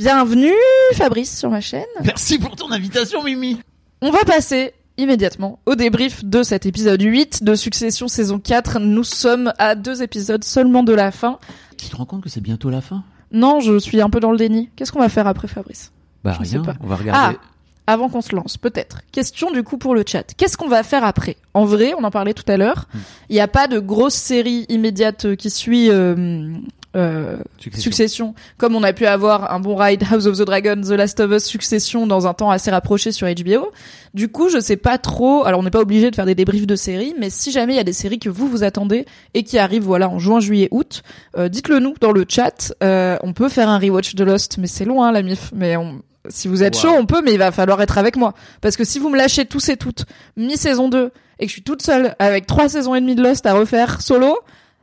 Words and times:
Bienvenue 0.00 0.54
Fabrice 0.94 1.38
sur 1.38 1.50
ma 1.50 1.60
chaîne. 1.60 1.84
Merci 2.02 2.38
pour 2.38 2.56
ton 2.56 2.72
invitation, 2.72 3.22
Mimi. 3.22 3.60
On 4.00 4.10
va 4.10 4.20
passer 4.24 4.72
immédiatement 4.96 5.58
au 5.66 5.74
débrief 5.74 6.24
de 6.24 6.42
cet 6.42 6.64
épisode 6.64 7.02
8 7.02 7.44
de 7.44 7.54
Succession 7.54 8.08
saison 8.08 8.38
4. 8.38 8.78
Nous 8.78 9.04
sommes 9.04 9.52
à 9.58 9.74
deux 9.74 10.02
épisodes 10.02 10.42
seulement 10.42 10.84
de 10.84 10.94
la 10.94 11.10
fin. 11.10 11.38
Tu 11.76 11.90
te 11.90 11.96
rends 11.96 12.06
compte 12.06 12.22
que 12.22 12.30
c'est 12.30 12.40
bientôt 12.40 12.70
la 12.70 12.80
fin? 12.80 13.04
Non, 13.30 13.60
je 13.60 13.78
suis 13.78 14.00
un 14.00 14.08
peu 14.08 14.20
dans 14.20 14.32
le 14.32 14.38
déni. 14.38 14.70
Qu'est-ce 14.74 14.90
qu'on 14.90 15.00
va 15.00 15.10
faire 15.10 15.26
après 15.26 15.48
Fabrice? 15.48 15.92
Bah 16.24 16.34
Je 16.40 16.46
sais 16.46 16.56
rien, 16.56 16.64
pas. 16.64 16.76
on 16.80 16.86
va 16.86 16.96
regarder. 16.96 17.36
Ah, 17.36 17.92
avant 17.92 18.08
qu'on 18.08 18.22
se 18.22 18.34
lance, 18.34 18.56
peut-être. 18.56 19.02
Question 19.12 19.50
du 19.50 19.62
coup 19.62 19.76
pour 19.76 19.94
le 19.94 20.02
chat. 20.06 20.32
Qu'est-ce 20.34 20.56
qu'on 20.56 20.68
va 20.68 20.82
faire 20.82 21.04
après? 21.04 21.36
En 21.52 21.66
vrai, 21.66 21.92
on 21.98 22.04
en 22.04 22.10
parlait 22.10 22.32
tout 22.32 22.50
à 22.50 22.56
l'heure. 22.56 22.88
Hmm. 22.94 22.98
Il 23.28 23.34
n'y 23.34 23.40
a 23.40 23.48
pas 23.48 23.68
de 23.68 23.78
grosse 23.78 24.14
série 24.14 24.64
immédiate 24.70 25.36
qui 25.36 25.50
suit 25.50 25.90
euh, 25.90 26.54
euh, 26.96 27.36
Succession. 27.58 27.82
Succession. 27.82 28.34
Comme 28.58 28.74
on 28.74 28.82
a 28.82 28.92
pu 28.92 29.06
avoir 29.06 29.52
un 29.52 29.60
bon 29.60 29.76
ride 29.76 30.02
House 30.10 30.26
of 30.26 30.36
the 30.38 30.42
Dragon, 30.42 30.80
The 30.82 30.90
Last 30.90 31.20
of 31.20 31.30
Us, 31.30 31.44
Succession 31.44 32.06
dans 32.06 32.26
un 32.26 32.34
temps 32.34 32.50
assez 32.50 32.70
rapproché 32.70 33.12
sur 33.12 33.28
HBO. 33.28 33.70
Du 34.12 34.28
coup, 34.28 34.48
je 34.48 34.58
sais 34.58 34.76
pas 34.76 34.98
trop. 34.98 35.44
Alors, 35.44 35.60
on 35.60 35.62
n'est 35.62 35.70
pas 35.70 35.80
obligé 35.80 36.10
de 36.10 36.16
faire 36.16 36.26
des 36.26 36.34
débriefs 36.34 36.66
de 36.66 36.74
séries, 36.76 37.14
mais 37.18 37.30
si 37.30 37.52
jamais 37.52 37.74
il 37.74 37.76
y 37.76 37.80
a 37.80 37.84
des 37.84 37.92
séries 37.92 38.18
que 38.18 38.28
vous 38.28 38.48
vous 38.48 38.64
attendez 38.64 39.06
et 39.34 39.44
qui 39.44 39.58
arrivent, 39.58 39.84
voilà, 39.84 40.08
en 40.08 40.18
juin, 40.18 40.40
juillet, 40.40 40.68
août, 40.72 41.02
euh, 41.38 41.48
dites-le 41.48 41.78
nous 41.78 41.94
dans 42.00 42.10
le 42.12 42.24
chat. 42.28 42.74
Euh, 42.82 43.16
on 43.22 43.32
peut 43.32 43.48
faire 43.48 43.68
un 43.68 43.78
rewatch 43.78 44.14
de 44.16 44.24
Lost, 44.24 44.58
mais 44.58 44.66
c'est 44.66 44.84
loin, 44.84 45.12
la 45.12 45.22
mif. 45.22 45.50
Mais 45.54 45.76
on, 45.76 46.02
si 46.28 46.48
vous 46.48 46.62
êtes 46.64 46.74
Wow. 46.74 46.80
chaud, 46.82 46.94
on 46.98 47.06
peut, 47.06 47.22
mais 47.24 47.32
il 47.32 47.38
va 47.38 47.52
falloir 47.52 47.80
être 47.82 47.98
avec 47.98 48.16
moi. 48.16 48.34
Parce 48.60 48.76
que 48.76 48.82
si 48.84 48.98
vous 48.98 49.08
me 49.10 49.16
lâchez 49.16 49.44
tous 49.44 49.68
et 49.68 49.76
toutes, 49.76 50.06
mi-saison 50.36 50.88
2, 50.88 51.12
et 51.38 51.44
que 51.44 51.48
je 51.48 51.52
suis 51.52 51.62
toute 51.62 51.82
seule 51.82 52.14
avec 52.18 52.46
trois 52.46 52.68
saisons 52.68 52.94
et 52.96 53.00
demie 53.00 53.14
de 53.14 53.22
Lost 53.22 53.46
à 53.46 53.54
refaire 53.54 54.02
solo, 54.02 54.36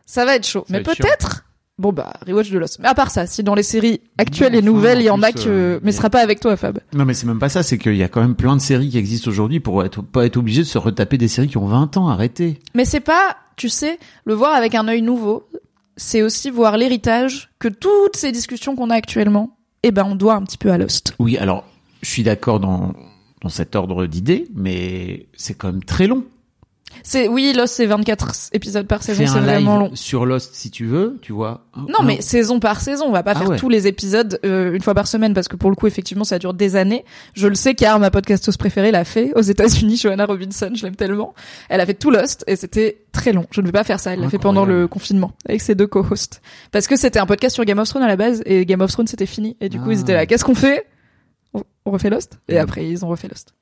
ça 0.05 0.23
va 0.25 0.35
être 0.37 0.47
chaud. 0.47 0.65
Ça 0.67 0.77
mais 0.77 0.83
peut-être, 0.83 1.43
bon 1.77 1.91
bah, 1.91 2.13
rewatch 2.27 2.51
de 2.51 2.57
Lost. 2.57 2.79
Mais 2.79 2.87
à 2.87 2.93
part 2.93 3.11
ça, 3.11 3.27
si 3.27 3.43
dans 3.43 3.55
les 3.55 3.63
séries 3.63 4.01
actuelles 4.17 4.53
Non, 4.53 4.59
et 4.59 4.61
nouvelles, 4.61 4.99
il 4.99 5.05
y 5.05 5.09
en 5.09 5.21
a 5.21 5.31
que, 5.31 5.47
euh, 5.47 5.79
mais 5.83 5.91
ce 5.91 5.97
sera 5.97 6.09
pas 6.09 6.21
avec 6.21 6.39
toi, 6.39 6.55
Fab. 6.57 6.79
Non, 6.93 7.05
mais 7.05 7.13
c'est 7.13 7.27
même 7.27 7.39
pas 7.39 7.49
ça, 7.49 7.63
c'est 7.63 7.77
qu'il 7.77 7.95
y 7.95 8.03
a 8.03 8.07
quand 8.07 8.21
même 8.21 8.35
plein 8.35 8.55
de 8.55 8.61
séries 8.61 8.89
qui 8.89 8.97
existent 8.97 9.29
aujourd'hui 9.29 9.59
pour 9.59 9.83
être, 9.83 10.01
pas 10.01 10.25
être 10.25 10.37
obligé 10.37 10.61
de 10.61 10.67
se 10.67 10.77
retaper 10.77 11.17
des 11.17 11.27
séries 11.27 11.47
qui 11.47 11.57
ont 11.57 11.67
20 11.67 11.97
ans, 11.97 12.07
arrêtez. 12.07 12.59
Mais 12.73 12.85
c'est 12.85 12.99
pas, 12.99 13.37
tu 13.55 13.69
sais, 13.69 13.99
le 14.25 14.33
voir 14.33 14.53
avec 14.53 14.75
un 14.75 14.87
œil 14.87 15.01
nouveau, 15.01 15.47
c'est 15.95 16.21
aussi 16.21 16.49
voir 16.49 16.77
l'héritage 16.77 17.49
que 17.59 17.67
toutes 17.67 18.15
ces 18.15 18.31
discussions 18.31 18.75
qu'on 18.75 18.89
a 18.89 18.95
actuellement, 18.95 19.57
eh 19.83 19.91
ben, 19.91 20.05
on 20.05 20.15
doit 20.15 20.35
un 20.35 20.43
petit 20.43 20.57
peu 20.57 20.71
à 20.71 20.77
Lost. 20.77 21.13
Oui, 21.19 21.37
alors, 21.37 21.65
je 22.01 22.09
suis 22.09 22.23
d'accord 22.23 22.59
dans, 22.59 22.93
dans 23.41 23.49
cet 23.49 23.75
ordre 23.75 24.05
d'idées, 24.05 24.47
mais 24.55 25.27
c'est 25.35 25.53
quand 25.53 25.71
même 25.71 25.83
très 25.83 26.07
long. 26.07 26.23
C'est, 27.03 27.27
oui, 27.27 27.53
Lost, 27.55 27.75
c'est 27.75 27.85
24 27.85 28.49
épisodes 28.53 28.85
par 28.87 29.01
saison, 29.03 29.23
c'est 29.25 29.39
vraiment 29.39 29.77
long. 29.77 29.91
sur 29.93 30.25
Lost 30.25 30.55
si 30.55 30.71
tu 30.71 30.85
veux, 30.85 31.17
tu 31.21 31.31
vois. 31.31 31.65
Non, 31.77 32.03
mais 32.03 32.21
saison 32.21 32.59
par 32.59 32.81
saison, 32.81 33.05
on 33.05 33.11
va 33.11 33.23
pas 33.23 33.31
Ah 33.35 33.39
faire 33.39 33.49
ouais. 33.51 33.57
tous 33.57 33.69
les 33.69 33.87
épisodes 33.87 34.39
euh, 34.45 34.73
une 34.73 34.81
fois 34.81 34.93
par 34.93 35.07
semaine 35.07 35.33
parce 35.33 35.47
que 35.47 35.55
pour 35.55 35.69
le 35.69 35.75
coup, 35.75 35.87
effectivement, 35.87 36.23
ça 36.25 36.37
dure 36.39 36.53
des 36.53 36.75
années. 36.75 37.05
Je 37.33 37.47
le 37.47 37.55
sais 37.55 37.75
car 37.75 37.99
ma 37.99 38.11
podcasteuse 38.11 38.57
préférée 38.57 38.91
l'a 38.91 39.05
fait 39.05 39.31
aux 39.35 39.41
États-Unis, 39.41 39.97
Joanna 40.01 40.25
Robinson, 40.25 40.71
je 40.75 40.83
l'aime 40.83 40.95
tellement. 40.95 41.33
Elle 41.69 41.79
a 41.81 41.85
fait 41.85 41.93
tout 41.93 42.11
Lost 42.11 42.43
et 42.47 42.55
c'était 42.55 43.05
très 43.13 43.31
long. 43.31 43.45
Je 43.51 43.61
ne 43.61 43.65
vais 43.67 43.71
pas 43.71 43.83
faire 43.83 43.99
ça. 43.99 44.13
Elle 44.13 44.19
l'a 44.21 44.29
fait 44.29 44.39
pendant 44.39 44.65
le 44.65 44.87
confinement 44.87 45.31
avec 45.47 45.61
ses 45.61 45.75
deux 45.75 45.87
co-hosts 45.87 46.41
parce 46.71 46.87
que 46.87 46.95
c'était 46.97 47.19
un 47.19 47.25
podcast 47.25 47.53
sur 47.55 47.63
Game 47.63 47.79
of 47.79 47.87
Thrones 47.87 48.03
à 48.03 48.07
la 48.07 48.15
base 48.17 48.41
et 48.45 48.65
Game 48.65 48.81
of 48.81 48.91
Thrones 48.91 49.07
c'était 49.07 49.25
fini 49.25 49.55
et 49.61 49.69
du 49.69 49.79
coup 49.79 49.89
Ah. 49.89 49.93
ils 49.93 49.99
étaient 50.01 50.13
là. 50.13 50.25
Qu'est-ce 50.25 50.43
qu'on 50.43 50.55
fait? 50.55 50.87
On, 51.53 51.63
refait 51.91 52.09
Lost? 52.09 52.39
Et 52.49 52.57
après 52.57 52.87
ils 52.87 53.05
ont 53.05 53.07
refait 53.07 53.27
Lost. 53.29 53.53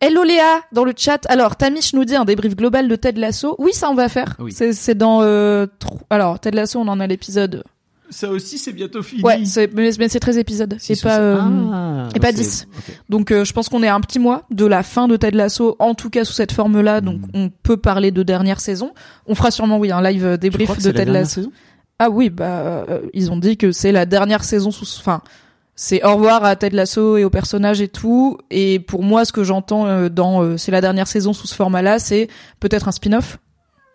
Hello 0.00 0.22
Léa 0.22 0.60
dans 0.72 0.84
le 0.84 0.92
chat. 0.96 1.26
Alors 1.28 1.56
Tamish 1.56 1.92
nous 1.92 2.04
dit 2.04 2.14
un 2.14 2.24
débrief 2.24 2.54
global 2.54 2.86
de 2.88 2.94
Ted 2.96 3.20
Lasso. 3.20 3.56
Oui, 3.58 3.72
ça 3.72 3.90
on 3.90 3.94
va 3.94 4.08
faire. 4.08 4.36
Oui. 4.38 4.52
C'est 4.52 4.72
c'est 4.72 4.94
dans 4.94 5.22
euh, 5.22 5.66
alors 6.08 6.38
Ted 6.38 6.56
Lasso, 6.56 6.78
on 6.78 6.86
en 6.86 7.00
a 7.00 7.06
l'épisode 7.08 7.64
Ça 8.10 8.30
aussi, 8.30 8.58
c'est 8.58 8.72
bientôt 8.72 9.02
fini. 9.02 9.22
Ouais, 9.22 9.44
c'est- 9.44 9.74
mais, 9.74 9.90
mais 9.98 10.08
c'est 10.08 10.20
13 10.20 10.38
épisodes. 10.38 10.76
Six 10.78 10.92
Et 10.92 11.00
ou 11.04 11.08
pas, 11.08 11.18
euh, 11.18 11.38
Ah, 11.72 12.08
et 12.14 12.20
pas 12.20 12.28
c'est- 12.28 12.34
10. 12.34 12.68
ok. 12.78 13.00
Donc 13.08 13.32
euh, 13.32 13.44
je 13.44 13.52
pense 13.52 13.68
qu'on 13.68 13.82
est 13.82 13.88
à 13.88 13.94
un 13.96 14.00
petit 14.00 14.20
mois 14.20 14.44
de 14.52 14.66
la 14.66 14.84
fin 14.84 15.08
de 15.08 15.16
Ted 15.16 15.36
Lasso, 15.36 15.74
en 15.80 15.94
tout 15.94 16.10
cas 16.10 16.24
sous 16.24 16.32
cette 16.32 16.52
forme-là. 16.52 17.00
Donc 17.00 17.18
Mm. 17.20 17.30
on 17.34 17.50
peut 17.64 17.76
parler 17.76 18.12
de 18.12 18.22
dernière 18.22 18.60
saison. 18.60 18.92
On 19.26 19.34
fera 19.34 19.50
sûrement 19.50 19.78
oui 19.78 19.90
un 19.90 20.00
live 20.00 20.24
euh, 20.24 20.36
débrief 20.36 20.78
de 20.80 20.90
la 20.90 20.92
Ted 20.94 21.10
Lasso. 21.10 21.52
Ah 21.98 22.08
oui, 22.10 22.30
bah 22.30 22.84
euh, 22.88 23.00
ils 23.14 23.32
ont 23.32 23.36
dit 23.36 23.56
que 23.56 23.72
c'est 23.72 23.90
la 23.90 24.06
dernière 24.06 24.44
saison 24.44 24.70
sous. 24.70 24.86
Enfin, 25.00 25.22
c'est 25.80 26.04
au 26.04 26.16
revoir 26.16 26.44
à 26.44 26.56
Ted 26.56 26.74
Lasso 26.74 27.16
et 27.18 27.22
aux 27.24 27.30
personnages 27.30 27.80
et 27.80 27.86
tout. 27.86 28.36
Et 28.50 28.80
pour 28.80 29.04
moi, 29.04 29.24
ce 29.24 29.30
que 29.32 29.44
j'entends 29.44 29.86
euh, 29.86 30.08
dans 30.08 30.42
euh, 30.42 30.56
c'est 30.56 30.72
la 30.72 30.80
dernière 30.80 31.06
saison 31.06 31.32
sous 31.32 31.46
ce 31.46 31.54
format-là, 31.54 32.00
c'est 32.00 32.26
peut-être 32.58 32.88
un 32.88 32.92
spin-off. 32.92 33.38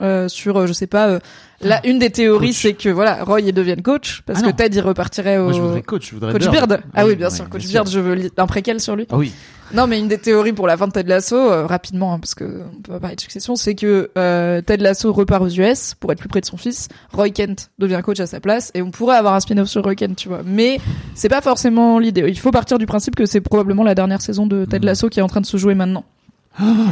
euh, 0.01 0.29
sur 0.29 0.57
euh, 0.57 0.65
je 0.65 0.73
sais 0.73 0.87
pas 0.87 1.07
euh, 1.07 1.19
là 1.61 1.81
une 1.85 1.99
des 1.99 2.09
théories 2.09 2.53
c'est 2.53 2.73
que 2.73 2.89
voilà 2.89 3.23
Roy 3.23 3.41
il 3.41 3.53
devienne 3.53 3.81
coach 3.81 4.21
parce 4.25 4.39
Ah 4.41 4.51
que. 4.51 4.55
Ted 4.55 4.75
il 4.77 4.81
repartirait 4.81 5.37
au 5.37 5.43
Moi, 5.43 5.53
je 5.53 5.61
voudrais 5.61 5.81
coach, 5.81 6.09
je 6.09 6.15
voudrais 6.15 6.31
Coach 6.31 6.49
Beard. 6.49 6.81
Ah 6.93 7.05
oui, 7.05 7.15
bien 7.15 7.29
sûr, 7.29 7.49
Coach 7.49 7.67
bien 7.67 7.83
je 7.85 7.99
veux 7.99 8.31
un 8.37 8.47
préquel 8.47 8.79
sur 8.79 8.95
lui. 8.95 9.05
Ah 9.11 9.17
oui. 9.17 9.33
Non, 9.73 9.87
mais 9.87 9.99
une 9.99 10.07
des 10.07 10.17
théories 10.19 10.53
pour 10.53 10.67
la 10.67 10.77
fin 10.77 10.87
de 10.87 10.91
Ted 10.93 11.09
Lasso, 11.09 11.35
euh, 11.35 11.65
rapidement, 11.65 12.13
hein, 12.13 12.19
parce 12.19 12.35
que 12.35 12.43
on 12.71 12.81
peut 12.81 12.91
pas 12.93 12.99
parler 12.99 13.15
de 13.15 13.21
succession, 13.21 13.55
c'est 13.55 13.73
que 13.75 14.11
euh, 14.17 14.61
Ted 14.61 14.83
Lasso 14.83 15.11
repart 15.11 15.41
aux 15.43 15.49
US 15.49 15.95
pour 15.99 16.11
être 16.11 16.19
plus 16.19 16.29
près 16.29 16.41
de 16.41 16.45
son 16.45 16.57
fils. 16.57 16.89
Roy 17.11 17.29
Kent 17.31 17.71
devient 17.79 18.01
coach 18.03 18.19
à 18.19 18.27
sa 18.27 18.39
place, 18.39 18.71
et 18.75 18.81
on 18.81 18.91
pourrait 18.91 19.17
avoir 19.17 19.33
un 19.33 19.39
spin-off 19.39 19.67
sur 19.67 19.83
Roy 19.83 19.95
Kent, 19.95 20.15
tu 20.15 20.27
vois. 20.27 20.41
Mais 20.45 20.79
c'est 21.15 21.29
pas 21.29 21.41
forcément 21.41 21.97
l'idée. 21.99 22.23
Il 22.27 22.37
faut 22.39 22.51
partir 22.51 22.77
du 22.77 22.85
principe 22.85 23.15
que 23.15 23.25
c'est 23.25 23.41
probablement 23.41 23.83
la 23.83 23.95
dernière 23.95 24.21
saison 24.21 24.45
de 24.45 24.65
Ted 24.65 24.79
Mhm. 24.79 24.85
Lasso 24.85 25.09
qui 25.09 25.19
est 25.19 25.23
en 25.23 25.27
train 25.27 25.41
de 25.41 25.45
se 25.47 25.57
jouer 25.57 25.73
maintenant. 25.75 26.05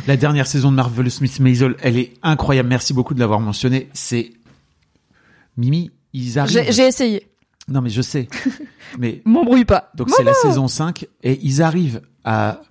La 0.08 0.18
dernière 0.18 0.48
saison 0.48 0.72
de 0.72 0.76
Marvelous 0.78 1.12
Miss 1.22 1.40
Maisel, 1.40 1.76
elle 1.84 1.98
est 1.98 2.14
incroyable. 2.24 2.68
Merci 2.68 2.94
beaucoup 2.96 3.14
de 3.14 3.20
l'avoir 3.20 3.40
mentionné. 3.40 3.90
C'est 3.94 4.32
Mimi, 5.58 5.92
ils 6.14 6.40
arrivent. 6.40 6.64
J'ai 6.66 6.72
j'ai 6.72 6.88
essayé. 6.88 7.28
Non 7.68 7.82
mais 7.82 7.90
je 7.92 8.02
sais. 8.02 8.28
mais 8.98 9.22
M'embrouille 9.26 9.66
pas. 9.66 9.92
donc 9.94 10.10
c'est 10.10 10.24
la 10.24 10.34
saison 10.34 10.68
5 10.68 11.06
et 11.24 11.40
ils 11.44 11.62
arrivent 11.62 12.02
à 12.24 12.62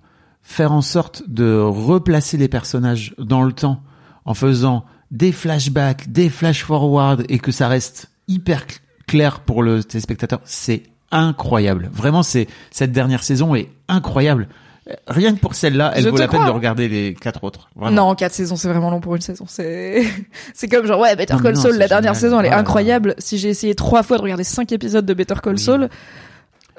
faire 0.43 0.71
en 0.71 0.81
sorte 0.81 1.23
de 1.27 1.59
replacer 1.61 2.37
les 2.37 2.47
personnages 2.47 3.13
dans 3.17 3.43
le 3.43 3.53
temps 3.53 3.81
en 4.25 4.33
faisant 4.33 4.85
des 5.11 5.31
flashbacks, 5.31 6.11
des 6.11 6.29
flash 6.29 6.63
forward 6.63 7.25
et 7.29 7.39
que 7.39 7.51
ça 7.51 7.67
reste 7.67 8.09
hyper 8.27 8.61
cl- 8.65 8.79
clair 9.07 9.39
pour 9.41 9.61
le 9.63 9.83
téléspectateur. 9.83 10.39
C'est 10.45 10.83
incroyable. 11.11 11.89
Vraiment 11.93 12.23
c'est 12.23 12.47
cette 12.71 12.91
dernière 12.91 13.23
saison 13.23 13.53
est 13.55 13.69
incroyable. 13.87 14.47
Rien 15.07 15.33
que 15.35 15.39
pour 15.39 15.53
celle-là, 15.53 15.91
elle 15.95 16.03
Je 16.03 16.09
vaut 16.09 16.17
la 16.17 16.27
peine 16.27 16.43
de 16.43 16.49
regarder 16.49 16.89
les 16.89 17.13
quatre 17.13 17.43
autres. 17.43 17.69
Vraiment. 17.75 18.07
Non, 18.09 18.15
quatre 18.15 18.33
saisons, 18.33 18.55
c'est 18.55 18.67
vraiment 18.67 18.89
long 18.89 18.99
pour 18.99 19.15
une 19.15 19.21
saison. 19.21 19.45
C'est, 19.47 20.03
c'est 20.55 20.67
comme 20.67 20.85
genre, 20.87 20.99
ouais, 20.99 21.15
Better 21.15 21.35
Call 21.41 21.55
Saul, 21.55 21.77
la 21.77 21.87
dernière 21.87 22.15
saison, 22.15 22.39
elle 22.39 22.47
est 22.47 22.49
Ouais, 22.49 22.55
incroyable. 22.55 23.13
Si 23.19 23.37
j'ai 23.37 23.49
essayé 23.49 23.75
trois 23.75 24.01
fois 24.01 24.17
de 24.17 24.23
regarder 24.23 24.43
cinq 24.43 24.71
épisodes 24.71 25.05
de 25.05 25.13
Better 25.13 25.35
Call 25.41 25.53
Oui. 25.53 25.59
Saul, 25.59 25.89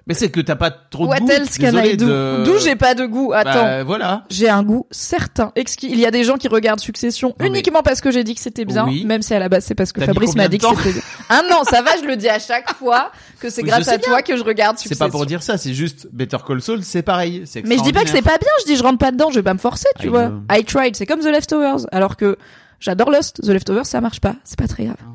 Mais 0.08 0.14
c'est 0.14 0.30
que 0.30 0.40
t'as 0.40 0.56
pas 0.56 0.70
trop 0.72 1.04
de 1.04 1.10
what 1.10 1.18
goût. 1.20 1.30
else 1.30 1.58
can 1.58 1.66
Désolé 1.70 1.92
I 1.92 1.96
do? 1.96 2.06
de- 2.06 2.42
D'où 2.44 2.58
j'ai 2.58 2.74
pas 2.74 2.94
de 2.94 3.06
goût? 3.06 3.32
Attends. 3.32 3.52
Bah, 3.62 3.84
voilà. 3.84 4.24
J'ai 4.30 4.48
un 4.48 4.62
goût 4.64 4.86
certain, 4.90 5.52
exquis. 5.54 5.88
Il 5.92 5.98
y 6.00 6.06
a 6.06 6.10
des 6.10 6.24
gens 6.24 6.36
qui 6.36 6.48
regardent 6.48 6.80
Succession 6.80 7.28
Non, 7.28 7.34
mais- 7.40 7.46
uniquement 7.48 7.82
parce 7.82 8.00
que 8.00 8.10
j'ai 8.10 8.24
dit 8.24 8.34
que 8.34 8.40
c'était 8.40 8.64
bien, 8.64 8.84
Oui. 8.86 9.04
même 9.04 9.22
si 9.22 9.32
à 9.32 9.38
la 9.38 9.48
base 9.48 9.64
c'est 9.64 9.74
parce 9.76 9.92
que 9.92 10.00
Fabrice 10.04 10.34
m'a 10.34 10.48
dit 10.48 10.58
que 10.58 10.66
c'était 10.66 10.92
bien. 10.92 11.02
Ah 11.28 11.42
non, 11.48 11.62
ça 11.64 11.82
va, 11.82 11.90
je 12.02 12.06
le 12.06 12.16
dis 12.16 12.28
à 12.28 12.40
chaque 12.40 12.74
fois 12.74 13.12
que 13.38 13.48
c'est 13.48 13.62
Oui, 13.62 13.68
grâce 13.68 13.86
à 13.88 13.98
toi 13.98 14.22
que 14.22 14.36
je 14.36 14.42
regarde 14.42 14.76
C'est 14.76 14.84
Succession. 14.88 15.06
pas 15.06 15.10
pour 15.12 15.24
dire 15.24 15.42
ça, 15.42 15.56
c'est 15.56 15.72
juste 15.74 16.08
Better 16.12 16.38
Call 16.46 16.60
Saul, 16.62 16.82
c'est 16.82 17.02
pareil. 17.02 17.42
c'est 17.46 17.64
Mais 17.64 17.76
je 17.78 17.82
dis 17.82 17.92
pas 17.92 18.02
que 18.02 18.10
c'est 18.10 18.22
pas 18.22 18.38
bien, 18.38 18.50
je 18.60 18.64
dis 18.72 18.76
je 18.76 18.82
rentre 18.82 18.98
pas 18.98 19.12
dedans, 19.12 19.30
je 19.30 19.36
vais 19.36 19.42
pas 19.44 19.54
me 19.54 19.58
forcer, 19.60 19.86
tu 20.00 20.06
I 20.06 20.10
vois. 20.10 20.26
know. 20.28 20.40
I 20.50 20.64
tried, 20.64 20.96
c'est 20.96 21.06
comme 21.06 21.20
The 21.20 21.26
Leftovers, 21.26 21.86
alors 21.92 22.16
que 22.16 22.36
j'adore 22.80 23.10
Lost, 23.10 23.40
The 23.42 23.48
Leftovers 23.50 23.86
ça 23.86 24.00
marche 24.00 24.20
pas, 24.20 24.34
c'est 24.42 24.58
pas 24.58 24.66
très 24.66 24.84
grave. 24.86 24.96
Ah 25.00 25.06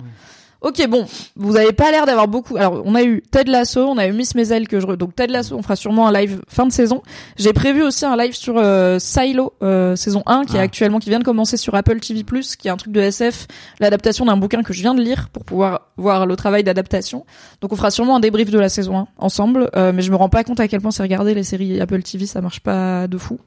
Ok 0.62 0.88
bon, 0.90 1.06
vous 1.36 1.56
avez 1.56 1.72
pas 1.72 1.92
l'air 1.92 2.06
d'avoir 2.08 2.28
beaucoup. 2.28 2.58
Alors 2.58 2.82
on 2.84 2.96
a 2.96 3.04
eu 3.04 3.22
Ted 3.32 3.50
Lasso, 3.52 3.82
on 3.88 3.98
a 3.98 4.08
eu 4.08 4.12
Miss 4.14 4.34
Maisel 4.34 4.68
que 4.68 4.80
je 4.80 4.88
donc 4.88 5.16
Ted 5.16 5.32
Lasso, 5.32 5.56
on 5.56 5.62
fera 5.62 5.76
sûrement 5.76 6.08
un 6.08 6.12
live 6.12 6.42
fin 6.48 6.66
de 6.66 6.72
saison. 6.72 7.04
J'ai 7.38 7.54
prévu 7.54 7.84
aussi 7.84 8.06
un 8.06 8.18
live 8.18 8.34
sur 8.34 8.56
euh, 8.58 8.98
Silo 8.98 9.54
euh, 9.62 9.96
saison 9.96 10.24
1 10.26 10.46
qui 10.46 10.56
est 10.56 10.60
Ah. 10.60 10.64
actuellement 10.64 10.98
qui 10.98 11.10
vient 11.10 11.20
de 11.20 11.24
commencer 11.24 11.58
sur 11.58 11.76
Apple 11.76 12.00
TV+ 12.00 12.24
qui 12.58 12.68
est 12.68 12.72
un 12.72 12.78
truc 12.78 12.92
de 12.92 13.00
SF, 13.02 13.46
l'adaptation 13.80 14.26
d'un 14.26 14.36
bouquin 14.38 14.64
que 14.64 14.74
je 14.74 14.82
viens 14.82 14.96
de 14.96 15.02
lire 15.02 15.30
pour 15.30 15.46
pouvoir 15.46 15.90
voir 15.96 16.26
le 16.26 16.36
travail 16.36 16.64
d'adaptation. 16.64 17.26
Donc 17.62 17.72
on 17.72 17.76
fera 17.76 17.92
sûrement 17.92 18.16
un 18.16 18.20
débrief 18.20 18.50
de 18.50 18.60
la 18.60 18.70
saison 18.70 18.98
1 18.98 19.08
ensemble, 19.20 19.70
euh, 19.76 19.92
mais 19.94 20.02
je 20.02 20.10
me 20.12 20.16
rends 20.16 20.30
pas 20.30 20.44
compte 20.44 20.60
à 20.60 20.68
quel 20.68 20.82
point 20.82 20.90
c'est 20.92 21.04
regarder 21.04 21.36
les 21.36 21.44
séries 21.44 21.80
Apple 21.80 22.02
TV, 22.02 22.26
ça 22.26 22.42
marche 22.42 22.62
pas 22.62 23.08
de 23.08 23.18
fou. 23.20 23.40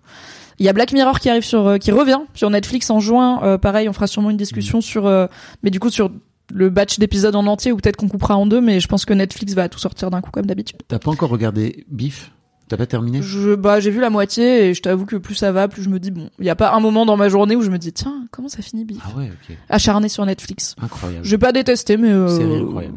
Il 0.60 0.66
y 0.66 0.68
a 0.68 0.72
Black 0.74 0.92
Mirror 0.92 1.18
qui 1.18 1.28
arrive 1.30 1.42
sur 1.44 1.66
euh, 1.66 1.78
qui 1.78 1.90
revient 1.90 2.20
sur 2.34 2.50
Netflix 2.50 2.88
en 2.90 3.00
juin. 3.00 3.40
Euh, 3.42 3.58
pareil, 3.58 3.88
on 3.88 3.92
fera 3.94 4.06
sûrement 4.06 4.30
une 4.30 4.36
discussion 4.36 4.78
Mm. 4.78 4.82
sur, 4.82 5.06
euh, 5.06 5.26
mais 5.62 5.70
du 5.70 5.80
coup 5.80 5.88
sur 5.90 6.10
le 6.52 6.70
batch 6.70 6.98
d'épisodes 6.98 7.34
en 7.36 7.46
entier 7.46 7.72
ou 7.72 7.76
peut-être 7.76 7.96
qu'on 7.96 8.08
coupera 8.08 8.36
en 8.36 8.46
deux. 8.46 8.60
Mais 8.60 8.80
je 8.80 8.88
pense 8.88 9.04
que 9.04 9.12
Netflix 9.14 9.54
va 9.54 9.68
tout 9.68 9.78
sortir 9.78 10.10
d'un 10.10 10.20
coup 10.20 10.30
comme 10.30 10.46
d'habitude. 10.46 10.78
T'as 10.88 10.98
pas 10.98 11.10
encore 11.10 11.30
regardé 11.30 11.84
Beef? 11.90 12.32
T'as 12.68 12.76
pas 12.76 12.86
terminé? 12.86 13.20
Je 13.20 13.56
bah 13.56 13.80
j'ai 13.80 13.90
vu 13.90 14.00
la 14.00 14.10
moitié 14.10 14.66
et 14.68 14.74
je 14.74 14.80
t'avoue 14.82 15.04
que 15.04 15.16
plus 15.16 15.34
ça 15.34 15.50
va, 15.50 15.66
plus 15.66 15.82
je 15.82 15.88
me 15.88 15.98
dis 15.98 16.12
bon, 16.12 16.30
il 16.38 16.44
y 16.44 16.50
a 16.50 16.54
pas 16.54 16.72
un 16.72 16.78
moment 16.78 17.04
dans 17.04 17.16
ma 17.16 17.28
journée 17.28 17.56
où 17.56 17.62
je 17.62 17.70
me 17.70 17.78
dis 17.78 17.92
tiens 17.92 18.26
comment 18.30 18.46
ça 18.48 18.62
finit 18.62 18.84
Biff 18.84 19.00
Ah 19.04 19.18
ouais, 19.18 19.24
ok. 19.28 19.56
acharné 19.68 20.08
sur 20.08 20.24
Netflix. 20.24 20.76
Incroyable. 20.80 21.24
J'ai 21.24 21.36
pas 21.38 21.50
détesté 21.50 21.96
mais 21.96 22.10
euh, 22.12 22.28
Série 22.28 22.60
incroyable. 22.60 22.94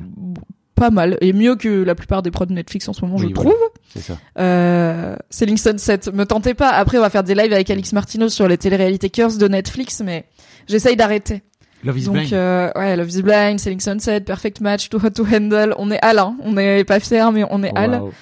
pas 0.76 0.92
mal 0.92 1.18
et 1.22 1.34
mieux 1.34 1.56
que 1.56 1.70
la 1.84 1.96
plupart 1.96 2.22
des 2.22 2.30
prods 2.30 2.46
de 2.46 2.54
Netflix 2.54 2.88
en 2.88 2.94
ce 2.94 3.02
moment 3.04 3.18
je 3.18 3.30
trouve. 3.30 3.56
C'est 3.96 4.02
ça. 4.02 4.18
Euh, 4.40 5.16
Sunset, 5.32 6.00
me 6.14 6.26
tentez 6.26 6.54
pas. 6.54 6.70
Après, 6.70 6.98
on 7.00 7.02
va 7.02 7.10
faire 7.10 7.24
des 7.24 7.34
lives 7.36 7.54
avec 7.54 7.70
Alix 7.72 7.94
Martineau 7.94 8.30
sur 8.30 8.48
les 8.48 8.58
téléréalités 8.58 9.10
Curse 9.10 9.38
de 9.38 9.48
Netflix, 9.48 10.02
mais 10.04 10.26
j'essaye 10.68 10.96
d'arrêter. 10.96 11.42
Love 11.84 11.98
is 12.00 12.06
Donc, 12.06 12.14
Blind. 12.16 12.34
euh, 12.34 12.72
ouais, 12.76 12.96
Love 12.96 13.10
is 13.10 13.22
Blind, 13.22 13.60
Selling 13.60 13.80
Sunset, 13.80 14.22
Perfect 14.22 14.62
Match, 14.62 14.90
Too 14.90 14.98
Hot 15.04 15.10
to 15.12 15.26
Handle. 15.26 15.76
On 15.78 15.92
est 15.92 16.00
Al, 16.02 16.20
hein. 16.20 16.36
On 16.42 16.56
est 16.58 16.84
pas 16.86 17.00
fiers, 17.00 17.30
mais 17.34 17.44
on 17.50 17.62
est 17.64 17.76
Al. 17.76 17.92
Waouh. 17.92 18.14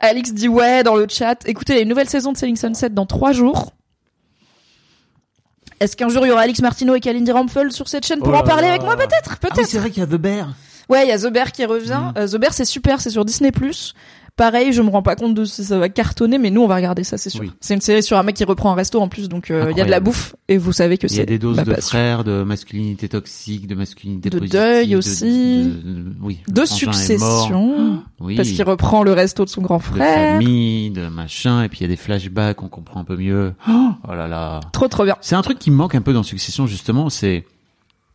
Alix 0.00 0.32
dit 0.32 0.48
ouais 0.48 0.82
dans 0.82 0.96
le 0.96 1.06
chat. 1.08 1.36
Écoutez, 1.46 1.72
il 1.74 1.76
y 1.76 1.78
a 1.80 1.82
une 1.82 1.88
nouvelle 1.88 2.08
saison 2.08 2.32
de 2.32 2.36
Selling 2.36 2.56
Sunset 2.56 2.90
dans 2.90 3.06
trois 3.06 3.32
jours. 3.32 3.72
Est-ce 5.80 5.96
qu'un 5.96 6.08
jour 6.08 6.24
il 6.24 6.28
y 6.28 6.32
aura 6.32 6.42
Alix 6.42 6.60
Martineau 6.60 6.94
et 6.94 7.00
Kalindi 7.00 7.32
Rampfel 7.32 7.72
sur 7.72 7.88
cette 7.88 8.06
chaîne 8.06 8.20
pour 8.20 8.28
Oh 8.32 8.36
en 8.36 8.42
parler 8.42 8.62
là. 8.62 8.70
avec 8.70 8.82
moi 8.82 8.96
peut-être 8.96 9.30
Ah 9.32 9.38
oui, 9.42 9.48
Peut-être. 9.50 9.68
c'est 9.68 9.78
vrai 9.78 9.90
qu'il 9.90 10.00
y 10.00 10.04
a 10.04 10.06
The 10.06 10.14
Bear. 10.20 10.48
Ouais, 10.88 11.04
il 11.04 11.08
y 11.08 11.12
a 11.12 11.18
The 11.18 11.32
Bear 11.32 11.50
qui 11.52 11.64
revient. 11.64 12.00
Mm. 12.14 12.18
Euh, 12.18 12.28
The 12.28 12.36
Bear, 12.36 12.52
c'est 12.52 12.64
super, 12.64 13.00
c'est 13.00 13.10
sur 13.10 13.24
Disney+. 13.24 13.50
Pareil, 14.36 14.72
je 14.72 14.82
me 14.82 14.90
rends 14.90 15.02
pas 15.02 15.14
compte 15.14 15.34
de 15.34 15.44
si 15.44 15.62
ça 15.64 15.78
va 15.78 15.88
cartonner, 15.88 16.38
mais 16.38 16.50
nous, 16.50 16.60
on 16.62 16.66
va 16.66 16.74
regarder 16.74 17.04
ça, 17.04 17.16
c'est 17.18 17.30
sûr. 17.30 17.42
Oui. 17.42 17.52
C'est 17.60 17.74
une 17.74 17.80
série 17.80 18.02
sur 18.02 18.18
un 18.18 18.24
mec 18.24 18.34
qui 18.34 18.42
reprend 18.44 18.72
un 18.72 18.74
resto 18.74 19.00
en 19.00 19.06
plus, 19.08 19.28
donc 19.28 19.50
euh, 19.52 19.68
il 19.70 19.78
y 19.78 19.80
a 19.80 19.84
de 19.84 19.90
la 19.90 20.00
bouffe, 20.00 20.34
et 20.48 20.58
vous 20.58 20.72
savez 20.72 20.98
que 20.98 21.06
Il 21.06 21.12
y 21.12 21.14
c'est 21.14 21.22
a 21.22 21.26
des 21.26 21.38
doses 21.38 21.58
de 21.58 21.74
frères, 21.74 22.24
de 22.24 22.42
masculinité 22.42 23.08
toxique, 23.08 23.68
de 23.68 23.76
masculinité 23.76 24.30
De 24.30 24.38
positive, 24.38 24.60
deuil 24.60 24.88
de- 24.90 24.96
aussi. 24.96 25.24
de- 25.64 25.70
de- 25.70 26.12
oui. 26.20 26.38
De 26.48 26.64
succession, 26.64 28.02
Oui. 28.20 28.36
parce 28.36 28.48
qu'il 28.48 28.62
reprend 28.64 29.02
le 29.04 29.12
resto 29.12 29.44
de 29.44 29.50
son 29.50 29.62
grand 29.62 29.76
de 29.78 29.82
frère. 29.82 30.32
famille, 30.38 30.90
de 30.90 31.06
machin, 31.08 31.62
et 31.62 31.68
puis 31.68 31.78
il 31.80 31.82
y 31.82 31.86
a 31.86 31.88
des 31.88 31.96
flashbacks, 31.96 32.62
on 32.62 32.68
comprend 32.68 33.00
un 33.00 33.04
peu 33.04 33.16
mieux. 33.16 33.52
Oh 33.68 34.14
là 34.14 34.26
là. 34.26 34.60
Trop 34.72 34.88
trop 34.88 35.04
bien. 35.04 35.16
C'est 35.20 35.36
un 35.36 35.42
truc 35.42 35.58
qui 35.58 35.70
me 35.70 35.76
manque 35.76 35.94
un 35.94 36.00
peu 36.02 36.12
dans 36.12 36.22
Succession 36.24 36.66
justement, 36.66 37.08
c'est 37.10 37.44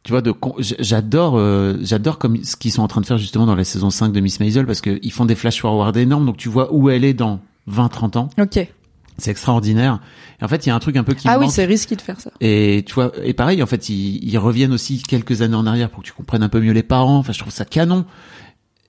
tu 0.04 0.12
vois 0.12 0.22
de 0.22 0.34
j'adore 0.80 1.38
euh, 1.38 1.78
j'adore 1.81 2.18
comme 2.19 2.44
ce 2.44 2.56
qu'ils 2.56 2.72
sont 2.72 2.81
en 2.84 2.88
train 2.88 3.01
de 3.01 3.06
faire 3.06 3.18
justement 3.18 3.46
dans 3.46 3.56
la 3.56 3.63
saison 3.66 3.90
5 3.90 4.12
de 4.13 4.19
Miss 4.22 4.40
Maisel 4.40 4.66
parce 4.66 4.81
que 4.81 5.00
ils 5.04 5.12
font 5.12 5.25
des 5.25 5.36
flash 5.36 5.60
forward 5.62 5.96
énormes 5.98 6.25
donc 6.25 6.38
tu 6.38 6.48
vois 6.50 6.74
où 6.74 6.90
elle 6.90 7.04
est 7.04 7.13
dans 7.13 7.42
20 7.68 7.90
30 7.90 8.16
ans, 8.16 8.30
Ok. 8.40 8.68
c'est 9.18 9.31
extraordinaire. 9.31 10.00
Et 10.42 10.46
en 10.46 10.48
fait, 10.48 10.66
il 10.66 10.69
y 10.69 10.72
a 10.72 10.75
un 10.75 10.80
truc 10.80 10.96
un 10.96 11.04
peu 11.04 11.13
qui 11.13 11.28
Ah 11.28 11.38
me 11.38 11.44
oui, 11.44 11.51
c'est 11.51 11.66
risqué 11.66 11.96
de 11.96 12.01
faire 12.01 12.19
ça. 12.19 12.31
Et 12.40 12.84
tu 12.88 12.94
vois, 12.96 13.12
et 13.24 13.34
pareil, 13.34 13.62
en 13.62 13.66
fait, 13.68 13.90
ils, 13.90 14.24
ils 14.24 14.38
reviennent 14.38 14.72
aussi 14.72 15.04
quelques 15.04 15.42
années 15.44 15.56
en 15.57 15.68
arrière 15.68 15.90
pour 15.92 16.01
que 16.01 16.07
tu 16.07 16.13
comprennes 16.13 16.42
un 16.42 16.50
peu 16.50 16.62
mieux 16.62 16.72
les 16.72 16.81
parents. 16.81 17.18
Enfin, 17.18 17.34
je 17.34 17.40
trouve 17.40 17.51
ça 17.54 17.66
canon. 17.66 18.06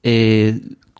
Et 0.05 0.55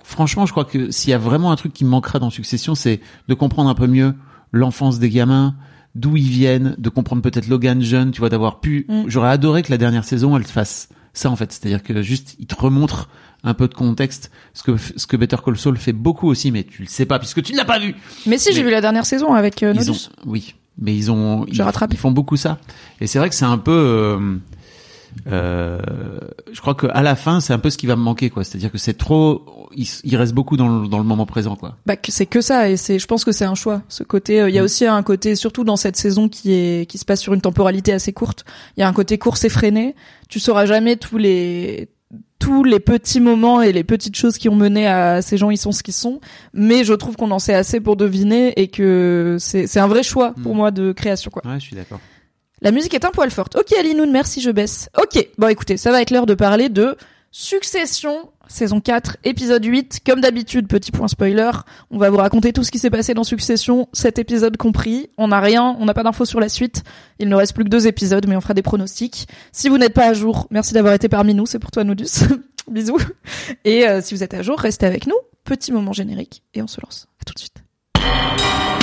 franchement, 0.05 0.45
je 0.47 0.51
crois 0.53 0.65
que 0.65 0.91
s'il 0.91 1.11
y 1.11 1.15
a 1.15 1.19
vraiment 1.19 1.53
un 1.53 1.57
truc 1.57 1.73
qui 1.73 1.85
me 1.85 1.91
manquera 1.91 2.19
dans 2.19 2.29
Succession, 2.31 2.75
c'est 2.75 3.01
de 3.29 3.35
comprendre 3.35 3.71
un 3.71 3.75
peu 3.75 3.87
mieux 3.87 4.15
l'enfance 4.53 4.99
des 4.99 5.09
gamins, 5.09 5.55
d'où 5.95 6.17
ils 6.17 6.29
viennent, 6.29 6.75
de 6.79 6.89
comprendre 6.89 7.23
peut-être 7.23 7.49
Logan 7.49 7.83
jeune, 7.83 8.11
tu 8.11 8.21
vois, 8.21 8.29
d'avoir 8.29 8.61
pu. 8.61 8.87
Mm. 8.89 9.05
J'aurais 9.07 9.31
adoré 9.31 9.63
que 9.63 9.71
la 9.71 9.79
dernière 9.79 10.05
saison, 10.05 10.37
elle 10.37 10.45
fasse 10.45 10.89
ça 11.13 11.31
en 11.31 11.37
fait, 11.37 11.53
c'est-à-dire 11.53 11.83
que 11.83 12.03
juste, 12.03 12.37
il 12.39 12.47
te 12.47 12.55
remontre 12.55 13.09
un 13.43 13.55
peu 13.55 13.69
de 13.69 13.75
contexte, 13.75 14.31
ce 14.55 14.63
que 14.63 14.77
ce 14.77 15.07
que 15.07 15.17
Better 15.17 15.37
Call 15.45 15.57
Saul 15.57 15.77
fait 15.77 15.93
beaucoup 15.93 16.29
aussi, 16.29 16.51
mais 16.51 16.65
tu 16.65 16.83
le 16.83 16.89
sais 16.89 17.07
pas 17.07 17.19
puisque 17.19 17.43
tu 17.43 17.53
ne 17.53 17.57
l'as 17.57 17.65
pas 17.65 17.79
vu. 17.79 17.95
Mais 18.27 18.39
si, 18.39 18.53
j'ai 18.53 18.63
vu 18.63 18.71
la 18.71 18.81
dernière 18.81 19.07
saison 19.07 19.33
avec 19.33 19.63
euh, 19.63 19.73
Ils 19.75 19.91
ont, 19.91 19.97
oui, 20.27 20.55
mais 20.79 20.95
ils 20.95 21.11
ont, 21.11 21.47
ils, 21.47 21.61
rattrapé. 21.63 21.95
ils 21.95 21.99
font 21.99 22.11
beaucoup 22.11 22.37
ça. 22.37 22.59
Et 23.01 23.07
c'est 23.07 23.19
vrai 23.19 23.29
que 23.29 23.35
c'est 23.35 23.47
un 23.47 23.59
peu, 23.59 23.73
euh, 23.73 24.37
euh, 25.27 25.81
je 26.53 26.61
crois 26.61 26.75
que 26.75 26.87
à 26.87 27.03
la 27.03 27.17
fin, 27.17 27.41
c'est 27.41 27.53
un 27.53 27.59
peu 27.59 27.71
ce 27.71 27.79
qui 27.79 27.87
va 27.87 27.97
me 27.97 28.03
manquer, 28.03 28.31
quoi. 28.31 28.45
C'est-à-dire 28.45 28.71
que 28.71 28.79
c'est 28.79 28.95
trop, 28.95 29.60
il, 29.77 29.87
il 30.05 30.17
reste 30.17 30.33
beaucoup 30.35 30.57
dans 30.57 30.69
le, 30.83 30.89
dans 30.89 30.99
le 30.99 31.05
moment 31.05 31.27
présent, 31.27 31.57
quoi. 31.57 31.77
Bah, 31.87 31.95
c'est 32.09 32.27
que 32.27 32.41
ça 32.41 32.69
et 32.71 32.77
c'est 32.77 32.99
je 32.99 33.07
pense 33.07 33.25
que 33.25 33.33
c'est 33.33 33.45
un 33.45 33.55
choix 33.55 33.83
ce 33.89 34.03
côté 34.03 34.41
euh, 34.41 34.49
il 34.49 34.55
y 34.55 34.59
a 34.59 34.63
Mm. 34.63 34.65
aussi 34.65 34.87
un 34.87 35.03
côté 35.03 35.35
surtout 35.35 35.65
dans 35.65 35.77
cette 35.77 35.97
saison 35.97 36.29
qui 36.29 36.53
est 36.53 36.89
qui 36.89 36.99
se 36.99 37.05
passe 37.05 37.21
sur 37.21 37.35
une 37.35 37.41
temporalité 37.41 37.93
assez 37.93 38.13
courte 38.13 38.45
il 38.77 38.81
y 38.81 38.83
a 38.83 38.89
un 38.89 38.93
côté 38.93 39.19
course 39.19 39.45
effréné 39.45 39.95
tu 40.29 40.41
sauras 40.41 40.67
jamais 40.67 40.97
tous 40.97 41.19
les 41.19 41.89
tous 42.39 42.65
les 42.65 42.81
petits 42.81 43.21
moments 43.21 43.61
et 43.63 43.71
les 43.73 43.85
petites 43.85 44.17
choses 44.17 44.39
qui 44.39 44.49
ont 44.49 44.57
mené 44.57 44.87
à 44.87 45.21
ces 45.23 45.37
gens 45.37 45.51
ils 45.51 45.59
sont 45.59 45.73
ce 45.73 45.83
qu'ils 45.83 45.95
sont 45.95 46.21
mais 46.55 46.85
je 46.85 46.95
trouve 46.95 47.17
qu'on 47.17 47.31
en 47.31 47.39
sait 47.39 47.55
assez 47.55 47.81
pour 47.81 47.97
deviner 47.97 48.53
et 48.61 48.69
que 48.69 49.37
c'est 49.39 49.67
c'est 49.67 49.79
un 49.81 49.87
vrai 49.89 50.03
choix 50.03 50.33
pour 50.43 50.55
Mm. 50.55 50.57
moi 50.57 50.71
de 50.71 50.93
création 50.93 51.31
quoi 51.31 51.43
Ouais, 51.47 51.61
je 51.61 51.65
suis 51.67 51.77
d'accord. 51.77 52.01
la 52.63 52.73
musique 52.73 52.95
est 52.95 53.05
un 53.05 53.11
poil 53.11 53.31
forte. 53.31 53.57
Ok, 53.57 53.73
Alinoun, 53.79 54.11
merci, 54.11 54.41
je 54.41 54.51
baisse. 54.51 54.89
Ok, 55.01 55.29
bon 55.39 55.49
écoutez, 55.49 55.77
ça 55.79 55.91
va 55.93 56.03
être 56.03 56.11
l'heure 56.11 56.27
de 56.27 56.35
parler 56.35 56.69
de 56.69 56.97
Succession, 57.33 58.33
saison 58.49 58.81
4, 58.81 59.19
épisode 59.23 59.65
8. 59.65 60.01
Comme 60.05 60.21
d'habitude, 60.21 60.67
petit 60.67 60.91
point 60.91 61.07
spoiler, 61.07 61.53
on 61.93 61.99
va 61.99 62.11
vous 62.11 62.17
raconter 62.17 62.53
tout 62.53 62.65
ce 62.65 62.73
qui 62.73 62.81
s'est 62.81 62.91
passé 62.91 63.15
dans 63.15 63.23
Succession, 63.23 63.89
cet 63.93 64.19
épisode 64.19 64.57
compris. 64.57 65.11
On 65.17 65.29
n'a 65.29 65.39
rien, 65.39 65.77
on 65.79 65.85
n'a 65.85 65.95
pas 65.95 66.03
d'infos 66.03 66.25
sur 66.25 66.41
la 66.41 66.49
suite. 66.49 66.83
Il 67.21 67.29
ne 67.29 67.37
reste 67.37 67.55
plus 67.55 67.63
que 67.63 67.69
deux 67.69 67.87
épisodes, 67.87 68.27
mais 68.27 68.35
on 68.35 68.41
fera 68.41 68.55
des 68.55 68.63
pronostics. 68.63 69.29
Si 69.53 69.69
vous 69.69 69.79
n'êtes 69.79 69.95
pas 69.95 70.09
à 70.09 70.13
jour, 70.13 70.49
merci 70.51 70.75
d'avoir 70.75 70.93
été 70.93 71.09
parmi 71.09 71.35
nous, 71.35 71.47
c'est 71.47 71.61
pour 71.61 71.71
toi, 71.71 71.85
Nodus. 71.85 72.27
Bisous. 72.69 72.99
Et 73.65 73.87
euh, 73.87 74.01
si 74.03 74.15
vous 74.15 74.25
êtes 74.25 74.35
à 74.35 74.43
jour, 74.43 74.59
restez 74.59 74.87
avec 74.87 75.07
nous. 75.07 75.17
Petit 75.45 75.71
moment 75.71 75.93
générique, 75.93 76.43
et 76.55 76.63
on 76.63 76.67
se 76.67 76.81
lance. 76.81 77.07
À 77.21 77.25
tout 77.25 77.35
de 77.35 77.39
suite. 77.39 78.80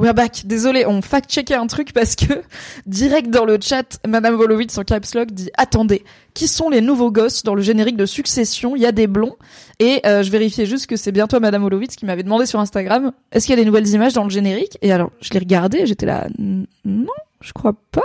We're 0.00 0.14
back. 0.14 0.42
Désolé, 0.46 0.86
on 0.86 1.02
fact-checkait 1.02 1.56
un 1.56 1.66
truc 1.66 1.92
parce 1.92 2.14
que 2.14 2.42
direct 2.86 3.30
dans 3.30 3.44
le 3.44 3.58
chat, 3.60 3.98
Madame 4.06 4.36
Volowitz 4.36 4.78
en 4.78 4.84
caps 4.84 5.12
lock 5.14 5.32
dit 5.32 5.50
attendez, 5.58 6.04
qui 6.34 6.46
sont 6.46 6.70
les 6.70 6.80
nouveaux 6.80 7.10
gosses 7.10 7.42
dans 7.42 7.54
le 7.56 7.62
générique 7.62 7.96
de 7.96 8.06
Succession? 8.06 8.76
Il 8.76 8.82
y 8.82 8.86
a 8.86 8.92
des 8.92 9.08
blonds 9.08 9.34
et 9.80 10.00
euh, 10.06 10.22
je 10.22 10.30
vérifiais 10.30 10.66
juste 10.66 10.86
que 10.86 10.96
c'est 10.96 11.10
bien 11.10 11.26
toi, 11.26 11.40
Madame 11.40 11.62
Volowitz, 11.62 11.96
qui 11.96 12.06
m'avait 12.06 12.22
demandé 12.22 12.46
sur 12.46 12.60
Instagram 12.60 13.10
est-ce 13.32 13.46
qu'il 13.46 13.56
y 13.56 13.58
a 13.58 13.60
des 13.60 13.66
nouvelles 13.66 13.88
images 13.88 14.12
dans 14.12 14.24
le 14.24 14.30
générique? 14.30 14.78
Et 14.82 14.92
alors 14.92 15.10
je 15.20 15.30
l'ai 15.32 15.40
regardé, 15.40 15.84
j'étais 15.86 16.06
là 16.06 16.28
non, 16.38 17.06
je 17.40 17.52
crois 17.52 17.74
pas. 17.90 18.02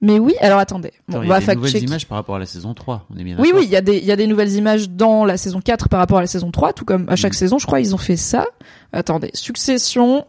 Mais 0.00 0.20
oui, 0.20 0.34
alors 0.40 0.60
attendez, 0.60 0.92
Bon, 1.08 1.14
Attends, 1.14 1.20
on 1.20 1.22
il 1.24 1.28
y 1.28 1.32
a 1.32 1.40
va 1.40 1.46
des 1.54 1.56
nouvelles 1.56 1.82
images 1.82 2.06
par 2.06 2.18
rapport 2.18 2.36
à 2.36 2.38
la 2.38 2.46
saison 2.46 2.72
3. 2.72 3.06
On 3.12 3.18
est 3.18 3.24
bien 3.24 3.36
Oui, 3.40 3.50
oui, 3.52 3.62
il 3.64 3.70
y 3.70 3.74
a 3.76 3.80
des, 3.80 3.96
il 3.96 4.04
y 4.04 4.12
a 4.12 4.16
des 4.16 4.28
nouvelles 4.28 4.52
images 4.52 4.88
dans 4.90 5.24
la 5.24 5.36
saison 5.36 5.60
4 5.60 5.88
par 5.88 5.98
rapport 5.98 6.18
à 6.18 6.20
la 6.20 6.28
saison 6.28 6.52
3, 6.52 6.72
tout 6.72 6.84
comme 6.84 7.08
à 7.08 7.16
chaque 7.16 7.32
Mhm. 7.32 7.38
saison, 7.38 7.58
je 7.58 7.66
crois, 7.66 7.80
ils 7.80 7.94
ont 7.96 7.98
fait 7.98 8.16
ça. 8.16 8.46
Attendez, 8.92 9.30
Succession, 9.34 10.24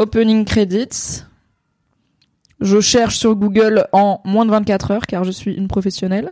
Opening 0.00 0.44
Credits. 0.44 1.22
Je 2.60 2.80
cherche 2.80 3.16
sur 3.16 3.34
Google 3.36 3.86
en 3.92 4.20
moins 4.24 4.44
de 4.46 4.50
24 4.50 4.90
heures, 4.90 5.06
car 5.06 5.24
je 5.24 5.30
suis 5.30 5.54
une 5.54 5.68
professionnelle. 5.68 6.30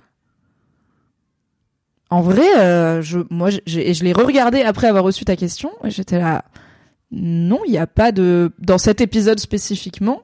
En 2.10 2.22
vrai, 2.22 2.46
euh, 2.58 3.02
je, 3.02 3.20
moi, 3.30 3.50
j'ai, 3.66 3.92
je 3.92 4.04
l'ai 4.04 4.12
regardé 4.12 4.62
après 4.62 4.87
avoir 4.87 5.04
reçu 5.04 5.25
ta 5.25 5.37
question, 5.37 5.70
et 5.84 5.90
j'étais 5.90 6.18
là. 6.18 6.44
Non, 7.10 7.60
il 7.66 7.70
n'y 7.70 7.78
a 7.78 7.87
pas 7.87 8.12
de 8.12 8.52
dans 8.58 8.78
cet 8.78 9.00
épisode 9.00 9.38
spécifiquement. 9.40 10.22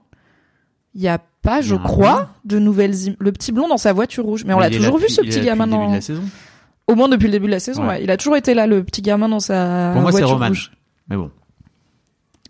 Il 0.95 1.01
n'y 1.01 1.09
a 1.09 1.19
pas, 1.43 1.61
je 1.61 1.75
crois, 1.75 2.31
de 2.45 2.59
nouvelles 2.59 3.09
im- 3.11 3.17
le 3.19 3.33
petit 3.33 3.53
blond 3.53 3.69
dans 3.69 3.77
sa 3.79 3.93
voiture 3.93 4.25
rouge. 4.25 4.45
Mais 4.47 4.55
on 4.55 4.59
l'a 4.59 4.71
toujours 4.71 4.99
vu 4.99 5.09
ce 5.09 5.21
petit 5.23 5.41
gamin 5.41 5.67
dans 5.67 5.89
de 5.89 5.95
la 5.95 6.01
saison. 6.01 6.23
au 6.87 6.95
moins 6.95 7.09
depuis 7.09 7.27
le 7.27 7.33
début 7.33 7.47
de 7.47 7.51
la 7.53 7.61
saison. 7.61 7.83
Ouais. 7.83 7.89
ouais. 7.89 8.05
Il 8.05 8.11
a 8.11 8.17
toujours 8.17 8.37
été 8.37 8.55
là, 8.55 8.67
le 8.67 8.83
petit 8.85 9.03
gamin 9.03 9.29
dans 9.29 9.41
sa 9.41 9.91
Pour 9.93 10.03
moi, 10.03 10.13
c'est 10.13 10.19
voiture 10.19 10.35
Roman. 10.37 10.49
rouge. 10.49 10.73
Mais 11.09 11.17
bon. 11.17 11.31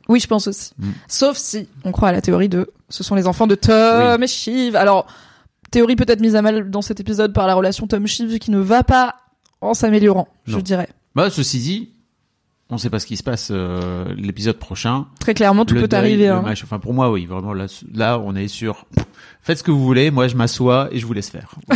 Oui, 0.09 0.21
je 0.21 0.27
pense 0.27 0.47
aussi. 0.47 0.73
Mm. 0.79 0.91
Sauf 1.09 1.37
si 1.37 1.69
on 1.85 1.93
croit 1.93 2.11
à 2.11 2.13
la 2.13 2.21
théorie 2.21 2.49
de 2.49 2.71
ce 2.89 3.03
sont 3.03 3.15
les 3.15 3.27
enfants 3.27 3.47
de 3.47 3.55
Tom 3.55 4.23
et 4.23 4.27
Shiv. 4.27 4.77
Alors, 4.77 5.07
théorie 5.71 5.97
peut-être 5.97 6.21
mise 6.21 6.37
à 6.37 6.43
mal 6.43 6.71
dans 6.71 6.83
cet 6.83 7.01
épisode 7.01 7.33
par 7.33 7.47
la 7.47 7.55
relation 7.55 7.87
Tom-Shiv 7.87 8.39
qui 8.39 8.51
ne 8.51 8.59
va 8.59 8.85
pas 8.85 9.17
en 9.61 9.75
s'améliorant, 9.75 10.29
je 10.47 10.59
dirais. 10.59 10.89
Bah, 11.15 11.31
ceci 11.31 11.59
dit, 11.59 11.91
on 12.75 12.79
sait 12.79 12.91
pas 12.91 12.99
ce 12.99 13.07
qui 13.07 13.17
se 13.17 13.23
passe 13.23 13.49
euh, 13.51 14.05
l'épisode 14.17 14.57
prochain. 14.57 15.07
Très 15.21 15.35
clairement, 15.35 15.65
tout 15.65 15.75
le 15.75 15.83
peut 15.83 15.89
deuil, 15.89 16.01
arriver. 16.01 16.27
le 16.27 16.33
hein. 16.33 16.43
match. 16.43 16.63
Enfin, 16.65 16.79
pour 16.79 16.93
moi, 16.95 17.11
oui, 17.11 17.27
vraiment, 17.27 17.53
là, 17.55 17.67
là, 17.93 18.19
on 18.19 18.35
est 18.37 18.49
sur. 18.49 18.87
Faites 19.41 19.59
ce 19.59 19.63
que 19.63 19.71
vous 19.71 19.83
voulez. 19.85 20.11
Moi, 20.11 20.29
je 20.29 20.37
m'assois 20.37 20.89
et 20.91 20.99
je 20.99 21.07
vous 21.07 21.13
laisse 21.13 21.31
faire. 21.31 21.55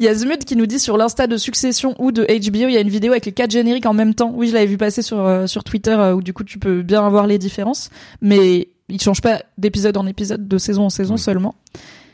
Il 0.00 0.06
y 0.06 0.08
a 0.08 0.14
Zmud 0.14 0.44
qui 0.44 0.56
nous 0.56 0.66
dit 0.66 0.78
sur 0.78 0.96
l'insta 0.96 1.26
de 1.26 1.36
Succession 1.36 1.94
ou 1.98 2.12
de 2.12 2.22
HBO, 2.22 2.68
il 2.68 2.72
y 2.72 2.76
a 2.76 2.80
une 2.80 2.88
vidéo 2.88 3.12
avec 3.12 3.26
les 3.26 3.32
quatre 3.32 3.50
génériques 3.50 3.86
en 3.86 3.94
même 3.94 4.14
temps. 4.14 4.32
Oui, 4.34 4.48
je 4.48 4.54
l'avais 4.54 4.66
vu 4.66 4.76
passer 4.76 5.02
sur 5.02 5.18
euh, 5.20 5.46
sur 5.46 5.64
Twitter 5.64 5.92
euh, 5.98 6.14
où 6.14 6.22
du 6.22 6.32
coup 6.32 6.44
tu 6.44 6.58
peux 6.58 6.82
bien 6.82 7.08
voir 7.08 7.26
les 7.26 7.38
différences, 7.38 7.90
mais 8.20 8.68
il 8.88 9.00
change 9.00 9.20
pas 9.20 9.42
d'épisode 9.58 9.96
en 9.96 10.06
épisode, 10.06 10.46
de 10.46 10.58
saison 10.58 10.84
en 10.84 10.90
saison 10.90 11.14
Oui. 11.14 11.20
seulement. 11.20 11.54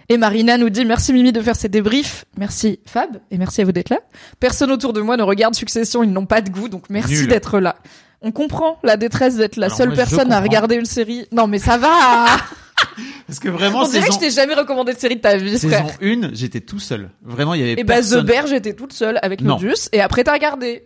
Et 0.09 0.17
Marina 0.17 0.59
nous 0.59 0.71
dit 0.71 0.85
merci 0.85 1.13
Mimi 1.13 1.33
de 1.33 1.41
faire 1.41 1.57
ces 1.57 1.69
débriefs, 1.69 2.25
merci 2.37 2.81
Fab 2.87 3.21
et 3.31 3.39
merci 3.39 3.61
à 3.61 3.65
vous 3.65 3.73
d'être 3.73 3.91
là. 3.91 4.01
Personne 4.41 4.71
autour 4.71 4.93
de 4.93 5.01
moi 5.01 5.17
ne 5.17 5.23
regarde 5.23 5.55
Succession, 5.55 6.03
ils 6.03 6.13
n'ont 6.13 6.27
pas 6.27 6.41
de 6.41 6.51
goût, 6.51 6.69
donc 6.69 6.91
merci 6.91 7.27
d'être 7.27 7.61
là. 7.61 7.77
On 8.21 8.33
comprend 8.33 8.79
la 8.83 8.97
détresse 8.97 9.37
d'être 9.37 9.57
la 9.57 9.67
Alors 9.67 9.77
seule 9.77 9.89
moi, 9.89 9.97
personne 9.97 10.33
à 10.33 10.41
regarder 10.41 10.77
une 10.77 10.85
série. 10.85 11.27
Non 11.33 11.47
mais 11.47 11.59
ça 11.59 11.77
va. 11.79 12.27
Parce 13.27 13.39
que 13.39 13.49
vraiment, 13.49 13.83
On 13.83 13.89
dirait 13.89 14.01
que 14.01 14.13
saison, 14.13 14.21
je 14.21 14.27
t'ai 14.27 14.31
jamais 14.31 14.55
recommandé 14.55 14.93
de 14.93 14.99
série 14.99 15.17
de 15.17 15.21
ta 15.21 15.37
vie, 15.37 15.59
saison 15.59 15.69
frère. 15.69 15.97
1, 16.03 16.31
j'étais 16.35 16.61
tout 16.61 16.81
seul. 16.81 17.11
Vraiment, 17.23 17.55
il 17.55 17.61
y 17.61 17.63
avait 17.63 17.81
Et 17.81 17.85
bah 17.85 17.95
The 17.95 17.99
personne. 17.99 18.27
Bear, 18.27 18.47
j'étais 18.47 18.75
toute 18.75 18.93
seule 18.93 19.19
avec. 19.23 19.41
Nodius 19.41 19.89
et 19.93 20.01
après 20.01 20.25
t'as 20.25 20.33
regardé. 20.33 20.85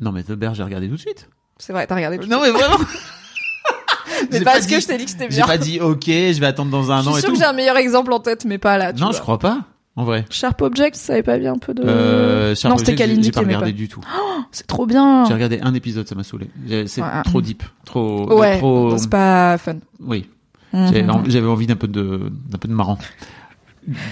Non, 0.00 0.12
mais 0.12 0.22
The 0.22 0.32
Bear, 0.32 0.54
j'ai 0.54 0.62
regardé 0.62 0.88
tout 0.88 0.96
de 0.96 1.00
suite. 1.00 1.28
C'est 1.58 1.72
vrai, 1.72 1.86
t'as 1.86 1.94
regardé. 1.94 2.18
tout 2.18 2.26
de 2.26 2.30
Non, 2.30 2.40
mais 2.42 2.50
vraiment. 2.50 2.78
Mais 4.30 4.38
J'ai 4.38 4.44
parce 4.44 4.66
que 4.66 4.74
dit- 4.74 4.80
je 4.80 4.86
t'ai 4.86 4.96
dit 4.98 5.04
que 5.04 5.10
c'était 5.10 5.26
J'ai 5.30 5.36
bien. 5.36 5.46
pas 5.46 5.58
dit, 5.58 5.80
ok, 5.80 6.04
je 6.06 6.40
vais 6.40 6.46
attendre 6.46 6.70
dans 6.70 6.90
un 6.92 7.02
Je 7.02 7.08
an 7.08 7.12
suis 7.12 7.18
et 7.18 7.22
sûr 7.22 7.32
que 7.32 7.38
j'ai 7.38 7.44
un 7.44 7.52
meilleur 7.52 7.76
exemple 7.76 8.12
en 8.12 8.20
tête, 8.20 8.44
mais 8.44 8.58
pas 8.58 8.78
là. 8.78 8.92
tu 8.92 9.00
Non, 9.00 9.08
vois. 9.08 9.16
je 9.16 9.20
crois 9.20 9.38
pas. 9.38 9.60
En 9.96 10.04
vrai. 10.04 10.24
Sharp 10.30 10.62
Object, 10.62 10.94
ça 10.96 11.14
avait 11.14 11.22
pas 11.24 11.36
bien 11.36 11.52
un 11.54 11.58
peu 11.58 11.74
de. 11.74 11.82
Euh, 11.82 12.54
Sharp 12.54 12.72
non, 12.72 12.78
c'était 12.78 12.92
j'ai- 12.92 12.96
Kalindi 12.98 13.24
J'ai 13.24 13.32
pas 13.32 13.40
regardé 13.40 13.72
pas. 13.72 13.76
du 13.76 13.88
tout. 13.88 14.00
C'est 14.52 14.66
trop 14.66 14.86
bien. 14.86 15.24
J'ai 15.26 15.34
regardé 15.34 15.58
un 15.62 15.74
épisode, 15.74 16.08
ça 16.08 16.14
m'a 16.14 16.22
saoulé. 16.22 16.48
J'ai- 16.66 16.86
C'est 16.86 17.02
Ouais. 17.02 17.08
trop 17.24 17.42
deep, 17.42 17.62
trop, 17.84 18.32
Ouais, 18.38 18.58
trop. 18.58 18.96
c'est 18.96 19.10
pas 19.10 19.58
fun. 19.58 19.76
Oui. 20.00 20.26
J'avais 20.72 21.02
Mhm. 21.02 21.24
j'avais 21.26 21.48
envie 21.48 21.66
d'un 21.66 21.74
peu 21.74 21.88
de, 21.88 22.30
d'un 22.48 22.58
peu 22.58 22.68
de 22.68 22.72
marrant. 22.72 22.96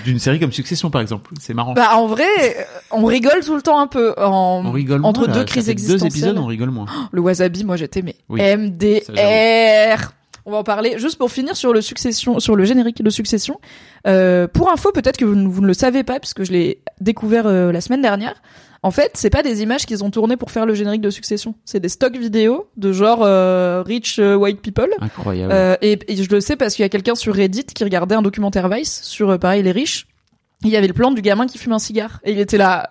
D'une 0.04 0.18
série 0.18 0.40
comme 0.40 0.52
Succession, 0.52 0.90
par 0.90 1.00
exemple. 1.00 1.32
C'est 1.40 1.54
marrant. 1.54 1.75
Bah 1.75 1.96
en 1.96 2.06
vrai, 2.06 2.25
euh, 2.38 2.62
on 2.90 3.04
rigole 3.04 3.44
tout 3.44 3.54
le 3.54 3.62
temps 3.62 3.78
un 3.78 3.87
peu 3.87 4.14
en 4.18 4.62
on 4.64 4.70
rigole 4.72 5.04
entre 5.04 5.20
moins, 5.26 5.28
deux 5.34 5.40
Ça 5.40 5.44
crises 5.44 5.68
existentielles. 5.68 6.00
Deux 6.10 6.16
épisodes, 6.16 6.38
on 6.38 6.46
rigole 6.46 6.70
moins. 6.70 6.87
Le 7.12 7.20
wasabi, 7.20 7.64
moi 7.64 7.76
j'étais 7.76 8.02
mais 8.02 8.16
Oui. 8.28 8.40
MDR. 8.40 10.12
On 10.46 10.50
va 10.52 10.58
en 10.58 10.64
parler 10.64 10.98
juste 10.98 11.18
pour 11.18 11.30
finir 11.30 11.56
sur 11.56 11.75
le 11.75 11.82
succession, 11.82 12.40
sur 12.40 12.56
le 12.56 12.64
générique 12.64 13.02
de 13.02 13.10
Succession. 13.10 13.60
Euh, 14.06 14.48
pour 14.48 14.72
info, 14.72 14.92
peut-être 14.92 15.18
que 15.18 15.26
vous, 15.26 15.34
ne- 15.34 15.46
vous 15.48 15.60
ne 15.60 15.66
le 15.66 15.75
savez 15.75 16.04
pas 16.04 16.18
puisque 16.20 16.42
je 16.44 16.52
l'ai 16.52 16.80
découvert 17.02 17.46
euh, 17.46 17.70
la 17.70 17.82
semaine 17.82 18.00
dernière. 18.00 18.40
En 18.82 18.90
fait, 18.90 19.12
c'est 19.14 19.30
pas 19.30 19.42
des 19.42 19.62
images 19.62 19.87
qu'ils 19.87 20.04
ont 20.04 20.11
tournées 20.11 20.37
pour 20.37 20.50
faire 20.50 20.66
le 20.66 20.75
générique 20.75 21.00
de 21.00 21.11
Succession. 21.11 21.54
C'est 21.64 21.80
des 21.80 21.88
stocks 21.88 22.16
vidéo 22.16 22.68
de 22.76 22.92
genre 22.92 23.23
euh, 23.23 23.82
rich 23.85 24.18
euh, 24.18 24.37
white 24.37 24.61
people. 24.61 24.90
Incroyable. 25.00 25.52
Euh, 25.52 25.76
et, 25.82 25.99
et 26.06 26.23
je 26.23 26.30
le 26.30 26.40
sais 26.40 26.56
parce 26.56 26.75
qu'il 26.75 26.85
y 26.85 26.87
a 26.87 26.88
quelqu'un 26.88 27.14
sur 27.14 27.35
Reddit 27.35 27.64
qui 27.64 27.82
regardait 27.85 28.14
un 28.14 28.23
documentaire 28.23 28.68
Vice 28.68 29.00
sur 29.02 29.30
euh, 29.30 29.38
pareil 29.38 29.62
les 29.62 29.73
riches. 29.73 30.06
Il 30.62 30.70
y 30.70 30.76
avait 30.76 30.88
le 30.88 30.92
plan 30.92 31.12
du 31.12 31.23
gamin 31.23 31.47
qui 31.47 31.58
fume 31.58 31.73
un 31.73 31.78
cigare 31.78 32.20
et 32.25 32.32
il 32.32 32.40
était 32.40 32.58
là. 32.58 32.90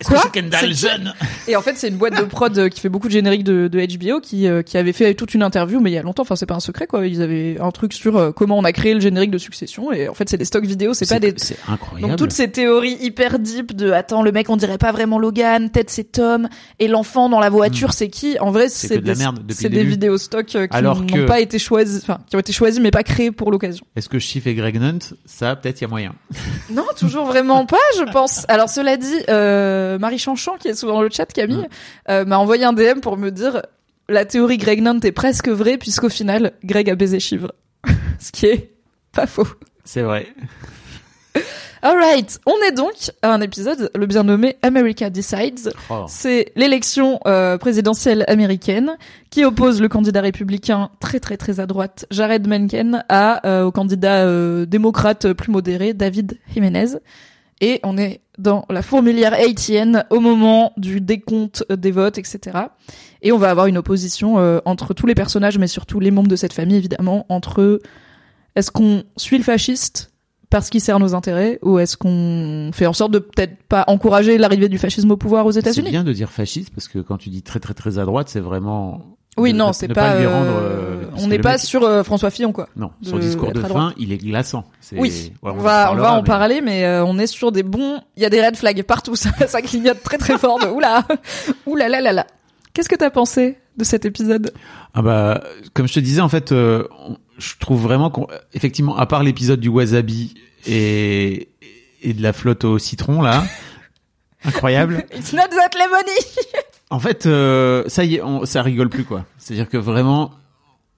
Est-ce 0.00 0.08
que 0.10 0.16
c'est 0.18 0.30
Kendall 0.32 0.74
jeune 0.74 1.14
Et 1.46 1.56
en 1.56 1.62
fait, 1.62 1.76
c'est 1.76 1.88
une 1.88 1.96
boîte 1.96 2.16
de 2.18 2.24
prod 2.24 2.56
euh, 2.58 2.68
qui 2.68 2.80
fait 2.80 2.88
beaucoup 2.88 3.08
de 3.08 3.12
génériques 3.12 3.44
de, 3.44 3.68
de 3.68 3.80
HBO 3.98 4.20
qui, 4.20 4.46
euh, 4.48 4.62
qui 4.62 4.76
avait 4.78 4.92
fait 4.92 5.14
toute 5.14 5.34
une 5.34 5.42
interview, 5.42 5.80
mais 5.80 5.90
il 5.90 5.94
y 5.94 5.98
a 5.98 6.02
longtemps. 6.02 6.22
Enfin, 6.22 6.36
c'est 6.36 6.46
pas 6.46 6.54
un 6.54 6.60
secret, 6.60 6.86
quoi. 6.86 7.06
Ils 7.06 7.20
avaient 7.22 7.56
un 7.60 7.70
truc 7.70 7.92
sur 7.92 8.16
euh, 8.16 8.32
comment 8.32 8.58
on 8.58 8.64
a 8.64 8.72
créé 8.72 8.94
le 8.94 9.00
générique 9.00 9.30
de 9.30 9.38
Succession. 9.38 9.92
Et 9.92 10.08
en 10.08 10.14
fait, 10.14 10.28
c'est 10.28 10.36
des 10.38 10.44
stocks 10.44 10.64
vidéo, 10.64 10.94
c'est 10.94 11.08
pas 11.08 11.18
des. 11.20 11.34
C'est 11.36 11.56
incroyable. 11.68 12.10
Donc 12.12 12.18
toutes 12.18 12.32
ces 12.32 12.50
théories 12.50 12.96
hyper 13.00 13.38
deep 13.38 13.74
de 13.76 13.90
attends 13.92 14.22
le 14.22 14.32
mec 14.32 14.48
on 14.50 14.56
dirait 14.56 14.78
pas 14.78 14.92
vraiment 14.92 15.18
Logan 15.18 15.70
peut-être 15.70 15.90
c'est 15.90 16.12
Tom 16.12 16.48
et 16.78 16.88
l'enfant 16.88 17.28
dans 17.28 17.40
la 17.40 17.50
voiture 17.50 17.92
c'est 17.92 18.08
qui 18.08 18.38
en 18.38 18.50
vrai 18.50 18.66
Hmm. 18.66 18.68
C'est 18.72 18.88
que 18.96 19.00
de 19.02 19.06
la 19.08 19.14
des, 19.14 19.18
merde 19.18 19.52
c'est 19.52 19.68
des 19.68 19.84
vidéos 19.84 20.18
stock 20.18 20.54
euh, 20.54 20.66
qui 20.66 20.82
n'ont 20.82 21.06
que- 21.06 21.26
pas 21.26 21.40
été 21.40 21.58
choisis 21.58 22.02
enfin 22.02 22.18
qui 22.28 22.36
ont 22.36 22.38
été 22.38 22.52
choisis 22.52 22.80
mais 22.80 22.90
pas 22.90 23.02
créés 23.02 23.30
pour 23.30 23.50
l'occasion 23.50 23.84
Est-ce 23.96 24.08
que 24.08 24.18
Schiff 24.18 24.46
et 24.46 24.54
Greg 24.54 24.78
Nunt, 24.80 24.98
ça, 25.24 25.56
peut-être, 25.56 25.80
il 25.80 25.84
y 25.84 25.86
a 25.86 25.88
moyen? 25.88 26.14
non 26.70 26.84
toujours 26.98 27.26
vraiment 27.26 27.66
pas 27.66 27.76
je 27.98 28.04
pense 28.12 28.44
alors 28.48 28.68
cela 28.68 28.96
dit 28.96 29.06
euh, 29.28 29.89
Marie 29.98 30.18
Chanchan 30.18 30.56
qui 30.58 30.68
est 30.68 30.74
souvent 30.74 30.94
dans 30.94 31.02
le 31.02 31.10
chat 31.10 31.26
Camille 31.26 31.68
euh, 32.08 32.24
m'a 32.24 32.38
envoyé 32.38 32.64
un 32.64 32.72
DM 32.72 33.00
pour 33.00 33.16
me 33.16 33.30
dire 33.30 33.62
la 34.08 34.24
théorie 34.24 34.58
Greg 34.58 34.82
Nant 34.82 35.00
est 35.00 35.12
presque 35.12 35.48
vraie 35.48 35.78
puisqu'au 35.78 36.08
final 36.08 36.52
Greg 36.64 36.90
a 36.90 36.94
baisé 36.94 37.20
Chivre 37.20 37.52
ce 38.18 38.32
qui 38.32 38.46
est 38.46 38.72
pas 39.12 39.26
faux 39.26 39.46
C'est 39.84 40.02
vrai. 40.02 40.28
Alright, 41.82 42.40
on 42.44 42.56
est 42.68 42.72
donc 42.72 42.92
à 43.22 43.32
un 43.32 43.40
épisode, 43.40 43.90
le 43.94 44.04
bien 44.04 44.22
nommé 44.22 44.56
America 44.60 45.08
Decides. 45.08 45.72
Oh. 45.88 46.04
C'est 46.08 46.52
l'élection 46.54 47.20
euh, 47.26 47.56
présidentielle 47.56 48.26
américaine 48.28 48.98
qui 49.30 49.46
oppose 49.46 49.80
le 49.80 49.88
candidat 49.88 50.20
républicain 50.20 50.90
très 51.00 51.20
très 51.20 51.38
très 51.38 51.58
à 51.58 51.66
droite, 51.66 52.04
Jared 52.10 52.46
Mencken, 52.46 53.02
à 53.08 53.46
euh, 53.46 53.64
au 53.64 53.72
candidat 53.72 54.26
euh, 54.26 54.66
démocrate 54.66 55.32
plus 55.32 55.50
modéré, 55.50 55.94
David 55.94 56.38
Jiménez. 56.52 56.98
Et 57.60 57.80
on 57.82 57.98
est 57.98 58.20
dans 58.38 58.64
la 58.70 58.80
fourmilière 58.82 59.34
haïtienne 59.34 60.04
au 60.10 60.20
moment 60.20 60.72
du 60.76 61.00
décompte 61.00 61.64
des 61.70 61.90
votes, 61.90 62.16
etc. 62.16 62.58
Et 63.22 63.32
on 63.32 63.38
va 63.38 63.50
avoir 63.50 63.66
une 63.66 63.76
opposition 63.76 64.38
euh, 64.38 64.60
entre 64.64 64.94
tous 64.94 65.06
les 65.06 65.14
personnages, 65.14 65.58
mais 65.58 65.66
surtout 65.66 66.00
les 66.00 66.10
membres 66.10 66.28
de 66.28 66.36
cette 66.36 66.54
famille, 66.54 66.76
évidemment, 66.76 67.26
entre 67.28 67.80
est-ce 68.56 68.70
qu'on 68.70 69.04
suit 69.16 69.36
le 69.38 69.44
fasciste 69.44 70.10
parce 70.48 70.68
qu'il 70.68 70.80
sert 70.80 70.98
nos 70.98 71.14
intérêts 71.14 71.60
ou 71.62 71.78
est-ce 71.78 71.96
qu'on 71.96 72.70
fait 72.72 72.86
en 72.86 72.92
sorte 72.92 73.12
de 73.12 73.20
peut-être 73.20 73.56
pas 73.68 73.84
encourager 73.86 74.36
l'arrivée 74.36 74.68
du 74.68 74.78
fascisme 74.78 75.10
au 75.12 75.16
pouvoir 75.16 75.46
aux 75.46 75.52
C'est 75.52 75.60
États-Unis? 75.60 75.90
bien 75.90 76.02
de 76.02 76.12
dire 76.12 76.30
fasciste 76.30 76.70
parce 76.74 76.88
que 76.88 76.98
quand 76.98 77.18
tu 77.18 77.28
dis 77.28 77.42
très 77.42 77.60
très 77.60 77.74
très 77.74 77.98
à 77.98 78.04
droite, 78.04 78.28
c'est 78.28 78.40
vraiment. 78.40 79.16
Oui, 79.36 79.52
non, 79.52 79.72
c'est 79.72 79.88
pas. 79.88 80.14
euh, 80.16 80.28
rendre. 80.28 80.56
euh, 80.58 81.04
on 81.16 81.26
n'est 81.28 81.38
pas 81.38 81.52
mec- 81.52 81.60
sur 81.60 81.82
euh, 81.84 82.02
François 82.02 82.30
Fillon, 82.30 82.52
quoi. 82.52 82.68
Non, 82.76 82.90
de- 83.00 83.08
son 83.08 83.18
discours 83.18 83.52
de 83.52 83.60
fin, 83.60 83.94
il 83.96 84.12
est 84.12 84.18
glaçant. 84.18 84.64
Oui. 84.92 85.32
Ouais, 85.42 85.52
on, 85.54 85.60
va, 85.60 85.92
on 85.92 85.96
va 85.96 86.12
en 86.12 86.16
mais- 86.22 86.22
parler, 86.26 86.60
mais 86.60 86.84
euh, 86.84 87.04
on 87.04 87.18
est 87.18 87.26
sur 87.26 87.52
des 87.52 87.62
bons. 87.62 88.00
Il 88.16 88.22
y 88.22 88.26
a 88.26 88.30
des 88.30 88.44
red 88.44 88.56
flags 88.56 88.82
partout, 88.82 89.16
ça, 89.16 89.30
ça 89.46 89.62
clignote 89.62 90.02
très 90.02 90.18
très 90.18 90.36
fort. 90.36 90.58
De... 90.58 90.66
Oula, 90.70 91.04
oula 91.66 91.88
là 91.88 92.00
là 92.00 92.12
là. 92.12 92.26
Qu'est-ce 92.74 92.88
que 92.88 92.96
t'as 92.96 93.10
pensé 93.10 93.58
de 93.76 93.84
cet 93.84 94.04
épisode? 94.04 94.52
Ah 94.94 95.02
bah, 95.02 95.42
comme 95.74 95.88
je 95.88 95.94
te 95.94 96.00
disais, 96.00 96.20
en 96.20 96.28
fait, 96.28 96.50
je 96.50 97.54
trouve 97.60 97.80
vraiment 97.82 98.10
qu'effectivement, 98.10 98.96
à 98.96 99.06
part 99.06 99.22
l'épisode 99.22 99.60
du 99.60 99.68
wasabi 99.68 100.34
et, 100.66 101.48
et 102.02 102.12
de 102.12 102.22
la 102.22 102.32
flotte 102.32 102.64
au 102.64 102.78
citron, 102.78 103.22
là, 103.22 103.44
incroyable. 104.44 105.04
It's 105.16 105.32
not 105.32 105.48
that 105.48 105.76
lemony. 105.78 106.18
En 106.90 106.98
fait, 106.98 107.26
euh, 107.26 107.84
ça 107.86 108.04
y 108.04 108.16
est, 108.16 108.22
on, 108.22 108.44
ça 108.44 108.62
rigole 108.62 108.88
plus, 108.88 109.04
quoi. 109.04 109.24
C'est-à-dire 109.38 109.68
que 109.68 109.76
vraiment, 109.76 110.32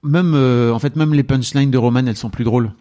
même, 0.02 0.32
euh, 0.34 0.72
en 0.72 0.78
fait, 0.78 0.96
même 0.96 1.12
les 1.14 1.22
punchlines 1.22 1.70
de 1.70 1.78
Roman, 1.78 2.00
elles 2.06 2.16
sont 2.16 2.30
plus 2.30 2.44
drôles. 2.44 2.72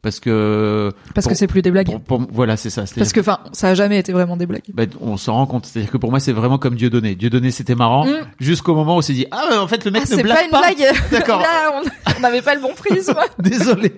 Parce 0.00 0.18
que... 0.18 0.90
Parce 1.14 1.28
que 1.28 1.34
c'est 1.36 1.46
plus 1.46 1.62
des 1.62 1.70
blagues. 1.70 1.86
pour- 1.86 2.00
pour- 2.00 2.26
voilà, 2.32 2.56
c'est 2.56 2.70
ça. 2.70 2.84
Parce 2.96 3.12
que, 3.12 3.20
enfin, 3.20 3.38
ça 3.52 3.68
a 3.68 3.74
jamais 3.74 3.98
été 3.98 4.12
vraiment 4.12 4.36
des 4.36 4.46
blagues. 4.46 4.64
bah, 4.74 4.82
on 5.00 5.16
s'en 5.16 5.34
rend 5.34 5.46
compte. 5.46 5.66
C'est-à-dire 5.66 5.92
que 5.92 5.96
pour 5.96 6.10
moi, 6.10 6.18
c'est 6.18 6.32
vraiment 6.32 6.58
comme 6.58 6.74
Dieudonné. 6.74 7.14
Dieudonné, 7.14 7.52
c'était 7.52 7.76
marrant. 7.76 8.04
Mm. 8.06 8.14
Jusqu'au 8.40 8.74
moment 8.74 8.96
où 8.96 8.98
on 8.98 9.02
s'est 9.02 9.12
dit, 9.12 9.26
ah, 9.30 9.60
en 9.60 9.68
fait, 9.68 9.84
le 9.84 9.92
mec 9.92 10.02
Ah, 10.04 10.10
ne 10.10 10.16
c'est 10.16 10.22
blague 10.24 10.50
pas 10.50 10.70
une 10.72 10.76
blague. 10.76 10.94
D'accord. 11.12 11.40
Là, 11.40 11.80
on- 12.16 12.20
n'avait 12.20 12.42
pas 12.42 12.54
le 12.56 12.60
bon 12.60 12.74
prisme. 12.74 13.14
Désolé. 13.38 13.92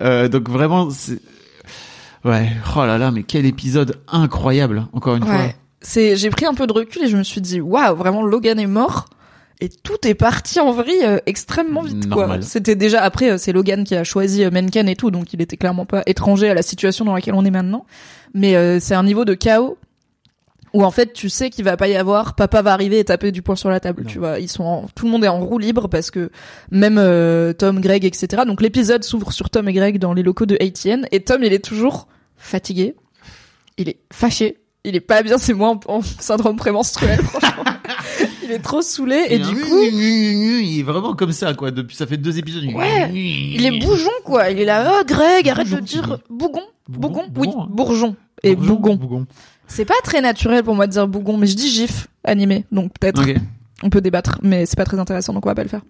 Euh, 0.00 0.28
donc 0.28 0.48
vraiment, 0.50 0.90
c'est... 0.90 1.20
Ouais, 2.24 2.48
oh 2.76 2.84
là 2.86 2.98
là, 2.98 3.10
mais 3.12 3.22
quel 3.22 3.46
épisode 3.46 4.00
incroyable, 4.08 4.86
encore 4.94 5.14
une 5.16 5.24
fois. 5.24 5.34
C'est, 5.86 6.16
j'ai 6.16 6.30
pris 6.30 6.46
un 6.46 6.54
peu 6.54 6.66
de 6.66 6.72
recul 6.72 7.04
et 7.04 7.08
je 7.08 7.16
me 7.16 7.22
suis 7.22 7.40
dit, 7.42 7.60
waouh, 7.60 7.94
vraiment, 7.94 8.22
Logan 8.22 8.58
est 8.58 8.66
mort. 8.66 9.04
Et 9.60 9.68
tout 9.68 10.06
est 10.06 10.14
parti 10.14 10.58
en 10.58 10.72
vrille 10.72 11.04
euh, 11.04 11.18
extrêmement 11.26 11.82
vite, 11.82 12.08
quoi. 12.10 12.26
C'était 12.42 12.74
déjà, 12.74 13.02
après, 13.02 13.30
euh, 13.32 13.38
c'est 13.38 13.52
Logan 13.52 13.84
qui 13.84 13.94
a 13.94 14.02
choisi 14.02 14.42
euh, 14.44 14.50
Mencken 14.50 14.88
et 14.88 14.96
tout, 14.96 15.10
donc 15.12 15.32
il 15.32 15.40
était 15.40 15.56
clairement 15.56 15.86
pas 15.86 16.02
étranger 16.06 16.48
à 16.48 16.54
la 16.54 16.62
situation 16.62 17.04
dans 17.04 17.14
laquelle 17.14 17.34
on 17.34 17.44
est 17.44 17.50
maintenant. 17.52 17.86
Mais 18.34 18.56
euh, 18.56 18.80
c'est 18.80 18.94
un 18.96 19.04
niveau 19.04 19.24
de 19.24 19.34
chaos 19.34 19.78
où 20.72 20.82
en 20.82 20.90
fait 20.90 21.12
tu 21.12 21.28
sais 21.28 21.50
qu'il 21.50 21.64
va 21.64 21.76
pas 21.76 21.86
y 21.86 21.94
avoir 21.94 22.34
papa 22.34 22.60
va 22.62 22.72
arriver 22.72 22.98
et 22.98 23.04
taper 23.04 23.30
du 23.30 23.42
poing 23.42 23.54
sur 23.54 23.70
la 23.70 23.78
table 23.78 24.02
Non. 24.02 24.08
tu 24.10 24.18
vois 24.18 24.40
ils 24.40 24.48
sont 24.50 24.64
en- 24.64 24.86
tout 24.92 25.06
le 25.06 25.12
monde 25.12 25.22
est 25.24 25.28
en 25.28 25.38
roue 25.38 25.58
libre 25.58 25.86
parce 25.88 26.10
que 26.10 26.30
même 26.72 26.96
euh, 26.98 27.52
Tom 27.52 27.80
Greg 27.80 28.04
etc 28.04 28.42
donc 28.44 28.60
l'épisode 28.60 29.04
s'ouvre 29.04 29.30
sur 29.30 29.50
Tom 29.50 29.68
et 29.68 29.72
Greg 29.72 29.98
dans 30.00 30.12
les 30.14 30.24
locaux 30.24 30.46
de 30.46 30.56
ATN 30.60 31.06
et 31.12 31.20
Tom 31.20 31.44
il 31.44 31.52
est 31.52 31.64
toujours 31.64 32.08
fatigué 32.36 32.96
il 33.78 33.88
est 33.88 33.98
fâché 34.12 34.56
il 34.84 34.94
est 34.96 35.00
pas 35.00 35.22
bien, 35.22 35.38
c'est 35.38 35.54
moi 35.54 35.70
en, 35.70 35.80
en 35.96 36.02
syndrome 36.02 36.56
prémenstruel, 36.56 37.18
franchement. 37.22 37.64
il 38.42 38.52
est 38.52 38.58
trop 38.58 38.82
saoulé 38.82 39.16
et 39.28 39.36
Il 39.36 39.42
du 39.46 39.54
coup, 39.56 39.80
il 39.82 40.80
est 40.80 40.82
vraiment 40.82 41.14
comme 41.14 41.32
ça, 41.32 41.54
quoi. 41.54 41.70
Depuis, 41.70 41.96
ça 41.96 42.06
fait 42.06 42.16
deux 42.16 42.38
épisodes. 42.38 42.64
Ouais, 42.74 43.10
il 43.12 43.64
est 43.64 43.78
bougeon 43.80 44.10
quoi. 44.24 44.50
Il 44.50 44.60
est 44.60 44.64
là, 44.64 44.92
oh 45.00 45.04
Greg, 45.06 45.48
arrête 45.48 45.70
de 45.70 45.80
dire 45.80 46.18
bougon, 46.28 46.62
Bougon, 46.88 47.24
bougon, 47.28 47.48
oui, 47.48 47.48
hein. 47.58 47.66
bourgeon 47.70 48.16
et 48.42 48.54
bougon. 48.56 48.96
Bougon. 48.96 49.26
C'est 49.66 49.86
pas 49.86 49.94
très 50.04 50.20
naturel 50.20 50.62
pour 50.62 50.74
moi 50.74 50.86
de 50.86 50.92
dire 50.92 51.08
bougon, 51.08 51.36
mais 51.38 51.46
je 51.46 51.56
dis 51.56 51.70
gif 51.70 52.08
animé, 52.24 52.66
donc 52.70 52.92
peut-être 53.00 53.22
Ok. 53.22 53.34
on 53.82 53.88
peut 53.88 54.02
débattre, 54.02 54.38
mais 54.42 54.66
c'est 54.66 54.76
pas 54.76 54.84
très 54.84 54.98
intéressant, 54.98 55.32
donc 55.32 55.46
on 55.46 55.48
va 55.48 55.54
pas 55.54 55.62
le 55.62 55.70
faire. 55.70 55.80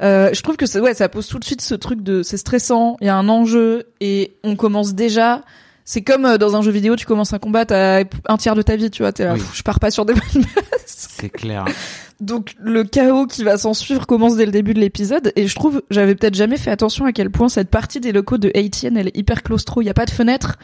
Euh, 0.00 0.30
je 0.32 0.40
trouve 0.42 0.56
que 0.56 0.66
c'est 0.66 0.78
ouais, 0.78 0.94
ça 0.94 1.08
pose 1.08 1.26
tout 1.26 1.40
de 1.40 1.44
suite 1.44 1.60
ce 1.60 1.74
truc 1.74 2.02
de 2.04 2.22
c'est 2.22 2.36
stressant, 2.36 2.96
il 3.00 3.08
y 3.08 3.10
a 3.10 3.16
un 3.16 3.28
enjeu 3.28 3.82
et 4.00 4.36
on 4.44 4.54
commence 4.54 4.94
déjà. 4.94 5.42
C'est 5.90 6.02
comme 6.02 6.26
euh, 6.26 6.36
dans 6.36 6.54
un 6.54 6.60
jeu 6.60 6.70
vidéo, 6.70 6.96
tu 6.96 7.06
commences 7.06 7.32
un 7.32 7.38
combat, 7.38 7.64
t'as 7.64 8.04
un 8.28 8.36
tiers 8.36 8.54
de 8.54 8.60
ta 8.60 8.76
vie, 8.76 8.90
tu 8.90 9.02
vois, 9.02 9.10
t'es 9.12 9.24
là, 9.24 9.32
Oui. 9.32 9.40
je 9.54 9.62
pars 9.62 9.80
pas 9.80 9.90
sur 9.90 10.04
des 10.04 10.12
bonnes 10.12 10.42
bases. 10.54 10.62
C'est 10.84 11.30
clair. 11.30 11.64
Donc 12.20 12.54
le 12.60 12.84
chaos 12.84 13.26
qui 13.26 13.42
va 13.42 13.56
s'en 13.56 13.72
suivre 13.72 14.06
commence 14.06 14.36
dès 14.36 14.44
le 14.44 14.52
début 14.52 14.74
de 14.74 14.80
l'épisode 14.80 15.32
et 15.34 15.46
je 15.46 15.54
trouve 15.54 15.80
j'avais 15.88 16.14
peut-être 16.14 16.34
jamais 16.34 16.58
fait 16.58 16.70
attention 16.70 17.06
à 17.06 17.12
quel 17.12 17.30
point 17.30 17.48
cette 17.48 17.70
partie 17.70 18.00
des 18.00 18.12
locaux 18.12 18.36
de 18.36 18.48
ATN 18.54 18.98
elle 18.98 19.08
est 19.08 19.16
hyper 19.16 19.42
claustro, 19.42 19.80
il 19.80 19.86
y 19.86 19.88
a 19.90 19.94
pas 19.94 20.04
de 20.04 20.10
fenêtre, 20.10 20.56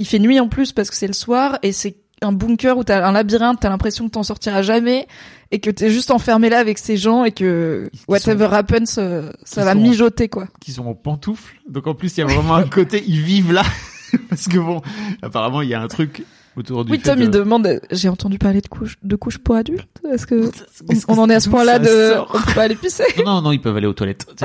il 0.00 0.06
fait 0.06 0.18
nuit 0.18 0.40
en 0.40 0.48
plus 0.48 0.72
parce 0.72 0.90
que 0.90 0.96
c'est 0.96 1.06
le 1.06 1.12
soir 1.12 1.58
et 1.62 1.70
c'est 1.70 1.94
un 2.22 2.32
bunker 2.32 2.76
où 2.78 2.82
t'as 2.82 3.06
un 3.06 3.12
labyrinthe, 3.12 3.58
t'as 3.60 3.68
l'impression 3.68 4.06
que 4.06 4.12
t'en 4.12 4.22
sortiras 4.24 4.62
jamais 4.62 5.06
et 5.52 5.60
que 5.60 5.70
t'es 5.70 5.90
juste 5.90 6.10
enfermé 6.10 6.48
là 6.48 6.58
avec 6.58 6.78
ces 6.78 6.96
gens 6.96 7.24
et 7.24 7.30
que 7.32 7.88
whatever 8.08 8.48
happens 8.52 8.96
euh, 8.98 9.30
ça 9.44 9.60
ils 9.60 9.64
va 9.64 9.72
sont- 9.74 9.80
mijoter 9.80 10.28
quoi. 10.28 10.48
Qui 10.60 10.72
sont 10.72 10.86
en 10.86 10.94
pantoufles. 10.94 11.56
Donc 11.68 11.86
en 11.86 11.94
plus, 11.94 12.16
il 12.16 12.20
y 12.20 12.22
a 12.22 12.26
vraiment 12.26 12.54
un 12.54 12.66
côté, 12.66 13.04
ils 13.06 13.20
vivent 13.20 13.52
là. 13.52 13.62
Parce 14.28 14.48
que 14.48 14.58
bon, 14.58 14.82
apparemment, 15.22 15.62
il 15.62 15.68
y 15.68 15.74
a 15.74 15.80
un 15.82 15.88
truc 15.88 16.24
autour 16.56 16.84
du 16.84 16.92
Oui 16.92 16.98
fait 16.98 17.10
Tom 17.10 17.18
de- 17.18 17.24
il 17.24 17.30
demande 17.30 17.80
j'ai 17.90 18.08
entendu 18.08 18.38
parler 18.38 18.60
de 18.60 18.68
couches 18.68 18.96
de 19.02 19.16
couches 19.16 19.38
pour 19.38 19.54
adultes 19.56 19.86
est-ce 20.12 20.26
que 20.26 20.50
on, 20.86 20.92
Est-ce 20.92 21.06
que 21.06 21.12
on 21.12 21.18
en 21.18 21.30
est 21.30 21.34
à 21.34 21.40
ce 21.40 21.48
point-là 21.48 21.78
de 21.78 21.86
sort 22.12 22.30
on 22.34 22.38
peut 22.42 22.54
pas 22.54 22.62
aller 22.64 22.74
pisser 22.74 23.04
Non, 23.18 23.24
non, 23.36 23.42
non, 23.42 23.52
ils 23.52 23.60
peuvent 23.60 23.76
aller 23.76 23.86
aux 23.86 23.94
toilettes. 23.94 24.26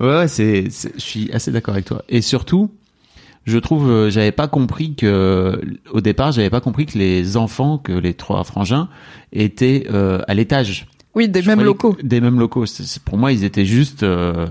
Ouais, 0.00 0.06
ouais, 0.08 0.28
c'est, 0.28 0.64
je 0.70 0.98
suis 1.00 1.30
assez 1.32 1.50
d'accord 1.52 1.74
avec 1.74 1.84
toi. 1.84 2.02
Et 2.08 2.22
surtout, 2.22 2.70
je 3.44 3.58
trouve, 3.58 3.90
euh, 3.90 4.10
j'avais 4.10 4.32
pas 4.32 4.48
compris 4.48 4.94
que, 4.94 5.60
au 5.90 6.00
départ, 6.00 6.32
j'avais 6.32 6.48
pas 6.50 6.60
compris 6.62 6.86
que 6.86 6.96
les 6.96 7.36
enfants, 7.36 7.76
que 7.78 7.92
les 7.92 8.14
trois 8.14 8.42
frangins, 8.44 8.88
étaient 9.32 9.86
euh, 9.92 10.20
à 10.26 10.34
l'étage. 10.34 10.86
Oui 11.14 11.28
des 11.28 11.42
Je 11.42 11.48
mêmes 11.48 11.62
locaux. 11.62 11.96
Des 12.02 12.22
mêmes 12.22 12.38
locaux. 12.38 12.64
Pour 13.04 13.18
moi, 13.18 13.32
ils 13.32 13.44
étaient 13.44 13.66
juste 13.66 14.02
euh, 14.02 14.46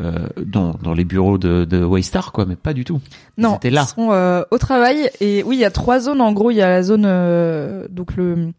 euh, 0.00 0.26
dans, 0.44 0.74
dans 0.82 0.94
les 0.94 1.04
bureaux 1.04 1.36
de, 1.38 1.64
de 1.64 1.84
Waystar, 1.84 2.32
quoi, 2.32 2.46
mais 2.46 2.56
pas 2.56 2.72
du 2.72 2.84
tout. 2.84 3.00
Ils 3.36 3.42
Non, 3.42 3.56
étaient 3.56 3.70
là. 3.70 3.84
Ils 3.86 3.94
sont 3.94 4.10
euh, 4.12 4.42
au 4.50 4.58
travail 4.58 5.10
et 5.20 5.42
oui, 5.44 5.56
il 5.56 5.60
y 5.60 5.64
a 5.64 5.70
trois 5.70 6.00
zones 6.00 6.20
en 6.20 6.32
gros. 6.32 6.50
Il 6.50 6.56
y 6.56 6.62
a 6.62 6.68
la 6.68 6.82
zone 6.82 7.04
euh, 7.06 7.86
donc 7.90 8.16
le 8.16 8.52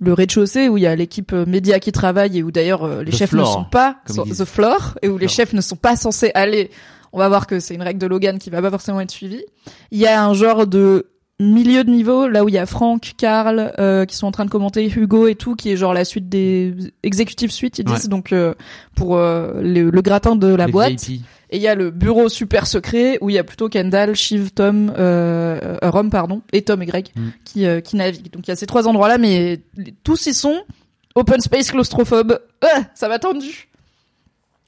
le 0.00 0.12
rez-de-chaussée 0.12 0.68
où 0.68 0.76
il 0.76 0.82
y 0.82 0.86
a 0.86 0.94
l'équipe 0.94 1.32
euh, 1.32 1.44
média 1.44 1.80
qui 1.80 1.90
travaille 1.90 2.38
et 2.38 2.42
où 2.44 2.52
d'ailleurs 2.52 2.84
euh, 2.84 3.02
les 3.02 3.10
The 3.10 3.16
chefs 3.16 3.30
floor, 3.30 3.48
ne 3.48 3.52
sont 3.52 3.64
pas 3.70 3.96
so- 4.06 4.24
ils 4.26 4.36
the 4.36 4.44
floor 4.44 4.94
et 5.02 5.08
où 5.08 5.18
les 5.18 5.26
Floor. 5.26 5.30
chefs 5.34 5.52
ne 5.54 5.60
sont 5.60 5.74
pas 5.76 5.96
censés 5.96 6.30
aller. 6.34 6.70
On 7.12 7.18
va 7.18 7.28
voir 7.28 7.46
que 7.48 7.58
c'est 7.58 7.74
une 7.74 7.82
règle 7.82 7.98
de 7.98 8.06
Logan 8.06 8.38
qui 8.38 8.48
va 8.50 8.60
pas 8.62 8.70
forcément 8.70 9.00
être 9.00 9.10
suivie. 9.10 9.42
Il 9.90 9.98
y 9.98 10.06
a 10.06 10.22
un 10.24 10.34
genre 10.34 10.66
de 10.68 11.06
milieu 11.40 11.84
de 11.84 11.90
niveau 11.90 12.26
là 12.26 12.44
où 12.44 12.48
il 12.48 12.54
y 12.54 12.58
a 12.58 12.66
Franck, 12.66 13.12
Karl 13.16 13.72
euh, 13.78 14.04
qui 14.04 14.16
sont 14.16 14.26
en 14.26 14.32
train 14.32 14.44
de 14.44 14.50
commenter 14.50 14.84
Hugo 14.90 15.28
et 15.28 15.34
tout 15.36 15.54
qui 15.54 15.70
est 15.70 15.76
genre 15.76 15.94
la 15.94 16.04
suite 16.04 16.28
des 16.28 16.74
exécutifs 17.04 17.52
suites 17.52 17.78
ils 17.78 17.84
disent 17.84 18.04
Ouais. 18.04 18.08
donc 18.08 18.32
euh, 18.32 18.54
pour 18.96 19.16
euh, 19.16 19.52
le, 19.62 19.90
le 19.90 20.02
gratin 20.02 20.34
de 20.34 20.48
la 20.48 20.66
Les 20.66 20.72
boîte 20.72 21.00
VIP. 21.00 21.22
et 21.50 21.56
il 21.56 21.62
y 21.62 21.68
a 21.68 21.74
le 21.76 21.90
bureau 21.90 22.28
super 22.28 22.66
secret 22.66 23.18
où 23.20 23.30
il 23.30 23.34
y 23.34 23.38
a 23.38 23.44
plutôt 23.44 23.68
Kendall, 23.68 24.16
Shiv, 24.16 24.50
Tom, 24.50 24.92
euh, 24.98 25.76
euh, 25.82 25.90
Rom 25.90 26.10
pardon, 26.10 26.42
et 26.52 26.62
Tom 26.62 26.82
et 26.82 26.86
Greg 26.86 27.08
Mm. 27.14 27.28
qui 27.44 27.66
euh, 27.66 27.80
qui 27.80 27.94
naviguent. 27.96 28.32
Donc 28.32 28.48
il 28.48 28.50
y 28.50 28.52
a 28.52 28.56
ces 28.56 28.66
trois 28.66 28.88
endroits 28.88 29.08
là, 29.08 29.18
mais 29.18 29.60
tous 30.04 30.26
y 30.26 30.34
sont. 30.34 30.56
Open 31.14 31.40
space 31.40 31.70
claustrophobe. 31.70 32.38
Ça 32.94 33.08
m'a 33.08 33.18
tendu. 33.18 33.68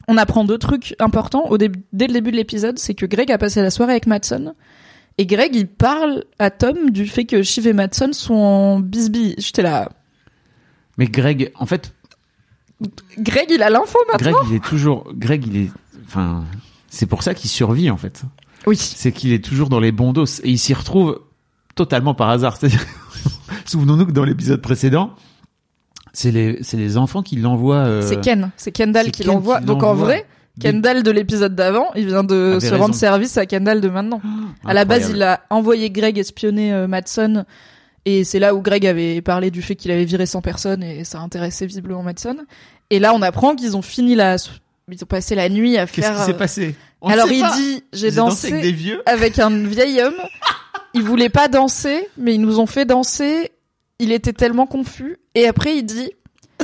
On 0.09 0.17
apprend 0.17 0.45
deux 0.45 0.59
trucs 0.59 0.97
importants 0.99 1.45
au 1.49 1.59
début, 1.59 1.81
dès 1.93 2.07
le 2.09 2.13
début 2.13 2.31
de 2.33 2.37
l'épisode, 2.37 2.79
c'est 2.79 2.95
que 2.95 3.07
Greg 3.07 3.31
a 3.31 3.39
passé 3.39 3.61
la 3.63 3.71
soirée 3.71 3.93
avec 3.93 4.07
Madsen. 4.07 4.55
Et 5.21 5.27
Greg, 5.27 5.55
il 5.55 5.67
parle 5.69 6.25
à 6.39 6.49
Tom 6.51 6.89
du 6.89 7.07
fait 7.07 7.27
que 7.27 7.43
Shiv 7.43 7.67
et 7.67 7.75
Madsen 7.75 8.15
sont 8.15 8.33
en 8.33 8.81
bisbille. 8.81 9.35
J'étais 9.37 9.61
là. 9.61 9.91
Mais 10.97 11.05
Greg, 11.09 11.53
en 11.57 11.67
fait, 11.67 11.93
Greg, 13.19 13.49
il 13.51 13.63
a 13.63 13.69
l'info 13.69 13.99
maintenant. 14.11 14.31
Greg, 14.33 14.49
il 14.49 14.57
est 14.57 14.65
toujours, 14.65 15.07
Greg, 15.15 15.47
il 15.47 15.57
est, 15.59 15.71
enfin, 16.07 16.45
c'est 16.89 17.05
pour 17.05 17.23
ça 17.23 17.35
qu'il 17.35 17.51
survit, 17.51 17.91
en 17.91 17.99
fait. 17.99 18.23
Oui. 18.67 18.77
c'est 18.77 19.13
qu'il 19.13 19.35
est 19.35 19.45
toujours 19.45 19.69
dans 19.69 19.79
les 19.79 19.93
bons 19.93 20.15
dos 20.15 20.25
et 20.25 20.49
il 20.49 20.59
s'y 20.59 20.73
retrouve 20.73 21.21
totalement 21.75 22.15
par 22.15 22.31
hasard. 22.31 22.57
C'est-à-dire, 22.59 22.85
souvenons-nous 23.67 24.07
que 24.07 24.13
dans 24.13 24.25
l'épisode 24.25 24.63
précédent, 24.63 25.15
c'est 26.15 26.31
les, 26.31 26.61
les 26.73 26.97
enfants 26.97 27.23
qui 27.23 27.37
l'envoient. 27.37 27.85
euh, 27.85 28.03
C'est 28.09 28.23
Ken, 28.23 28.53
c'est 28.57 28.73
Kendall 28.73 29.11
qui 29.11 29.23
Ken 29.25 29.35
l'envoie. 29.35 29.61
Donc 29.61 29.83
en 29.83 29.93
vrai, 29.95 30.27
Kendall 30.61 31.03
de 31.03 31.11
l'épisode 31.11 31.55
d'avant, 31.55 31.89
il 31.97 32.07
vient 32.07 32.23
de 32.25 32.53
Avait 32.53 32.61
se 32.61 32.67
raison. 32.71 32.83
rendre 32.83 32.95
service 32.95 33.37
à 33.37 33.47
Kendall 33.47 33.81
de 33.81 33.89
maintenant. 33.89 34.21
à 34.65 34.75
la 34.75 34.85
base, 34.85 35.11
il 35.15 35.23
a 35.23 35.41
envoyé 35.51 35.91
Greg 35.91 36.19
espionner 36.19 36.73
euh, 36.73 36.87
Madsen. 36.87 37.45
Et 38.07 38.25
c'est 38.25 38.39
là 38.39 38.55
où 38.55 38.63
Greg 38.63 38.87
avait 38.87 39.21
parlé 39.21 39.51
du 39.51 39.61
fait 39.63 39.77
qu'il 39.77 39.91
avait 39.91 40.05
viré 40.05 40.25
100 40.27 40.41
personnes 40.43 40.83
et 40.83 41.05
ça 41.05 41.19
intéressait 41.21 41.67
visiblement 41.67 42.03
Madsen. 42.03 42.37
Et 42.91 42.99
là, 42.99 43.13
on 43.15 43.23
apprend 43.23 43.55
qu'ils 43.55 43.77
ont 43.77 43.83
fini 43.83 44.15
la, 44.15 44.37
ils 44.91 45.03
ont 45.03 45.07
passé 45.07 45.35
la 45.35 45.49
nuit 45.49 45.77
à 45.77 45.87
Qu'est-ce 45.87 46.07
faire. 46.07 46.17
qui 46.19 46.25
s'est 46.25 46.35
passé? 46.37 46.75
On 47.03 47.09
Alors 47.09 47.29
sait 47.29 47.35
il 47.37 47.41
pas. 47.43 47.57
dit, 47.57 47.85
j'ai 47.93 48.11
dansé, 48.11 48.49
avec 48.49 48.63
des 48.63 48.73
vieux. 48.73 49.03
avec 49.07 49.39
un 49.39 49.51
vieil 49.67 50.01
homme. 50.03 50.15
Ils 50.95 51.03
voulaient 51.03 51.29
pas 51.29 51.47
danser, 51.47 52.09
mais 52.19 52.35
ils 52.35 52.41
nous 52.41 52.59
ont 52.59 52.67
fait 52.67 52.85
danser. 52.85 53.53
Il 54.01 54.11
était 54.11 54.33
tellement 54.33 54.67
confus. 54.67 55.19
Et 55.37 55.47
après, 55.47 55.77
il 55.77 55.85
dit, 55.85 56.11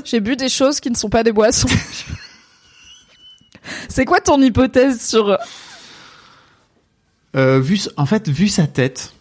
j'ai 0.05 0.19
bu 0.19 0.35
des 0.35 0.49
choses 0.49 0.81
qui 0.81 0.91
ne 0.91 0.97
sont 0.97 1.09
pas 1.11 1.23
des 1.23 1.31
boissons. 1.31 1.69
C'est 3.89 4.05
quoi 4.05 4.21
ton 4.21 4.41
hypothèse 4.41 5.01
sur 5.07 5.39
Euh, 7.37 7.61
vu, 7.61 7.79
en 7.97 8.07
fait, 8.07 8.29
vu 8.29 8.49
sa 8.49 8.67
tête 8.67 9.13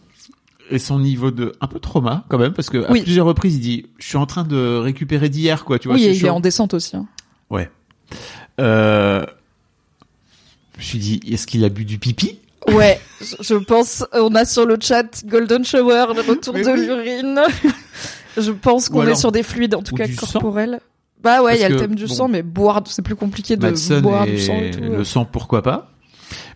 et 0.70 0.78
son 0.78 0.98
niveau 0.98 1.30
de 1.30 1.52
un 1.60 1.66
peu 1.66 1.78
trauma 1.78 2.24
quand 2.28 2.38
même, 2.38 2.52
parce 2.54 2.70
que 2.70 2.84
à 2.86 2.90
Oui. 2.90 3.02
plusieurs 3.02 3.26
reprises, 3.26 3.56
il 3.56 3.60
dit, 3.60 3.86
je 3.98 4.06
suis 4.06 4.16
en 4.16 4.26
train 4.26 4.42
de 4.44 4.78
récupérer 4.78 5.28
d'hier, 5.28 5.64
quoi. 5.64 5.78
Tu 5.78 5.88
vois, 5.88 5.96
Oui, 5.96 6.04
et 6.04 6.12
il 6.12 6.24
est 6.24 6.30
en 6.30 6.40
descente 6.40 6.74
aussi. 6.74 6.96
hein. 6.96 7.06
Ouais. 7.50 7.70
Euh, 8.58 9.24
je 10.74 10.78
me 10.78 10.82
suis 10.82 10.98
dit, 10.98 11.20
est-ce 11.30 11.46
qu'il 11.46 11.62
a 11.64 11.68
bu 11.68 11.84
du 11.84 11.98
pipi? 11.98 12.38
Ouais, 12.68 13.00
je- 13.40 13.54
pense, 13.54 14.04
on 14.12 14.34
a 14.34 14.44
sur 14.44 14.66
le 14.66 14.76
chat 14.80 15.24
Golden 15.26 15.64
Shower, 15.64 16.06
le 16.16 16.22
retour 16.28 16.54
Mais 16.54 16.62
de 16.62 16.70
oui. 16.70 16.86
l'urine. 16.86 17.40
je 18.36 18.50
pense 18.50 18.88
qu'on 18.88 19.06
est 19.06 19.14
sur 19.14 19.30
des 19.30 19.42
fluides, 19.44 19.74
en 19.76 19.82
tout 19.82 19.94
ou 19.94 19.96
cas 19.98 20.06
sang. 20.08 20.40
Bah 21.22 21.42
ouais, 21.42 21.56
il 21.56 21.60
y 21.60 21.64
a 21.64 21.68
le 21.68 21.76
thème 21.76 21.94
du 21.94 22.06
bon, 22.06 22.14
sang, 22.14 22.28
mais 22.28 22.42
boire, 22.42 22.82
c'est 22.86 23.02
plus 23.02 23.16
compliqué 23.16 23.56
de 23.56 23.62
Madsen 23.62 24.00
boire 24.00 24.26
du 24.26 24.38
sang 24.38 24.54
et 24.56 24.70
tout. 24.70 24.80
le 24.80 25.02
sang, 25.04 25.24
pourquoi 25.24 25.62
pas? 25.62 25.90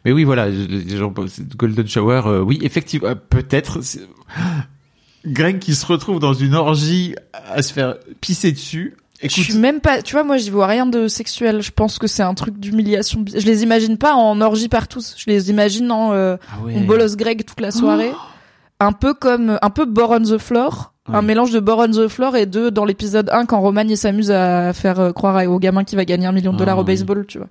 Mais 0.05 0.13
oui, 0.13 0.25
voilà, 0.25 0.51
je- 0.51 0.67
les 0.67 0.97
gens 0.97 1.11
pensent- 1.11 1.41
Golden 1.57 1.87
Shower, 1.87 2.23
euh, 2.27 2.41
oui, 2.41 2.59
effectivement, 2.63 3.09
euh, 3.09 3.15
peut-être. 3.15 3.81
Greg 5.27 5.59
qui 5.59 5.75
se 5.75 5.85
retrouve 5.87 6.19
dans 6.19 6.33
une 6.33 6.55
orgie 6.55 7.15
à 7.33 7.63
se 7.63 7.73
faire 7.73 7.97
pisser 8.21 8.53
dessus. 8.53 8.97
Je 9.21 9.27
Écoute, 9.27 9.45
suis 9.45 9.59
même 9.59 9.81
pas, 9.81 10.01
tu 10.01 10.15
vois, 10.15 10.25
moi 10.25 10.39
j'y 10.39 10.49
vois 10.49 10.67
rien 10.67 10.87
de 10.87 11.07
sexuel. 11.07 11.61
Je 11.61 11.71
pense 11.73 11.99
que 11.99 12.07
c'est 12.07 12.23
un 12.23 12.33
truc 12.33 12.59
d'humiliation. 12.59 13.23
Je 13.27 13.45
les 13.45 13.63
imagine 13.63 13.99
pas 13.99 14.15
en 14.15 14.41
orgie 14.41 14.69
partout. 14.69 15.01
Je 15.15 15.25
les 15.27 15.51
imagine 15.51 15.91
en 15.93 16.13
euh, 16.15 16.37
ah 16.51 16.65
ouais. 16.65 16.73
on 16.75 16.81
bolosse 16.83 17.17
Greg 17.17 17.45
toute 17.45 17.61
la 17.61 17.71
soirée. 17.71 18.13
Un 18.83 18.93
peu 18.93 19.13
comme, 19.13 19.59
un 19.61 19.69
peu 19.69 19.85
Bore 19.85 20.13
on 20.13 20.23
the 20.23 20.39
Floor. 20.39 20.90
Ouais. 21.09 21.17
Un 21.17 21.23
mélange 21.23 21.51
de 21.51 21.61
Bore 21.61 21.79
on 21.79 21.91
the 21.91 22.09
Floor 22.09 22.37
et 22.37 22.47
de, 22.47 22.69
dans 22.71 22.85
l'épisode 22.85 23.31
1, 23.33 23.47
quand 23.47 23.61
Roman 23.61 23.83
il 23.89 23.97
s'amuse 23.97 24.31
à 24.31 24.73
faire 24.75 25.01
euh, 25.01 25.13
croire 25.13 25.45
au 25.51 25.59
gamin 25.59 25.83
qui 25.85 25.97
va 25.97 26.05
gagner 26.05 26.27
un 26.27 26.33
million 26.33 26.53
de 26.53 26.59
dollars 26.59 26.77
Ah, 26.77 26.81
au 26.81 26.85
oui. 26.85 26.93
baseball, 26.93 27.25
tu 27.27 27.39
vois. 27.39 27.49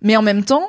Mais 0.00 0.16
en 0.16 0.22
même 0.22 0.44
temps, 0.44 0.66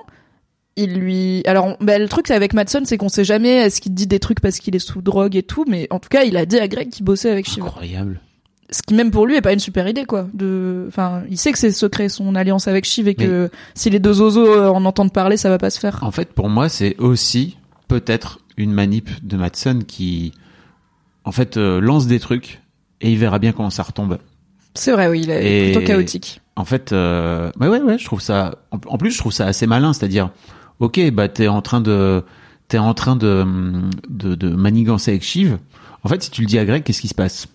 il 0.75 0.95
lui, 0.95 1.43
alors, 1.45 1.65
on- 1.67 1.77
bah, 1.79 1.99
le 1.99 2.07
truc 2.09 2.27
c'est 2.27 2.33
avec 2.33 2.53
Madsen, 2.53 2.85
c'est 2.85 2.97
qu'on 2.97 3.09
sait 3.09 3.23
jamais 3.23 3.49
est-ce 3.57 3.79
qu'il 3.79 3.93
dit 3.93 4.07
des 4.07 4.19
trucs 4.19 4.39
parce 4.41 4.57
qu'il 4.59 4.75
est 4.75 4.79
sous 4.79 5.01
drogue 5.01 5.35
et 5.35 5.43
tout, 5.43 5.65
mais 5.67 5.87
en 5.91 5.99
tout 5.99 6.09
cas, 6.09 6.23
il 6.23 6.35
a 6.35 6.45
dit 6.45 6.57
à 6.57 6.67
Greg 6.67 6.89
qu'il 6.89 7.05
bossait 7.05 7.29
avec 7.29 7.47
Shiva. 7.47 7.67
Incroyable. 7.67 8.19
Ce 8.71 8.81
qui 8.81 8.95
même 8.95 9.11
pour 9.11 9.27
lui 9.27 9.35
est 9.35 9.41
pas 9.41 9.53
une 9.53 9.59
super 9.59 9.87
idée, 9.87 10.05
quoi. 10.05 10.27
De, 10.33 10.85
enfin, 10.87 11.21
il 11.29 11.37
sait 11.37 11.51
que 11.51 11.59
c'est 11.59 11.71
secret 11.71 12.09
son 12.09 12.33
alliance 12.33 12.67
avec 12.67 12.83
Shiv 12.85 13.07
et 13.07 13.13
que 13.13 13.51
si 13.75 13.91
les 13.91 13.99
deux 13.99 14.13
zozos 14.13 14.47
euh, 14.47 14.67
en 14.69 14.83
entendent 14.85 15.13
parler, 15.13 15.37
ça 15.37 15.49
va 15.49 15.59
pas 15.59 15.69
se 15.69 15.79
faire. 15.79 15.99
En 16.01 16.09
fait, 16.11 16.33
pour 16.33 16.49
moi, 16.49 16.67
c'est 16.67 16.97
aussi 16.97 17.57
peut-être 17.87 18.39
une 18.57 18.71
manip 18.73 19.09
de 19.23 19.37
Madsen 19.37 19.83
qui, 19.83 20.33
en 21.25 21.31
fait, 21.31 21.57
euh, 21.57 21.81
lance 21.81 22.07
des 22.07 22.19
trucs 22.19 22.61
et 23.01 23.11
il 23.11 23.17
verra 23.17 23.39
bien 23.39 23.51
comment 23.51 23.69
ça 23.69 23.83
retombe. 23.83 24.17
C'est 24.73 24.91
vrai, 24.91 25.07
oui, 25.07 25.21
il 25.23 25.29
est 25.29 25.69
Et- 25.69 25.71
plutôt 25.73 25.85
chaotique. 25.85 26.41
En 26.55 26.63
fait, 26.65 26.93
euh, 26.93 27.51
ouais, 27.59 27.67
ouais, 27.67 27.81
ouais, 27.81 27.97
je 27.97 28.05
trouve 28.05 28.21
ça. 28.21 28.55
En, 28.71 28.77
en 28.87 28.97
plus, 28.97 29.11
je 29.11 29.17
trouve 29.17 29.33
ça 29.33 29.45
assez 29.45 29.67
malin, 29.67 29.91
c'est-à-dire, 29.91 30.29
ok, 30.79 31.11
bah 31.11 31.27
t'es 31.27 31.47
en 31.49 31.61
train 31.61 31.81
de, 31.81 32.23
t'es 32.69 32.77
en 32.77 32.93
train 32.93 33.15
de, 33.17 33.45
de, 34.09 34.35
de 34.35 34.49
manigancer 34.49 35.11
avec 35.11 35.23
Shiv. 35.23 35.57
En 36.03 36.07
fait, 36.09 36.23
si 36.23 36.31
tu 36.31 36.41
le 36.41 36.47
dis 36.47 36.57
à 36.59 36.63
Greg, 36.65 36.83
qu'est-ce 36.83 37.01
qui 37.01 37.07
se 37.09 37.15
passe? 37.15 37.47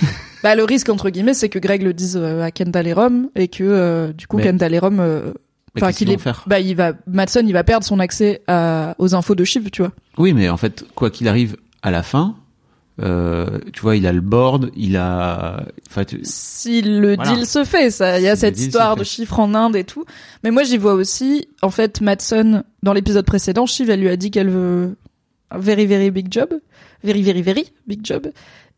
Bah, 0.44 0.54
le 0.54 0.62
risque, 0.62 0.88
entre 0.88 1.10
guillemets, 1.10 1.34
c'est 1.34 1.48
que 1.48 1.58
Greg 1.58 1.82
le 1.82 1.92
dise 1.92 2.16
euh, 2.16 2.42
à 2.44 2.52
Kendall 2.52 2.86
et 2.86 2.92
Rom 2.92 3.28
et 3.34 3.48
que, 3.48 3.64
euh, 3.64 4.12
du 4.12 4.28
coup, 4.28 4.36
Mais- 4.36 4.44
Kendall 4.44 4.72
et 4.72 4.78
Rom, 4.78 5.00
euh, 5.00 5.32
Mais 5.74 5.82
enfin, 5.82 5.86
qu'est-ce 5.88 5.98
qu'il 5.98 6.10
est, 6.12 6.18
faire? 6.18 6.44
bah, 6.46 6.60
il 6.60 6.76
va, 6.76 6.92
Madsen, 7.08 7.48
il 7.48 7.52
va 7.52 7.64
perdre 7.64 7.84
son 7.84 7.98
accès 7.98 8.42
à, 8.46 8.94
aux 8.98 9.16
infos 9.16 9.34
de 9.34 9.42
Shiv, 9.42 9.68
tu 9.72 9.82
vois. 9.82 9.90
Oui, 10.16 10.32
mais 10.34 10.48
en 10.48 10.56
fait, 10.56 10.84
quoi 10.94 11.10
qu'il 11.10 11.26
arrive, 11.26 11.56
à 11.82 11.90
la 11.90 12.04
fin, 12.04 12.36
euh, 13.00 13.58
tu 13.72 13.80
vois, 13.80 13.96
il 13.96 14.06
a 14.06 14.12
le 14.12 14.20
board, 14.20 14.70
il 14.76 14.96
a, 14.96 15.64
enfin, 15.88 16.04
tu- 16.04 16.20
si 16.24 16.82
le 16.82 17.14
Voilà. 17.14 17.34
deal 17.34 17.46
se 17.46 17.64
fait, 17.64 17.90
ça, 17.90 18.18
il 18.18 18.24
y 18.24 18.28
a 18.28 18.34
Si 18.34 18.40
cette 18.40 18.58
histoire 18.58 18.96
de 18.96 19.04
chiffres 19.04 19.38
en 19.38 19.54
Inde 19.54 19.76
et 19.76 19.84
tout. 19.84 20.04
Mais 20.44 20.50
moi, 20.50 20.62
j'y 20.64 20.76
vois 20.78 20.94
aussi, 20.94 21.48
en 21.62 21.70
fait, 21.70 22.00
Madsen, 22.00 22.64
dans 22.82 22.92
l'épisode 22.92 23.24
précédent, 23.24 23.66
Shiv, 23.66 23.90
elle 23.90 24.00
lui 24.00 24.08
a 24.08 24.16
dit 24.16 24.30
qu'elle 24.30 24.50
veut 24.50 24.96
un 25.50 25.58
very, 25.58 25.86
very 25.86 26.10
big 26.10 26.26
job. 26.30 26.48
Very, 27.04 27.22
very, 27.22 27.42
very 27.42 27.66
big 27.86 28.00
job. 28.04 28.26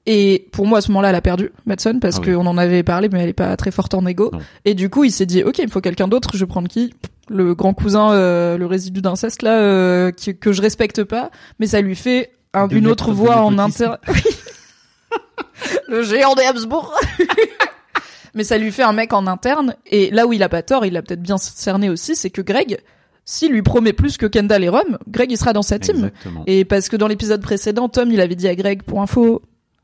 Et 0.06 0.48
pour 0.52 0.66
moi, 0.66 0.78
à 0.78 0.80
ce 0.80 0.90
moment-là, 0.90 1.10
elle 1.10 1.14
a 1.14 1.20
perdu, 1.22 1.50
Madsen, 1.66 2.00
parce 2.00 2.16
Ah 2.16 2.22
oui. 2.26 2.34
qu'on 2.34 2.46
en 2.46 2.56
avait 2.58 2.82
parlé, 2.82 3.08
mais 3.10 3.20
elle 3.22 3.28
est 3.30 3.32
pas 3.34 3.54
très 3.56 3.70
forte 3.70 3.94
en 3.94 4.04
ego. 4.06 4.30
Non. 4.32 4.38
Et 4.64 4.74
du 4.74 4.88
coup, 4.90 5.04
il 5.04 5.10
s'est 5.12 5.26
dit, 5.26 5.42
ok, 5.42 5.58
il 5.58 5.66
me 5.66 5.70
faut 5.70 5.80
quelqu'un 5.80 6.08
d'autre, 6.08 6.30
je 6.34 6.38
vais 6.40 6.46
prendre 6.46 6.68
qui? 6.68 6.92
Le 7.28 7.54
grand 7.54 7.74
cousin, 7.74 8.12
euh, 8.12 8.56
le 8.58 8.66
résidu 8.66 9.00
d'inceste, 9.02 9.42
là, 9.42 9.58
euh, 9.60 10.10
qui- 10.10 10.36
que 10.36 10.52
je 10.52 10.62
respecte 10.62 11.04
pas, 11.04 11.30
mais 11.60 11.66
ça 11.66 11.80
lui 11.80 11.94
fait 11.94 12.30
un- 12.54 12.68
une 12.68 12.86
autre 12.86 13.12
voix 13.12 13.42
en 13.42 13.58
interne. 13.58 13.98
le 15.88 16.02
géant 16.02 16.34
des 16.34 16.44
Habsbourg. 16.44 16.94
mais 18.34 18.44
ça 18.44 18.58
lui 18.58 18.72
fait 18.72 18.82
un 18.82 18.92
mec 18.92 19.12
en 19.12 19.26
interne. 19.26 19.74
Et 19.86 20.10
là 20.10 20.26
où 20.26 20.32
il 20.32 20.42
a 20.42 20.48
pas 20.48 20.62
tort, 20.62 20.84
il 20.86 20.92
l'a 20.92 21.02
peut-être 21.02 21.22
bien 21.22 21.38
cerné 21.38 21.90
aussi, 21.90 22.16
c'est 22.16 22.30
que 22.30 22.40
Greg, 22.42 22.78
s'il 23.24 23.52
lui 23.52 23.62
promet 23.62 23.92
plus 23.92 24.16
que 24.16 24.26
Kendall 24.26 24.64
et 24.64 24.68
Rom, 24.68 24.98
Greg 25.08 25.30
il 25.30 25.36
sera 25.36 25.52
dans 25.52 25.62
sa 25.62 25.78
team. 25.78 25.96
exactement. 25.96 26.44
Et 26.46 26.64
parce 26.64 26.88
que 26.88 26.96
dans 26.96 27.08
l'épisode 27.08 27.42
précédent, 27.42 27.88
Tom 27.88 28.10
il 28.10 28.20
avait 28.20 28.34
dit 28.36 28.48
à 28.48 28.54
Greg, 28.54 28.82
pour 28.82 29.00
info, 29.02 29.42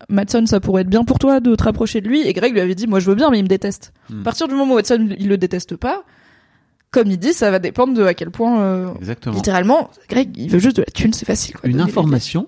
Matson 0.08 0.44
ça 0.46 0.60
pourrait 0.60 0.82
être 0.82 0.88
bien 0.90 1.04
pour 1.04 1.18
toi 1.18 1.40
de 1.40 1.54
te 1.54 1.62
rapprocher 1.64 2.00
de 2.00 2.08
lui. 2.08 2.26
Et 2.26 2.32
Greg 2.32 2.52
lui 2.52 2.60
avait 2.60 2.74
dit, 2.74 2.86
moi 2.86 3.00
je 3.00 3.06
veux 3.08 3.14
bien, 3.16 3.30
mais 3.30 3.38
il 3.38 3.44
me 3.44 3.48
déteste. 3.48 3.92
Hmm. 4.10 4.20
À 4.20 4.24
partir 4.24 4.48
du 4.48 4.54
moment 4.54 4.74
où 4.74 4.76
Watson 4.76 5.08
il 5.18 5.28
le 5.28 5.36
déteste 5.38 5.76
pas, 5.76 6.04
comme 6.90 7.10
il 7.10 7.18
dit, 7.18 7.32
ça 7.32 7.50
va 7.50 7.58
dépendre 7.58 7.94
de 7.94 8.04
à 8.04 8.14
quel 8.14 8.30
point, 8.30 8.60
euh, 8.60 8.94
Exactement. 8.98 9.34
littéralement, 9.34 9.90
Greg 10.08 10.30
il 10.36 10.50
veut 10.50 10.58
juste 10.60 10.76
de 10.76 10.82
la 10.82 10.90
thune, 10.92 11.12
c'est 11.12 11.26
facile. 11.26 11.56
Quoi, 11.56 11.68
Une 11.68 11.80
information 11.80 12.46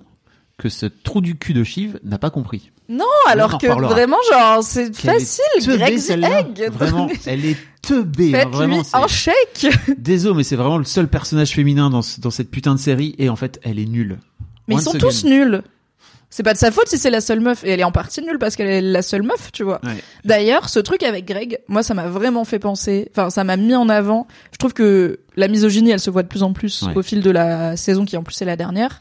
que 0.58 0.68
ce 0.68 0.86
trou 0.86 1.20
du 1.20 1.36
cul 1.36 1.54
de 1.54 1.62
Shiv 1.64 1.98
n'a 2.04 2.18
pas 2.18 2.30
compris. 2.30 2.70
Non, 2.88 3.04
On 3.26 3.30
alors 3.30 3.58
que 3.58 3.66
vraiment, 3.66 4.16
genre, 4.32 4.62
c'est 4.62 4.94
facile, 4.96 5.44
teubée, 5.62 5.76
Greg 5.78 5.98
celle-là. 5.98 6.40
Egg. 6.40 6.70
Vraiment, 6.72 7.08
elle 7.26 7.44
est 7.44 7.56
teubée. 7.82 8.34
hein, 8.34 8.38
Faites-lui 8.40 8.56
vraiment, 8.56 8.82
un 8.92 9.06
chèque. 9.06 9.66
Désolé, 9.98 10.36
mais 10.38 10.42
c'est 10.42 10.56
vraiment 10.56 10.78
le 10.78 10.84
seul 10.84 11.06
personnage 11.06 11.50
féminin 11.50 11.90
dans, 11.90 12.00
dans 12.20 12.30
cette 12.30 12.50
putain 12.50 12.74
de 12.74 12.80
série 12.80 13.14
et 13.18 13.28
en 13.28 13.36
fait, 13.36 13.60
elle 13.62 13.78
est 13.78 13.84
nulle. 13.86 14.18
Mais 14.66 14.74
ils 14.76 14.80
sont 14.80 14.92
tous 14.98 15.24
nuls. 15.24 15.62
C'est 16.30 16.42
pas 16.42 16.52
de 16.52 16.58
sa 16.58 16.70
faute 16.70 16.88
si 16.88 16.98
c'est 16.98 17.08
la 17.10 17.22
seule 17.22 17.40
meuf. 17.40 17.64
Et 17.64 17.70
elle 17.70 17.80
est 17.80 17.84
en 17.84 17.92
partie 17.92 18.20
nulle 18.22 18.38
parce 18.38 18.54
qu'elle 18.56 18.66
est 18.68 18.80
la 18.82 19.00
seule 19.00 19.22
meuf, 19.22 19.50
tu 19.52 19.62
vois. 19.64 19.80
Ouais. 19.82 19.96
D'ailleurs, 20.26 20.68
ce 20.68 20.78
truc 20.78 21.02
avec 21.02 21.24
Greg, 21.26 21.58
moi, 21.68 21.82
ça 21.82 21.94
m'a 21.94 22.06
vraiment 22.08 22.44
fait 22.44 22.58
penser. 22.58 23.10
Enfin, 23.12 23.30
ça 23.30 23.44
m'a 23.44 23.56
mis 23.56 23.74
en 23.74 23.88
avant. 23.88 24.26
Je 24.52 24.58
trouve 24.58 24.74
que 24.74 25.20
la 25.36 25.48
misogynie, 25.48 25.90
elle 25.90 26.00
se 26.00 26.10
voit 26.10 26.22
de 26.22 26.28
plus 26.28 26.42
en 26.42 26.52
plus 26.52 26.82
Ouais. 26.82 26.96
au 26.96 27.02
fil 27.02 27.22
de 27.22 27.30
la 27.30 27.76
saison 27.78 28.04
qui 28.04 28.16
en 28.18 28.22
plus 28.22 28.40
est 28.42 28.44
la 28.44 28.56
dernière. 28.56 28.98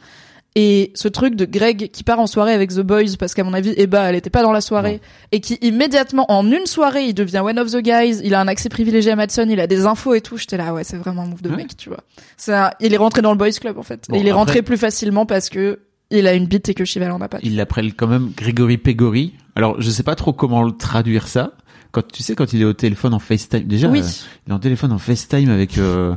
Et 0.60 0.92
ce 0.96 1.08
truc 1.08 1.36
de 1.36 1.46
Greg 1.46 1.92
qui 1.92 2.04
part 2.04 2.20
en 2.20 2.26
soirée 2.26 2.52
avec 2.54 2.72
The 2.72 2.80
Boys 2.80 3.16
parce 3.20 3.36
qu'à 3.36 3.44
mon 3.44 3.54
avis, 3.54 3.76
Eba, 3.78 4.10
elle 4.10 4.16
était 4.16 4.32
pas 4.32 4.42
dans 4.42 4.52
la 4.52 4.62
soirée 4.62 5.02
et 5.32 5.40
qui 5.40 5.60
immédiatement, 5.62 6.26
en 6.32 6.50
une 6.52 6.66
soirée, 6.66 7.04
il 7.06 7.14
devient 7.14 7.42
one 7.46 7.60
of 7.60 7.72
the 7.72 7.78
guys. 7.78 8.22
Il 8.24 8.34
a 8.34 8.42
un 8.42 8.48
accès 8.48 8.68
privilégié 8.68 9.12
à 9.12 9.16
Madson, 9.16 9.46
il 9.48 9.60
a 9.60 9.68
des 9.68 9.86
infos 9.86 10.16
et 10.16 10.22
tout. 10.22 10.36
J'étais 10.38 10.58
là, 10.58 10.74
ouais, 10.74 10.84
c'est 10.84 10.98
vraiment 10.98 11.22
un 11.22 11.28
move 11.28 11.44
de 11.44 11.50
Ouais. 11.50 11.58
mec, 11.58 11.78
tu 11.78 11.90
vois. 11.90 12.00
C'est 12.38 12.56
un- 12.56 12.72
il 12.80 12.92
est 12.92 12.98
rentré 12.98 13.22
dans 13.22 13.32
le 13.32 13.38
Boys 13.38 13.52
Club 13.52 13.78
en 13.78 13.84
fait. 13.84 14.08
Bon, 14.10 14.16
et 14.16 14.20
il 14.20 14.26
est 14.26 14.32
après- 14.32 14.40
rentré 14.40 14.62
plus 14.64 14.78
facilement 14.78 15.28
parce 15.28 15.50
que 15.50 15.78
il 16.10 16.26
a 16.26 16.34
une 16.34 16.48
bite 16.48 16.70
et 16.70 16.74
que 16.74 16.86
Chival 16.86 17.12
en 17.12 17.22
a 17.22 17.28
pas. 17.30 17.38
Il 17.44 17.56
l'appelle 17.56 17.94
quand 17.94 18.08
même 18.08 18.32
Grégory 18.36 18.78
Pégori. 18.80 19.36
Alors, 19.56 19.80
je 19.80 19.90
sais 19.92 20.04
pas 20.04 20.16
trop 20.16 20.34
comment 20.34 20.64
le 20.64 20.72
traduire 20.72 21.28
ça. 21.28 21.52
Quand 21.92 22.02
tu 22.08 22.24
sais, 22.24 22.34
quand 22.34 22.52
il 22.54 22.62
est 22.64 22.66
au 22.66 22.74
téléphone 22.74 23.14
en 23.14 23.20
FaceTime, 23.20 23.64
déjà, 23.64 23.90
Oui. 23.90 24.00
euh, 24.00 24.10
il 24.48 24.52
est 24.52 24.56
en 24.56 24.60
téléphone 24.60 24.92
en 24.92 24.98
FaceTime 24.98 25.50
avec 25.52 25.78
euh, 25.78 26.16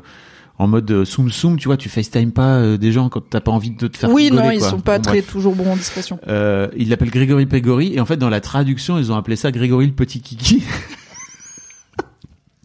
en 0.60 0.66
mode 0.68 0.90
euh, 0.90 1.04
soum 1.04 1.30
soum, 1.30 1.56
tu 1.58 1.68
vois, 1.68 1.76
tu 1.76 1.88
FaceTime 1.88 2.32
pas 2.32 2.56
euh, 2.56 2.76
des 2.76 2.92
gens 2.92 3.08
quand 3.08 3.22
t'as 3.30 3.40
pas 3.40 3.50
envie 3.50 3.70
de 3.70 3.86
te 3.86 3.96
faire 3.96 4.10
Oui, 4.10 4.24
rigoler, 4.24 4.42
non, 4.42 4.50
ils 4.50 4.58
quoi. 4.58 4.68
sont 4.70 4.80
pas 4.80 4.98
Bon, 4.98 5.02
très 5.02 5.20
bref. 5.22 5.26
toujours 5.32 5.54
bons 5.54 5.72
en 5.72 5.76
discrétion. 5.76 6.18
Euh, 6.28 6.68
il 6.76 6.88
l'appelle 6.90 7.10
Grégory 7.10 7.46
Pégori 7.46 7.94
et 7.94 8.00
en 8.00 8.04
fait 8.06 8.18
dans 8.18 8.28
la 8.28 8.40
traduction 8.40 8.98
ils 8.98 9.10
ont 9.10 9.16
appelé 9.16 9.36
ça 9.36 9.50
Grégory 9.52 9.86
le 9.86 9.92
petit 9.94 10.20
kiki. 10.20 10.62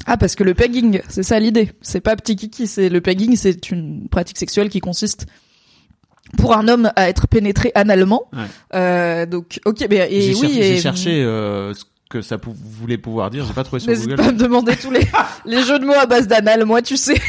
Ah, 0.07 0.17
parce 0.17 0.35
que 0.35 0.43
le 0.43 0.53
pegging, 0.53 1.01
c'est 1.09 1.23
ça 1.23 1.39
l'idée. 1.39 1.71
C'est 1.81 1.99
pas 1.99 2.15
petit 2.15 2.35
kiki, 2.35 2.67
c'est 2.67 2.89
le 2.89 3.01
pegging, 3.01 3.35
c'est 3.35 3.71
une 3.71 4.07
pratique 4.07 4.37
sexuelle 4.37 4.69
qui 4.69 4.79
consiste 4.79 5.25
pour 6.37 6.55
un 6.55 6.67
homme 6.67 6.91
à 6.95 7.09
être 7.09 7.27
pénétré 7.27 7.71
analement. 7.73 8.25
Ouais. 8.31 8.43
Euh, 8.75 9.25
donc, 9.25 9.59
ok, 9.65 9.87
mais 9.89 10.07
et 10.11 10.21
J'ai 10.21 10.35
oui, 10.35 10.41
cher- 10.41 10.49
et 10.49 10.63
j'ai 10.75 10.79
cherché 10.79 11.23
euh, 11.23 11.73
que 12.09 12.21
ça 12.21 12.37
pou- 12.37 12.55
voulait 12.55 12.97
pouvoir 12.97 13.29
dire, 13.29 13.45
j'ai 13.45 13.53
pas 13.53 13.63
trouvé 13.63 13.79
sur 13.79 13.89
N'hésite 13.89 14.09
Google. 14.09 14.21
pas 14.21 14.29
à 14.29 14.31
me 14.31 14.37
demander 14.37 14.75
tous 14.75 14.91
les, 14.91 15.07
les 15.45 15.63
jeux 15.63 15.79
de 15.79 15.85
mots 15.85 15.93
à 15.93 16.05
base 16.05 16.27
d'anal, 16.27 16.65
moi, 16.65 16.81
tu 16.81 16.97
sais. 16.97 17.19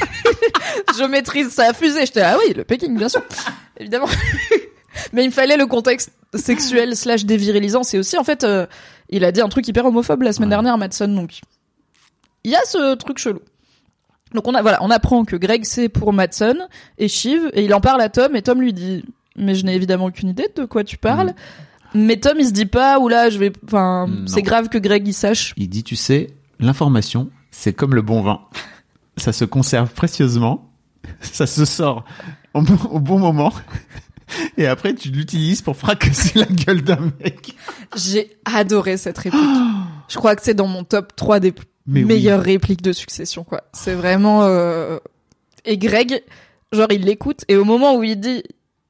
je 0.98 1.04
maîtrise 1.04 1.48
ça 1.50 1.68
à 1.70 1.72
fusée. 1.72 2.04
J'étais, 2.06 2.20
ah 2.20 2.36
oui, 2.46 2.52
le 2.54 2.64
pegging, 2.64 2.96
bien 2.96 3.08
sûr. 3.08 3.22
Évidemment. 3.78 4.08
Mais 5.12 5.24
il 5.24 5.28
me 5.28 5.32
fallait 5.32 5.56
le 5.56 5.66
contexte 5.66 6.10
sexuel 6.34 6.96
slash 6.96 7.24
dévirilisant. 7.24 7.82
C'est 7.82 7.98
aussi, 7.98 8.16
en 8.18 8.24
fait, 8.24 8.44
euh, 8.44 8.66
il 9.08 9.24
a 9.24 9.32
dit 9.32 9.40
un 9.40 9.48
truc 9.48 9.66
hyper 9.68 9.84
homophobe 9.86 10.22
la 10.22 10.32
semaine 10.32 10.48
Ouais. 10.48 10.54
dernière, 10.56 10.78
Madson, 10.78 11.08
donc. 11.08 11.40
Il 12.44 12.50
y 12.50 12.56
a 12.56 12.64
ce 12.64 12.94
truc 12.94 13.18
chelou. 13.18 13.40
Donc 14.34 14.46
on 14.48 14.54
a, 14.54 14.62
voilà, 14.62 14.78
on 14.82 14.90
apprend 14.90 15.24
que 15.24 15.36
Greg 15.36 15.64
c'est 15.64 15.88
pour 15.88 16.12
Madson 16.12 16.56
et 16.98 17.08
Shiv, 17.08 17.48
et 17.54 17.64
il 17.64 17.72
en 17.72 17.80
parle 17.80 18.00
à 18.00 18.08
Tom, 18.08 18.34
et 18.36 18.42
Tom 18.42 18.60
lui 18.60 18.72
dit, 18.72 19.04
mais 19.36 19.54
je 19.54 19.64
n'ai 19.64 19.74
évidemment 19.74 20.06
aucune 20.06 20.28
idée 20.28 20.48
de 20.54 20.64
quoi 20.64 20.82
tu 20.84 20.98
parles. 20.98 21.32
Mais 21.94 22.18
Tom 22.18 22.36
il 22.38 22.46
se 22.46 22.52
dit 22.52 22.66
pas, 22.66 22.98
oula, 22.98 23.30
je 23.30 23.38
vais, 23.38 23.52
enfin, 23.64 24.06
Non. 24.08 24.26
c'est 24.26 24.42
grave 24.42 24.68
que 24.68 24.78
Greg 24.78 25.06
il 25.06 25.12
sache. 25.14 25.54
Il 25.56 25.68
dit 25.68 25.84
tu 25.84 25.96
sais, 25.96 26.28
l'information, 26.60 27.30
c'est 27.50 27.72
comme 27.72 27.94
le 27.94 28.02
bon 28.02 28.22
vin. 28.22 28.40
Ça 29.18 29.32
se 29.32 29.44
conserve 29.46 29.90
précieusement, 29.94 30.70
ça 31.20 31.46
se 31.46 31.64
sort 31.64 32.04
au 32.52 32.60
bon, 32.60 32.76
au 32.90 33.00
bon 33.00 33.18
moment. 33.18 33.50
Et 34.58 34.66
après, 34.66 34.94
tu 34.94 35.08
l'utilises 35.08 35.62
pour 35.62 35.76
fracasser 35.76 36.38
la 36.38 36.44
gueule 36.46 36.82
d'un 36.82 36.98
mec. 37.20 37.54
J'ai 37.96 38.36
adoré 38.44 38.96
cette 38.98 39.16
réplique. 39.16 39.40
Je 40.08 40.16
crois 40.16 40.36
que 40.36 40.42
c'est 40.42 40.52
dans 40.54 40.66
mon 40.66 40.84
top 40.84 41.16
3 41.16 41.40
des 41.40 41.54
Mais 41.86 42.00
oui. 42.00 42.04
meilleures 42.06 42.42
répliques 42.42 42.82
de 42.82 42.92
succession, 42.92 43.42
quoi. 43.44 43.62
C'est 43.72 43.94
vraiment, 43.94 44.42
euh... 44.42 44.98
et 45.64 45.78
Greg, 45.78 46.22
genre, 46.72 46.88
il 46.90 47.02
l'écoute, 47.02 47.44
et 47.48 47.56
au 47.56 47.64
moment 47.64 47.96
où 47.96 48.02
il 48.02 48.20
dit, 48.20 48.42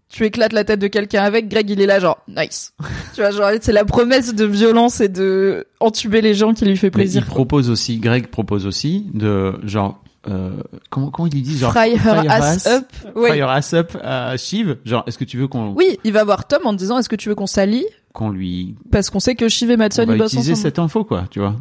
tu 0.08 0.24
éclates 0.24 0.52
la 0.52 0.64
tête 0.64 0.80
de 0.80 0.86
quelqu'un 0.86 1.22
avec, 1.24 1.48
Greg, 1.48 1.68
il 1.70 1.80
est 1.80 1.86
là, 1.86 1.98
genre, 1.98 2.18
nice. 2.28 2.72
tu 3.14 3.20
vois, 3.20 3.30
genre, 3.30 3.50
c'est 3.60 3.72
la 3.72 3.84
promesse 3.84 4.34
de 4.34 4.44
violence 4.44 5.00
et 5.00 5.08
de 5.08 5.66
entuber 5.80 6.20
les 6.20 6.34
gens 6.34 6.54
qui 6.54 6.64
lui 6.64 6.76
fait 6.76 6.86
Mais 6.88 7.02
plaisir. 7.02 7.22
il 7.26 7.28
propose 7.30 7.70
aussi, 7.70 7.98
Greg 7.98 8.28
propose 8.28 8.66
aussi 8.66 9.06
de 9.14 9.54
genre 9.64 10.00
euh, 10.28 10.50
comment 10.90 11.10
comment 11.10 11.28
il 11.32 11.40
dit 11.42 11.56
genre 11.56 11.70
Fry 11.70 11.92
her 11.94 12.28
ass 12.28 12.66
up. 12.66 12.84
Ouais. 13.14 13.30
fry 13.30 13.38
her 13.38 13.48
ass 13.48 13.74
up 13.74 13.96
à 14.02 14.36
Shiv. 14.36 14.76
Genre 14.84 15.04
est-ce 15.06 15.18
que 15.18 15.24
tu 15.24 15.38
veux 15.38 15.46
qu'on 15.46 15.72
Oui, 15.74 15.98
il 16.02 16.12
va 16.12 16.24
voir 16.24 16.48
Tom 16.48 16.62
en 16.64 16.72
disant, 16.72 16.98
est-ce 16.98 17.08
que 17.08 17.14
tu 17.16 17.28
veux 17.28 17.34
qu'on 17.36 17.46
s'allie? 17.46 17.86
qu'on 18.12 18.30
lui 18.30 18.74
Parce 18.90 19.10
qu'on 19.10 19.20
sait 19.20 19.34
que 19.34 19.48
Shiv 19.48 19.70
et 19.70 19.76
Madson, 19.76 20.02
on 20.02 20.06
va 20.06 20.14
ils 20.14 20.18
bossent 20.18 20.32
utiliser 20.32 20.52
ensemble. 20.52 20.62
cette 20.66 20.78
info 20.78 21.04
quoi, 21.04 21.24
tu 21.30 21.38
vois. 21.38 21.54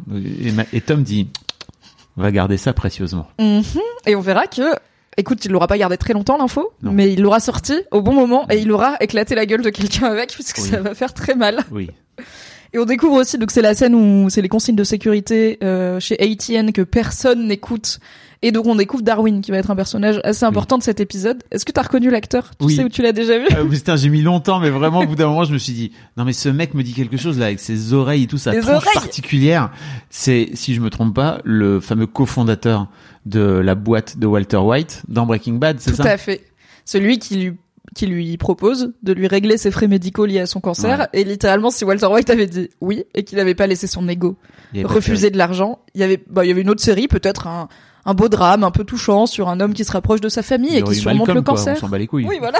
Et 0.72 0.80
Tom 0.80 1.02
dit 1.02 1.28
on 2.16 2.22
va 2.22 2.32
garder 2.32 2.56
ça 2.56 2.72
précieusement. 2.72 3.26
Mhm. 3.38 3.62
Et 4.06 4.16
on 4.16 4.20
verra 4.20 4.46
que, 4.46 4.62
écoute, 5.16 5.44
il 5.44 5.52
l'aura 5.52 5.66
pas 5.66 5.78
gardé 5.78 5.96
très 5.96 6.12
longtemps 6.12 6.36
l'info, 6.38 6.72
mais 6.82 7.12
il 7.12 7.20
l'aura 7.22 7.40
sorti 7.40 7.74
au 7.90 8.02
bon 8.02 8.12
moment 8.12 8.46
et 8.50 8.58
il 8.58 8.70
aura 8.72 8.96
éclaté 9.00 9.34
la 9.34 9.46
gueule 9.46 9.62
de 9.62 9.70
quelqu'un 9.70 10.06
avec, 10.06 10.32
puisque 10.32 10.58
Oui. 10.58 10.68
ça 10.68 10.80
va 10.80 10.94
faire 10.94 11.14
très 11.14 11.34
mal. 11.34 11.60
Oui. 11.70 11.90
Et 12.72 12.78
on 12.78 12.84
découvre 12.84 13.14
aussi, 13.20 13.38
donc 13.38 13.50
c'est 13.50 13.62
la 13.62 13.74
scène 13.74 13.94
où 13.94 14.28
c'est 14.28 14.42
les 14.42 14.48
consignes 14.48 14.76
de 14.76 14.84
sécurité 14.84 15.58
euh, 15.62 16.00
chez 16.00 16.16
ATN 16.20 16.72
que 16.72 16.82
personne 16.82 17.46
n'écoute. 17.46 18.00
Et 18.42 18.52
donc 18.52 18.66
on 18.66 18.74
découvre 18.74 19.02
Darwin 19.02 19.40
qui 19.40 19.50
va 19.50 19.58
être 19.58 19.70
un 19.70 19.76
personnage 19.76 20.20
assez 20.24 20.44
important 20.44 20.78
de 20.78 20.82
cet 20.82 21.00
épisode. 21.00 21.42
Est-ce 21.50 21.64
que 21.64 21.72
t'as 21.72 21.82
reconnu 21.82 22.10
l'acteur? 22.10 22.50
Tu 22.58 22.66
Oui. 22.66 22.76
sais 22.76 22.84
où 22.84 22.88
tu 22.88 23.02
l'as 23.02 23.12
déjà 23.12 23.38
vu? 23.38 23.46
Euh, 23.56 23.64
putain, 23.64 23.96
j'ai 23.96 24.08
mis 24.08 24.22
longtemps, 24.22 24.60
mais 24.60 24.70
vraiment, 24.70 25.00
au 25.00 25.06
bout 25.06 25.14
d'un 25.16 25.26
moment, 25.28 25.44
je 25.44 25.52
me 25.52 25.58
suis 25.58 25.72
dit, 25.72 25.92
non, 26.16 26.24
mais 26.24 26.32
ce 26.32 26.48
mec 26.48 26.74
me 26.74 26.82
dit 26.82 26.92
quelque 26.92 27.16
chose, 27.16 27.38
là, 27.38 27.46
avec 27.46 27.60
ses 27.60 27.92
oreilles 27.92 28.24
et 28.24 28.26
tout, 28.26 28.38
sa 28.38 28.52
tronche 28.52 28.66
oreilles? 28.68 28.94
particulière. 28.94 29.70
C'est, 30.10 30.50
si 30.54 30.74
je 30.74 30.80
me 30.80 30.90
trompe 30.90 31.14
pas, 31.14 31.40
le 31.44 31.80
fameux 31.80 32.06
cofondateur 32.06 32.88
de 33.24 33.40
la 33.40 33.74
boîte 33.74 34.18
de 34.18 34.26
Walter 34.26 34.58
White 34.58 35.02
dans 35.08 35.26
Breaking 35.26 35.54
Bad, 35.54 35.80
c'est 35.80 35.90
Tout 35.92 35.96
ça? 35.96 36.04
à 36.10 36.16
fait. 36.16 36.44
Celui 36.84 37.18
qui 37.18 37.36
lui 37.36 37.54
qui 37.94 38.06
lui 38.06 38.36
propose 38.36 38.92
de 39.02 39.12
lui 39.14 39.26
régler 39.26 39.56
ses 39.56 39.70
frais 39.70 39.88
médicaux 39.88 40.26
liés 40.26 40.40
à 40.40 40.46
son 40.46 40.60
cancer. 40.60 40.98
Ouais. 40.98 41.06
Et 41.20 41.24
littéralement, 41.24 41.70
si 41.70 41.82
Walter 41.84 42.06
White 42.08 42.28
avait 42.28 42.46
dit 42.46 42.68
oui 42.82 43.04
et 43.14 43.24
qu'il 43.24 43.38
n'avait 43.38 43.54
pas 43.54 43.66
laissé 43.66 43.86
son 43.86 44.06
ego 44.06 44.36
refuser 44.84 45.30
de 45.30 45.38
l'argent, 45.38 45.78
il 45.94 46.02
y 46.02 46.04
avait, 46.04 46.22
bah, 46.28 46.44
il 46.44 46.48
y 46.48 46.50
avait 46.50 46.60
une 46.60 46.68
autre 46.68 46.82
série, 46.82 47.08
peut-être 47.08 47.46
un, 47.46 47.68
un 48.06 48.14
beau 48.14 48.28
drame 48.28 48.64
un 48.64 48.70
peu 48.70 48.84
touchant 48.84 49.26
sur 49.26 49.48
un 49.48 49.60
homme 49.60 49.74
qui 49.74 49.84
se 49.84 49.92
rapproche 49.92 50.20
de 50.22 50.28
sa 50.30 50.42
famille 50.42 50.70
Il 50.72 50.78
et 50.78 50.82
qui 50.82 50.94
surmonte 50.94 51.18
Malcolm, 51.28 51.36
le 51.36 51.42
quoi, 51.42 51.54
cancer. 51.56 51.74
On 51.76 51.80
s'en 51.80 51.88
bat 51.88 51.98
les 51.98 52.06
couilles. 52.06 52.24
Oui, 52.26 52.36
voilà. 52.38 52.58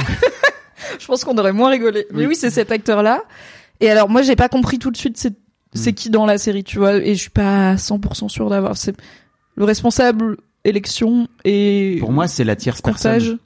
je 0.99 1.07
pense 1.07 1.25
qu'on 1.25 1.39
aurait 1.39 1.53
moins 1.53 1.71
rigolé. 1.71 2.07
Mais 2.13 2.21
Oui. 2.23 2.27
oui, 2.31 2.37
c'est 2.37 2.51
cet 2.51 2.71
acteur-là. 2.73 3.23
Et 3.81 3.91
alors, 3.91 4.09
moi, 4.09 4.23
j'ai 4.23 4.37
pas 4.37 4.49
compris 4.49 4.79
tout 4.79 4.91
de 4.91 4.97
suite 4.97 5.17
c'est, 5.17 5.35
Hmm. 5.75 5.93
qui 5.95 6.11
dans 6.11 6.25
la 6.27 6.39
série, 6.39 6.65
tu 6.65 6.79
vois, 6.79 6.95
et 6.95 7.15
je 7.15 7.21
suis 7.21 7.31
pas 7.31 7.77
100% 7.77 8.29
sûr 8.31 8.49
d'avoir. 8.49 8.77
C'est 8.79 8.97
le 9.57 9.65
responsable 9.65 10.39
élection 10.65 11.29
et 11.45 11.99
Pour 12.01 12.13
moi, 12.13 12.29
c'est 12.29 12.45
la 12.45 12.57
tierce 12.57 12.81
comptage. 12.81 13.03
personne. 13.03 13.39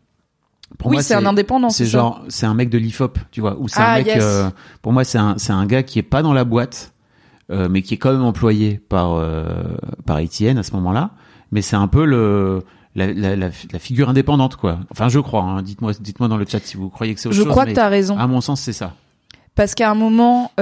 Pour 0.78 0.90
oui, 0.90 0.96
moi, 0.96 1.02
c'est 1.02 1.14
un 1.14 1.26
indépendant. 1.26 1.70
C'est 1.70 1.86
genre, 1.86 2.22
c'est 2.28 2.46
un 2.46 2.54
mec 2.54 2.70
de 2.70 2.78
l'IFOP, 2.78 3.18
tu 3.32 3.40
vois, 3.40 3.56
ou 3.58 3.66
c'est 3.68 3.80
Ah, 3.80 3.94
un 3.94 3.98
mec. 3.98 4.06
yes. 4.06 4.18
euh, 4.22 4.48
pour 4.80 4.92
moi, 4.92 5.02
c'est 5.02 5.18
un, 5.18 5.34
c'est 5.38 5.52
un 5.52 5.66
gars 5.66 5.82
qui 5.82 5.98
est 5.98 6.04
pas 6.04 6.22
dans 6.22 6.32
la 6.32 6.44
boîte, 6.44 6.92
euh, 7.50 7.68
mais 7.68 7.82
qui 7.82 7.94
est 7.94 7.96
quand 7.96 8.12
même 8.12 8.22
employé 8.22 8.80
par 8.88 9.14
euh, 9.14 9.44
par 10.06 10.18
ATN 10.18 10.56
à 10.58 10.62
ce 10.62 10.70
moment-là. 10.72 11.10
Mais 11.52 11.62
c'est 11.62 11.76
un 11.76 11.88
peu 11.88 12.04
le 12.04 12.62
la, 12.94 13.12
la, 13.12 13.36
la, 13.36 13.50
la 13.72 13.78
figure 13.78 14.08
indépendante, 14.08 14.56
quoi. 14.56 14.80
Enfin, 14.90 15.08
je 15.08 15.18
crois. 15.20 15.42
Hein. 15.42 15.62
Dites-moi, 15.62 15.92
dites-moi 16.00 16.28
dans 16.28 16.36
le 16.36 16.44
chat 16.46 16.60
si 16.60 16.76
vous 16.76 16.88
croyez 16.90 17.14
que 17.14 17.20
c'est 17.20 17.28
autre 17.28 17.36
Je 17.36 17.42
chose. 17.42 17.50
crois 17.50 17.64
que 17.64 17.70
mais 17.70 17.74
t'as 17.74 17.88
raison. 17.88 18.16
À 18.18 18.26
mon 18.26 18.40
sens, 18.40 18.60
c'est 18.60 18.72
ça. 18.72 18.94
Parce 19.54 19.74
qu'à 19.74 19.90
un 19.90 19.94
moment, 19.94 20.52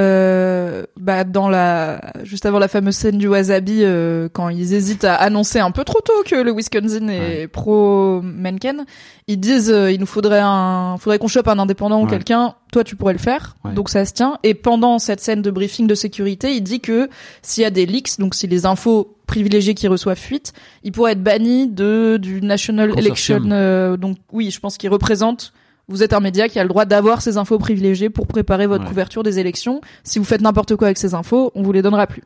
euh, 0.78 0.86
bah 0.96 1.24
dans 1.24 1.48
la 1.48 2.00
juste 2.22 2.46
avant 2.46 2.58
la 2.58 2.68
fameuse 2.68 2.94
scène 2.96 3.18
du 3.18 3.28
wasabi, 3.28 3.80
euh, 3.82 4.28
quand 4.32 4.48
ils 4.48 4.72
hésitent 4.74 5.04
à 5.04 5.14
annoncer 5.14 5.58
un 5.58 5.70
peu 5.70 5.84
trop 5.84 6.00
tôt 6.00 6.22
que 6.24 6.34
le 6.36 6.52
Wisconsin 6.52 7.08
est 7.08 7.18
Ouais. 7.40 7.46
pro 7.48 8.20
Mencken, 8.22 8.84
ils 9.26 9.38
disent 9.40 9.70
euh, 9.70 9.90
il 9.92 10.00
nous 10.00 10.06
faudrait 10.06 10.40
un, 10.42 10.96
faudrait 10.98 11.18
qu'on 11.18 11.28
chope 11.28 11.48
un 11.48 11.58
indépendant 11.58 12.02
ou 12.02 12.06
quelqu'un. 12.06 12.54
Toi, 12.72 12.84
tu 12.84 12.96
pourrais 12.96 13.14
le 13.14 13.18
faire. 13.18 13.56
Ouais. 13.64 13.72
Donc 13.72 13.88
ça 13.88 14.04
se 14.04 14.12
tient. 14.12 14.38
Et 14.42 14.54
pendant 14.54 14.98
cette 14.98 15.20
scène 15.20 15.40
de 15.42 15.50
briefing 15.50 15.86
de 15.86 15.94
sécurité, 15.94 16.54
il 16.54 16.60
dit 16.62 16.80
que 16.80 17.08
s'il 17.42 17.62
y 17.62 17.66
a 17.66 17.70
des 17.70 17.86
leaks, 17.86 18.18
donc 18.18 18.34
si 18.34 18.46
les 18.46 18.66
infos 18.66 19.16
privilégiées 19.26 19.74
qui 19.74 19.88
reçoivent 19.88 20.18
fuite, 20.18 20.52
il 20.84 20.92
pourrait 20.92 21.12
être 21.12 21.22
banni 21.22 21.66
de 21.68 22.18
du 22.20 22.40
National 22.42 22.90
Consortium. 22.90 23.06
Election. 23.06 23.48
euh, 23.52 23.96
donc 23.96 24.18
oui, 24.32 24.50
je 24.50 24.60
pense 24.60 24.76
qu'il 24.78 24.90
représente 24.90 25.52
vous 25.88 26.02
êtes 26.02 26.12
un 26.12 26.20
média 26.20 26.48
qui 26.48 26.58
a 26.58 26.62
le 26.62 26.68
droit 26.68 26.84
d'avoir 26.84 27.22
ces 27.22 27.36
infos 27.38 27.58
privilégiées 27.58 28.10
pour 28.10 28.26
préparer 28.26 28.66
votre 28.66 28.84
Ouais. 28.84 28.88
couverture 28.90 29.22
des 29.22 29.38
élections. 29.38 29.80
Si 30.04 30.18
vous 30.18 30.24
faites 30.24 30.40
n'importe 30.42 30.76
quoi 30.76 30.88
avec 30.88 30.98
ces 30.98 31.14
infos, 31.14 31.50
on 31.54 31.62
vous 31.62 31.72
les 31.72 31.82
donnera 31.82 32.06
plus. 32.06 32.22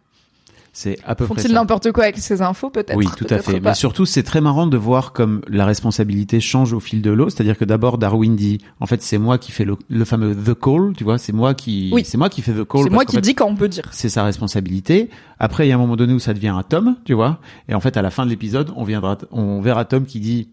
C'est 0.75 0.99
à 1.05 1.15
peu 1.15 1.27
près 1.27 1.35
Font-ils 1.43 1.53
n'importe 1.53 1.93
quoi 1.93 2.05
avec 2.05 2.17
ces 2.17 2.41
infos 2.41 2.71
Peut-être? 2.71 2.97
Oui, 2.97 3.07
tout 3.19 3.27
à 3.29 3.39
fait. 3.41 3.61
pas. 3.61 3.69
Mais 3.71 3.75
surtout, 3.75 4.07
c'est 4.07 4.23
très 4.23 4.41
marrant 4.41 4.67
de 4.67 4.79
voir 4.79 5.13
comme 5.13 5.43
la 5.47 5.67
responsabilité 5.67 6.41
change 6.41 6.73
au 6.73 6.81
fil 6.81 7.03
de 7.03 7.11
l'eau. 7.11 7.29
C'est-à-dire 7.29 7.59
que 7.59 7.67
d'abord, 7.67 7.99
Darwin 7.99 8.35
dit, 8.37 8.57
en 8.81 8.87
fait, 8.87 9.03
c'est 9.03 9.19
moi 9.19 9.37
qui 9.37 9.53
fais 9.53 9.67
le, 9.67 9.77
le 9.91 10.05
fameux 10.07 10.35
the 10.35 10.59
call, 10.59 10.95
tu 10.97 11.05
vois, 11.05 11.19
c'est 11.19 11.35
moi 11.35 11.53
qui, 11.53 11.91
Oui. 11.93 12.05
c'est 12.07 12.17
moi 12.17 12.31
qui 12.31 12.41
fais 12.41 12.53
the 12.55 12.65
call. 12.67 12.85
C'est 12.85 12.91
moi 12.91 13.05
qui 13.05 13.17
fait, 13.17 13.21
dis 13.21 13.35
quand 13.35 13.49
on 13.49 13.55
peut 13.55 13.69
dire. 13.69 13.85
c'est 13.93 14.09
sa 14.09 14.25
responsabilité. 14.25 15.11
Après, 15.39 15.67
il 15.67 15.69
y 15.69 15.73
a 15.73 15.75
un 15.75 15.79
moment 15.79 15.97
donné 15.97 16.15
où 16.15 16.19
ça 16.19 16.33
devient 16.33 16.49
un 16.49 16.63
Tom, 16.63 16.97
tu 17.05 17.13
vois. 17.13 17.39
Et 17.69 17.75
en 17.75 17.81
fait, 17.81 17.99
à 17.99 18.03
la 18.03 18.09
fin 18.11 18.25
de 18.25 18.31
l'épisode, 18.31 18.73
on 18.75 18.85
viendra, 18.85 19.19
on 19.31 19.61
verra 19.61 19.85
Tom 19.85 20.07
qui 20.07 20.21
dit, 20.21 20.49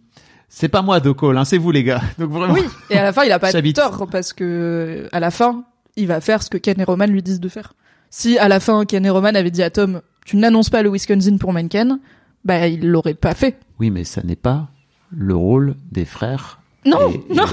c'est 0.50 0.68
pas 0.68 0.82
moi 0.82 1.00
call, 1.00 1.38
hein, 1.38 1.46
c'est 1.46 1.58
vous 1.58 1.72
les 1.72 1.84
gars. 1.84 2.02
Donc 2.18 2.32
vraiment. 2.32 2.54
Oui. 2.54 2.62
Et 2.90 2.98
à 2.98 3.04
la 3.04 3.14
fin, 3.14 3.24
il 3.24 3.32
a 3.32 3.40
pas 3.40 3.52
tort 3.74 4.08
parce 4.12 4.34
que 4.34 5.08
à 5.12 5.20
la 5.20 5.32
fin, 5.32 5.64
il 5.96 6.08
va 6.08 6.20
faire 6.22 6.44
ce 6.44 6.50
que 6.50 6.58
Ken 6.58 6.80
et 6.80 6.84
Roman 6.84 7.06
lui 7.06 7.22
disent 7.24 7.40
de 7.40 7.50
faire. 7.50 7.74
Si 8.10 8.38
à 8.38 8.48
la 8.48 8.60
fin 8.60 8.86
Ken 8.86 9.06
et 9.06 9.10
Roman 9.10 9.30
avaient 9.36 9.52
dit 9.52 9.64
à 9.64 9.70
Tom, 9.70 10.02
tu 10.26 10.38
n'annonces 10.38 10.70
pas 10.70 10.82
le 10.82 10.90
Wisconsin 10.92 11.38
pour 11.38 11.54
Mencken, 11.54 12.00
bah 12.46 12.68
il 12.68 12.88
l'aurait 12.90 13.14
pas 13.14 13.34
fait. 13.36 13.60
Oui, 13.80 13.92
mais 13.92 14.04
ça 14.04 14.22
n'est 14.24 14.36
pas 14.36 14.70
le 15.12 15.36
rôle 15.36 15.76
des 15.92 16.06
frères 16.06 16.60
Non, 16.86 17.10
et- 17.12 17.16
et 17.32 17.36
non. 17.36 17.44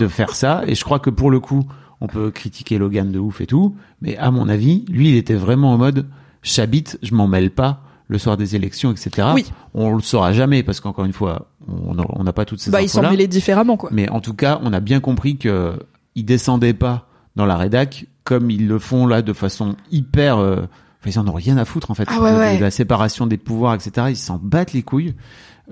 de 0.00 0.08
faire 0.08 0.34
ça. 0.34 0.62
Et 0.66 0.74
je 0.74 0.84
crois 0.84 0.98
que 0.98 1.10
pour 1.10 1.30
le 1.30 1.40
coup, 1.40 1.64
on 2.00 2.06
peut 2.06 2.30
critiquer 2.30 2.78
Logan 2.78 3.10
de 3.12 3.18
ouf 3.18 3.40
et 3.40 3.46
tout, 3.46 3.76
mais 4.00 4.16
à 4.16 4.30
mon 4.30 4.48
avis, 4.48 4.84
lui, 4.88 5.10
il 5.10 5.16
était 5.16 5.34
vraiment 5.34 5.72
en 5.72 5.78
mode 5.78 6.06
j'habite, 6.42 6.98
je 7.02 7.14
m'en 7.14 7.26
mêle 7.26 7.50
pas 7.50 7.82
le 8.06 8.16
soir 8.18 8.36
des 8.36 8.56
élections, 8.56 8.90
etc. 8.92 9.28
Oui. 9.34 9.44
On 9.74 9.94
le 9.94 10.00
saura 10.00 10.32
jamais 10.32 10.62
parce 10.62 10.80
qu'encore 10.80 11.04
une 11.04 11.12
fois, 11.12 11.50
on 11.68 12.22
n'a 12.24 12.32
pas 12.32 12.44
toutes 12.44 12.60
ces 12.60 12.70
Bah 12.70 12.82
il 12.82 12.88
s'en 12.88 12.98
infos-là. 13.00 13.10
mêlait 13.10 13.26
différemment 13.28 13.76
quoi. 13.76 13.90
Mais 13.92 14.08
en 14.10 14.20
tout 14.20 14.34
cas, 14.34 14.58
on 14.62 14.72
a 14.72 14.80
bien 14.80 15.00
compris 15.00 15.36
que 15.36 15.78
ils 16.14 16.24
descendaient 16.24 16.74
pas 16.74 17.06
dans 17.36 17.46
la 17.46 17.56
rédac 17.56 18.06
comme 18.24 18.50
ils 18.50 18.66
le 18.68 18.78
font 18.78 19.06
là 19.06 19.22
de 19.22 19.32
façon 19.32 19.76
hyper. 19.90 20.38
euh, 20.38 20.62
Enfin, 21.00 21.10
ils 21.10 21.18
en 21.20 21.28
ont 21.28 21.32
rien 21.32 21.56
à 21.58 21.64
foutre 21.64 21.90
en 21.92 21.94
fait. 21.94 22.08
Ah 22.08 22.20
ouais, 22.20 22.32
De- 22.32 22.38
ouais. 22.38 22.58
la 22.58 22.70
séparation 22.72 23.26
des 23.28 23.36
pouvoirs, 23.36 23.74
etc. 23.74 24.08
Ils 24.10 24.16
s'en 24.16 24.40
battent 24.42 24.72
les 24.72 24.82
couilles. 24.82 25.14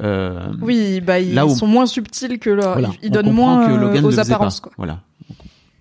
Euh, 0.01 0.41
Oui, 0.63 1.01
bah 1.01 1.19
ils 1.19 1.35
Là 1.35 1.47
où- 1.47 1.51
sont 1.55 1.67
moins 1.67 1.87
subtils 1.87 2.39
que 2.39 2.51
leur, 2.51 2.75
voilà. 2.75 2.91
ils 3.03 3.09
On 3.11 3.13
donnent 3.15 3.33
moins 3.33 3.67
que 3.67 3.73
euh, 3.73 3.77
Logan 3.77 4.03
ne 4.05 4.09
aux 4.09 4.21
apparences 4.21 4.61
quoi. 4.61 4.71
Voilà. 4.77 5.01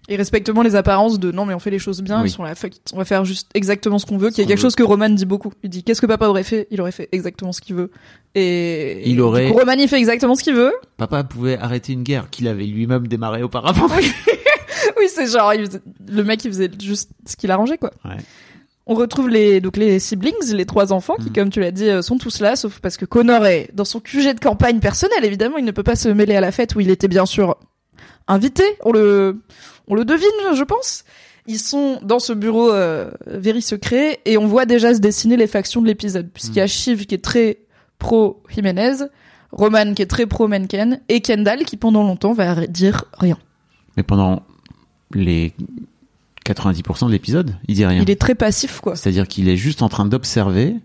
Et 0.08 0.16
respectent 0.18 0.50
moins 0.50 0.64
les 0.64 0.76
apparences 0.76 1.20
de 1.20 1.32
non 1.32 1.46
mais 1.46 1.54
on 1.56 1.60
fait 1.60 1.72
les 1.72 1.80
choses 1.80 2.02
bien, 2.04 2.22
Oui. 2.22 2.28
ils 2.30 2.32
sont 2.32 2.44
là 2.44 2.54
fuck 2.54 2.76
it, 2.76 2.92
on 2.94 2.98
va 2.98 3.06
faire 3.06 3.26
juste 3.26 3.50
exactement 3.56 3.98
ce 3.98 4.06
qu'on 4.06 4.18
veut, 4.18 4.30
qui 4.30 4.42
est 4.42 4.46
quelque 4.46 4.58
veut. 4.60 4.62
chose 4.62 4.76
que 4.76 4.84
Roman 4.84 5.10
dit 5.10 5.26
beaucoup. 5.26 5.52
Il 5.64 5.70
dit 5.72 5.84
qu'est-ce 5.84 6.00
que 6.02 6.06
papa 6.06 6.28
aurait 6.28 6.44
fait? 6.44 6.68
Il 6.70 6.80
aurait 6.80 6.92
fait 6.92 7.10
exactement 7.12 7.52
ce 7.52 7.60
qu'il 7.62 7.76
veut. 7.76 7.90
Et 8.36 9.10
Il 9.10 9.20
aurait- 9.22 9.48
du 9.48 9.52
coup, 9.54 9.58
Roman 9.60 9.74
il 9.74 9.88
fait 9.88 9.98
exactement 9.98 10.36
ce 10.36 10.44
qu'il 10.44 10.54
veut. 10.54 10.74
Papa 10.98 11.24
pouvait 11.24 11.58
arrêter 11.58 11.94
une 11.94 12.04
guerre 12.04 12.30
qu'il 12.30 12.48
avait 12.48 12.66
lui-même 12.66 13.08
démarrée 13.08 13.42
auparavant. 13.44 13.88
oui, 15.00 15.06
c'est 15.10 15.28
genre 15.28 15.54
il 15.54 15.66
faisait- 15.66 15.82
le 16.08 16.24
mec 16.24 16.44
il 16.46 16.52
faisait 16.52 16.70
juste 16.80 17.10
ce 17.26 17.36
qu'il 17.36 17.50
arrangeait 17.52 17.78
quoi. 17.78 17.92
Ouais. 18.06 18.18
On 18.88 18.94
retrouve 18.94 19.30
les 19.30 19.62
donc 19.62 19.78
les 19.78 19.98
siblings, 20.00 20.34
les 20.54 20.66
trois 20.66 20.94
enfants 20.94 21.16
qui 21.16 21.30
Mm. 21.30 21.34
comme 21.34 21.50
tu 21.50 21.60
l'as 21.60 21.72
dit 21.72 21.90
euh, 21.90 22.02
sont 22.04 22.18
tous 22.20 22.40
là 22.42 22.56
sauf 22.56 22.80
parce 22.80 22.98
que 22.98 23.06
Connor 23.06 23.46
est 23.48 23.70
dans 23.74 23.86
son 23.86 24.00
QG 24.00 24.36
de 24.36 24.40
campagne 24.40 24.80
personnel 24.80 25.26
évidemment, 25.26 25.58
il 25.58 25.66
ne 25.66 25.72
peut 25.72 25.82
pas 25.84 25.96
se 25.96 26.10
mêler 26.10 26.36
à 26.36 26.42
la 26.42 26.52
fête 26.52 26.76
où 26.76 26.80
il 26.80 26.90
était 26.92 27.08
bien 27.08 27.26
sûr 27.26 27.58
invité, 28.28 28.64
on 28.84 28.92
le 28.92 29.42
on 29.88 29.96
le 29.96 30.06
devine 30.06 30.56
je 30.56 30.64
pense. 30.64 31.04
Ils 31.48 31.60
sont 31.60 32.00
dans 32.02 32.20
ce 32.20 32.34
bureau 32.34 32.72
euh, 32.72 33.12
very 33.28 33.62
secret 33.62 34.20
et 34.26 34.38
on 34.38 34.48
voit 34.48 34.66
déjà 34.66 34.96
se 34.96 35.00
dessiner 35.00 35.38
les 35.38 35.48
factions 35.48 35.82
de 35.82 35.88
l'épisode 35.88 36.30
puisqu'il 36.34 36.58
y 36.58 36.62
a 36.62 36.68
Shiv 36.68 37.06
qui 37.06 37.14
est 37.14 37.24
très 37.24 37.60
pro 38.00 38.42
Jiménez, 38.50 39.06
Roman 39.52 39.94
qui 39.94 40.02
est 40.02 40.08
très 40.08 40.26
pro 40.26 40.48
Mencken 40.48 41.02
et 41.08 41.22
Kendall 41.22 41.66
qui 41.66 41.78
pendant 41.78 42.04
longtemps 42.04 42.34
va 42.34 42.66
dire 42.68 43.06
rien. 43.20 43.38
Mais 43.96 44.04
pendant 44.04 44.44
les 45.14 45.54
90% 46.46 47.08
de 47.08 47.12
l'épisode, 47.12 47.58
il 47.68 47.76
dit 47.76 47.86
rien. 47.86 48.02
Il 48.02 48.10
est 48.10 48.20
très 48.20 48.36
passif 48.36 48.80
quoi. 48.80 48.96
C'est-à-dire 48.96 49.28
qu'il 49.28 49.50
est 49.50 49.58
juste 49.58 49.82
en 49.82 49.90
train 49.90 50.06
d'observer, 50.06 50.76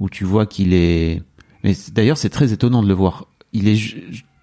où 0.00 0.08
tu 0.08 0.24
vois 0.24 0.46
qu'il 0.46 0.72
est. 0.72 1.22
Mais 1.62 1.74
d'ailleurs, 1.92 2.18
c'est 2.18 2.30
très 2.30 2.52
étonnant 2.52 2.82
de 2.82 2.88
le 2.88 2.94
voir. 2.94 3.26
Il 3.52 3.68
est. 3.68 3.78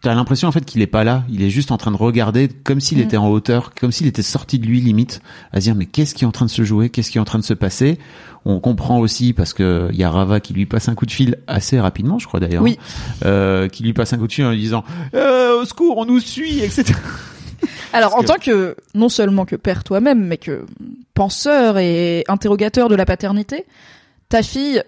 T'as 0.01 0.15
l'impression 0.15 0.47
en 0.47 0.51
fait 0.51 0.65
qu'il 0.65 0.81
est 0.81 0.87
pas 0.87 1.03
là. 1.03 1.23
Il 1.29 1.43
est 1.43 1.49
juste 1.51 1.71
en 1.71 1.77
train 1.77 1.91
de 1.91 1.95
regarder, 1.97 2.47
comme 2.47 2.79
s'il 2.81 2.97
Mm. 2.97 3.01
était 3.01 3.17
en 3.17 3.29
hauteur, 3.29 3.71
comme 3.79 3.91
s'il 3.91 4.07
était 4.07 4.23
sorti 4.23 4.57
de 4.57 4.65
lui 4.65 4.81
limite, 4.81 5.21
à 5.51 5.57
se 5.59 5.65
dire 5.65 5.75
mais 5.75 5.85
qu'est-ce 5.85 6.15
qui 6.15 6.23
est 6.23 6.27
en 6.27 6.31
train 6.31 6.45
de 6.45 6.49
se 6.51 6.63
jouer, 6.63 6.89
qu'est-ce 6.89 7.11
qui 7.11 7.17
est 7.19 7.21
en 7.21 7.25
train 7.25 7.37
de 7.39 7.43
se 7.43 7.53
passer? 7.53 7.99
On 8.43 8.59
comprend 8.59 8.97
aussi 8.99 9.33
parce 9.33 9.53
que 9.53 9.89
il 9.91 9.97
y 9.99 10.03
a 10.03 10.09
Rava 10.09 10.39
qui 10.39 10.53
lui 10.53 10.65
passe 10.65 10.89
un 10.89 10.95
coup 10.95 11.05
de 11.05 11.11
fil 11.11 11.37
assez 11.45 11.79
rapidement, 11.79 12.17
je 12.17 12.25
crois 12.27 12.39
d'ailleurs. 12.39 12.63
Oui. 12.63 12.79
Euh, 13.25 13.67
qui 13.67 13.83
lui 13.83 13.93
passe 13.93 14.11
un 14.13 14.17
coup 14.17 14.25
de 14.25 14.31
fil 14.33 14.43
en 14.45 14.49
lui 14.51 14.59
disant 14.59 14.83
euh, 15.13 15.61
au 15.61 15.65
secours, 15.65 15.97
on 15.99 16.05
nous 16.05 16.19
suit, 16.19 16.61
etc. 16.61 16.93
Alors, 17.93 18.15
en 18.17 18.23
tant 18.23 18.37
que, 18.41 18.75
non 18.95 19.09
seulement 19.09 19.45
que 19.45 19.55
père 19.55 19.83
toi-même, 19.83 20.25
mais 20.25 20.37
que 20.37 20.65
penseur 21.13 21.77
et 21.77 22.23
interrogateur 22.27 22.89
de 22.89 22.95
la 22.95 23.05
paternité, 23.05 23.65
ta 24.29 24.41
fille 24.41 24.81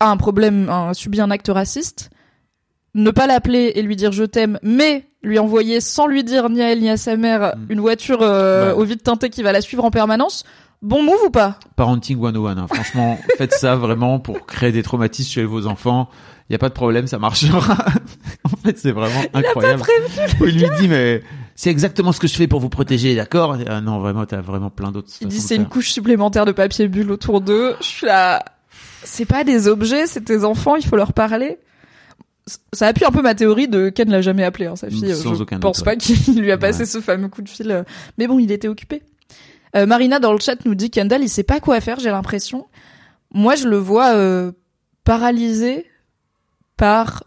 a 0.00 0.10
un 0.10 0.16
problème, 0.18 0.68
a 0.68 0.92
subi 0.92 1.20
un 1.22 1.30
acte 1.30 1.48
raciste. 1.48 2.10
Ne 2.94 3.10
pas 3.10 3.26
l'appeler 3.26 3.72
et 3.74 3.82
lui 3.82 3.96
dire 3.96 4.12
je 4.12 4.24
t'aime, 4.24 4.58
mais 4.62 5.04
lui 5.22 5.38
envoyer 5.38 5.80
sans 5.80 6.06
lui 6.06 6.24
dire 6.24 6.48
ni 6.48 6.62
à 6.62 6.72
elle 6.72 6.80
ni 6.80 6.88
à 6.90 6.96
sa 6.96 7.16
mère 7.16 7.54
Mm. 7.56 7.66
une 7.70 7.80
voiture 7.80 8.18
euh, 8.22 8.74
au 8.74 8.84
vide 8.84 9.02
teinté 9.02 9.30
qui 9.30 9.42
va 9.42 9.52
la 9.52 9.60
suivre 9.60 9.84
en 9.84 9.90
permanence. 9.90 10.44
Bon 10.80 11.02
move 11.02 11.18
ou 11.26 11.30
pas? 11.30 11.58
Parenting 11.76 12.18
101, 12.20 12.56
hein. 12.56 12.66
franchement, 12.72 13.18
faites 13.36 13.52
ça 13.54 13.74
vraiment 13.76 14.20
pour 14.20 14.46
créer 14.46 14.70
des 14.72 14.82
traumatismes 14.82 15.30
chez 15.32 15.44
vos 15.44 15.66
enfants. 15.66 16.08
Il 16.48 16.52
y 16.52 16.56
a 16.56 16.58
pas 16.58 16.68
de 16.68 16.74
problème, 16.74 17.06
ça 17.08 17.18
marchera. 17.18 17.58
en 18.44 18.56
fait, 18.64 18.78
c'est 18.78 18.92
vraiment 18.92 19.22
incroyable. 19.34 19.82
Où 20.40 20.46
il 20.46 20.54
lui 20.58 20.66
dit 20.80 20.88
mais 20.88 21.22
c'est 21.56 21.70
exactement 21.70 22.12
ce 22.12 22.20
que 22.20 22.28
je 22.28 22.34
fais 22.34 22.46
pour 22.46 22.60
vous 22.60 22.68
protéger, 22.70 23.14
d'accord? 23.16 23.56
Ah 23.68 23.80
Non, 23.80 23.98
vraiment, 23.98 24.24
t'as 24.24 24.40
vraiment 24.40 24.70
plein 24.70 24.92
d'autres. 24.92 25.08
Il 25.20 25.26
dit 25.28 25.40
c'est 25.40 25.56
une 25.56 25.66
couche 25.66 25.90
supplémentaire 25.90 26.46
de 26.46 26.52
papier 26.52 26.86
bulle 26.88 27.10
autour 27.10 27.40
d'eux. 27.40 27.74
Je 27.80 27.86
suis 27.86 28.06
là. 28.06 28.42
C'est 29.02 29.26
pas 29.26 29.42
des 29.44 29.66
objets, 29.68 30.06
c'est 30.06 30.24
tes 30.24 30.44
enfants, 30.44 30.76
il 30.76 30.86
faut 30.86 30.96
leur 30.96 31.12
parler. 31.12 31.58
Ça 32.72 32.86
appuie 32.86 33.04
un 33.04 33.10
peu 33.10 33.22
ma 33.22 33.34
théorie 33.34 33.68
de 33.68 33.88
Ken 33.90 34.10
l'a 34.10 34.20
jamais 34.22 34.44
appelé, 34.44 34.66
hein, 34.66 34.76
sa 34.76 34.88
fille. 34.90 35.14
Sans 35.14 35.34
je 35.34 35.42
aucun 35.42 35.56
doute, 35.56 35.62
pense 35.62 35.78
ouais. 35.78 35.84
pas 35.84 35.96
qu'il 35.96 36.40
lui 36.40 36.50
a 36.52 36.58
passé 36.58 36.80
Ouais. 36.80 36.86
ce 36.86 37.00
fameux 37.00 37.28
coup 37.28 37.42
de 37.42 37.48
fil. 37.48 37.70
euh. 37.70 37.82
Mais 38.18 38.26
bon, 38.26 38.38
il 38.38 38.50
était 38.52 38.68
occupé. 38.68 39.02
Euh, 39.76 39.84
Marina 39.86 40.18
dans 40.18 40.32
le 40.32 40.38
chat 40.40 40.56
nous 40.64 40.74
dit 40.74 40.90
Kendall, 40.90 41.22
il 41.22 41.28
sait 41.28 41.42
pas 41.42 41.60
quoi 41.60 41.80
faire, 41.80 42.00
j'ai 42.00 42.10
l'impression. 42.10 42.66
Moi, 43.34 43.54
je 43.54 43.68
le 43.68 43.76
vois 43.76 44.14
euh, 44.14 44.52
paralysé 45.04 45.84
par 46.76 47.24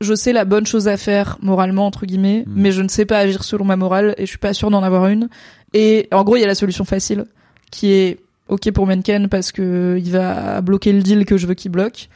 je 0.00 0.14
sais 0.14 0.32
la 0.32 0.44
bonne 0.44 0.66
chose 0.66 0.88
à 0.88 0.96
faire 0.98 1.38
moralement 1.40 1.86
entre 1.86 2.04
guillemets, 2.04 2.44
Mm. 2.46 2.52
mais 2.54 2.72
je 2.72 2.82
ne 2.82 2.88
sais 2.88 3.06
pas 3.06 3.18
agir 3.18 3.44
selon 3.44 3.64
ma 3.64 3.76
morale 3.76 4.14
et 4.18 4.22
je 4.26 4.30
suis 4.30 4.38
pas 4.38 4.52
sûr 4.52 4.70
d'en 4.70 4.82
avoir 4.82 5.06
une. 5.08 5.28
Et 5.72 6.08
en 6.12 6.22
gros, 6.24 6.36
il 6.36 6.40
y 6.40 6.44
a 6.44 6.46
la 6.48 6.54
solution 6.54 6.84
facile 6.84 7.24
qui 7.70 7.92
est 7.92 8.18
ok 8.48 8.70
pour 8.72 8.86
Menken 8.86 9.28
parce 9.28 9.52
que 9.52 9.96
il 9.98 10.10
va 10.10 10.60
bloquer 10.60 10.92
le 10.92 11.02
deal 11.02 11.24
que 11.24 11.36
je 11.36 11.46
veux 11.46 11.54
qu'il 11.54 11.70
bloque. 11.70 12.08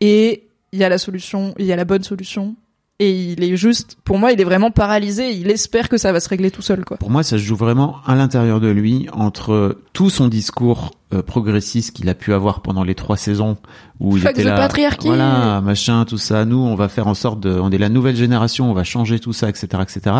Et 0.00 0.44
il 0.72 0.78
y 0.78 0.84
a 0.84 0.88
la 0.88 0.98
solution, 0.98 1.54
il 1.58 1.66
y 1.66 1.72
a 1.72 1.76
la 1.76 1.84
bonne 1.84 2.02
solution. 2.02 2.56
Et 3.02 3.32
il 3.32 3.42
est 3.42 3.56
juste, 3.56 3.96
pour 4.04 4.18
moi, 4.18 4.30
il 4.32 4.40
est 4.42 4.44
vraiment 4.44 4.70
paralysé. 4.70 5.30
Il 5.32 5.50
espère 5.50 5.88
que 5.88 5.96
ça 5.96 6.12
va 6.12 6.20
se 6.20 6.28
régler 6.28 6.50
tout 6.50 6.60
seul, 6.60 6.84
quoi. 6.84 6.98
Pour 6.98 7.08
moi, 7.08 7.22
ça 7.22 7.38
se 7.38 7.42
joue 7.42 7.56
vraiment 7.56 7.96
à 8.04 8.14
l'intérieur 8.14 8.60
de 8.60 8.68
lui 8.68 9.06
entre 9.14 9.78
tout 9.94 10.10
son 10.10 10.28
discours 10.28 10.90
euh, 11.14 11.22
progressiste 11.22 11.96
qu'il 11.96 12.10
a 12.10 12.14
pu 12.14 12.34
avoir 12.34 12.60
pendant 12.60 12.84
les 12.84 12.94
trois 12.94 13.16
saisons 13.16 13.56
où 14.00 14.18
il 14.18 14.22
Fuck 14.22 14.32
était 14.32 14.42
the 14.42 14.48
là, 14.48 14.56
patriarchy. 14.56 15.06
voilà, 15.06 15.62
machin, 15.62 16.04
tout 16.04 16.18
ça. 16.18 16.44
Nous, 16.44 16.58
on 16.58 16.74
va 16.74 16.90
faire 16.90 17.06
en 17.06 17.14
sorte 17.14 17.40
de, 17.40 17.48
on 17.58 17.70
est 17.70 17.78
la 17.78 17.88
nouvelle 17.88 18.16
génération, 18.16 18.70
on 18.70 18.74
va 18.74 18.84
changer 18.84 19.18
tout 19.18 19.32
ça, 19.32 19.48
etc., 19.48 19.68
etc. 19.80 20.16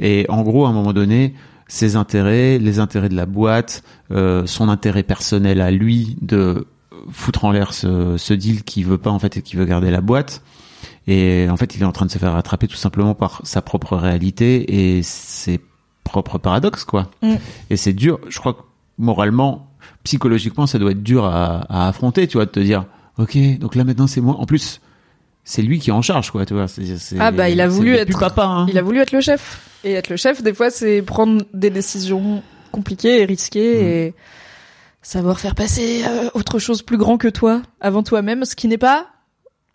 Et 0.00 0.24
en 0.30 0.40
gros, 0.44 0.64
à 0.64 0.70
un 0.70 0.72
moment 0.72 0.94
donné, 0.94 1.34
ses 1.68 1.94
intérêts, 1.94 2.58
les 2.58 2.78
intérêts 2.78 3.10
de 3.10 3.16
la 3.16 3.26
boîte, 3.26 3.82
euh, 4.12 4.46
son 4.46 4.70
intérêt 4.70 5.02
personnel 5.02 5.60
à 5.60 5.70
lui 5.70 6.16
de 6.22 6.66
foutre 7.12 7.44
en 7.44 7.52
l'air 7.52 7.72
ce, 7.74 8.16
ce 8.16 8.34
deal 8.34 8.62
qu'il 8.64 8.86
veut 8.86 8.98
pas 8.98 9.10
en 9.10 9.18
fait 9.18 9.36
et 9.36 9.42
qui 9.42 9.56
veut 9.56 9.64
garder 9.64 9.90
la 9.90 10.00
boîte. 10.00 10.42
Et 11.06 11.46
en 11.50 11.56
fait, 11.56 11.74
il 11.74 11.82
est 11.82 11.86
en 11.86 11.92
train 11.92 12.06
de 12.06 12.10
se 12.10 12.18
faire 12.18 12.32
rattraper 12.32 12.66
tout 12.66 12.76
simplement 12.76 13.14
par 13.14 13.40
sa 13.44 13.60
propre 13.60 13.96
réalité 13.96 14.96
et 14.96 15.02
ses 15.02 15.60
propres 16.02 16.38
paradoxes, 16.38 16.84
quoi. 16.84 17.10
Mm. 17.22 17.34
Et 17.70 17.76
c'est 17.76 17.92
dur. 17.92 18.20
Je 18.28 18.38
crois 18.38 18.54
que 18.54 18.62
moralement, 18.98 19.68
psychologiquement, 20.04 20.66
ça 20.66 20.78
doit 20.78 20.92
être 20.92 21.02
dur 21.02 21.24
à, 21.26 21.66
à 21.68 21.88
affronter, 21.88 22.26
tu 22.26 22.38
vois, 22.38 22.46
de 22.46 22.50
te 22.50 22.60
dire, 22.60 22.86
ok, 23.18 23.36
donc 23.58 23.74
là 23.74 23.84
maintenant 23.84 24.06
c'est 24.06 24.20
moi. 24.20 24.36
En 24.38 24.46
plus, 24.46 24.80
c'est 25.44 25.60
lui 25.62 25.78
qui 25.78 25.90
est 25.90 25.92
en 25.92 26.02
charge, 26.02 26.30
quoi, 26.30 26.46
tu 26.46 26.54
vois. 26.54 26.66
Ah 27.18 27.30
bah 27.30 27.50
il 27.50 27.60
a 27.60 27.68
voulu 27.68 27.94
être 27.94 28.18
papa. 28.18 28.44
Hein. 28.46 28.66
Il 28.70 28.78
a 28.78 28.82
voulu 28.82 28.98
être 29.00 29.12
le 29.12 29.20
chef. 29.20 29.60
Et 29.84 29.92
être 29.92 30.08
le 30.08 30.16
chef, 30.16 30.42
des 30.42 30.54
fois, 30.54 30.70
c'est 30.70 31.02
prendre 31.02 31.44
des 31.52 31.68
décisions 31.68 32.42
compliquées 32.72 33.20
et 33.20 33.24
risquées 33.26 33.74
Mm. 33.74 33.86
et 33.86 34.14
savoir 35.04 35.38
faire 35.38 35.54
passer 35.54 36.02
euh, 36.04 36.30
autre 36.34 36.58
chose 36.58 36.82
plus 36.82 36.96
grand 36.96 37.16
que 37.18 37.28
toi 37.28 37.62
avant 37.80 38.02
toi-même, 38.02 38.44
ce 38.44 38.56
qui 38.56 38.66
n'est 38.66 38.78
pas 38.78 39.06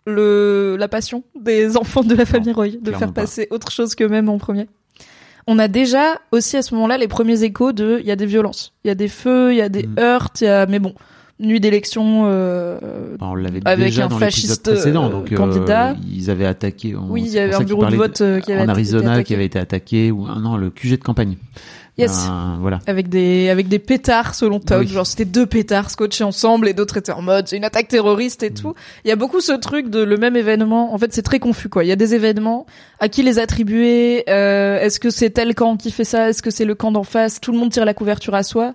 le 0.06 0.76
la 0.78 0.88
passion 0.88 1.24
des 1.40 1.76
enfants 1.76 2.02
de 2.02 2.14
la 2.14 2.24
famille 2.26 2.52
Roy, 2.52 2.68
de 2.80 2.90
faire 2.92 3.12
pas. 3.12 3.22
passer 3.22 3.48
autre 3.50 3.70
chose 3.70 3.94
qu'eux-mêmes 3.94 4.28
en 4.28 4.38
premier. 4.38 4.66
On 5.46 5.58
a 5.58 5.68
déjà 5.68 6.18
aussi 6.32 6.56
à 6.56 6.62
ce 6.62 6.74
moment-là 6.74 6.98
les 6.98 7.08
premiers 7.08 7.42
échos 7.42 7.72
de 7.72 7.98
il 8.00 8.06
y 8.06 8.10
a 8.10 8.16
des 8.16 8.26
violences, 8.26 8.74
il 8.84 8.88
y 8.88 8.90
a 8.90 8.94
des 8.94 9.08
feux, 9.08 9.52
il 9.52 9.56
y 9.56 9.62
a 9.62 9.68
des 9.68 9.86
Mm. 9.86 9.98
heurts, 9.98 10.30
il 10.40 10.44
y 10.44 10.48
a 10.48 10.66
mais 10.66 10.78
bon, 10.78 10.94
nuit 11.40 11.60
d'élection 11.60 12.24
euh, 12.26 13.16
Bah, 13.18 13.26
on 13.30 13.34
l'avait 13.34 13.60
Avec 13.64 13.86
déjà 13.86 14.04
un 14.04 14.08
dans 14.08 14.18
fasciste, 14.18 14.70
précédent, 14.70 15.06
euh, 15.06 15.10
donc 15.10 15.32
euh, 15.32 15.36
candidat. 15.36 15.96
ils 16.06 16.30
avaient 16.30 16.46
attaqué. 16.46 16.94
on- 16.94 17.10
oui, 17.10 17.22
il 17.26 17.32
y 17.32 17.38
avait 17.38 17.54
un 17.54 17.60
bureau 17.62 17.86
de 17.86 17.96
vote 17.96 18.20
euh, 18.20 18.40
qui 18.40 18.52
avait 18.52 18.60
en 18.60 18.64
été 18.64 18.72
Arizona 18.72 19.12
attaqué. 19.12 19.24
qui 19.24 19.34
avait 19.34 19.46
été 19.46 19.58
attaqué 19.58 20.10
ou 20.10 20.26
ah 20.28 20.38
non 20.38 20.56
le 20.56 20.70
QG 20.70 20.90
de 20.98 21.04
campagne. 21.04 21.36
Yes. 22.00 22.26
Un- 22.28 22.58
voilà. 22.60 22.78
avec 22.86 23.08
des 23.08 23.48
avec 23.50 23.68
des 23.68 23.78
pétards 23.78 24.34
selon 24.34 24.58
Todd 24.60 24.80
Oui. 24.80 24.88
genre 24.88 25.06
c'était 25.06 25.24
deux 25.24 25.46
pétards 25.46 25.90
scotchés 25.90 26.24
ensemble 26.24 26.68
et 26.68 26.72
d'autres 26.74 26.96
étaient 26.96 27.12
en 27.12 27.22
mode 27.22 27.48
c'est 27.48 27.56
une 27.56 27.64
attaque 27.64 27.88
terroriste 27.88 28.42
Mm. 28.42 28.46
et 28.46 28.50
tout 28.54 28.74
il 29.04 29.08
y 29.08 29.10
a 29.12 29.16
beaucoup 29.16 29.40
ce 29.40 29.52
truc 29.52 29.88
de 29.90 30.00
le 30.00 30.16
même 30.16 30.36
événement 30.36 30.92
en 30.94 30.98
fait 30.98 31.12
c'est 31.12 31.22
très 31.22 31.38
confus 31.38 31.68
quoi 31.68 31.84
il 31.84 31.88
y 31.88 31.92
a 31.92 31.96
des 31.96 32.14
événements 32.14 32.66
à 32.98 33.08
qui 33.08 33.22
les 33.22 33.38
attribuer? 33.38 34.24
Euh, 34.28 34.78
est-ce 34.80 35.00
que 35.00 35.10
c'est 35.10 35.30
tel 35.30 35.54
camp 35.54 35.76
qui 35.76 35.90
fait 35.90 36.04
ça? 36.04 36.28
Est-ce 36.28 36.42
que 36.42 36.50
c'est 36.50 36.64
le 36.64 36.74
camp 36.74 36.92
d'en 36.92 37.02
face? 37.04 37.40
Tout 37.40 37.52
le 37.52 37.58
monde 37.58 37.70
tire 37.70 37.84
la 37.84 37.94
couverture 37.94 38.34
à 38.34 38.42
soi 38.42 38.74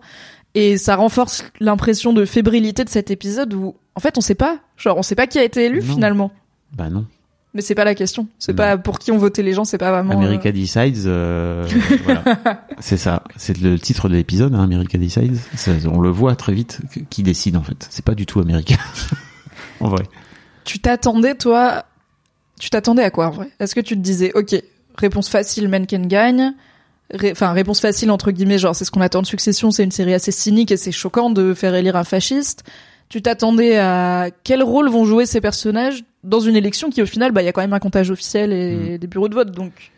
et 0.55 0.77
ça 0.77 0.95
renforce 0.95 1.43
l'impression 1.59 2.13
de 2.13 2.25
fébrilité 2.25 2.83
de 2.83 2.89
cet 2.89 3.11
épisode 3.11 3.53
où 3.53 3.75
en 3.95 3.99
fait 3.99 4.17
on 4.17 4.21
sait 4.21 4.35
pas 4.35 4.57
genre 4.77 4.97
on 4.97 5.03
sait 5.03 5.15
pas 5.15 5.27
qui 5.27 5.37
a 5.39 5.43
été 5.43 5.65
élu 5.65 5.81
Non. 5.81 5.93
finalement 5.93 6.31
Bah 6.75 6.89
non. 6.89 7.05
Mais 7.55 7.61
c'est 7.61 7.73
pas 7.73 7.85
la 7.85 7.95
question 7.95 8.27
c'est 8.37 8.51
Non. 8.51 8.57
pas 8.57 8.77
pour 8.77 8.99
qui 8.99 9.11
ont 9.11 9.17
voté 9.17 9.41
les 9.41 9.53
gens 9.53 9.63
c'est 9.65 9.79
pas 9.79 9.89
vraiment 9.89 10.13
euh, 10.21 10.23
America 10.25 10.51
Decides. 10.51 11.07
euh, 11.07 11.67
voilà. 12.03 12.23
C'est 12.79 12.97
ça. 12.97 13.23
C'est 13.37 13.57
le 13.59 13.79
titre 13.79 14.09
de 14.09 14.13
l'épisode, 14.13 14.53
hein, 14.53 14.61
America 14.61 14.97
Decides. 14.99 15.37
Ça, 15.55 15.71
on 15.91 15.99
le 16.01 16.09
voit 16.09 16.35
très 16.35 16.53
vite 16.53 16.81
qui 17.09 17.23
décide 17.23 17.55
en 17.57 17.63
fait. 17.63 17.87
C'est 17.89 18.05
pas 18.05 18.13
du 18.13 18.25
tout 18.27 18.39
America. 18.39 18.75
en 19.79 19.89
vrai. 19.89 20.03
Tu 20.65 20.79
t'attendais, 20.79 21.35
toi, 21.35 21.85
tu 22.59 22.69
t'attendais 22.69 23.03
à 23.03 23.09
quoi 23.09 23.27
en 23.27 23.31
vrai? 23.31 23.49
Est-ce 23.59 23.73
que 23.75 23.81
tu 23.81 23.95
te 23.95 24.01
disais, 24.01 24.31
ok, 24.35 24.55
réponse 24.97 25.29
facile, 25.29 25.69
Mencken 25.69 26.07
gagne 26.07 26.53
Ré- 27.13 27.31
Enfin, 27.33 27.51
réponse 27.53 27.79
facile 27.79 28.09
entre 28.09 28.31
guillemets, 28.31 28.57
genre 28.57 28.75
c'est 28.75 28.83
ce 28.83 28.89
qu'on 28.91 29.01
attend 29.01 29.21
de 29.21 29.27
Succession, 29.27 29.69
c'est 29.71 29.83
une 29.83 29.91
série 29.91 30.13
assez 30.15 30.31
cynique 30.31 30.71
et 30.71 30.77
c'est 30.77 30.91
choquant 30.91 31.29
de 31.29 31.53
faire 31.53 31.75
élire 31.75 31.95
un 31.95 32.03
fasciste. 32.03 32.63
Tu 33.09 33.21
t'attendais 33.21 33.77
à 33.77 34.29
quel 34.43 34.63
rôle 34.63 34.89
vont 34.89 35.05
jouer 35.05 35.27
ces 35.27 35.39
personnages? 35.39 36.03
Dans 36.25 36.39
une 36.39 36.55
élection 36.55 36.89
qui 36.89 37.01
au 37.01 37.05
final, 37.05 37.31
bah 37.31 37.41
il 37.41 37.45
y 37.45 37.47
a 37.47 37.51
quand 37.51 37.61
même 37.61 37.73
un 37.73 37.79
comptage 37.79 38.11
officiel 38.11 38.51
et 38.51 38.97
des 38.97 39.07
bureaux 39.07 39.29
de 39.29 39.35
vote. 39.35 39.51
Donc 39.51 39.91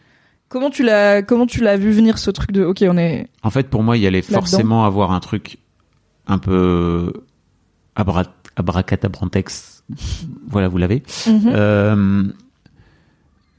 comment 0.49 0.69
tu 0.69 0.83
l'as 0.83 1.21
comment 1.21 1.45
tu 1.45 1.61
l'as 1.61 1.77
vu 1.77 1.91
venir 1.91 2.17
ce 2.17 2.31
truc 2.31 2.51
de, 2.51 2.63
ok, 2.63 2.83
on 2.87 2.97
est 2.97 3.27
En 3.43 3.49
fait, 3.49 3.67
pour 3.67 3.83
moi, 3.83 3.97
il 3.97 4.03
y 4.03 4.07
allait 4.07 4.21
forcément 4.21 4.85
avoir 4.85 5.11
un 5.11 5.19
truc 5.19 5.57
un 6.27 6.37
peu 6.37 7.13
abra 7.95 8.25
abracadabrantex. 8.55 9.83
voilà, 10.47 10.67
vous 10.67 10.77
l'avez. 10.77 11.03
Mhm. 11.27 11.41
Euh, 11.47 12.23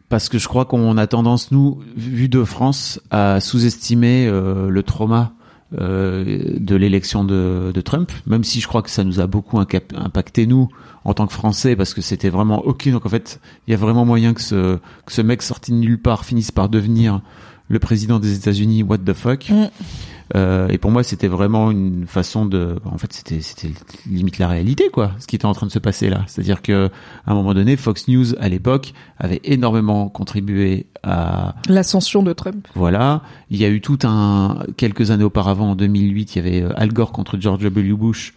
parce 0.08 0.28
que 0.28 0.38
je 0.38 0.48
crois 0.48 0.64
qu'on 0.64 0.96
a 0.96 1.06
tendance, 1.06 1.52
nous, 1.52 1.80
vu 1.96 2.28
de 2.28 2.42
France, 2.44 3.00
à 3.10 3.40
sous-estimer 3.40 4.26
euh, 4.26 4.70
le 4.70 4.82
trauma 4.82 5.32
de 5.72 6.74
l'élection 6.76 7.24
de, 7.24 7.72
de 7.74 7.80
Trump, 7.80 8.10
même 8.26 8.44
si 8.44 8.60
je 8.60 8.66
crois 8.66 8.82
que 8.82 8.90
ça 8.90 9.04
nous 9.04 9.20
a 9.20 9.26
beaucoup 9.26 9.58
impacté, 9.58 10.46
nous, 10.46 10.68
en 11.04 11.14
tant 11.14 11.26
que 11.26 11.32
Français, 11.32 11.76
parce 11.76 11.94
que 11.94 12.00
c'était 12.00 12.30
vraiment 12.30 12.64
ok. 12.64 12.88
Donc 12.88 13.06
en 13.06 13.08
fait, 13.08 13.40
il 13.66 13.70
y 13.72 13.74
a 13.74 13.76
vraiment 13.76 14.04
moyen 14.04 14.34
que 14.34 14.40
ce, 14.40 14.78
que 15.04 15.12
ce 15.12 15.22
mec 15.22 15.42
sorti 15.42 15.72
de 15.72 15.76
nulle 15.76 16.00
part 16.00 16.24
finisse 16.24 16.50
par 16.50 16.68
devenir 16.68 17.20
le 17.68 17.78
président 17.78 18.18
des 18.18 18.34
États-Unis, 18.34 18.82
what 18.82 18.98
the 18.98 19.12
fuck? 19.12 19.50
Mm. 19.50 19.68
Euh, 20.36 20.68
et 20.68 20.78
pour 20.78 20.90
moi, 20.90 21.02
c'était 21.02 21.28
vraiment 21.28 21.70
une 21.70 22.06
façon 22.06 22.46
de. 22.46 22.76
En 22.84 22.98
fait, 22.98 23.12
c'était 23.12 23.40
c'était 23.40 23.70
limite 24.10 24.38
la 24.38 24.48
réalité, 24.48 24.90
quoi, 24.92 25.12
ce 25.18 25.26
qui 25.26 25.36
était 25.36 25.46
en 25.46 25.54
train 25.54 25.66
de 25.66 25.72
se 25.72 25.78
passer 25.78 26.10
là. 26.10 26.24
C'est-à-dire 26.26 26.62
que 26.62 26.90
à 27.26 27.32
un 27.32 27.34
moment 27.34 27.54
donné, 27.54 27.76
Fox 27.76 28.08
News 28.08 28.34
à 28.38 28.48
l'époque 28.48 28.92
avait 29.18 29.40
énormément 29.44 30.08
contribué 30.08 30.86
à 31.02 31.54
l'ascension 31.68 32.22
de 32.22 32.32
Trump. 32.32 32.66
voilà. 32.74 33.22
Il 33.50 33.56
y 33.56 33.64
a 33.64 33.68
eu 33.68 33.80
tout 33.80 33.98
un 34.04 34.58
quelques 34.76 35.10
années 35.10 35.24
auparavant, 35.24 35.70
en 35.70 35.74
2008, 35.76 36.36
il 36.36 36.44
y 36.44 36.46
avait 36.46 36.62
euh, 36.62 36.72
Al 36.76 36.92
Gore 36.92 37.12
contre 37.12 37.38
George 37.40 37.62
W. 37.62 37.92
Bush. 37.94 38.34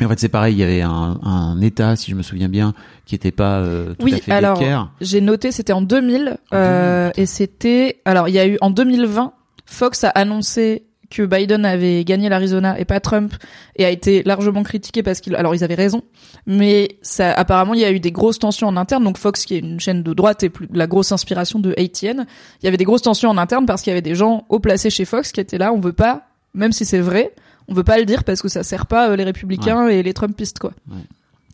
Et 0.00 0.04
en 0.04 0.08
fait, 0.08 0.18
c'est 0.18 0.28
pareil. 0.28 0.54
Il 0.54 0.58
y 0.58 0.64
avait 0.64 0.82
un, 0.82 1.20
un 1.22 1.60
État, 1.60 1.94
si 1.96 2.10
je 2.10 2.16
me 2.16 2.22
souviens 2.22 2.48
bien, 2.48 2.74
qui 3.06 3.14
était 3.14 3.30
pas 3.30 3.58
euh, 3.58 3.94
tout 3.94 4.04
Oui, 4.06 4.14
à 4.14 4.18
fait 4.18 4.32
alors. 4.32 4.60
J'ai 5.00 5.20
noté, 5.20 5.52
c'était 5.52 5.72
en 5.72 5.82
2000, 5.82 6.38
En 6.50 6.56
euh, 6.56 7.10
2000, 7.10 7.22
et 7.22 7.26
c'était, 7.26 8.00
alors 8.04 8.28
il 8.28 8.34
y 8.34 8.38
a 8.38 8.46
eu 8.46 8.58
en 8.60 8.70
2020, 8.70 9.32
Fox 9.66 10.04
a 10.04 10.08
annoncé 10.08 10.84
que 11.14 11.22
Biden 11.22 11.64
avait 11.64 12.04
gagné 12.04 12.28
l'Arizona 12.28 12.78
et 12.78 12.84
pas 12.84 13.00
Trump, 13.00 13.34
et 13.76 13.84
a 13.84 13.90
été 13.90 14.22
largement 14.24 14.62
critiqué 14.62 15.02
parce 15.02 15.20
qu'il, 15.20 15.34
alors 15.36 15.54
ils 15.54 15.62
avaient 15.62 15.74
raison, 15.74 16.02
mais 16.46 16.98
ça, 17.02 17.32
apparemment 17.32 17.74
il 17.74 17.80
y 17.80 17.84
a 17.84 17.92
eu 17.92 18.00
des 18.00 18.12
grosses 18.12 18.38
tensions 18.38 18.68
en 18.68 18.76
interne. 18.76 19.04
Donc 19.04 19.18
Fox, 19.18 19.44
qui 19.44 19.54
est 19.54 19.60
une 19.60 19.80
chaîne 19.80 20.02
de 20.02 20.12
droite 20.12 20.42
et 20.42 20.48
plus 20.48 20.68
la 20.72 20.86
grosse 20.86 21.12
inspiration 21.12 21.58
de 21.58 21.70
ATN, 21.72 22.26
il 22.62 22.64
y 22.64 22.68
avait 22.68 22.76
des 22.76 22.84
grosses 22.84 23.02
tensions 23.02 23.30
en 23.30 23.38
interne 23.38 23.66
parce 23.66 23.82
qu'il 23.82 23.90
y 23.90 23.92
avait 23.92 24.02
des 24.02 24.14
gens 24.14 24.44
haut 24.48 24.58
placés 24.60 24.90
chez 24.90 25.04
Fox 25.04 25.32
qui 25.32 25.40
étaient 25.40 25.58
là, 25.58 25.72
on 25.72 25.80
veut 25.80 25.92
pas, 25.92 26.28
même 26.52 26.72
si 26.72 26.84
c'est 26.84 27.00
vrai, 27.00 27.32
on 27.68 27.74
veut 27.74 27.84
pas 27.84 27.98
le 27.98 28.04
dire 28.04 28.24
parce 28.24 28.42
que 28.42 28.48
ça 28.48 28.62
sert 28.62 28.86
pas 28.86 29.10
euh, 29.10 29.16
les 29.16 29.24
républicains 29.24 29.88
et 29.88 30.02
les 30.02 30.14
Trumpistes 30.14 30.58
quoi. 30.58 30.72
Ouais. 30.90 31.02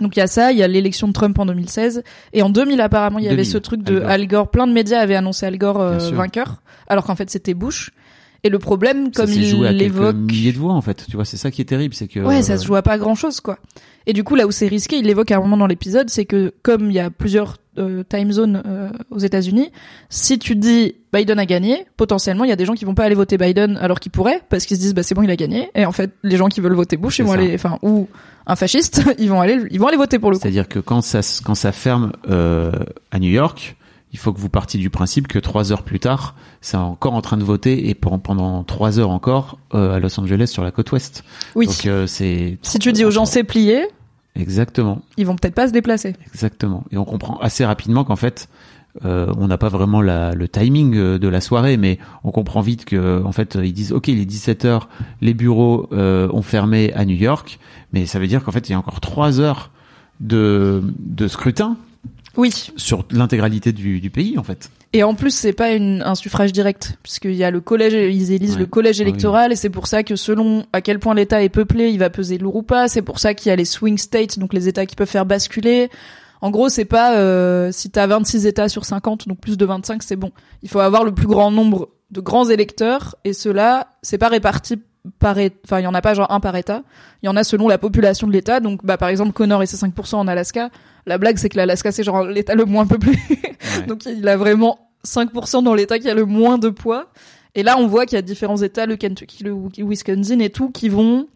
Donc 0.01 0.16
il 0.16 0.20
y 0.20 0.23
a 0.23 0.27
ça, 0.27 0.51
il 0.51 0.59
y 0.59 0.62
a 0.62 0.68
l'élection 0.68 1.09
de 1.09 1.12
Trump 1.12 1.38
en 1.38 1.46
2016 1.46 2.03
et 2.33 2.42
en 2.42 2.49
2000 2.49 2.81
apparemment 2.81 3.18
il 3.18 3.25
y 3.25 3.29
avait 3.29 3.37
2000, 3.37 3.53
ce 3.53 3.59
truc 3.59 3.83
de 3.83 3.96
Al 3.96 4.01
Gore. 4.01 4.11
Al 4.11 4.27
Gore. 4.27 4.51
Plein 4.51 4.66
de 4.66 4.73
médias 4.73 5.01
avaient 5.01 5.14
annoncé 5.14 5.44
Al 5.46 5.59
Gore 5.59 5.81
euh, 5.81 5.99
vainqueur, 6.12 6.62
alors 6.88 7.05
qu'en 7.05 7.16
fait 7.16 7.29
c'était 7.31 7.55
Bush. 7.55 7.90
Et 8.42 8.48
le 8.48 8.59
problème, 8.59 9.07
Ça 9.12 9.22
comme 9.22 9.33
s'est 9.33 9.42
joué 9.42 9.68
à 9.68 9.72
il 9.72 9.79
l'évoque, 9.79 10.16
milliers 10.16 10.53
de 10.53 10.59
voix 10.59 10.72
en 10.72 10.81
fait. 10.81 11.05
Tu 11.09 11.16
vois, 11.16 11.24
c'est 11.24 11.37
ça 11.37 11.50
qui 11.50 11.61
est 11.61 11.66
terrible, 11.66 11.94
c'est 11.94 12.09
que 12.09 12.20
ouais, 12.20 12.42
ça 12.42 12.57
se 12.57 12.66
joue 12.66 12.74
à 12.74 12.83
pas 12.83 12.98
grand 12.98 13.14
chose 13.14 13.40
quoi. 13.40 13.59
Et 14.07 14.12
du 14.12 14.24
coup 14.24 14.35
là 14.35 14.46
où 14.46 14.50
c'est 14.50 14.66
risqué, 14.66 14.96
il 14.96 15.05
l'évoque 15.05 15.31
à 15.31 15.37
un 15.37 15.40
moment 15.40 15.59
dans 15.59 15.66
l'épisode, 15.66 16.09
c'est 16.09 16.24
que 16.24 16.53
comme 16.62 16.90
il 16.90 16.94
y 16.94 17.00
a 17.00 17.11
plusieurs 17.11 17.59
euh, 17.79 18.03
time 18.09 18.33
zones 18.33 18.62
euh, 18.66 18.90
aux 19.11 19.18
États-Unis, 19.18 19.70
si 20.09 20.38
tu 20.38 20.57
dis 20.57 20.94
Biden 21.12 21.38
a 21.38 21.44
gagné, 21.44 21.85
potentiellement 21.98 22.44
il 22.44 22.48
y 22.48 22.53
a 22.53 22.57
des 22.57 22.64
gens 22.64 22.74
qui 22.74 22.87
vont 22.87 22.94
pas 22.94 23.05
aller 23.05 23.14
voter 23.14 23.37
Biden 23.37 23.76
alors 23.76 24.00
qu'ils 24.00 24.12
pourraient 24.12 24.40
parce 24.48 24.64
qu'ils 24.64 24.79
se 24.79 24.83
disent 24.83 24.94
bah 24.94 25.03
c'est 25.03 25.14
bon 25.14 25.22
il 25.22 25.31
a 25.31 25.37
gagné. 25.37 25.68
Et 25.74 25.85
en 25.85 25.92
fait 25.92 26.12
les 26.22 26.38
gens 26.38 26.48
qui 26.48 26.61
veulent 26.61 26.74
voter 26.74 26.96
Bush 26.96 27.18
ils 27.18 27.24
vont 27.24 27.33
ça. 27.33 27.38
aller, 27.38 27.55
enfin 27.55 27.79
ou 27.83 28.09
un 28.46 28.57
fasciste, 28.57 29.03
ils 29.18 29.29
vont 29.29 29.40
aller, 29.40 29.59
ils 29.70 29.79
vont 29.79 29.87
aller 29.87 29.96
voter 29.96 30.18
pour 30.18 30.31
le 30.31 30.37
coup. 30.37 30.42
C'est-à-dire 30.42 30.66
que 30.68 30.79
quand 30.79 31.03
ça, 31.03 31.20
quand 31.44 31.55
ça 31.55 31.72
ferme 31.72 32.12
euh, 32.29 32.72
à 33.11 33.18
New 33.18 33.31
York, 33.31 33.76
il 34.12 34.18
faut 34.18 34.33
que 34.33 34.40
vous 34.40 34.49
partiez 34.49 34.81
du 34.81 34.90
principe 34.90 35.29
que 35.29 35.38
trois 35.38 35.70
heures 35.73 35.83
plus 35.85 36.01
tard, 36.01 36.35
c'est 36.61 36.77
encore 36.77 37.14
en 37.14 37.20
train 37.23 37.37
de 37.37 37.44
voter 37.44 37.88
et 37.88 37.94
pour- 37.94 38.18
pendant 38.20 38.64
trois 38.64 38.99
heures 38.99 39.11
encore 39.11 39.59
euh, 39.75 39.94
à 39.94 39.99
Los 40.01 40.18
Angeles 40.18 40.49
sur 40.49 40.62
la 40.64 40.70
côte 40.73 40.90
ouest. 40.92 41.23
Oui. 41.55 41.66
Donc 41.66 41.87
euh, 41.87 42.07
c'est 42.07 42.59
Si 42.62 42.79
tu 42.79 42.92
dis 42.92 43.05
aux 43.05 43.11
gens 43.11 43.25
c'est 43.27 43.44
plié, 43.44 43.87
exactement, 44.35 45.03
ils 45.16 45.27
vont 45.27 45.37
peut-être 45.37 45.55
pas 45.55 45.68
se 45.68 45.73
déplacer. 45.73 46.14
exactement. 46.33 46.85
Et 46.90 46.96
on 46.96 47.05
comprend 47.05 47.38
assez 47.38 47.64
rapidement 47.64 48.05
qu'en 48.05 48.16
fait, 48.16 48.49
euh, 49.05 49.33
on 49.38 49.46
n'a 49.46 49.57
pas 49.59 49.68
vraiment 49.68 50.03
la, 50.03 50.35
le 50.35 50.49
timing 50.49 50.96
euh, 50.96 51.18
de 51.18 51.29
la 51.29 51.40
soirée, 51.40 51.77
mais 51.77 51.99
on 52.25 52.33
comprend 52.33 52.61
vite 52.61 52.85
que 52.85 53.23
en 53.25 53.31
fait 53.31 53.57
ils 53.62 53.73
disent 53.73 53.92
ok 53.92 54.09
il 54.09 54.18
est 54.18 54.25
17 54.25 54.64
heures, 54.64 54.88
les 55.20 55.35
bureaux 55.35 55.88
euh, 55.92 56.29
ont 56.33 56.42
fermé 56.42 56.92
à 56.94 57.05
New 57.05 57.14
York, 57.14 57.61
mais 57.92 58.07
ça 58.07 58.18
veut 58.18 58.27
dire 58.27 58.42
qu'en 58.42 58.51
fait 58.51 58.68
il 58.68 58.73
y 58.73 58.75
a 58.75 58.79
encore 58.79 59.01
trois 59.01 59.38
heures 59.38 59.70
de, 60.18 60.83
de 60.99 61.29
scrutin 61.29 61.77
Oui. 62.37 62.71
sur 62.77 63.05
l'intégralité 63.11 63.73
du, 63.73 64.01
du 64.01 64.11
pays 64.11 64.38
en 64.38 64.43
fait. 64.43 64.71
Et 64.93 65.05
en 65.05 65.14
plus, 65.14 65.31
c'est 65.31 65.53
pas 65.53 65.71
une, 65.73 66.03
un 66.03 66.16
suffrage 66.16 66.53
direct, 66.53 66.95
puisqu'il 67.05 67.35
y 67.35 67.45
a 67.45 67.51
le 67.53 67.61
collège, 67.61 67.93
ils 67.93 68.33
élisent 68.33 68.55
Ouais. 68.55 68.61
le 68.61 68.66
collège 68.66 69.01
Ah 69.01 69.05
oui. 69.05 69.09
électoral, 69.11 69.53
et 69.53 69.57
c'est 69.57 69.71
pour 69.71 69.87
ça 69.87 70.03
que 70.03 70.16
selon 70.16 70.66
à 70.73 70.81
quel 70.81 70.99
point 70.99 71.14
l'État 71.14 71.43
est 71.45 71.49
peuplé, 71.49 71.90
il 71.90 71.99
va 72.01 72.11
peser 72.11 72.38
lourd 72.38 72.57
ou 72.57 72.62
pas. 72.64 72.88
C'est 72.88 73.03
pour 73.03 73.21
ça 73.21 73.35
qu'il 73.35 73.51
y 73.51 73.53
a 73.53 73.57
les 73.57 73.64
swing 73.64 73.99
states, 73.99 74.38
donc 74.40 74.53
les 74.53 74.66
États 74.66 74.87
qui 74.87 74.97
peuvent 74.97 75.09
faire 75.09 75.27
basculer. 75.27 75.90
En 76.40 76.51
gros, 76.51 76.69
c'est 76.69 76.85
pas 76.87 77.16
euh, 77.19 77.71
si 77.71 77.90
t'as 77.90 78.07
26 78.09 78.47
États 78.47 78.69
sur 78.69 78.85
50, 78.85 79.29
donc 79.29 79.38
plus 79.38 79.57
de 79.57 79.64
25, 79.64 80.03
c'est 80.03 80.16
bon. 80.16 80.33
Il 80.62 80.69
faut 80.69 80.81
avoir 80.81 81.05
le 81.05 81.12
plus 81.12 81.27
grand 81.29 81.51
nombre 81.53 81.90
de 82.11 82.21
grands 82.21 82.49
électeurs, 82.49 83.14
et 83.25 83.33
cela, 83.33 83.88
c'est 84.03 84.19
pas 84.19 84.29
réparti 84.29 84.77
par, 85.21 85.37
enfin, 85.64 85.79
il 85.81 85.85
y 85.85 85.87
en 85.87 85.95
a 85.95 86.01
pas 86.03 86.14
genre 86.14 86.31
un 86.33 86.40
par 86.40 86.57
État. 86.57 86.83
Il 87.23 87.27
y 87.27 87.29
en 87.29 87.37
a 87.37 87.45
selon 87.45 87.69
la 87.69 87.79
population 87.79 88.27
de 88.27 88.33
l'État. 88.33 88.59
Donc, 88.61 88.85
bah, 88.85 88.97
par 88.97 89.09
exemple, 89.09 89.33
Connor 89.33 89.62
et 89.62 89.66
ses 89.66 89.76
5% 89.76 90.16
en 90.16 90.26
Alaska. 90.26 90.70
La 91.07 91.18
blague, 91.18 91.38
c'est 91.38 91.48
que 91.48 91.57
l'Alaska, 91.57 91.92
c'est 91.92 92.03
genre 92.03 92.24
l'État 92.24 92.55
le 92.55 92.64
moins 92.64 92.86
peuplé. 92.86 93.18
Donc 93.86 94.05
il 94.07 94.26
a 94.28 94.36
vraiment 94.36 94.90
5% 95.07 95.62
dans 95.62 95.74
l'État 95.74 95.98
qui 95.98 96.09
a 96.09 96.14
le 96.14 96.24
moins 96.24 96.59
de 96.59 96.68
poids. 96.68 97.11
Et 97.55 97.62
là, 97.62 97.76
on 97.78 97.86
voit 97.86 98.07
qu'il 98.07 98.16
y 98.16 98.18
a 98.18 98.22
différents 98.22 98.59
États, 98.62 98.86
le 98.86 98.96
Kentucky, 98.96 99.42
le 99.42 99.55
Wisconsin 99.78 100.38
et 100.38 100.51
tout, 100.51 100.70
qui 100.70 100.88
vont 100.88 101.26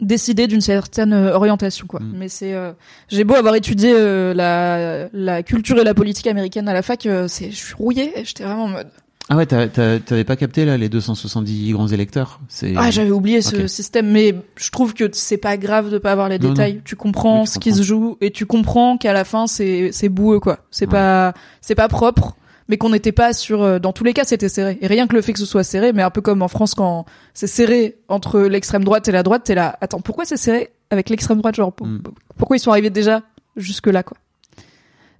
décider 0.00 0.46
d'une 0.46 0.60
certaine 0.60 1.12
euh, 1.12 1.34
orientation 1.34 1.86
quoi. 1.86 2.00
Mm. 2.00 2.12
Mais 2.16 2.28
c'est 2.28 2.54
euh, 2.54 2.72
j'ai 3.08 3.24
beau 3.24 3.34
avoir 3.34 3.54
étudié 3.54 3.92
euh, 3.94 4.34
la 4.34 5.08
la 5.12 5.42
culture 5.42 5.78
et 5.78 5.84
la 5.84 5.94
politique 5.94 6.26
américaine 6.26 6.68
à 6.68 6.72
la 6.72 6.82
fac, 6.82 7.06
euh, 7.06 7.28
c'est 7.28 7.50
je 7.50 7.56
suis 7.56 7.74
rouillée, 7.74 8.18
et 8.18 8.24
j'étais 8.24 8.44
vraiment 8.44 8.64
en 8.64 8.68
mode 8.68 8.88
Ah 9.32 9.36
ouais, 9.36 9.46
t'avais 9.46 10.24
pas 10.24 10.34
capté 10.34 10.64
là 10.64 10.76
les 10.76 10.88
270 10.88 11.70
grands 11.72 11.86
électeurs 11.86 12.40
C'est 12.48 12.74
Ah, 12.76 12.90
j'avais 12.90 13.12
oublié 13.12 13.42
ce 13.42 13.68
système, 13.68 14.10
mais 14.10 14.34
je 14.56 14.70
trouve 14.70 14.92
que 14.92 15.04
c'est 15.12 15.36
pas 15.36 15.56
grave 15.56 15.88
de 15.90 15.98
pas 15.98 16.10
avoir 16.10 16.28
les 16.28 16.38
Non, 16.40 16.48
détails. 16.50 16.74
non. 16.74 16.80
Tu 16.84 16.96
comprends 16.96 17.42
Oui, 17.42 17.46
ce 17.46 17.60
qui 17.60 17.72
se 17.72 17.82
joue 17.82 18.16
et 18.20 18.32
tu 18.32 18.44
comprends 18.44 18.96
qu'à 18.98 19.12
la 19.12 19.24
fin 19.24 19.46
c'est 19.46 19.90
c'est 19.92 20.08
boueux 20.08 20.40
quoi. 20.40 20.58
C'est 20.72 20.86
Ouais. 20.86 20.90
pas 20.90 21.32
c'est 21.60 21.76
pas 21.76 21.86
propre, 21.86 22.34
mais 22.68 22.76
qu'on 22.76 22.90
n'était 22.90 23.12
pas 23.12 23.32
sur. 23.32 23.62
euh, 23.62 23.78
Dans 23.78 23.92
tous 23.92 24.02
les 24.02 24.14
cas, 24.14 24.24
c'était 24.24 24.48
serré. 24.48 24.78
Et 24.80 24.88
rien 24.88 25.06
que 25.06 25.14
le 25.14 25.22
fait 25.22 25.32
que 25.32 25.38
ce 25.38 25.46
soit 25.46 25.62
serré, 25.64 25.92
mais 25.92 26.02
un 26.02 26.10
peu 26.10 26.20
comme 26.22 26.42
en 26.42 26.48
France 26.48 26.74
quand 26.74 27.04
c'est 27.32 27.46
serré 27.46 27.98
entre 28.08 28.40
l'extrême 28.40 28.82
droite 28.82 29.06
et 29.06 29.12
la 29.12 29.22
droite, 29.22 29.44
t'es 29.44 29.54
là. 29.54 29.78
Attends, 29.80 30.00
pourquoi 30.00 30.24
c'est 30.24 30.36
serré 30.38 30.70
avec 30.90 31.08
l'extrême 31.08 31.38
droite 31.38 31.54
Genre 31.54 31.72
pour- 31.72 31.86
Mm. 31.86 32.02
pourquoi 32.36 32.56
ils 32.56 32.60
sont 32.60 32.72
arrivés 32.72 32.90
déjà 32.90 33.22
jusque 33.56 33.86
là 33.86 34.02
quoi? 34.02 34.16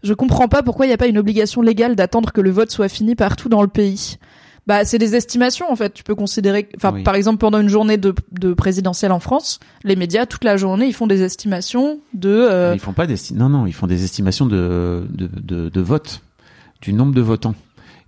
Je 0.02 0.14
comprends 0.14 0.48
pas 0.48 0.62
pourquoi 0.62 0.86
il 0.86 0.88
n'y 0.88 0.94
a 0.94 0.98
pas 0.98 1.06
une 1.08 1.18
obligation 1.18 1.62
légale 1.62 1.94
d'attendre 1.96 2.32
que 2.32 2.40
le 2.40 2.50
vote 2.50 2.70
soit 2.70 2.88
fini 2.88 3.14
partout 3.14 3.48
dans 3.48 3.62
le 3.62 3.68
pays. 3.68 4.16
Bah, 4.66 4.84
c'est 4.84 4.98
des 4.98 5.16
estimations 5.16 5.70
en 5.70 5.76
fait. 5.76 5.92
Tu 5.94 6.02
peux 6.04 6.14
considérer, 6.14 6.68
enfin, 6.76 6.92
Oui. 6.94 7.02
par 7.02 7.14
exemple, 7.14 7.38
pendant 7.38 7.58
une 7.60 7.68
journée 7.68 7.96
de, 7.96 8.14
de 8.32 8.52
présidentielle 8.52 9.10
en 9.10 9.18
France, 9.18 9.58
les 9.84 9.96
médias 9.96 10.26
toute 10.26 10.44
la 10.44 10.56
journée 10.56 10.86
ils 10.86 10.92
font 10.92 11.06
des 11.06 11.22
estimations 11.22 11.98
de. 12.14 12.28
euh, 12.28 12.72
Ils 12.74 12.80
font 12.80 12.92
pas 12.92 13.06
des 13.06 13.16
non 13.34 13.48
non, 13.48 13.66
ils 13.66 13.72
font 13.72 13.86
des 13.86 14.04
estimations 14.04 14.46
de 14.46 15.06
de, 15.10 15.28
de 15.42 15.68
de 15.70 15.80
vote, 15.80 16.22
du 16.82 16.92
nombre 16.92 17.14
de 17.14 17.20
votants. 17.22 17.54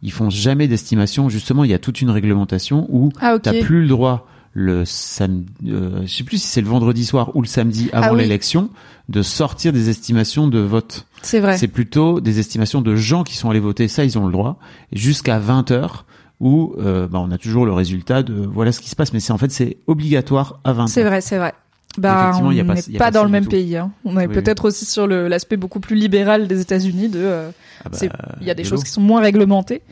Ils 0.03 0.13
font 0.13 0.31
jamais 0.31 0.69
d'estimation. 0.69 1.29
Justement, 1.29 1.65
il 1.65 1.71
y 1.71 1.75
a 1.75 1.79
toute 1.79 2.01
une 2.01 2.11
réglementation 2.11 2.87
où 2.91 3.11
Ah 3.21 3.35
ok. 3.37 3.43
t'as 3.43 3.61
plus 3.61 3.83
le 3.83 3.89
droit 3.89 4.27
le 4.55 4.85
samedi, 4.85 5.49
euh, 5.69 6.03
je 6.03 6.07
sais 6.15 6.25
plus 6.25 6.39
si 6.39 6.47
c'est 6.47 6.61
le 6.61 6.67
vendredi 6.69 7.05
soir 7.07 7.35
ou 7.37 7.43
le 7.43 7.47
samedi 7.47 7.89
avant 7.93 8.09
Ah 8.09 8.13
oui. 8.15 8.21
l'élection, 8.23 8.69
de 9.09 9.23
sortir 9.23 9.73
des 9.73 9.89
estimations 9.89 10.47
de 10.49 10.59
vote. 10.59 11.07
C'est 11.23 11.41
vrai. 11.41 11.57
C'est 11.57 11.69
plutôt 11.69 12.21
des 12.21 12.39
estimations 12.39 12.83
de 12.83 12.95
gens 12.97 13.25
qui 13.25 13.37
sont 13.37 13.49
allés 13.51 13.61
voter, 13.61 13.89
ça 13.89 14.05
ils 14.05 14.19
ont 14.19 14.27
le 14.27 14.33
droit, 14.33 14.59
jusqu'à 14.93 15.39
20 15.39 15.71
heures 15.71 16.05
où 16.41 16.75
euh, 16.79 17.07
bah, 17.07 17.21
on 17.21 17.31
a 17.31 17.39
toujours 17.39 17.65
le 17.67 17.73
résultat 17.73 18.23
de 18.25 18.35
voilà 18.35 18.73
ce 18.73 18.81
qui 18.81 18.91
se 18.91 18.97
passe, 18.97 19.13
mais 19.13 19.21
c'est 19.21 19.33
en 19.33 19.39
fait 19.39 19.51
c'est 19.53 19.77
obligatoire 19.87 20.59
à 20.65 20.73
20 20.73 20.87
C'est 20.89 21.03
heures. 21.03 21.07
vrai, 21.09 21.21
c'est 21.21 21.39
vrai. 21.39 21.55
Bah, 21.99 22.33
on 22.43 22.53
n'est 22.53 22.65
pas, 22.65 22.75
pas 22.99 23.11
dans 23.11 23.25
le 23.25 23.31
même 23.31 23.45
tout. 23.45 23.51
pays. 23.51 23.77
Hein. 23.77 23.93
On 24.05 24.19
est 24.19 24.27
Oui, 24.27 24.33
peut-être 24.33 24.65
aussi 24.67 24.85
sur 24.85 25.07
l'aspect 25.07 25.57
beaucoup 25.57 25.81
plus 25.81 25.97
libéral 25.97 26.49
des 26.49 26.61
États-Unis. 26.61 27.09
De, 27.09 27.19
euh, 27.19 27.51
Ah 27.85 27.89
bah, 27.91 27.99
il 28.41 28.47
y 28.47 28.51
a 28.51 28.55
des 28.55 28.65
choses 28.65 28.83
qui 28.83 28.91
sont 28.91 29.03
moins 29.03 29.21
réglementées. 29.21 29.83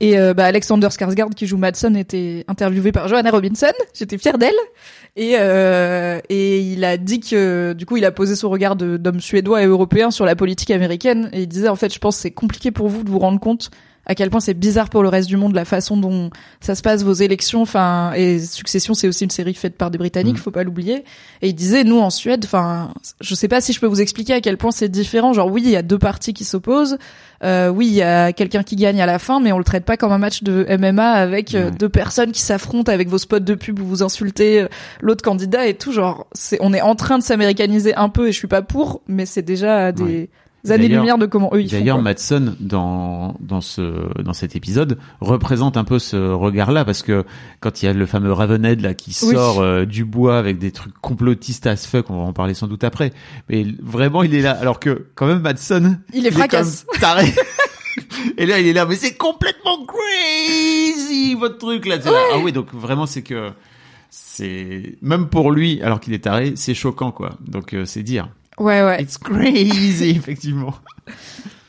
Et 0.00 0.18
euh, 0.18 0.32
bah, 0.32 0.46
Alexander 0.46 0.86
Skarsgård 0.88 1.34
qui 1.34 1.46
joue 1.46 1.58
Madsen 1.58 1.96
était 1.96 2.44
interviewé 2.48 2.92
par 2.92 3.08
Johanna 3.08 3.30
Robinson. 3.30 3.66
J'étais 3.92 4.16
fière 4.16 4.38
d'elle. 4.38 4.54
Et, 5.16 5.34
euh, 5.38 6.20
et 6.30 6.60
il 6.60 6.84
a 6.84 6.96
dit 6.96 7.20
que 7.20 7.74
du 7.74 7.84
coup 7.84 7.96
il 7.98 8.04
a 8.06 8.12
posé 8.12 8.36
son 8.36 8.48
regard 8.48 8.76
d'homme 8.76 9.20
suédois 9.20 9.62
et 9.62 9.66
européen 9.66 10.10
sur 10.10 10.24
la 10.24 10.36
politique 10.36 10.70
américaine. 10.70 11.28
Et 11.34 11.42
il 11.42 11.48
disait 11.48 11.68
en 11.68 11.76
fait 11.76 11.92
je 11.92 11.98
pense 11.98 12.16
que 12.16 12.22
c'est 12.22 12.30
compliqué 12.30 12.70
pour 12.70 12.88
vous 12.88 13.02
de 13.02 13.10
vous 13.10 13.18
rendre 13.18 13.40
compte 13.40 13.70
à 14.10 14.16
quel 14.16 14.28
point 14.28 14.40
c'est 14.40 14.54
bizarre 14.54 14.88
pour 14.90 15.04
le 15.04 15.08
reste 15.08 15.28
du 15.28 15.36
monde 15.36 15.54
la 15.54 15.64
façon 15.64 15.96
dont 15.96 16.30
ça 16.60 16.74
se 16.74 16.82
passe 16.82 17.04
vos 17.04 17.12
élections. 17.12 17.62
Enfin 17.62 18.12
et 18.16 18.40
Succession 18.40 18.92
c'est 18.92 19.06
aussi 19.06 19.22
une 19.22 19.30
série 19.30 19.54
faite 19.54 19.76
par 19.76 19.92
des 19.92 19.98
Britanniques, 19.98 20.34
Mm. 20.34 20.40
faut 20.40 20.50
pas 20.50 20.64
l'oublier. 20.64 21.04
Et 21.42 21.48
il 21.50 21.54
disait, 21.54 21.84
nous 21.84 22.00
en 22.00 22.10
Suède, 22.10 22.42
enfin, 22.44 22.92
je 23.20 23.34
sais 23.36 23.46
pas 23.46 23.60
si 23.60 23.72
je 23.72 23.78
peux 23.78 23.86
vous 23.86 24.00
expliquer 24.00 24.32
à 24.34 24.40
quel 24.40 24.56
point 24.58 24.72
c'est 24.72 24.88
différent. 24.88 25.32
Genre, 25.32 25.46
oui, 25.50 25.62
il 25.64 25.70
y 25.70 25.76
a 25.76 25.82
deux 25.82 25.98
parties 25.98 26.34
qui 26.34 26.44
s'opposent. 26.44 26.98
Euh, 27.44 27.68
oui, 27.68 27.86
il 27.86 27.94
y 27.94 28.02
a 28.02 28.32
quelqu'un 28.32 28.64
qui 28.64 28.74
gagne 28.76 29.00
à 29.00 29.06
la 29.06 29.18
fin, 29.20 29.38
mais 29.38 29.52
on 29.52 29.58
le 29.58 29.64
traite 29.64 29.84
pas 29.84 29.96
comme 29.96 30.10
un 30.10 30.18
match 30.18 30.42
de 30.42 30.66
MMA 30.76 31.10
avec 31.12 31.54
euh, 31.54 31.70
deux 31.70 31.88
personnes 31.88 32.32
qui 32.32 32.40
s'affrontent 32.40 32.90
avec 32.92 33.08
vos 33.08 33.18
spots 33.18 33.38
de 33.38 33.54
pub 33.54 33.78
où 33.78 33.84
vous 33.86 34.02
insultez 34.02 34.62
euh, 34.62 34.68
l'autre 35.00 35.22
candidat 35.22 35.66
et 35.68 35.74
tout. 35.74 35.92
Genre, 35.92 36.26
c'est, 36.32 36.58
on 36.60 36.74
est 36.74 36.80
en 36.82 36.96
train 36.96 37.16
de 37.18 37.22
s'américaniser 37.22 37.94
un 37.94 38.08
peu 38.08 38.26
et 38.28 38.32
je 38.32 38.38
suis 38.38 38.48
pas 38.48 38.62
pour, 38.62 39.02
mais 39.06 39.24
c'est 39.24 39.42
déjà 39.42 39.92
des 39.92 40.02
Ouais. 40.02 40.28
Années-lumière 40.68 41.16
de 41.18 41.26
comment 41.26 41.50
eux 41.54 41.62
ils 41.62 41.70
font. 41.70 41.76
D'ailleurs. 41.78 42.02
Madsen 42.02 42.56
dans 42.60 43.34
dans 43.40 43.60
ce 43.60 44.20
dans 44.22 44.32
cet 44.32 44.56
épisode 44.56 44.98
représente 45.20 45.76
un 45.76 45.84
peu 45.84 45.98
ce 45.98 46.16
regard-là 46.16 46.84
parce 46.84 47.02
que 47.02 47.24
quand 47.60 47.82
il 47.82 47.86
y 47.86 47.88
a 47.88 47.92
le 47.92 48.06
fameux 48.06 48.32
Ravenhead 48.32 48.80
là 48.80 48.94
qui 48.94 49.10
Oui. 49.22 49.34
sort 49.34 49.60
euh, 49.60 49.84
du 49.86 50.04
bois 50.04 50.38
avec 50.38 50.58
des 50.58 50.70
trucs 50.72 50.94
complotistes 51.00 51.66
as 51.66 51.86
fuck, 51.86 52.10
on 52.10 52.16
va 52.16 52.22
en 52.22 52.32
parler 52.32 52.54
sans 52.54 52.66
doute 52.66 52.84
après, 52.84 53.12
mais 53.48 53.66
vraiment 53.82 54.22
il 54.22 54.34
est 54.34 54.42
là 54.42 54.52
alors 54.60 54.80
que 54.80 55.06
quand 55.14 55.26
même 55.26 55.40
Madsen 55.40 56.00
Il 56.12 56.26
est 56.26 56.30
fracasse. 56.30 56.84
taré. 57.00 57.32
Et 58.38 58.46
là 58.46 58.60
il 58.60 58.66
est 58.66 58.72
là 58.72 58.86
mais 58.86 58.96
c'est 58.96 59.14
complètement 59.16 59.84
crazy 59.86 61.34
votre 61.34 61.58
truc 61.58 61.86
là. 61.86 61.98
T'es 61.98 62.10
là. 62.10 62.18
Ah 62.34 62.38
oui 62.42 62.52
donc 62.52 62.72
vraiment 62.72 63.06
c'est 63.06 63.22
que 63.22 63.50
c'est 64.10 64.96
même 65.02 65.28
pour 65.28 65.52
lui 65.52 65.80
alors 65.82 66.00
qu'il 66.00 66.12
est 66.14 66.24
taré 66.24 66.52
c'est 66.56 66.74
choquant 66.74 67.12
quoi 67.12 67.34
donc 67.46 67.74
euh, 67.74 67.84
c'est 67.84 68.02
dire 68.02 68.28
Ouais, 68.58 68.82
ouais. 68.82 69.02
it's 69.02 69.16
crazy 69.18 70.10
effectivement. 70.16 70.74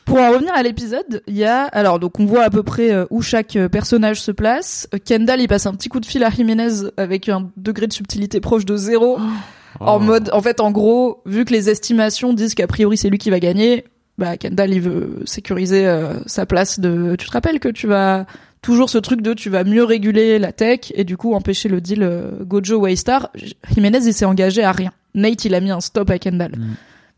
Pour 0.04 0.18
en 0.18 0.32
revenir 0.32 0.52
à 0.54 0.62
l'épisode, 0.62 1.22
il 1.26 1.36
y 1.36 1.44
a 1.44 1.62
alors 1.64 1.98
donc 1.98 2.18
on 2.20 2.26
voit 2.26 2.42
à 2.42 2.50
peu 2.50 2.62
près 2.62 2.92
euh, 2.92 3.06
où 3.10 3.22
chaque 3.22 3.56
euh, 3.56 3.68
personnage 3.68 4.20
se 4.20 4.32
place. 4.32 4.88
Kendall 5.04 5.40
il 5.40 5.48
passe 5.48 5.66
un 5.66 5.72
petit 5.72 5.88
coup 5.88 6.00
de 6.00 6.06
fil 6.06 6.22
à 6.24 6.30
Jiménez 6.30 6.88
avec 6.96 7.28
un 7.28 7.50
degré 7.56 7.86
de 7.86 7.92
subtilité 7.92 8.40
proche 8.40 8.64
de 8.64 8.76
zéro, 8.76 9.18
en 9.80 9.96
Oh. 9.96 9.98
mode 10.00 10.28
en 10.32 10.42
fait 10.42 10.60
en 10.60 10.70
gros 10.70 11.22
vu 11.24 11.44
que 11.44 11.52
les 11.52 11.70
estimations 11.70 12.32
disent 12.34 12.54
qu'a 12.54 12.66
priori 12.66 12.96
c'est 12.96 13.08
lui 13.10 13.18
qui 13.18 13.30
va 13.30 13.40
gagner, 13.40 13.84
bah 14.18 14.36
Kendall 14.36 14.72
il 14.74 14.80
veut 14.82 15.20
sécuriser 15.24 15.86
euh, 15.86 16.14
sa 16.26 16.46
place 16.46 16.78
de. 16.80 17.14
Tu 17.16 17.26
te 17.26 17.32
rappelles 17.32 17.60
que 17.60 17.68
tu 17.68 17.86
vas 17.86 18.26
toujours 18.60 18.90
ce 18.90 18.98
truc 18.98 19.22
de 19.22 19.34
tu 19.34 19.50
vas 19.50 19.64
mieux 19.64 19.82
réguler 19.84 20.38
la 20.38 20.52
tech 20.52 20.92
et 20.94 21.04
du 21.04 21.16
coup 21.16 21.32
empêcher 21.34 21.68
le 21.68 21.80
deal 21.80 22.02
euh, 22.02 22.30
Gojo 22.42 22.76
Waystar. 22.76 23.30
Jiménez 23.72 24.00
il 24.04 24.12
s'est 24.12 24.24
engagé 24.26 24.62
à 24.62 24.72
rien. 24.72 24.92
Nate 25.14 25.44
il 25.44 25.54
a 25.54 25.60
mis 25.60 25.70
un 25.70 25.80
stop 25.80 26.10
à 26.10 26.18
Kendall, 26.18 26.52
Mm. 26.56 26.74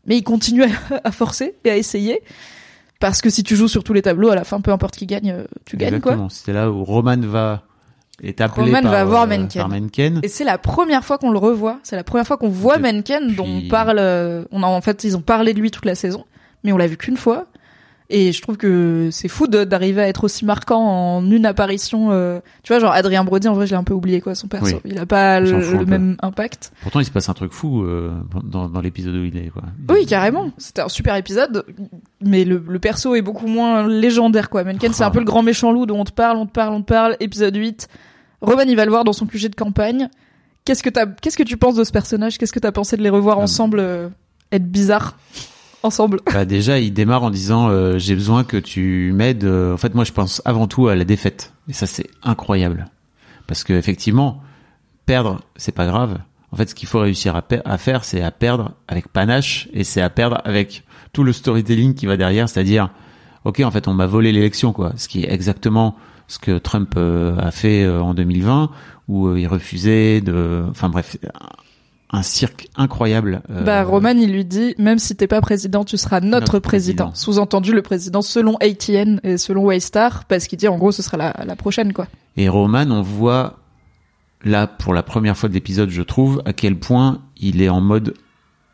mais 0.07 0.17
il 0.17 0.23
continue 0.23 0.63
à, 0.63 0.67
à 1.03 1.11
forcer 1.11 1.55
et 1.63 1.69
à 1.71 1.77
essayer. 1.77 2.21
Parce 2.99 3.21
que 3.21 3.29
si 3.29 3.43
tu 3.43 3.55
joues 3.55 3.67
sur 3.67 3.83
tous 3.83 3.93
les 3.93 4.01
tableaux, 4.01 4.29
à 4.29 4.35
la 4.35 4.43
fin, 4.45 4.61
peu 4.61 4.71
importe 4.71 4.95
qui 4.95 5.05
gagne, 5.05 5.31
euh, 5.31 5.43
tu 5.65 5.75
gagnes 5.77 5.99
quoi. 5.99 6.27
C'était 6.29 6.53
là 6.53 6.71
où 6.71 6.83
Roman 6.83 7.17
va 7.19 7.63
est 8.23 8.39
appelé 8.39 8.67
Roman 8.67 8.81
par, 8.81 8.91
va 8.91 9.03
voir 9.03 9.23
euh, 9.23 9.27
Menken. 9.27 9.61
par 9.61 9.69
Menken. 9.69 10.19
Et 10.23 10.29
c'est 10.29 10.45
la 10.45 10.57
première 10.57 11.03
fois 11.03 11.17
qu'on 11.17 11.31
le 11.31 11.37
revoit. 11.37 11.79
C'est 11.83 11.97
la 11.97 12.05
première 12.05 12.25
fois 12.25 12.37
qu'on 12.37 12.47
voit 12.49 12.77
Menken, 12.77 13.35
dont 13.35 13.45
on 13.45 13.67
parle. 13.67 13.97
euh, 13.99 14.45
On 14.51 14.63
a 14.63 14.67
en 14.67 14.79
fait, 14.79 15.03
ils 15.03 15.17
ont 15.17 15.21
parlé 15.21 15.53
de 15.53 15.59
lui 15.59 15.71
toute 15.71 15.83
la 15.85 15.95
saison, 15.95 16.23
mais 16.63 16.71
on 16.71 16.77
l'a 16.77 16.87
vu 16.87 16.95
qu'une 16.95 17.17
fois. 17.17 17.47
Et 18.11 18.31
je 18.33 18.41
trouve 18.41 18.55
que 18.57 19.09
c'est 19.11 19.27
fou 19.27 19.47
d'arriver 19.47 20.01
à 20.03 20.07
être 20.07 20.25
aussi 20.25 20.45
marquant 20.45 20.79
en 20.79 21.31
une 21.31 21.45
apparition. 21.45 22.09
euh, 22.11 22.39
Tu 22.61 22.71
vois, 22.71 22.79
genre 22.79 22.91
Adrien 22.91 23.23
Brody, 23.23 23.47
en 23.47 23.55
vrai, 23.55 23.65
je 23.65 23.71
l'ai 23.71 23.77
un 23.77 23.83
peu 23.83 23.95
oublié 23.95 24.21
quoi, 24.21 24.35
son 24.35 24.47
perso. 24.47 24.75
Oui. 24.75 24.91
Il 24.91 24.99
a 24.99 25.07
pas 25.07 25.39
le, 25.39 25.59
peu. 25.59 25.85
même 25.85 26.15
impact. 26.21 26.71
Pourtant, 26.83 26.99
il 26.99 27.05
se 27.05 27.09
passe 27.11 27.29
un 27.29 27.33
truc 27.33 27.51
fou 27.51 27.81
euh, 27.83 28.11
dans, 28.43 28.69
dans 28.69 28.79
l'épisode 28.81 29.15
où 29.15 29.23
il 29.25 29.35
est. 29.37 29.49
Quoi. 29.49 29.63
Oui, 29.89 30.05
carrément. 30.05 30.51
C'était 30.59 30.81
un 30.83 30.87
super 30.89 31.15
épisode, 31.15 31.65
mais 32.21 32.45
le, 32.45 32.63
le 32.67 32.77
perso 32.79 33.15
est 33.15 33.23
beaucoup 33.23 33.47
moins 33.47 33.87
légendaire, 33.87 34.51
quoi. 34.51 34.63
Menken, 34.63 34.93
c'est 34.93 35.03
un 35.03 35.09
peu 35.11 35.19
le 35.19 35.25
grand 35.25 35.41
méchant 35.41 35.71
loup 35.71 35.87
dont 35.87 35.99
on 35.99 36.05
te 36.05 36.11
parle, 36.13 36.37
on 36.37 36.45
te 36.45 36.51
parle, 36.51 36.73
on 36.75 36.81
te 36.81 36.87
parle. 36.87 37.17
Épisode 37.19 37.55
8. 37.55 37.87
Roman, 38.41 38.61
il 38.67 38.75
va 38.75 38.85
le 38.85 38.91
voir 38.91 39.03
dans 39.03 39.13
son 39.13 39.25
QG 39.25 39.49
de 39.49 39.55
campagne. 39.55 40.09
Qu'est-ce 40.63 40.83
que 40.83 40.89
t'as, 40.91 41.07
qu'est-ce 41.07 41.37
que 41.37 41.43
tu 41.43 41.57
penses 41.57 41.75
de 41.75 41.83
ce 41.83 41.91
personnage? 41.91 42.37
Qu'est-ce 42.37 42.53
que 42.53 42.59
t'as 42.59 42.71
pensé 42.71 42.97
de 42.97 43.01
les 43.01 43.09
revoir 43.09 43.39
Euh, 43.39 43.43
ensemble, 43.43 43.79
euh, 43.79 44.09
être 44.51 44.69
bizarre? 44.69 45.17
Bah, 46.33 46.45
déjà, 46.45 46.79
il 46.79 46.93
démarre 46.93 47.23
en 47.23 47.29
disant 47.29 47.69
euh, 47.69 47.97
j'ai 47.97 48.15
besoin 48.15 48.43
que 48.43 48.57
tu 48.57 49.11
m'aides. 49.13 49.43
euh, 49.43 49.73
En 49.73 49.77
fait, 49.77 49.93
moi, 49.95 50.03
je 50.03 50.11
pense 50.11 50.41
avant 50.45 50.67
tout 50.67 50.87
à 50.87 50.95
la 50.95 51.03
défaite. 51.05 51.53
Et 51.69 51.73
ça, 51.73 51.87
c'est 51.87 52.07
incroyable, 52.23 52.87
parce 53.47 53.63
que 53.63 53.73
effectivement, 53.73 54.41
perdre, 55.05 55.41
c'est 55.55 55.71
pas 55.73 55.85
grave. 55.87 56.17
En 56.51 56.57
fait, 56.57 56.69
ce 56.69 56.75
qu'il 56.75 56.87
faut 56.87 56.99
réussir 56.99 57.35
à, 57.35 57.43
à 57.65 57.77
faire, 57.77 58.03
c'est 58.03 58.21
à 58.21 58.31
perdre 58.31 58.73
avec 58.87 59.07
panache 59.09 59.67
et 59.73 59.83
c'est 59.83 60.01
à 60.01 60.09
perdre 60.09 60.39
avec 60.45 60.83
tout 61.11 61.23
le 61.23 61.33
storytelling 61.33 61.95
qui 61.95 62.05
va 62.05 62.17
derrière, 62.17 62.47
c'est-à-dire, 62.47 62.89
ok, 63.43 63.61
en 63.61 63.71
fait, 63.71 63.87
on 63.87 63.93
m'a 63.93 64.05
volé 64.05 64.31
l'élection, 64.31 64.71
quoi. 64.73 64.93
Ce 64.97 65.07
qui 65.07 65.23
est 65.23 65.31
exactement 65.31 65.95
ce 66.27 66.39
que 66.39 66.57
Trump 66.57 66.93
euh, 66.97 67.37
a 67.37 67.51
fait 67.51 67.83
euh, 67.83 68.01
en 68.01 68.13
2020, 68.13 68.69
où 69.07 69.35
il 69.35 69.47
refusait 69.47 70.21
de, 70.21 70.63
enfin 70.69 70.89
bref, 70.89 71.17
un, 72.15 72.23
cirque 72.23 72.67
incroyable. 72.75 73.41
euh, 73.49 73.63
Bah, 73.63 73.83
Roman, 73.83 74.11
il 74.17 74.31
lui 74.31 74.45
dit, 74.45 74.75
même 74.77 74.99
si 74.99 75.15
t'es 75.15 75.27
pas 75.27 75.41
président, 75.41 75.83
tu 75.83 75.97
seras 75.97 76.19
notre, 76.21 76.31
Notre 76.39 76.59
président. 76.59 77.09
président. 77.09 77.15
Sous-entendu, 77.15 77.73
le 77.73 77.81
président 77.81 78.21
selon 78.21 78.55
ATN 78.57 79.19
et 79.23 79.37
selon 79.37 79.63
Waystar, 79.65 80.25
parce 80.25 80.47
qu'il 80.47 80.57
dit, 80.57 80.67
en 80.67 80.77
gros, 80.77 80.91
ce 80.91 81.01
sera 81.01 81.17
la, 81.17 81.33
la 81.45 81.55
prochaine, 81.55 81.93
quoi. 81.93 82.07
Et 82.37 82.49
Roman, 82.49 82.89
on 82.91 83.01
voit 83.01 83.59
là 84.43 84.67
pour 84.67 84.93
la 84.93 85.03
première 85.03 85.37
fois 85.37 85.49
de 85.49 85.53
l'épisode, 85.53 85.89
je 85.89 86.01
trouve, 86.01 86.41
à 86.45 86.53
quel 86.53 86.77
point 86.79 87.21
il 87.37 87.61
est 87.61 87.69
en 87.69 87.81
mode 87.81 88.13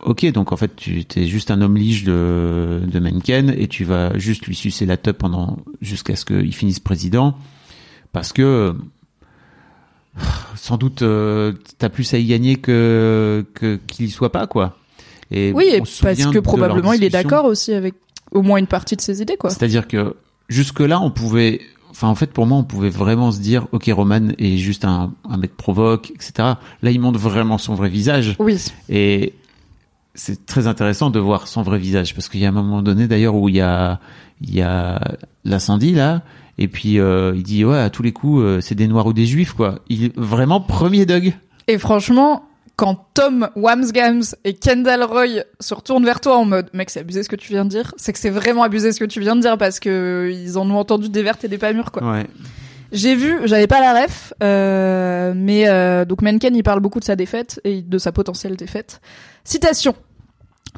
Ok, 0.03 0.25
donc 0.31 0.51
en 0.51 0.57
fait, 0.57 0.75
tu 0.75 1.05
es 1.15 1.27
juste 1.27 1.51
un 1.51 1.61
homme 1.61 1.77
lige 1.77 2.03
de, 2.03 2.81
de 2.87 3.51
et 3.51 3.67
tu 3.67 3.83
vas 3.83 4.17
juste 4.17 4.47
lui 4.47 4.55
sucer 4.55 4.87
la 4.87 4.97
teub 4.97 5.15
pendant 5.15 5.57
jusqu'à 5.79 6.15
ce 6.15 6.25
qu'il 6.25 6.55
finisse 6.55 6.79
président, 6.79 7.35
parce 8.11 8.33
que 8.33 8.75
sans 10.55 10.77
doute 10.77 11.01
euh, 11.01 11.53
t'as 11.77 11.89
plus 11.89 12.13
à 12.13 12.17
y 12.17 12.25
gagner 12.25 12.57
que 12.57 13.45
qu'il 13.87 14.05
y 14.05 14.09
soit 14.09 14.31
pas 14.31 14.47
quoi. 14.47 14.77
Et 15.31 15.51
Oui, 15.53 15.69
et 15.71 15.79
parce 15.79 16.25
que 16.25 16.39
probablement 16.39 16.93
il 16.93 17.03
est 17.03 17.09
d'accord 17.09 17.45
aussi 17.45 17.73
avec 17.73 17.95
au 18.31 18.41
moins 18.41 18.57
une 18.57 18.67
partie 18.67 18.95
de 18.95 19.01
ses 19.01 19.21
idées, 19.21 19.37
quoi. 19.37 19.49
C'est-à-dire 19.49 19.87
que 19.87 20.15
jusque-là, 20.47 20.99
on 21.01 21.11
pouvait, 21.11 21.61
enfin 21.89 22.07
en 22.07 22.15
fait 22.15 22.31
pour 22.31 22.45
moi, 22.45 22.57
on 22.57 22.63
pouvait 22.63 22.89
vraiment 22.89 23.31
se 23.31 23.39
dire, 23.39 23.67
ok, 23.71 23.89
Roman 23.93 24.29
est 24.37 24.57
juste 24.57 24.85
un, 24.85 25.13
un 25.29 25.37
mec 25.37 25.55
provoque, 25.55 26.11
etc. 26.11 26.33
Là, 26.81 26.91
il 26.91 26.99
montre 26.99 27.19
vraiment 27.19 27.57
son 27.57 27.75
vrai 27.75 27.89
visage 27.89 28.35
Oui. 28.39 28.57
et 28.89 29.33
c'est 30.13 30.45
très 30.45 30.67
intéressant 30.67 31.09
de 31.09 31.19
voir 31.19 31.47
son 31.47 31.61
vrai 31.61 31.77
visage 31.77 32.13
parce 32.13 32.27
qu'il 32.27 32.41
y 32.41 32.45
a 32.45 32.49
un 32.49 32.53
moment 32.53 32.81
donné 32.81 33.07
d'ailleurs 33.07 33.35
où 33.35 33.47
il 33.47 33.55
y 33.55 33.61
a 33.61 34.01
il 34.41 34.53
y 34.53 34.61
a 34.61 34.99
l'incendie 35.45 35.93
là 35.93 36.21
Et 36.61 36.67
puis 36.67 36.99
euh, 36.99 37.33
il 37.35 37.41
dit 37.41 37.65
ouais 37.65 37.79
à 37.79 37.89
tous 37.89 38.03
les 38.03 38.11
coups 38.11 38.43
euh, 38.43 38.61
c'est 38.61 38.75
des 38.75 38.87
noirs 38.87 39.07
ou 39.07 39.13
des 39.13 39.25
juifs 39.25 39.53
quoi. 39.53 39.79
Il 39.89 40.05
est 40.05 40.15
vraiment 40.15 40.61
premier 40.61 41.07
Doug. 41.07 41.33
Et 41.67 41.79
franchement, 41.79 42.43
quand 42.75 43.07
Tom 43.15 43.49
Wamsgams 43.55 44.21
et 44.45 44.53
Kendall 44.53 45.03
Roy 45.03 45.43
se 45.59 45.73
retournent 45.73 46.05
vers 46.05 46.21
toi 46.21 46.37
en 46.37 46.45
mode 46.45 46.69
mec 46.73 46.91
c'est 46.91 46.99
abusé 46.99 47.23
ce 47.23 47.29
que 47.29 47.35
tu 47.35 47.51
viens 47.51 47.65
de 47.65 47.69
dire, 47.71 47.95
c'est 47.97 48.13
que 48.13 48.19
c'est 48.19 48.29
vraiment 48.29 48.61
abusé 48.61 48.91
ce 48.91 48.99
que 48.99 49.05
tu 49.05 49.19
viens 49.21 49.35
de 49.35 49.41
dire 49.41 49.57
parce 49.57 49.79
que 49.79 50.31
ils 50.31 50.59
en 50.59 50.69
ont 50.69 50.77
entendu 50.77 51.09
des 51.09 51.23
vertes 51.23 51.43
et 51.43 51.47
des 51.47 51.57
pas 51.57 51.73
mûres 51.73 51.91
quoi. 51.91 52.11
Ouais. 52.11 52.27
J'ai 52.91 53.15
vu, 53.15 53.39
j'avais 53.45 53.67
pas 53.67 53.79
la 53.79 54.03
ref, 54.03 54.33
euh, 54.43 55.33
mais 55.35 55.67
euh, 55.67 56.05
donc 56.05 56.21
Menken 56.21 56.55
il 56.55 56.61
parle 56.61 56.81
beaucoup 56.81 56.99
de 56.99 57.05
sa 57.05 57.15
défaite 57.15 57.59
et 57.63 57.81
de 57.81 57.97
sa 57.97 58.11
potentielle 58.11 58.55
défaite. 58.55 59.01
Citation. 59.45 59.95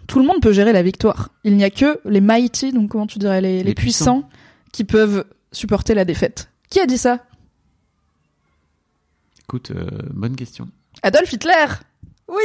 Tout 0.08 0.20
le 0.20 0.26
monde 0.26 0.42
peut 0.42 0.54
gérer 0.54 0.72
la 0.74 0.84
victoire. 0.84 1.30
Il 1.44 1.58
n'y 1.58 1.64
a 1.64 1.70
que 1.70 2.00
les 2.06 2.22
mighty, 2.22 2.72
donc 2.72 2.92
comment 2.92 3.08
tu 3.08 3.20
dirais 3.20 3.42
les, 3.42 3.58
les, 3.58 3.64
Les 3.64 3.74
puissants. 3.74 4.22
puissants. 4.22 4.30
qui 4.72 4.84
peuvent 4.84 5.26
supporter 5.54 5.94
la 5.96 6.04
défaite. 6.06 6.50
Qui 6.70 6.80
a 6.82 6.86
dit 6.86 6.98
ça? 6.98 7.20
Écoute, 9.44 9.72
euh, 9.72 9.88
bonne 10.12 10.36
question. 10.36 10.68
Adolf 11.04 11.32
Hitler. 11.32 11.66
Oui, 12.28 12.40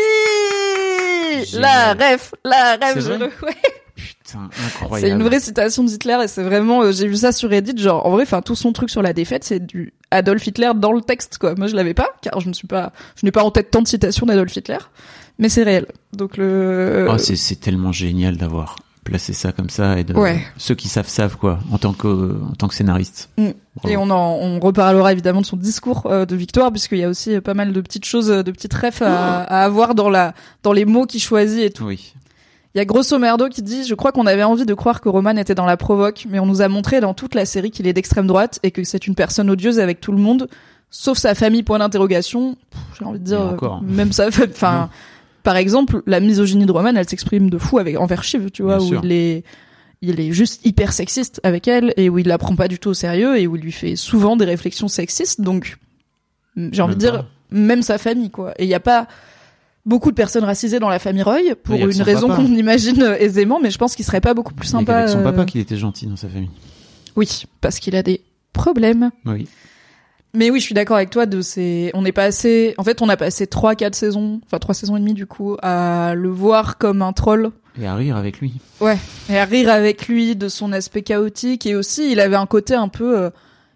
la 1.54 1.94
ref, 1.94 2.34
la 2.44 2.74
ref. 2.76 2.94
C'est 2.94 3.00
je 3.02 3.12
le- 3.12 3.24
ouais. 3.26 3.56
Putain, 3.96 4.48
C'est 4.52 4.82
incroyable. 4.82 5.20
une 5.20 5.26
vraie 5.26 5.40
citation 5.40 5.82
d'Hitler 5.84 6.18
et 6.24 6.28
c'est 6.28 6.42
vraiment, 6.42 6.82
euh, 6.82 6.92
j'ai 6.92 7.06
vu 7.08 7.16
ça 7.16 7.32
sur 7.32 7.50
Reddit, 7.50 7.76
genre 7.80 8.04
en 8.06 8.10
vrai, 8.10 8.22
enfin 8.24 8.42
tout 8.42 8.54
son 8.56 8.72
truc 8.72 8.90
sur 8.90 9.02
la 9.02 9.12
défaite, 9.12 9.44
c'est 9.44 9.64
du 9.64 9.92
Adolf 10.10 10.46
Hitler 10.46 10.70
dans 10.76 10.92
le 10.92 11.00
texte 11.00 11.38
quoi. 11.38 11.54
Moi 11.56 11.66
je 11.66 11.74
l'avais 11.76 11.94
pas, 11.94 12.08
car 12.22 12.38
je 12.40 12.48
ne 12.48 12.52
suis 12.54 12.66
pas, 12.68 12.92
je 13.16 13.24
n'ai 13.26 13.32
pas 13.32 13.42
en 13.42 13.50
tête 13.50 13.70
tant 13.70 13.82
de 13.82 13.88
citations 13.88 14.26
d'Adolf 14.26 14.54
Hitler, 14.54 14.78
mais 15.38 15.48
c'est 15.48 15.62
réel. 15.64 15.86
Donc 16.12 16.36
le. 16.36 17.06
Oh, 17.10 17.18
c'est 17.18 17.36
c'est 17.36 17.56
tellement 17.56 17.92
génial 17.92 18.36
d'avoir 18.36 18.76
placé 19.08 19.32
ça 19.32 19.52
comme 19.52 19.70
ça 19.70 19.98
et 19.98 20.04
de 20.04 20.14
Ouais. 20.14 20.42
ceux 20.56 20.74
qui 20.74 20.88
savent 20.88 21.08
savent 21.08 21.36
quoi 21.36 21.58
en 21.72 21.78
tant 21.78 21.92
que 21.92 22.36
en 22.50 22.54
tant 22.54 22.68
que 22.68 22.74
scénariste. 22.74 23.30
Mm. 23.38 23.48
Et 23.88 23.96
on 23.96 24.10
en, 24.10 24.34
on 24.40 24.60
reparlera 24.60 25.12
évidemment 25.12 25.40
de 25.40 25.46
son 25.46 25.56
discours 25.56 26.06
euh, 26.06 26.26
de 26.26 26.36
victoire, 26.36 26.70
puisqu'il 26.70 26.98
y 26.98 27.04
a 27.04 27.08
aussi 27.08 27.40
pas 27.40 27.54
mal 27.54 27.72
de 27.72 27.80
petites 27.80 28.04
choses, 28.04 28.30
euh, 28.30 28.42
de 28.42 28.50
petites 28.50 28.74
refs 28.74 29.02
à, 29.02 29.42
à 29.44 29.64
avoir 29.64 29.94
dans 29.94 30.10
la, 30.10 30.34
dans 30.62 30.72
les 30.72 30.84
mots 30.84 31.06
qu'il 31.06 31.20
choisit 31.22 31.60
et 31.62 31.70
tout. 31.70 31.84
Oui. 31.86 32.14
Il 32.74 32.78
y 32.78 32.80
a 32.80 32.84
Grosso 32.84 33.18
Merdo 33.18 33.48
qui 33.48 33.62
dit, 33.62 33.84
je 33.84 33.94
crois 33.94 34.12
qu'on 34.12 34.26
avait 34.26 34.42
envie 34.44 34.66
de 34.66 34.74
croire 34.74 35.00
que 35.00 35.08
Roman 35.08 35.30
était 35.36 35.54
dans 35.54 35.64
la 35.64 35.76
provoque, 35.76 36.26
mais 36.28 36.38
on 36.38 36.46
nous 36.46 36.60
a 36.60 36.68
montré 36.68 37.00
dans 37.00 37.14
toute 37.14 37.34
la 37.34 37.46
série 37.46 37.70
qu'il 37.70 37.86
est 37.86 37.92
d'extrême 37.94 38.26
droite 38.26 38.58
et 38.62 38.70
que 38.70 38.84
c'est 38.84 39.06
une 39.06 39.14
personne 39.14 39.48
odieuse 39.48 39.78
avec 39.80 40.00
tout 40.00 40.12
le 40.12 40.18
monde, 40.18 40.48
sauf 40.90 41.16
sa 41.18 41.34
famille, 41.34 41.62
point 41.62 41.78
d'interrogation. 41.78 42.56
J'ai 42.98 43.04
envie 43.06 43.18
de 43.20 43.24
dire, 43.24 43.40
euh, 43.40 43.52
encore. 43.54 43.82
même 43.82 44.12
sa 44.12 44.30
fa- 44.30 44.44
enfin, 44.50 44.90
par 45.42 45.56
exemple, 45.56 46.02
la 46.06 46.20
misogynie 46.20 46.66
de 46.66 46.72
Roman, 46.72 46.94
elle 46.94 47.08
s'exprime 47.08 47.50
de 47.50 47.58
fou 47.58 47.78
avec, 47.78 47.98
envers 47.98 48.24
Shiv, 48.24 48.50
tu 48.50 48.62
vois, 48.62 48.78
Bien 48.78 48.86
où 48.86 48.88
sûr. 48.88 49.00
il 49.04 49.12
est, 49.12 49.44
il 50.02 50.20
est 50.20 50.32
juste 50.32 50.64
hyper 50.66 50.92
sexiste 50.92 51.40
avec 51.42 51.68
elle 51.68 51.92
et 51.96 52.08
où 52.08 52.18
il 52.18 52.26
la 52.26 52.38
prend 52.38 52.54
pas 52.56 52.68
du 52.68 52.78
tout 52.78 52.90
au 52.90 52.94
sérieux 52.94 53.38
et 53.38 53.46
où 53.46 53.56
il 53.56 53.62
lui 53.62 53.72
fait 53.72 53.96
souvent 53.96 54.36
des 54.36 54.44
réflexions 54.44 54.88
sexistes, 54.88 55.40
donc, 55.40 55.78
j'ai 56.56 56.82
envie 56.82 56.94
de 56.94 57.00
dire, 57.00 57.26
même 57.50 57.82
sa 57.82 57.98
famille, 57.98 58.30
quoi. 58.30 58.52
Et 58.58 58.64
il 58.64 58.68
y 58.68 58.74
a 58.74 58.80
pas, 58.80 59.08
beaucoup 59.88 60.10
de 60.10 60.14
personnes 60.14 60.44
racisées 60.44 60.78
dans 60.78 60.90
la 60.90 60.98
famille 60.98 61.22
Roy 61.22 61.54
pour 61.62 61.76
une 61.76 61.92
son 61.92 62.04
raison 62.04 62.28
qu'on 62.28 62.44
imagine 62.44 63.02
euh, 63.02 63.16
aisément, 63.18 63.58
mais 63.58 63.70
je 63.70 63.78
pense 63.78 63.96
qu'il 63.96 64.04
serait 64.04 64.20
pas 64.20 64.34
beaucoup 64.34 64.54
plus 64.54 64.68
sympa. 64.68 65.08
son 65.08 65.20
euh, 65.20 65.24
papa 65.24 65.46
qu'il 65.46 65.60
était 65.60 65.78
gentil 65.78 66.06
dans 66.06 66.16
sa 66.16 66.28
famille. 66.28 66.50
Oui, 67.16 67.44
parce 67.60 67.80
qu'il 67.80 67.96
a 67.96 68.02
des 68.02 68.20
problèmes. 68.52 69.10
Oui. 69.24 69.48
Mais 70.34 70.50
oui, 70.50 70.60
je 70.60 70.64
suis 70.64 70.74
d'accord 70.74 70.96
avec 70.96 71.10
toi 71.10 71.26
de 71.26 71.40
ces. 71.40 71.90
On 71.94 72.04
est 72.04 72.12
passé. 72.12 72.74
En 72.78 72.84
fait, 72.84 73.00
on 73.02 73.08
a 73.08 73.16
passé 73.16 73.46
trois, 73.46 73.74
quatre 73.74 73.94
saisons, 73.94 74.40
enfin 74.46 74.58
trois 74.58 74.74
saisons 74.74 74.96
et 74.96 75.00
demie 75.00 75.14
du 75.14 75.26
coup, 75.26 75.56
à 75.62 76.14
le 76.14 76.28
voir 76.28 76.76
comme 76.78 77.00
un 77.02 77.12
troll. 77.12 77.50
Et 77.80 77.86
à 77.86 77.94
rire 77.94 78.16
avec 78.16 78.40
lui. 78.40 78.54
Ouais. 78.80 78.98
Et 79.30 79.38
à 79.38 79.44
rire 79.44 79.70
avec 79.70 80.06
lui 80.08 80.36
de 80.36 80.48
son 80.48 80.72
aspect 80.72 81.02
chaotique 81.02 81.64
et 81.64 81.74
aussi 81.76 82.10
il 82.12 82.20
avait 82.20 82.36
un 82.36 82.46
côté 82.46 82.74
un 82.74 82.88
peu. 82.88 83.16
euh, 83.18 83.30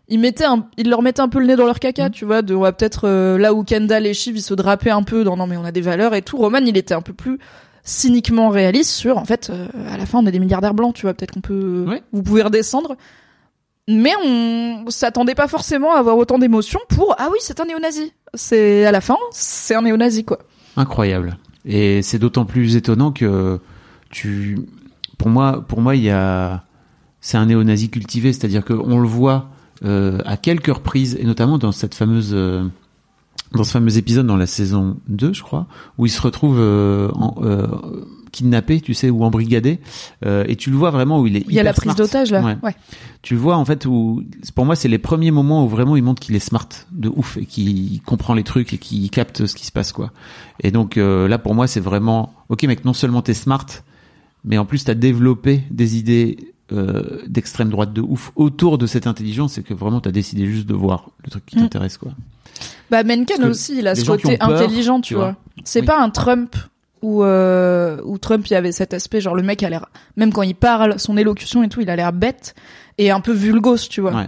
il 0.09 0.19
mettait 0.19 0.45
un, 0.45 0.67
il 0.77 0.91
leur 0.91 1.01
mettait 1.01 1.21
un 1.23 1.29
peu 1.29 1.39
le 1.39 1.47
nez 1.47 1.57
dans 1.57 1.65
leur 1.67 1.79
caca, 1.79 2.11
tu 2.11 2.25
vois, 2.25 2.43
de 2.43 2.55
on 2.55 2.61
va 2.61 2.73
peut-être 2.73 3.07
euh, 3.09 3.39
là 3.39 3.55
où 3.55 3.63
Kendall 3.65 4.05
et 4.07 4.13
Shiv 4.13 4.37
ils 4.37 4.43
se 4.43 4.53
drapaient 4.55 4.91
un 4.91 5.05
peu 5.05 5.23
dans 5.25 5.37
non 5.37 5.47
mais 5.47 5.57
on 5.57 5.65
a 5.65 5.71
des 5.73 5.81
valeurs 5.81 6.15
et 6.15 6.23
tout. 6.23 6.37
Roman 6.37 6.59
il 6.59 6.77
était 6.77 6.93
un 6.95 7.01
peu 7.01 7.13
plus 7.15 7.39
cyniquement 7.85 8.49
réaliste 8.49 8.91
sur 8.91 9.19
en 9.19 9.25
fait 9.25 9.51
euh, 9.51 9.67
à 9.89 9.97
la 9.97 10.05
fin 10.07 10.19
on 10.19 10.27
est 10.27 10.33
des 10.33 10.39
milliardaires 10.41 10.75
blancs, 10.75 10.95
tu 10.95 11.03
vois, 11.03 11.15
peut-être 11.15 11.33
qu'on 11.33 11.41
peut, 11.41 11.85
Ouais. 11.89 12.03
vous 12.13 12.23
pouvez 12.23 12.43
redescendre. 12.43 12.97
Mais 13.89 14.13
on 14.25 14.85
s'attendait 14.91 15.35
pas 15.35 15.49
forcément 15.49 15.95
à 15.95 15.99
avoir 15.99 16.17
autant 16.17 16.39
d'émotions 16.39 16.81
pour 16.89 17.17
ah 17.19 17.29
oui 17.33 17.39
c'est 17.41 17.61
un 17.61 17.65
néo-nazi. 17.65 18.13
C'est 18.35 18.85
à 18.87 18.93
la 18.93 19.01
fin 19.01 19.17
c'est 19.33 19.75
un 19.75 19.83
néo-nazi 19.83 20.25
quoi. 20.25 20.39
Incroyable. 20.77 21.37
Et 21.65 22.03
c'est 22.03 22.19
d'autant 22.19 22.45
plus 22.45 22.77
étonnant 22.77 23.13
que 23.13 23.61
tu, 24.11 24.59
pour 25.19 25.29
moi, 25.29 25.65
pour 25.67 25.81
moi, 25.81 25.97
il 25.97 26.03
y 26.03 26.11
a, 26.11 26.65
c'est 27.21 27.37
un 27.37 27.47
néo-nazi 27.47 27.91
cultivé, 27.91 28.33
c'est-à-dire 28.33 28.65
qu'on 28.65 29.01
le 29.01 29.09
voit 29.09 29.51
euh, 29.85 30.19
à 30.25 30.37
quelques 30.37 30.73
reprises, 30.73 31.17
et 31.21 31.25
notamment 31.25 31.59
dans 31.59 31.73
cette 31.73 31.95
fameuse, 31.95 32.33
euh, 32.33 32.65
dans 33.53 33.65
ce 33.65 33.73
fameux 33.73 33.97
épisode 33.99 34.27
dans 34.27 34.37
la 34.37 34.47
saison 34.47 34.97
2, 35.09 35.33
je 35.33 35.43
crois, 35.43 35.67
où 35.99 36.07
il 36.07 36.11
se 36.11 36.21
retrouve 36.21 36.57
euh, 36.59 37.09
kidnappé, 38.33 38.81
tu 38.81 38.95
sais, 38.95 39.11
ou 39.11 39.23
embrigadé, 39.25 39.79
euh, 40.27 40.45
et 40.49 40.57
tu 40.57 40.71
le 40.71 40.77
vois 40.77 40.91
vraiment 40.91 41.21
où 41.21 41.27
il 41.27 41.37
est. 41.37 41.45
Il 41.49 41.55
y 41.55 41.61
a 41.61 41.63
la 41.63 41.73
prise 41.73 41.95
d'otage 41.95 42.31
là. 42.33 42.43
Ouais. 42.43 42.57
ouais. 42.63 42.75
Tu 43.23 43.35
le 43.35 43.41
vois 43.41 43.57
en 43.57 43.65
fait 43.65 43.87
où 43.87 44.25
pour 44.55 44.65
moi 44.65 44.75
c'est 44.75 44.89
les 44.89 44.99
premiers 44.99 45.31
moments 45.31 45.65
où 45.65 45.69
vraiment 45.69 45.95
il 45.97 46.03
montre 46.03 46.21
qu'il 46.21 46.35
est 46.35 46.41
smart 46.41 46.69
de 46.91 47.09
ouf 47.15 47.37
et 47.37 47.47
qu'il 47.47 48.01
comprend 48.03 48.35
les 48.35 48.43
trucs 48.43 48.73
et 48.73 48.79
qu'il 48.79 49.09
capte 49.11 49.47
ce 49.47 49.55
qui 49.55 49.65
se 49.67 49.71
passe 49.73 49.93
quoi. 49.93 50.11
Et 50.61 50.71
donc 50.73 50.97
euh, 50.97 51.29
là 51.29 51.39
pour 51.39 51.55
moi 51.55 51.67
c'est 51.69 51.79
vraiment 51.81 52.33
ok 52.49 52.65
mec 52.65 52.85
non 52.85 52.93
seulement 52.95 53.23
t'es 53.23 53.35
smart 53.35 53.67
mais 54.45 54.59
en 54.59 54.65
plus 54.65 54.83
t'as 54.85 54.95
développé 54.95 55.63
des 55.71 55.97
idées 55.99 56.53
euh, 56.73 57.21
d'extrême 57.29 57.69
droite 57.69 57.93
de 57.93 58.01
ouf 58.01 58.33
autour 58.35 58.79
de 58.79 58.87
cette 58.87 59.07
intelligence 59.07 59.59
et 59.59 59.63
que 59.63 59.75
vraiment 59.75 60.01
t'as 60.01 60.11
décidé 60.11 60.47
juste 60.47 60.67
de 60.67 60.75
voir 60.75 61.11
le 61.25 61.31
truc 61.31 61.45
qui 61.47 61.57
Mm. 61.59 61.61
t'intéresse 61.63 61.99
quoi. 61.99 62.13
Bah 62.91 63.05
Mencken 63.05 63.45
aussi, 63.45 63.79
il 63.79 63.87
a 63.87 63.95
ce 63.95 64.05
côté 64.05 64.37
peur, 64.37 64.51
intelligent, 64.51 65.01
tu 65.01 65.09
tu 65.09 65.15
vois. 65.15 65.25
vois. 65.33 65.37
C'est 65.65 65.81
Oui. 65.81 65.87
pas 65.87 66.01
un 66.03 66.11
Trump 66.11 66.57
où 67.03 67.23
euh, 67.25 67.99
où 68.05 68.19
Trump 68.19 68.47
il 68.47 68.53
y 68.53 68.57
avait 68.57 68.73
cet 68.73 68.95
aspect 68.95 69.21
genre 69.21 69.35
le 69.35 69.43
mec 69.43 69.63
a 69.63 69.71
l'air 69.71 69.87
même 70.17 70.33
quand 70.33 70.43
il 70.43 70.55
parle, 70.55 70.99
son 70.99 71.17
élocution 71.17 71.63
et 71.63 71.69
tout, 71.69 71.81
il 71.81 71.91
a 71.91 71.97
l'air 71.97 72.13
bête 72.13 72.55
et 72.99 73.11
un 73.11 73.21
peu 73.21 73.33
vulgose, 73.33 73.89
tu 73.89 74.01
vois. 74.01 74.15
Ouais. 74.15 74.27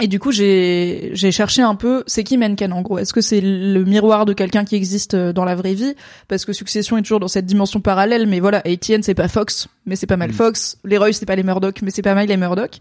Et 0.00 0.08
du 0.08 0.18
coup, 0.18 0.32
j'ai 0.32 1.10
j'ai 1.12 1.30
cherché 1.30 1.62
un 1.62 1.76
peu 1.76 2.02
c'est 2.08 2.24
qui 2.24 2.36
Mencken 2.36 2.72
en 2.72 2.82
gros? 2.82 2.98
Est-ce 2.98 3.12
que 3.12 3.20
c'est 3.20 3.40
le 3.40 3.84
miroir 3.84 4.26
de 4.26 4.32
quelqu'un 4.32 4.64
qui 4.64 4.74
existe 4.74 5.14
euh, 5.14 5.32
dans 5.32 5.44
la 5.44 5.54
vraie 5.54 5.74
vie? 5.74 5.94
Parce 6.26 6.44
que 6.44 6.52
Succession 6.52 6.96
est 6.98 7.02
toujours 7.02 7.20
dans 7.20 7.28
cette 7.28 7.46
dimension 7.46 7.80
parallèle 7.80 8.26
mais 8.26 8.40
voilà, 8.40 8.58
ATN 8.64 9.02
c'est 9.02 9.14
pas 9.14 9.28
Fox, 9.28 9.68
mais 9.86 9.94
c'est 9.94 10.08
pas 10.08 10.16
mal 10.16 10.30
Mm. 10.30 10.34
Fox, 10.34 10.78
les 10.84 10.98
Roy 10.98 11.12
c'est 11.12 11.26
pas 11.26 11.36
les 11.36 11.44
Murdoch, 11.44 11.80
mais 11.82 11.90
c'est 11.90 12.02
pas 12.02 12.14
mal 12.14 12.26
les 12.26 12.36
Murdoch. 12.36 12.80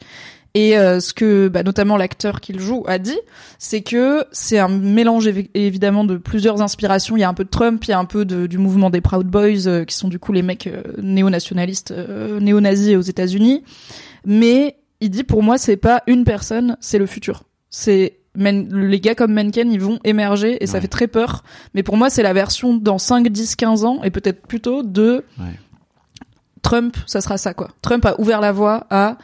Et 0.56 0.78
euh, 0.78 1.00
ce 1.00 1.14
que 1.16 1.48
bah, 1.48 1.64
notamment 1.64 1.98
l'acteur 1.98 2.40
qu'il 2.40 2.60
joue 2.60 2.84
a 2.88 3.00
dit, 3.00 3.18
c'est 3.58 3.82
que 3.82 4.24
c'est 4.32 4.60
un 4.60 4.68
mélange 4.68 5.26
évi- 5.28 5.50
évidemment 5.56 6.04
de 6.04 6.18
plusieurs 6.18 6.62
inspirations. 6.62 7.18
Il 7.18 7.22
y 7.22 7.24
a 7.24 7.30
un 7.30 7.34
peu 7.34 7.44
de 7.44 7.50
Trump, 7.50 7.84
il 7.86 7.90
y 7.90 7.94
a 7.94 7.98
un 7.98 8.06
peu 8.06 8.24
de, 8.24 8.46
du 8.46 8.60
mouvement 8.60 8.92
des 8.92 9.02
Proud 9.02 9.26
Boys, 9.26 9.66
euh, 9.68 9.84
qui 9.84 9.96
sont 9.96 10.10
du 10.10 10.20
coup 10.20 10.32
les 10.32 10.44
mecs 10.44 10.68
euh, 10.68 10.84
néo-nationalistes, 11.02 11.90
euh, 11.92 12.40
néo-nazis 12.40 12.96
aux 12.96 13.02
États-Unis. 13.02 13.64
Mais 14.26 14.76
il 15.02 15.10
dit 15.10 15.24
pour 15.24 15.42
moi 15.42 15.58
c'est 15.58 15.76
pas 15.78 16.04
une 16.06 16.24
personne, 16.24 16.78
c'est 16.82 17.00
le 17.00 17.08
futur. 17.08 17.44
C'est 17.72 18.20
Men- 18.36 18.68
les 18.88 19.00
gars 19.00 19.16
comme 19.16 19.34
Mencken, 19.34 19.72
ils 19.72 19.80
vont 19.82 20.00
émerger 20.04 20.64
et 20.64 20.68
ça 20.68 20.80
fait 20.82 20.88
très 20.88 21.08
peur. 21.08 21.44
Mais 21.76 21.84
pour 21.84 21.98
moi, 21.98 22.10
c'est 22.10 22.24
la 22.24 22.34
version 22.34 22.76
dans 22.76 22.98
5, 22.98 23.28
10, 23.28 23.56
15 23.56 23.86
ans 23.86 24.02
et 24.04 24.10
peut-être 24.10 24.48
plutôt 24.48 24.82
de 24.82 25.24
Ouais. 25.40 25.46
Trump, 26.62 26.96
ça 27.06 27.22
sera 27.22 27.38
ça 27.38 27.54
quoi. 27.54 27.70
Trump 27.82 28.06
a 28.06 28.20
ouvert 28.20 28.40
la 28.42 28.52
voie 28.52 28.88
à 28.90 29.18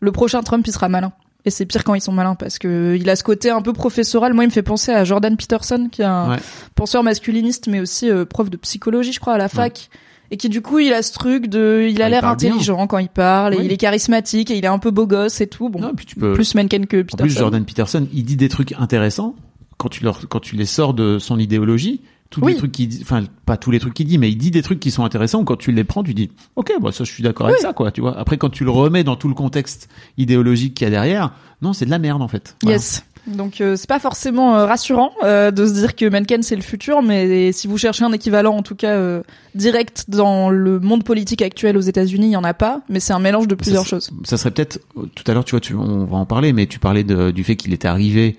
le 0.00 0.12
prochain 0.12 0.42
Trump, 0.42 0.66
il 0.66 0.72
sera 0.72 0.88
malin. 0.88 1.12
Et 1.44 1.50
c'est 1.50 1.64
pire 1.64 1.84
quand 1.84 1.94
ils 1.94 2.00
sont 2.00 2.10
malins 2.12 2.34
parce 2.34 2.58
que 2.58 2.96
il 3.00 3.08
a 3.08 3.14
ce 3.14 3.22
côté 3.22 3.50
un 3.50 3.62
peu 3.62 3.72
professoral. 3.72 4.34
Moi, 4.34 4.42
il 4.44 4.48
me 4.48 4.52
fait 4.52 4.62
penser 4.64 4.90
à 4.92 5.04
Jordan 5.04 5.36
Peterson, 5.36 5.88
qui 5.92 6.02
est 6.02 6.06
un 6.06 6.30
Ouais. 6.30 6.36
penseur 6.74 7.04
masculiniste, 7.04 7.68
mais 7.68 7.78
aussi 7.80 8.10
euh, 8.10 8.24
prof 8.24 8.50
de 8.50 8.56
psychologie, 8.56 9.12
je 9.12 9.20
crois, 9.20 9.34
à 9.34 9.38
la 9.38 9.48
fac. 9.48 9.88
Et 10.32 10.36
qui 10.38 10.48
du 10.48 10.60
coup, 10.60 10.80
il 10.80 10.92
a 10.92 11.02
ce 11.02 11.12
truc 11.12 11.46
de, 11.46 11.86
il 11.88 12.02
a 12.02 12.06
Ah, 12.06 12.08
l'air 12.08 12.22
bien. 12.22 12.30
intelligent 12.32 12.88
quand 12.88 12.98
il 12.98 13.08
parle, 13.08 13.54
et 13.54 13.58
il 13.64 13.70
est 13.70 13.76
charismatique, 13.76 14.50
et 14.50 14.56
il 14.58 14.64
est 14.64 14.68
un 14.68 14.80
peu 14.80 14.90
beau 14.90 15.06
gosse 15.06 15.40
et 15.40 15.46
tout. 15.46 15.68
Bon, 15.68 15.78
Non, 15.78 15.90
et 15.90 15.94
puis 15.94 16.04
tu 16.04 16.16
peux 16.16 16.32
plus 16.32 16.56
Mencken 16.56 16.86
que 16.86 16.96
En 16.96 17.04
Peterson. 17.04 17.22
plus, 17.24 17.38
Jordan 17.38 17.64
Peterson, 17.64 18.08
il 18.12 18.24
dit 18.24 18.34
des 18.36 18.48
trucs 18.48 18.72
intéressants 18.72 19.36
quand 19.78 19.88
tu 19.88 20.02
leur, 20.02 20.28
quand 20.28 20.40
tu 20.40 20.56
les 20.56 20.66
sors 20.66 20.94
de 20.94 21.20
son 21.20 21.38
idéologie. 21.38 22.00
Tous 22.36 22.44
Oui. 22.44 22.52
les 22.52 22.58
trucs 22.58 22.72
qu'il 22.72 22.88
dit, 22.88 22.98
enfin, 23.00 23.24
pas 23.46 23.56
tous 23.56 23.70
les 23.70 23.80
trucs 23.80 23.94
qu'il 23.94 24.06
dit, 24.06 24.18
mais 24.18 24.28
il 24.30 24.36
dit 24.36 24.50
des 24.50 24.60
trucs 24.60 24.78
qui 24.78 24.90
sont 24.90 25.04
intéressants. 25.04 25.42
Quand 25.44 25.56
tu 25.56 25.72
les 25.72 25.84
prends, 25.84 26.02
tu 26.02 26.12
dis, 26.12 26.30
ok, 26.54 26.70
bah, 26.82 26.92
ça, 26.92 27.02
je 27.04 27.10
suis 27.10 27.22
d'accord 27.22 27.46
avec 27.46 27.60
ça, 27.60 27.72
quoi, 27.72 27.90
tu 27.90 28.02
vois. 28.02 28.14
Après, 28.18 28.36
quand 28.36 28.50
tu 28.50 28.62
le 28.64 28.70
remets 28.70 29.04
dans 29.04 29.16
tout 29.16 29.28
le 29.28 29.34
contexte 29.34 29.88
idéologique 30.18 30.74
qu'il 30.74 30.84
y 30.84 30.88
a 30.88 30.90
derrière, 30.90 31.32
non, 31.62 31.72
c'est 31.72 31.86
de 31.86 31.90
la 31.90 31.98
merde, 31.98 32.20
en 32.20 32.28
fait. 32.28 32.54
Voilà. 32.62 32.76
Yes. 32.76 33.04
Donc 33.26 33.60
euh, 33.60 33.74
c'est 33.74 33.88
pas 33.88 33.98
forcément 33.98 34.56
euh, 34.56 34.66
rassurant 34.66 35.10
euh, 35.24 35.50
de 35.50 35.66
se 35.66 35.72
dire 35.72 35.96
que 35.96 36.08
Mencken 36.08 36.44
c'est 36.44 36.54
le 36.54 36.62
futur, 36.62 37.02
mais 37.02 37.50
si 37.50 37.66
vous 37.66 37.76
cherchez 37.76 38.04
un 38.04 38.12
équivalent 38.12 38.54
en 38.56 38.62
tout 38.62 38.76
cas 38.76 38.92
euh, 38.92 39.22
direct 39.56 40.04
dans 40.08 40.48
le 40.48 40.78
monde 40.78 41.02
politique 41.02 41.42
actuel 41.42 41.76
aux 41.76 41.80
États-Unis, 41.80 42.26
il 42.28 42.30
y 42.32 42.36
en 42.36 42.44
a 42.44 42.54
pas, 42.54 42.82
mais 42.88 43.00
c'est 43.00 43.14
un 43.14 43.18
mélange 43.18 43.48
de 43.48 43.56
plusieurs 43.56 43.82
Ça, 43.82 43.88
choses. 43.88 44.10
Ça 44.22 44.36
serait 44.36 44.52
peut-être, 44.52 44.78
tout 45.16 45.24
à 45.26 45.34
l'heure, 45.34 45.44
tu 45.44 45.52
vois, 45.52 45.60
tu, 45.60 45.74
on 45.74 46.04
va 46.04 46.18
en 46.18 46.24
parler, 46.24 46.52
mais 46.52 46.68
tu 46.68 46.78
parlais 46.78 47.02
de- 47.02 47.32
du 47.32 47.42
fait 47.42 47.56
qu'il 47.56 47.72
était 47.72 47.88
arrivé, 47.88 48.36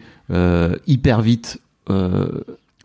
hyper 0.87 1.21
vite, 1.21 1.59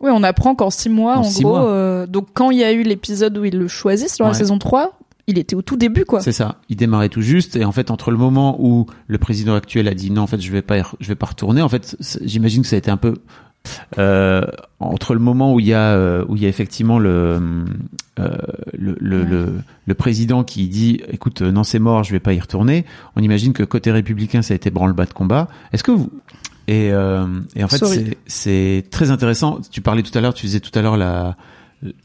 Oui, 0.03 0.11
on 0.13 0.21
apprend 0.21 0.53
qu'en 0.53 0.69
six 0.69 0.89
mois, 0.89 1.15
En 1.17 1.21
en, 1.21 1.23
six 1.23 1.41
gros, 1.43 1.53
mois. 1.53 1.65
euh, 1.69 2.05
donc 2.05 2.27
quand 2.33 2.51
il 2.51 2.59
y 2.59 2.63
a 2.63 2.71
eu 2.73 2.83
l'épisode 2.83 3.37
où 3.37 3.45
ils 3.45 3.57
le 3.57 3.67
choisissent 3.67 4.17
dans 4.17 4.27
la 4.27 4.33
saison 4.33 4.59
3, 4.59 4.99
il 5.27 5.39
était 5.39 5.55
au 5.55 5.61
tout 5.61 5.77
début, 5.77 6.03
quoi. 6.03 6.19
C'est 6.19 6.33
ça. 6.33 6.57
Il 6.67 6.75
démarrait 6.75 7.07
tout 7.09 7.21
juste 7.21 7.55
et 7.55 7.63
en 7.63 7.71
fait 7.71 7.89
entre 7.89 8.11
le 8.11 8.17
moment 8.17 8.57
où 8.59 8.85
le 9.07 9.17
président 9.17 9.55
actuel 9.55 9.87
a 9.87 9.93
dit 9.93 10.11
non 10.11 10.23
en 10.23 10.27
fait 10.27 10.41
je 10.41 10.51
vais 10.51 10.61
pas 10.61 10.79
je 10.99 11.07
vais 11.07 11.15
pas 11.15 11.27
retourner 11.27 11.61
en 11.61 11.69
fait 11.69 11.95
j'imagine 12.21 12.61
que 12.63 12.67
ça 12.67 12.75
a 12.75 12.79
été 12.79 12.91
un 12.91 12.97
peu 12.97 13.13
euh, 13.97 14.41
entre 14.81 15.13
le 15.13 15.21
moment 15.21 15.53
où 15.53 15.61
il 15.61 15.67
y 15.67 15.73
a 15.73 15.93
euh, 15.95 16.25
où 16.27 16.35
il 16.35 16.41
y 16.43 16.45
a 16.45 16.49
effectivement 16.49 16.99
le 16.99 17.39
euh, 18.19 18.29
le, 18.77 18.97
le, 18.99 19.23
le 19.23 19.53
le 19.85 19.93
président 19.93 20.43
qui 20.43 20.67
dit 20.67 20.99
écoute 21.09 21.41
non 21.41 21.63
c'est 21.63 21.79
mort 21.79 22.03
je 22.03 22.11
vais 22.11 22.19
pas 22.19 22.33
y 22.33 22.39
retourner 22.41 22.85
on 23.15 23.21
imagine 23.21 23.53
que 23.53 23.63
côté 23.63 23.91
républicain 23.91 24.41
ça 24.41 24.53
a 24.53 24.55
été 24.55 24.69
branle-bas 24.69 25.05
de 25.05 25.13
combat 25.13 25.47
est-ce 25.71 25.83
que 25.83 25.91
vous 25.91 26.09
et 26.67 26.91
euh, 26.91 27.25
et 27.55 27.63
en 27.63 27.67
fait 27.67 27.83
c'est 28.25 28.85
très 28.89 29.11
intéressant 29.11 29.59
tu 29.71 29.81
parlais 29.81 30.01
tout 30.03 30.17
à 30.17 30.21
l'heure 30.21 30.33
tu 30.33 30.45
disais 30.45 30.59
tout 30.61 30.77
à 30.77 30.81
l'heure 30.81 30.97
la 30.97 31.35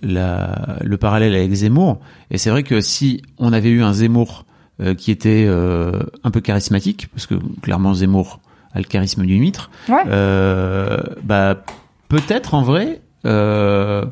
la, 0.02 0.78
le 0.82 0.96
parallèle 0.96 1.34
avec 1.36 1.52
Zemmour. 1.52 2.00
Et 2.32 2.38
c'est 2.38 2.50
vrai 2.50 2.64
que 2.64 2.80
si 2.80 3.22
on 3.38 3.52
avait 3.52 3.68
eu 3.70 3.82
un 3.82 3.92
Zemmour 3.92 4.44
euh, 4.80 4.94
qui 4.94 5.12
était 5.12 5.44
euh, 5.46 5.92
un 6.24 6.32
peu 6.32 6.40
charismatique, 6.40 7.08
parce 7.14 7.26
que 7.26 7.34
clairement 7.62 7.94
Zemmour 7.94 8.40
a 8.72 8.78
le 8.78 8.84
charisme 8.84 9.24
d'une 9.24 9.40
huître, 9.40 9.70
Ouais. 9.88 10.02
euh, 10.08 10.98
bah 11.22 11.62
peut-être 12.08 12.54
en 12.54 12.62
vrai, 12.62 13.00
euh, 13.24 14.04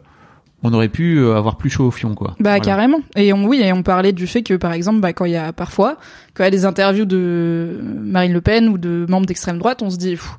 on 0.67 0.73
aurait 0.75 0.89
pu 0.89 1.25
avoir 1.31 1.57
plus 1.57 1.71
chaud 1.71 1.87
au 1.87 1.91
fion, 1.91 2.15
quoi. 2.15 2.29
Bah 2.41 2.51
Voilà. 2.51 2.61
carrément. 2.61 2.99
Et 3.17 3.33
on, 3.33 3.45
oui, 3.47 3.61
et 3.63 3.73
on 3.73 3.83
parlait 3.83 4.13
du 4.13 4.27
fait 4.27 4.43
que 4.43 4.55
par 4.55 4.73
exemple, 4.73 5.01
bah, 5.01 5.13
quand 5.13 5.25
il 5.25 5.33
y 5.33 5.37
a 5.37 5.53
parfois, 5.53 5.97
quand 6.35 6.43
il 6.45 6.47
y 6.47 6.49
a 6.49 6.51
des 6.51 6.65
interviews 6.65 7.05
de 7.07 7.81
Marine 7.83 8.33
Le 8.33 8.41
Pen 8.41 8.69
ou 8.69 8.79
de 8.79 9.07
membres 9.09 9.27
d'extrême 9.27 9.59
droite, 9.59 9.83
on 9.83 9.91
se 9.91 9.97
dit, 9.97 10.13
pff, 10.13 10.39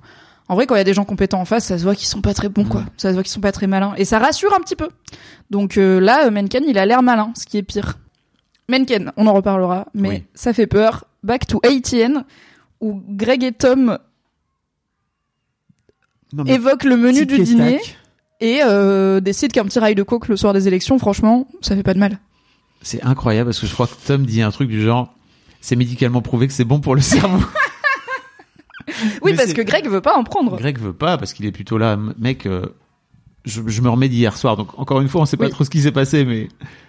en 0.49 0.55
vrai, 0.55 0.65
quand 0.65 0.75
il 0.75 0.79
y 0.79 0.81
a 0.81 0.85
des 0.85 0.93
gens 0.93 1.03
compétents 1.05 1.41
en 1.41 1.45
face, 1.45 1.65
ça 1.65 1.77
se 1.77 1.83
voit 1.83 1.93
qu'ils 1.95 2.07
sont 2.07 2.21
pas 2.21 2.33
très 2.33 2.47
bons, 2.49 2.63
quoi. 2.65 2.81
Mm. 2.81 2.85
Ça 2.97 3.09
se 3.09 3.13
voit 3.15 3.23
qu'ils 3.23 3.31
sont 3.33 3.41
pas 3.41 3.51
très 3.51 3.67
malins, 3.67 3.93
et 3.97 4.05
ça 4.05 4.17
rassure 4.19 4.53
un 4.55 4.61
petit 4.61 4.75
peu. 4.77 4.87
Donc 5.49 5.77
euh, 5.77 5.99
là, 5.99 6.27
euh, 6.27 6.31
Mencken, 6.31 6.63
il 6.67 6.77
a 6.77 6.85
l'air 6.85 7.01
malin, 7.03 7.31
ce 7.35 7.45
qui 7.45 7.57
est 7.57 7.63
pire. 7.63 7.97
Mencken, 8.69 9.11
on 9.17 9.27
en 9.27 9.33
reparlera, 9.33 9.87
mais 9.93 10.09
Oui. 10.09 10.23
ça 10.33 10.53
fait 10.53 10.67
peur. 10.67 11.05
Back 11.23 11.47
to 11.47 11.59
ATN, 11.63 12.23
où 12.79 13.01
Greg 13.09 13.43
et 13.43 13.51
Tom 13.51 13.97
Non, 16.33 16.43
évoquent 16.45 16.83
le 16.83 16.97
menu 16.97 17.25
du 17.25 17.39
dîner 17.39 17.77
tac, 17.77 17.97
et 18.39 18.59
euh, 18.63 19.19
décident 19.19 19.51
qu'un 19.51 19.65
petit 19.65 19.79
rail 19.79 19.95
de 19.95 20.03
coke 20.03 20.27
le 20.27 20.37
soir 20.37 20.53
des 20.53 20.67
élections, 20.67 20.99
franchement, 20.99 21.47
ça 21.61 21.75
fait 21.75 21.83
pas 21.83 21.93
de 21.93 21.99
mal. 21.99 22.19
C'est 22.81 23.01
incroyable 23.03 23.49
parce 23.49 23.59
que 23.59 23.67
je 23.67 23.73
crois 23.73 23.87
que 23.87 23.95
Tom 24.05 24.25
dit 24.25 24.41
un 24.41 24.51
truc 24.51 24.69
du 24.69 24.81
genre, 24.81 25.13
c'est 25.61 25.75
médicalement 25.75 26.21
prouvé 26.21 26.47
que 26.47 26.53
c'est 26.53 26.63
bon 26.65 26.79
pour 26.79 26.95
le 26.95 27.01
cerveau. 27.01 27.43
Oui, 29.21 29.31
Mais 29.31 29.35
parce 29.35 29.53
que 29.53 29.61
Greg 29.61 29.87
veut 29.89 30.01
pas 30.01 30.15
en 30.15 30.23
prendre. 30.23 30.57
Greg 30.57 30.79
veut 30.79 30.93
pas 30.93 31.17
parce 31.17 31.33
qu'il 31.33 31.45
est 31.45 31.51
plutôt 31.51 31.77
là, 31.77 31.99
mec. 32.17 32.45
euh, 32.45 32.67
je, 33.43 33.61
je 33.67 33.81
me 33.81 33.89
remets 33.89 34.07
d'hier 34.07 34.35
soir, 34.37 34.55
donc 34.55 34.79
encore 34.79 35.01
une 35.01 35.09
fois, 35.09 35.21
on 35.21 35.25
sait 35.25 35.37
pas 35.37 35.49
trop 35.49 35.65
ce 35.65 35.69
qui 35.69 35.81
s'est 35.81 35.91
passé, 35.91 36.23
mais 36.23 36.47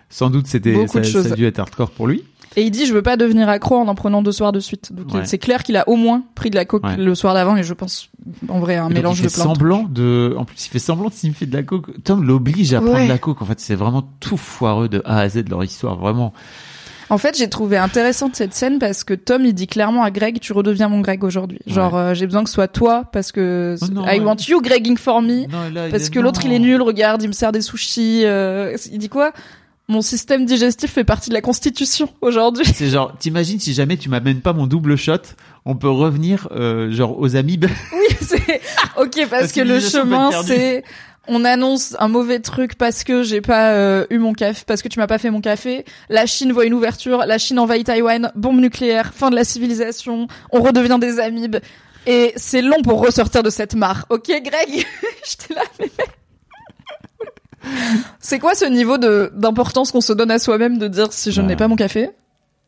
sans 0.08 0.30
doute 0.30 0.46
c'était 0.46 0.86
ça, 0.86 1.02
ça 1.02 1.18
a 1.32 1.34
dû 1.36 1.44
être 1.44 1.58
hardcore 1.58 1.90
pour 1.90 2.06
lui. 2.06 2.24
Et 2.58 2.62
il 2.62 2.70
dit 2.70 2.86
je 2.86 2.92
veux 2.92 3.02
pas 3.02 3.16
devenir 3.16 3.48
accro 3.48 3.76
en 3.76 3.86
en 3.88 3.94
prenant 3.94 4.20
deux 4.22 4.32
soirs 4.32 4.52
de 4.52 4.60
suite. 4.60 4.92
Donc 4.92 5.14
Ouais. 5.14 5.24
c'est 5.24 5.38
clair 5.38 5.62
qu'il 5.62 5.76
a 5.76 5.88
au 5.88 5.96
moins 5.96 6.24
pris 6.34 6.50
de 6.50 6.56
la 6.56 6.64
coke 6.64 6.84
Ouais. 6.84 6.96
le 6.96 7.14
soir 7.14 7.34
d'avant 7.34 7.56
et 7.56 7.62
je 7.62 7.72
pense 7.74 8.08
en 8.48 8.58
vrai 8.58 8.76
un 8.76 8.86
Et 8.86 8.88
donc, 8.88 8.94
mélange 8.94 9.20
il 9.20 9.24
de 9.24 9.28
fait 9.28 9.34
plein 9.36 9.44
de 9.44 9.48
trucs. 9.50 9.58
semblant 9.58 9.82
de, 9.88 10.34
en 10.36 10.44
plus 10.44 10.66
il 10.66 10.68
fait 10.68 10.78
semblant 10.78 11.08
de 11.08 11.14
signifier 11.14 11.46
de 11.46 11.54
la 11.56 11.62
coke. 11.62 12.02
Tom 12.04 12.24
l'oblige 12.24 12.74
à 12.74 12.80
prendre 12.80 13.02
de 13.04 13.08
la 13.08 13.18
coke. 13.18 13.40
En 13.42 13.44
fait, 13.44 13.60
c'est 13.60 13.74
vraiment 13.76 14.02
tout 14.20 14.36
foireux 14.36 14.88
de 14.88 15.00
A 15.04 15.18
à 15.20 15.28
Z 15.28 15.44
de 15.44 15.50
leur 15.50 15.62
histoire, 15.62 15.96
vraiment. 15.96 16.32
En 17.10 17.16
fait, 17.16 17.38
j'ai 17.38 17.48
trouvé 17.48 17.78
intéressante 17.78 18.36
cette 18.36 18.52
scène 18.52 18.78
parce 18.78 19.02
que 19.02 19.14
Tom 19.14 19.42
il 19.46 19.54
dit 19.54 19.66
clairement 19.66 20.02
à 20.02 20.10
Greg 20.10 20.40
tu 20.40 20.52
redeviens 20.52 20.88
mon 20.90 21.00
Greg 21.00 21.24
aujourd'hui. 21.24 21.58
Genre 21.66 21.96
euh, 21.96 22.12
j'ai 22.12 22.26
besoin 22.26 22.42
que 22.42 22.50
ce 22.50 22.54
soit 22.54 22.68
toi 22.68 23.04
parce 23.12 23.32
que 23.32 23.76
Oh 23.80 23.86
non, 23.90 24.04
I 24.04 24.18
ouais. 24.18 24.20
want 24.20 24.36
you 24.46 24.60
Gregging 24.60 24.98
for 24.98 25.22
me 25.22 25.46
Non, 25.46 25.70
là, 25.72 25.86
il 25.86 25.90
parce 25.90 26.10
que 26.10 26.20
l'autre 26.20 26.42
il 26.44 26.52
est 26.52 26.58
nul, 26.58 26.82
regarde, 26.82 27.22
il 27.22 27.28
me 27.28 27.32
sert 27.32 27.50
des 27.50 27.62
sushis 27.62 28.22
euh, 28.26 28.76
il 28.92 28.98
dit 28.98 29.08
quoi? 29.08 29.32
Mon 29.90 30.02
système 30.02 30.44
digestif 30.44 30.92
fait 30.92 31.04
partie 31.04 31.30
de 31.30 31.34
la 31.34 31.40
constitution 31.40 32.10
aujourd'hui. 32.20 32.66
C'est 32.74 32.90
genre, 32.90 33.16
t'imagines 33.18 33.58
si 33.58 33.72
jamais 33.72 33.96
tu 33.96 34.10
m'amènes 34.10 34.42
pas 34.42 34.52
mon 34.52 34.66
double 34.66 34.96
shot, 34.96 35.22
on 35.64 35.76
peut 35.76 35.88
revenir 35.88 36.46
euh, 36.50 36.92
genre 36.92 37.18
aux 37.18 37.36
amibes. 37.36 37.64
Oui, 37.92 38.16
c'est 38.20 38.60
OK 38.98 39.14
parce, 39.16 39.28
Parce 39.30 39.52
que 39.52 39.60
que 39.60 39.66
le 39.66 39.80
chemin 39.80 40.30
c'est 40.42 40.84
on 41.26 41.44
annonce 41.44 41.96
un 41.98 42.08
mauvais 42.08 42.40
truc 42.40 42.74
parce 42.76 43.02
que 43.04 43.22
j'ai 43.22 43.40
pas 43.40 43.72
euh, 43.72 44.06
eu 44.10 44.18
mon 44.18 44.32
café 44.32 44.62
parce 44.66 44.82
que 44.82 44.88
tu 44.88 44.98
m'as 44.98 45.06
pas 45.06 45.18
fait 45.18 45.30
mon 45.30 45.40
café. 45.40 45.84
La 46.08 46.26
Chine 46.26 46.52
voit 46.52 46.66
une 46.66 46.74
ouverture, 46.74 47.24
la 47.26 47.38
Chine 47.38 47.58
envahit 47.58 47.86
Taïwan, 47.86 48.30
bombe 48.34 48.60
nucléaire, 48.60 49.12
fin 49.14 49.30
de 49.30 49.36
la 49.36 49.44
civilisation, 49.44 50.26
on 50.52 50.60
redevient 50.60 50.98
des 51.00 51.18
amibes 51.18 51.56
et 52.06 52.32
c'est 52.36 52.62
long 52.62 52.82
pour 52.82 53.00
ressortir 53.04 53.42
de 53.42 53.50
cette 53.50 53.74
mare. 53.74 54.04
OK 54.10 54.26
Greg, 54.26 54.86
j'étais 55.24 55.54
là 55.54 55.62
mais 55.80 55.90
C'est 58.20 58.38
quoi 58.38 58.54
ce 58.54 58.64
niveau 58.64 58.98
de 58.98 59.32
d'importance 59.34 59.92
qu'on 59.92 60.00
se 60.00 60.12
donne 60.12 60.30
à 60.30 60.38
soi-même 60.38 60.78
de 60.78 60.88
dire 60.88 61.12
si 61.12 61.32
je 61.32 61.40
Bah. 61.40 61.46
n'ai 61.48 61.56
pas 61.56 61.68
mon 61.68 61.76
café, 61.76 62.10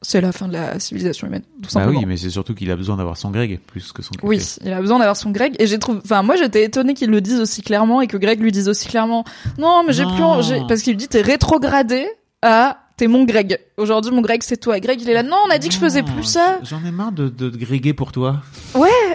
c'est 0.02 0.20
la 0.20 0.32
fin 0.32 0.48
de 0.48 0.54
la 0.54 0.78
civilisation 0.80 1.26
humaine, 1.26 1.42
tout 1.42 1.68
Bah 1.74 1.80
simplement. 1.82 1.98
oui, 2.00 2.06
mais 2.06 2.16
c'est 2.16 2.30
surtout 2.30 2.54
qu'il 2.54 2.70
a 2.70 2.76
besoin 2.76 2.96
d'avoir 2.96 3.16
son 3.18 3.30
Greg 3.30 3.60
plus 3.66 3.92
que 3.92 4.02
son 4.02 4.12
café. 4.12 4.26
Oui, 4.26 4.40
il 4.64 4.72
a 4.72 4.80
besoin 4.80 4.98
d'avoir 4.98 5.16
son 5.16 5.30
Greg 5.30 5.54
et 5.58 5.66
j'ai 5.66 5.78
trouvé 5.78 6.00
enfin 6.04 6.22
moi 6.22 6.36
j'étais 6.36 6.64
étonnée 6.64 6.94
qu'il 6.94 7.10
le 7.10 7.20
dise 7.20 7.38
aussi 7.40 7.60
clairement 7.62 8.00
et 8.00 8.06
que 8.06 8.16
Greg 8.16 8.40
lui 8.40 8.52
dise 8.52 8.68
aussi 8.68 8.88
clairement 8.88 9.24
non 9.58 9.82
mais 9.86 9.92
j'ai 9.92 10.04
plus 10.04 10.22
parce 10.68 10.82
qu'il 10.82 10.92
lui 10.92 10.96
dit 10.98 11.08
t'es 11.08 11.20
rétrogradé 11.22 12.06
à 12.42 12.78
t'es 13.00 13.06
mon 13.08 13.24
Greg. 13.24 13.58
Aujourd'hui 13.78 14.10
mon 14.12 14.20
Greg 14.20 14.42
c'est 14.42 14.58
toi. 14.58 14.76
Et 14.76 14.80
Greg 14.80 15.00
il 15.00 15.08
est 15.08 15.14
là 15.14 15.22
non 15.22 15.36
on 15.48 15.50
a 15.50 15.56
dit 15.58 15.68
que 15.68 15.74
je 15.74 15.78
faisais 15.80 16.02
plus 16.02 16.24
ça. 16.24 16.58
J'en 16.62 16.84
ai 16.84 16.90
marre 16.90 17.12
de, 17.12 17.28
de, 17.30 17.48
de 17.48 17.56
gréguer 17.56 17.94
pour 17.94 18.12
toi. 18.12 18.42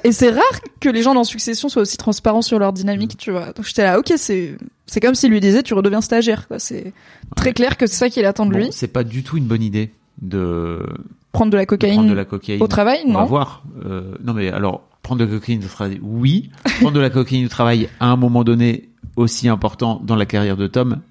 Et 0.04 0.12
c'est 0.12 0.32
rare 0.32 0.60
que 0.80 0.90
les 0.90 1.04
gens 1.04 1.14
dans 1.14 1.24
Succession 1.24 1.70
soient 1.70 1.84
aussi 1.84 1.98
transparents 1.98 2.42
sur 2.42 2.58
leur 2.58 2.74
dynamique, 2.74 3.16
tu 3.18 3.30
vois. 3.32 3.54
Donc 3.54 3.66
j'étais 3.66 3.84
là 3.84 4.00
OK, 4.00 4.12
c'est 4.18 4.58
c'est 4.88 5.00
comme 5.00 5.14
s'il 5.14 5.30
lui 5.32 5.40
disait 5.40 5.62
tu 5.62 5.76
redeviens 5.76 6.02
stagiaire 6.02 6.48
c'est 6.58 6.94
très 7.36 7.50
Ouais. 7.50 7.54
clair 7.54 7.78
que 7.78 7.86
c'est 7.86 7.96
ça 7.96 8.10
qu'il 8.10 8.26
attend 8.26 8.48
de 8.48 8.52
Bon, 8.54 8.58
lui. 8.58 8.68
c'est 8.72 8.88
pas 8.88 9.04
du 9.04 9.22
tout 9.24 9.38
une 9.38 9.46
bonne 9.46 9.62
idée 9.64 9.92
de, 10.22 10.80
Prendre 11.32 11.52
de 11.52 11.58
la 11.58 11.66
cocaïne 11.68 12.08
de 12.08 12.14
la 12.14 12.26
cocaïne 12.26 12.62
au 12.64 12.68
travail, 12.68 13.02
On 13.06 13.14
va 13.14 13.20
non 13.20 13.26
voir. 13.26 13.64
Euh, 13.86 14.16
non 14.24 14.34
mais 14.34 14.50
alors, 14.50 14.82
prendre 15.04 15.20
de 15.20 15.26
la 15.26 15.32
cocaïne 15.40 15.64
au 15.64 15.68
travail, 15.68 16.00
oui. 16.02 16.50
prendre 16.80 16.94
de 16.94 17.00
la 17.00 17.10
cocaïne 17.12 17.46
au 17.46 17.50
travail 17.50 17.88
à 18.00 18.08
un 18.08 18.16
moment 18.16 18.44
donné 18.44 18.90
aussi 19.16 19.48
important 19.48 20.02
dans 20.04 20.16
la 20.16 20.26
carrière 20.26 20.58
de 20.58 20.66
Tom, 20.68 21.02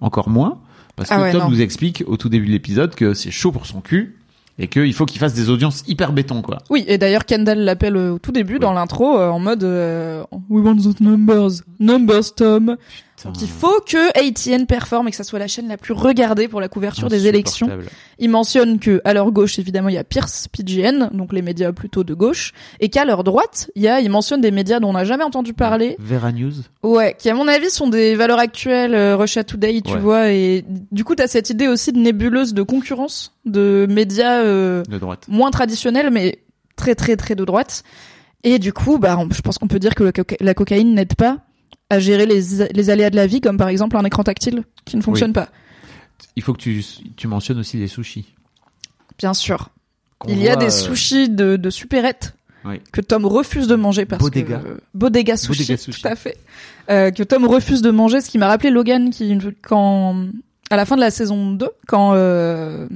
encore 0.00 0.28
moins. 0.28 0.58
Parce 0.96 1.08
que 1.08 1.14
Ah 1.14 1.22
ouais, 1.22 1.32
Tom 1.32 1.42
non. 1.42 1.50
nous 1.50 1.60
explique 1.60 2.04
au 2.06 2.16
tout 2.16 2.28
début 2.28 2.46
de 2.46 2.52
l'épisode 2.52 2.94
que 2.94 3.14
c'est 3.14 3.30
chaud 3.30 3.50
pour 3.52 3.66
son 3.66 3.80
cul 3.80 4.16
et 4.58 4.68
qu'il 4.68 4.92
faut 4.94 5.04
qu'il 5.06 5.18
fasse 5.18 5.34
des 5.34 5.50
audiences 5.50 5.82
hyper 5.88 6.12
béton 6.12 6.40
quoi. 6.40 6.58
Oui, 6.70 6.84
et 6.86 6.96
d'ailleurs 6.98 7.24
Kendall 7.24 7.58
l'appelle 7.58 7.96
au 7.96 8.18
tout 8.20 8.30
début 8.30 8.60
dans 8.60 8.72
l'intro 8.72 9.18
euh, 9.18 9.28
en 9.30 9.40
mode 9.40 9.64
euh, 9.64 10.22
We 10.48 10.64
want 10.64 10.76
those 10.76 11.00
numbers, 11.00 11.62
numbers 11.80 12.34
Tom. 12.36 12.76
Donc 13.24 13.40
il 13.42 13.48
faut 13.48 13.80
que 13.80 14.08
ATN 14.18 14.66
performe 14.66 15.08
et 15.08 15.10
que 15.10 15.16
ça 15.16 15.24
soit 15.24 15.38
la 15.38 15.46
chaîne 15.48 15.66
la 15.68 15.76
plus 15.76 15.94
regardée 15.94 16.46
pour 16.48 16.60
la 16.60 16.68
couverture 16.68 17.08
des 17.08 17.26
élections. 17.26 17.66
Insupportable. 17.66 17.96
Il 18.18 18.30
mentionne 18.30 18.78
que 18.78 19.00
à 19.04 19.14
leur 19.14 19.30
gauche 19.32 19.58
évidemment 19.58 19.88
il 19.88 19.94
y 19.94 19.98
a 19.98 20.04
Pierce 20.04 20.46
PGN, 20.48 21.08
donc 21.12 21.32
les 21.32 21.42
médias 21.42 21.72
plutôt 21.72 22.04
de 22.04 22.14
gauche, 22.14 22.52
et 22.80 22.88
qu'à 22.90 23.04
leur 23.04 23.24
droite 23.24 23.70
il 23.74 23.82
y 23.82 23.88
a, 23.88 24.00
il 24.00 24.10
mentionne 24.10 24.40
des 24.40 24.50
médias 24.50 24.78
dont 24.80 24.90
on 24.90 24.92
n'a 24.92 25.04
jamais 25.04 25.24
entendu 25.24 25.54
parler, 25.54 25.96
Vera 25.98 26.32
News. 26.32 26.52
ouais, 26.82 27.16
qui 27.18 27.30
à 27.30 27.34
mon 27.34 27.48
avis 27.48 27.70
sont 27.70 27.88
des 27.88 28.14
valeurs 28.14 28.38
actuelles, 28.38 28.94
euh, 28.94 29.16
Russia 29.16 29.42
Today, 29.42 29.80
tu 29.84 29.92
Ouais. 29.94 29.98
vois, 29.98 30.30
et 30.30 30.64
du 30.92 31.02
coup 31.04 31.14
t'as 31.14 31.26
cette 31.26 31.50
idée 31.50 31.66
aussi 31.68 31.92
de 31.92 31.98
nébuleuse 31.98 32.54
de 32.54 32.62
concurrence 32.62 33.32
de 33.44 33.86
médias. 33.88 34.42
euh, 34.42 34.82
de 34.88 34.98
droite. 34.98 35.24
moins 35.28 35.50
traditionnel, 35.50 36.10
mais 36.10 36.38
très 36.76 36.94
très 36.94 37.16
très 37.16 37.34
de 37.34 37.44
droite. 37.44 37.82
Et 38.46 38.58
du 38.58 38.74
coup, 38.74 38.98
bah, 38.98 39.16
on- 39.18 39.28
je 39.32 39.40
pense 39.40 39.56
qu'on 39.56 39.68
peut 39.68 39.78
dire 39.78 39.94
que 39.94 40.02
le 40.04 40.12
coca- 40.12 40.36
la 40.40 40.52
cocaïne 40.52 40.94
n'aide 40.94 41.14
pas 41.14 41.38
à 41.90 41.98
gérer 41.98 42.26
les, 42.26 42.40
les 42.72 42.90
aléas 42.90 43.10
de 43.10 43.16
la 43.16 43.26
vie, 43.26 43.40
comme 43.40 43.56
par 43.58 43.68
exemple 43.68 43.96
un 43.96 44.04
écran 44.04 44.22
tactile 44.24 44.64
qui 44.84 44.96
ne 44.96 45.02
fonctionne 45.02 45.32
pas. 45.32 45.48
Il 46.36 46.42
faut 46.42 46.52
que 46.52 46.58
tu, 46.60 46.84
tu 47.16 47.28
mentionnes 47.28 47.58
aussi 47.58 47.76
les 47.76 47.86
sushis. 47.88 48.34
Bien 49.18 49.34
sûr. 49.34 49.70
Qu'on 50.18 50.28
Il 50.30 50.38
y 50.42 50.48
a 50.48 50.56
des 50.56 50.66
euh, 50.66 50.70
sushis 50.70 51.28
de, 51.28 51.56
de 51.56 51.70
supérette 51.70 52.34
Oui. 52.64 52.80
que 52.92 53.00
Tom 53.00 53.24
refuse 53.26 53.66
de 53.68 53.74
manger 53.76 54.04
parce 54.06 54.22
Bodega. 54.22 54.58
que 54.58 54.80
Bodega 54.94 55.36
sushi, 55.36 55.62
Bodega 55.62 55.76
sushi. 55.76 56.02
tout 56.02 56.08
à 56.08 56.16
fait. 56.16 56.36
Euh, 56.90 57.10
que 57.10 57.22
Tom 57.22 57.44
refuse 57.46 57.82
de 57.82 57.90
manger, 57.90 58.20
ce 58.20 58.30
qui 58.30 58.38
m'a 58.38 58.48
rappelé 58.48 58.70
Logan 58.70 59.10
qui 59.10 59.38
quand 59.62 60.26
à 60.70 60.76
la 60.76 60.84
fin 60.86 60.96
de 60.96 61.00
la 61.00 61.10
saison 61.10 61.52
2 61.52 61.68
quand 61.86 62.12
euh, 62.14 62.88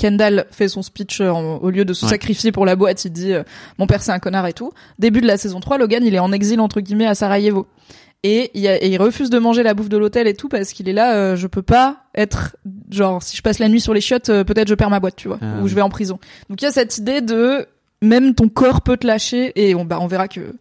Kendall 0.00 0.46
fait 0.50 0.68
son 0.68 0.82
speech 0.82 1.20
euh, 1.20 1.30
en- 1.30 1.56
au 1.58 1.70
lieu 1.70 1.84
de 1.84 1.92
se 1.92 2.04
Ouais. 2.06 2.10
sacrifier 2.10 2.50
pour 2.52 2.64
la 2.66 2.74
boîte, 2.76 3.04
il 3.04 3.12
dit 3.12 3.32
euh, 3.32 3.42
mon 3.78 3.86
père 3.86 4.02
c'est 4.02 4.12
un 4.12 4.18
connard 4.18 4.46
et 4.46 4.52
tout. 4.52 4.72
Début 4.98 5.20
de 5.20 5.26
la 5.26 5.36
saison 5.36 5.60
3, 5.60 5.78
Logan, 5.78 6.02
il 6.04 6.14
est 6.14 6.18
en 6.18 6.32
exil 6.32 6.58
entre 6.60 6.80
guillemets 6.80 7.06
à 7.06 7.14
Sarajevo. 7.14 7.66
Et 8.22 8.50
il, 8.54 8.60
y 8.60 8.68
a- 8.68 8.82
et 8.82 8.88
il 8.88 8.98
refuse 9.00 9.30
de 9.30 9.38
manger 9.38 9.62
la 9.62 9.72
bouffe 9.74 9.88
de 9.88 9.96
l'hôtel 9.96 10.26
et 10.26 10.34
tout 10.34 10.48
parce 10.48 10.72
qu'il 10.72 10.88
est 10.88 10.92
là, 10.92 11.14
euh, 11.14 11.36
je 11.36 11.46
peux 11.46 11.62
pas 11.62 12.04
être 12.14 12.56
genre 12.90 13.22
si 13.22 13.36
je 13.36 13.42
passe 13.42 13.58
la 13.58 13.68
nuit 13.68 13.80
sur 13.80 13.94
les 13.94 14.00
chiottes, 14.00 14.28
euh, 14.30 14.44
peut-être 14.44 14.68
je 14.68 14.74
perds 14.74 14.90
ma 14.90 15.00
boîte, 15.00 15.16
tu 15.16 15.28
vois, 15.28 15.38
Ah 15.42 15.60
ou 15.62 15.68
je 15.68 15.74
vais 15.74 15.80
en 15.82 15.88
prison. 15.90 16.18
Donc 16.50 16.60
il 16.60 16.64
y 16.64 16.68
a 16.68 16.72
cette 16.72 16.98
idée 16.98 17.20
de 17.22 17.66
même 18.02 18.34
ton 18.34 18.48
corps 18.48 18.80
peut 18.82 18.96
te 18.96 19.06
lâcher 19.06 19.52
et 19.56 19.74
on, 19.74 19.84
bah, 19.84 19.98
on 20.00 20.06
verra 20.06 20.28
que 20.28 20.54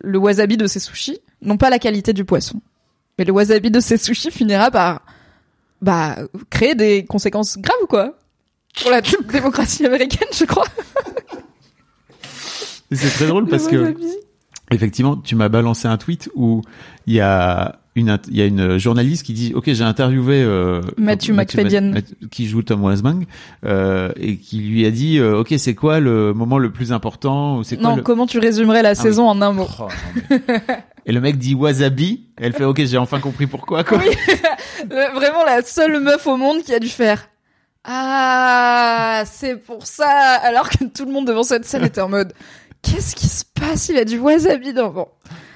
le 0.00 0.18
wasabi 0.18 0.56
de 0.56 0.66
ces 0.66 0.80
sushis 0.80 1.18
n'ont 1.42 1.56
pas 1.56 1.70
la 1.70 1.78
qualité 1.78 2.12
du 2.12 2.24
poisson. 2.24 2.60
Mais 3.18 3.24
le 3.24 3.32
wasabi 3.32 3.70
de 3.70 3.80
ces 3.80 3.96
sushis 3.96 4.30
finira 4.30 4.70
par 4.70 5.02
bah 5.80 6.16
créer 6.50 6.74
des 6.74 7.04
conséquences 7.04 7.56
graves 7.58 7.86
quoi? 7.88 8.18
Pour 8.82 8.90
la 8.90 9.00
démocratie 9.00 9.86
américaine, 9.86 10.28
je 10.32 10.44
crois. 10.44 10.66
C'est 12.92 13.10
très 13.10 13.26
drôle 13.26 13.46
parce 13.46 13.66
que. 13.68 13.94
Effectivement, 14.70 15.16
tu 15.16 15.34
m'as 15.34 15.48
balancé 15.48 15.88
un 15.88 15.96
tweet 15.96 16.28
où 16.34 16.60
il 17.06 17.14
y 17.14 17.20
a 17.20 17.78
une 17.94 18.18
il 18.28 18.36
y 18.36 18.42
a 18.42 18.44
une 18.44 18.76
journaliste 18.76 19.24
qui 19.24 19.32
dit 19.32 19.52
ok 19.54 19.72
j'ai 19.72 19.82
interviewé 19.82 20.42
euh, 20.42 20.82
Matthew 20.98 21.30
Matt- 21.30 21.54
McFadden. 21.54 22.02
Qui 22.30 22.46
joue 22.46 22.60
Tom 22.60 22.84
Weisbang 22.84 23.24
euh, 23.64 24.12
et 24.20 24.36
qui 24.36 24.58
lui 24.58 24.84
a 24.84 24.90
dit 24.90 25.18
euh, 25.18 25.38
ok 25.40 25.54
c'est 25.56 25.74
quoi 25.74 26.00
le 26.00 26.34
moment 26.34 26.58
le 26.58 26.70
plus 26.70 26.92
important 26.92 27.56
ou 27.56 27.62
c'est 27.64 27.78
quoi 27.78 27.88
Non, 27.88 27.96
le... 27.96 28.02
comment 28.02 28.26
tu 28.26 28.38
résumerais 28.38 28.82
la 28.82 28.90
oui. 28.90 28.96
saison 28.96 29.26
en 29.26 29.40
un 29.40 29.52
mot 29.52 29.66
Oh, 29.80 29.88
non, 30.30 30.38
mais- 30.46 30.60
et 31.06 31.12
le 31.12 31.20
mec 31.22 31.38
dit 31.38 31.54
wasabi 31.54 32.26
et 32.38 32.44
elle 32.44 32.52
fait 32.52 32.64
ok 32.64 32.84
j'ai 32.84 32.98
enfin 32.98 33.20
compris 33.20 33.46
pourquoi 33.46 33.84
quoi 33.84 33.98
Oui. 33.98 34.14
Vraiment 35.14 35.44
la 35.46 35.62
seule 35.62 35.98
meuf 36.00 36.26
au 36.26 36.36
monde 36.36 36.62
qui 36.62 36.74
a 36.74 36.78
dû 36.78 36.88
faire. 36.88 37.30
Ah, 37.84 39.22
c'est 39.26 39.56
pour 39.56 39.86
ça. 39.86 40.08
Alors 40.42 40.68
que 40.68 40.84
tout 40.84 41.04
le 41.04 41.12
monde 41.12 41.26
devant 41.26 41.42
cette 41.42 41.64
scène 41.64 41.84
était 41.84 42.00
en 42.00 42.08
mode. 42.08 42.32
Qu'est-ce 42.82 43.14
qui 43.16 43.26
se 43.26 43.44
passe? 43.44 43.88
Il 43.88 43.96
a 43.98 44.04
du 44.04 44.18
wasabi 44.18 44.72
dans. 44.72 44.90
Bon. 44.90 45.08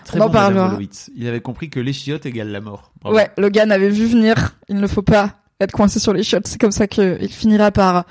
Très 0.04 0.18
On 0.18 0.24
en 0.24 0.26
bon, 0.26 0.32
parlera. 0.32 0.78
Il 1.14 1.28
avait 1.28 1.40
compris 1.40 1.70
que 1.70 1.78
les 1.80 1.92
chiottes 1.92 2.26
égale 2.26 2.48
la 2.48 2.60
mort 2.60 2.90
Bravo. 3.00 3.16
Ouais, 3.16 3.30
le 3.38 3.48
gars 3.48 3.66
n'avait 3.66 3.88
vu 3.90 4.06
venir. 4.06 4.56
Il 4.68 4.76
ne 4.76 4.86
faut 4.86 5.02
pas 5.02 5.36
être 5.60 5.72
coincé 5.72 6.00
sur 6.00 6.12
les 6.12 6.22
chiottes. 6.22 6.46
C'est 6.48 6.60
comme 6.60 6.72
ça 6.72 6.86
qu'il 6.86 7.28
finira 7.32 7.70
par 7.70 8.04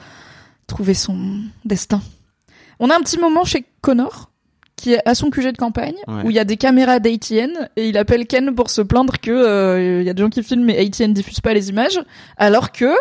trouver 0.68 0.94
son 0.94 1.18
destin. 1.66 2.02
On 2.80 2.90
a 2.90 2.96
un 2.96 3.02
petit 3.02 3.18
moment 3.20 3.44
chez 3.44 3.66
Connor 3.82 4.30
qui 4.78 4.94
est 4.94 5.02
à 5.08 5.14
son 5.14 5.30
QG 5.30 5.52
de 5.52 5.58
campagne 5.58 5.94
Ouais. 6.08 6.24
où 6.24 6.30
il 6.32 6.36
y 6.36 6.40
a 6.40 6.44
des 6.46 6.58
caméras 6.58 7.00
d'ATN 7.00 7.70
et 7.76 7.90
il 7.90 7.98
appelle 7.98 8.26
Ken 8.26 8.56
pour 8.56 8.72
se 8.72 8.82
plaindre 8.82 9.20
que 9.20 9.30
euh, 9.30 10.00
il 10.02 10.08
y 10.08 10.10
a 10.10 10.14
des 10.14 10.24
gens 10.24 10.30
qui 10.30 10.42
filment 10.42 10.64
mais 10.66 10.80
ATN 10.80 11.14
diffuse 11.14 11.40
pas 11.40 11.54
les 11.54 11.70
images 11.70 12.00
alors 12.38 12.72
que 12.72 12.92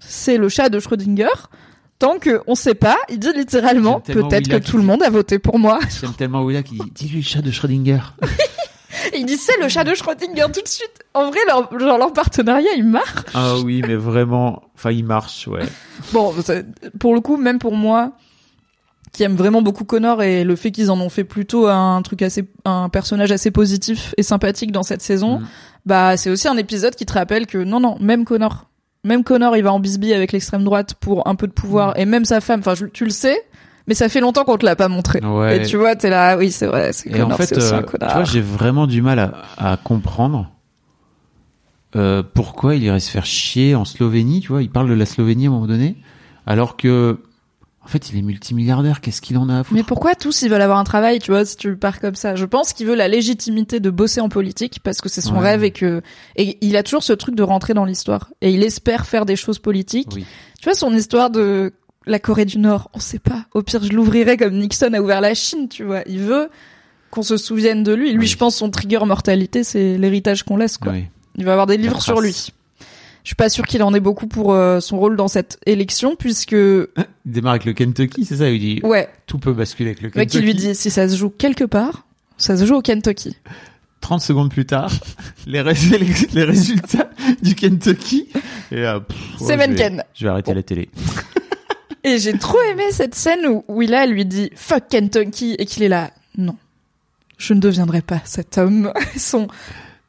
c'est 0.00 0.36
le 0.38 0.48
chat 0.48 0.68
de 0.68 0.80
Schrödinger. 0.80 1.28
Tant 1.98 2.18
que 2.18 2.40
on 2.46 2.54
sait 2.54 2.74
pas, 2.74 2.96
il 3.10 3.18
dit 3.18 3.28
littéralement 3.36 4.00
peut-être 4.00 4.48
que 4.48 4.56
tout 4.56 4.78
le 4.78 4.82
monde 4.82 5.02
a 5.02 5.10
voté 5.10 5.38
pour 5.38 5.58
moi. 5.58 5.78
j'aime 6.00 6.14
tellement 6.14 6.42
Willa 6.42 6.62
qui 6.62 6.74
dit 6.76 6.90
dis-lui 6.94 7.18
le 7.18 7.24
chat 7.24 7.42
de 7.42 7.50
Schrödinger 7.50 8.00
il 9.14 9.26
dit 9.26 9.36
c'est 9.36 9.58
le 9.60 9.68
chat 9.68 9.84
de 9.84 9.94
Schrödinger 9.94 10.46
tout 10.52 10.62
de 10.62 10.68
suite. 10.68 11.04
En 11.14 11.30
vrai 11.30 11.38
leur 11.46 11.78
genre 11.78 11.98
leur 11.98 12.12
partenariat 12.14 12.70
il 12.76 12.84
marche. 12.84 13.24
ah 13.34 13.56
oui 13.64 13.82
mais 13.86 13.96
vraiment 13.96 14.62
enfin 14.74 14.90
il 14.92 15.04
marche 15.04 15.46
ouais 15.48 15.62
Bon, 16.12 16.34
pour 16.98 17.14
le 17.14 17.20
coup, 17.20 17.36
même 17.36 17.58
pour 17.58 17.74
moi, 17.76 18.12
qui 19.12 19.22
aime 19.22 19.34
vraiment 19.36 19.60
beaucoup 19.60 19.84
Connor 19.84 20.22
et 20.22 20.44
le 20.44 20.56
fait 20.56 20.70
qu'ils 20.70 20.90
en 20.90 20.98
ont 21.00 21.10
fait 21.10 21.24
plutôt 21.24 21.66
un 21.66 22.00
truc 22.00 22.22
assez, 22.22 22.48
un 22.64 22.88
personnage 22.88 23.30
assez 23.30 23.50
positif 23.50 24.14
et 24.16 24.22
sympathique 24.22 24.72
dans 24.72 24.82
cette 24.84 25.02
saison, 25.02 25.40
Mm. 25.40 25.46
bah 25.84 26.16
c'est 26.16 26.30
aussi 26.30 26.48
un 26.48 26.56
épisode 26.56 26.94
qui 26.94 27.04
te 27.04 27.12
rappelle 27.12 27.46
que 27.46 27.58
non, 27.58 27.80
non, 27.80 27.98
même 28.00 28.24
Connor, 28.24 28.69
même 29.04 29.24
Connor, 29.24 29.56
il 29.56 29.62
va 29.64 29.72
en 29.72 29.80
bisbille 29.80 30.12
avec 30.14 30.32
l'extrême 30.32 30.64
droite 30.64 30.94
pour 30.94 31.26
un 31.26 31.34
peu 31.34 31.46
de 31.46 31.52
pouvoir 31.52 31.98
et 31.98 32.04
même 32.06 32.24
sa 32.24 32.40
femme. 32.40 32.60
Enfin, 32.60 32.74
je- 32.74 32.86
tu 32.86 33.04
le 33.04 33.10
sais, 33.10 33.36
mais 33.86 33.94
ça 33.94 34.08
fait 34.08 34.20
longtemps 34.20 34.44
qu'on 34.44 34.58
te 34.58 34.64
l'a 34.66 34.76
pas 34.76 34.88
montré. 34.88 35.20
Ouais. 35.24 35.56
Et 35.58 35.66
tu 35.66 35.76
vois, 35.76 35.96
t'es 35.96 36.10
là, 36.10 36.36
oui, 36.36 36.50
c'est 36.50 36.66
vrai, 36.66 36.92
c'est 36.92 37.08
Et 37.08 37.12
Connor, 37.12 37.32
en 37.32 37.36
fait, 37.36 37.46
c'est 37.46 37.56
aussi 37.56 37.72
euh, 37.74 37.78
un 37.78 37.82
tu 37.82 37.86
connard. 37.90 38.12
vois, 38.14 38.24
j'ai 38.24 38.40
vraiment 38.40 38.86
du 38.86 39.00
mal 39.02 39.18
à, 39.18 39.32
à 39.72 39.76
comprendre 39.76 40.50
euh, 41.96 42.22
pourquoi 42.34 42.76
il 42.76 42.82
irait 42.84 43.00
se 43.00 43.10
faire 43.10 43.26
chier 43.26 43.74
en 43.74 43.84
Slovénie. 43.84 44.40
Tu 44.40 44.48
vois, 44.48 44.62
il 44.62 44.70
parle 44.70 44.88
de 44.88 44.94
la 44.94 45.06
Slovénie 45.06 45.46
à 45.46 45.48
un 45.48 45.52
moment 45.52 45.66
donné, 45.66 45.96
alors 46.46 46.76
que 46.76 47.18
fait, 47.90 48.10
il 48.10 48.18
est 48.18 48.22
multimilliardaire. 48.22 49.00
Qu'est-ce 49.00 49.20
qu'il 49.20 49.36
en 49.38 49.48
a 49.48 49.58
à 49.60 49.64
foutre 49.64 49.74
Mais 49.74 49.82
pourquoi 49.82 50.14
tous 50.14 50.42
ils 50.42 50.48
veulent 50.50 50.62
avoir 50.62 50.78
un 50.78 50.84
travail, 50.84 51.18
tu 51.18 51.30
vois, 51.30 51.44
si 51.44 51.56
tu 51.56 51.76
pars 51.76 52.00
comme 52.00 52.14
ça? 52.14 52.34
Je 52.36 52.44
pense 52.46 52.72
qu'il 52.72 52.86
veut 52.86 52.94
la 52.94 53.08
légitimité 53.08 53.80
de 53.80 53.90
bosser 53.90 54.20
en 54.20 54.28
politique 54.28 54.80
parce 54.82 55.00
que 55.00 55.08
c'est 55.08 55.20
son 55.20 55.34
Ouais. 55.34 55.40
rêve 55.50 55.64
et 55.64 55.70
que 55.70 56.00
et 56.36 56.56
il 56.60 56.76
a 56.76 56.82
toujours 56.82 57.02
ce 57.02 57.12
truc 57.12 57.34
de 57.34 57.42
rentrer 57.42 57.74
dans 57.74 57.84
l'histoire 57.84 58.30
et 58.40 58.50
il 58.50 58.62
espère 58.64 59.06
faire 59.06 59.26
des 59.26 59.36
choses 59.36 59.58
politiques. 59.58 60.10
Oui. 60.14 60.24
Tu 60.60 60.64
vois 60.64 60.74
son 60.74 60.94
histoire 60.94 61.30
de 61.30 61.72
la 62.06 62.18
Corée 62.18 62.46
du 62.46 62.58
Nord, 62.58 62.90
on 62.94 62.98
sait 63.00 63.18
pas. 63.18 63.44
Au 63.54 63.62
pire, 63.62 63.82
je 63.84 63.90
l'ouvrirai 63.92 64.36
comme 64.38 64.56
Nixon 64.56 64.92
a 64.94 65.00
ouvert 65.00 65.20
la 65.20 65.34
Chine, 65.34 65.68
tu 65.68 65.84
vois. 65.84 66.00
Il 66.06 66.20
veut 66.20 66.48
qu'on 67.10 67.22
se 67.22 67.36
souvienne 67.36 67.82
de 67.82 67.92
lui. 67.92 68.12
Lui, 68.12 68.20
Oui. 68.20 68.26
je 68.26 68.36
pense 68.36 68.56
son 68.56 68.70
trigger 68.70 69.04
mortalité, 69.04 69.64
c'est 69.64 69.98
l'héritage 69.98 70.42
qu'on 70.44 70.56
laisse 70.56 70.78
quoi. 70.78 70.92
Oui. 70.92 71.04
Il 71.36 71.44
va 71.44 71.52
avoir 71.52 71.66
des 71.66 71.76
livres 71.76 71.94
trace. 71.94 72.04
sur 72.04 72.20
lui. 72.20 72.52
Je 73.24 73.28
suis 73.28 73.36
pas 73.36 73.48
sûr 73.50 73.66
qu'il 73.66 73.82
en 73.82 73.92
ait 73.94 74.00
beaucoup 74.00 74.26
pour 74.26 74.52
euh, 74.54 74.80
son 74.80 74.98
rôle 74.98 75.16
dans 75.16 75.28
cette 75.28 75.58
élection 75.66 76.16
puisque 76.16 76.52
Il 76.56 76.86
démarre 77.26 77.52
avec 77.52 77.64
le 77.66 77.72
Kentucky, 77.74 78.24
c'est 78.24 78.36
ça 78.36 78.48
Il 78.50 78.60
dit 78.60 78.80
ouais, 78.82 79.08
tout 79.26 79.38
peut 79.38 79.52
basculer 79.52 79.90
avec 79.90 80.02
le 80.02 80.10
Kentucky. 80.10 80.38
qui 80.38 80.42
lui 80.44 80.54
dit 80.54 80.74
si 80.74 80.90
ça 80.90 81.08
se 81.08 81.16
joue 81.16 81.30
quelque 81.30 81.64
part, 81.64 82.06
ça 82.38 82.56
se 82.56 82.64
joue 82.66 82.76
au 82.76 82.82
Kentucky. 82.82 83.36
30 84.00 84.22
secondes 84.22 84.50
plus 84.50 84.64
tard, 84.64 84.90
les, 85.46 85.60
rés- 85.60 85.74
les 86.32 86.44
résultats 86.44 87.10
du 87.42 87.54
Kentucky. 87.54 88.28
Et, 88.72 88.76
euh, 88.86 89.00
pff, 89.00 89.18
C'est 89.38 89.44
ouais, 89.56 89.66
je 89.68 89.72
vais-. 89.74 90.02
Je 90.14 90.24
vais 90.24 90.30
arrêter 90.30 90.54
la 90.54 90.62
télé. 90.62 90.88
Et 92.02 92.18
j'ai 92.18 92.32
trop 92.38 92.58
aimé 92.72 92.84
cette 92.92 93.14
scène 93.14 93.46
où 93.46 93.62
Willa 93.68 94.06
lui 94.06 94.24
dit 94.24 94.50
fuck 94.54 94.88
Kentucky 94.88 95.54
et 95.58 95.66
qu'il 95.66 95.82
est 95.82 95.88
là. 95.88 96.10
Non, 96.38 96.56
je 97.36 97.52
ne 97.52 97.60
deviendrai 97.60 98.00
pas 98.00 98.22
cet 98.24 98.56
homme. 98.56 98.90
Son 99.18 99.48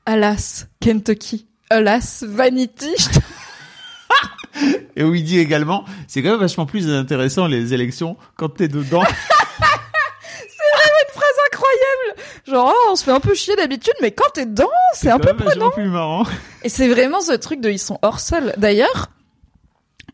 alas 0.06 0.68
Kentucky, 0.80 1.46
alas 1.72 2.24
vanity. 2.28 2.96
Et 4.96 5.04
où 5.04 5.16
il 5.16 5.24
dit 5.24 5.40
également, 5.40 5.86
c'est 6.08 6.22
quand 6.22 6.32
même 6.32 6.40
vachement 6.40 6.66
plus 6.66 6.90
intéressant 6.90 7.48
les 7.48 7.74
élections 7.74 8.18
quand 8.36 8.50
t'es 8.50 8.68
dedans. 8.68 9.04
Une 9.04 11.14
phrase 11.14 11.38
incroyable. 11.52 12.22
Genre 12.46 12.74
oh, 12.74 12.90
on 12.92 12.96
se 12.96 13.04
fait 13.04 13.12
un 13.12 13.20
peu 13.20 13.34
chier 13.34 13.56
d'habitude, 13.56 13.94
mais 14.02 14.12
quand 14.12 14.30
t'es 14.34 14.46
dedans, 14.46 14.70
c'est 14.94 15.10
un 15.10 15.20
peu 15.20 15.36
prenant. 15.36 15.72
plus 15.72 15.90
marrant. 15.90 16.26
Et 16.64 16.70
c'est 16.70 16.88
vraiment 16.88 17.22
ce 17.22 17.34
truc 17.34 17.62
de 17.62 17.70
ils 17.70 17.80
sont 17.80 18.00
hors 18.02 18.20
sol. 18.20 18.54
D'ailleurs, 18.58 19.10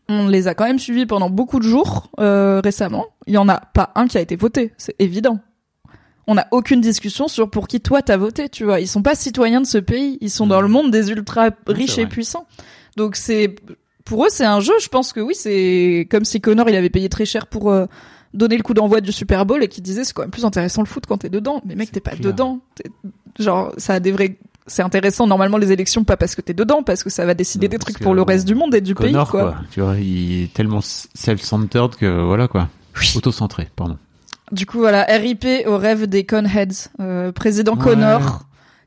on 0.08 0.28
les 0.28 0.48
a 0.48 0.54
quand 0.54 0.64
même 0.64 0.78
suivis 0.78 1.06
pendant 1.06 1.30
beaucoup 1.30 1.58
de 1.58 1.64
jours 1.64 2.10
euh, 2.20 2.60
récemment. 2.62 3.06
Il 3.26 3.34
y 3.34 3.38
en 3.38 3.48
a 3.48 3.60
pas 3.60 3.90
un 3.94 4.06
qui 4.06 4.18
a 4.18 4.20
été 4.20 4.36
voté, 4.36 4.72
c'est 4.78 4.94
évident. 4.98 5.40
On 6.30 6.34
n'a 6.34 6.46
aucune 6.50 6.82
discussion 6.82 7.26
sur 7.26 7.48
pour 7.50 7.66
qui 7.66 7.80
toi 7.80 8.02
t'as 8.02 8.18
voté, 8.18 8.50
tu 8.50 8.64
vois. 8.64 8.80
Ils 8.80 8.86
sont 8.86 9.02
pas 9.02 9.14
citoyens 9.14 9.62
de 9.62 9.66
ce 9.66 9.78
pays, 9.78 10.18
ils 10.20 10.30
sont 10.30 10.46
dans 10.46 10.60
le 10.60 10.68
monde 10.68 10.90
des 10.90 11.10
ultra 11.10 11.48
riches 11.66 11.96
et 11.96 12.06
puissants. 12.06 12.46
Donc 12.96 13.16
c'est 13.16 13.56
pour 14.04 14.24
eux 14.26 14.28
c'est 14.30 14.44
un 14.44 14.60
jeu. 14.60 14.74
Je 14.80 14.88
pense 14.88 15.14
que 15.14 15.20
oui, 15.20 15.34
c'est 15.34 16.06
comme 16.10 16.26
si 16.26 16.40
Connor 16.42 16.68
il 16.68 16.76
avait 16.76 16.90
payé 16.90 17.08
très 17.08 17.24
cher 17.24 17.46
pour 17.46 17.70
euh, 17.70 17.86
donner 18.34 18.58
le 18.58 18.62
coup 18.62 18.74
d'envoi 18.74 19.00
du 19.00 19.10
Super 19.10 19.46
Bowl 19.46 19.64
et 19.64 19.68
qui 19.68 19.80
disait 19.80 20.04
c'est 20.04 20.12
quand 20.12 20.20
même 20.22 20.30
plus 20.30 20.44
intéressant 20.44 20.82
le 20.82 20.86
foot 20.86 21.06
quand 21.06 21.16
t'es 21.16 21.30
dedans. 21.30 21.62
Mais 21.64 21.74
mec 21.74 21.90
t'es 21.92 22.00
pas 22.00 22.10
clair. 22.10 22.20
dedans. 22.20 22.60
Genre 23.38 23.72
ça 23.78 23.94
a 23.94 24.00
des 24.00 24.12
vrais 24.12 24.36
c'est 24.66 24.82
intéressant 24.82 25.26
normalement 25.26 25.56
les 25.56 25.72
élections 25.72 26.04
pas 26.04 26.18
parce 26.18 26.34
que 26.34 26.42
t'es 26.42 26.52
dedans 26.52 26.82
parce 26.82 27.02
que 27.02 27.08
ça 27.08 27.24
va 27.24 27.32
décider 27.32 27.68
Non, 27.68 27.70
des 27.70 27.78
trucs 27.78 28.00
pour 28.00 28.14
le 28.14 28.20
reste 28.20 28.46
du 28.46 28.54
monde 28.54 28.74
et 28.74 28.82
du 28.82 28.94
Connor, 28.94 29.24
pays 29.24 29.30
quoi. 29.30 29.52
quoi. 29.52 29.62
Tu 29.70 29.80
vois, 29.80 29.96
il 29.96 30.42
est 30.44 30.52
tellement 30.52 30.80
self-centered 30.82 31.96
que 31.96 32.20
voilà, 32.22 32.48
quoi. 32.48 32.68
Oui. 33.00 33.10
Auto-centré, 33.16 33.68
pardon. 33.74 33.96
Du 34.52 34.66
coup 34.66 34.78
voilà 34.78 35.04
RIP 35.04 35.44
au 35.66 35.76
rêve 35.78 36.06
des 36.06 36.24
Conheads 36.24 36.88
euh, 37.00 37.32
président 37.32 37.74
Ouais. 37.74 37.82
Connor 37.84 38.42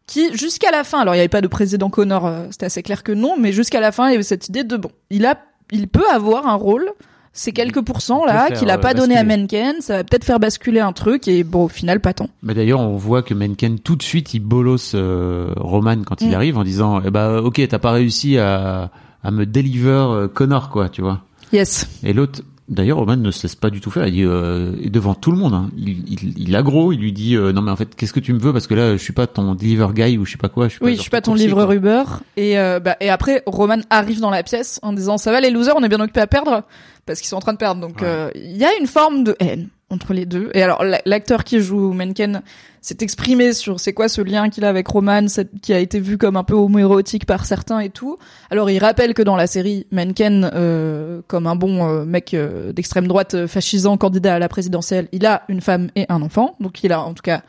qui 0.08 0.36
jusqu'à 0.36 0.72
la 0.72 0.84
fin 0.84 1.00
alors 1.00 1.14
il 1.14 1.18
y 1.18 1.22
avait 1.22 1.30
pas 1.30 1.42
de 1.42 1.48
président 1.48 1.90
Connor 1.90 2.26
euh, 2.26 2.46
c'était 2.52 2.66
assez 2.66 2.84
clair 2.84 3.04
que 3.04 3.12
non 3.12 3.36
mais 3.40 3.52
jusqu'à 3.52 3.80
la 3.80 3.92
fin 3.92 4.08
il 4.10 4.12
y 4.12 4.16
avait 4.16 4.24
cette 4.24 4.50
idée 4.50 4.64
de 4.64 4.76
bon 4.78 4.90
il 5.10 5.26
a 5.26 5.38
il 5.72 5.88
peut 5.88 6.08
avoir 6.12 6.48
un 6.48 6.56
rôle 6.56 6.90
ces 7.34 7.54
quelques 7.54 7.82
pourcents 7.82 8.26
là 8.26 8.52
qu'il 8.52 8.70
a 8.70 8.78
pas 8.78 8.92
euh, 8.92 8.94
donné 8.96 9.16
à. 9.18 9.24
Mencken 9.24 9.76
ça 9.80 9.98
va 9.98 10.04
peut-être 10.04 10.26
faire 10.26 10.40
basculer 10.40 10.82
un 10.82 10.92
truc 10.92 11.30
et 11.30 11.44
bon 11.46 11.64
au 11.66 11.68
final 11.70 12.02
pas 12.02 12.14
tant. 12.14 12.28
Mais 12.44 12.54
d'ailleurs, 12.54 12.82
on 12.82 12.98
voit 12.98 13.22
que 13.24 13.34
Mencken, 13.34 13.80
tout 13.80 13.96
de 13.96 14.04
suite, 14.04 14.34
il 14.34 14.42
bolosse 14.42 14.92
euh, 14.96 15.54
Roman 15.56 16.02
quand 16.06 16.20
il 16.20 16.32
Mm. 16.32 16.34
arrive 16.34 16.58
en 16.58 16.66
disant, 16.66 17.02
eh 17.06 17.10
bah, 17.10 17.42
ok, 17.42 17.62
t'as 17.70 17.80
pas 17.80 17.92
réussi 17.92 18.38
à, 18.38 18.92
à 19.24 19.32
me 19.32 19.46
deliver 19.46 20.28
Connor, 20.34 20.70
quoi, 20.70 20.90
tu 20.90 21.02
vois. 21.02 21.22
Yes. 21.54 21.88
Et 22.04 22.12
l'autre, 22.12 22.42
d'ailleurs, 22.70 22.98
Roman 22.98 23.18
ne 23.18 23.32
se 23.32 23.44
laisse 23.44 23.56
pas 23.56 23.70
du 23.70 23.82
tout 23.82 23.92
faire. 23.92 24.08
Il 24.08 24.14
dit, 24.14 24.24
euh, 24.24 24.72
devant 24.90 25.14
tout 25.14 25.32
le 25.32 25.38
monde, 25.38 25.54
hein, 25.54 25.70
il, 25.78 25.90
il, 26.12 26.40
il 26.50 26.56
aggro, 26.56 26.92
il 26.94 27.00
lui 27.00 27.12
dit, 27.12 27.36
euh, 27.36 27.52
non 27.52 27.62
mais 27.62 27.72
en 27.72 27.76
fait, 27.76 27.96
qu'est-ce 27.96 28.14
que 28.14 28.20
tu 28.20 28.34
me 28.34 28.40
veux? 28.40 28.54
Parce 28.54 28.68
que 28.68 28.74
là, 28.74 28.94
je 28.94 29.02
suis 29.04 29.14
pas 29.14 29.28
ton 29.28 29.56
deliver 29.56 29.88
guy 29.94 30.18
ou 30.18 30.26
je 30.26 30.32
sais 30.32 30.38
pas 30.38 30.50
quoi. 30.50 30.68
Je 30.68 30.74
suis 30.74 30.80
Oui, 30.84 30.92
pas 30.92 30.98
je 30.98 31.02
suis 31.02 31.10
pas 31.12 31.22
ton 31.22 31.34
livreur. 31.34 31.72
Uber. 31.72 32.04
Et, 32.38 32.58
euh, 32.60 32.80
bah, 32.80 32.96
et 33.02 33.10
après, 33.10 33.44
Roman 33.46 33.78
arrive 33.90 34.20
dans 34.20 34.30
la 34.30 34.44
pièce 34.44 34.80
en 34.84 34.94
disant 34.94 35.18
ça 35.18 35.32
va 35.32 35.40
les 35.42 35.50
losers, 35.52 35.76
on 35.76 35.84
est 35.84 35.90
bien 35.90 36.00
occupés 36.00 36.22
à 36.22 36.28
perdre 36.28 36.64
parce 37.12 37.20
qu'ils 37.22 37.30
sont 37.30 37.38
en 37.38 37.42
train 37.42 37.54
de 37.54 37.58
perdre. 37.58 37.82
Donc 37.82 37.98
Ouais. 38.02 38.08
euh, 38.08 38.30
il 38.36 38.58
y 38.58 38.66
a 38.66 38.70
une 38.80 38.88
forme 38.88 39.24
de 39.24 39.36
haine 39.40 39.68
entre 39.90 40.14
les 40.14 40.26
deux. 40.26 40.50
Et 40.54 40.64
alors 40.64 40.84
la- 40.84 41.02
l'acteur 41.06 41.44
qui 41.44 41.60
joue 41.60 41.92
Mencken 41.94 42.42
s'est 42.80 42.98
exprimé 43.02 43.54
sur 43.54 43.80
c'est 43.80 43.94
quoi 43.94 44.08
ce 44.08 44.22
lien 44.22 44.50
qu'il 44.50 44.64
a 44.66 44.70
avec 44.70 44.88
Roman, 44.88 45.26
qui 45.62 45.74
a 45.74 45.80
été 45.80 46.00
vu 46.00 46.18
comme 46.18 46.36
un 46.38 46.44
peu 46.44 46.54
homoérotique 46.56 47.26
par 47.26 47.46
certains 47.46 47.80
et 47.80 47.90
tout. 47.90 48.18
Alors 48.50 48.70
il 48.72 48.80
rappelle 48.80 49.14
que 49.14 49.22
dans 49.22 49.36
la 49.36 49.46
série 49.48 49.86
Mencken, 49.92 50.50
euh, 50.54 51.22
comme 51.28 51.46
un 51.46 51.56
bon 51.56 51.88
euh, 51.88 52.06
mec 52.06 52.34
euh, 52.34 52.72
d'extrême 52.74 53.08
droite 53.08 53.46
fascisant 53.48 53.98
candidat 53.98 54.36
à 54.36 54.40
la 54.40 54.48
présidentielle, 54.50 55.08
il 55.12 55.26
a 55.26 55.44
une 55.50 55.62
femme 55.62 55.90
et 55.96 56.06
un 56.10 56.22
enfant. 56.22 56.56
Donc 56.60 56.84
il 56.84 56.92
a 56.94 57.02
en 57.02 57.14
tout 57.14 57.22
cas 57.24 57.42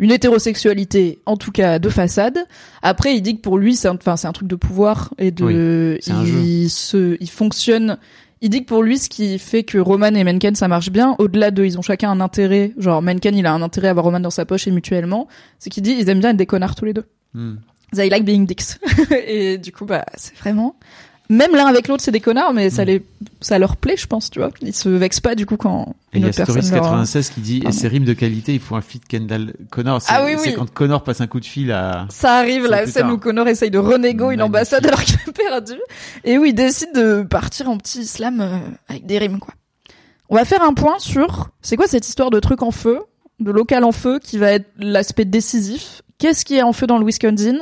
une 0.00 0.10
hétérosexualité, 0.10 1.20
en 1.24 1.36
tout 1.36 1.52
cas 1.52 1.78
de 1.78 1.88
façade. 1.88 2.38
Après, 2.82 3.14
il 3.14 3.22
dit 3.22 3.36
que 3.36 3.42
pour 3.42 3.58
lui, 3.58 3.76
c'est 3.76 3.86
un, 3.86 3.94
enfin, 3.94 4.16
c'est 4.16 4.26
un 4.26 4.32
truc 4.32 4.48
de 4.48 4.56
pouvoir 4.56 5.14
et 5.18 5.30
de, 5.30 5.44
Oui, 5.94 5.98
c'est 6.02 6.10
un 6.12 6.24
il 6.24 6.68
se, 6.68 7.16
il 7.20 7.30
fonctionne. 7.30 7.98
Il 8.44 8.50
dit 8.50 8.60
que 8.60 8.66
pour 8.66 8.82
lui, 8.82 8.98
ce 8.98 9.08
qui 9.08 9.38
fait 9.38 9.62
que 9.62 9.78
Roman 9.78 10.08
et 10.08 10.22
Mencken 10.22 10.54
ça 10.54 10.68
marche 10.68 10.90
bien, 10.90 11.16
au-delà 11.18 11.50
de, 11.50 11.64
ils 11.64 11.78
ont 11.78 11.82
chacun 11.82 12.10
un 12.10 12.20
intérêt. 12.20 12.74
Genre 12.76 13.00
Mencken, 13.00 13.34
il 13.34 13.46
a 13.46 13.54
un 13.54 13.62
intérêt 13.62 13.88
à 13.88 13.92
avoir 13.92 14.04
Roman 14.04 14.20
dans 14.20 14.28
sa 14.28 14.44
poche 14.44 14.68
et 14.68 14.70
mutuellement. 14.70 15.28
C'est 15.58 15.70
qu'il 15.70 15.82
dit, 15.82 15.96
ils 15.98 16.10
aiment 16.10 16.20
bien 16.20 16.28
être 16.28 16.36
des 16.36 16.44
connards 16.44 16.74
tous 16.74 16.84
les 16.84 16.92
deux. 16.92 17.06
Hmm. 17.32 17.54
They 17.94 18.10
like 18.10 18.26
being 18.26 18.44
dicks. 18.44 18.78
et 19.26 19.56
du 19.56 19.72
coup, 19.72 19.86
bah, 19.86 20.04
c'est 20.16 20.36
vraiment 20.36 20.76
même 21.34 21.54
l'un 21.54 21.66
avec 21.66 21.88
l'autre, 21.88 22.02
c'est 22.02 22.10
des 22.10 22.20
connards, 22.20 22.52
mais 22.54 22.70
ça 22.70 22.82
Mm. 22.84 22.86
les, 22.86 23.02
ça 23.40 23.58
leur 23.58 23.76
plaît, 23.76 23.96
je 23.96 24.06
pense, 24.06 24.30
tu 24.30 24.38
vois. 24.38 24.50
Ils 24.62 24.74
se 24.74 24.88
vexent 24.88 25.20
pas 25.20 25.34
du 25.34 25.46
coup 25.46 25.56
quand 25.56 25.94
Et 26.12 26.16
il 26.16 26.18
une 26.18 26.22
y 26.22 26.26
a 26.26 26.28
autre 26.28 26.36
personne 26.38 26.62
Stories 26.62 26.80
leur... 26.80 26.82
96 26.84 27.30
qui 27.30 27.40
dit, 27.40 27.56
et 27.58 27.60
Pardon. 27.62 27.78
ces 27.78 27.88
rimes 27.88 28.04
de 28.04 28.12
qualité, 28.14 28.54
il 28.54 28.60
faut 28.60 28.76
un 28.76 28.80
feat 28.80 29.06
Kendall 29.06 29.54
Connor. 29.70 30.00
C'est, 30.00 30.12
Ah 30.12 30.24
oui, 30.24 30.32
c'est 30.38 30.50
oui. 30.50 30.54
quand 30.56 30.70
Connor 30.70 31.02
passe 31.04 31.20
un 31.20 31.26
coup 31.26 31.40
de 31.40 31.44
fil 31.44 31.72
à, 31.72 32.06
Ça 32.10 32.36
arrive, 32.38 32.64
C'est 32.64 32.70
la 32.70 32.86
scène 32.86 33.10
où 33.10 33.18
Connor 33.18 33.48
essaye 33.48 33.70
de 33.70 33.78
renégo 33.78 34.30
une 34.30 34.42
ambassade 34.42 34.86
alors 34.86 35.00
qu'il 35.04 35.18
a 35.28 35.32
perdu. 35.32 35.74
Et 36.24 36.38
où 36.38 36.44
il 36.44 36.54
décide 36.54 36.94
de 36.94 37.22
partir 37.22 37.68
en 37.68 37.76
petit 37.78 38.00
islam 38.00 38.40
euh, 38.40 38.58
avec 38.88 39.06
des 39.06 39.18
rimes, 39.18 39.38
quoi. 39.40 39.54
On 40.30 40.36
va 40.36 40.44
faire 40.44 40.62
un 40.62 40.72
point 40.72 40.98
sur, 40.98 41.50
c'est 41.60 41.76
quoi 41.76 41.86
cette 41.86 42.08
histoire 42.08 42.30
de 42.30 42.40
truc 42.40 42.62
en 42.62 42.70
feu, 42.70 43.00
de 43.40 43.50
local 43.50 43.84
en 43.84 43.92
feu, 43.92 44.18
qui 44.22 44.38
va 44.38 44.52
être 44.52 44.66
l'aspect 44.78 45.26
décisif. 45.26 46.00
Qu'est-ce 46.18 46.44
qui 46.44 46.56
est 46.56 46.62
en 46.62 46.72
feu 46.72 46.86
dans 46.86 46.98
le 46.98 47.04
Wisconsin? 47.04 47.58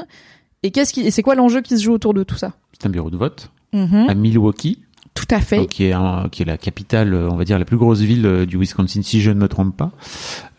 Et 0.63 0.71
qu'est-ce 0.71 0.93
qui, 0.93 1.01
et 1.07 1.11
c'est 1.11 1.23
quoi 1.23 1.35
l'enjeu 1.35 1.61
qui 1.61 1.77
se 1.77 1.83
joue 1.83 1.93
autour 1.93 2.15
de 2.15 2.23
tout 2.23 2.37
ça? 2.37 2.53
c'est 2.81 2.87
un 2.89 2.91
bureau 2.91 3.11
de 3.11 3.17
vote, 3.17 3.51
Mhm, 3.73 4.07
à 4.09 4.15
Milwaukee, 4.15 4.79
Tout 5.15 5.27
à 5.31 5.41
fait. 5.41 5.67
qui 5.67 5.85
est 5.85 5.93
un, 5.93 6.29
qui 6.31 6.43
est 6.43 6.45
la 6.47 6.59
capitale, 6.59 7.15
euh, 7.15 7.29
on 7.31 7.37
va 7.37 7.45
dire, 7.45 7.59
la 7.59 7.65
plus 7.65 7.77
grosse 7.79 8.01
ville 8.01 8.27
euh, 8.27 8.47
du 8.47 8.57
Wisconsin, 8.59 9.03
si 9.03 9.21
je 9.21 9.31
ne 9.31 9.41
me 9.41 9.49
trompe 9.49 9.77
pas, 9.77 9.91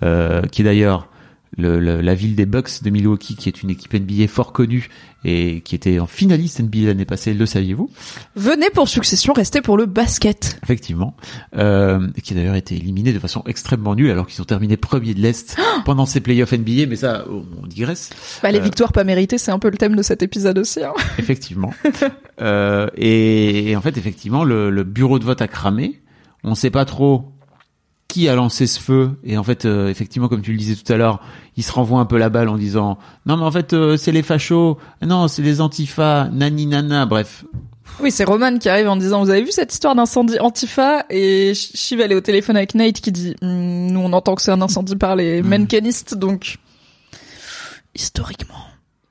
euh, 0.04 0.42
qui 0.44 0.62
est 0.62 0.66
d'ailleurs 0.66 1.08
le, 1.58 1.80
le- 1.80 2.02
la 2.02 2.16
ville 2.16 2.36
des 2.36 2.46
Bucks 2.46 2.82
de 2.84 2.90
Milwaukee, 2.90 3.36
qui 3.36 3.48
est 3.50 3.62
une 3.64 3.70
équipe 3.70 3.94
NBA 3.94 4.28
fort 4.28 4.54
connue 4.54 4.90
et 5.26 5.62
qui 5.62 5.76
était 5.76 6.00
en 6.00 6.08
finaliste 6.08 6.60
NBA 6.60 6.88
l'année 6.88 7.06
passée, 7.06 7.34
le 7.34 7.46
saviez-vous? 7.46 7.90
Venez 8.36 8.70
pour 8.72 8.90
succession, 8.90 9.32
restez 9.34 9.62
pour 9.62 9.78
le 9.78 9.86
basket. 9.86 10.60
Effectivement, 10.64 11.16
euh, 11.56 12.08
qui 12.24 12.34
a 12.34 12.36
d'ailleurs 12.38 12.56
été 12.56 12.76
éliminé 12.76 13.14
de 13.14 13.20
façon 13.20 13.44
extrêmement 13.48 13.96
nulle, 13.96 14.10
alors 14.12 14.28
qu'ils 14.28 14.42
ont 14.42 14.46
terminé 14.46 14.76
premier 14.78 15.14
de 15.14 15.22
l'Est 15.22 15.56
pendant 15.86 16.06
ces 16.06 16.20
playoffs 16.20 16.52
NBA, 16.54 16.88
mais 16.90 16.96
ça, 16.98 17.26
on 17.30 17.66
digresse. 17.68 18.10
Bah, 18.42 18.52
les 18.52 18.60
Euh, 18.60 18.64
victoires 18.64 18.92
pas 18.92 19.04
méritées, 19.04 19.38
c'est 19.38 19.52
un 19.52 19.60
peu 19.60 19.70
le 19.70 19.78
thème 19.78 19.96
de 19.96 20.02
cet 20.04 20.24
épisode 20.24 20.58
aussi. 20.58 20.84
Hein. 20.84 20.94
Effectivement. 21.18 21.74
euh, 22.42 22.88
et, 22.98 23.70
et 23.72 23.76
en 23.76 23.82
fait, 23.82 23.98
effectivement, 23.98 24.44
le, 24.44 24.70
le 24.70 24.84
bureau 24.84 25.20
de 25.20 25.24
vote 25.26 25.42
a 25.42 25.48
cramé. 25.48 26.00
On 26.46 26.50
ne 26.52 26.56
sait 26.56 26.72
pas 26.72 26.84
trop 26.84 27.32
qui 28.14 28.30
a 28.30 28.36
lancé 28.36 28.68
ce 28.68 28.80
feu. 28.80 29.12
Et 29.24 29.38
en 29.38 29.44
fait, 29.44 29.66
euh, 29.66 29.90
effectivement, 29.90 30.28
comme 30.28 30.42
tu 30.44 30.52
le 30.52 30.58
disais 30.58 30.76
tout 30.76 30.92
à 30.94 30.98
l'heure, 30.98 31.20
il 31.58 31.64
se 31.64 31.72
renvoie 31.72 32.00
un 32.00 32.06
peu 32.06 32.18
la 32.20 32.30
balle 32.30 32.48
en 32.48 32.58
disant 32.58 33.00
non, 33.26 33.38
mais 33.38 33.44
en 33.44 33.52
fait, 33.52 33.74
euh, 33.74 33.98
c'est 33.98 34.12
les 34.12 34.22
fachos. 34.22 34.78
Non, 35.02 35.28
c'est 35.28 35.42
les 35.42 35.62
antifas. 35.62 36.30
Nani 36.32 36.68
nana. 36.68 37.06
Bref. 37.08 37.44
Oui, 38.00 38.12
c'est 38.12 38.24
Roman 38.24 38.58
qui 38.58 38.70
arrive 38.70 38.88
en 38.88 38.96
disant, 38.98 39.24
vous 39.24 39.30
avez 39.30 39.44
vu 39.44 39.52
cette 39.52 39.72
histoire 39.74 39.96
d'incendie 39.96 40.40
Antifa? 40.40 41.06
Et 41.10 41.54
Sh- 41.54 41.72
Shiv, 41.76 42.02
elle 42.02 42.12
est 42.12 42.16
au 42.16 42.22
téléphone 42.22 42.56
avec 42.58 42.74
Nate 42.76 43.02
qui 43.02 43.12
dit, 43.12 43.36
Hmm, 43.42 43.88
nous, 43.92 44.00
on 44.00 44.14
entend 44.14 44.36
que 44.36 44.42
c'est 44.42 44.52
un 44.52 44.62
incendie 44.62 44.96
par 44.96 45.16
les. 45.16 45.42
Menkenistes, 45.44 46.16
donc, 46.16 46.58
historiquement. 47.96 48.66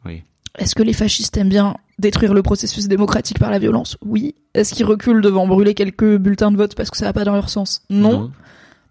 Oui. 0.05 0.23
Est-ce 0.59 0.75
que 0.75 0.83
les 0.83 0.93
fascistes 0.93 1.37
aiment 1.37 1.49
bien 1.49 1.77
détruire 1.99 2.35
le 2.35 2.43
processus 2.43 2.89
démocratique 2.89 3.39
par 3.39 3.51
la 3.51 3.59
violence? 3.59 3.97
Oui. 4.05 4.35
Est-ce 4.55 4.75
qu'ils 4.75 4.85
reculent 4.87 5.23
devant 5.23 5.47
brûler 5.47 5.75
quelques 5.75 6.17
bulletins 6.17 6.51
de 6.51 6.57
vote 6.57 6.75
parce 6.75 6.91
que 6.91 6.97
ça 6.97 7.07
va 7.07 7.13
pas 7.13 7.25
dans 7.25 7.35
leur 7.35 7.49
sens? 7.49 7.83
Non. 7.89 8.31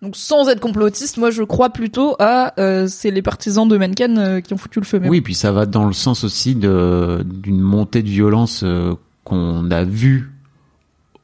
Donc, 0.01 0.15
sans 0.15 0.49
être 0.49 0.59
complotiste, 0.59 1.17
moi, 1.17 1.29
je 1.29 1.43
crois 1.43 1.69
plutôt 1.69 2.15
à, 2.17 2.59
euh, 2.59 2.87
c'est 2.87 3.11
les 3.11 3.21
partisans 3.21 3.67
de 3.67 3.77
Mencken 3.77 4.17
euh, 4.17 4.41
qui 4.41 4.53
ont 4.53 4.57
foutu 4.57 4.79
le 4.79 4.85
feu. 4.85 4.99
Mais 4.99 5.09
Oui, 5.09 5.21
puis 5.21 5.35
ça 5.35 5.51
va 5.51 5.67
dans 5.67 5.85
le 5.85 5.93
sens 5.93 6.23
aussi 6.23 6.55
de 6.55 7.23
d'une 7.23 7.61
montée 7.61 8.01
de 8.01 8.09
violence 8.09 8.63
euh, 8.63 8.95
qu'on 9.23 9.69
a 9.69 9.83
vue 9.83 10.31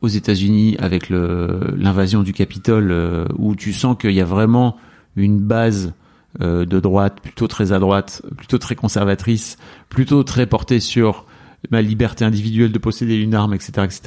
aux 0.02 0.08
États-Unis 0.08 0.76
avec 0.80 1.10
le 1.10 1.60
l'invasion 1.76 2.22
du 2.22 2.34
Capitole, 2.34 2.92
euh, 2.92 3.26
où 3.38 3.56
tu 3.56 3.74
sens 3.74 3.98
qu'il 4.00 4.12
y 4.12 4.22
a 4.22 4.26
vraiment 4.26 4.78
une 5.16 5.40
base 5.40 5.94
euh, 6.42 6.66
de 6.66 6.80
droite, 6.80 7.20
plutôt 7.22 7.48
très 7.48 7.72
à 7.72 7.80
droite, 7.80 8.22
plutôt 8.38 8.60
très 8.60 8.76
conservatrice, 8.76 9.58
plutôt 9.90 10.24
très 10.24 10.46
portée 10.46 10.80
sur 10.80 11.26
ma 11.72 11.82
liberté 11.82 12.24
individuelle 12.24 12.72
de 12.72 12.78
posséder 12.78 13.16
une 13.16 13.34
arme, 13.34 13.54
etc., 13.54 13.72
etc. 13.84 14.02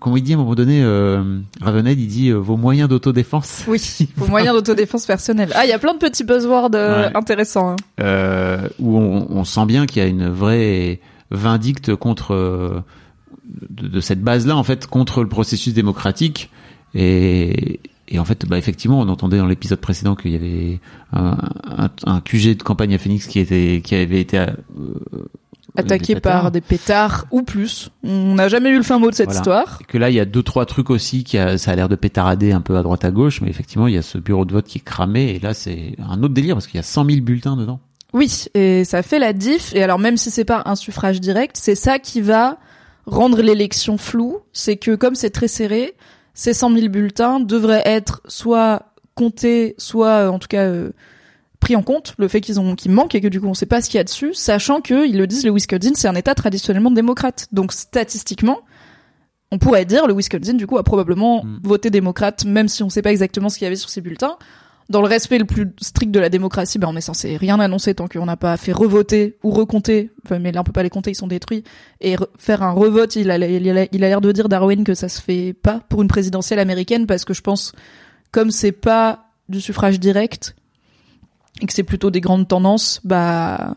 Comme 0.00 0.16
il 0.16 0.22
dit 0.22 0.32
à 0.32 0.36
un 0.36 0.38
moment 0.38 0.54
donné, 0.54 0.82
euh, 0.82 1.38
Ravenhead, 1.60 1.98
il 1.98 2.06
dit 2.06 2.28
euh, 2.28 2.36
vos 2.36 2.56
moyens 2.56 2.88
d'autodéfense. 2.88 3.64
Oui, 3.68 3.80
au 4.20 4.26
moyen 4.26 4.52
d'autodéfense 4.52 5.06
personnelle. 5.06 5.50
Ah, 5.54 5.64
il 5.64 5.70
y 5.70 5.72
a 5.72 5.78
plein 5.78 5.94
de 5.94 5.98
petits 5.98 6.24
buzzwords 6.24 6.70
euh, 6.74 7.08
Ouais. 7.08 7.16
intéressants. 7.16 7.70
hein. 7.70 7.76
euh, 8.00 8.68
où 8.78 8.96
on, 8.98 9.26
on 9.30 9.44
sent 9.44 9.66
bien 9.66 9.86
qu'il 9.86 10.02
y 10.02 10.04
a 10.04 10.08
une 10.08 10.28
vraie 10.28 11.00
vindicte 11.30 11.94
contre 11.96 12.34
euh, 12.34 12.80
de, 13.70 13.88
de 13.88 14.00
cette 14.00 14.20
base-là 14.22 14.56
en 14.56 14.62
fait 14.64 14.86
contre 14.86 15.22
le 15.22 15.28
processus 15.28 15.72
démocratique 15.74 16.50
et, 16.94 17.80
et 18.08 18.18
en 18.18 18.24
fait 18.24 18.46
bah 18.46 18.58
effectivement 18.58 19.00
on 19.00 19.08
entendait 19.08 19.38
dans 19.38 19.46
l'épisode 19.46 19.78
précédent 19.80 20.16
qu'il 20.16 20.32
y 20.32 20.34
avait 20.36 20.80
un, 21.12 21.36
un, 21.64 21.90
un 22.06 22.20
QG 22.20 22.56
de 22.58 22.62
campagne 22.62 22.94
à 22.94 22.98
Phoenix 22.98 23.26
qui 23.26 23.38
était 23.38 23.80
qui 23.84 23.94
avait 23.94 24.20
été 24.20 24.38
euh, 24.38 24.46
Attaqué 25.76 26.14
des 26.14 26.20
par 26.20 26.50
des 26.50 26.60
pétards 26.60 27.26
ou 27.30 27.42
plus. 27.42 27.90
On 28.04 28.34
n'a 28.34 28.48
jamais 28.48 28.70
eu 28.70 28.76
le 28.76 28.82
fin 28.82 28.98
mot 28.98 29.10
de 29.10 29.14
cette 29.14 29.26
Voilà. 29.26 29.40
histoire. 29.40 29.78
Et 29.80 29.84
que 29.84 29.98
là 29.98 30.10
il 30.10 30.16
y 30.16 30.20
a 30.20 30.24
deux 30.24 30.42
trois 30.42 30.66
trucs 30.66 30.90
aussi 30.90 31.24
qui 31.24 31.38
a, 31.38 31.58
ça 31.58 31.70
a 31.70 31.76
l'air 31.76 31.88
de 31.88 31.96
pétarader 31.96 32.52
un 32.52 32.60
peu 32.60 32.76
à 32.76 32.82
droite 32.82 33.04
à 33.04 33.10
gauche 33.10 33.40
mais 33.40 33.48
effectivement 33.50 33.86
il 33.86 33.94
y 33.94 33.98
a 33.98 34.02
ce 34.02 34.18
bureau 34.18 34.44
de 34.44 34.52
vote 34.52 34.66
qui 34.66 34.78
est 34.78 34.84
cramé 34.84 35.30
et 35.30 35.38
là 35.38 35.54
c'est 35.54 35.94
un 35.98 36.22
autre 36.22 36.34
délire 36.34 36.54
parce 36.56 36.66
qu'il 36.66 36.76
y 36.76 36.80
a 36.80 36.82
100 36.84 37.04
000 37.04 37.20
bulletins 37.20 37.56
dedans 37.56 37.80
Oui, 38.12 38.46
et 38.54 38.84
ça 38.84 39.02
fait 39.02 39.18
la 39.18 39.32
diff. 39.32 39.72
Et 39.74 39.82
alors 39.82 39.98
même 39.98 40.16
si 40.16 40.30
c'est 40.30 40.44
pas 40.44 40.62
un 40.66 40.74
suffrage 40.76 41.20
direct, 41.20 41.56
c'est 41.58 41.74
ça 41.76 41.98
qui 41.98 42.20
va 42.20 42.58
rendre 43.06 43.40
l'élection 43.42 43.96
floue. 43.98 44.38
C'est 44.52 44.76
que 44.76 44.94
comme 44.96 45.14
c'est 45.14 45.30
très 45.30 45.48
serré, 45.48 45.94
ces 46.34 46.52
100 46.54 46.74
000 46.74 46.88
bulletins 46.88 47.40
devraient 47.40 47.82
être 47.86 48.22
soit 48.26 48.82
comptés, 49.14 49.74
soit 49.78 50.08
euh, 50.08 50.28
en 50.28 50.38
tout 50.38 50.48
cas 50.48 50.62
euh, 50.64 50.90
pris 51.60 51.76
en 51.76 51.82
compte. 51.82 52.14
Le 52.18 52.26
fait 52.28 52.40
qu'ils 52.40 52.58
ont 52.58 52.74
qu'ils 52.74 52.90
manquent 52.90 53.14
et 53.14 53.20
que 53.20 53.28
du 53.28 53.40
coup 53.40 53.46
on 53.46 53.54
sait 53.54 53.66
pas 53.66 53.80
ce 53.82 53.88
qu'il 53.90 53.98
y 53.98 54.00
a 54.00 54.04
dessus, 54.04 54.34
sachant 54.34 54.80
que 54.80 55.06
ils 55.06 55.16
le 55.18 55.26
disent, 55.26 55.44
le 55.44 55.52
Wisconsin 55.52 55.92
c'est 55.94 56.08
un 56.08 56.14
État 56.14 56.34
traditionnellement 56.34 56.90
démocrate. 56.90 57.46
Donc 57.52 57.72
statistiquement, 57.72 58.60
on 59.52 59.58
pourrait 59.58 59.84
dire 59.84 60.06
le 60.06 60.14
Wisconsin 60.14 60.54
du 60.54 60.66
coup 60.66 60.78
a 60.78 60.82
probablement 60.82 61.44
Mm. 61.44 61.60
voté 61.64 61.90
démocrate, 61.90 62.44
même 62.44 62.68
si 62.68 62.82
on 62.82 62.88
sait 62.90 63.02
pas 63.02 63.10
exactement 63.10 63.48
ce 63.48 63.58
qu'il 63.58 63.64
y 63.64 63.68
avait 63.68 63.76
sur 63.76 63.90
ces 63.90 64.00
bulletins 64.00 64.36
dans 64.88 65.02
le 65.02 65.06
respect 65.06 65.38
le 65.38 65.44
plus 65.44 65.68
strict 65.80 66.10
de 66.10 66.18
la 66.18 66.28
démocratie, 66.28 66.80
ben 66.80 66.88
on 66.90 66.96
est 66.96 67.00
censé 67.00 67.36
rien 67.36 67.60
annoncer 67.60 67.94
tant 67.94 68.08
qu'on 68.08 68.26
n'a 68.26 68.36
pas 68.36 68.56
fait 68.56 68.72
revoter 68.72 69.36
ou 69.44 69.50
recompter. 69.52 70.10
Enfin, 70.26 70.40
mais 70.40 70.50
là 70.50 70.62
on 70.62 70.64
peut 70.64 70.72
pas 70.72 70.82
les 70.82 70.90
compter, 70.90 71.12
ils 71.12 71.14
sont 71.14 71.28
détruits. 71.28 71.62
Et 72.00 72.16
re- 72.16 72.26
faire 72.38 72.64
un 72.64 72.72
revote, 72.72 73.14
il 73.14 73.30
a, 73.30 73.36
il 73.38 73.68
a 73.68 73.86
l'air 74.08 74.20
de 74.20 74.32
dire 74.32 74.48
Darwin 74.48 74.82
que 74.82 74.94
ça 74.94 75.08
se 75.08 75.20
fait 75.20 75.52
pas 75.52 75.80
pour 75.88 76.02
une 76.02 76.08
présidentielle 76.08 76.58
américaine 76.58 77.06
parce 77.06 77.24
que 77.24 77.34
je 77.34 77.40
pense 77.40 77.70
comme 78.32 78.50
c'est 78.50 78.72
pas 78.72 79.26
du 79.48 79.60
suffrage 79.60 80.00
direct 80.00 80.56
et 81.60 81.66
que 81.66 81.72
c'est 81.72 81.82
plutôt 81.82 82.10
des 82.10 82.20
grandes 82.20 82.48
tendances, 82.48 83.00
bah 83.04 83.76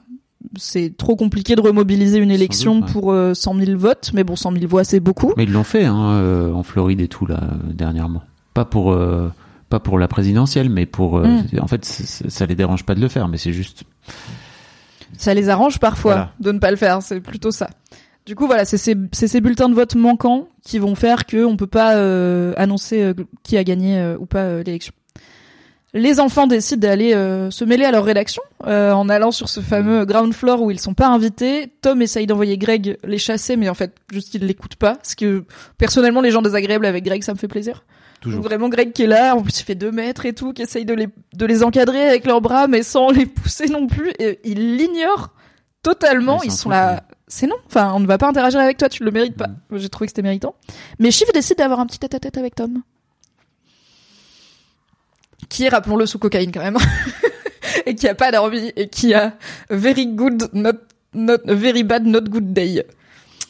c'est 0.58 0.96
trop 0.98 1.16
compliqué 1.16 1.56
de 1.56 1.62
remobiliser 1.62 2.18
une 2.20 2.30
élection 2.32 2.76
doute, 2.80 2.86
ouais. 2.88 2.92
pour 2.92 3.12
euh, 3.14 3.34
100 3.34 3.56
000 3.56 3.78
votes. 3.78 4.12
Mais 4.14 4.24
bon, 4.24 4.36
100 4.36 4.52
000 4.54 4.68
voix 4.68 4.84
c'est 4.84 5.00
beaucoup. 5.00 5.34
Mais 5.38 5.44
ils 5.44 5.52
l'ont 5.52 5.64
fait 5.64 5.86
hein, 5.86 6.12
euh, 6.12 6.52
en 6.54 6.64
Floride 6.64 7.02
et 7.02 7.08
tout 7.08 7.26
là 7.26 7.40
euh, 7.44 7.74
dernièrement. 7.74 8.22
Pas 8.54 8.66
pour 8.66 8.92
euh, 8.92 9.30
pas 9.70 9.80
pour 9.80 9.98
la 9.98 10.08
présidentielle, 10.08 10.70
mais 10.70 10.86
pour 10.86 11.18
euh, 11.18 11.26
Mm. 11.28 11.60
en 11.62 11.68
fait 11.68 11.84
ça 11.86 12.46
les 12.46 12.56
dérange 12.56 12.84
pas 12.84 12.94
de 12.96 13.02
le 13.02 13.08
faire, 13.08 13.28
mais 13.28 13.38
c'est 13.38 13.54
juste 13.54 13.84
Ça 15.18 15.34
les 15.34 15.50
arrange 15.50 15.80
parfois 15.80 16.14
Voilà. 16.14 16.32
de 16.40 16.52
ne 16.52 16.60
pas 16.60 16.72
le 16.72 16.78
faire, 16.78 17.02
c'est 17.02 17.20
plutôt 17.22 17.52
ça. 17.52 17.70
Du 18.26 18.36
coup, 18.36 18.46
voilà, 18.48 18.64
c'est 18.64 18.78
ces, 18.78 18.96
ces 19.12 19.42
bulletins 19.42 19.68
de 19.68 19.74
vote 19.74 19.96
manquants 19.96 20.48
qui 20.64 20.80
vont 20.80 20.96
faire 20.96 21.26
que 21.26 21.44
on 21.44 21.58
peut 21.58 21.68
pas 21.68 21.96
euh, 21.98 22.54
annoncer 22.56 23.02
euh, 23.02 23.14
qui 23.44 23.58
a 23.58 23.64
gagné 23.66 23.98
euh, 24.00 24.18
ou 24.18 24.26
pas 24.26 24.44
euh, 24.44 24.64
l'élection. 24.64 24.94
Les 25.96 26.20
enfants 26.20 26.48
décident 26.48 26.88
d'aller 26.88 27.14
euh, 27.14 27.52
se 27.52 27.64
mêler 27.64 27.86
à 27.86 27.92
leur 27.92 28.04
rédaction 28.04 28.42
euh, 28.66 28.92
en 28.94 29.10
allant 29.10 29.32
sur 29.32 29.48
ce 29.48 29.60
fameux 29.60 30.06
ground 30.06 30.34
floor 30.34 30.62
où 30.64 30.72
ils 30.72 30.80
sont 30.80 30.96
pas 30.96 31.08
invités. 31.08 31.72
Tom 31.82 32.02
essaye 32.02 32.26
d'envoyer 32.26 32.58
Greg 32.58 32.98
les 33.04 33.20
chasser, 33.20 33.58
mais 33.58 33.70
en 33.70 33.76
fait, 33.76 33.94
juste 34.12 34.34
il 34.34 34.46
l'écoute 34.48 34.76
pas. 34.76 34.96
Parce 34.96 35.14
que 35.14 35.44
personnellement, 35.78 36.22
les 36.22 36.32
gens 36.32 36.42
désagréables 36.42 36.88
avec 36.88 37.04
Greg, 37.04 37.22
ça 37.22 37.34
me 37.34 37.38
fait 37.38 37.48
plaisir. 37.48 37.84
toujours. 38.22 38.42
Donc 38.42 38.50
vraiment 38.50 38.70
Greg 38.70 38.92
qui 38.92 39.04
est 39.04 39.08
là, 39.08 39.36
en 39.36 39.44
plus 39.44 39.60
il 39.60 39.64
fait 39.64 39.76
deux 39.76 39.92
mètres 39.92 40.26
et 40.26 40.34
tout, 40.34 40.52
qui 40.52 40.64
essaye 40.64 40.86
de 40.86 40.96
les, 40.96 41.10
de 41.36 41.46
les 41.46 41.64
encadrer 41.64 42.08
avec 42.08 42.26
leurs 42.26 42.42
bras, 42.42 42.66
mais 42.68 42.82
sans 42.82 43.12
les 43.12 43.28
pousser 43.28 43.68
non 43.68 43.86
plus. 43.86 44.12
Et 44.18 44.40
il 44.46 44.78
l'ignore 44.78 45.30
totalement. 45.84 46.42
Ils 46.42 46.52
sont 46.52 46.70
là. 46.70 47.04
C'est 47.28 47.46
non. 47.46 47.56
Enfin, 47.68 47.94
on 47.96 48.00
ne 48.00 48.08
va 48.08 48.18
pas 48.18 48.28
interagir 48.28 48.60
avec 48.60 48.78
toi, 48.78 48.90
tu 48.90 49.04
le 49.04 49.12
mérites 49.12 49.38
pas. 49.38 49.50
Mm. 49.70 49.78
J'ai 49.78 49.90
trouvé 49.90 50.08
que 50.08 50.12
c'était 50.12 50.24
méritant. 50.24 50.56
Mais 50.98 51.12
Shiv 51.12 51.28
décide 51.36 51.58
d'avoir 51.58 51.80
un 51.80 51.86
petit 51.86 52.00
tête-à-tête 52.00 52.38
avec 52.40 52.56
Tom. 52.56 52.82
Qui 55.54 55.66
est, 55.66 55.70
rappelons-le, 55.70 56.08
sous 56.08 56.18
cocaïne 56.18 56.52
quand 56.52 56.64
même. 56.64 56.80
et 57.86 57.94
qui 57.94 58.08
a 58.08 58.16
pas 58.16 58.32
d'envie 58.32 58.74
et 58.76 58.90
qui 58.90 59.14
a 59.14 59.38
very 59.70 60.08
good, 60.08 60.50
not, 60.52 60.72
not, 61.14 61.38
very 61.46 61.84
bad, 61.84 62.08
not 62.08 62.22
good 62.22 62.54
day. 62.54 62.84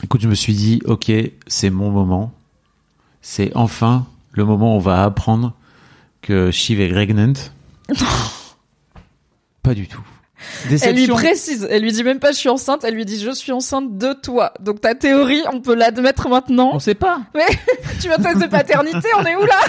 Écoute, 0.03 0.19
je 0.19 0.27
me 0.27 0.35
suis 0.35 0.53
dit 0.53 0.81
ok, 0.83 1.09
c'est 1.47 1.69
mon 1.69 1.91
moment. 1.91 2.33
C'est 3.21 3.55
enfin 3.55 4.05
le 4.33 4.43
moment 4.43 4.73
où 4.73 4.79
on 4.79 4.79
va 4.79 5.05
apprendre 5.05 5.53
que 6.21 6.51
Shiv 6.51 6.81
est 6.81 6.89
pregnant. 6.89 7.35
pas 9.63 9.73
du 9.73 9.87
tout. 9.87 10.05
Elle 10.81 10.95
lui 10.95 11.07
précise, 11.07 11.67
elle 11.69 11.81
lui 11.83 11.91
dit 11.91 12.03
même 12.03 12.19
pas 12.19 12.31
je 12.31 12.37
suis 12.37 12.49
enceinte, 12.49 12.83
elle 12.83 12.95
lui 12.95 13.05
dit 13.05 13.19
je 13.19 13.31
suis 13.31 13.51
enceinte 13.51 13.97
de 13.97 14.13
toi. 14.13 14.53
Donc 14.59 14.81
ta 14.81 14.95
théorie, 14.95 15.41
on 15.51 15.61
peut 15.61 15.75
l'admettre 15.75 16.29
maintenant. 16.29 16.71
On 16.73 16.79
sait 16.79 16.95
pas. 16.95 17.21
Mais 17.35 17.45
tu 18.01 18.07
vas 18.09 18.17
tester 18.17 18.47
paternité, 18.47 19.07
on 19.19 19.23
est 19.25 19.35
où 19.35 19.45
là? 19.45 19.59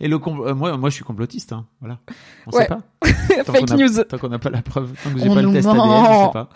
Et 0.00 0.08
le 0.08 0.16
euh, 0.16 0.54
moi, 0.54 0.76
moi, 0.76 0.90
je 0.90 0.94
suis 0.94 1.04
complotiste. 1.04 1.52
Hein. 1.52 1.66
Voilà. 1.80 1.98
On 2.46 2.56
Ouais. 2.56 2.62
sait 2.62 2.68
pas. 2.68 2.80
Tant 3.44 3.52
Fake 3.52 3.70
a- 3.70 3.76
news. 3.76 4.04
Tant 4.04 4.18
qu'on 4.18 4.28
n'a 4.28 4.38
pas 4.38 4.50
la 4.50 4.62
preuve, 4.62 4.92
tant 5.02 5.10
que 5.12 5.18
j'ai 5.18 5.28
On 5.28 5.34
pas 5.34 5.42
le 5.42 5.52
test 5.52 5.66
ADN, 5.68 5.80
je 5.82 6.26
sais 6.26 6.32
pas. 6.32 6.48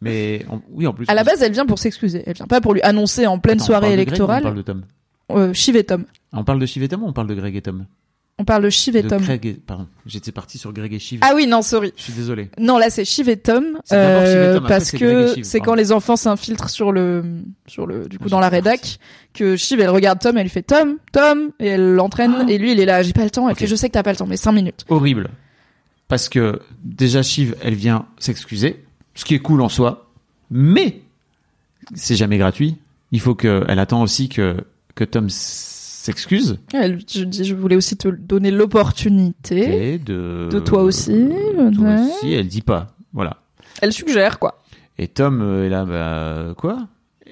Mais 0.00 0.46
oui, 0.70 0.86
en 0.86 0.92
plus. 0.92 1.06
À 1.08 1.14
la 1.14 1.24
base, 1.24 1.42
elle 1.42 1.52
vient 1.52 1.66
pour 1.66 1.78
s'excuser. 1.78 2.22
Elle 2.26 2.34
vient 2.34 2.46
pas 2.46 2.60
pour 2.60 2.74
lui 2.74 2.82
annoncer 2.82 3.26
en 3.26 3.38
pleine 3.38 3.56
Attends, 3.56 3.64
on 3.64 3.66
soirée 3.66 3.90
de 3.90 3.94
Greg 3.96 4.08
électorale. 4.08 4.40
On 4.40 4.42
parle 4.42 4.56
de 4.56 4.62
Tom? 4.62 4.84
Euh, 5.30 5.52
et 5.52 5.84
Tom. 5.84 6.04
On 6.32 6.44
parle 6.44 6.58
de 6.58 6.66
Shiv 6.66 6.82
et 6.82 6.88
Tom 6.88 7.02
ou 7.02 7.08
on 7.08 7.12
parle 7.12 7.26
de 7.26 7.34
Greg 7.34 7.54
et 7.56 7.62
Tom? 7.62 7.86
On 8.40 8.44
parle 8.44 8.62
de 8.62 8.70
Shiv 8.70 8.94
et 8.94 9.02
De 9.02 9.08
Tom. 9.08 9.20
Greg 9.20 9.46
et... 9.46 9.54
Pardon, 9.54 9.88
j'étais 10.06 10.30
parti 10.30 10.58
sur 10.58 10.72
Greg 10.72 10.92
et 10.92 11.00
Shiv. 11.00 11.18
Ah 11.22 11.32
oui, 11.34 11.48
non, 11.48 11.60
sorry. 11.60 11.92
Je 11.96 12.02
suis 12.04 12.12
désolé. 12.12 12.50
Non, 12.58 12.78
là 12.78 12.88
c'est 12.88 13.04
Shiv 13.04 13.28
et 13.28 13.36
Tom, 13.36 13.80
C'est 13.84 13.96
d'abord 13.96 14.26
Shiv 14.26 14.36
et 14.36 14.38
euh, 14.38 14.54
Tom, 14.58 14.66
parce 14.68 14.90
que 14.92 15.42
c'est 15.42 15.58
quand 15.60 15.74
les 15.74 15.90
enfants 15.90 16.14
s'infiltrent 16.16 16.70
sur 16.70 16.92
le, 16.92 17.24
sur 17.66 17.86
le, 17.86 18.08
du 18.08 18.18
coup 18.18 18.28
dans 18.28 18.38
la 18.38 18.48
rédac, 18.48 18.98
que 19.34 19.56
Shiv 19.56 19.80
elle 19.80 19.90
regarde 19.90 20.20
Tom, 20.20 20.36
elle 20.36 20.44
lui 20.44 20.50
fait 20.50 20.62
Tom, 20.62 20.98
Tom, 21.12 21.50
et 21.58 21.66
elle 21.66 21.94
l'entraîne, 21.94 22.48
et 22.48 22.58
lui 22.58 22.72
il 22.72 22.80
est 22.80 22.86
là, 22.86 23.02
j'ai 23.02 23.12
pas 23.12 23.24
le 23.24 23.30
temps, 23.30 23.48
elle 23.48 23.54
Ok. 23.54 23.58
fait 23.58 23.66
je 23.66 23.74
sais 23.74 23.88
que 23.88 23.94
t'as 23.94 24.04
pas 24.04 24.12
le 24.12 24.16
temps, 24.16 24.26
mais 24.26 24.36
cinq 24.36 24.52
minutes. 24.52 24.84
Horrible. 24.88 25.30
Parce 26.06 26.28
que 26.28 26.60
déjà 26.84 27.22
Shiv, 27.22 27.56
elle 27.60 27.74
vient 27.74 28.06
s'excuser, 28.18 28.84
ce 29.14 29.24
qui 29.24 29.34
est 29.34 29.40
cool 29.40 29.60
en 29.62 29.68
soi, 29.68 30.10
mais 30.50 31.00
c'est 31.94 32.16
jamais 32.16 32.38
gratuit. 32.38 32.76
Il 33.10 33.20
faut 33.20 33.34
que, 33.34 33.64
elle 33.68 33.78
attend 33.80 34.02
aussi 34.02 34.28
que 34.28 34.56
que 34.94 35.04
Tom 35.04 35.28
s'excuse 36.08 36.58
je 36.72 37.24
je 37.30 37.54
voulais 37.54 37.76
aussi 37.76 37.96
te 37.96 38.08
donner 38.08 38.50
l'opportunité. 38.50 39.98
de 39.98 40.48
De 40.50 40.58
toi 40.58 40.82
aussi, 40.82 41.12
de 41.12 41.74
toi 41.74 41.88
ouais. 41.88 42.00
aussi. 42.00 42.32
Elle 42.32 42.48
dit 42.48 42.62
pas. 42.62 42.88
Voilà. 43.12 43.38
Elle 43.80 43.92
suggère 43.92 44.38
quoi. 44.38 44.62
Et 44.98 45.08
Tom 45.08 45.40
euh, 45.40 45.66
est 45.66 45.68
là, 45.68 45.84
bah 45.84 46.54
quoi? 46.56 46.88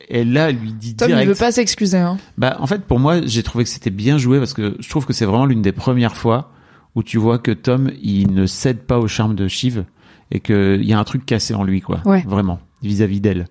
Et 0.09 0.25
là, 0.25 0.53
lui 0.53 0.73
dit 0.73 0.95
Tom 0.95 1.09
direct. 1.09 1.25
il 1.25 1.29
veut 1.29 1.35
pas 1.35 1.51
s'excuser. 1.51 1.99
Hein. 1.99 2.19
Bah, 2.39 2.57
en 2.61 2.67
fait, 2.67 2.83
pour 2.83 3.01
moi, 3.01 3.21
j'ai 3.25 3.43
trouvé 3.43 3.65
que 3.65 3.71
c'était 3.71 3.91
bien 3.91 4.19
joué 4.19 4.39
parce 4.39 4.55
que 4.55 4.77
je 4.79 4.89
trouve 4.89 5.07
que 5.07 5.13
c'est 5.13 5.25
vraiment 5.25 5.47
l'une 5.47 5.63
des 5.63 5.73
premières 5.73 6.17
fois 6.17 6.53
où 6.95 7.03
tu 7.03 7.19
vois 7.19 7.39
que 7.39 7.51
Tom, 7.51 7.91
il 8.03 8.33
ne 8.33 8.47
cède 8.47 8.81
pas 8.81 8.99
au 8.99 9.09
charme 9.09 9.35
de 9.35 9.49
Shiv 9.49 9.85
et 10.31 10.41
qu'il 10.41 10.85
y 10.85 10.93
a 10.93 10.99
un 10.99 11.05
truc 11.05 11.27
cassé 11.27 11.55
en 11.55 11.65
lui, 11.65 11.81
quoi. 11.81 12.01
Ouais. 12.05 12.25
Vraiment, 12.27 12.61
vis-à-vis 12.83 13.21
d'elle. 13.21 13.47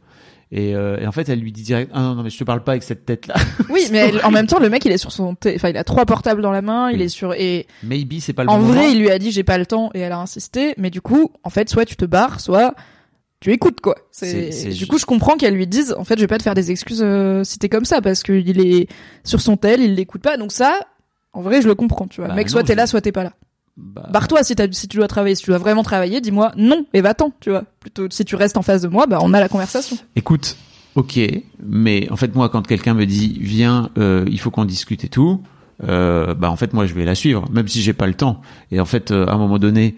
Et, 0.57 0.73
euh, 0.73 0.97
et 1.01 1.05
en 1.05 1.11
fait, 1.11 1.27
elle 1.27 1.39
lui 1.41 1.51
dit 1.51 1.63
direct, 1.63 1.91
ah 1.93 1.99
non, 2.01 2.15
non, 2.15 2.23
mais 2.23 2.29
je 2.29 2.37
te 2.37 2.45
parle 2.45 2.63
pas 2.63 2.71
avec 2.71 2.83
cette 2.83 3.05
tête-là. 3.05 3.35
Oui, 3.69 3.87
mais 3.91 3.97
elle- 4.07 4.21
en 4.25 4.31
même 4.31 4.47
temps 4.47 4.57
le 4.59 4.69
mec 4.69 4.85
il 4.85 4.91
est 4.93 4.97
sur 4.97 5.11
son, 5.11 5.35
enfin 5.45 5.69
il 5.69 5.75
a 5.75 5.83
trois 5.83 6.05
portables 6.05 6.41
dans 6.41 6.51
la 6.51 6.61
main, 6.61 6.89
il 6.91 7.01
est 7.01 7.09
sur 7.09 7.33
et 7.33 7.67
Maybe 7.83 8.19
c'est 8.21 8.31
pas 8.31 8.45
le 8.45 8.49
En 8.49 8.59
bon 8.59 8.65
vrai, 8.67 8.77
moment. 8.77 8.89
il 8.89 8.99
lui 8.99 9.09
a 9.11 9.19
dit 9.19 9.31
j'ai 9.31 9.43
pas 9.43 9.57
le 9.57 9.65
temps 9.65 9.89
et 9.93 9.99
elle 9.99 10.13
a 10.13 10.17
insisté, 10.19 10.73
mais 10.77 10.89
du 10.89 11.01
coup, 11.01 11.31
en 11.43 11.49
fait, 11.49 11.69
soit 11.69 11.83
tu 11.83 11.97
te 11.97 12.05
barres, 12.05 12.39
soit 12.39 12.73
tu 13.41 13.51
écoutes 13.51 13.81
quoi. 13.81 13.95
C'est- 14.11 14.69
du 14.69 14.87
coup, 14.87 14.97
je 14.97 15.05
comprends 15.05 15.35
qu'elle 15.35 15.55
lui 15.55 15.67
dise 15.67 15.93
en 15.97 16.05
fait, 16.05 16.15
je 16.15 16.21
vais 16.21 16.27
pas 16.27 16.37
te 16.37 16.43
faire 16.43 16.53
des 16.55 16.71
excuses 16.71 17.01
euh, 17.03 17.43
si 17.43 17.59
t'es 17.59 17.67
comme 17.67 17.83
ça 17.85 17.99
parce 18.01 18.23
qu'il 18.23 18.61
est 18.61 18.87
sur 19.25 19.41
son 19.41 19.57
tel, 19.57 19.81
il 19.81 19.95
l'écoute 19.95 20.21
pas. 20.21 20.37
Donc 20.37 20.53
ça, 20.53 20.79
en 21.33 21.41
vrai, 21.41 21.61
je 21.61 21.67
le 21.67 21.75
comprends, 21.75 22.07
tu 22.07 22.21
vois. 22.21 22.29
Bah 22.29 22.35
Mec, 22.35 22.47
non, 22.47 22.51
soit 22.53 22.63
t'es 22.63 22.75
là, 22.75 22.87
soit 22.87 23.01
t'es 23.01 23.11
pas 23.11 23.25
là. 23.25 23.33
Bah, 23.77 24.07
Barre-toi 24.09 24.43
si, 24.43 24.55
tu 24.55 24.97
dois 24.97 25.07
travailler, 25.07 25.35
si 25.35 25.43
tu 25.43 25.49
dois 25.49 25.57
vraiment 25.59 25.83
travailler, 25.83 26.21
dis-moi 26.21 26.53
non 26.55 26.85
et 26.93 27.01
va-t'en, 27.01 27.31
tu 27.41 27.49
vois. 27.49 27.63
Plutôt 27.81 28.07
si 28.09 28.23
tu 28.23 28.35
restes 28.35 28.55
en 28.57 28.61
face 28.61 28.81
de 28.83 28.87
moi, 28.87 29.05
bah 29.05 29.19
on 29.21 29.33
a 29.33 29.39
la 29.41 29.49
conversation. 29.49 29.97
Écoute, 30.15 30.55
ok, 30.95 31.19
mais 31.61 32.09
en 32.09 32.15
fait 32.15 32.33
moi 32.35 32.47
quand 32.49 32.65
quelqu'un 32.65 32.93
me 32.93 33.05
dit 33.05 33.37
viens, 33.41 33.89
euh, 33.97 34.23
il 34.29 34.39
faut 34.39 34.49
qu'on 34.49 34.63
discute 34.63 35.03
et 35.03 35.09
tout, 35.09 35.41
euh, 35.83 36.33
bah 36.33 36.49
en 36.49 36.55
fait 36.55 36.71
moi 36.73 36.85
je 36.85 36.93
vais 36.93 37.03
la 37.03 37.15
suivre, 37.15 37.49
même 37.51 37.67
si 37.67 37.81
j'ai 37.81 37.91
pas 37.91 38.07
le 38.07 38.13
temps. 38.13 38.39
Et 38.71 38.79
en 38.79 38.85
fait 38.85 39.11
euh, 39.11 39.27
à 39.27 39.33
un 39.33 39.37
moment 39.37 39.59
donné, 39.59 39.97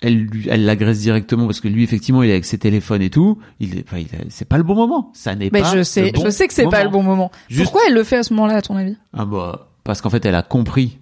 elle 0.00 0.28
l'agresse 0.64 1.00
directement 1.00 1.44
parce 1.46 1.60
que 1.60 1.68
lui 1.68 1.82
effectivement 1.82 2.22
il 2.22 2.30
est 2.30 2.32
avec 2.32 2.44
ses 2.46 2.56
téléphones 2.58 3.02
et 3.02 3.10
tout. 3.10 3.38
Il, 3.60 3.82
enfin, 3.86 4.02
c'est 4.30 4.48
pas 4.48 4.56
le 4.56 4.62
bon 4.62 4.74
moment. 4.74 5.10
Ça 5.12 5.34
n'est 5.34 5.50
pas. 5.50 5.74
je 5.76 5.82
sais, 5.82 6.06
le 6.06 6.12
bon 6.12 6.24
je 6.24 6.30
sais 6.30 6.48
que 6.48 6.54
c'est 6.54 6.68
pas 6.68 6.84
le 6.84 6.88
bon 6.90 7.02
moment. 7.02 7.30
Juste- 7.48 7.64
Pourquoi 7.64 7.82
elle 7.88 7.94
le 7.94 8.04
fait 8.04 8.16
à 8.16 8.22
ce 8.22 8.32
moment-là, 8.32 8.56
à 8.56 8.62
ton 8.62 8.76
avis? 8.76 8.96
Ah 9.12 9.26
bah 9.26 9.68
parce 9.84 10.00
qu'en 10.00 10.08
fait 10.10 10.24
elle 10.24 10.34
a 10.36 10.42
compris 10.42 10.98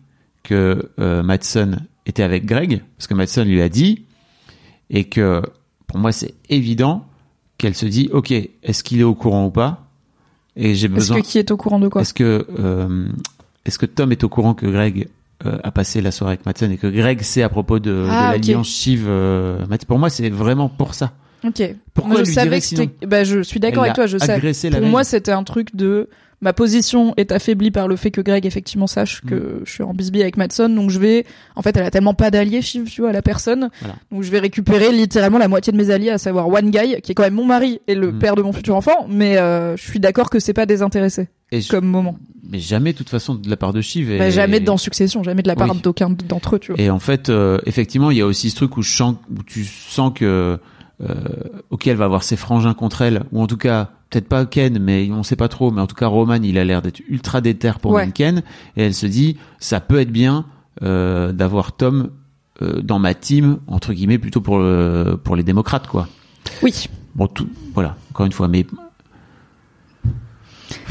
que 0.47 0.90
euh, 1.01 1.22
Madsen 1.22 1.86
était 2.07 2.22
avec 2.22 2.47
Greg 2.47 2.82
parce 2.97 3.07
que 3.07 3.14
Madsen 3.14 3.47
lui 3.47 3.61
a 3.61 3.68
dit 3.68 4.05
et 4.90 5.05
que 5.05 5.42
pour 5.86 5.99
moi 5.99 6.12
c'est 6.12 6.34
évident 6.49 7.05
qu'elle 7.59 7.74
se 7.74 7.86
dit 7.86 8.09
ok 8.12 8.30
est-ce 8.30 8.84
qu'il 8.84 9.01
est 9.01 9.05
au 9.05 9.14
courant 9.14 9.47
ou 9.47 9.51
pas? 9.51 9.88
Et 10.57 10.74
j'ai 10.74 10.86
Est-ce 10.86 10.94
besoin 10.94 11.20
que 11.20 11.26
qui 11.26 11.38
est 11.38 11.51
au 11.51 11.57
courant 11.57 11.78
de 11.80 11.88
quoi? 11.88 12.03
Est-ce 12.03 12.14
que 12.14 12.47
euh, 12.59 13.09
est-ce 13.64 13.78
que 13.78 13.86
Tom 13.86 14.12
est 14.12 14.22
au 14.24 14.28
courant 14.28 14.55
que 14.55 14.66
Greg 14.66 15.09
euh, 15.44 15.59
a 15.64 15.70
passé 15.70 16.01
la 16.01 16.11
soirée 16.12 16.34
avec 16.34 16.47
Madsen 16.47 16.70
et 16.72 16.76
que 16.78 16.86
Greg 16.86 17.20
sait 17.22 17.42
à 17.42 17.49
propos 17.49 17.78
de, 17.78 17.90
de 17.90 18.07
Ah, 18.09 18.28
ok. 18.28 18.32
l'alliance 18.32 18.68
Shiv 18.68 19.05
euh, 19.07 19.66
pour 19.86 19.99
moi 19.99 20.09
c'est 20.11 20.30
vraiment 20.30 20.68
pour 20.68 20.94
ça 20.94 21.12
Ok. 21.44 21.62
Pourquoi 21.94 22.14
Moi, 22.14 22.22
je 22.24 22.28
lui 22.28 22.34
savais 22.34 22.59
que 22.61 22.64
sinon? 22.64 22.86
Bah, 23.07 23.22
je 23.22 23.42
suis 23.42 23.61
d'accord 23.61 23.82
avec 23.84 23.94
toi. 23.94 24.07
Je 24.07 24.18
sais. 24.18 24.70
Pour 24.70 24.80
moi, 24.88 25.05
c'était 25.05 25.32
un 25.32 25.44
truc 25.44 25.76
de 25.76 26.09
ma 26.41 26.53
position 26.53 27.14
est 27.16 27.32
affaiblie 27.32 27.70
par 27.70 27.89
le 27.89 27.97
fait 27.97 28.11
que 28.11 28.20
Greg 28.20 28.45
effectivement 28.47 28.87
sache 28.87 29.22
Mm. 29.24 29.28
que 29.28 29.61
je 29.64 29.72
suis 29.72 29.82
en 29.82 29.95
bisbille 29.95 30.22
avec 30.22 30.37
Madson, 30.37 30.68
donc 30.68 30.91
je 30.91 30.99
vais. 30.99 31.24
En 31.55 31.62
fait, 31.62 31.76
elle 31.76 31.84
a 31.84 31.91
tellement 31.91 32.14
pas 32.14 32.30
d'alliés, 32.30 32.61
Shiv, 32.62 32.84
tu 32.91 33.01
vois, 33.01 33.12
la 33.12 33.22
personne. 33.22 33.70
Voilà. 33.80 33.97
Donc 34.12 34.22
je 34.22 34.30
vais 34.30 34.39
récupérer 34.39 34.93
littéralement 34.93 35.39
la 35.39 35.49
moitié 35.49 35.72
de 35.72 35.78
mes 35.78 35.91
alliés, 35.91 36.11
à 36.11 36.18
savoir 36.18 36.49
One 36.49 36.70
Guy, 36.70 37.01
qui 37.03 37.12
est 37.12 37.14
quand 37.14 37.22
même 37.22 37.34
mon 37.34 37.45
mari 37.47 37.80
et 37.87 37.95
le 37.95 38.12
Mm. 38.12 38.18
père 38.18 38.34
de 38.37 38.43
mon 38.43 38.53
futur 38.53 38.76
enfant. 38.76 39.07
Mais 39.09 39.39
euh, 39.39 39.76
je 39.76 39.82
suis 39.82 40.01
d'accord 40.01 40.28
que 40.30 40.39
c'est 40.39 40.53
pas 40.53 40.66
désintéressé 40.66 41.28
et 41.53 41.61
je- 41.61 41.68
comme 41.70 41.87
moment. 41.87 42.18
mais 42.49 42.59
jamais 42.59 42.93
de 42.93 42.99
toute 42.99 43.09
façon 43.09 43.34
de 43.34 43.49
la 43.49 43.57
part 43.57 43.72
de 43.72 43.80
Shiv 43.80 44.11
et, 44.11 44.18
Bah, 44.18 44.30
jamais 44.30 44.61
dans 44.61 44.76
Succession, 44.76 45.22
jamais 45.22 45.43
de 45.43 45.49
la 45.49 45.57
part 45.57 45.70
Oui. 45.72 45.80
d'aucun 45.82 46.11
d'entre 46.11 46.57
eux, 46.57 46.59
tu 46.59 46.72
vois. 46.72 46.80
Et 46.80 46.91
en 46.91 46.99
fait, 46.99 47.28
euh, 47.28 47.59
effectivement, 47.66 48.11
il 48.11 48.18
y 48.18 48.20
a 48.20 48.26
aussi 48.26 48.51
ce 48.51 48.57
truc 48.57 48.76
où, 48.76 48.82
je 48.82 48.95
sens, 48.95 49.16
où 49.37 49.43
tu 49.43 49.64
sens 49.64 50.12
que, 50.14 50.59
ok, 51.70 51.86
elle 51.86 51.97
va 51.97 52.07
avoir 52.07 52.22
ses 52.22 52.36
frangins 52.36 52.74
contre 52.74 53.03
elle, 53.03 53.24
ou 53.32 53.42
en 53.42 53.47
tout 53.47 53.57
cas, 53.57 53.90
peut-être 54.11 54.28
pas 54.28 54.47
Ken, 54.47 54.78
mais 54.78 55.09
on 55.11 55.22
sait 55.22 55.36
pas 55.36 55.49
trop, 55.49 55.70
mais 55.70 55.80
en 55.80 55.86
tout 55.86 55.94
cas, 55.94 56.07
Roman, 56.07 56.40
il 56.42 56.59
a 56.59 56.64
l'air 56.64 56.82
d'être 56.82 57.01
ultra 57.09 57.40
déter 57.40 57.72
pour 57.80 57.92
Ouais. 57.92 58.11
Ken, 58.11 58.42
et 58.76 58.82
elle 58.84 58.94
se 58.94 59.07
dit, 59.07 59.36
ça 59.59 59.80
peut 59.80 60.01
être 60.01 60.12
bien 60.12 60.47
euh, 60.82 61.32
d'avoir 61.32 61.72
Tom 61.72 62.11
euh, 62.62 62.80
dans 62.80 62.99
ma 62.99 63.14
team, 63.14 63.59
entre 63.66 63.92
guillemets, 63.92 64.18
plutôt 64.18 64.40
pour, 64.40 64.59
le, 64.59 65.18
pour 65.22 65.36
les 65.36 65.42
démocrates, 65.42 65.86
quoi. 65.86 66.09
Oui. 66.62 66.88
Bon, 67.14 67.26
tout, 67.26 67.49
voilà, 67.74 67.97
encore 68.11 68.26
une 68.26 68.32
fois, 68.32 68.49
mais 68.49 68.66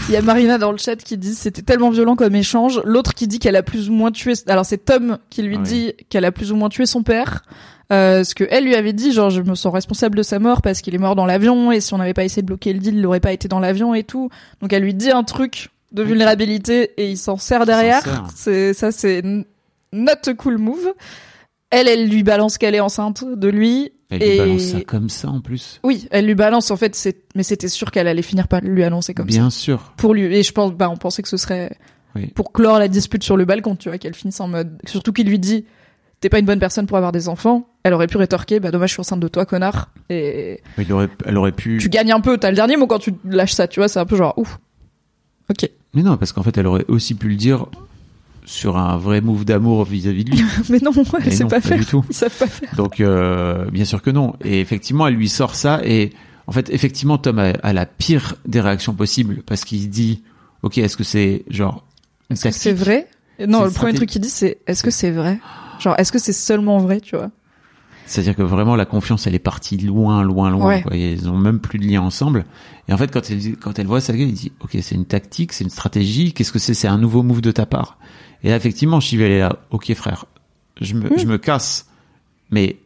Il 0.08 0.14
y 0.14 0.18
a 0.18 0.22
Marina 0.22 0.58
dans 0.58 0.72
le 0.72 0.78
chat 0.78 0.98
qui 0.98 1.18
dit 1.18 1.34
c'était 1.34 1.62
tellement 1.62 1.90
violent 1.90 2.16
comme 2.16 2.36
échange. 2.36 2.82
L'autre 2.86 3.14
qui 3.14 3.28
dit 3.28 3.40
qu'elle 3.40 3.56
a 3.56 3.64
plus 3.64 3.90
ou 3.90 3.94
moins 3.94 4.12
tué. 4.12 4.34
Alors 4.48 4.66
c'est 4.66 4.78
Tom 4.78 5.18
qui 5.30 5.42
lui 5.42 5.58
Ah 5.60 5.64
dit 5.64 5.94
qu'elle 6.10 6.26
a 6.26 6.32
plus 6.32 6.52
ou 6.52 6.56
moins 6.56 6.70
tué 6.70 6.86
son 6.86 7.04
père. 7.04 7.44
Euh, 7.92 8.24
ce 8.24 8.34
que 8.34 8.44
elle 8.50 8.66
lui 8.66 8.76
avait 8.76 8.94
dit, 8.94 9.12
genre 9.12 9.30
je 9.30 9.42
me 9.42 9.56
sens 9.56 9.74
responsable 9.74 10.18
de 10.18 10.24
sa 10.24 10.40
mort 10.40 10.62
parce 10.62 10.82
qu'il 10.82 10.96
est 10.96 11.00
mort 11.00 11.16
dans 11.16 11.26
l'avion 11.26 11.72
et 11.72 11.82
si 11.82 11.94
on 11.94 11.98
n'avait 11.98 12.14
pas 12.14 12.24
essayé 12.24 12.42
de 12.42 12.48
bloquer 12.48 12.74
le 12.74 12.80
deal, 12.80 12.96
il 12.96 13.02
n'aurait 13.02 13.20
pas 13.20 13.32
été 13.32 13.48
dans 13.48 13.60
l'avion 13.60 13.94
et 13.94 14.04
tout. 14.04 14.30
Donc 14.62 14.74
elle 14.74 14.84
lui 14.84 14.94
dit 14.94 15.12
un 15.12 15.24
truc 15.24 15.70
de 15.92 16.04
vulnérabilité 16.04 16.92
et 16.98 17.12
il 17.12 17.18
s'en 17.18 17.38
sert 17.38 17.66
derrière. 17.66 18.04
C'est 18.36 18.74
ça, 18.74 18.92
c'est 18.92 19.22
not 19.92 20.12
a 20.28 20.34
cool 20.34 20.58
move. 20.58 20.94
Elle, 21.70 21.88
elle 21.88 22.08
lui 22.08 22.24
balance 22.24 22.58
qu'elle 22.58 22.76
est 22.76 22.80
enceinte 22.80 23.24
de 23.26 23.48
lui. 23.48 23.92
Elle 24.16 24.24
et 24.24 24.32
lui 24.32 24.38
balance 24.40 24.62
ça 24.64 24.82
comme 24.82 25.10
ça 25.10 25.30
en 25.30 25.42
plus. 25.42 25.80
oui, 25.84 26.08
elle 26.12 26.26
lui 26.26 26.36
balance 26.36 26.72
en 26.72 26.78
fait. 26.78 26.96
C'est 26.96 27.18
mais 27.36 27.44
c'était 27.44 27.68
sûr 27.68 27.92
qu'elle 27.92 28.08
allait 28.08 28.22
finir 28.22 28.48
par 28.48 28.62
lui 28.62 28.84
annoncer 28.84 29.14
comme 29.14 29.30
ça 29.30 29.38
Bien 29.38 29.50
sûr. 29.50 29.94
pour 29.98 30.14
lui 30.14 30.24
et 30.36 30.44
je 30.44 30.52
pense 30.52 30.74
bah 30.74 30.90
on 30.90 30.98
pensait 30.98 31.22
que 31.22 31.30
ce 31.30 31.38
serait 31.38 31.78
Oui. 32.16 32.28
pour 32.28 32.52
clore 32.54 32.80
la 32.80 32.88
dispute 32.88 33.24
sur 33.24 33.38
le 33.38 33.46
balcon 33.46 33.76
tu 33.76 33.90
vois 33.90 33.98
qu'elle 33.98 34.14
finisse 34.16 34.40
en 34.40 34.48
mode 34.48 34.80
surtout 34.86 35.12
qu'il 35.14 35.28
lui 35.28 35.40
dit 35.40 35.66
t'es 36.22 36.30
pas 36.30 36.40
une 36.40 36.46
bonne 36.46 36.60
personne 36.60 36.86
pour 36.88 36.98
avoir 36.98 37.12
des 37.12 37.28
enfants 37.28 37.68
elle 37.84 37.94
aurait 37.94 38.08
pu 38.08 38.18
rétorquer 38.18 38.60
bah 38.60 38.72
dommage 38.72 38.90
je 38.90 38.94
suis 38.94 39.02
enceinte 39.02 39.20
de 39.20 39.28
toi 39.28 39.46
connard 39.46 39.90
et 40.10 40.62
Il 40.78 40.92
aurait, 40.94 41.10
elle 41.26 41.38
aurait 41.38 41.52
pu. 41.52 41.78
tu 41.80 41.90
gagnes 41.90 42.12
un 42.14 42.22
peu 42.22 42.38
t'as 42.38 42.50
le 42.50 42.56
dernier 42.56 42.78
mot 42.78 42.88
quand 42.88 43.00
tu 43.00 43.14
lâches 43.26 43.54
ça 43.54 43.68
tu 43.68 43.80
vois 43.82 43.88
c'est 43.90 44.00
un 44.00 44.06
peu 44.06 44.16
genre 44.16 44.34
ouf 44.38 44.58
ok 45.50 45.70
Mais 45.94 46.02
non, 46.04 46.18
parce 46.18 46.32
qu'en 46.34 46.42
fait, 46.42 46.58
elle 46.58 46.66
aurait 46.68 46.86
aussi 46.88 47.14
pu 47.14 47.28
le 47.30 47.36
dire 47.36 47.66
sur 48.46 48.78
un 48.78 48.98
vrai 48.98 49.22
move 49.22 49.44
d'amour 49.46 49.84
vis-à-vis 49.86 50.24
de 50.24 50.32
lui. 50.32 50.44
mais 50.70 50.80
non 50.80 50.92
elle 51.24 51.34
sait 51.34 51.44
pas 51.44 51.50
pas 51.50 51.62
faire 51.62 51.78
du 51.80 51.86
tout. 51.86 52.06
ils 52.10 52.16
savent 52.16 52.38
pas 52.38 52.48
faire 52.48 52.74
Donc, 52.76 53.00
euh, 53.00 53.70
bien 53.72 53.86
sûr 53.86 54.02
que 54.02 54.12
non. 54.12 54.34
Et 54.44 54.62
effectivement, 54.62 55.08
elle 55.08 55.16
lui 55.16 55.30
sort 55.30 55.56
ça. 55.56 55.82
Et 55.84 56.12
en 56.48 56.52
fait, 56.52 56.70
effectivement, 56.70 57.18
Tom 57.18 57.40
a, 57.40 57.50
a 57.64 57.74
la 57.74 57.86
pire 57.86 58.36
des 58.46 58.62
réactions 58.62 58.94
possibles 58.94 59.42
parce 59.46 59.66
qu'il 59.66 59.90
dit, 59.90 60.24
ok, 60.62 60.78
est-ce 60.78 60.96
que 60.96 61.04
c'est 61.04 61.44
genre 61.50 61.86
est-ce 62.30 62.44
que 62.44 62.52
c'est 62.52 62.74
vrai? 62.74 63.08
Non 63.48 63.66
le 63.66 63.72
premier 63.72 63.94
truc 63.94 64.10
qu'il 64.10 64.22
dit 64.22 64.30
c'est 64.30 64.60
est-ce 64.68 64.84
que 64.84 64.92
c'est 64.92 65.12
vrai? 65.12 65.40
Genre 65.80 65.96
est-ce 65.98 66.12
que 66.12 66.20
c'est 66.20 66.34
seulement 66.34 66.80
vrai 66.80 67.02
tu 67.02 67.16
vois? 67.16 67.32
C'est-à-dire 68.06 68.36
que 68.36 68.44
vraiment 68.44 68.76
la 68.76 68.86
confiance, 68.86 69.26
elle 69.26 69.34
est 69.34 69.40
partie 69.40 69.78
loin, 69.78 70.24
loin, 70.24 70.52
loin. 70.52 70.68
Ouais. 70.68 70.82
quoi. 70.84 70.96
Et 70.96 71.14
ils 71.14 71.28
ont 71.28 71.38
même 71.38 71.60
plus 71.60 71.80
de 71.80 71.86
lien 71.86 72.02
ensemble. 72.02 72.46
Et 72.88 72.94
en 72.94 72.98
fait, 72.98 73.12
quand 73.12 73.32
elle, 73.32 73.58
quand 73.58 73.80
elle 73.80 73.88
voit 73.88 74.00
ça, 74.00 74.14
elle 74.14 74.32
dit, 74.32 74.52
ok, 74.60 74.78
c'est 74.82 74.94
une 74.94 75.06
tactique, 75.06 75.54
c'est 75.54 75.64
une 75.64 75.72
stratégie. 75.72 76.32
Qu'est-ce 76.32 76.52
que 76.52 76.60
c'est? 76.60 76.76
C'est 76.76 76.88
un 76.88 77.00
nouveau 77.00 77.24
move 77.24 77.42
de 77.42 77.52
ta 77.52 77.66
part. 77.66 77.98
Et 78.46 78.50
là, 78.50 78.56
effectivement, 78.56 79.00
elle 79.12 79.22
est 79.22 79.40
là. 79.40 79.58
Ok, 79.72 79.92
frère, 79.96 80.26
je 80.80 80.94
me, 80.94 81.10
Hmm. 81.10 81.18
je 81.18 81.26
me 81.26 81.38
casse. 81.38 81.88
Mais 82.52 82.78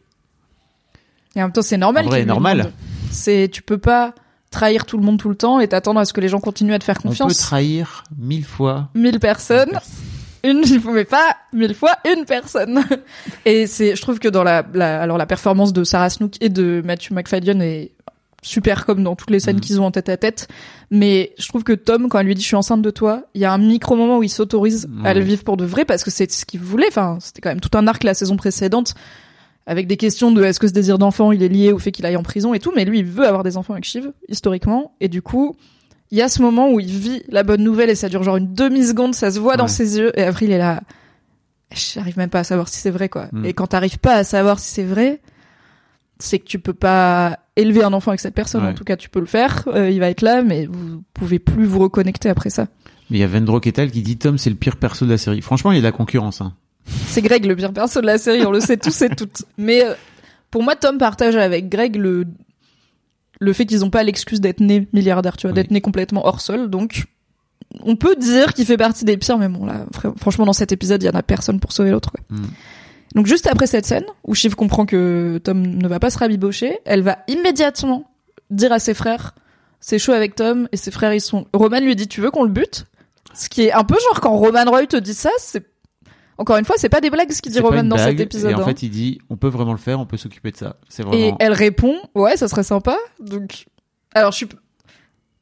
et 1.36 1.40
en 1.40 1.44
même 1.44 1.52
temps 1.52 1.62
c'est 1.62 1.76
normal 1.76 2.06
En 2.06 2.08
vrai, 2.08 2.18
qu'il 2.20 2.24
lui 2.24 2.28
normal. 2.28 2.72
c'est 3.10 3.48
tu 3.52 3.62
peux 3.62 3.78
pas 3.78 4.14
trahir 4.50 4.84
tout 4.86 4.96
le 4.96 5.04
monde 5.04 5.18
tout 5.18 5.28
le 5.28 5.36
temps 5.36 5.60
et 5.60 5.68
t'attendre 5.68 6.00
à 6.00 6.04
ce 6.04 6.12
que 6.12 6.20
les 6.20 6.28
gens 6.28 6.40
continuent 6.40 6.72
à 6.72 6.78
te 6.80 6.84
faire 6.84 6.96
on 7.00 7.02
peut 7.02 7.08
confiance 7.10 7.36
trahir 7.38 8.02
mille 8.18 8.44
fois. 8.44 8.88
mille 8.96 9.20
personnes, 9.20 9.78
une, 10.44 10.64
mais 10.92 11.04
pas 11.04 11.36
mille 11.52 11.74
fois 11.74 11.92
une 12.10 12.24
personne. 12.24 12.82
Et 13.44 13.66
c'est, 13.68 13.94
je 13.94 14.00
trouve 14.02 14.18
que 14.18 14.28
dans 14.28 14.42
la, 14.42 14.64
la, 14.74 15.00
alors 15.02 15.18
la 15.18 15.26
performance 15.26 15.72
de 15.74 15.84
Sarah 15.84 16.08
Snook 16.10 16.34
et 16.40 16.48
de 16.48 16.82
Matthew 16.84 17.12
McFadden 17.12 17.60
est 17.62 17.92
super 18.42 18.86
comme 18.86 19.02
dans 19.02 19.16
toutes 19.16 19.30
les 19.30 19.40
scènes 19.40 19.56
Mhm. 19.56 19.60
qu'ils 19.60 19.80
ont 19.80 19.84
en 19.86 19.90
tête 19.90 20.08
à 20.08 20.16
tête. 20.16 20.48
Mais 20.90 21.32
je 21.38 21.46
trouve 21.48 21.62
que 21.64 21.72
Tom, 21.72 22.08
quand 22.08 22.18
elle 22.18 22.26
lui 22.26 22.34
dit 22.34 22.42
je 22.42 22.46
suis 22.46 22.56
enceinte 22.56 22.82
de 22.82 22.90
toi, 22.90 23.24
il 23.34 23.40
y 23.40 23.44
a 23.44 23.52
un 23.52 23.58
micro 23.58 23.96
moment 23.96 24.18
où 24.18 24.22
il 24.22 24.28
s'autorise 24.30 24.88
à 25.04 25.12
le 25.14 25.20
vivre 25.20 25.44
pour 25.44 25.56
de 25.56 25.64
vrai 25.64 25.84
parce 25.84 26.04
que 26.04 26.10
c'est 26.10 26.30
ce 26.30 26.44
qu'il 26.46 26.60
voulait. 26.60 26.86
Enfin, 26.88 27.18
c'était 27.20 27.40
quand 27.40 27.50
même 27.50 27.60
tout 27.60 27.76
un 27.76 27.86
arc 27.86 28.02
la 28.04 28.14
saison 28.14 28.36
précédente. 28.36 28.94
avec 29.66 29.86
des 29.86 29.96
questions 29.98 30.32
de 30.32 30.42
est-ce 30.42 30.58
que 30.58 30.66
ce 30.66 30.72
désir 30.72 30.98
d'enfant 30.98 31.30
il 31.32 31.42
est 31.42 31.48
lié 31.48 31.70
au 31.70 31.78
fait 31.78 31.92
qu'il 31.92 32.04
aille 32.06 32.16
en 32.16 32.22
prison 32.24 32.54
et 32.54 32.58
tout, 32.58 32.72
mais 32.74 32.84
lui 32.84 33.00
il 33.00 33.04
veut 33.04 33.26
avoir 33.26 33.44
des 33.44 33.56
enfants 33.56 33.74
avec 33.74 33.84
Shiv 33.84 34.10
historiquement 34.28 34.94
et 35.00 35.08
du 35.08 35.20
coup 35.22 35.54
il 36.10 36.18
y 36.18 36.22
a 36.22 36.28
ce 36.28 36.42
moment 36.42 36.72
où 36.72 36.80
il 36.80 36.88
vit 36.90 37.22
la 37.28 37.44
bonne 37.44 37.62
nouvelle 37.62 37.88
et 37.90 37.94
ça 37.94 38.08
dure 38.08 38.22
genre 38.24 38.38
une 38.38 38.52
demi 38.52 38.84
seconde, 38.84 39.14
ça 39.14 39.30
se 39.30 39.38
voit 39.38 39.56
dans 39.56 39.68
ses 39.68 39.98
yeux 39.98 40.18
et 40.18 40.24
après 40.24 40.46
il 40.46 40.50
est 40.52 40.58
là, 40.58 40.80
j'arrive 41.72 42.16
même 42.18 42.30
pas 42.30 42.40
à 42.40 42.44
savoir 42.44 42.68
si 42.68 42.78
c'est 42.80 42.90
vrai 42.90 43.08
quoi. 43.08 43.28
Mm. 43.32 43.44
Et 43.44 43.52
quand 43.52 43.68
t'arrives 43.68 43.98
pas 43.98 44.14
à 44.14 44.24
savoir 44.24 44.58
si 44.58 44.70
c'est 44.70 44.82
vrai, 44.82 45.20
c'est 46.18 46.38
que 46.40 46.46
tu 46.46 46.58
peux 46.58 46.74
pas 46.74 47.38
élever 47.60 47.82
un 47.84 47.92
enfant 47.92 48.10
avec 48.10 48.20
cette 48.20 48.34
personne. 48.34 48.62
Ouais. 48.64 48.70
En 48.70 48.74
tout 48.74 48.84
cas, 48.84 48.96
tu 48.96 49.08
peux 49.08 49.20
le 49.20 49.26
faire, 49.26 49.64
euh, 49.68 49.90
il 49.90 50.00
va 50.00 50.08
être 50.10 50.22
là, 50.22 50.42
mais 50.42 50.66
vous 50.66 51.02
pouvez 51.14 51.38
plus 51.38 51.64
vous 51.66 51.78
reconnecter 51.78 52.28
après 52.28 52.50
ça. 52.50 52.66
Mais 53.10 53.18
il 53.18 53.20
y 53.20 53.24
a 53.24 53.26
Vendro 53.26 53.60
Ketal 53.60 53.90
qui 53.90 54.02
dit 54.02 54.16
Tom, 54.18 54.38
c'est 54.38 54.50
le 54.50 54.56
pire 54.56 54.76
perso 54.76 55.04
de 55.06 55.10
la 55.10 55.18
série. 55.18 55.40
Franchement, 55.42 55.72
il 55.72 55.76
y 55.76 55.78
a 55.78 55.80
de 55.80 55.86
la 55.86 55.92
concurrence. 55.92 56.40
Hein. 56.40 56.54
C'est 56.86 57.22
Greg 57.22 57.44
le 57.44 57.54
pire 57.56 57.72
perso 57.72 58.00
de 58.00 58.06
la 58.06 58.18
série, 58.18 58.44
on 58.46 58.50
le 58.50 58.60
sait 58.60 58.76
tous 58.76 59.02
et 59.02 59.08
toutes. 59.10 59.42
Mais 59.58 59.84
euh, 59.84 59.94
pour 60.50 60.62
moi, 60.62 60.76
Tom 60.76 60.98
partage 60.98 61.36
avec 61.36 61.68
Greg 61.68 61.96
le 61.96 62.26
le 63.42 63.52
fait 63.54 63.64
qu'ils 63.64 63.84
ont 63.86 63.90
pas 63.90 64.02
l'excuse 64.02 64.40
d'être 64.40 64.60
né 64.60 64.86
milliardaire, 64.92 65.36
tu 65.36 65.46
vois, 65.46 65.52
Oui. 65.52 65.54
d'être 65.54 65.70
né 65.70 65.80
complètement 65.80 66.26
hors 66.26 66.40
sol. 66.42 66.68
Donc, 66.68 67.06
on 67.80 67.96
peut 67.96 68.14
dire 68.16 68.52
qu'il 68.52 68.66
fait 68.66 68.76
partie 68.76 69.04
des 69.06 69.16
pires, 69.16 69.38
mais 69.38 69.48
bon 69.48 69.64
là, 69.64 69.86
fr- 69.94 70.12
franchement, 70.18 70.44
dans 70.44 70.52
cet 70.52 70.72
épisode, 70.72 71.02
il 71.02 71.06
y 71.06 71.08
en 71.08 71.14
a 71.14 71.22
personne 71.22 71.58
pour 71.58 71.72
sauver 71.72 71.90
l'autre. 71.90 72.10
quoi. 72.10 72.20
Mm. 72.28 72.42
Donc 73.14 73.26
juste 73.26 73.46
après 73.46 73.66
cette 73.66 73.86
scène 73.86 74.04
où 74.24 74.34
Shiv 74.34 74.54
comprend 74.54 74.86
que 74.86 75.40
Tom 75.42 75.60
ne 75.60 75.88
va 75.88 75.98
pas 75.98 76.10
se 76.10 76.18
rabibocher, 76.18 76.78
elle 76.84 77.02
va 77.02 77.18
immédiatement 77.28 78.10
dire 78.50 78.72
à 78.72 78.78
ses 78.78 78.94
frères 78.94 79.34
c'est 79.80 79.98
chaud 79.98 80.12
avec 80.12 80.34
Tom 80.34 80.68
et 80.72 80.76
ses 80.76 80.90
frères 80.90 81.12
ils 81.14 81.20
sont 81.20 81.46
Roman 81.52 81.80
lui 81.80 81.96
dit 81.96 82.06
tu 82.06 82.20
veux 82.20 82.30
qu'on 82.30 82.44
le 82.44 82.50
bute? 82.50 82.86
Ce 83.32 83.48
qui 83.48 83.62
est 83.62 83.72
un 83.72 83.84
peu 83.84 83.94
genre 83.94 84.20
quand 84.20 84.36
Roman 84.36 84.64
Roy 84.66 84.86
te 84.86 84.96
dit 84.96 85.14
ça 85.14 85.30
c'est 85.38 85.64
encore 86.36 86.56
une 86.56 86.64
fois 86.64 86.76
c'est 86.78 86.88
pas 86.88 87.00
des 87.00 87.10
blagues 87.10 87.32
ce 87.32 87.42
qu'il 87.42 87.52
dit 87.52 87.60
Roman 87.60 87.84
dans 87.84 87.96
blague, 87.96 88.10
cet 88.10 88.20
épisode 88.20 88.52
Et 88.52 88.54
en 88.54 88.60
hein. 88.60 88.64
fait, 88.64 88.82
il 88.82 88.90
dit 88.90 89.18
on 89.30 89.36
peut 89.36 89.48
vraiment 89.48 89.72
le 89.72 89.78
faire, 89.78 89.98
on 89.98 90.06
peut 90.06 90.16
s'occuper 90.16 90.50
de 90.50 90.56
ça. 90.56 90.76
C'est 90.88 91.02
et 91.02 91.06
vraiment. 91.06 91.36
elle 91.40 91.52
répond 91.52 91.96
ouais 92.14 92.36
ça 92.36 92.48
serait 92.48 92.62
sympa 92.62 92.96
donc 93.18 93.66
alors 94.14 94.32
je 94.32 94.36
suis 94.36 94.48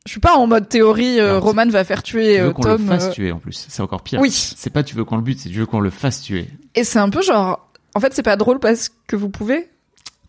je 0.08 0.12
suis 0.12 0.20
pas 0.20 0.34
en 0.36 0.46
mode 0.46 0.68
théorie 0.68 1.20
euh, 1.20 1.38
Roman 1.38 1.68
va 1.68 1.84
faire 1.84 2.02
Tu 2.02 2.12
tuer 2.12 2.40
veux 2.40 2.46
euh, 2.48 2.52
qu'on 2.52 2.66
le 2.66 2.78
fasse 2.78 3.06
euh, 3.06 3.10
tuer 3.12 3.30
en 3.32 3.38
plus. 3.38 3.66
C'est 3.68 3.82
encore 3.82 4.02
pire. 4.02 4.20
oui 4.20 4.30
C'est 4.32 4.70
pas 4.70 4.82
tu 4.82 4.96
veux 4.96 5.04
qu'on 5.04 5.16
le 5.16 5.22
bute, 5.22 5.38
c'est 5.38 5.48
tu 5.50 5.56
veux 5.58 5.66
qu'on 5.66 5.80
le 5.80 5.90
fasse 5.90 6.22
tuer. 6.22 6.48
et 6.74 6.82
c'est 6.84 6.98
un 6.98 7.10
peu 7.10 7.22
genre 7.22 7.68
en 7.94 8.00
fait 8.00 8.12
c'est 8.14 8.22
pas 8.22 8.36
drôle 8.36 8.58
parce 8.58 8.90
que 9.06 9.16
vous 9.16 9.28
pouvez 9.28 9.68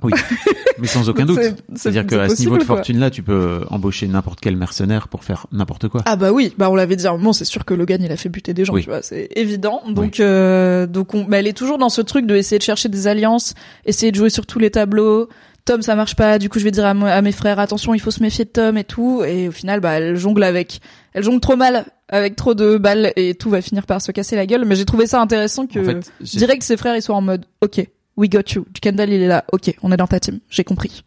Oui. 0.04 0.12
Mais 0.80 0.88
sans 0.88 1.10
aucun 1.10 1.26
doute. 1.26 1.40
C'est- 1.42 1.50
c'est- 1.50 1.78
C'est-à-dire 1.78 2.04
c'est 2.10 2.16
qu'à 2.16 2.30
ce 2.30 2.40
niveau 2.42 2.58
de 2.58 2.64
fortune-là, 2.64 3.10
tu 3.10 3.22
peux 3.22 3.66
embaucher 3.70 4.08
n'importe 4.08 4.40
quel 4.42 4.56
mercenaire 4.56 5.10
pour 5.10 5.26
faire 5.26 5.46
n'importe 5.52 5.90
quoi. 5.90 6.02
Ah 6.06 6.16
bah 6.16 6.32
oui, 6.32 6.54
bah 6.58 6.70
on 6.70 6.76
l'avait 6.76 6.96
dit 6.96 7.06
à 7.06 7.10
un 7.10 7.18
moment, 7.18 7.34
c'est 7.34 7.44
sûr 7.44 7.66
que 7.66 7.74
Logan 7.74 8.02
il 8.02 8.10
a 8.12 8.16
fait 8.16 8.30
buter 8.30 8.54
des 8.54 8.64
gens, 8.64 8.74
Oui. 8.74 8.84
tu 8.84 8.90
vois, 8.90 9.02
c'est 9.02 9.28
évident. 9.36 9.82
Donc 9.90 10.20
euh, 10.22 10.88
donc 10.88 11.14
on, 11.16 11.26
mais 11.28 11.40
elle 11.40 11.48
est 11.48 11.58
toujours 11.58 11.78
dans 11.78 11.90
ce 11.90 12.00
truc 12.02 12.26
de 12.26 12.36
essayer 12.36 12.60
de 12.60 12.64
chercher 12.64 12.88
des 12.90 13.08
alliances, 13.08 13.54
essayer 13.86 14.12
de 14.12 14.18
jouer 14.18 14.30
sur 14.30 14.46
tous 14.46 14.60
les 14.60 14.72
tableaux. 14.72 15.28
Tom 15.66 15.82
ça 15.82 15.95
marche 15.95 16.16
pas, 16.16 16.39
du 16.39 16.49
coup 16.49 16.60
je 16.60 16.64
vais 16.64 16.72
dire 16.72 16.86
à, 16.86 17.22
mes 17.22 17.32
frères 17.32 17.60
attention 17.60 17.93
il 17.93 17.99
faut 17.99 18.12
se 18.12 18.22
méfier 18.22 18.45
de 18.45 18.49
Tom 18.49 18.78
et 18.78 18.84
tout. 18.84 19.24
Et 19.24 19.47
au 19.47 19.51
final 19.51 19.80
bah 19.80 19.93
elle 19.93 20.16
jongle 20.16 20.43
avec, 20.43 20.82
elle 21.14 21.24
jongle 21.24 21.39
trop 21.39 21.55
mal 21.55 21.86
avec 22.07 22.36
trop 22.36 22.53
de 22.53 22.78
balles 22.78 23.14
et 23.16 23.36
tout 23.36 23.49
va 23.49 23.62
finir 23.62 23.86
par 23.86 24.01
se 24.01 24.12
casser 24.12 24.36
la 24.36 24.45
gueule. 24.45 24.66
Mais 24.66 24.76
j'ai 24.76 24.86
trouvé 24.86 25.07
ça 25.07 25.22
intéressant 25.22 25.68
que 25.68 25.80
En 25.80 25.86
fait, 25.86 26.12
direct 26.38 26.64
ses 26.64 26.78
frères 26.78 26.95
ils 26.95 27.01
soient 27.01 27.16
en 27.16 27.22
mode 27.22 27.45
ok 27.62 27.88
we 28.18 28.30
got 28.30 28.53
you, 28.53 28.66
Kendall 28.82 29.10
il 29.10 29.22
est 29.22 29.28
là, 29.28 29.45
ok 29.51 29.76
on 29.84 29.91
est 29.91 29.97
dans 29.97 30.07
ta 30.07 30.20
team, 30.20 30.39
j'ai 30.49 30.64
compris. 30.64 31.03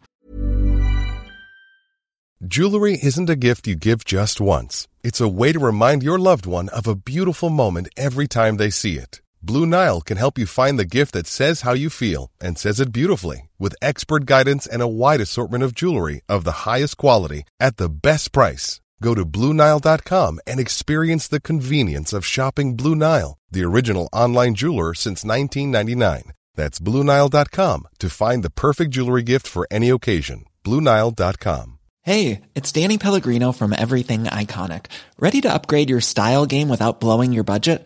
Jewelry 2.45 2.99
isn't 3.01 3.29
a 3.29 3.37
gift 3.39 3.67
you 3.67 3.75
give 3.79 4.03
just 4.05 4.41
once. 4.41 4.89
It's 5.01 5.21
a 5.21 5.29
way 5.29 5.53
to 5.53 5.59
remind 5.59 6.03
your 6.03 6.19
loved 6.19 6.45
one 6.45 6.67
of 6.69 6.89
a 6.89 6.95
beautiful 6.95 7.49
moment 7.49 7.87
every 7.95 8.27
time 8.27 8.57
they 8.57 8.69
see 8.69 8.97
it. 8.97 9.22
Blue 9.45 9.65
Nile 9.65 9.99
can 9.99 10.15
help 10.15 10.37
you 10.37 10.45
find 10.45 10.79
the 10.79 10.85
gift 10.97 11.11
that 11.11 11.27
says 11.27 11.61
how 11.61 11.73
you 11.73 11.89
feel 11.89 12.31
and 12.39 12.57
says 12.57 12.79
it 12.79 12.93
beautifully 12.93 13.49
with 13.59 13.75
expert 13.81 14.25
guidance 14.25 14.65
and 14.65 14.81
a 14.81 14.87
wide 14.87 15.19
assortment 15.19 15.65
of 15.65 15.75
jewelry 15.75 16.21
of 16.29 16.45
the 16.45 16.63
highest 16.63 16.95
quality 16.95 17.43
at 17.59 17.75
the 17.75 17.89
best 17.89 18.31
price. 18.31 18.79
Go 19.01 19.13
to 19.13 19.25
BlueNile.com 19.25 20.39
and 20.47 20.61
experience 20.61 21.27
the 21.27 21.41
convenience 21.41 22.13
of 22.13 22.25
shopping 22.25 22.77
Blue 22.77 22.95
Nile, 22.95 23.37
the 23.51 23.65
original 23.65 24.07
online 24.13 24.55
jeweler 24.55 24.93
since 24.93 25.25
1999. 25.25 26.31
That's 26.55 26.79
BlueNile.com 26.79 27.87
to 27.99 28.09
find 28.09 28.43
the 28.43 28.49
perfect 28.49 28.91
jewelry 28.91 29.23
gift 29.23 29.45
for 29.45 29.67
any 29.69 29.89
occasion. 29.89 30.45
BlueNile.com. 30.63 31.79
Hey, 32.03 32.41
it's 32.55 32.71
Danny 32.71 32.97
Pellegrino 32.97 33.51
from 33.51 33.73
Everything 33.73 34.23
Iconic. 34.23 34.85
Ready 35.19 35.41
to 35.41 35.53
upgrade 35.53 35.89
your 35.89 36.01
style 36.01 36.45
game 36.45 36.69
without 36.69 37.01
blowing 37.01 37.33
your 37.33 37.43
budget? 37.43 37.85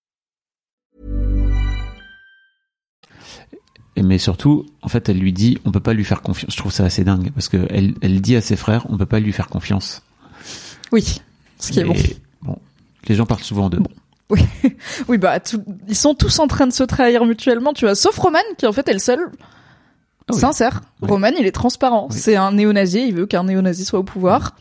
Et 3.97 4.03
mais 4.03 4.17
surtout, 4.17 4.65
en 4.81 4.87
fait, 4.87 5.09
elle 5.09 5.17
lui 5.19 5.33
dit, 5.33 5.57
on 5.65 5.71
peut 5.71 5.79
pas 5.81 5.93
lui 5.93 6.05
faire 6.05 6.21
confiance. 6.21 6.51
Je 6.53 6.57
trouve 6.57 6.71
ça 6.71 6.85
assez 6.85 7.03
dingue 7.03 7.31
parce 7.33 7.49
que 7.49 7.57
elle, 7.69 7.93
elle 8.01 8.21
dit 8.21 8.35
à 8.37 8.41
ses 8.41 8.55
frères, 8.55 8.85
on 8.89 8.97
peut 8.97 9.05
pas 9.05 9.19
lui 9.19 9.33
faire 9.33 9.47
confiance. 9.47 10.01
Oui, 10.91 11.21
ce 11.59 11.71
qui 11.71 11.79
est 11.79 11.83
bon. 11.83 11.93
bon, 12.41 12.57
les 13.07 13.15
gens 13.15 13.25
parlent 13.25 13.43
souvent 13.43 13.69
d'eux. 13.69 13.81
Oui, 14.29 14.39
oui 15.09 15.17
bah 15.17 15.39
tout- 15.41 15.63
ils 15.89 15.95
sont 15.95 16.13
tous 16.15 16.39
en 16.39 16.47
train 16.47 16.67
de 16.67 16.73
se 16.73 16.83
trahir 16.83 17.25
mutuellement, 17.25 17.73
tu 17.73 17.83
vois, 17.85 17.95
sauf 17.95 18.17
Roman 18.17 18.39
qui 18.57 18.65
en 18.65 18.71
fait 18.71 18.87
est 18.87 18.93
le 18.93 18.99
seul 18.99 19.19
Ah 19.29 20.33
oui. 20.33 20.39
sincère. 20.39 20.81
Oui. 21.01 21.09
Roman, 21.09 21.31
il 21.37 21.45
est 21.45 21.51
transparent. 21.51 22.07
Oui. 22.09 22.17
C'est 22.17 22.37
un 22.37 22.53
néo-nazi, 22.53 23.05
il 23.09 23.13
veut 23.15 23.25
qu'un 23.25 23.43
néo-nazi 23.43 23.83
soit 23.83 23.99
au 23.99 24.03
pouvoir. 24.03 24.55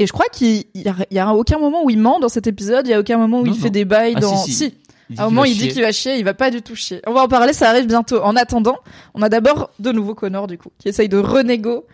Et 0.00 0.06
je 0.08 0.12
crois 0.12 0.26
qu'il 0.32 0.64
y 0.74 0.88
a, 0.88 0.96
il 1.10 1.16
y 1.16 1.20
a 1.20 1.32
aucun 1.34 1.58
moment 1.58 1.84
où 1.84 1.90
il 1.90 1.98
ment 1.98 2.18
dans 2.18 2.28
cet 2.30 2.48
épisode, 2.48 2.86
il 2.88 2.90
y 2.90 2.94
a 2.94 2.98
aucun 2.98 3.18
moment 3.18 3.38
où 3.40 3.44
Non, 3.46 3.52
il 3.52 3.56
non. 3.56 3.62
fait 3.62 3.70
des 3.70 3.84
bails 3.84 4.14
Ah, 4.16 4.20
dans 4.20 4.36
si, 4.38 4.74
À 5.18 5.22
un 5.22 5.24
moment, 5.26 5.44
il 5.44 5.56
dit 5.56 5.68
qu'il 5.68 5.82
va 5.82 5.92
chier, 5.92 6.16
il 6.16 6.24
va 6.24 6.34
pas 6.34 6.50
du 6.50 6.62
tout 6.62 6.74
chier. 6.74 7.00
On 7.06 7.12
va 7.12 7.22
en 7.22 7.28
parler, 7.28 7.52
ça 7.52 7.68
arrive 7.70 7.86
bientôt. 7.86 8.22
En 8.22 8.36
attendant, 8.36 8.76
on 9.14 9.22
a 9.22 9.28
d'abord 9.28 9.70
de 9.78 9.92
nouveau 9.92 10.14
Connor, 10.14 10.46
du 10.46 10.58
coup, 10.58 10.70
qui 10.78 10.88
essaye 10.88 11.08
de 11.08 11.18
renégo 11.18 11.86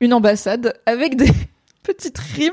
une 0.00 0.12
ambassade 0.14 0.74
avec 0.86 1.16
des 1.16 1.30
petites 1.82 2.18
rimes. 2.18 2.52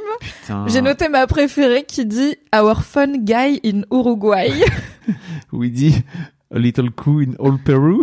J'ai 0.67 0.81
noté 0.81 1.09
ma 1.09 1.27
préférée 1.27 1.83
qui 1.83 2.05
dit 2.05 2.35
Our 2.55 2.83
fun 2.83 3.17
guy 3.17 3.59
in 3.65 3.81
Uruguay. 3.91 4.51
Où 5.51 5.63
il 5.63 5.71
dit 5.71 5.95
a 6.53 6.59
little 6.59 6.91
coup 6.91 7.19
in 7.21 7.33
all 7.43 7.57
Peru. 7.57 8.01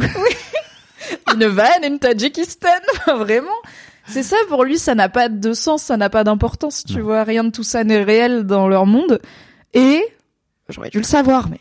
une 1.35 1.47
vanne 1.47 1.85
in 1.85 1.97
Tadjikistan. 1.99 2.69
Vraiment. 3.17 3.49
C'est 4.07 4.25
ça, 4.25 4.37
pour 4.49 4.65
lui, 4.65 4.77
ça 4.77 4.97
n'a 4.97 5.09
pas 5.09 5.29
de 5.29 5.53
sens, 5.53 5.85
ça 5.85 5.97
n'a 5.97 6.11
pas 6.11 6.25
d'importance, 6.25 6.85
tu 6.85 6.97
Non. 6.97 7.05
vois. 7.05 7.23
Rien 7.23 7.45
de 7.45 7.51
tout 7.51 7.63
ça 7.63 7.85
n'est 7.85 8.03
réel 8.03 8.43
dans 8.43 8.67
leur 8.67 8.85
monde. 8.87 9.21
Et, 9.73 10.03
j'aurais 10.69 10.91
dû 10.91 10.99
le 10.99 11.05
savoir, 11.05 11.49
mais 11.49 11.61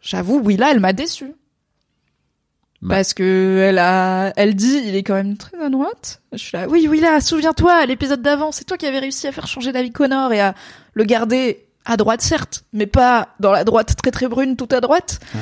j'avoue, 0.00 0.40
Willa, 0.40 0.70
elle 0.72 0.80
m'a 0.80 0.92
déçu. 0.92 1.32
Bah. 2.82 2.94
Parce 2.96 3.12
que 3.12 3.58
elle 3.68 3.78
a, 3.78 4.32
elle 4.36 4.54
dit, 4.54 4.80
il 4.86 4.94
est 4.96 5.02
quand 5.02 5.14
même 5.14 5.36
très 5.36 5.58
à 5.62 5.68
droite. 5.68 6.22
Je 6.32 6.38
suis 6.38 6.56
là, 6.56 6.66
oui, 6.68 6.88
Willa, 6.88 7.20
souviens-toi, 7.20 7.84
l'épisode 7.86 8.22
d'avant, 8.22 8.52
c'est 8.52 8.64
toi 8.64 8.78
qui 8.78 8.86
avais 8.86 9.00
réussi 9.00 9.26
à 9.26 9.32
faire 9.32 9.46
changer 9.46 9.70
David 9.72 9.92
Connor 9.92 10.32
et 10.32 10.40
à 10.40 10.54
le 10.94 11.04
garder 11.04 11.66
à 11.84 11.96
droite, 11.98 12.22
certes, 12.22 12.64
mais 12.72 12.86
pas 12.86 13.28
dans 13.38 13.52
la 13.52 13.64
droite 13.64 13.96
très 13.96 14.10
très 14.10 14.28
brune, 14.28 14.56
tout 14.56 14.68
à 14.70 14.80
droite. 14.80 15.20
Ouais. 15.34 15.40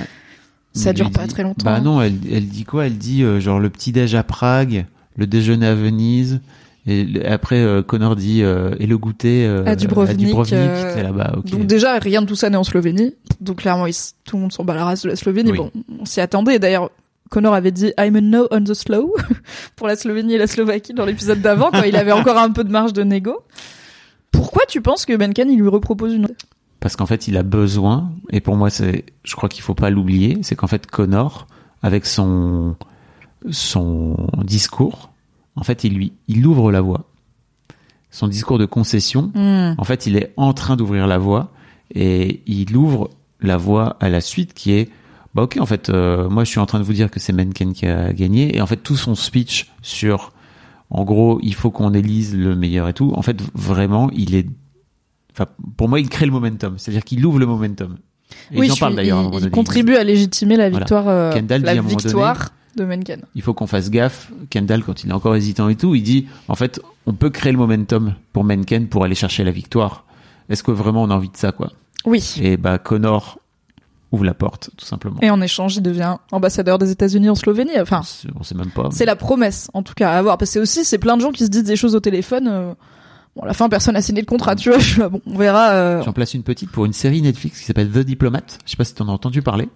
Ça 0.72 0.90
Il 0.90 0.94
dure 0.94 1.10
pas 1.12 1.26
dit- 1.26 1.32
très 1.32 1.42
longtemps. 1.44 1.64
Bah 1.64 1.80
non, 1.80 2.02
elle, 2.02 2.18
elle 2.30 2.48
dit 2.48 2.64
quoi? 2.64 2.86
Elle 2.86 2.98
dit 2.98 3.22
euh, 3.22 3.38
genre 3.40 3.58
le 3.60 3.70
petit 3.70 3.92
déj 3.92 4.14
à 4.16 4.22
Prague, 4.24 4.86
le 5.16 5.26
déjeuner 5.26 5.66
à 5.66 5.74
Venise. 5.76 6.40
Et 6.90 7.22
après, 7.26 7.56
euh, 7.56 7.82
Connor 7.82 8.16
dit 8.16 8.42
euh, 8.42 8.74
et 8.78 8.86
le 8.86 8.96
goûter 8.96 9.46
euh, 9.46 9.62
À 9.66 9.76
Dubrovnik, 9.76 10.34
euh, 10.54 10.94
T'es 10.94 11.02
là-bas, 11.02 11.34
ok. 11.36 11.50
Donc 11.50 11.66
déjà, 11.66 11.98
rien 11.98 12.22
de 12.22 12.26
tout 12.26 12.34
ça 12.34 12.48
n'est 12.48 12.56
en 12.56 12.64
Slovénie. 12.64 13.14
Donc 13.42 13.58
clairement, 13.58 13.86
ils 13.86 13.94
tout 14.24 14.36
le 14.36 14.42
monde 14.42 14.52
s'en 14.52 14.64
bat 14.64 14.74
la 14.74 14.86
race 14.86 15.02
de 15.02 15.10
la 15.10 15.16
Slovénie. 15.16 15.50
Oui. 15.50 15.58
Bon, 15.58 15.70
on 16.00 16.06
s'y 16.06 16.22
attendait. 16.22 16.58
D'ailleurs, 16.58 16.90
Connor 17.28 17.52
avait 17.52 17.72
dit 17.72 17.92
I'm 17.98 18.16
a 18.16 18.22
no 18.22 18.48
on 18.50 18.64
the 18.64 18.72
slow 18.72 19.14
pour 19.76 19.86
la 19.86 19.96
Slovénie 19.96 20.32
et 20.34 20.38
la 20.38 20.46
Slovaquie 20.46 20.94
dans 20.94 21.04
l'épisode 21.04 21.42
d'avant, 21.42 21.70
quand 21.70 21.82
il 21.82 21.94
avait 21.94 22.12
encore 22.12 22.38
un 22.38 22.50
peu 22.52 22.64
de 22.64 22.70
marge 22.70 22.94
de 22.94 23.02
négo. 23.02 23.36
Pourquoi 24.32 24.62
tu 24.66 24.80
penses 24.80 25.04
que 25.04 25.14
Benken 25.14 25.50
il 25.50 25.58
lui 25.58 25.68
repropose 25.68 26.14
une 26.14 26.28
Parce 26.80 26.96
qu'en 26.96 27.06
fait, 27.06 27.28
il 27.28 27.36
a 27.36 27.42
besoin, 27.42 28.12
et 28.30 28.40
pour 28.40 28.56
moi, 28.56 28.70
c'est, 28.70 29.04
je 29.24 29.36
crois 29.36 29.50
qu'il 29.50 29.62
faut 29.62 29.74
pas 29.74 29.90
l'oublier, 29.90 30.38
c'est 30.40 30.56
qu'en 30.56 30.68
fait, 30.68 30.86
Connor, 30.86 31.48
avec 31.82 32.06
son, 32.06 32.76
son 33.50 34.16
discours, 34.42 35.10
en 35.58 35.64
fait, 35.64 35.84
il 35.84 35.94
lui, 35.94 36.12
il 36.28 36.46
ouvre 36.46 36.70
la 36.72 36.80
voie. 36.80 37.04
Son 38.10 38.26
discours 38.28 38.58
de 38.58 38.64
concession, 38.64 39.30
en 39.34 39.84
fait, 39.84 40.06
il 40.06 40.16
est 40.16 40.32
en 40.36 40.52
train 40.54 40.76
d'ouvrir 40.76 41.06
la 41.06 41.18
voie, 41.18 41.50
et 41.94 42.42
il 42.46 42.74
ouvre 42.76 43.10
la 43.40 43.56
voie 43.56 43.96
à 44.00 44.08
la 44.08 44.20
suite 44.20 44.54
qui 44.54 44.72
est, 44.72 44.88
bah 45.34 45.42
ok, 45.42 45.58
en 45.60 45.66
fait, 45.66 45.90
euh, 45.90 46.28
moi, 46.28 46.44
je 46.44 46.50
suis 46.50 46.58
en 46.60 46.66
train 46.66 46.78
de 46.78 46.84
vous 46.84 46.92
dire 46.94 47.10
que 47.10 47.20
c'est 47.20 47.32
Menken 47.32 47.72
qui 47.74 47.86
a 47.86 48.12
gagné, 48.12 48.56
et 48.56 48.60
en 48.62 48.66
fait, 48.66 48.78
tout 48.78 48.96
son 48.96 49.14
speech 49.14 49.70
sur, 49.82 50.32
en 50.90 51.04
gros, 51.04 51.38
il 51.42 51.54
faut 51.54 51.70
qu'on 51.70 51.92
élise 51.92 52.34
le 52.34 52.56
meilleur 52.56 52.88
et 52.88 52.94
tout. 52.94 53.12
En 53.14 53.22
fait, 53.22 53.36
vraiment, 53.54 54.10
il 54.14 54.34
est, 54.34 54.46
enfin, 55.32 55.46
pour 55.76 55.88
moi, 55.90 56.00
il 56.00 56.08
crée 56.08 56.24
le 56.26 56.32
momentum. 56.32 56.74
C'est-à-dire 56.78 57.04
qu'il 57.04 57.24
ouvre 57.26 57.38
le 57.38 57.46
momentum. 57.46 57.98
Et 58.52 58.58
oui, 58.58 58.68
j'en 58.68 58.74
je 58.74 58.80
parle 58.80 58.92
suis- 58.92 58.96
d'ailleurs. 58.96 59.18
à 59.18 59.22
un 59.22 59.30
il, 59.32 59.44
il 59.44 59.50
contribue 59.50 59.96
à 59.96 60.04
légitimer 60.04 60.56
la 60.56 60.70
Voilà. 60.70 60.84
victoire, 60.84 61.08
euh, 61.08 61.32
Kendall 61.32 61.62
dit 61.62 61.68
à 61.68 61.72
un 61.72 61.82
victoire 61.82 62.48
de 62.76 62.84
Mencken. 62.84 63.22
il 63.34 63.42
faut 63.42 63.54
qu'on 63.54 63.66
fasse 63.66 63.90
gaffe. 63.90 64.30
Kendall, 64.50 64.82
quand 64.84 65.02
il 65.04 65.10
est 65.10 65.12
encore 65.12 65.34
hésitant 65.36 65.68
et 65.68 65.76
tout, 65.76 65.94
il 65.94 66.02
dit, 66.02 66.26
en 66.48 66.54
fait, 66.54 66.80
on 67.06 67.12
peut 67.12 67.30
créer 67.30 67.52
le 67.52 67.58
momentum 67.58 68.14
pour 68.32 68.44
Mencken 68.44 68.88
pour 68.88 69.04
aller 69.04 69.14
chercher 69.14 69.42
la 69.44 69.50
victoire. 69.50 70.04
Est-ce 70.48 70.62
que 70.62 70.70
vraiment 70.70 71.02
on 71.02 71.10
a 71.10 71.14
envie 71.14 71.28
de 71.30 71.36
ça, 71.36 71.52
quoi? 71.52 71.72
Oui. 72.04 72.34
Et 72.40 72.56
bah, 72.56 72.78
Connor 72.78 73.38
ouvre 74.12 74.24
la 74.24 74.32
porte, 74.34 74.70
tout 74.76 74.86
simplement. 74.86 75.18
Et 75.20 75.28
en 75.30 75.40
échange, 75.42 75.76
il 75.76 75.82
devient 75.82 76.16
ambassadeur 76.32 76.78
des 76.78 76.90
États-Unis 76.90 77.28
en 77.28 77.34
Slovénie. 77.34 77.78
Enfin, 77.80 78.02
On 78.38 78.42
sait- 78.42 78.54
même 78.54 78.70
pas. 78.70 78.88
c'est 78.90 79.04
la 79.04 79.16
promesse, 79.16 79.68
en 79.74 79.82
tout 79.82 79.92
cas, 79.94 80.10
à 80.12 80.18
avoir. 80.18 80.38
Parce 80.38 80.50
que 80.50 80.52
c'est 80.54 80.60
aussi, 80.60 80.84
c'est 80.84 80.98
plein 80.98 81.16
de 81.16 81.22
gens 81.22 81.30
qui 81.32 81.44
se 81.44 81.50
disent 81.50 81.64
des 81.64 81.76
choses 81.76 81.94
au 81.94 82.00
téléphone. 82.00 82.48
euh, 82.48 82.72
Bon, 83.36 83.42
à 83.42 83.46
la 83.46 83.52
fin, 83.52 83.68
personne 83.68 83.92
n'a 83.94 84.00
signé 84.02 84.22
le 84.22 84.26
contrat, 84.26 84.56
tu 84.56 84.70
vois. 84.72 84.78
Bon, 85.10 85.20
on 85.26 85.36
verra. 85.36 85.70
euh, 85.72 86.02
J'en 86.02 86.12
place 86.14 86.32
une 86.34 86.42
petite 86.42 86.70
pour 86.70 86.86
une 86.86 86.92
série 86.94 87.20
Netflix 87.20 87.60
qui 87.60 87.66
s'appelle 87.66 87.90
The 87.90 87.98
Diplomat. 87.98 88.40
Je 88.64 88.70
sais 88.70 88.76
pas 88.76 88.84
si 88.84 88.94
t'en 88.94 89.06
as 89.08 89.12
entendu 89.12 89.42
parler. 89.42 89.68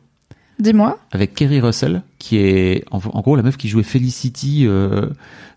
Dis-moi. 0.59 0.99
Avec 1.11 1.35
Kerry 1.35 1.61
Russell, 1.61 2.03
qui 2.19 2.37
est 2.39 2.85
en, 2.91 2.99
en 2.99 3.21
gros 3.21 3.37
la 3.37 3.43
meuf 3.43 3.57
qui 3.57 3.69
jouait 3.69 3.83
Felicity 3.83 4.67
euh, 4.67 5.09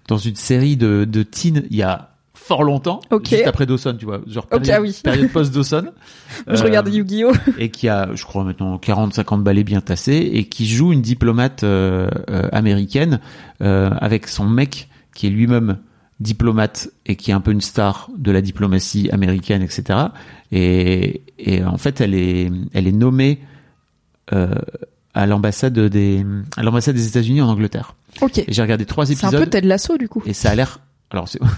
dans 0.07 0.17
une 0.17 0.35
série 0.35 0.77
de, 0.77 1.05
de 1.05 1.23
teen 1.23 1.63
il 1.69 1.77
y 1.77 1.84
a 1.84 2.11
fort 2.34 2.63
longtemps, 2.63 2.99
Ok. 3.09 3.30
juste 3.30 3.47
après 3.47 3.65
Dawson, 3.65 3.95
tu 3.97 4.05
vois, 4.05 4.22
genre 4.27 4.45
période, 4.45 4.69
ah 4.72 4.80
oui. 4.81 4.99
période 5.03 5.31
post-Dawson. 5.31 5.85
Je 6.47 6.53
Euh, 6.53 6.63
regarde 6.63 6.88
Yu-Gi-Oh! 6.93 7.31
et 7.57 7.69
qui 7.69 7.89
a, 7.89 8.09
je 8.13 8.23
crois 8.23 8.43
maintenant 8.43 8.77
40-50 8.77 9.41
balais 9.41 9.63
bien 9.63 9.81
tassés, 9.81 10.30
et 10.34 10.43
qui 10.43 10.67
joue 10.67 10.93
une 10.93 11.01
diplomate 11.01 11.63
euh, 11.63 12.07
euh, 12.30 12.47
américaine 12.51 13.19
euh, 13.61 13.89
avec 13.99 14.27
son 14.27 14.45
mec 14.47 14.89
qui 15.15 15.26
est 15.26 15.31
lui-même 15.31 15.77
diplomate 16.19 16.89
et 17.07 17.15
qui 17.15 17.31
est 17.31 17.34
un 17.34 17.41
peu 17.41 17.51
une 17.51 17.61
star 17.61 18.09
de 18.15 18.31
la 18.31 18.41
diplomatie 18.41 19.09
américaine, 19.11 19.61
etc. 19.63 19.99
Et, 20.51 21.22
et 21.39 21.63
en 21.63 21.77
fait, 21.77 21.99
elle 21.99 22.13
est, 22.13 22.51
elle 22.73 22.88
est 22.88 22.91
nommée 22.91 23.39
euh, 23.41 23.45
à 24.31 25.26
l'ambassade 25.26 25.77
des, 25.80 26.26
à 26.57 26.64
l'ambassade 26.64 26.95
des 26.95 27.07
États-Unis 27.07 27.41
en 27.41 27.47
Angleterre. 27.49 27.95
Ok. 28.22 28.39
Et 28.39 28.45
j'ai 28.47 28.61
regardé 28.61 28.85
trois 28.85 29.06
C'est 29.06 29.23
un 29.23 29.30
épisodes 29.30 29.43
peu 29.45 29.49
Ted 29.49 29.68
Lasso, 29.68 29.97
du 29.97 30.07
coup. 30.10 30.22
et 30.26 30.34
ça 30.34 30.49
a 30.52 30.56
l'air, 30.56 30.80
alors 31.11 31.27
c'est 31.27 31.39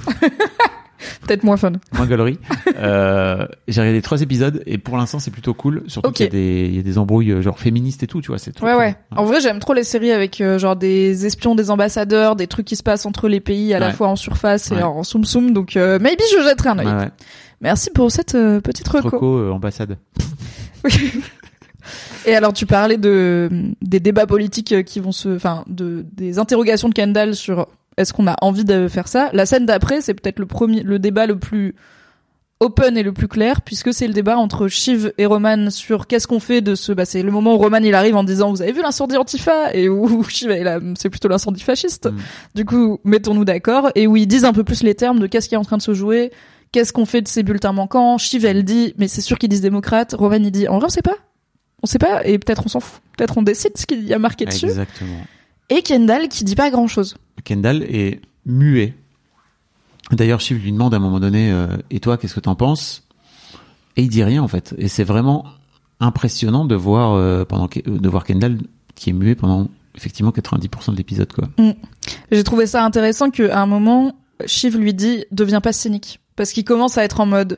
Peut-être 1.22 1.44
moins 1.44 1.58
fun. 1.58 1.74
moins 1.94 2.08
galerie. 2.08 2.40
Euh, 2.76 3.48
j'ai 3.68 3.82
regardé 3.82 4.02
trois 4.02 4.22
épisodes 4.22 4.64
et 4.66 4.78
pour 4.80 4.98
l'instant 4.98 5.20
c'est 5.20 5.30
plutôt 5.30 5.54
cool. 5.54 5.84
Surtout 5.88 6.12
qu'il 6.12 6.26
y 6.26 6.28
a 6.28 6.32
des, 6.32 6.66
il 6.70 6.76
y 6.76 6.80
a 6.80 6.82
des 6.82 6.98
embrouilles 6.98 7.32
euh, 7.32 7.42
genre 7.42 7.60
féministes 7.60 8.02
et 8.02 8.08
tout, 8.08 8.20
tu 8.22 8.30
vois. 8.30 8.40
C'est 8.40 8.60
Ouais, 8.62 8.72
cool. 8.72 8.80
ouais. 8.80 8.96
En 9.16 9.26
vrai, 9.26 9.40
j'aime 9.40 9.60
trop 9.60 9.74
les 9.74 9.84
séries 9.84 10.12
avec 10.12 10.42
euh, 10.42 10.58
genre 10.58 10.76
des 10.76 11.26
espions, 11.28 11.54
des 11.54 11.70
ambassadeurs, 11.70 12.36
des 12.36 12.48
trucs 12.48 12.66
qui 12.66 12.76
se 12.76 12.82
passent 12.84 13.06
entre 13.06 13.28
les 13.28 13.40
pays 13.40 13.74
à 13.76 13.80
la 13.80 13.92
fois 13.94 14.08
en 14.08 14.16
surface 14.16 14.72
et 14.72 14.82
en 14.82 15.04
soum 15.04 15.24
soum. 15.24 15.54
Donc, 15.54 15.78
euh, 15.78 16.00
maybe 16.00 16.20
je 16.36 16.44
jetterai 16.44 16.70
un 16.70 16.80
œil. 16.80 17.10
Merci 17.62 17.90
pour 17.92 18.12
cette 18.12 18.36
euh, 18.36 18.60
petite 18.60 18.88
reco. 18.88 19.10
Reco, 19.10 19.38
euh, 19.38 19.52
ambassade. 19.52 19.98
Et 22.26 22.36
alors, 22.36 22.54
tu 22.54 22.66
parlais 22.66 22.98
de 22.98 23.50
des 23.82 24.00
débats 24.00 24.28
politiques 24.28 24.84
qui 24.86 25.00
vont 25.00 25.12
se, 25.12 25.36
enfin, 25.36 25.64
de 25.68 26.06
des 26.14 26.40
interrogations 26.40 26.90
de 26.90 26.94
Kendall 26.94 27.36
sur 27.36 27.68
est-ce 27.98 28.14
qu'on 28.14 28.28
a 28.28 28.36
envie 28.42 28.66
de 28.66 28.88
faire 28.88 29.08
ça. 29.08 29.30
La 29.34 29.46
scène 29.46 29.66
d'après, 29.66 30.02
c'est 30.02 30.14
peut-être 30.14 30.40
le 30.40 30.46
premier, 30.46 30.84
le 30.84 31.00
débat 31.00 31.26
le 31.26 31.38
plus 31.38 31.76
open 32.60 32.98
et 32.98 33.04
le 33.04 33.12
plus 33.12 33.28
clair, 33.28 33.62
puisque 33.62 33.94
c'est 33.94 34.08
le 34.08 34.14
débat 34.14 34.38
entre 34.38 34.68
Shiv 34.68 35.12
et 35.18 35.26
Roman 35.26 35.70
sur 35.70 36.08
qu'est-ce 36.08 36.28
qu'on 36.28 36.40
fait 36.40 36.62
de 36.62 36.76
ce. 36.76 36.92
Bah, 36.92 37.06
c'est 37.06 37.22
le 37.22 37.32
moment 37.32 37.54
où 37.56 37.58
Roman 37.58 37.78
il 37.78 37.94
arrive 37.94 38.16
en 38.16 38.24
disant 38.24 38.52
vous 38.52 38.62
avez 38.62 38.72
vu 38.72 38.82
l'incendie 38.82 39.18
Antifa? 39.18 39.74
Et 39.74 39.90
où 39.90 40.24
Shiv 40.24 40.52
est 40.52 40.64
là, 40.64 40.80
c'est 40.98 41.10
plutôt 41.10 41.28
l'incendie 41.28 41.62
fasciste. 41.62 42.08
Mm. 42.08 42.18
Du 42.56 42.66
coup, 42.66 43.00
mettons-nous 43.04 43.46
d'accord 43.46 43.92
et 43.96 44.08
où 44.08 44.16
ils 44.16 44.28
disent 44.28 44.46
un 44.46 44.54
peu 44.54 44.64
plus 44.64 44.84
les 44.84 44.96
termes 44.96 45.20
de 45.20 45.28
qu'est-ce 45.28 45.50
qui 45.50 45.56
est 45.56 45.60
en 45.60 45.64
train 45.64 45.78
de 45.78 45.84
se 45.84 45.94
jouer. 45.94 46.32
Qu'est-ce 46.72 46.92
qu'on 46.92 47.06
fait 47.06 47.22
de 47.22 47.28
ces 47.28 47.44
bulletins 47.44 47.72
manquants? 47.72 48.18
Shiv, 48.18 48.44
elle 48.46 48.64
dit, 48.64 48.94
mais 48.98 49.08
c'est 49.08 49.22
sûr 49.22 49.38
qu'ils 49.40 49.50
disent 49.50 49.62
démocrate. 49.62 50.14
Roman, 50.18 50.36
il 50.36 50.52
dit, 50.52 50.68
en 50.68 50.80
vrai, 50.80 50.88
on 50.88 50.90
sait 50.90 51.02
pas. 51.02 51.16
On 51.84 51.88
sait 51.88 52.00
pas, 52.00 52.26
et 52.26 52.40
peut-être 52.40 52.64
on 52.66 52.70
s'en 52.70 52.80
fout. 52.80 53.02
Peut-être 53.18 53.38
on 53.38 53.44
décide 53.44 53.78
ce 53.78 53.86
qu'il 53.86 54.04
y 54.04 54.14
a 54.14 54.20
marqué 54.20 54.46
dessus. 54.46 54.66
Exactement. 54.66 55.26
Et 55.70 55.82
Kendall 55.82 56.28
qui 56.30 56.44
dit 56.44 56.56
pas 56.56 56.70
grand 56.70 56.88
chose. 56.88 57.18
Kendall 57.44 57.84
est 57.84 58.22
muet. 58.46 58.96
D'ailleurs, 60.12 60.40
Shiv 60.40 60.64
lui 60.64 60.72
demande 60.72 60.94
à 60.94 60.98
un 60.98 61.02
moment 61.02 61.20
donné, 61.20 61.52
euh, 61.52 61.68
et 61.92 62.00
toi, 62.00 62.18
qu'est-ce 62.18 62.36
que 62.36 62.40
t'en 62.40 62.56
penses? 62.56 63.04
Et 63.98 64.04
il 64.04 64.10
dit 64.10 64.24
rien 64.24 64.42
en 64.42 64.48
fait. 64.48 64.74
Et 64.78 64.88
c'est 64.88 65.04
vraiment 65.04 65.46
impressionnant 66.00 66.66
de 66.66 66.76
voir 66.76 67.14
euh, 67.14 67.44
pendant 67.44 67.68
de 67.68 68.10
voir 68.10 68.24
Kendall 68.24 68.60
qui 68.96 69.10
est 69.10 69.14
muet 69.14 69.36
pendant 69.36 69.68
effectivement 69.96 70.32
90% 70.32 70.92
de 70.92 70.98
l'épisode 70.98 71.34
quoi. 71.34 71.50
J'ai 72.32 72.44
trouvé 72.44 72.68
ça 72.68 72.86
intéressant 72.86 73.32
qu'à 73.32 73.60
un 73.60 73.66
moment, 73.66 74.16
Shiv 74.46 74.78
lui 74.78 74.94
dit, 74.94 75.26
deviens 75.32 75.62
pas 75.62 75.74
cynique. 75.74 76.20
Parce 76.36 76.52
qu'il 76.52 76.64
commence 76.64 76.98
à 76.98 77.04
être 77.04 77.20
en 77.20 77.26
mode, 77.26 77.58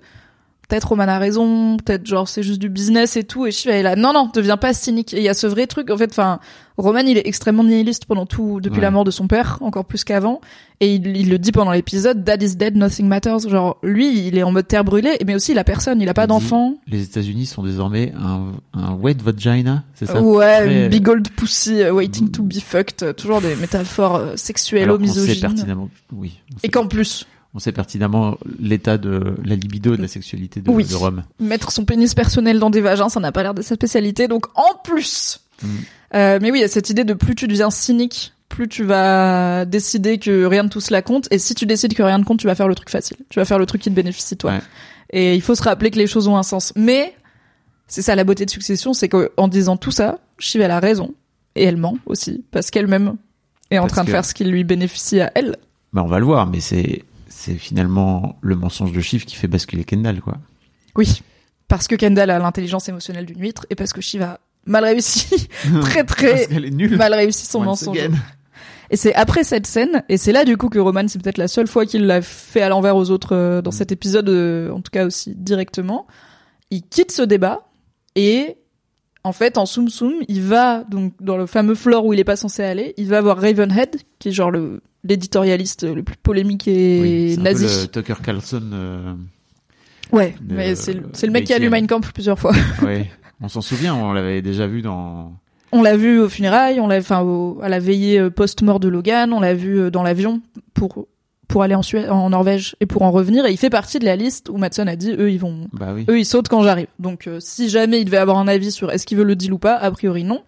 peut-être 0.69 0.85
Roman 0.89 1.03
a 1.07 1.17
raison, 1.19 1.75
peut-être 1.77 2.05
genre 2.05 2.27
c'est 2.29 2.43
juste 2.43 2.59
du 2.59 2.69
business 2.69 3.17
et 3.17 3.23
tout, 3.23 3.45
et 3.45 3.51
Shiv 3.51 3.71
elle 3.71 3.77
est 3.79 3.83
là, 3.83 3.95
non, 3.97 4.13
non, 4.13 4.29
deviens 4.33 4.55
pas 4.57 4.73
cynique. 4.73 5.13
Et 5.13 5.17
il 5.17 5.23
y 5.23 5.29
a 5.29 5.33
ce 5.33 5.47
vrai 5.47 5.67
truc, 5.67 5.89
en 5.89 5.97
fait, 5.97 6.11
enfin, 6.11 6.39
Roman 6.77 6.99
il 6.99 7.17
est 7.17 7.27
extrêmement 7.27 7.63
nihiliste 7.63 8.05
pendant 8.05 8.25
tout, 8.25 8.59
depuis 8.61 8.77
Ouais. 8.77 8.83
la 8.83 8.91
mort 8.91 9.03
de 9.03 9.11
son 9.11 9.27
père, 9.27 9.57
encore 9.61 9.83
plus 9.85 10.03
qu'avant, 10.03 10.39
et 10.79 10.95
il, 10.95 11.17
il 11.17 11.29
le 11.29 11.37
dit 11.39 11.51
pendant 11.51 11.71
l'épisode, 11.71 12.23
Dad 12.23 12.41
is 12.41 12.55
dead, 12.55 12.77
nothing 12.77 13.05
matters. 13.07 13.49
Genre, 13.49 13.77
lui, 13.83 14.27
il 14.27 14.37
est 14.37 14.43
en 14.43 14.51
mode 14.53 14.65
terre 14.67 14.85
brûlée, 14.85 15.17
mais 15.25 15.35
aussi 15.35 15.51
il 15.51 15.57
a 15.59 15.63
personne, 15.65 15.99
il 16.01 16.07
a 16.07 16.13
pas 16.13 16.27
d'enfant. 16.27 16.75
Les 16.87 17.03
États-Unis 17.03 17.47
sont 17.47 17.63
désormais 17.63 18.13
un, 18.17 18.51
un 18.73 18.93
wet 18.93 19.17
vagina, 19.21 19.83
c'est 19.95 20.05
ça? 20.05 20.21
Ouais, 20.21 20.61
Très- 20.65 20.89
big 20.89 21.09
old 21.09 21.27
pussy 21.31 21.81
euh, 21.81 21.91
waiting 21.91 22.31
to 22.31 22.43
be 22.43 22.53
fucked, 22.59 23.15
toujours 23.17 23.41
des 23.41 23.55
métaphores 23.57 24.15
euh, 24.15 24.35
sexuelles, 24.37 24.89
misogynes. 24.99 25.41
pertinemment, 25.41 25.89
oui. 26.13 26.39
Et 26.63 26.69
qu'en 26.69 26.87
plus, 26.87 27.25
on 27.53 27.59
sait 27.59 27.71
pertinemment 27.71 28.37
l'état 28.59 28.97
de 28.97 29.35
la 29.43 29.55
libido, 29.55 29.95
de 29.97 30.01
la 30.01 30.07
sexualité 30.07 30.61
de, 30.61 30.69
Oui. 30.69 30.85
de 30.85 30.95
Rome. 30.95 31.23
mettre 31.39 31.71
son 31.71 31.85
pénis 31.85 32.13
personnel 32.13 32.59
dans 32.59 32.69
des 32.69 32.81
vagins, 32.81 33.09
ça 33.09 33.19
n'a 33.19 33.31
pas 33.31 33.41
l'air 33.43 33.53
de 33.53 33.61
sa 33.61 33.75
spécialité. 33.75 34.27
Donc 34.27 34.45
en 34.55 34.77
plus, 34.83 35.39
Mm. 35.61 35.67
Euh, 36.15 36.39
mais 36.41 36.51
oui, 36.51 36.59
il 36.59 36.61
y 36.61 36.63
a 36.63 36.69
cette 36.69 36.89
idée 36.89 37.03
de 37.03 37.13
plus 37.13 37.35
tu 37.35 37.45
deviens 37.47 37.69
cynique, 37.69 38.31
plus 38.47 38.69
tu 38.69 38.85
vas 38.85 39.65
décider 39.65 40.17
que 40.17 40.45
rien 40.45 40.63
de 40.63 40.69
tout 40.69 40.79
cela 40.79 41.01
compte. 41.01 41.27
Et 41.31 41.37
si 41.37 41.53
tu 41.53 41.65
décides 41.65 41.93
que 41.93 42.01
rien 42.01 42.17
ne 42.17 42.23
compte, 42.23 42.39
tu 42.39 42.47
vas 42.47 42.55
faire 42.55 42.69
le 42.69 42.75
truc 42.75 42.89
facile. 42.89 43.17
Tu 43.29 43.39
vas 43.39 43.45
faire 43.45 43.59
le 43.59 43.65
truc 43.65 43.81
qui 43.81 43.89
te 43.89 43.93
bénéficie 43.95 44.37
toi. 44.37 44.51
Ouais. 44.53 44.59
Et 45.11 45.35
il 45.35 45.41
faut 45.41 45.55
se 45.55 45.61
rappeler 45.63 45.91
que 45.91 45.97
les 45.97 46.07
choses 46.07 46.29
ont 46.29 46.37
un 46.37 46.43
sens. 46.43 46.71
Mais 46.77 47.13
c'est 47.87 48.01
ça 48.01 48.15
la 48.15 48.23
beauté 48.23 48.45
de 48.45 48.49
Succession, 48.49 48.93
c'est 48.93 49.09
qu'en 49.09 49.47
disant 49.49 49.75
tout 49.75 49.91
ça, 49.91 50.19
Shiv 50.37 50.61
elle 50.61 50.71
a 50.71 50.79
raison 50.79 51.13
et 51.55 51.63
elle 51.65 51.75
ment 51.77 51.97
aussi 52.05 52.43
parce 52.51 52.71
qu'elle-même 52.71 53.15
est 53.69 53.79
en 53.79 53.87
train 53.87 54.05
de 54.05 54.09
faire 54.09 54.23
ce 54.23 54.33
qui 54.33 54.45
lui 54.45 54.63
bénéficie 54.63 55.19
à 55.19 55.29
elle. 55.35 55.57
Bah, 55.91 56.03
on 56.05 56.07
va 56.07 56.19
le 56.19 56.25
voir, 56.25 56.47
mais 56.47 56.61
c'est 56.61 57.03
c'est 57.29 57.55
finalement 57.55 58.37
le 58.41 58.55
mensonge 58.55 58.91
de 58.91 59.01
chiffre 59.01 59.25
qui 59.25 59.35
fait 59.35 59.47
basculer 59.47 59.83
Kendall 59.83 60.21
quoi. 60.21 60.37
Oui, 60.95 61.21
parce 61.67 61.87
que 61.87 61.95
Kendall 61.95 62.29
a 62.29 62.39
l'intelligence 62.39 62.89
émotionnelle 62.89 63.25
d'une 63.25 63.39
huître 63.39 63.65
et 63.69 63.75
parce 63.75 63.93
que 63.93 64.01
Shiv 64.01 64.21
a 64.21 64.39
mal 64.65 64.83
réussi, 64.83 65.47
très 65.81 66.03
très 66.03 66.47
mal 66.89 67.13
réussi 67.13 67.45
son 67.45 67.59
Once 67.59 67.65
mensonge. 67.83 67.97
again. 67.97 68.17
Et 68.91 68.97
c'est 68.97 69.13
après 69.13 69.43
cette 69.43 69.67
scène, 69.67 70.03
et 70.09 70.17
c'est 70.17 70.31
là 70.31 70.45
du 70.45 70.57
coup 70.57 70.69
que 70.69 70.79
Roman, 70.79 71.07
c'est 71.07 71.21
peut-être 71.21 71.37
la 71.37 71.47
seule 71.47 71.67
fois 71.67 71.85
qu'il 71.85 72.07
l'a 72.07 72.21
fait 72.23 72.61
à 72.61 72.69
l'envers 72.69 72.95
aux 72.95 73.11
autres 73.11 73.35
euh, 73.35 73.61
dans 73.61 73.71
cet 73.71 73.91
épisode, 73.91 74.27
euh, 74.29 74.71
en 74.71 74.81
tout 74.81 74.89
cas 74.91 75.05
aussi 75.05 75.35
directement. 75.35 76.07
Il 76.71 76.81
quitte 76.81 77.11
ce 77.11 77.21
débat 77.21 77.69
et 78.15 78.57
en 79.23 79.31
fait 79.33 79.57
en 79.57 79.65
Soum 79.65 79.89
Soum, 79.89 80.13
il 80.27 80.41
va 80.41 80.83
donc 80.85 81.13
dans 81.19 81.37
le 81.37 81.45
fameux 81.45 81.75
floor 81.75 82.05
où 82.05 82.13
il 82.13 82.19
est 82.19 82.23
pas 82.23 82.35
censé 82.35 82.63
aller, 82.63 82.93
il 82.97 83.07
va 83.07 83.21
voir 83.21 83.37
Ravenhead, 83.37 83.97
qui 84.19 84.29
est 84.29 84.31
genre 84.31 84.51
le 84.51 84.81
l'éditorialiste 85.03 85.83
le 85.83 86.03
plus 86.03 86.17
polémique 86.17 86.67
et 86.67 86.99
Oui, 87.01 87.31
c'est 87.33 87.39
un 87.39 87.43
peu 87.43 87.49
nazi. 87.61 87.81
le 87.83 87.87
Tucker 87.87 88.15
Carlson. 88.23 88.61
euh, 88.73 89.13
Ouais, 90.11 90.35
de- 90.41 90.55
mais 90.55 90.75
c'est 90.75 90.93
le, 90.93 91.03
c'est 91.13 91.27
le 91.27 91.31
mec 91.31 91.45
qui 91.45 91.53
a 91.53 91.59
lu. 91.59 91.69
Mein 91.69 91.85
Kampf 91.87 92.11
plusieurs 92.11 92.39
fois. 92.39 92.51
ouais. 92.83 93.09
On 93.41 93.47
s'en 93.47 93.61
souvient, 93.61 93.93
on 93.95 94.11
l'avait 94.11 94.41
déjà 94.41 94.67
vu 94.67 94.81
dans. 94.81 95.31
On 95.71 95.81
l'a 95.83 95.95
vu 95.95 96.19
aux 96.19 96.27
funérailles, 96.29 96.79
on 96.79 96.87
l'a, 96.87 96.97
enfin, 96.97 97.21
au- 97.21 97.59
à 97.61 97.69
la 97.69 97.79
veillée 97.79 98.19
euh, 98.19 98.29
post-mort 98.31 98.79
de 98.79 98.89
Logan, 98.89 99.31
on 99.31 99.39
l'a 99.39 99.53
vu 99.53 99.79
euh, 99.79 99.91
dans 99.91 100.01
l'avion 100.03 100.41
pour 100.73 101.05
pour 101.49 101.63
aller 101.63 101.75
en 101.75 101.81
Suède, 101.81 102.09
en 102.09 102.29
Norvège 102.29 102.75
et 102.79 102.85
pour 102.85 103.01
en 103.01 103.11
revenir. 103.11 103.45
Et 103.45 103.51
il 103.51 103.57
fait 103.57 103.69
partie 103.71 103.99
de 103.99 104.05
la 104.05 104.15
liste 104.15 104.47
où 104.49 104.55
Matson 104.57 104.87
a 104.87 104.95
dit, 104.95 105.11
eux, 105.11 105.31
ils 105.31 105.39
vont, 105.39 105.67
Bah 105.73 105.91
oui. 105.93 106.05
eux, 106.07 106.17
ils 106.19 106.25
sautent 106.25 106.47
quand 106.47 106.63
j'arrive. 106.63 106.87
Donc, 106.99 107.27
euh, 107.27 107.39
si 107.41 107.67
jamais 107.69 107.99
il 107.99 108.05
devait 108.05 108.17
avoir 108.17 108.37
un 108.37 108.47
avis 108.47 108.71
sur 108.71 108.91
est-ce 108.91 109.05
qu'il 109.05 109.17
veut 109.17 109.23
le 109.25 109.35
deal 109.35 109.51
ou 109.51 109.57
pas, 109.57 109.75
a 109.75 109.91
priori 109.91 110.23
non. 110.23 110.43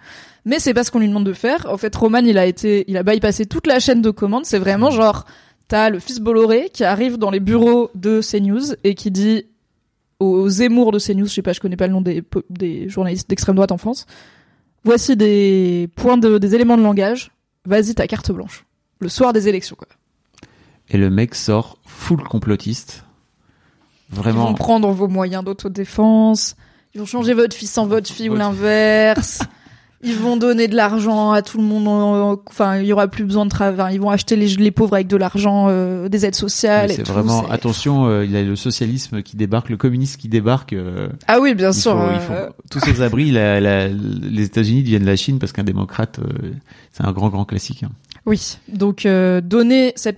Mais 0.45 0.59
c'est 0.59 0.73
pas 0.73 0.83
ce 0.83 0.91
qu'on 0.91 0.99
lui 0.99 1.07
demande 1.07 1.25
de 1.25 1.33
faire. 1.33 1.67
En 1.69 1.77
fait, 1.77 1.93
Roman, 1.95 2.19
il 2.19 2.37
a 2.37 2.45
été, 2.45 2.85
il 2.87 2.95
a 2.97 3.03
bypassé 3.03 3.45
toute 3.45 3.67
la 3.67 3.79
chaîne 3.79 4.01
de 4.01 4.11
commandes. 4.11 4.45
C'est 4.45 4.59
vraiment 4.59 4.89
genre, 4.91 5.25
t'as 5.67 5.89
le 5.89 5.99
fils 5.99 6.19
Bolloré 6.19 6.69
qui 6.71 6.83
arrive 6.83 7.17
dans 7.17 7.31
les 7.31 7.39
bureaux 7.39 7.89
de 7.95 8.21
CNews 8.21 8.73
et 8.83 8.95
qui 8.95 9.09
dit 9.11 9.45
aux 10.19 10.49
Zemmour 10.49 10.91
de 10.91 10.99
CNews, 10.99 11.25
je 11.25 11.33
sais 11.33 11.41
pas, 11.41 11.53
je 11.53 11.59
connais 11.59 11.77
pas 11.77 11.87
le 11.87 11.93
nom 11.93 12.01
des, 12.01 12.23
des 12.51 12.87
journalistes 12.89 13.27
d'extrême 13.27 13.55
droite 13.55 13.71
en 13.71 13.77
France. 13.77 14.05
Voici 14.83 15.15
des 15.15 15.89
points 15.95 16.17
de, 16.17 16.37
des 16.37 16.53
éléments 16.53 16.77
de 16.77 16.83
langage. 16.83 17.31
Vas-y, 17.65 17.95
ta 17.95 18.05
carte 18.07 18.31
blanche. 18.31 18.65
Le 18.99 19.09
soir 19.09 19.33
des 19.33 19.47
élections, 19.47 19.75
quoi. 19.75 19.87
Et 20.91 20.97
le 20.97 21.09
mec 21.09 21.33
sort 21.35 21.77
full 21.85 22.21
complotiste. 22.23 23.03
Ils 24.11 24.15
vont 24.17 24.21
Vraiment. 24.21 24.53
prendre 24.53 24.91
vos 24.91 25.07
moyens 25.07 25.43
d'autodéfense. 25.43 26.55
Ils 26.93 26.99
vont 26.99 27.07
changer 27.07 27.33
votre 27.33 27.55
fils 27.55 27.77
en 27.77 27.87
votre 27.87 28.09
fille 28.11 28.29
ou 28.29 28.35
l'inverse. 28.35 29.39
Ils 30.03 30.15
vont 30.15 30.35
donner 30.35 30.67
de 30.67 30.75
l'argent 30.75 31.29
à 31.31 31.43
tout 31.43 31.59
le 31.59 31.63
monde. 31.63 32.39
Enfin, 32.49 32.77
il 32.79 32.87
y 32.87 32.91
aura 32.91 33.07
plus 33.07 33.23
besoin 33.23 33.45
de 33.45 33.51
travail. 33.51 33.93
Ils 33.93 34.01
vont 34.01 34.09
acheter 34.09 34.35
les, 34.35 34.47
les 34.47 34.71
pauvres 34.71 34.95
avec 34.95 35.05
de 35.05 35.15
l'argent, 35.15 35.67
euh, 35.69 36.09
des 36.09 36.25
aides 36.25 36.33
sociales. 36.33 36.91
C'est 36.91 37.05
vraiment 37.07 37.47
attention, 37.51 38.07
euh, 38.07 38.25
il 38.25 38.31
y 38.31 38.35
a 38.37 38.41
le 38.41 38.55
socialisme 38.55 39.21
qui 39.21 39.37
débarque, 39.37 39.69
le 39.69 39.77
communisme 39.77 40.19
qui 40.19 40.27
débarque. 40.27 40.73
euh, 40.73 41.07
Ah 41.27 41.39
oui, 41.39 41.53
bien 41.53 41.71
sûr. 41.71 41.91
faut- 41.91 41.99
euh, 41.99 42.13
il 42.15 42.19
faut- 42.19 42.79
tous 42.79 42.89
aux 42.91 43.01
abris. 43.03 43.29
la- 43.29 43.59
la- 43.61 43.89
les 43.89 44.43
États-Unis 44.45 44.81
deviennent 44.81 45.05
la 45.05 45.15
Chine 45.15 45.37
parce 45.37 45.51
qu'un 45.51 45.63
démocrate, 45.63 46.19
c'est 46.91 47.05
un 47.05 47.11
grand 47.11 47.29
grand 47.29 47.45
classique. 47.45 47.83
hein. 47.83 47.91
Oui, 48.27 48.57
donc 48.67 49.05
euh, 49.05 49.41
donner 49.41 49.93
cette, 49.95 50.15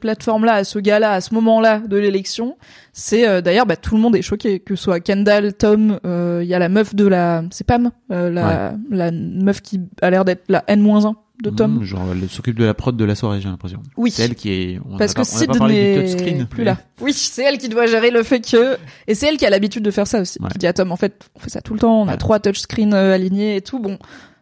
plateforme-là 0.00 0.54
à 0.54 0.64
ce 0.64 0.78
gars-là, 0.78 1.12
à 1.12 1.20
ce 1.20 1.34
moment-là 1.34 1.80
de 1.80 1.96
l'élection, 1.96 2.56
c'est 2.92 3.28
euh, 3.28 3.40
d'ailleurs 3.40 3.66
bah, 3.66 3.76
tout 3.76 3.96
le 3.96 4.00
monde 4.00 4.14
est 4.14 4.22
choqué, 4.22 4.60
que 4.60 4.76
ce 4.76 4.84
soit 4.84 5.00
Kendall, 5.00 5.52
Tom, 5.54 5.98
euh, 6.06 6.40
il 6.44 6.48
y 6.48 6.54
a 6.54 6.60
la 6.60 6.68
meuf 6.68 6.94
de 6.94 7.06
la, 7.06 7.42
c'est 7.50 7.66
Pam, 7.66 7.90
euh, 8.12 8.30
la, 8.30 8.74
la 8.90 9.10
meuf 9.10 9.62
qui 9.62 9.80
a 10.00 10.10
l'air 10.10 10.24
d'être 10.24 10.44
la 10.48 10.62
N-1 10.68 11.14
de 11.42 11.50
Tom. 11.50 11.78
Mmh, 11.78 11.84
genre, 11.84 12.02
elle 12.12 12.28
s'occupe 12.28 12.58
de 12.58 12.64
la 12.64 12.74
prod 12.74 12.96
de 12.96 13.04
la 13.04 13.14
soirée, 13.14 13.40
j'ai 13.40 13.48
l'impression. 13.48 13.82
Oui. 13.96 14.10
C'est 14.10 14.24
elle 14.24 14.34
qui 14.34 14.52
est. 14.52 14.80
On 14.88 14.98
Parce 14.98 15.12
a 15.12 15.14
que 15.14 15.24
Sid 15.24 15.50
n'est 15.50 16.44
plus 16.44 16.58
mais- 16.58 16.64
là. 16.64 16.78
Oui, 17.00 17.12
c'est 17.12 17.42
elle 17.42 17.58
qui 17.58 17.68
doit 17.68 17.86
gérer 17.86 18.10
le 18.10 18.22
fait 18.22 18.40
que, 18.40 18.76
et 19.06 19.14
c'est 19.14 19.26
elle 19.26 19.38
qui 19.38 19.46
a 19.46 19.50
l'habitude 19.50 19.82
de 19.82 19.90
faire 19.90 20.06
ça 20.06 20.20
aussi. 20.20 20.38
Ouais. 20.40 20.50
Qui 20.50 20.58
dit 20.58 20.66
à 20.66 20.72
Tom, 20.72 20.92
en 20.92 20.96
fait, 20.96 21.28
on 21.34 21.40
fait 21.40 21.50
ça 21.50 21.60
tout 21.62 21.72
le 21.72 21.80
temps, 21.80 22.02
on 22.02 22.08
a 22.08 22.16
trois 22.16 22.38
touchscreens 22.40 22.92
euh, 22.92 23.14
alignés 23.14 23.56
et 23.56 23.60
tout, 23.62 23.78
bon. 23.78 23.98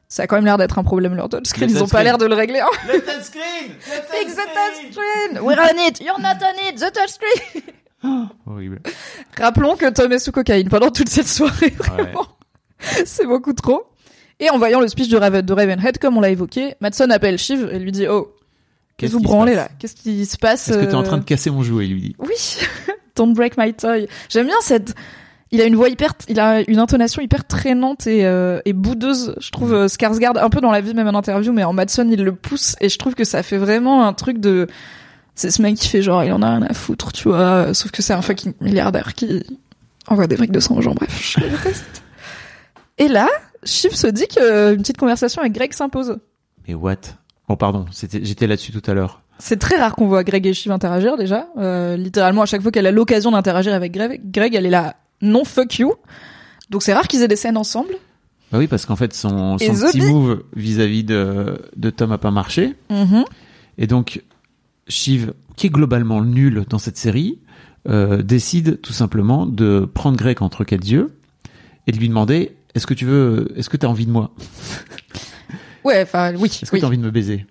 Ça 0.08 0.22
a 0.22 0.26
quand 0.26 0.36
même 0.36 0.46
l'air 0.46 0.56
d'être 0.56 0.78
un 0.78 0.84
problème 0.84 1.14
leur 1.14 1.28
touchscreen, 1.28 1.68
ils 1.68 1.82
ont 1.82 1.86
pas 1.86 2.02
l'air 2.02 2.16
de 2.16 2.24
le 2.24 2.34
régler. 2.34 2.60
hein. 2.60 2.70
Le 2.86 2.98
touchscreen 3.00 3.72
Fix 3.78 4.34
the 4.34 4.38
touchscreen! 4.38 5.40
We're 5.42 5.58
on 5.60 5.86
it! 5.86 6.00
You're 6.00 6.18
not 6.18 6.38
on 6.42 6.68
it! 6.70 6.76
The 6.76 6.90
touchscreen! 6.92 7.62
Horrible. 8.46 8.80
Rappelons 9.38 9.76
que 9.76 9.90
Tom 9.90 10.10
est 10.12 10.18
sous 10.18 10.32
cocaïne 10.32 10.68
pendant 10.68 10.90
toute 10.90 11.08
cette 11.08 11.28
soirée, 11.28 11.74
vraiment. 11.78 12.26
C'est 13.04 13.26
beaucoup 13.26 13.52
trop. 13.52 13.84
Et 14.40 14.50
en 14.50 14.58
voyant 14.58 14.80
le 14.80 14.88
speech 14.88 15.08
de, 15.08 15.16
Raven, 15.16 15.44
de 15.44 15.52
Ravenhead, 15.52 15.98
comme 15.98 16.16
on 16.16 16.20
l'a 16.20 16.30
évoqué, 16.30 16.76
Madson 16.80 17.10
appelle 17.10 17.38
Shiv 17.38 17.68
et 17.72 17.78
lui 17.80 17.90
dit 17.90 18.06
Oh, 18.06 18.34
qu'est-ce 18.96 19.10
que 19.10 19.16
vous 19.16 19.22
qui 19.22 19.26
se 19.26 19.32
branlez 19.32 19.54
là 19.54 19.68
Qu'est-ce 19.80 19.96
qui 19.96 20.24
se 20.26 20.36
passe 20.36 20.68
Est-ce 20.68 20.78
que 20.78 20.84
t'es 20.84 20.94
en 20.94 21.00
euh, 21.00 21.04
train 21.04 21.18
de 21.18 21.24
casser 21.24 21.50
mon 21.50 21.62
jouet, 21.64 21.86
il 21.86 21.94
lui 21.94 22.00
dit. 22.00 22.16
Oui, 22.20 22.36
don't 23.16 23.34
break 23.34 23.58
my 23.58 23.74
toy. 23.74 24.08
J'aime 24.28 24.46
bien 24.46 24.60
cette. 24.60 24.94
Il 25.50 25.60
a 25.60 25.64
une 25.64 25.76
voix 25.76 25.88
hyper, 25.88 26.12
il 26.28 26.38
a 26.40 26.60
une 26.68 26.78
intonation 26.78 27.22
hyper 27.22 27.46
traînante 27.46 28.06
et, 28.06 28.26
euh, 28.26 28.60
et 28.64 28.72
boudeuse. 28.72 29.34
Je 29.40 29.50
trouve 29.50 29.72
euh, 29.72 29.86
Skarsgård 29.86 30.38
un 30.38 30.50
peu 30.50 30.60
dans 30.60 30.70
la 30.70 30.80
vie 30.80 30.92
même 30.94 31.08
en 31.08 31.18
interview, 31.18 31.52
mais 31.52 31.64
en 31.64 31.72
Madson 31.72 32.08
il 32.10 32.22
le 32.22 32.34
pousse 32.34 32.76
et 32.80 32.88
je 32.88 32.98
trouve 32.98 33.14
que 33.14 33.24
ça 33.24 33.42
fait 33.42 33.56
vraiment 33.56 34.06
un 34.06 34.12
truc 34.12 34.38
de. 34.38 34.66
C'est 35.34 35.50
ce 35.50 35.62
mec 35.62 35.76
qui 35.76 35.88
fait 35.88 36.02
genre 36.02 36.22
il 36.24 36.32
en 36.32 36.42
a 36.42 36.50
rien 36.56 36.62
à 36.62 36.74
foutre, 36.74 37.12
tu 37.12 37.28
vois. 37.28 37.72
Sauf 37.72 37.90
que 37.90 38.02
c'est 38.02 38.12
un 38.12 38.22
fucking 38.22 38.52
milliardaire 38.60 39.14
qui 39.14 39.42
envoie 40.06 40.26
des 40.26 40.36
briques 40.36 40.52
de 40.52 40.60
sang 40.60 40.76
aux 40.76 40.82
gens. 40.82 40.94
Bref, 40.94 41.32
je 41.34 41.40
le 41.40 41.50
déteste. 41.50 42.02
Et 42.98 43.08
là, 43.08 43.28
Shiv 43.64 43.94
se 43.94 44.08
dit 44.08 44.26
que 44.26 44.74
une 44.74 44.80
petite 44.80 44.98
conversation 44.98 45.40
avec 45.40 45.52
Greg 45.52 45.72
s'impose. 45.72 46.18
Mais 46.66 46.74
what? 46.74 46.96
Oh 47.48 47.56
pardon, 47.56 47.86
j'étais 47.92 48.46
là-dessus 48.46 48.72
tout 48.72 48.90
à 48.90 48.94
l'heure. 48.94 49.22
C'est 49.38 49.58
très 49.58 49.76
rare 49.76 49.94
qu'on 49.94 50.08
voit 50.08 50.24
Greg 50.24 50.46
et 50.46 50.52
Shiv 50.52 50.72
interagir 50.72 51.16
déjà. 51.16 51.46
Euh, 51.56 51.96
littéralement, 51.96 52.42
à 52.42 52.46
chaque 52.46 52.60
fois 52.60 52.72
qu'elle 52.72 52.86
a 52.86 52.90
l'occasion 52.90 53.30
d'interagir 53.30 53.72
avec 53.72 53.92
Greg, 53.92 54.20
Greg, 54.30 54.54
elle 54.54 54.66
est 54.66 54.70
là, 54.70 54.96
non 55.20 55.44
fuck 55.44 55.78
you. 55.78 55.94
Donc 56.70 56.82
c'est 56.82 56.92
rare 56.92 57.08
qu'ils 57.08 57.22
aient 57.22 57.28
des 57.28 57.36
scènes 57.36 57.56
ensemble. 57.56 57.94
Bah 58.50 58.58
oui, 58.58 58.66
parce 58.66 58.86
qu'en 58.86 58.96
fait, 58.96 59.12
son, 59.12 59.56
Et 59.58 59.66
son 59.66 59.86
petit 59.86 60.00
move 60.00 60.42
vis-à-vis 60.56 61.04
de, 61.04 61.60
de 61.76 61.90
Tom 61.90 62.12
a 62.12 62.18
pas 62.18 62.30
marché. 62.30 62.74
Mhm. 62.90 63.24
Et 63.76 63.86
donc, 63.86 64.22
Shiv, 64.88 65.34
qui 65.56 65.66
est 65.66 65.70
globalement 65.70 66.22
nul 66.22 66.64
dans 66.68 66.78
cette 66.78 66.96
série, 66.96 67.38
euh, 67.88 68.22
décide 68.22 68.80
tout 68.80 68.92
simplement 68.92 69.44
de 69.46 69.88
prendre 69.92 70.16
Greg 70.16 70.42
entre 70.42 70.64
quatre 70.64 70.86
yeux 70.86 71.14
et 71.86 71.92
de 71.92 71.98
lui 71.98 72.08
demander 72.08 72.56
Est-ce 72.74 72.86
que 72.86 72.94
tu 72.94 73.04
veux, 73.04 73.52
est-ce 73.56 73.68
que 73.68 73.76
t'as 73.76 73.86
envie 73.86 74.06
de 74.06 74.10
moi? 74.10 74.32
Ouais, 75.84 76.02
enfin 76.02 76.34
oui. 76.36 76.48
Est-ce 76.48 76.70
que 76.70 76.76
oui. 76.76 76.80
t'as 76.80 76.86
envie 76.86 76.98
de 76.98 77.02
me 77.02 77.10
baiser? 77.10 77.46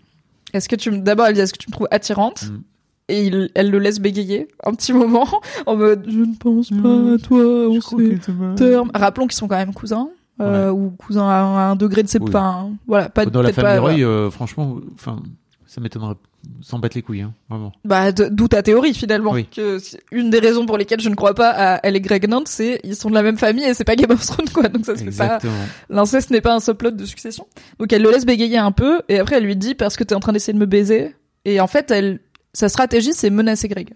Est-ce 0.53 0.69
que 0.69 0.75
tu 0.75 0.99
d'abord 0.99 1.27
elle 1.27 1.33
dit 1.33 1.39
est-ce 1.39 1.53
que 1.53 1.59
tu 1.59 1.69
me 1.69 1.73
trouves 1.73 1.87
attirante? 1.91 2.43
Mm. 2.43 2.61
Et 3.09 3.25
il, 3.27 3.49
elle 3.55 3.69
le 3.71 3.79
laisse 3.79 3.99
bégayer 3.99 4.47
un 4.65 4.73
petit 4.73 4.91
moment 4.93 5.27
en 5.65 5.75
mode 5.77 6.05
je 6.09 6.19
ne 6.19 6.35
pense 6.37 6.69
pas 6.69 7.13
à 7.13 7.17
toi, 7.17 7.39
on 7.69 7.79
sait 7.81 8.17
te 8.19 8.55
terme. 8.57 8.91
Rappelons 8.93 9.27
qu'ils 9.27 9.37
sont 9.37 9.47
quand 9.47 9.55
même 9.57 9.73
cousins. 9.73 10.09
Euh, 10.39 10.69
ou 10.69 10.91
cousins 10.91 11.27
à 11.27 11.39
un, 11.41 11.57
à 11.57 11.61
un 11.71 11.75
degré 11.75 12.03
de 12.03 12.07
ses, 12.07 12.19
Oui. 12.19 12.25
enfin, 12.27 12.69
voilà, 12.85 13.09
pas 13.09 13.25
Dans 13.25 13.41
la 13.41 13.51
famille 13.51 13.73
pas, 13.73 13.79
Roy, 13.81 13.91
voilà. 13.93 14.05
euh, 14.05 14.29
franchement, 14.29 14.77
enfin, 14.93 15.17
ça 15.65 15.81
m'étonnerait 15.81 16.13
sans 16.61 16.77
battre 16.77 16.95
les 16.95 17.01
couilles, 17.01 17.21
hein, 17.21 17.33
vraiment. 17.49 17.73
Bah, 17.83 18.11
d'où 18.11 18.47
ta 18.47 18.61
théorie 18.61 18.93
finalement. 18.93 19.31
Oui. 19.31 19.47
Que 19.47 19.79
une 20.11 20.29
des 20.29 20.37
raisons 20.37 20.67
pour 20.67 20.77
lesquelles 20.77 21.01
je 21.01 21.09
ne 21.09 21.15
crois 21.15 21.33
pas 21.33 21.49
à 21.49 21.79
elle 21.81 21.95
et 21.95 22.01
Greg 22.01 22.29
Nant, 22.29 22.43
c'est 22.45 22.79
ils 22.83 22.95
sont 22.95 23.09
de 23.09 23.15
la 23.15 23.23
même 23.23 23.37
famille 23.37 23.63
et 23.63 23.73
c'est 23.73 23.83
pas 23.83 23.95
Game 23.95 24.11
of 24.11 24.23
Thrones 24.23 24.49
quoi. 24.53 24.67
Donc 24.69 24.85
ça 24.85 24.95
se 24.95 24.99
fait 24.99 25.05
pas. 25.05 25.09
Exactement. 25.37 25.53
L'inceste 25.89 26.29
n'est 26.29 26.41
pas 26.41 26.53
un 26.53 26.59
subplot 26.59 26.91
de 26.91 27.05
succession. 27.05 27.47
Donc 27.79 27.91
elle 27.91 28.03
le 28.03 28.11
laisse 28.11 28.25
bégayer 28.27 28.59
un 28.59 28.71
peu 28.71 29.01
et 29.09 29.17
après 29.17 29.37
elle 29.37 29.43
lui 29.43 29.55
dit 29.55 29.73
parce 29.73 29.95
que 29.97 30.03
t'es 30.03 30.13
en 30.13 30.19
train 30.19 30.33
d'essayer 30.33 30.53
de 30.53 30.59
me 30.59 30.67
baiser. 30.67 31.15
Et 31.45 31.61
en 31.61 31.67
fait, 31.67 31.91
elle, 31.91 32.19
sa 32.57 32.69
stratégie 32.69 33.13
c'est 33.13 33.29
menacer 33.29 33.67
Greg. 33.67 33.93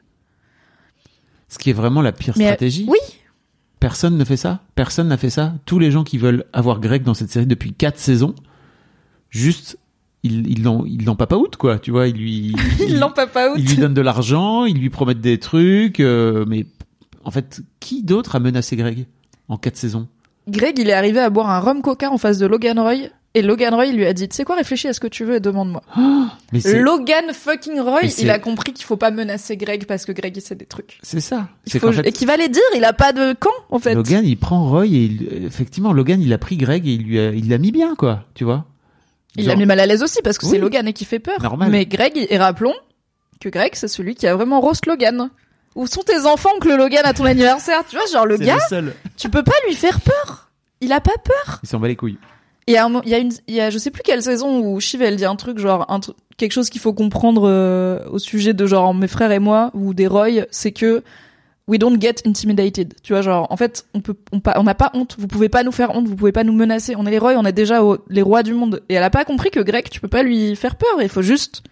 Ce 1.50 1.58
qui 1.58 1.72
est 1.72 1.74
vraiment 1.74 2.02
la 2.04 2.12
pire 2.12 2.36
Mais, 2.38 2.46
euh, 2.46 2.48
stratégie. 2.50 2.86
oui. 2.88 3.00
Personne 3.80 4.16
ne 4.18 4.24
fait 4.24 4.38
ça. 4.38 4.60
Personne 4.76 5.08
n'a 5.08 5.18
fait 5.18 5.32
ça. 5.32 5.56
Tous 5.66 5.80
les 5.80 5.90
gens 5.90 6.04
qui 6.04 6.20
veulent 6.20 6.46
avoir 6.54 6.80
Greg 6.80 7.02
dans 7.02 7.16
cette 7.16 7.32
série 7.32 7.48
depuis 7.48 7.74
quatre 7.74 7.98
saisons, 7.98 8.36
juste, 9.32 9.80
l'ont, 10.24 10.86
ils 10.86 11.04
l'ont 11.04 11.16
pas 11.16 11.36
out, 11.36 11.56
quoi. 11.56 11.80
Tu 11.80 11.90
vois, 11.90 12.08
ils 12.08 12.16
lui, 12.16 12.56
Ils 12.80 13.00
l'ont 13.00 13.10
pas 13.12 13.26
out. 13.26 13.56
ils 13.58 13.66
lui 13.66 13.78
donnent 13.78 13.96
de 13.96 14.02
l'argent, 14.02 14.66
ils 14.66 14.78
lui 14.78 14.92
promettent 14.92 15.22
des 15.22 15.40
trucs, 15.40 16.00
euh, 16.00 16.46
mais 16.48 16.68
en 17.24 17.32
fait, 17.32 17.62
qui 17.80 18.04
d'autre 18.04 18.36
a 18.36 18.40
menacé 18.40 18.76
Greg 18.76 19.08
en 19.48 19.58
quatre 19.58 19.78
saisons? 19.78 20.08
Greg, 20.48 20.78
il 20.78 20.88
est 20.88 20.94
arrivé 20.94 21.20
à 21.20 21.32
boire 21.32 21.50
un 21.50 21.60
rhum 21.60 21.82
coca 21.82 22.12
en 22.12 22.20
face 22.20 22.38
de 22.38 22.46
Logan 22.46 22.80
Roy. 22.80 23.10
Et 23.34 23.42
Logan 23.42 23.74
Roy 23.74 23.86
lui 23.94 24.06
a 24.06 24.12
dit, 24.14 24.28
tu 24.28 24.36
sais 24.36 24.44
quoi, 24.44 24.56
réfléchis 24.56 24.90
à 24.90 24.94
ce 24.94 25.00
que 25.00 25.08
tu 25.08 25.24
veux 25.24 25.36
et 25.36 25.40
demande-moi. 25.40 25.82
Logan 26.66 27.26
fucking 27.34 27.80
Roy, 27.80 28.02
il 28.20 28.30
a 28.30 28.40
compris 28.40 28.74
qu'il 28.74 28.86
faut 28.86 28.98
pas 28.98 29.12
menacer 29.12 29.56
Greg 29.58 29.86
parce 29.86 30.06
que 30.06 30.12
Greg 30.12 30.36
il 30.36 30.42
sait 30.42 30.56
des 30.56 30.66
trucs. 30.66 31.00
c'est 31.02 31.22
ça. 31.22 31.48
Il 31.66 31.72
C'est 31.72 31.80
faut... 31.80 31.88
qu'en 31.88 31.94
fait, 31.94 32.08
Et 32.08 32.12
qu'il 32.12 32.28
va 32.28 32.36
les 32.36 32.50
dire, 32.50 32.62
il 32.76 32.84
a 32.84 32.92
pas 32.94 33.14
de 33.14 33.34
camp 33.34 33.50
en 33.70 33.80
fait. 33.80 33.96
Logan, 33.96 34.26
il 34.26 34.38
prend 34.38 34.68
Roy 34.68 34.86
et 34.88 34.90
il- 34.90 35.46
effectivement, 35.46 35.94
Logan, 35.94 36.22
il 36.22 36.34
a 36.34 36.38
pris 36.38 36.58
Greg 36.58 36.86
et 36.88 36.92
il 36.92 37.04
lui 37.04 37.20
a, 37.20 37.30
il 37.32 37.48
l'a 37.50 37.58
mis 37.58 37.72
bien, 37.72 37.96
quoi. 37.96 38.26
Tu 38.36 38.44
vois 38.44 38.66
Il 39.38 39.48
l'a 39.48 39.56
mis 39.56 39.66
mal 39.66 39.80
à 39.80 39.86
l'aise 39.86 40.04
aussi 40.04 40.22
parce 40.22 40.38
que 40.38 40.46
Oui. 40.46 40.52
c'est 40.52 40.58
Logan 40.60 40.86
et 40.88 40.94
qui 40.94 41.06
fait 41.06 41.20
peur. 41.20 41.42
Normal. 41.42 41.72
Mais 41.72 41.86
Greg, 41.86 42.28
et 42.30 42.38
rappelons 42.38 42.74
que 43.40 43.48
Greg, 43.48 43.72
c'est 43.76 43.88
celui 43.88 44.16
qui 44.16 44.28
a 44.28 44.36
vraiment 44.36 44.60
roast 44.60 44.86
Logan. 44.86 45.30
Où 45.76 45.88
sont 45.88 46.02
tes 46.04 46.26
enfants 46.26 46.50
que 46.60 46.68
le 46.68 46.76
Logan 46.76 47.04
à 47.06 47.14
ton 47.14 47.24
anniversaire? 47.24 47.84
Tu 47.90 47.96
vois, 47.96 48.06
genre 48.12 48.26
le 48.26 48.36
gars, 48.36 48.56
le 48.56 48.62
seul. 48.68 48.94
tu 49.16 49.30
peux 49.30 49.42
pas 49.44 49.54
lui 49.70 49.74
faire 49.76 50.02
peur. 50.02 50.50
Il 50.82 50.92
a 50.92 51.00
pas 51.00 51.16
peur. 51.24 51.60
Il 51.64 51.70
s'en 51.70 51.80
bat 51.80 51.88
les 51.88 51.96
couilles. 51.96 52.18
Et 52.68 52.74
il 52.74 52.76
y 52.76 53.14
a 53.16 53.18
une, 53.20 53.32
il 53.48 53.56
y 53.56 53.60
a, 53.62 53.70
je 53.70 53.78
sais 53.78 53.92
plus 53.92 54.02
quelle 54.04 54.22
saison 54.22 54.60
où 54.60 54.80
Shiv 54.80 55.02
elle 55.02 55.16
dit 55.16 55.26
un 55.26 55.36
truc 55.36 55.58
genre 55.58 55.86
un 55.92 56.00
quelque 56.38 56.52
chose 56.52 56.70
qu'il 56.70 56.82
faut 56.82 56.94
comprendre 56.94 57.48
euh, 57.48 58.00
au 58.10 58.20
sujet 58.20 58.54
de 58.54 58.66
genre 58.66 58.94
mes 58.94 59.08
frères 59.08 59.32
et 59.32 59.40
moi 59.40 59.72
ou 59.74 59.94
des 59.94 60.08
Roy, 60.08 60.46
c'est 60.52 60.72
que 60.72 61.04
we 61.68 61.80
don't 61.80 62.00
get 62.00 62.16
intimidated. 62.26 62.94
Tu 63.04 63.14
vois 63.14 63.22
genre 63.22 63.48
en 63.50 63.58
fait 63.58 63.86
on 63.94 64.02
peut 64.02 64.16
on 64.32 64.40
pas 64.40 64.54
on 64.58 64.64
n'a 64.64 64.76
pas 64.76 64.92
honte. 64.94 65.16
Vous 65.20 65.28
pouvez 65.28 65.50
pas 65.50 65.64
nous 65.64 65.72
faire 65.72 65.96
honte. 65.96 66.08
Vous 66.08 66.16
pouvez 66.16 66.32
pas 66.32 66.44
nous 66.44 66.54
menacer. 66.54 66.96
On 66.96 67.06
est 67.06 67.12
les 67.12 67.18
Roy. 67.20 67.34
On 67.38 67.46
est 67.46 67.52
déjà 67.52 67.84
au- 67.84 67.98
les 68.10 68.22
rois 68.22 68.44
du 68.44 68.54
monde. 68.54 68.82
Et 68.90 68.94
elle 68.96 69.04
a 69.04 69.10
pas 69.10 69.26
compris 69.26 69.50
que 69.52 69.60
Greg 69.60 69.90
tu 69.90 70.00
peux 70.00 70.08
pas 70.08 70.24
lui 70.24 70.56
faire 70.56 70.76
peur. 70.76 71.02
Il 71.02 71.10
faut 71.10 71.22
juste 71.24 71.64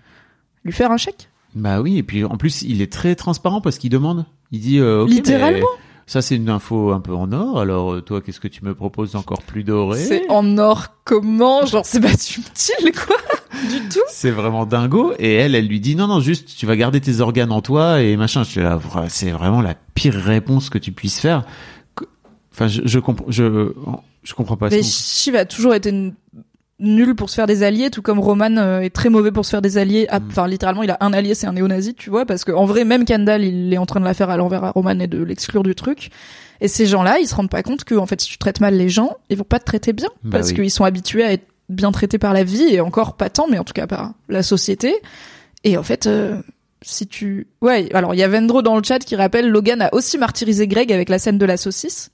lui 0.64 0.74
faire 0.74 0.92
un 0.92 0.98
chèque. 0.98 1.30
Bah 1.56 1.82
oui, 1.82 1.98
et 1.98 2.04
puis 2.04 2.24
en 2.24 2.38
plus, 2.38 2.62
il 2.62 2.82
est 2.82 2.92
très 2.92 3.16
transparent 3.16 3.62
parce 3.62 3.78
qu'il 3.80 3.90
demande. 3.90 4.26
Il 4.52 4.60
dit 4.60 4.80
euh, 4.80 5.04
ok, 5.04 5.10
Littéralement. 5.10 5.60
mais 5.60 5.89
Ça, 6.10 6.24
c'est 6.24 6.38
une 6.38 6.50
info 6.50 6.92
un 6.92 7.02
peu 7.02 7.14
en 7.14 7.32
or. 7.32 7.60
Alors, 7.60 7.94
euh, 7.94 8.02
toi, 8.02 8.20
qu'est-ce 8.20 8.40
que 8.40 8.48
tu 8.48 8.66
me 8.66 8.74
proposes 8.74 9.16
encore 9.16 9.44
plus 9.44 9.64
doré 9.64 10.04
C'est 10.04 10.28
en 10.28 10.58
or 10.58 10.88
comment? 11.06 11.68
Genre 11.68 11.86
c'est 11.86 12.00
pas 12.00 12.18
subtil 12.18 12.92
quoi 12.94 13.16
du 13.70 13.88
tout. 13.90 14.00
C'est 14.08 14.32
vraiment 14.32 14.66
dingo. 14.66 15.14
Et 15.20 15.34
elle, 15.36 15.54
elle 15.54 15.68
lui 15.68 15.80
dit 15.80 15.96
non, 15.96 16.08
non, 16.08 16.20
juste, 16.20 16.56
tu 16.58 16.66
vas 16.66 16.76
garder 16.76 17.00
tes 17.00 17.20
organes 17.22 17.52
en 17.52 17.62
toi 17.62 18.02
et 18.02 18.18
machin. 18.18 18.44
Je 18.44 18.50
suis 18.50 18.60
là, 18.62 18.76
vra- 18.78 19.08
c'est 19.08 19.30
vraiment 19.30 19.62
la 19.62 19.76
pire 19.94 20.16
réponse 20.16 20.72
que 20.72 20.80
tu 20.80 20.92
puisses 20.92 21.20
faire. 21.20 21.46
Enfin, 22.52 22.68
je, 22.68 22.82
je 22.86 22.98
comprends, 22.98 23.26
je, 23.30 23.72
je 24.24 24.34
comprends 24.34 24.58
pas. 24.58 24.70
Mais 24.70 24.82
Shiv 24.82 25.36
a 25.36 25.46
toujours 25.46 25.76
été 25.76 25.90
n- 25.90 26.16
nul 26.80 27.16
pour 27.16 27.30
se 27.30 27.36
faire 27.36 27.48
des 27.48 27.64
alliés, 27.64 27.90
tout 27.90 28.02
comme 28.02 28.20
Roman 28.20 28.56
euh, 28.58 28.80
est 28.82 28.90
très 28.90 29.10
mauvais 29.10 29.32
pour 29.32 29.46
se 29.46 29.52
faire 29.52 29.62
des 29.62 29.78
alliés. 29.78 30.08
Ah, 30.10 30.20
Mm. 30.20 30.26
Enfin, 30.30 30.48
littéralement, 30.48 30.84
il 30.84 30.92
a 30.92 30.98
un 31.02 31.12
allié, 31.14 31.36
c'est 31.36 31.48
un 31.48 31.54
néo-nazi, 31.54 31.94
tu 31.96 32.10
vois, 32.10 32.26
parce 32.26 32.44
que 32.46 32.52
en 32.52 32.66
vrai, 32.66 32.86
même 32.86 33.06
Kendall, 33.06 33.44
il 33.44 33.74
est 33.74 33.78
en 33.78 33.86
train 33.86 34.00
de 34.00 34.06
la 34.06 34.14
faire 34.14 34.30
à 34.30 34.38
l'envers 34.38 34.64
à 34.64 34.72
Roman 34.72 34.98
et 35.00 35.08
de 35.08 35.22
l'exclure 35.24 35.64
du 35.64 35.76
truc. 35.76 36.10
Et 36.62 36.68
ces 36.68 36.86
gens-là, 36.86 37.20
ils 37.20 37.28
se 37.28 37.36
rendent 37.36 37.50
pas 37.50 37.64
compte 37.64 37.84
que, 37.84 37.96
en 37.96 38.06
fait, 38.06 38.20
si 38.22 38.28
tu 38.30 38.38
traites 38.38 38.60
mal 38.60 38.76
les 38.76 38.90
gens, 38.90 39.16
ils 39.30 39.38
vont 39.38 39.44
pas 39.44 39.60
te 39.60 39.66
traiter 39.66 39.94
bien, 39.94 40.10
Bah 40.24 40.38
parce 40.38 40.50
oui. 40.50 40.56
qu'ils 40.56 40.72
sont 40.72 40.84
habitués 40.84 41.24
à 41.24 41.34
être 41.34 41.46
bien 41.70 41.92
traités 41.92 42.18
par 42.18 42.34
la 42.34 42.44
vie 42.44 42.64
et 42.74 42.82
encore 42.82 43.16
pas 43.16 43.30
tant, 43.30 43.48
mais 43.50 43.60
en 43.60 43.64
tout 43.64 43.74
cas 43.74 43.86
par 43.88 44.14
la 44.28 44.44
société. 44.44 44.96
Et 45.64 45.78
en 45.78 45.84
fait. 45.84 46.08
euh, 46.08 46.42
si 46.82 47.08
tu 47.08 47.48
ouais 47.62 47.94
alors 47.94 48.14
il 48.14 48.20
y 48.22 48.24
a 48.24 48.30
Vendro 48.30 48.62
dans 48.62 48.78
le 48.78 48.82
chat 48.84 49.00
qui 49.00 49.18
rappelle 49.18 49.50
Logan 49.50 49.82
a 49.82 49.94
aussi 49.94 50.18
martyrisé 50.18 50.66
Greg 50.66 50.94
avec 50.94 51.10
la 51.10 51.20
scène 51.20 51.38
de 51.38 51.44
la 51.44 51.58
saucisse 51.58 52.10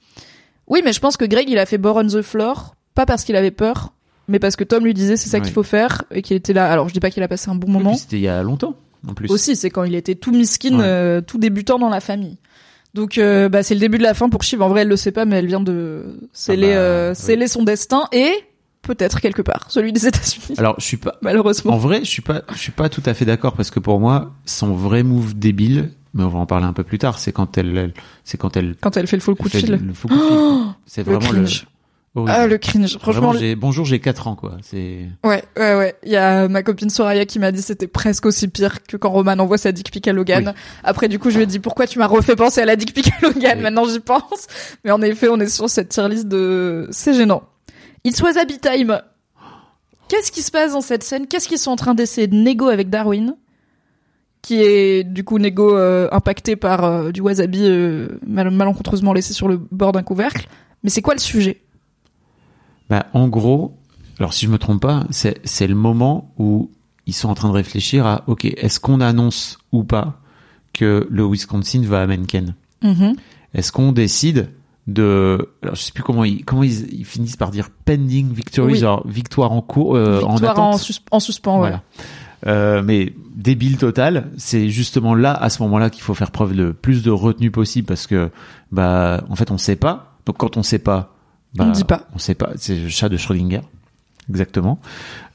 oui, 0.68 0.82
mais 0.84 0.92
je 0.92 1.00
pense 1.00 1.18
que 1.18 1.26
Greg, 1.26 1.48
il 1.48 1.60
a 1.60 1.68
fait 1.68 1.78
Bore 1.78 1.98
on 1.98 2.08
the 2.08 2.24
Floor, 2.24 2.74
pas 2.96 3.06
parce 3.06 3.24
qu'il 3.24 3.36
avait 3.36 3.52
peur, 3.52 3.94
mais 4.27 4.39
parce 4.39 4.56
que 4.56 4.64
Tom 4.64 4.84
lui 4.84 4.93
disait 4.93 5.18
c'est 5.18 5.30
ça 5.30 5.39
qu'il 5.39 5.53
faut 5.53 5.64
faire, 5.64 6.03
et 6.11 6.22
qu'il 6.22 6.35
était 6.35 6.53
là. 6.53 6.72
Alors, 6.72 6.88
je 6.89 6.93
dis 6.93 6.99
pas 6.99 7.10
qu'il 7.11 7.23
a 7.23 7.27
passé 7.27 7.49
un 7.49 7.56
bon 7.56 7.69
moment. 7.72 7.93
C'était 7.95 8.18
il 8.18 8.22
y 8.23 8.27
a 8.27 8.41
longtemps, 8.43 8.76
en 9.07 9.14
plus. 9.14 9.30
Aussi, 9.31 9.56
c'est 9.56 9.69
quand 9.69 9.84
il 9.84 9.95
était 9.95 10.15
tout 10.15 10.31
miskin, 10.31 10.77
Ouais. 10.80 10.85
euh, 10.85 11.22
tout 11.22 11.38
débutant 11.38 11.77
dans 11.80 11.89
la 11.89 11.99
famille. 11.99 12.38
Donc, 12.93 13.18
euh, 13.18 13.49
bah, 13.49 13.61
c'est 13.61 13.73
le 13.73 13.80
début 13.81 13.97
de 13.97 14.03
la 14.03 14.14
fin 14.14 14.30
pour 14.30 14.41
Shiv. 14.43 14.61
En 14.61 14.69
vrai, 14.69 14.81
elle 14.84 14.88
le 14.88 14.95
sait 14.95 15.11
pas, 15.11 15.26
mais 15.26 15.35
elle 15.38 15.47
vient 15.47 15.60
de 15.60 16.18
sceller, 16.31 16.72
Ah 16.73 16.76
bah, 16.76 16.81
euh, 16.81 17.47
son 17.47 17.64
destin. 17.64 18.06
Et 18.14 18.31
peut-être 18.84 19.19
quelque 19.19 19.41
part, 19.41 19.65
celui 19.69 19.91
des 19.91 20.07
États-Unis. 20.07 20.56
Alors, 20.57 20.76
je 20.80 20.85
suis 20.85 20.97
pas. 20.97 21.15
Malheureusement. 21.22 21.73
En 21.73 21.77
vrai, 21.77 21.99
je 22.06 22.10
suis 22.10 22.22
pas, 22.22 22.43
je 22.53 22.57
suis 22.57 22.72
pas 22.72 22.88
tout 22.88 23.03
à 23.06 23.14
fait 23.14 23.26
d'accord 23.26 23.53
parce 23.53 23.69
que 23.69 23.80
pour 23.81 23.99
moi, 23.99 24.31
son 24.45 24.73
vrai 24.73 25.03
move 25.03 25.38
débile, 25.38 25.91
mais 26.14 26.23
on 26.23 26.30
va 26.30 26.39
en 26.39 26.45
parler 26.45 26.65
un 26.65 26.72
peu 26.72 26.84
plus 26.85 26.97
tard, 26.97 27.19
c'est 27.19 27.34
quand 27.34 27.57
elle, 27.57 27.77
elle- 27.77 27.93
c'est 28.23 28.38
quand 28.38 28.56
elle 28.56 28.76
Quand 28.80 28.95
elle 28.95 29.07
fait 29.07 29.18
le 29.18 29.22
faux 29.22 29.35
coup 29.35 29.49
de 29.49 29.57
fil. 29.57 29.77
c'est 30.85 31.03
vraiment 31.03 31.31
le. 31.31 31.45
Horrible. 32.16 32.32
Ah, 32.36 32.48
le 32.48 32.58
cringe. 32.58 32.98
Franchement, 32.98 33.30
Vraiment, 33.32 33.40
j'ai- 33.40 33.56
bonjour, 33.56 33.86
j'ai 33.86 34.00
4 34.00 34.28
ans, 34.28 34.36
quoi. 34.36 34.58
C'est. 34.62 35.06
Ouais, 35.24 35.44
ouais, 35.58 35.76
ouais. 35.76 35.96
Il 36.04 36.12
y 36.12 36.16
a 36.16 36.48
ma 36.48 36.64
copine 36.64 36.90
Soraya 36.90 37.26
qui 37.26 37.40
m'a 37.40 37.52
dit 37.52 37.62
c'était 37.62 37.88
presque 37.88 38.26
aussi 38.26 38.48
pire 38.48 38.84
que 38.84 38.98
quand 38.98 39.10
Roman 39.10 39.34
envoie 39.40 39.58
sa 39.58 39.72
dick 39.72 39.92
pic 39.92 40.08
à 40.08 40.14
Logan. 40.14 40.54
Oui. 40.56 40.62
Après, 40.84 41.08
du 41.08 41.20
coup, 41.20 41.30
je 41.30 41.38
lui 41.38 41.44
ai 41.44 41.48
dit 41.48 41.60
pourquoi 41.60 41.88
tu 41.88 42.00
m'as 42.00 42.08
refait 42.08 42.36
penser 42.36 42.62
à 42.62 42.66
la 42.66 42.76
dick 42.76 42.94
pic 42.94 43.08
à 43.10 43.26
Logan? 43.28 43.58
Oui. 43.58 43.64
Maintenant, 43.64 43.86
j'y 43.86 44.00
pense. 44.00 44.48
Mais 44.84 44.92
en 44.92 45.02
effet, 45.02 45.28
on 45.30 45.40
est 45.40 45.50
sur 45.50 45.70
cette 45.70 45.90
tier 45.90 46.08
list 46.10 46.28
de, 46.28 46.88
c'est 46.92 47.14
gênant. 47.14 47.44
It 48.04 48.20
was 48.22 48.38
happy 48.38 48.60
time. 48.60 49.00
Qu'est-ce 50.08 50.32
qui 50.32 50.42
se 50.44 50.52
passe 50.52 50.74
dans 50.74 50.82
cette 50.82 51.04
scène? 51.04 51.26
Qu'est-ce 51.28 51.48
qu'ils 51.48 51.58
sont 51.58 51.72
en 51.72 51.76
train 51.76 51.96
d'essayer 51.96 52.28
de 52.28 52.36
négo 52.36 52.68
avec 52.68 52.90
Darwin? 52.92 53.36
Qui 54.44 54.62
est, 54.62 55.04
du 55.04 55.24
coup, 55.24 55.40
négo, 55.40 55.76
euh, 55.76 56.08
impacté 56.12 56.56
par 56.56 56.84
euh, 56.86 57.12
du 57.12 57.22
wasabi, 57.22 57.62
euh, 57.64 58.10
mal- 58.28 58.52
malencontreusement 58.52 59.12
laissé 59.12 59.34
sur 59.34 59.48
le 59.48 59.58
bord 59.58 59.92
d'un 59.92 60.04
couvercle. 60.04 60.48
Mais 60.84 60.92
c'est 60.92 61.02
quoi 61.02 61.16
le 61.16 61.20
sujet? 61.20 61.64
Bah, 62.90 63.07
en 63.14 63.28
gros, 63.28 63.78
alors 64.20 64.34
si 64.34 64.45
je 64.45 64.52
me 64.52 64.57
trompe 64.57 64.82
pas, 64.82 65.06
c'est 65.10 65.68
le 65.68 65.76
moment 65.76 66.32
où 66.38 66.70
ils 67.07 67.14
sont 67.14 67.30
en 67.30 67.34
train 67.36 67.49
de 67.49 67.53
réfléchir 67.53 68.06
à, 68.06 68.24
ok, 68.28 68.45
est-ce 68.45 68.80
qu'on 68.80 69.02
annonce 69.02 69.57
ou 69.72 69.84
pas 69.84 70.20
que 70.74 71.07
le 71.10 71.24
Wisconsin 71.26 71.82
va 71.84 72.02
à 72.02 72.07
Mencken 72.07 72.56
Mhm. 72.84 73.16
Est-ce 73.53 73.72
qu'on 73.72 73.91
décide 73.91 74.49
de, 74.88 75.49
alors 75.64 75.76
je 75.76 75.82
sais 75.82 75.91
plus 75.91 76.03
comment 76.03 76.24
ils 76.24 76.44
comment 76.45 76.62
ils, 76.62 76.94
ils 76.94 77.06
finissent 77.06 77.38
par 77.38 77.49
dire 77.49 77.70
pending 77.86 78.32
victory, 78.32 78.74
Oui. 78.74 78.80
genre 78.80 79.07
victoire 79.07 79.52
en 79.52 79.62
cours, 79.62 79.95
euh, 79.95 80.22
en 80.22 80.34
Victoire 80.36 80.52
attente. 80.52 80.76
en, 80.76 80.78
sus- 80.78 80.99
en 81.10 81.20
suspens, 81.20 81.56
ouais. 81.56 81.70
Voilà. 81.70 81.82
Euh, 82.45 82.84
mais 82.84 83.14
débile 83.36 83.78
total, 83.78 84.30
c'est 84.38 84.70
justement 84.70 85.16
là, 85.16 85.34
à 85.34 85.49
ce 85.49 85.64
moment-là, 85.64 85.90
qu'il 85.90 86.03
faut 86.03 86.14
faire 86.14 86.30
preuve 86.30 86.53
de 86.56 86.72
plus 86.72 87.02
de 87.02 87.10
retenue 87.10 87.49
possible 87.49 87.88
parce 87.88 88.06
que, 88.06 88.30
bah, 88.72 89.24
en 89.30 89.36
fait, 89.36 89.49
on 89.49 89.57
sait 89.57 89.76
pas. 89.78 90.18
Donc, 90.28 90.38
quand 90.38 90.56
on 90.57 90.62
sait 90.64 90.78
pas, 90.78 91.15
bah, 91.56 91.65
On 91.68 91.72
dit 91.72 91.84
pas. 91.84 92.07
On 92.14 92.18
sait 92.19 92.36
pas. 92.36 92.52
C'est 92.57 92.76
le 92.76 92.90
chat 92.90 93.10
de 93.10 93.18
Schrödinger. 93.18 93.61
Exactement. 94.30 94.80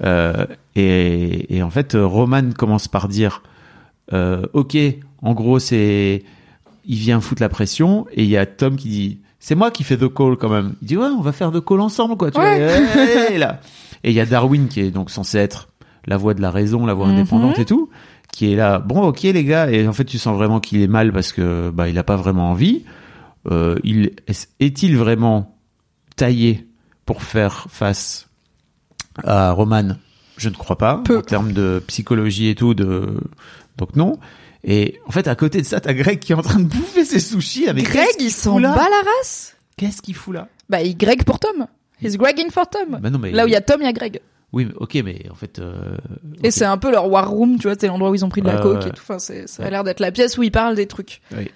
Euh, 0.05 0.47
et, 0.77 1.57
et 1.57 1.63
en 1.63 1.71
fait, 1.71 1.97
Roman 1.99 2.51
commence 2.57 2.89
par 2.89 3.09
dire, 3.09 3.43
euh, 4.13 4.43
ok, 4.53 4.77
en 5.23 5.33
gros, 5.35 5.59
c'est, 5.59 6.25
il 6.87 6.97
vient 6.99 7.21
foutre 7.21 7.43
la 7.43 7.49
pression 7.49 8.07
et 8.13 8.25
il 8.25 8.29
y 8.31 8.37
a 8.37 8.47
Tom 8.47 8.77
qui 8.77 8.89
dit, 8.89 9.19
c'est 9.39 9.55
moi 9.55 9.71
qui 9.71 9.85
fais 9.85 9.97
the 9.97 10.13
call 10.13 10.37
quand 10.37 10.49
même. 10.49 10.75
Il 10.83 10.89
dit, 10.89 10.97
ouais, 10.97 11.07
on 11.07 11.21
va 11.21 11.33
faire 11.33 11.53
the 11.53 11.65
call 11.65 11.81
ensemble, 11.81 12.17
quoi. 12.17 12.31
Tu 12.31 12.41
Ouais. 12.41 12.59
vois, 12.67 13.03
hey, 13.31 13.39
là. 13.39 13.61
Et 14.03 14.11
il 14.11 14.15
y 14.17 14.21
a 14.21 14.27
Darwin 14.27 14.69
qui 14.69 14.81
est 14.81 14.91
donc 14.91 15.11
censé 15.11 15.39
être 15.39 15.69
la 16.07 16.17
voix 16.17 16.35
de 16.35 16.41
la 16.43 16.51
raison, 16.51 16.85
la 16.87 16.95
voix 16.95 17.07
Mhm. 17.07 17.13
indépendante 17.15 17.59
et 17.59 17.65
tout, 17.67 17.91
qui 18.33 18.51
est 18.53 18.57
là. 18.57 18.79
Bon, 18.81 19.03
ok 19.03 19.23
les 19.23 19.45
gars, 19.45 19.71
et 19.71 19.87
en 19.87 19.93
fait 19.93 20.05
tu 20.07 20.19
sens 20.19 20.35
vraiment 20.37 20.59
qu'il 20.59 20.81
est 20.81 20.87
mal 20.89 21.13
parce 21.13 21.33
que 21.33 21.71
bah 21.71 21.89
il 21.91 21.99
a 21.99 22.03
pas 22.03 22.17
vraiment 22.17 22.51
envie. 22.51 22.85
Euh, 23.51 23.77
il 23.85 24.07
est- 24.29 24.49
est-il 24.61 24.97
vraiment 24.97 25.55
taillé 26.21 26.67
pour 27.07 27.23
faire 27.23 27.67
face 27.71 28.29
à 29.25 29.53
Roman 29.53 29.97
Je 30.37 30.49
ne 30.49 30.55
crois 30.55 30.77
pas. 30.79 31.01
Peu. 31.05 31.19
En 31.19 31.23
termes 31.23 31.53
de 31.53 31.83
psychologie 31.87 32.49
et 32.49 32.55
tout, 32.55 32.75
de 32.75 33.19
donc 33.79 33.97
non. 33.97 34.19
Et 34.63 35.01
en 35.07 35.11
fait, 35.11 35.27
à 35.29 35.35
côté 35.35 35.63
de 35.63 35.67
ça, 35.67 35.81
t'as 35.81 35.95
Greg 35.95 36.19
qui 36.19 36.33
est 36.33 36.35
en 36.35 36.43
train 36.43 36.59
de 36.61 36.65
bouffer 36.65 37.05
ses 37.07 37.21
sushis. 37.21 37.67
Mais 37.75 37.83
Greg, 37.83 38.07
il 38.19 38.31
s'en 38.31 38.61
bat 38.61 38.75
la 38.75 39.03
race. 39.19 39.57
Qu'est-ce 39.79 40.03
qu'il 40.03 40.15
fout 40.15 40.35
là 40.35 40.49
Bah, 40.69 40.83
il 40.83 40.97
Greg 40.97 41.25
pour 41.25 41.39
Tom. 41.39 41.67
He's 42.03 42.17
Gregging 42.19 42.51
for 42.51 42.69
Tom. 42.69 42.99
Bah 43.01 43.11
non, 43.11 43.19
mais 43.19 43.31
Là 43.31 43.45
où 43.45 43.49
il 43.49 43.53
y 43.53 43.57
a 43.57 43.61
Tom, 43.63 43.81
il 43.81 43.85
y 43.85 43.89
a 43.89 43.93
Greg. 43.93 44.21
Oui, 44.53 44.67
mais 44.67 44.75
ok, 44.77 44.95
mais 45.05 45.25
en 45.31 45.35
fait. 45.35 45.59
euh, 45.59 45.97
Et 46.43 46.51
c'est 46.51 46.65
un 46.65 46.77
peu 46.77 46.91
leur 46.91 47.09
war 47.11 47.31
room, 47.31 47.57
tu 47.59 47.69
vois, 47.69 47.77
c'est 47.79 47.87
l'endroit 47.87 48.11
où 48.11 48.15
ils 48.15 48.25
ont 48.25 48.29
pris 48.29 48.41
de 48.43 48.47
la 48.49 48.57
Ouais, 48.57 48.63
coke 48.63 48.87
et 48.87 48.91
tout. 48.91 49.03
Enfin, 49.03 49.19
ça 49.19 49.35
a 49.65 49.71
l'air 49.71 49.85
d'être 49.85 50.01
la 50.01 50.11
pièce 50.13 50.37
où 50.37 50.43
ils 50.43 50.51
parlent 50.51 50.75
des 50.75 50.87
trucs. 50.87 51.21
Oui. 51.37 51.51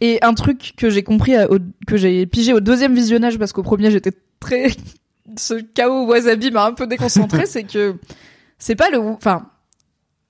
Et 0.00 0.18
un 0.22 0.34
truc 0.34 0.72
que 0.76 0.88
j'ai 0.90 1.02
compris, 1.02 1.34
à- 1.36 1.50
au- 1.50 1.58
que 1.86 1.96
j'ai 1.96 2.24
pigé 2.26 2.52
au 2.54 2.60
deuxième 2.60 2.94
visionnage, 2.94 3.38
parce 3.38 3.52
qu'au 3.52 3.62
premier 3.62 3.90
j'étais 3.90 4.12
très, 4.40 4.68
ce 5.38 5.54
chaos 5.54 6.06
wasabi 6.06 6.50
m'a 6.50 6.64
un 6.66 6.72
peu 6.72 6.86
déconcentré, 6.86 7.44
c'est 7.46 7.64
que 7.64 7.96
c'est 8.58 8.76
pas 8.76 8.90
le, 8.90 8.98
enfin, 8.98 9.46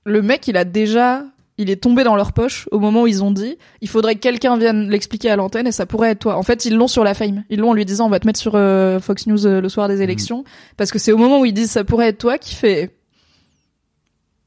le 0.05 0.23
mec 0.23 0.49
il 0.49 0.57
a 0.57 0.65
déjà, 0.65 1.25
il 1.59 1.71
est 1.71 1.77
tombé 1.83 2.05
dans 2.05 2.17
leur 2.17 2.33
poche 2.33 2.69
au 2.73 2.79
moment 2.79 3.03
où 3.03 3.07
ils 3.07 3.23
ont 3.23 3.31
dit, 3.31 3.59
il 3.81 3.89
faudrait 3.89 4.15
que 4.15 4.21
quelqu'un 4.21 4.57
vienne 4.57 4.89
l'expliquer 4.89 5.31
à 5.31 5.37
l'antenne 5.37 5.67
et 5.67 5.73
ça 5.73 5.85
pourrait 5.87 6.11
être 6.11 6.21
toi. 6.21 6.37
En 6.37 6.43
fait, 6.43 6.65
ils 6.65 6.75
l'ont 6.75 6.89
sur 6.89 7.05
la 7.05 7.13
fame. 7.15 7.45
Ils 7.51 7.61
l'ont 7.61 7.71
en 7.71 7.75
lui 7.75 7.85
disant, 7.85 8.07
on 8.07 8.11
va 8.11 8.19
te 8.19 8.27
mettre 8.27 8.41
sur 8.41 8.55
euh, 8.55 8.99
Fox 8.99 9.27
News 9.27 9.47
euh, 9.47 9.61
le 9.61 9.69
soir 9.69 9.87
des 9.89 10.01
élections, 10.03 10.43
parce 10.77 10.91
que 10.91 10.99
c'est 10.99 11.13
au 11.13 11.19
moment 11.19 11.41
où 11.41 11.45
ils 11.45 11.53
disent 11.53 11.71
ça 11.71 11.85
pourrait 11.85 12.09
être 12.09 12.19
toi 12.19 12.39
qui 12.39 12.55
fait, 12.55 12.97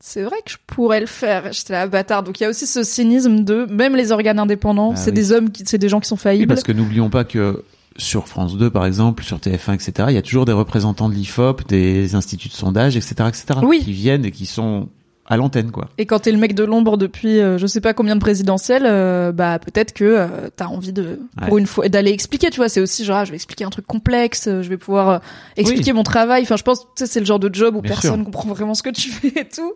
c'est 0.05 0.21
vrai 0.23 0.35
que 0.45 0.51
je 0.51 0.57
pourrais 0.67 0.99
le 0.99 1.05
faire. 1.05 1.53
J'étais 1.53 1.71
là, 1.71 1.87
bâtard. 1.87 2.23
Donc 2.23 2.39
il 2.39 2.43
y 2.43 2.45
a 2.45 2.49
aussi 2.49 2.67
ce 2.67 2.83
cynisme 2.83 3.45
de 3.45 3.65
même 3.71 3.95
les 3.95 4.11
organes 4.11 4.37
indépendants, 4.37 4.91
Ah 4.93 4.97
c'est 4.97 5.11
oui. 5.11 5.15
des 5.15 5.31
hommes 5.31 5.49
qui, 5.49 5.63
c'est 5.65 5.77
des 5.77 5.87
gens 5.87 6.01
qui 6.01 6.09
sont 6.09 6.15
Oui, 6.15 6.21
faillibles. 6.21 6.47
parce 6.49 6.63
que 6.63 6.73
n'oublions 6.73 7.09
pas 7.09 7.23
que 7.23 7.63
sur 7.95 8.27
France 8.27 8.57
2, 8.57 8.69
par 8.69 8.85
exemple, 8.85 9.23
sur 9.23 9.37
TF1, 9.37 9.75
etc., 9.75 9.93
il 10.09 10.15
y 10.15 10.17
a 10.17 10.21
toujours 10.21 10.43
des 10.45 10.51
représentants 10.51 11.07
de 11.09 11.13
l'IFOP, 11.15 11.61
des 11.69 12.15
instituts 12.15 12.49
de 12.49 12.53
sondage, 12.53 12.97
etc., 12.97 13.15
etc., 13.29 13.45
Oui. 13.63 13.81
qui 13.83 13.93
viennent 13.93 14.25
et 14.25 14.31
qui 14.31 14.45
sont 14.45 14.89
à 15.25 15.37
l'antenne, 15.37 15.71
quoi. 15.71 15.87
Et 15.97 16.05
quand 16.05 16.19
t'es 16.19 16.31
le 16.31 16.37
mec 16.37 16.53
de 16.53 16.63
l'ombre 16.65 16.97
depuis 16.97 17.39
euh, 17.39 17.57
je 17.57 17.65
sais 17.65 17.79
pas 17.79 17.93
combien 17.93 18.15
de 18.15 18.19
présidentielles, 18.19 18.83
euh, 18.85 19.31
bah 19.31 19.57
peut-être 19.59 19.93
que 19.93 20.03
euh, 20.03 20.27
t'as 20.55 20.65
envie 20.67 20.91
de 20.91 21.19
pour 21.41 21.53
Ouais. 21.53 21.61
une 21.61 21.67
fois 21.67 21.87
d'aller 21.87 22.11
expliquer. 22.11 22.49
Tu 22.49 22.57
vois, 22.57 22.67
c'est 22.69 22.81
aussi 22.81 23.05
genre 23.05 23.17
ah, 23.17 23.25
je 23.25 23.29
vais 23.31 23.35
expliquer 23.35 23.63
un 23.63 23.69
truc 23.69 23.87
complexe, 23.87 24.47
euh, 24.47 24.61
je 24.61 24.69
vais 24.69 24.77
pouvoir 24.77 25.09
euh, 25.09 25.19
expliquer 25.55 25.91
Oui. 25.91 25.95
mon 25.97 26.03
travail. 26.03 26.43
Enfin, 26.43 26.57
je 26.57 26.63
pense 26.63 26.81
tu 26.81 26.87
sais 26.97 27.05
c'est 27.07 27.19
le 27.21 27.25
genre 27.25 27.39
de 27.39 27.53
job 27.53 27.75
où 27.75 27.81
Bien 27.81 27.91
personne 27.93 28.15
sûr. 28.15 28.25
comprend 28.25 28.49
vraiment 28.49 28.73
ce 28.73 28.83
que 28.83 28.89
tu 28.89 29.09
fais 29.11 29.29
et 29.39 29.47
tout. 29.47 29.73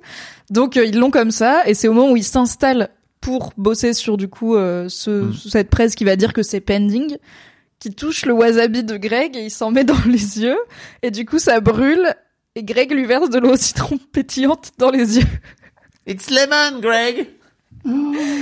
Donc 0.49 0.75
euh, 0.75 0.85
ils 0.85 0.97
l'ont 0.99 1.11
comme 1.11 1.31
ça 1.31 1.63
et 1.65 1.73
c'est 1.73 1.87
au 1.87 1.93
moment 1.93 2.11
où 2.11 2.17
ils 2.17 2.23
s'installent 2.23 2.89
pour 3.21 3.51
bosser 3.57 3.93
sur 3.93 4.17
du 4.17 4.27
coup 4.27 4.55
euh, 4.55 4.87
ce, 4.89 5.09
Mm. 5.27 5.33
cette 5.49 5.69
presse 5.69 5.95
qui 5.95 6.03
va 6.03 6.15
dire 6.17 6.33
que 6.33 6.43
c'est 6.43 6.59
pending 6.61 7.17
qui 7.79 7.91
touche 7.91 8.25
le 8.25 8.33
wasabi 8.33 8.83
de 8.83 8.97
Greg 8.97 9.35
et 9.37 9.45
il 9.45 9.51
s'en 9.51 9.71
met 9.71 9.83
dans 9.83 9.95
les 10.07 10.41
yeux 10.41 10.57
et 11.03 11.11
du 11.11 11.25
coup 11.25 11.39
ça 11.39 11.59
brûle 11.61 12.13
et 12.57 12.63
Greg 12.63 12.91
lui 12.91 13.05
verse 13.05 13.29
de 13.29 13.37
l'eau 13.37 13.53
au 13.53 13.55
citron 13.57 13.97
pétillante 14.11 14.71
dans 14.79 14.89
les 14.89 15.17
yeux. 15.17 15.27
It's 16.07 16.29
lemon, 16.31 16.79
Greg! 16.79 17.29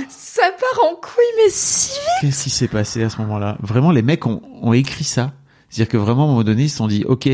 Ça 0.08 0.42
part 0.58 0.84
en 0.84 0.94
couille 0.94 1.24
mais 1.36 1.50
si 1.50 1.90
vite 1.90 2.00
Qu'est-ce 2.22 2.44
qui 2.44 2.50
s'est 2.50 2.66
passé 2.68 3.02
à 3.02 3.10
ce 3.10 3.18
moment-là? 3.18 3.58
Vraiment, 3.60 3.92
les 3.92 4.00
mecs 4.02 4.26
ont, 4.26 4.40
ont 4.62 4.72
écrit 4.72 5.04
ça. 5.04 5.34
C'est-à-dire 5.68 5.92
que 5.92 5.96
vraiment, 5.98 6.22
à 6.22 6.24
un 6.24 6.28
moment 6.28 6.44
donné, 6.44 6.64
ils 6.64 6.70
se 6.70 6.78
sont 6.78 6.88
dit, 6.88 7.04
OK, 7.04 7.28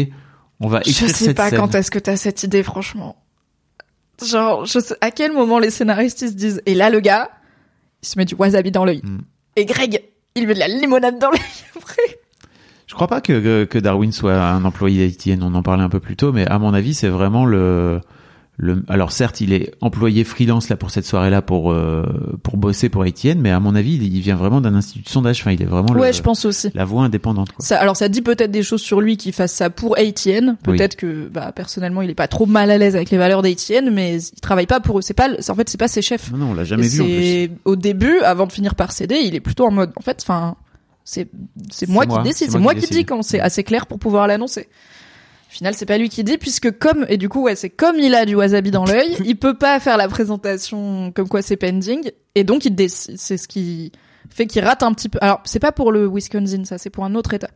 on 0.59 0.67
va 0.69 0.83
Je 0.85 0.91
écrire 0.91 1.09
sais 1.09 1.25
cette 1.27 1.37
pas 1.37 1.51
scène. 1.51 1.61
quand 1.61 1.75
est-ce 1.77 1.91
que 1.91 2.01
t'as 2.01 2.17
cette 2.17 2.43
idée, 2.43 2.65
franchement. 2.65 3.17
Genre, 4.23 4.67
je 4.67 4.81
sais, 4.81 4.97
à 5.01 5.13
quel 5.13 5.33
moment 5.33 5.61
les 5.61 5.71
scénaristes 5.71 6.21
ils 6.23 6.29
se 6.31 6.35
disent, 6.35 6.63
et 6.67 6.75
là 6.75 6.91
le 6.91 6.99
gars, 7.01 7.31
il 8.03 8.09
se 8.09 8.19
met 8.19 8.25
du 8.25 8.35
wasabi 8.35 8.73
dans 8.73 8.85
l'œil. 8.85 9.03
Mm. 9.05 9.19
Et 9.57 9.65
Greg, 9.67 10.03
il 10.35 10.47
met 10.49 10.55
de 10.55 10.59
la 10.59 10.69
limonade 10.69 11.19
dans 11.21 11.31
l'œil 11.31 11.41
après. 11.77 12.21
Je 12.93 12.95
crois 12.95 13.09
pas 13.09 13.23
que, 13.23 13.65
que, 13.65 13.79
Darwin 13.79 14.13
soit 14.13 14.35
un 14.39 14.67
employé 14.67 15.09
d'ITN, 15.09 15.43
on 15.43 15.55
en 15.55 15.63
parlait 15.63 15.83
un 15.83 15.89
peu 15.89 15.99
plus 15.99 16.15
tôt, 16.15 16.31
mais 16.31 16.47
à 16.47 16.59
mon 16.59 16.75
avis, 16.75 16.93
c'est 16.93 17.09
vraiment 17.09 17.47
le, 17.47 18.03
le, 18.59 18.85
alors 18.91 19.13
certes, 19.13 19.41
il 19.41 19.55
est 19.55 19.73
employé 19.81 20.25
freelance 20.25 20.69
là 20.69 20.77
pour 20.77 20.91
cette 20.91 21.07
soirée-là 21.07 21.41
pour, 21.41 21.73
euh, 21.73 22.05
pour 22.43 22.59
bosser 22.59 22.91
pour 22.91 23.07
ITN, 23.07 23.41
mais 23.41 23.51
à 23.51 23.61
mon 23.61 23.75
avis, 23.75 23.95
il, 23.95 24.15
il 24.15 24.21
vient 24.21 24.37
vraiment 24.37 24.61
d'un 24.61 24.75
institut 24.75 25.05
de 25.05 25.09
sondage, 25.09 25.41
enfin, 25.41 25.53
il 25.53 25.63
est 25.63 25.65
vraiment 25.65 25.91
Ouais, 25.95 26.09
le, 26.09 26.13
je 26.13 26.21
pense 26.21 26.45
aussi. 26.45 26.69
la 26.75 26.85
voix 26.85 27.05
indépendante, 27.05 27.53
quoi. 27.53 27.65
Ça, 27.65 27.81
alors 27.81 27.97
ça 27.97 28.11
dit 28.11 28.21
peut-être 28.21 28.51
des 28.51 28.63
choses 28.63 28.83
sur 28.83 29.01
lui 29.01 29.17
qui 29.17 29.33
fasse 29.33 29.53
ça 29.53 29.71
pour 29.71 29.97
ATN. 29.97 30.59
Peut-être 30.63 30.97
que, 30.97 31.29
bah, 31.29 31.51
personnellement, 31.57 32.03
il 32.03 32.11
est 32.11 32.15
pas 32.15 32.29
trop 32.29 32.45
mal 32.45 32.71
à 32.71 32.77
l'aise 32.77 32.95
avec 32.95 33.09
les 33.09 33.17
valeurs 33.17 33.41
d'ATN, 33.41 33.89
mais 33.91 34.19
il 34.23 34.41
travaille 34.43 34.67
pas 34.67 34.81
pour 34.81 34.99
eux. 34.99 35.03
C'est 35.03 35.15
pas, 35.15 35.31
en 35.49 35.55
fait, 35.55 35.71
c'est 35.71 35.81
pas 35.81 35.89
ses 35.89 36.03
chefs. 36.03 36.31
Non, 36.31 36.37
non, 36.37 36.51
on 36.51 36.55
l'a 36.55 36.65
jamais 36.65 36.85
Et 36.85 36.89
vu 36.91 37.01
en 37.01 37.07
plus. 37.07 37.57
au 37.65 37.77
début, 37.77 38.19
avant 38.21 38.47
de 38.47 38.53
finir 38.53 38.75
par 38.75 38.93
céder, 38.93 39.17
il 39.25 39.35
est 39.35 39.41
plutôt 39.41 39.65
en 39.67 39.71
mode, 39.71 39.93
en 39.97 40.03
fait, 40.03 40.19
enfin, 40.21 40.57
c'est 41.05 41.29
c'est 41.71 41.89
moi, 41.89 42.07
moi, 42.07 42.19
qui 42.19 42.29
décide, 42.29 42.51
c'est 42.51 42.59
moi 42.59 42.75
qui 42.75 42.87
dis 42.87 43.05
quand 43.05 43.23
c'est 43.23 43.41
assez 43.41 43.65
clair 43.65 43.87
pour 43.87 43.99
pouvoir 43.99 44.27
l'annoncer. 44.27 44.69
Au 45.49 45.55
final, 45.55 45.75
c'est 45.75 45.87
pas 45.87 45.99
lui 45.99 46.09
qui 46.09 46.25
dit 46.25 46.39
puisque 46.39 46.79
comme 46.79 47.05
et 47.09 47.19
du 47.19 47.29
coup 47.29 47.43
ouais, 47.43 47.57
c'est 47.57 47.71
comme 47.71 47.97
il 47.99 48.15
a 48.15 48.25
du 48.25 48.35
wasabi 48.35 48.71
dans 48.71 48.85
l'œil, 48.85 49.17
il 49.25 49.37
peut 49.37 49.55
pas 49.55 49.81
faire 49.81 49.97
la 49.97 50.09
présentation 50.09 51.13
comme 51.13 51.29
quoi 51.29 51.43
c'est 51.43 51.57
pending 51.57 52.11
et 52.35 52.45
donc 52.45 52.65
il 52.65 52.75
décide, 52.75 53.19
c'est 53.19 53.37
ce 53.37 53.47
qui 53.47 53.93
fait 54.31 54.47
qu'il 54.47 54.65
rate 54.65 54.83
un 54.83 54.93
petit 54.95 55.09
peu. 55.09 55.19
Alors, 55.21 55.41
c'est 55.45 55.59
pas 55.59 55.73
pour 55.73 55.93
le 55.93 56.09
Wisconsin 56.09 56.65
ça, 56.65 56.79
c'est 56.79 56.91
pour 56.91 57.05
un 57.05 57.15
autre 57.15 57.35
état. 57.35 57.51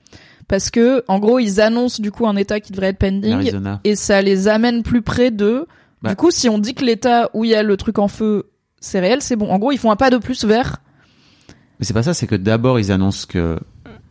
Parce 0.48 0.70
que 0.70 1.05
en 1.09 1.18
gros, 1.18 1.39
ils 1.39 1.60
annoncent 1.60 2.02
du 2.02 2.10
coup 2.10 2.27
un 2.27 2.36
état 2.36 2.60
qui 2.60 2.73
devrait 2.73 2.89
être 2.89 2.98
pending 2.98 3.52
et 3.85 3.97
ça 3.97 4.23
les 4.23 4.48
amène 4.48 4.82
plus 4.82 5.02
près 5.02 5.31
de. 5.31 5.66
Bah. 6.02 6.10
Du 6.10 6.16
coup, 6.16 6.31
si 6.31 6.48
on 6.48 6.59
dit 6.59 6.74
que 6.74 6.85
l'état 6.85 7.31
où 7.35 7.44
il 7.44 7.51
y 7.51 7.55
a 7.55 7.62
le 7.62 7.77
truc 7.77 7.98
en 7.98 8.09
feu, 8.09 8.51
c'est 8.81 9.01
réel, 9.01 9.23
c'est 9.23 9.36
bon. 9.36 9.51
En 9.51 9.59
gros, 9.59 9.73
ils 9.73 9.78
font 9.78 9.90
un 9.90 9.97
pas 9.97 10.10
de 10.10 10.18
plus 10.18 10.44
vers. 10.44 10.82
Mais 11.78 11.85
c'est 11.86 11.94
pas 11.94 12.03
ça, 12.03 12.15
c'est 12.15 12.27
que 12.27 12.35
d'abord 12.36 12.78
ils 12.81 12.90
annoncent 12.93 13.27
que 13.28 13.59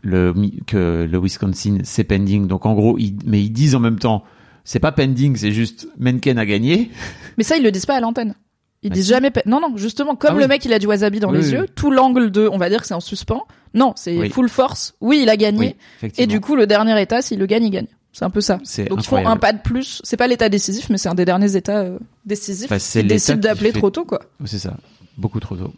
le 0.01 0.33
que 0.67 1.07
le 1.09 1.17
Wisconsin 1.19 1.79
c'est 1.83 2.03
pending. 2.03 2.47
Donc 2.47 2.65
en 2.65 2.73
gros, 2.73 2.97
ils, 2.97 3.15
mais 3.25 3.41
ils 3.41 3.49
disent 3.49 3.75
en 3.75 3.79
même 3.79 3.97
temps, 3.99 4.23
c'est 4.63 4.79
pas 4.79 4.91
pending, 4.91 5.35
c'est 5.35 5.51
juste 5.51 5.87
Mencken 5.97 6.37
a 6.37 6.45
gagné. 6.45 6.91
Mais 7.37 7.43
ça, 7.43 7.57
ils 7.57 7.63
le 7.63 7.71
disent 7.71 7.85
pas 7.85 7.95
à 7.95 7.99
l'antenne. 7.99 8.35
Ils 8.83 8.89
Bah 8.89 8.95
disent 8.95 9.05
si. 9.05 9.09
jamais. 9.11 9.31
Non, 9.47 9.59
non, 9.61 9.75
justement, 9.77 10.15
comme 10.15 10.31
Ah 10.33 10.35
oui. 10.35 10.41
le 10.43 10.47
mec, 10.47 10.63
il 10.65 10.71
a 10.73 10.77
du 10.79 10.85
wasabi 10.85 11.19
dans 11.19 11.31
Oui, 11.31 11.39
les 11.39 11.45
oui, 11.47 11.53
yeux, 11.53 11.67
tout 11.73 11.89
l'angle 11.89 12.29
de, 12.29 12.47
on 12.47 12.57
va 12.59 12.69
dire 12.69 12.81
que 12.81 12.87
c'est 12.87 12.93
en 12.93 12.99
suspens. 12.99 13.43
Non, 13.73 13.93
c'est 13.95 14.29
full 14.29 14.47
force. 14.47 14.93
Oui, 15.01 15.19
il 15.23 15.29
a 15.29 15.37
gagné. 15.37 15.75
Et 16.19 16.27
du 16.27 16.39
coup, 16.39 16.55
le 16.55 16.67
dernier 16.67 16.99
état, 17.01 17.21
s'il 17.23 17.39
le 17.39 17.45
gagne, 17.47 17.63
il 17.63 17.71
gagne. 17.71 17.87
C'est 18.13 18.23
un 18.25 18.29
peu 18.29 18.41
ça. 18.41 18.57
Donc 18.89 19.03
ils 19.03 19.07
font 19.07 19.25
un 19.25 19.35
pas 19.37 19.51
de 19.53 19.59
plus. 19.59 20.01
C'est 20.05 20.15
pas 20.17 20.27
l'état 20.27 20.47
décisif, 20.49 20.89
mais 20.89 20.97
c'est 20.97 21.09
un 21.09 21.15
des 21.15 21.25
derniers 21.25 21.55
états 21.57 21.79
euh, 21.79 21.97
décisifs 22.25 22.67
Enfin, 22.67 22.79
c'est 22.79 23.01
l'état 23.01 23.15
décide 23.15 23.39
d'appeler 23.41 23.71
fait- 23.73 23.79
trop 23.79 23.89
tôt, 23.89 24.05
quoi. 24.05 24.21
C'est 24.45 24.59
ça. 24.59 24.77
Beaucoup 25.17 25.39
trop 25.41 25.55
tôt. 25.57 25.73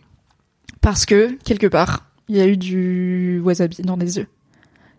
Parce 0.88 1.06
que, 1.06 1.38
quelque 1.44 1.68
part, 1.68 2.06
il 2.30 2.38
y 2.38 2.40
a 2.40 2.48
eu 2.48 2.56
du 2.56 3.42
wasabi 3.44 3.82
dans 3.82 3.98
les 3.98 4.20
yeux. 4.20 4.28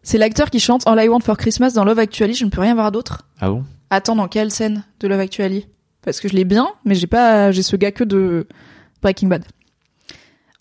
C'est 0.02 0.18
l'acteur 0.18 0.50
qui 0.50 0.60
chante 0.60 0.86
All 0.86 1.02
I 1.02 1.08
Want 1.08 1.20
for 1.20 1.38
Christmas 1.38 1.70
dans 1.70 1.82
Love 1.82 1.98
Actually, 1.98 2.34
je 2.34 2.44
ne 2.44 2.50
peux 2.50 2.60
rien 2.60 2.74
voir 2.74 2.92
d'autre. 2.92 3.22
Ah 3.40 3.48
bon? 3.48 3.64
Attends, 3.88 4.14
dans 4.14 4.28
quelle 4.28 4.50
scène 4.50 4.84
de 5.00 5.08
Love 5.08 5.20
Actually? 5.20 5.66
Parce 6.02 6.20
que 6.20 6.28
je 6.28 6.34
l'ai 6.34 6.44
bien, 6.44 6.68
mais 6.84 6.94
j'ai 6.94 7.06
pas, 7.06 7.52
j'ai 7.52 7.62
ce 7.62 7.74
gars 7.74 7.90
que 7.90 8.04
de 8.04 8.46
Breaking 9.00 9.28
Bad. 9.28 9.46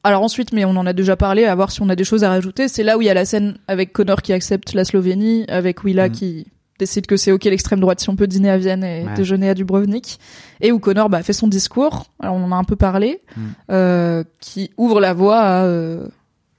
Alors 0.06 0.24
ensuite, 0.24 0.54
mais 0.54 0.64
on 0.64 0.78
en 0.78 0.86
a 0.86 0.94
déjà 0.94 1.18
parlé, 1.18 1.44
à 1.44 1.54
voir 1.56 1.74
si 1.74 1.82
on 1.82 1.90
a 1.90 1.98
des 1.98 2.06
choses 2.06 2.24
à 2.24 2.30
rajouter. 2.30 2.70
C'est 2.70 2.84
là 2.84 2.98
où 2.98 3.02
il 3.02 3.06
y 3.08 3.10
a 3.10 3.14
la 3.14 3.26
scène 3.26 3.58
avec 3.68 3.91
Connor 3.91 4.22
qui 4.22 4.32
accepte 4.32 4.76
la 4.76 4.86
Slovénie, 4.86 5.44
avec 5.49 5.84
Willa 5.84 6.08
Mm. 6.08 6.12
qui 6.14 6.48
décide 6.80 7.06
que 7.08 7.18
c'est 7.18 7.32
ok 7.32 7.44
l'extrême 7.45 7.80
droite 7.80 7.99
si 7.99 8.10
on 8.10 8.16
peut 8.16 8.28
dîner 8.28 8.49
à 8.49 8.58
Vienne 8.58 8.84
et 8.84 9.04
Ouais. 9.06 9.14
déjeuner 9.16 9.49
à 9.49 9.54
Dubrovnik, 9.54 10.20
et 10.62 10.72
où 10.72 10.80
Connor 10.80 11.10
bah, 11.10 11.24
fait 11.24 11.34
son 11.34 11.48
discours. 11.48 12.06
Alors 12.20 12.36
on 12.36 12.44
en 12.44 12.52
a 12.52 12.56
un 12.56 12.64
peu 12.64 12.76
parlé, 12.76 13.22
Mm. 13.36 13.41
euh, 13.72 14.24
qui 14.40 14.72
ouvre 14.78 14.99
la 14.99 15.14
voie 15.14 15.40
à 15.40 15.64
euh, 15.66 16.08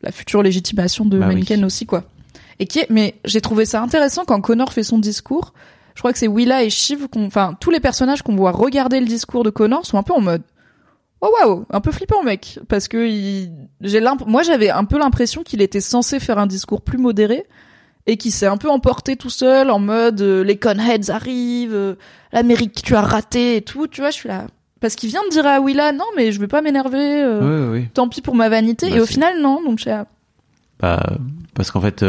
la 0.03 0.13
future 0.13 0.43
légitimation 0.43 1.05
de 1.05 1.19
Bah 1.19 1.29
oui. 1.33 1.65
Aussi, 1.65 1.87
quoi. 1.87 2.05
Et 2.61 2.67
qui 2.67 2.81
est, 2.81 2.91
mais 2.91 3.15
j'ai 3.25 3.41
trouvé 3.41 3.65
ça 3.67 3.81
intéressant 3.83 4.25
quand 4.25 4.41
Connor 4.41 4.73
fait 4.73 4.83
son 4.83 4.99
discours. 4.99 5.55
Je 5.95 6.01
crois 6.01 6.13
que 6.13 6.19
c'est 6.19 6.29
Willa 6.29 6.63
et 6.63 6.71
Shiv, 6.71 7.09
qu'on- 7.09 7.27
enfin 7.27 7.57
tous 7.61 7.71
les 7.71 7.81
personnages 7.81 8.23
qu'on 8.23 8.37
voit 8.37 8.53
regarder 8.53 9.01
le 9.01 9.07
discours 9.07 9.43
de 9.45 9.51
Connor 9.51 9.85
sont 9.87 9.99
un 9.99 10.03
peu 10.05 10.13
en 10.13 10.21
mode 10.21 10.43
oh 11.21 11.31
waouh, 11.43 11.65
un 11.71 11.81
peu 11.81 11.91
flippant 11.91 12.23
mec, 12.23 12.61
parce 12.69 12.87
que 12.87 13.05
il... 13.09 13.51
j'ai 13.81 14.01
moi 14.27 14.45
j'avais 14.45 14.71
un 14.71 14.85
peu 14.85 14.99
l'impression 14.99 15.43
qu'il 15.43 15.61
était 15.63 15.81
censé 15.81 16.21
faire 16.21 16.39
un 16.39 16.47
discours 16.47 16.81
plus 16.83 16.99
modéré 16.99 17.47
et 18.09 18.17
qu'il 18.17 18.33
s'est 18.33 18.47
un 18.47 18.57
peu 18.57 18.71
emporté 18.71 19.17
tout 19.17 19.31
seul 19.31 19.71
en 19.71 19.79
mode 19.79 20.23
euh, 20.23 20.43
les 20.43 20.57
conheads 20.59 21.11
arrivent, 21.11 21.75
euh, 21.75 21.95
l'Amérique 22.33 22.83
tu 22.83 22.97
as 22.97 23.03
raté 23.03 23.57
et 23.57 23.63
tout, 23.63 23.87
tu 23.87 24.01
vois, 24.01 24.11
je 24.11 24.17
suis 24.17 24.29
là. 24.29 24.47
Parce 24.81 24.97
qu'il 24.97 25.11
vient 25.11 25.21
de 25.25 25.31
dire 25.31 25.47
à 25.47 25.61
Willa 25.61 25.93
non 25.93 26.07
mais 26.17 26.33
je 26.33 26.41
vais 26.41 26.47
pas 26.49 26.63
m'énerver, 26.63 27.23
euh, 27.23 27.69
Oui, 27.71 27.81
oui. 27.81 27.89
tant 27.93 28.09
pis 28.09 28.23
pour 28.23 28.35
ma 28.35 28.49
vanité. 28.49 28.89
Bah, 28.89 28.97
et 28.97 29.01
au 29.01 29.07
final 29.07 29.41
non, 29.43 29.63
donc 29.63 29.79
je 29.79 29.91
Bah, 30.81 31.03
parce 31.55 31.71
qu'en 31.71 31.83
fait, 31.83 32.03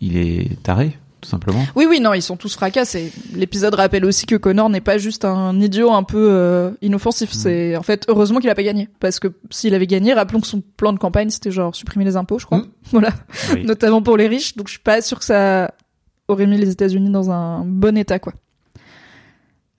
il 0.00 0.16
est 0.18 0.62
taré, 0.62 0.98
tout 1.20 1.28
simplement. 1.30 1.64
Oui, 1.74 1.86
oui, 1.88 1.98
non, 2.00 2.12
ils 2.14 2.22
sont 2.22 2.36
tous 2.36 2.54
fracassés. 2.54 3.12
L'épisode 3.34 3.74
rappelle 3.74 4.04
aussi 4.04 4.26
que 4.26 4.36
Connor 4.36 4.68
n'est 4.70 4.80
pas 4.80 4.98
juste 4.98 5.24
un 5.24 5.58
idiot 5.60 5.90
un 5.92 6.02
peu 6.02 6.28
euh, 6.30 6.70
inoffensif. 6.82 7.32
C'est 7.32 7.76
en 7.76 7.82
fait 7.82 8.04
heureusement 8.08 8.38
qu'il 8.40 8.50
a 8.50 8.54
pas 8.54 8.62
gagné, 8.62 8.88
parce 9.00 9.18
que 9.18 9.28
s'il 9.50 9.74
avait 9.74 9.86
gagné, 9.86 10.12
rappelons 10.12 10.40
que 10.40 10.46
son 10.46 10.62
plan 10.76 10.92
de 10.92 10.98
campagne 10.98 11.30
c'était 11.30 11.50
genre 11.50 11.74
supprimer 11.74 12.04
les 12.04 12.16
impôts, 12.16 12.38
je 12.38 12.46
crois. 12.46 12.58
Mm. 12.58 12.66
Voilà, 12.92 13.10
Oui. 13.54 13.64
notamment 13.64 14.02
pour 14.02 14.16
les 14.16 14.28
riches. 14.28 14.56
Donc 14.56 14.68
je 14.68 14.72
suis 14.72 14.80
pas 14.82 15.00
sûr 15.00 15.18
que 15.18 15.24
ça 15.24 15.72
aurait 16.28 16.46
mis 16.46 16.58
les 16.58 16.70
États-Unis 16.70 17.10
dans 17.10 17.30
un 17.30 17.64
bon 17.64 17.96
état, 17.96 18.18
quoi. 18.18 18.32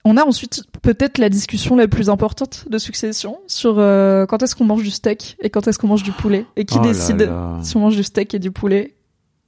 On 0.04 0.16
a 0.16 0.24
ensuite 0.24 0.62
peut-être 0.82 1.18
la 1.18 1.28
discussion 1.28 1.76
la 1.76 1.86
plus 1.88 2.08
importante 2.08 2.64
de 2.70 2.78
Succession 2.78 3.38
sur 3.46 3.76
euh, 3.78 4.24
quand 4.26 4.42
est-ce 4.42 4.54
qu'on 4.56 4.64
mange 4.64 4.82
du 4.82 4.90
steak 4.90 5.36
et 5.42 5.50
quand 5.50 5.68
est-ce 5.68 5.78
qu'on 5.78 5.88
mange 5.88 6.02
du 6.02 6.12
poulet 6.12 6.46
et 6.56 6.64
qui 6.64 6.78
Oh 6.78 6.82
là 6.82 6.88
décide 6.88 7.20
là. 7.22 7.58
si 7.62 7.76
on 7.76 7.80
mange 7.80 7.96
du 7.96 8.02
steak 8.02 8.32
et 8.32 8.38
du 8.38 8.50
poulet 8.50 8.94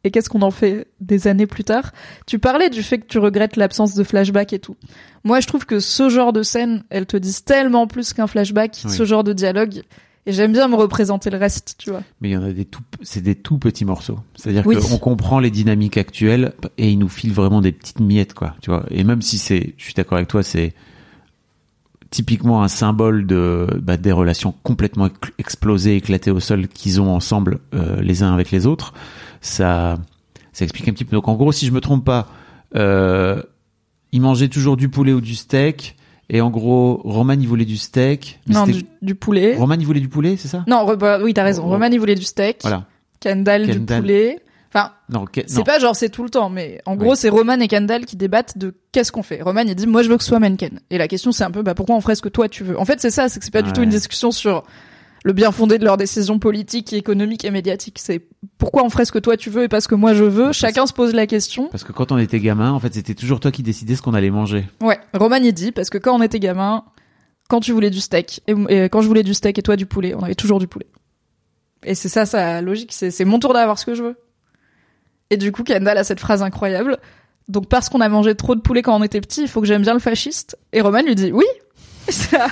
et 0.05 0.10
qu'est-ce 0.10 0.28
qu'on 0.31 0.43
en 0.43 0.51
fait 0.51 0.86
des 1.01 1.27
années 1.28 1.47
plus 1.47 1.64
tard? 1.64 1.93
Tu 2.27 2.39
parlais 2.39 2.70
du 2.70 2.82
fait 2.82 2.98
que 2.98 3.06
tu 3.06 3.18
regrettes 3.18 3.56
l'absence 3.56 3.94
de 3.94 4.02
flashback 4.05 4.52
et 4.52 4.59
tout. 4.59 4.77
Moi, 5.24 5.40
je 5.40 5.47
trouve 5.47 5.66
que 5.66 5.78
ce 5.81 6.09
genre 6.09 6.32
de 6.32 6.43
scène, 6.43 6.85
elles 6.90 7.06
te 7.06 7.16
disent 7.16 7.44
tellement 7.44 7.86
plus 7.86 8.12
qu'un 8.12 8.27
flashback, 8.27 8.78
Oui. 8.85 8.90
ce 8.90 9.05
genre 9.05 9.24
de 9.24 9.32
dialogue. 9.32 9.82
Et 10.27 10.32
j'aime 10.32 10.52
bien 10.52 10.68
me 10.68 10.74
représenter 10.77 11.31
le 11.31 11.39
reste, 11.39 11.77
tu 11.78 11.90
vois. 11.90 12.02
Mais 12.20 12.28
il 12.28 12.32
y 12.32 12.36
en 12.36 12.43
a 12.44 12.52
des 12.52 12.66
tout, 12.66 12.82
c'est 13.02 13.22
des 13.22 13.35
tout 13.35 13.56
petits 13.59 13.86
morceaux. 13.86 14.18
C'est-à-dire 14.36 14.66
Oui. 14.66 14.77
qu'on 14.77 14.98
comprend 14.98 15.39
les 15.39 15.51
dynamiques 15.51 15.97
actuelles 15.97 16.52
et 16.77 16.90
il 16.90 16.98
nous 16.98 17.09
file 17.09 17.32
vraiment 17.32 17.60
des 17.62 17.72
petites 17.72 18.01
miettes, 18.01 18.35
quoi. 18.35 18.55
Tu 18.60 18.70
vois. 18.70 18.85
Et 18.90 19.02
même 19.02 19.22
si 19.22 19.39
c'est, 19.39 19.74
je 19.78 19.85
suis 19.85 19.94
d'accord 19.94 20.16
avec 20.18 20.28
toi, 20.28 20.43
c'est 20.43 20.74
typiquement 22.10 22.62
un 22.62 22.68
symbole 22.68 23.27
de 23.27 23.66
bah, 23.81 23.97
des 23.97 24.12
relations 24.12 24.52
complètement 24.62 25.09
explosées, 25.39 25.97
éclatées 25.97 26.31
au 26.32 26.40
sol 26.40 26.66
qu'ils 26.68 27.01
ont 27.01 27.10
ensemble 27.14 27.59
euh, 27.74 28.01
les 28.02 28.22
uns 28.22 28.32
avec 28.35 28.51
les 28.51 28.66
autres. 28.66 28.93
Ça, 29.40 29.98
ça 30.52 30.64
explique 30.64 30.88
un 30.88 30.92
petit 30.92 31.04
peu. 31.04 31.16
Donc 31.16 31.28
en 31.28 31.34
gros, 31.34 31.52
si 31.52 31.66
je 31.66 31.72
me 31.72 31.80
trompe 31.80 32.04
pas, 32.04 32.28
euh, 32.76 33.42
ils 34.12 34.20
mangeaient 34.20 34.48
toujours 34.48 34.76
du 34.76 34.88
poulet 34.88 35.12
ou 35.12 35.20
du 35.20 35.34
steak. 35.34 35.96
Et 36.32 36.40
en 36.40 36.50
gros, 36.50 37.00
Roman 37.04 37.32
il 37.32 37.48
voulait 37.48 37.64
du 37.64 37.76
steak. 37.76 38.40
mais 38.46 38.54
non, 38.54 38.64
du, 38.64 38.84
du 39.02 39.14
poulet. 39.16 39.56
Roman 39.56 39.74
il 39.78 39.84
voulait 39.86 40.00
du 40.00 40.08
poulet, 40.08 40.36
c'est 40.36 40.48
ça? 40.48 40.64
Non, 40.68 40.84
bah, 40.96 41.18
oui, 41.22 41.34
t'as 41.34 41.42
raison. 41.42 41.64
Oh. 41.66 41.70
Roman, 41.70 41.86
il 41.90 41.98
voulait 41.98 42.14
du 42.14 42.22
steak. 42.24 42.58
Voilà. 42.62 42.84
Kendall, 43.18 43.66
du 43.66 43.72
Kendall. 43.72 44.00
poulet. 44.00 44.40
Enfin, 44.72 44.92
Non, 45.08 45.24
c'est 45.48 45.64
pas 45.64 45.80
genre 45.80 45.96
c'est 45.96 46.10
tout 46.10 46.22
le 46.22 46.30
temps, 46.30 46.48
mais 46.48 46.80
en 46.86 46.94
gros, 46.94 47.10
Oui. 47.10 47.16
c'est 47.16 47.28
Roman 47.28 47.58
et 47.58 47.66
Kendall 47.66 48.06
qui 48.06 48.14
débattent 48.14 48.56
de 48.56 48.72
qu'est-ce 48.92 49.10
qu'on 49.10 49.24
fait. 49.24 49.42
Roman, 49.42 49.62
il 49.62 49.74
dit, 49.74 49.88
moi, 49.88 50.04
je 50.04 50.08
veux 50.08 50.16
que 50.16 50.22
ce 50.22 50.28
soit 50.28 50.38
Menken. 50.38 50.78
Et 50.90 50.98
la 50.98 51.08
question, 51.08 51.32
c'est 51.32 51.42
un 51.42 51.50
peu, 51.50 51.62
bah, 51.62 51.74
pourquoi 51.74 51.96
on 51.96 52.00
ferait 52.00 52.14
ce 52.14 52.22
que 52.22 52.28
toi 52.28 52.48
tu 52.48 52.62
veux? 52.62 52.78
En 52.78 52.84
fait, 52.84 53.00
c'est 53.00 53.10
ça, 53.10 53.28
c'est 53.28 53.40
que 53.40 53.44
c'est 53.44 53.50
pas 53.50 53.62
du 53.62 53.72
tout 53.72 53.82
une 53.82 53.90
discussion 53.90 54.30
sur 54.30 54.62
le 55.24 55.32
bien 55.32 55.52
fondé 55.52 55.78
de 55.78 55.84
leurs 55.84 55.97
décisions 55.97 56.38
politiques, 56.38 56.92
économiques 56.92 57.44
et 57.44 57.51
médiatiques. 57.51 57.98
C'est 58.01 58.26
pourquoi 58.59 58.84
on 58.84 58.90
ferait 58.90 59.05
ce 59.05 59.12
que 59.12 59.18
toi 59.18 59.36
tu 59.36 59.51
veux 59.51 59.64
et 59.64 59.68
pas 59.68 59.80
ce 59.80 59.88
que 59.88 59.94
moi 59.94 60.14
je 60.14 60.24
veux. 60.24 60.52
Chacun 60.52 60.86
se 60.86 60.92
pose 60.92 61.12
la 61.12 61.26
question. 61.26 61.68
Parce 61.68 61.84
que 61.84 61.92
quand 61.92 62.12
on 62.12 62.18
était 62.18 62.40
gamin, 62.40 62.72
en 62.72 62.80
fait, 62.80 62.94
c'était 62.94 63.14
toujours 63.14 63.40
toi 63.40 63.51
qui 63.51 63.62
décidais 63.62 63.97
ce 63.97 64.02
qu'on 64.02 64.14
allait 64.14 64.30
manger. 64.30 64.66
Ouais, 64.80 64.98
Roman 65.14 65.36
il 65.36 65.52
dit 65.52 65.72
parce 65.72 65.90
que 65.90 65.98
quand 65.98 66.14
on 66.14 66.22
était 66.22 66.40
gamin, 66.40 66.84
quand 67.48 67.60
tu 67.60 67.72
voulais 67.72 67.90
du 67.90 68.01
steak 68.01 68.42
et, 68.47 68.55
et 68.68 68.84
quand 68.84 69.02
je 69.02 69.09
voulais 69.09 69.22
du 69.22 69.34
steak 69.34 69.59
et 69.59 69.62
toi 69.62 69.76
du 69.76 69.86
poulet, 69.86 70.14
on 70.14 70.22
avait 70.22 70.34
toujours 70.34 70.59
du 70.59 70.68
poulet. 70.68 70.86
Et 71.84 71.94
c'est 71.94 72.09
ça 72.09 72.26
sa 72.26 72.60
logique, 72.62 72.92
c'est 72.92 73.10
c'est 73.10 73.24
mon 73.24 73.38
tour 73.38 73.52
d'avoir 73.52 73.78
ce 73.78 73.86
que 73.86 73.94
je 73.94 74.02
veux. 74.02 74.16
Et 75.30 75.36
du 75.36 75.52
coup, 75.52 75.62
Kendall 75.62 75.97
a 75.97 76.05
cette 76.05 76.20
phrase 76.20 76.42
incroyable. 76.42 76.98
Donc 77.48 77.68
parce 77.68 77.88
qu'on 77.88 78.01
a 78.01 78.09
mangé 78.09 78.34
trop 78.34 78.55
de 78.55 78.60
poulet 78.60 78.82
quand 78.82 78.97
on 78.97 79.02
était 79.02 79.20
petit, 79.20 79.42
il 79.42 79.48
faut 79.48 79.60
que 79.60 79.66
j'aime 79.66 79.82
bien 79.82 79.94
le 79.94 80.01
fasciste. 80.01 80.56
Et 80.72 80.80
Roman 80.80 81.02
lui 81.02 81.14
dit 81.14 81.32
oui. 81.32 81.44
Et 82.09 82.12
c'est 82.12 82.36
là. 82.36 82.48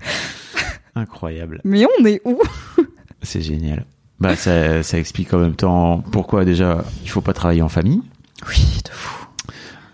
Incroyable. 0.94 1.60
Mais 1.64 1.84
on 1.98 2.04
est 2.04 2.20
où? 2.24 2.40
C'est 3.22 3.42
génial. 3.42 3.84
Bah, 4.18 4.34
ça, 4.36 4.82
ça 4.82 4.98
explique 4.98 5.34
en 5.34 5.38
même 5.38 5.56
temps 5.56 6.02
pourquoi 6.10 6.44
déjà 6.44 6.84
il 7.02 7.10
faut 7.10 7.20
pas 7.20 7.34
travailler 7.34 7.62
en 7.62 7.68
famille. 7.68 8.00
Oui, 8.48 8.80
de 8.84 8.90
fou. 8.90 9.26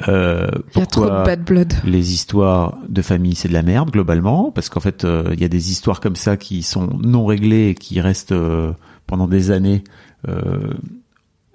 Euh, 0.08 0.48
Il 0.74 0.80
y 0.80 0.82
a 0.82 0.86
trop 0.86 1.04
de 1.04 1.10
bad 1.10 1.44
blood. 1.44 1.72
les 1.84 2.12
histoires 2.12 2.76
de 2.88 3.02
famille 3.02 3.36
c'est 3.36 3.48
de 3.48 3.52
la 3.52 3.62
merde 3.62 3.90
globalement? 3.90 4.50
Parce 4.50 4.68
qu'en 4.68 4.80
fait 4.80 5.04
euh, 5.04 5.30
il 5.32 5.40
y 5.40 5.44
a 5.44 5.48
des 5.48 5.70
histoires 5.70 6.00
comme 6.00 6.16
ça 6.16 6.36
qui 6.36 6.62
sont 6.62 6.98
non 7.02 7.24
réglées 7.24 7.68
et 7.68 7.74
qui 7.74 8.00
restent 8.00 8.32
euh, 8.32 8.72
pendant 9.06 9.26
des 9.28 9.50
années 9.50 9.84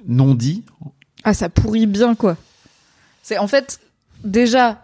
non 0.07 0.33
dit. 0.33 0.63
Ah, 1.23 1.33
ça 1.33 1.49
pourrit 1.49 1.85
bien, 1.87 2.15
quoi. 2.15 2.37
C'est 3.21 3.37
en 3.37 3.47
fait 3.47 3.79
déjà 4.23 4.83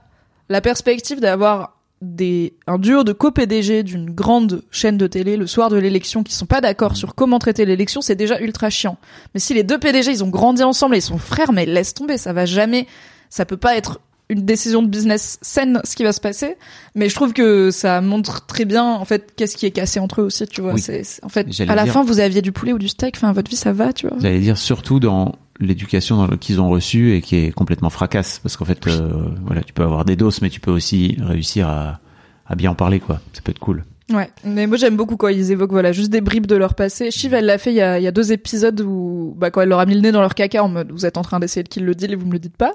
la 0.49 0.61
perspective 0.61 1.19
d'avoir 1.19 1.72
des 2.03 2.53
un 2.67 2.77
duo 2.77 3.03
de 3.03 3.13
co-PDG 3.13 3.83
d'une 3.83 4.09
grande 4.11 4.61
chaîne 4.71 4.97
de 4.97 5.07
télé 5.07 5.37
le 5.37 5.47
soir 5.47 5.69
de 5.69 5.77
l'élection 5.77 6.23
qui 6.23 6.33
sont 6.33 6.45
pas 6.45 6.61
d'accord 6.61 6.95
sur 6.97 7.15
comment 7.15 7.39
traiter 7.39 7.65
l'élection, 7.65 8.01
c'est 8.01 8.15
déjà 8.15 8.39
ultra 8.39 8.69
chiant. 8.69 8.97
Mais 9.33 9.39
si 9.39 9.53
les 9.53 9.63
deux 9.63 9.79
PDG 9.79 10.11
ils 10.11 10.23
ont 10.23 10.29
grandi 10.29 10.63
ensemble 10.63 10.95
et 10.95 10.99
ils 10.99 11.01
sont 11.01 11.17
frères, 11.17 11.51
mais 11.53 11.65
laisse 11.65 11.93
tomber, 11.93 12.17
ça 12.17 12.33
va 12.33 12.45
jamais, 12.45 12.87
ça 13.29 13.45
peut 13.45 13.57
pas 13.57 13.75
être 13.77 13.99
une 14.29 14.45
décision 14.45 14.81
de 14.81 14.87
business 14.87 15.37
saine 15.41 15.81
ce 15.83 15.95
qui 15.95 16.03
va 16.03 16.13
se 16.13 16.21
passer. 16.21 16.55
Mais 16.95 17.09
je 17.09 17.15
trouve 17.15 17.33
que 17.33 17.71
ça 17.71 17.99
montre 18.01 18.45
très 18.45 18.65
bien 18.65 18.83
en 18.85 19.05
fait 19.05 19.33
qu'est-ce 19.35 19.57
qui 19.57 19.65
est 19.65 19.71
cassé 19.71 19.99
entre 19.99 20.21
eux 20.21 20.25
aussi, 20.25 20.47
tu 20.47 20.61
vois. 20.61 20.73
Oui. 20.73 20.81
C'est 20.81 21.03
en 21.23 21.29
fait 21.29 21.47
à 21.67 21.75
la 21.75 21.83
dire- 21.83 21.93
fin 21.93 22.03
vous 22.03 22.19
aviez 22.19 22.41
du 22.41 22.51
poulet 22.51 22.73
ou 22.73 22.79
du 22.79 22.87
steak, 22.87 23.15
enfin 23.17 23.31
votre 23.33 23.49
vie 23.49 23.57
ça 23.57 23.73
va, 23.73 23.93
tu 23.93 24.07
vois. 24.07 24.17
J'allais 24.19 24.39
dire 24.39 24.57
surtout 24.57 24.99
dans 24.99 25.35
l'éducation 25.65 26.27
qu'ils 26.37 26.61
ont 26.61 26.69
reçue 26.69 27.15
et 27.15 27.21
qui 27.21 27.35
est 27.37 27.51
complètement 27.51 27.89
fracasse 27.89 28.39
parce 28.39 28.57
qu'en 28.57 28.65
fait 28.65 28.85
euh, 28.87 29.09
voilà 29.45 29.61
tu 29.63 29.73
peux 29.73 29.83
avoir 29.83 30.05
des 30.05 30.15
doses 30.15 30.41
mais 30.41 30.49
tu 30.49 30.59
peux 30.59 30.71
aussi 30.71 31.17
réussir 31.21 31.67
à, 31.67 31.99
à 32.45 32.55
bien 32.55 32.71
en 32.71 32.75
parler 32.75 32.99
quoi. 32.99 33.19
Ça 33.33 33.41
peut 33.43 33.51
être 33.51 33.59
cool. 33.59 33.83
Ouais, 34.11 34.29
mais 34.43 34.67
moi 34.67 34.75
j'aime 34.75 34.97
beaucoup 34.97 35.15
quand 35.15 35.29
ils 35.29 35.51
évoquent 35.51 35.71
voilà 35.71 35.93
juste 35.93 36.11
des 36.11 36.19
bribes 36.19 36.45
de 36.45 36.57
leur 36.57 36.75
passé. 36.75 37.09
Shiv 37.09 37.33
elle 37.33 37.45
l'a 37.45 37.57
fait 37.57 37.71
il 37.71 37.77
y 37.77 37.81
a, 37.81 37.99
il 37.99 38.03
y 38.03 38.07
a 38.07 38.11
deux 38.11 38.33
épisodes 38.33 38.81
où 38.81 39.33
bah 39.37 39.49
quand 39.49 39.61
elle 39.61 39.69
leur 39.69 39.79
a 39.79 39.85
mis 39.85 39.95
le 39.95 40.01
nez 40.01 40.11
dans 40.11 40.19
leur 40.21 40.35
caca 40.35 40.61
en 40.61 40.67
mode 40.67 40.91
vous 40.91 41.05
êtes 41.05 41.17
en 41.17 41.21
train 41.21 41.39
d'essayer 41.39 41.63
de 41.63 41.69
kill 41.69 41.85
le 41.85 41.95
deal 41.95 42.11
et 42.11 42.15
vous 42.15 42.25
me 42.27 42.33
le 42.33 42.39
dites 42.39 42.57
pas. 42.57 42.73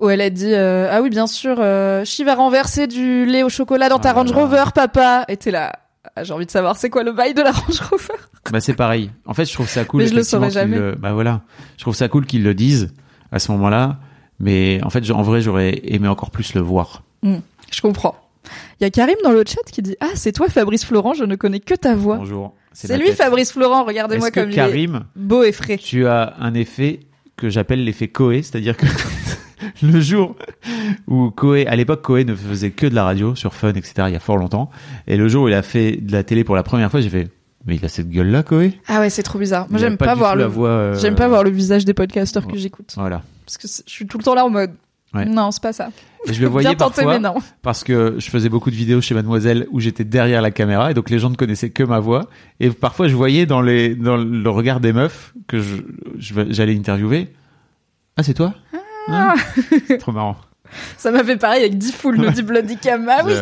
Où 0.00 0.10
elle 0.10 0.20
a 0.20 0.28
dit 0.28 0.52
euh, 0.52 0.88
ah 0.92 1.00
oui 1.00 1.08
bien 1.08 1.26
sûr 1.26 1.56
euh, 1.58 2.04
Shiv 2.04 2.28
a 2.28 2.34
renversé 2.34 2.86
du 2.86 3.24
lait 3.24 3.42
au 3.42 3.48
chocolat 3.48 3.88
dans 3.88 3.98
ta 3.98 4.10
Ah 4.10 4.12
Range 4.12 4.30
là. 4.30 4.36
Rover 4.36 4.64
papa. 4.74 5.24
Et 5.28 5.38
t'es 5.38 5.50
là 5.50 5.72
j'ai 6.22 6.32
envie 6.32 6.46
de 6.46 6.50
savoir 6.50 6.76
c'est 6.76 6.90
quoi 6.90 7.02
le 7.02 7.12
bail 7.12 7.34
de 7.34 7.42
la 7.42 7.52
Range 7.52 7.80
Rover. 7.90 8.14
Bah 8.52 8.60
c'est 8.60 8.74
pareil. 8.74 9.10
En 9.24 9.34
fait, 9.34 9.44
je 9.44 9.52
trouve 9.52 9.68
ça 9.68 9.84
cool. 9.84 10.02
Mais 10.02 10.06
je 10.08 10.14
le 10.14 10.22
saurais 10.22 10.50
jamais. 10.50 10.78
le- 10.78 10.94
Bah 10.94 11.12
voilà, 11.12 11.42
je 11.76 11.82
trouve 11.82 11.96
ça 11.96 12.08
cool 12.08 12.26
qu'ils 12.26 12.44
le 12.44 12.54
disent 12.54 12.92
à 13.32 13.38
ce 13.40 13.50
moment-là. 13.52 13.98
Mais 14.38 14.78
en 14.84 14.90
fait, 14.90 15.10
en 15.10 15.22
vrai, 15.22 15.40
j'aurais 15.40 15.80
aimé 15.84 16.06
encore 16.06 16.30
plus 16.30 16.54
le 16.54 16.60
voir. 16.60 17.02
Je 17.24 17.80
comprends. 17.82 18.14
Il 18.80 18.84
y 18.84 18.86
a 18.86 18.90
Karim 18.90 19.16
dans 19.24 19.32
le 19.32 19.42
chat 19.44 19.60
qui 19.72 19.82
dit 19.82 19.96
ah 20.00 20.10
c'est 20.14 20.30
toi 20.30 20.48
Fabrice 20.48 20.84
Florent 20.84 21.14
je 21.14 21.24
ne 21.24 21.34
connais 21.34 21.58
que 21.58 21.74
ta 21.74 21.96
voix. 21.96 22.18
Bonjour. 22.18 22.54
C'est 22.72 22.96
lui 22.98 23.06
tête. 23.06 23.16
Fabrice 23.16 23.50
Florent 23.52 23.84
regardez-moi 23.84 24.30
comme 24.30 24.50
il 24.50 24.52
est 24.52 24.54
Karim, 24.54 25.04
beau 25.16 25.42
et 25.42 25.50
frais. 25.50 25.78
tu 25.78 26.06
as 26.06 26.34
un 26.38 26.54
effet 26.54 27.00
que 27.36 27.48
j'appelle 27.50 27.82
l'effet 27.82 28.06
Coé, 28.06 28.42
c'est-à-dire 28.42 28.76
que 28.76 28.86
le 29.82 30.00
jour 30.00 30.36
où 31.06 31.30
Coé, 31.30 31.66
à 31.66 31.76
l'époque, 31.76 32.02
Coé 32.02 32.24
ne 32.24 32.34
faisait 32.34 32.70
que 32.70 32.86
de 32.86 32.94
la 32.94 33.04
radio 33.04 33.34
sur 33.34 33.54
Fun, 33.54 33.70
etc. 33.70 33.92
Il 34.08 34.12
y 34.12 34.16
a 34.16 34.20
fort 34.20 34.36
longtemps. 34.36 34.70
Et 35.06 35.16
le 35.16 35.28
jour 35.28 35.44
où 35.44 35.48
il 35.48 35.54
a 35.54 35.62
fait 35.62 35.96
de 35.96 36.12
la 36.12 36.22
télé 36.24 36.44
pour 36.44 36.56
la 36.56 36.62
première 36.62 36.90
fois, 36.90 37.00
j'ai 37.00 37.10
fait 37.10 37.28
Mais 37.66 37.76
il 37.76 37.84
a 37.84 37.88
cette 37.88 38.08
gueule-là, 38.10 38.42
Koé. 38.44 38.78
Ah 38.88 39.00
ouais, 39.00 39.10
c'est 39.10 39.22
trop 39.24 39.38
bizarre. 39.38 39.66
Moi, 39.70 39.78
j'aime 39.80 39.96
pas 39.96 40.14
voir 40.14 40.36
le, 40.36 40.44
euh, 40.44 40.94
j'aime 40.98 41.16
pas 41.16 41.26
voir 41.28 41.42
le 41.42 41.50
visage 41.50 41.84
des 41.84 41.94
podcasteurs 41.94 42.46
que 42.46 42.52
Ouais. 42.52 42.58
j'écoute. 42.58 42.92
Voilà. 42.96 43.22
Parce 43.44 43.58
que 43.58 43.66
je 43.68 43.82
suis 43.92 44.06
tout 44.06 44.18
le 44.18 44.22
temps 44.24 44.34
là 44.34 44.44
en 44.44 44.50
mode. 44.50 44.70
Ouais. 45.14 45.24
Non, 45.24 45.50
c'est 45.50 45.62
pas 45.62 45.72
ça. 45.72 45.88
Et 46.28 46.32
je 46.34 46.40
le 46.42 46.46
voyais 46.48 46.68
Bien 46.68 46.76
tenté, 46.76 47.02
parfois 47.02 47.14
mais 47.14 47.20
non. 47.20 47.34
parce 47.62 47.84
que 47.84 48.16
je 48.18 48.28
faisais 48.28 48.48
beaucoup 48.48 48.70
de 48.70 48.74
vidéos 48.76 49.00
chez 49.00 49.14
Mademoiselle 49.14 49.66
où 49.70 49.80
j'étais 49.80 50.04
derrière 50.04 50.42
la 50.42 50.50
caméra 50.50 50.90
et 50.90 50.94
donc 50.94 51.10
les 51.10 51.18
gens 51.18 51.30
ne 51.30 51.36
connaissaient 51.36 51.70
que 51.70 51.82
ma 51.84 52.00
voix. 52.00 52.28
Et 52.60 52.70
parfois, 52.70 53.08
je 53.08 53.14
voyais 53.16 53.46
dans 53.46 53.62
les 53.62 53.94
dans 53.94 54.16
le 54.16 54.50
regard 54.50 54.80
des 54.80 54.92
meufs 54.92 55.32
que 55.46 55.60
je 55.60 55.76
je- 56.18 56.34
j'allais 56.50 56.76
interviewer. 56.76 57.32
Ah, 58.16 58.22
c'est 58.22 58.34
toi? 58.34 58.54
Ah. 58.74 58.78
C'est 59.88 59.98
Trop 59.98 60.12
marrant. 60.12 60.36
Ça 60.98 61.10
m'a 61.12 61.22
fait 61.22 61.36
pareil 61.36 61.60
avec 61.62 61.78
Diffoul, 61.78 62.16
le 62.16 62.30
dit 62.32 62.42
Bloody 62.42 62.76
Cam. 62.76 63.08
Ah 63.08 63.22
oui. 63.24 63.32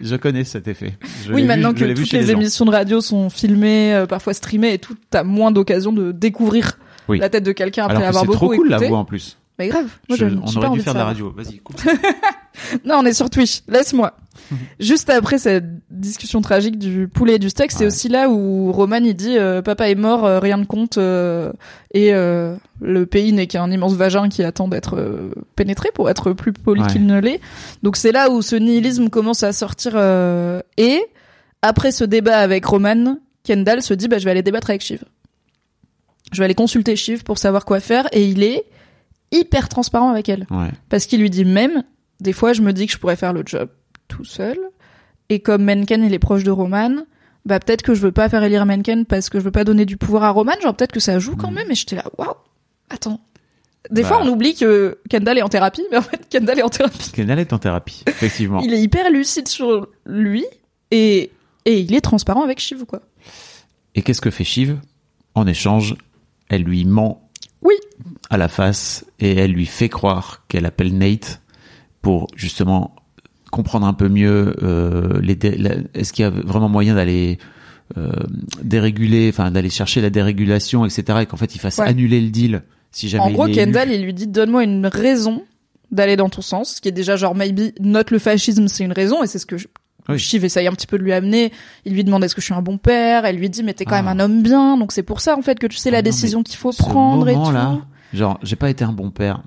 Je, 0.00 0.16
connais 0.16 0.42
cet 0.44 0.66
effet. 0.68 0.94
Je 1.24 1.32
Oui, 1.32 1.44
maintenant 1.44 1.72
vu- 1.72 1.86
que 1.86 1.92
toutes 1.94 2.10
les, 2.12 2.30
émissions 2.32 2.64
de 2.64 2.70
radio 2.72 3.00
sont 3.00 3.30
filmées, 3.30 3.94
euh, 3.94 4.06
parfois 4.06 4.34
streamées 4.34 4.74
et 4.74 4.78
tout, 4.78 4.96
t'as 5.10 5.22
moins 5.22 5.52
d'occasion 5.52 5.92
de 5.92 6.10
découvrir 6.12 6.78
Oui. 7.08 7.18
la 7.18 7.28
tête 7.30 7.44
de 7.44 7.52
quelqu'un 7.52 7.84
après 7.84 7.96
Alors 7.98 8.02
que 8.02 8.08
avoir 8.08 8.22
c'est 8.22 8.26
beaucoup 8.26 8.46
trop 8.46 8.56
cool 8.56 8.68
la 8.68 8.76
écouté. 8.76 8.88
voix 8.88 8.98
en 8.98 9.04
plus. 9.04 9.38
Mais 9.58 9.68
grave. 9.68 9.86
Moi, 10.08 10.18
Je- 10.18 10.28
je, 10.28 10.34
on 10.34 10.56
aurait 10.58 10.66
envie 10.66 10.78
dû 10.78 10.84
faire 10.84 10.92
de 10.94 10.98
la 10.98 11.04
radio. 11.06 11.32
Vas-y, 11.34 11.58
coupe. 11.60 11.80
Non, 12.84 12.96
on 13.00 13.04
est 13.06 13.12
sur 13.12 13.30
Twitch. 13.30 13.62
Laisse-moi. 13.68 14.16
Juste 14.80 15.08
après 15.10 15.38
cette 15.38 15.64
discussion 15.90 16.40
tragique 16.40 16.78
du 16.78 17.08
poulet 17.08 17.34
et 17.36 17.38
du 17.38 17.48
steak, 17.50 17.72
c'est 17.72 17.86
aussi 17.86 18.08
là 18.08 18.28
où 18.28 18.70
Roman 18.70 18.96
il 18.98 19.14
dit 19.14 19.36
euh, 19.38 19.62
papa 19.62 19.88
est 19.88 19.94
mort, 19.94 20.24
euh, 20.24 20.38
rien 20.38 20.58
ne 20.58 20.64
compte 20.64 20.98
euh, 20.98 21.52
et 21.94 22.12
le 22.12 23.04
pays 23.06 23.32
n'est 23.32 23.46
qu'un 23.46 23.70
immense 23.70 23.94
vagin 23.94 24.28
qui 24.28 24.42
attend 24.44 24.68
d'être 24.68 25.30
pénétré 25.56 25.88
pour 25.94 26.10
être 26.10 26.32
plus 26.32 26.52
poli 26.52 26.82
Ouais. 26.82 26.86
qu'il 26.88 27.06
ne 27.06 27.18
l'est. 27.18 27.40
Donc 27.82 27.96
c'est 27.96 28.12
là 28.12 28.30
où 28.30 28.42
ce 28.42 28.54
nihilisme 28.56 29.08
commence 29.08 29.42
à 29.42 29.52
sortir 29.52 29.96
et 30.76 31.00
après 31.62 31.90
ce 31.90 32.04
débat 32.04 32.38
avec 32.38 32.64
Roman, 32.66 33.16
Kendall 33.42 33.80
se 33.82 33.94
dit 33.94 34.06
bah 34.08 34.18
je 34.18 34.24
vais 34.26 34.30
aller 34.32 34.42
débattre 34.42 34.68
avec 34.70 34.82
Shiv. 34.82 35.02
Je 36.32 36.38
vais 36.38 36.44
aller 36.44 36.54
consulter 36.54 36.94
Shiv 36.94 37.24
pour 37.24 37.38
savoir 37.38 37.64
quoi 37.64 37.80
faire 37.80 38.06
et 38.12 38.26
il 38.28 38.42
est 38.42 38.64
hyper 39.32 39.68
transparent 39.68 40.10
avec 40.10 40.28
elle 40.28 40.46
Ouais. 40.50 40.70
parce 40.88 41.06
qu'il 41.06 41.20
lui 41.20 41.30
dit 41.30 41.44
même 41.46 41.82
des 42.20 42.32
fois 42.32 42.52
je 42.52 42.62
me 42.62 42.72
dis 42.72 42.86
que 42.86 42.92
je 42.92 42.98
pourrais 42.98 43.16
faire 43.16 43.32
le 43.32 43.42
job 43.44 43.68
tout 44.08 44.24
seul. 44.24 44.58
Et 45.28 45.40
comme 45.40 45.64
Menken 45.64 46.04
il 46.04 46.14
est 46.14 46.18
proche 46.18 46.44
de 46.44 46.50
Roman 46.50 46.96
bah 47.44 47.60
peut-être 47.60 47.82
que 47.82 47.94
je 47.94 48.00
veux 48.00 48.10
pas 48.12 48.28
faire 48.28 48.42
élire 48.42 48.66
Menken 48.66 49.04
parce 49.06 49.28
que 49.30 49.38
je 49.38 49.44
veux 49.44 49.50
pas 49.52 49.62
donner 49.64 49.84
du 49.86 49.96
pouvoir 49.96 50.24
à 50.24 50.30
Roman. 50.30 50.52
Genre 50.62 50.74
peut-être 50.74 50.90
que 50.92 50.98
ça 51.00 51.18
joue 51.20 51.36
quand 51.36 51.50
même. 51.52 51.70
Et 51.70 51.74
j'étais 51.76 51.96
là 51.96 52.04
waouh 52.18 52.34
attends. 52.90 53.20
Des 53.90 54.00
Mm. 54.00 54.02
Bah. 54.02 54.08
fois 54.08 54.22
on 54.24 54.28
oublie 54.28 54.54
que 54.56 54.98
Kendall 55.08 55.38
est 55.38 55.42
en 55.42 55.48
thérapie 55.48 55.84
mais 55.92 55.96
en 55.96 56.02
fait 56.02 56.28
Kendall 56.28 56.58
est 56.58 56.62
en 56.62 56.68
thérapie. 56.68 57.12
Kendall 57.12 57.38
est 57.38 57.52
en 57.52 57.58
thérapie, 57.58 58.02
effectivement. 58.08 58.60
il 58.60 58.74
est 58.74 58.80
hyper 58.80 59.10
lucide 59.10 59.46
sur 59.48 59.86
lui 60.04 60.44
et 60.90 61.30
et 61.64 61.80
il 61.80 61.94
est 61.94 62.00
transparent 62.00 62.42
avec 62.42 62.58
Shiv 62.60 62.84
quoi. 62.84 63.00
Et 63.94 64.02
qu'est-ce 64.02 64.20
que 64.20 64.30
fait 64.30 64.44
Shiv? 64.44 64.78
En 65.34 65.46
échange, 65.46 65.94
elle 66.48 66.62
lui 66.62 66.84
ment 66.84 67.28
oui. 67.62 67.74
à 68.30 68.36
la 68.36 68.48
face 68.48 69.04
et 69.20 69.36
elle 69.36 69.52
lui 69.52 69.66
fait 69.66 69.88
croire 69.88 70.44
qu'elle 70.48 70.66
appelle 70.66 70.96
Nate 70.96 71.40
pour 72.06 72.28
justement 72.36 72.94
comprendre 73.50 73.84
un 73.84 73.92
peu 73.92 74.08
mieux 74.08 74.54
euh, 74.62 75.20
les 75.20 75.34
dé- 75.34 75.56
la- 75.58 75.74
est-ce 75.94 76.12
qu'il 76.12 76.22
y 76.22 76.26
a 76.26 76.30
vraiment 76.30 76.68
moyen 76.68 76.94
d'aller 76.94 77.38
euh, 77.98 78.12
déréguler 78.62 79.28
enfin 79.32 79.50
d'aller 79.50 79.70
chercher 79.70 80.00
la 80.00 80.10
dérégulation 80.10 80.84
etc 80.86 81.18
et 81.22 81.26
qu'en 81.26 81.36
fait 81.36 81.54
il 81.56 81.58
fasse 81.58 81.78
Ouais. 81.78 81.88
annuler 81.88 82.20
le 82.20 82.30
deal 82.30 82.62
si 82.92 83.08
jamais 83.08 83.24
En 83.24 83.28
il 83.28 83.32
gros, 83.34 83.46
est 83.46 83.50
élu. 83.50 83.56
Kendall, 83.56 83.90
il 83.92 84.02
lui 84.04 84.14
dit 84.14 84.26
donne-moi 84.28 84.62
une 84.64 84.86
raison 84.86 85.42
d'aller 85.90 86.16
dans 86.16 86.28
ton 86.28 86.42
sens, 86.42 86.76
ce 86.76 86.80
qui 86.80 86.88
est 86.88 86.92
déjà 86.92 87.16
genre 87.16 87.34
maybe 87.34 87.72
note 87.80 88.10
le 88.12 88.18
fascisme, 88.20 88.68
c'est 88.68 88.84
une 88.84 88.92
raison 88.92 89.22
et 89.24 89.26
c'est 89.26 89.38
ce 89.40 89.46
que 89.46 89.58
je... 89.58 89.66
Oui. 90.08 90.18
Shiv 90.18 90.44
essaye 90.44 90.68
un 90.68 90.72
petit 90.72 90.86
peu 90.86 90.98
de 90.98 91.02
lui 91.02 91.12
amener. 91.12 91.52
Il 91.84 91.92
lui 91.94 92.04
demande 92.04 92.22
est-ce 92.22 92.36
que 92.36 92.40
je 92.40 92.44
suis 92.46 92.54
un 92.54 92.62
bon 92.62 92.78
père? 92.78 93.24
Elle 93.24 93.36
lui 93.38 93.50
dit 93.50 93.64
mais 93.64 93.74
t'es 93.74 93.84
quand 93.84 93.96
Ah. 93.96 94.02
même 94.02 94.20
un 94.20 94.24
homme 94.24 94.42
bien, 94.42 94.76
donc 94.76 94.92
c'est 94.92 95.02
pour 95.02 95.20
ça 95.20 95.36
en 95.36 95.42
fait 95.42 95.58
que 95.58 95.66
tu 95.66 95.76
sais 95.76 95.88
Ah 95.88 95.92
la 95.92 95.98
non, 95.98 96.04
décision 96.04 96.42
qu'il 96.44 96.56
faut 96.56 96.70
prendre 96.72 97.28
et 97.28 97.32
tout. 97.32 97.38
moment-là, 97.40 97.80
genre 98.14 98.38
j'ai 98.44 98.54
pas 98.56 98.70
été 98.70 98.84
un 98.84 98.92
bon 98.92 99.10
père 99.10 99.42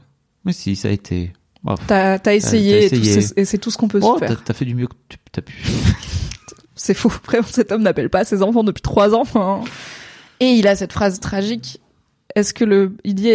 mais 0.45 0.51
si 0.53 0.75
ça 0.75 0.87
a 0.89 0.91
été 0.91 1.31
Oh, 1.65 1.75
T'as 1.87 2.19
t'as 2.19 2.35
essayé, 2.35 2.85
et 2.85 2.89
tout, 2.89 3.03
c'est- 3.03 3.37
et 3.37 3.43
c'est 3.45 3.57
tout 3.57 3.69
ce 3.71 3.77
qu'on 3.77 3.87
peut 3.89 3.99
oh, 4.01 4.15
se 4.15 4.19
t'as 4.21 4.27
faire. 4.27 4.43
t'as 4.43 4.53
fait 4.53 4.65
du 4.65 4.75
mieux 4.75 4.87
que 4.87 4.93
tu 5.09 5.17
as 5.37 5.41
pu 5.41 5.61
C'est 6.75 6.93
faux. 6.93 7.11
Vraiment, 7.25 7.47
cet 7.49 7.71
homme 7.71 7.81
n'appelle 7.83 8.09
pas 8.09 8.23
ses 8.23 8.41
enfants 8.41 8.63
depuis 8.63 8.81
trois 8.81 9.13
ans. 9.13 9.23
hein. 9.35 9.61
Et 10.39 10.51
il 10.51 10.67
a 10.67 10.75
cette 10.75 10.93
phrase 10.93 11.19
tragique. 11.19 11.81
Est-ce 12.35 12.53
que 12.53 12.63
le, 12.63 12.95
il 13.03 13.15
dit, 13.15 13.33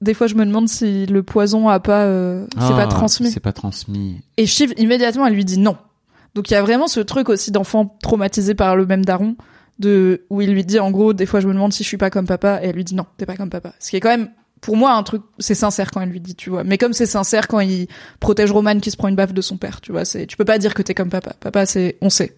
des 0.00 0.14
fois 0.14 0.28
je 0.28 0.34
me 0.36 0.44
demande 0.46 0.68
si 0.68 1.06
le 1.06 1.22
poison 1.24 1.68
a 1.68 1.80
pas, 1.80 2.04
euh, 2.04 2.46
c'est 2.56 2.62
Ah, 2.72 2.76
pas 2.76 2.86
transmis. 2.86 3.30
c'est 3.32 3.40
pas 3.40 3.52
transmis 3.52 4.20
Et 4.36 4.46
Shiv, 4.46 4.72
immédiatement, 4.76 5.26
elle 5.26 5.34
lui 5.34 5.44
dit 5.44 5.58
non. 5.58 5.76
Donc 6.36 6.48
il 6.50 6.54
y 6.54 6.56
a 6.56 6.62
vraiment 6.62 6.86
ce 6.86 7.00
truc 7.00 7.28
aussi 7.28 7.50
d'enfant 7.50 7.96
traumatisé 8.02 8.54
par 8.54 8.76
le 8.76 8.86
même 8.86 9.04
daron, 9.04 9.34
de 9.80 10.24
où 10.30 10.40
il 10.40 10.52
lui 10.52 10.64
dit 10.64 10.78
en 10.78 10.92
gros, 10.92 11.12
des 11.12 11.26
fois 11.26 11.40
je 11.40 11.48
me 11.48 11.52
demande 11.54 11.72
si 11.72 11.82
je 11.82 11.88
suis 11.88 11.96
pas 11.96 12.10
comme 12.10 12.26
papa, 12.26 12.60
et 12.62 12.66
elle 12.68 12.76
lui 12.76 12.84
dit 12.84 12.94
non, 12.94 13.06
t'es 13.16 13.26
pas 13.26 13.36
comme 13.36 13.50
papa. 13.50 13.72
Ce 13.80 13.90
qui 13.90 13.96
est 13.96 14.00
quand 14.00 14.10
même, 14.10 14.30
pour 14.60 14.76
moi, 14.76 14.92
un 14.92 15.02
truc, 15.02 15.22
c'est 15.38 15.54
sincère 15.54 15.90
quand 15.90 16.00
elle 16.00 16.10
lui 16.10 16.20
dit, 16.20 16.34
tu 16.34 16.50
vois. 16.50 16.64
Mais 16.64 16.78
comme 16.78 16.92
c'est 16.92 17.06
sincère 17.06 17.48
quand 17.48 17.60
il 17.60 17.88
protège 18.20 18.52
Roman 18.52 18.78
qui 18.78 18.90
se 18.90 18.96
prend 18.96 19.08
une 19.08 19.16
baffe 19.16 19.32
de 19.32 19.40
son 19.40 19.56
père, 19.56 19.80
tu 19.80 19.92
vois. 19.92 20.04
Tu 20.04 20.36
peux 20.36 20.44
pas 20.44 20.58
dire 20.58 20.74
que 20.74 20.82
t'es 20.82 20.94
comme 20.94 21.08
papa. 21.08 21.34
Papa, 21.40 21.66
c'est, 21.66 21.96
on 22.00 22.10
sait, 22.10 22.36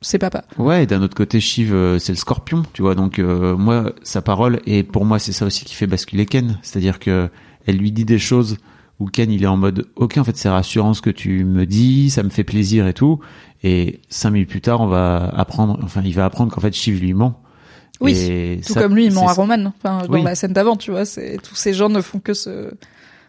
c'est 0.00 0.18
papa. 0.18 0.44
Ouais, 0.58 0.84
et 0.84 0.86
d'un 0.86 1.02
autre 1.02 1.14
côté, 1.14 1.40
Shiv, 1.40 1.74
euh, 1.74 1.98
c'est 1.98 2.12
le 2.12 2.16
scorpion, 2.16 2.64
tu 2.72 2.82
vois. 2.82 2.94
Donc 2.94 3.18
euh, 3.18 3.56
moi, 3.56 3.92
sa 4.02 4.22
parole, 4.22 4.60
et 4.66 4.82
pour 4.82 5.04
moi, 5.04 5.18
c'est 5.18 5.32
ça 5.32 5.44
aussi 5.44 5.64
qui 5.64 5.74
fait 5.74 5.86
basculer 5.86 6.26
Ken. 6.26 6.58
C'est-à-dire 6.62 6.98
que 6.98 7.28
elle 7.66 7.76
lui 7.76 7.92
dit 7.92 8.06
des 8.06 8.18
choses 8.18 8.56
où 8.98 9.06
Ken, 9.06 9.30
il 9.30 9.42
est 9.42 9.46
en 9.46 9.56
mode, 9.56 9.88
ok, 9.96 10.18
en 10.18 10.24
fait, 10.24 10.36
c'est 10.36 10.48
rassurant 10.48 10.94
ce 10.94 11.02
que 11.02 11.10
tu 11.10 11.44
me 11.44 11.66
dis, 11.66 12.10
ça 12.10 12.22
me 12.22 12.30
fait 12.30 12.44
plaisir 12.44 12.86
et 12.86 12.94
tout. 12.94 13.20
Et 13.62 14.00
cinq 14.08 14.30
minutes 14.30 14.48
plus 14.48 14.60
tard, 14.62 14.80
on 14.80 14.86
va 14.86 15.28
apprendre, 15.36 15.78
enfin, 15.82 16.02
il 16.04 16.14
va 16.14 16.24
apprendre 16.24 16.52
qu'en 16.52 16.60
fait, 16.60 16.74
Shiv 16.74 17.00
lui 17.00 17.12
ment. 17.12 17.42
Oui, 18.00 18.16
Et 18.16 18.60
Tout 18.66 18.72
ça, 18.72 18.82
comme 18.82 18.94
lui, 18.94 19.06
il 19.06 19.12
ment 19.12 19.28
à 19.28 19.32
Roman. 19.32 19.72
Enfin, 19.78 20.06
dans 20.06 20.12
Oui. 20.14 20.22
la 20.22 20.34
scène 20.34 20.52
d'avant, 20.52 20.76
tu 20.76 20.90
vois. 20.90 21.04
C'est, 21.04 21.38
tous 21.42 21.54
ces 21.54 21.74
gens 21.74 21.88
ne 21.88 22.00
font 22.00 22.18
que 22.18 22.32
se, 22.34 22.70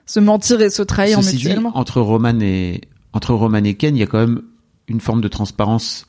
se 0.06 0.20
mentir 0.20 0.62
et 0.62 0.70
se 0.70 0.82
trahir 0.82 1.18
Ceci 1.22 1.36
dit, 1.38 1.44
mutuellement. 1.46 1.72
entre 1.78 2.00
Roman 2.02 2.40
et 2.42 2.82
entre 3.14 3.34
Roman 3.34 3.64
et 3.64 3.74
Ken, 3.76 3.96
il 3.96 4.00
y 4.00 4.04
a 4.04 4.08
quand 4.08 4.20
même 4.20 4.42
une 4.88 5.02
forme 5.02 5.20
de 5.22 5.28
transparence 5.28 6.06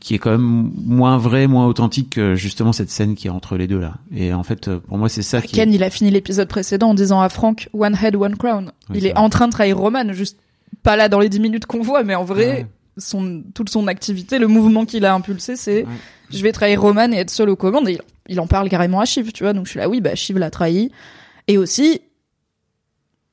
qui 0.00 0.14
est 0.14 0.18
quand 0.18 0.32
même 0.32 0.70
moins 0.76 1.16
vraie, 1.16 1.46
moins 1.46 1.66
authentique 1.66 2.10
que 2.10 2.34
justement 2.34 2.72
cette 2.72 2.90
scène 2.90 3.14
qui 3.14 3.28
est 3.28 3.30
entre 3.30 3.56
les 3.56 3.66
deux 3.66 3.78
là. 3.80 3.94
Et 4.14 4.32
en 4.34 4.42
fait, 4.42 4.68
pour 4.78 4.98
moi, 4.98 5.08
c'est 5.08 5.22
ça 5.22 5.40
qui. 5.40 5.52
Ken, 5.54 5.72
il 5.72 5.82
a 5.82 5.88
fini 5.90 6.10
l'épisode 6.10 6.48
précédent 6.48 6.90
en 6.90 6.94
disant 6.94 7.20
à 7.22 7.28
Frank 7.30 7.68
One 7.72 7.96
head, 8.02 8.14
one 8.16 8.36
crown. 8.36 8.72
Oui, 8.90 8.98
il 8.98 9.06
est 9.06 9.12
vrai. 9.12 9.18
en 9.20 9.30
train 9.30 9.46
de 9.46 9.52
trahir 9.52 9.78
Roman, 9.78 10.12
juste 10.12 10.38
pas 10.82 10.96
là 10.96 11.08
dans 11.08 11.20
les 11.20 11.28
10 11.30 11.40
minutes 11.40 11.66
qu'on 11.66 11.80
voit, 11.82 12.02
mais 12.04 12.14
en 12.14 12.24
vrai, 12.24 12.46
Ouais. 12.46 12.66
son, 12.98 13.42
toute 13.54 13.70
son 13.70 13.86
activité, 13.86 14.38
le 14.38 14.48
mouvement 14.48 14.84
qu'il 14.84 15.04
a 15.06 15.14
impulsé, 15.14 15.56
c'est 15.56 15.82
Ouais. 15.84 15.88
Je 16.30 16.42
vais 16.42 16.52
trahir 16.52 16.80
Roman 16.82 17.10
et 17.12 17.16
être 17.16 17.30
seul 17.30 17.48
aux 17.50 17.56
commandes. 17.56 17.88
Et 17.88 17.92
il, 17.92 18.00
il 18.28 18.40
en 18.40 18.46
parle 18.46 18.68
carrément 18.68 19.00
à 19.00 19.04
Shiv, 19.04 19.32
tu 19.32 19.42
vois. 19.44 19.52
Donc 19.52 19.66
je 19.66 19.70
suis 19.70 19.78
là, 19.78 19.88
oui, 19.88 20.00
bah 20.00 20.14
Shiv 20.14 20.38
l'a 20.38 20.50
trahi. 20.50 20.90
Et 21.48 21.58
aussi, 21.58 22.00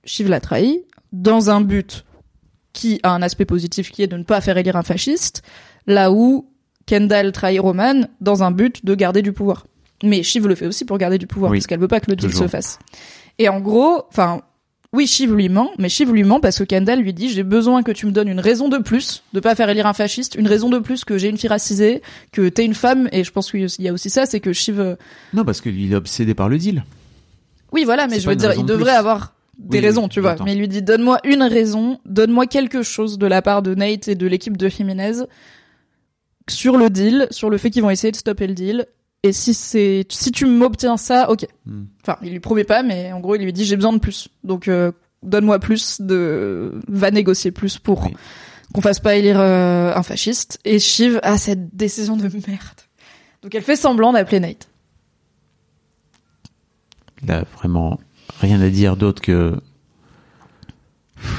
Shiv 0.06 0.30
l'a 0.30 0.40
trahi 0.40 0.84
dans 1.11 1.49
un 1.49 1.61
but 1.61 2.06
qui 2.74 2.99
a 3.03 3.11
un 3.11 3.22
aspect 3.22 3.45
positif 3.45 3.91
qui 3.91 4.03
est 4.03 4.07
de 4.07 4.18
ne 4.18 4.24
pas 4.24 4.41
faire 4.41 4.57
élire 4.57 4.76
un 4.76 4.84
fasciste, 4.84 5.41
là 5.88 6.11
où 6.11 6.49
Kendall 6.86 7.32
trahit 7.32 7.60
Roman 7.60 8.07
dans 8.22 8.44
un 8.44 8.52
but 8.52 8.86
de 8.86 8.95
garder 8.95 9.22
du 9.22 9.34
pouvoir. 9.34 9.65
Mais 10.03 10.22
Shiv 10.24 10.48
le 10.48 10.53
fait 10.56 10.68
aussi 10.68 10.86
pour 10.86 10.98
garder 10.98 11.18
du 11.18 11.26
pouvoir, 11.28 11.52
Oui. 11.52 11.57
parce 11.57 11.68
qu'elle 11.68 11.80
veut 11.80 11.88
pas 11.88 11.99
que 11.99 12.10
le 12.11 12.15
deal 12.15 12.30
Toujours. 12.30 12.44
se 12.45 12.49
fasse. 12.49 12.78
Et 13.40 13.49
en 13.49 13.60
gros, 13.60 14.03
enfin, 14.10 14.41
oui, 14.93 15.05
Shiv 15.05 15.34
lui 15.35 15.49
ment, 15.49 15.72
mais 15.77 15.89
Shiv 15.89 16.11
lui 16.14 16.23
ment 16.23 16.39
parce 16.39 16.57
que 16.59 16.64
Kendall 16.64 16.99
lui 17.01 17.14
dit 17.14 17.30
j'ai 17.30 17.43
besoin 17.43 17.84
que 17.84 17.91
tu 17.91 18.05
me 18.05 18.11
donnes 18.11 18.30
une 18.30 18.39
raison 18.39 18.69
de 18.69 18.77
plus 18.77 19.23
de 19.34 19.39
pas 19.39 19.53
faire 19.55 19.69
élire 19.69 19.85
un 19.85 19.93
fasciste, 19.93 20.35
une 20.35 20.47
raison 20.47 20.69
de 20.69 20.80
plus 20.80 21.03
que 21.05 21.18
j'ai 21.18 21.27
une 21.30 21.38
fille 21.38 21.49
racisée, 21.49 22.01
que 22.31 22.47
t'es 22.49 22.64
une 22.65 22.73
femme, 22.73 23.09
et 23.11 23.23
je 23.23 23.31
pense 23.31 23.51
qu'il 23.51 23.68
y 23.80 23.88
a 23.88 23.93
aussi 23.93 24.09
ça, 24.09 24.26
c'est 24.26 24.39
que 24.39 24.53
Shiv, 24.53 24.80
euh, 24.80 24.95
Non, 25.34 25.43
parce 25.43 25.61
qu'il 25.61 25.91
est 25.91 25.95
obsédé 25.95 26.34
par 26.34 26.47
le 26.49 26.57
deal. 26.57 26.84
oui, 27.73 27.84
voilà, 27.84 28.07
mais 28.07 28.19
je 28.19 28.30
veux 28.30 28.35
dire, 28.35 28.53
il 28.53 28.64
de 28.64 28.68
devrait 28.68 28.91
plus. 28.93 28.97
avoir 28.97 29.34
des 29.59 29.80
Oui, 29.80 29.85
raisons, 29.85 30.03
oui, 30.03 30.09
tu 30.09 30.22
vois. 30.22 30.35
Mais 30.45 30.53
il 30.53 30.59
lui 30.59 30.68
dit, 30.68 30.81
donne-moi 30.81 31.19
une 31.26 31.43
raison, 31.43 31.99
donne-moi 32.05 32.45
quelque 32.47 32.81
chose 32.84 33.18
de 33.18 33.26
la 33.27 33.41
part 33.41 33.61
de 33.64 33.76
Nate 33.76 34.07
et 34.07 34.15
de 34.15 34.26
l'équipe 34.27 34.55
de 34.55 34.69
Jiménez 34.69 35.23
sur 36.49 36.77
le 36.77 36.89
deal, 36.89 37.27
sur 37.31 37.49
le 37.49 37.57
fait 37.57 37.69
qu'ils 37.72 37.81
vont 37.81 37.89
essayer 37.89 38.11
de 38.11 38.18
stopper 38.18 38.47
le 38.47 38.53
deal. 38.53 38.85
Et 39.27 39.33
si 39.33 39.53
c'est, 39.53 40.05
si 40.09 40.31
tu 40.31 40.45
m'obtiens 40.45 40.95
ça, 40.95 41.29
ok. 41.29 41.45
Hmm. 41.65 41.83
Enfin, 42.01 42.17
il 42.21 42.31
lui 42.31 42.39
promet 42.39 42.63
pas, 42.63 42.81
mais 42.81 43.11
en 43.11 43.19
gros, 43.19 43.35
il 43.35 43.43
lui 43.43 43.51
dit, 43.51 43.65
j'ai 43.65 43.75
besoin 43.75 43.91
de 43.91 43.97
plus. 43.99 44.29
Donc, 44.45 44.69
euh, 44.69 44.93
donne-moi 45.21 45.59
plus 45.59 45.99
de, 45.99 46.79
va 46.87 47.11
négocier 47.11 47.51
plus 47.51 47.77
pour 47.77 48.05
Oui. 48.05 48.13
qu'on 48.73 48.79
fasse 48.79 49.01
pas 49.01 49.15
élire 49.17 49.39
euh, 49.39 49.93
un 49.93 50.03
fasciste. 50.03 50.59
Et 50.63 50.79
Shiv 50.79 51.19
a 51.23 51.37
cette 51.37 51.75
décision 51.75 52.15
de 52.15 52.23
merde. 52.23 52.79
Donc, 53.41 53.53
elle 53.53 53.63
fait 53.63 53.75
semblant 53.75 54.13
d'appeler 54.13 54.39
Nate. 54.39 54.69
Il 57.23 57.29
a 57.31 57.43
vraiment 57.57 57.99
rien 58.39 58.61
à 58.61 58.69
dire 58.69 58.95
d'autre 58.95 59.21
que 59.21 59.59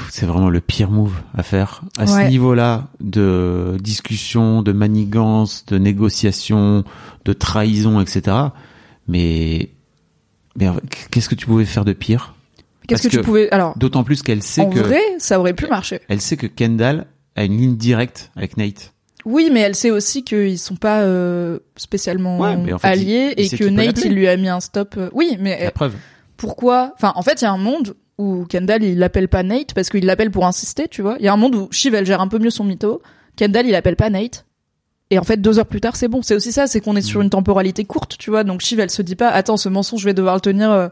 c'est 0.09 0.25
vraiment 0.25 0.49
le 0.49 0.59
pire 0.61 0.89
move 0.91 1.13
à 1.33 1.43
faire 1.43 1.81
à 1.97 2.05
ce 2.07 2.27
niveau-là 2.27 2.87
de 2.99 3.77
discussion, 3.81 4.61
de 4.61 4.71
manigance, 4.71 5.65
de 5.67 5.77
négociation, 5.77 6.83
de 7.25 7.33
trahison, 7.33 8.01
etc. 8.01 8.35
Mais 9.07 9.69
mais 10.57 10.67
qu'est-ce 11.11 11.29
que 11.29 11.35
tu 11.35 11.45
pouvais 11.45 11.65
faire 11.65 11.85
de 11.85 11.93
pire? 11.93 12.35
Qu'est-ce 12.87 13.03
que 13.07 13.15
tu 13.17 13.21
pouvais, 13.21 13.49
alors, 13.51 13.77
D'autant 13.77 14.03
plus 14.03 14.23
qu'elle 14.23 14.41
sait 14.41 14.61
en 14.61 14.69
que 14.69 14.79
vrai, 14.79 15.01
ça 15.19 15.39
aurait 15.39 15.53
pu 15.53 15.67
marcher. 15.67 16.01
elle 16.09 16.21
sait 16.21 16.37
que 16.37 16.47
Kendall 16.47 17.05
a 17.35 17.43
une 17.43 17.55
ligne 17.57 17.77
directe 17.77 18.31
avec 18.35 18.57
Nate 18.57 18.93
Oui, 19.25 19.49
mais 19.53 19.59
elle 19.59 19.75
sait 19.75 19.91
aussi 19.91 20.23
qu'ils 20.23 20.57
sont 20.57 20.75
pas 20.75 21.01
euh, 21.01 21.59
spécialement 21.77 22.39
Ouais, 22.39 22.57
mais 22.57 22.73
en 22.73 22.79
fait, 22.79 22.87
alliés 22.87 23.33
il- 23.37 23.45
il 23.45 23.53
et 23.53 23.57
que 23.57 23.63
Nate 23.65 24.01
il 24.03 24.13
lui 24.13 24.27
a 24.27 24.35
mis 24.37 24.49
un 24.49 24.59
stop. 24.59 24.95
euh, 24.97 25.09
Oui, 25.13 25.37
mais 25.39 25.63
La 25.63 25.71
preuve. 25.71 25.93
pourquoi? 26.35 26.93
Enfin, 26.95 27.13
en 27.15 27.21
fait, 27.21 27.41
il 27.41 27.45
y 27.45 27.47
a 27.47 27.51
un 27.51 27.57
monde 27.57 27.93
où 28.19 28.45
Kendall 28.45 28.83
il 28.83 28.99
l'appelle 28.99 29.29
pas 29.29 29.43
Nate 29.43 29.73
parce 29.73 29.89
qu'il 29.89 30.05
l'appelle 30.05 30.29
pour 30.29 30.45
insister, 30.45 30.87
tu 30.89 31.01
vois. 31.01 31.15
Il 31.19 31.25
y 31.25 31.29
a 31.29 31.33
un 31.33 31.37
monde 31.37 31.55
où 31.55 31.69
Shiv 31.71 31.95
elle 31.95 32.05
gère 32.05 32.19
un 32.19 32.27
peu 32.27 32.37
mieux 32.37 32.49
son 32.49 32.65
mytho. 32.65 33.01
Kendall 33.37 33.65
il 33.65 33.73
appelle 33.73 33.95
pas 33.95 34.09
Nate. 34.09 34.45
Et 35.09 35.17
en 35.17 35.23
fait, 35.23 35.37
deux 35.37 35.57
heures 35.57 35.65
plus 35.65 35.81
tard, 35.81 35.95
c'est 35.95 36.09
bon. 36.09 36.21
C'est 36.21 36.35
aussi 36.35 36.51
ça, 36.51 36.67
c'est 36.67 36.81
qu'on 36.81 36.95
est 36.95 37.01
sur 37.01 37.21
une 37.21 37.31
temporalité 37.31 37.85
courte, 37.85 38.17
tu 38.19 38.29
vois. 38.29 38.43
Donc 38.43 38.61
Shiv 38.61 38.79
elle 38.81 38.91
se 38.91 39.01
dit 39.01 39.15
pas, 39.15 39.29
attends, 39.29 39.57
ce 39.57 39.69
mensonge, 39.69 40.01
je 40.01 40.05
vais 40.05 40.13
devoir 40.13 40.35
le 40.35 40.41
tenir 40.41 40.69
euh, 40.69 40.89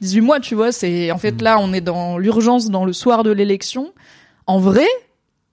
18 0.00 0.20
mois, 0.20 0.40
tu 0.40 0.54
vois. 0.54 0.70
C'est 0.70 1.10
en 1.10 1.18
fait 1.18 1.42
là, 1.42 1.58
on 1.60 1.72
est 1.72 1.80
dans 1.80 2.16
l'urgence, 2.16 2.70
dans 2.70 2.84
le 2.84 2.92
soir 2.92 3.24
de 3.24 3.32
l'élection. 3.32 3.92
En 4.46 4.60
vrai, 4.60 4.86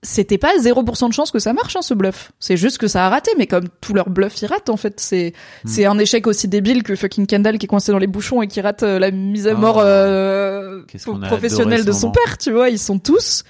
c'était 0.02 0.38
pas 0.38 0.56
0% 0.56 1.08
de 1.08 1.12
chance 1.12 1.30
que 1.32 1.40
ça 1.40 1.52
marche, 1.52 1.74
hein, 1.74 1.82
ce 1.82 1.92
bluff. 1.92 2.30
C'est 2.38 2.56
juste 2.56 2.78
que 2.78 2.86
ça 2.86 3.06
a 3.06 3.08
raté, 3.08 3.32
mais 3.36 3.46
comme 3.48 3.68
tout 3.80 3.94
leur 3.94 4.10
bluff, 4.10 4.40
ils 4.42 4.46
ratent, 4.46 4.70
en 4.70 4.76
fait. 4.76 5.00
C'est, 5.00 5.32
c'est 5.64 5.86
un 5.86 5.98
échec 5.98 6.26
aussi 6.28 6.46
débile 6.46 6.82
que 6.84 6.94
fucking 6.94 7.26
Kendall 7.26 7.58
qui 7.58 7.66
est 7.66 7.68
coincé 7.68 7.90
dans 7.90 7.98
les 7.98 8.06
bouchons 8.06 8.40
et 8.40 8.46
qui 8.46 8.60
rate 8.60 8.84
euh, 8.84 8.98
la 8.98 9.10
mise 9.10 9.46
à 9.48 9.54
mort 9.54 9.78
Oh. 9.78 9.80
euh, 9.80 10.82
professionnelle 11.22 11.84
de 11.84 11.92
son 11.92 12.10
père, 12.12 12.38
tu 12.38 12.52
vois. 12.52 12.68
Ils 12.70 12.78
sont 12.78 12.98
tous, 13.00 13.42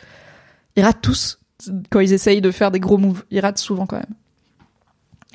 ils 0.76 0.82
ratent 0.82 1.02
tous 1.02 1.38
quand 1.90 2.00
ils 2.00 2.12
essayent 2.12 2.40
de 2.40 2.50
faire 2.50 2.70
des 2.70 2.80
gros 2.80 2.96
moves. 2.98 3.24
Ils 3.30 3.40
ratent 3.40 3.58
souvent 3.58 3.86
quand 3.86 3.96
même. 3.96 4.14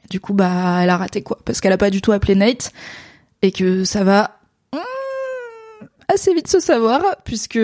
Du 0.10 0.20
coup, 0.20 0.34
bah, 0.34 0.80
elle 0.82 0.90
a 0.90 0.98
raté 0.98 1.22
quoi 1.22 1.38
Parce 1.46 1.62
qu'elle 1.62 1.74
a 1.74 1.78
pas 1.78 1.90
du 1.90 2.02
tout 2.02 2.12
appelé 2.12 2.36
Nate 2.36 2.72
et 3.42 3.52
que 3.52 3.84
ça 3.84 4.04
va 4.04 4.40
hmm, 4.74 5.86
assez 6.08 6.34
vite 6.34 6.48
se 6.48 6.60
savoir 6.60 7.02
puisque 7.24 7.60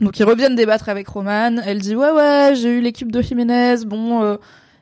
donc 0.00 0.18
ils 0.18 0.24
reviennent 0.24 0.54
débattre 0.54 0.88
avec 0.88 1.08
Roman. 1.08 1.56
Elle 1.64 1.80
dit 1.80 1.96
ouais 1.96 2.10
ouais 2.10 2.52
j'ai 2.54 2.70
eu 2.70 2.80
l'équipe 2.80 3.10
de 3.10 3.20
Jiménez. 3.20 3.84
Bon 3.84 4.22
euh, 4.22 4.36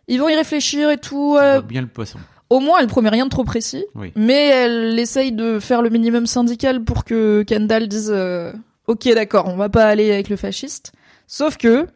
ils 0.08 0.20
vont 0.20 0.28
y 0.28 0.34
réfléchir 0.34 0.90
et 0.90 0.98
tout. 0.98 1.36
Euh, 1.40 1.62
bien 1.62 1.80
le 1.80 1.86
poisson. 1.86 2.18
au 2.50 2.60
moins 2.60 2.78
elle 2.80 2.86
promet 2.86 3.08
rien 3.08 3.24
de 3.24 3.30
trop 3.30 3.44
précis. 3.44 3.84
Oui. 3.94 4.12
Mais 4.14 4.48
elle 4.48 4.98
essaye 4.98 5.32
de 5.32 5.58
faire 5.58 5.80
le 5.80 5.88
minimum 5.88 6.26
syndical 6.26 6.84
pour 6.84 7.04
que 7.04 7.44
Kendall 7.46 7.88
dise 7.88 8.12
euh, 8.14 8.52
ok 8.86 9.08
d'accord 9.14 9.46
on 9.48 9.56
va 9.56 9.68
pas 9.68 9.86
aller 9.86 10.12
avec 10.12 10.28
le 10.28 10.36
fasciste. 10.36 10.92
Sauf 11.26 11.56
que 11.56 11.86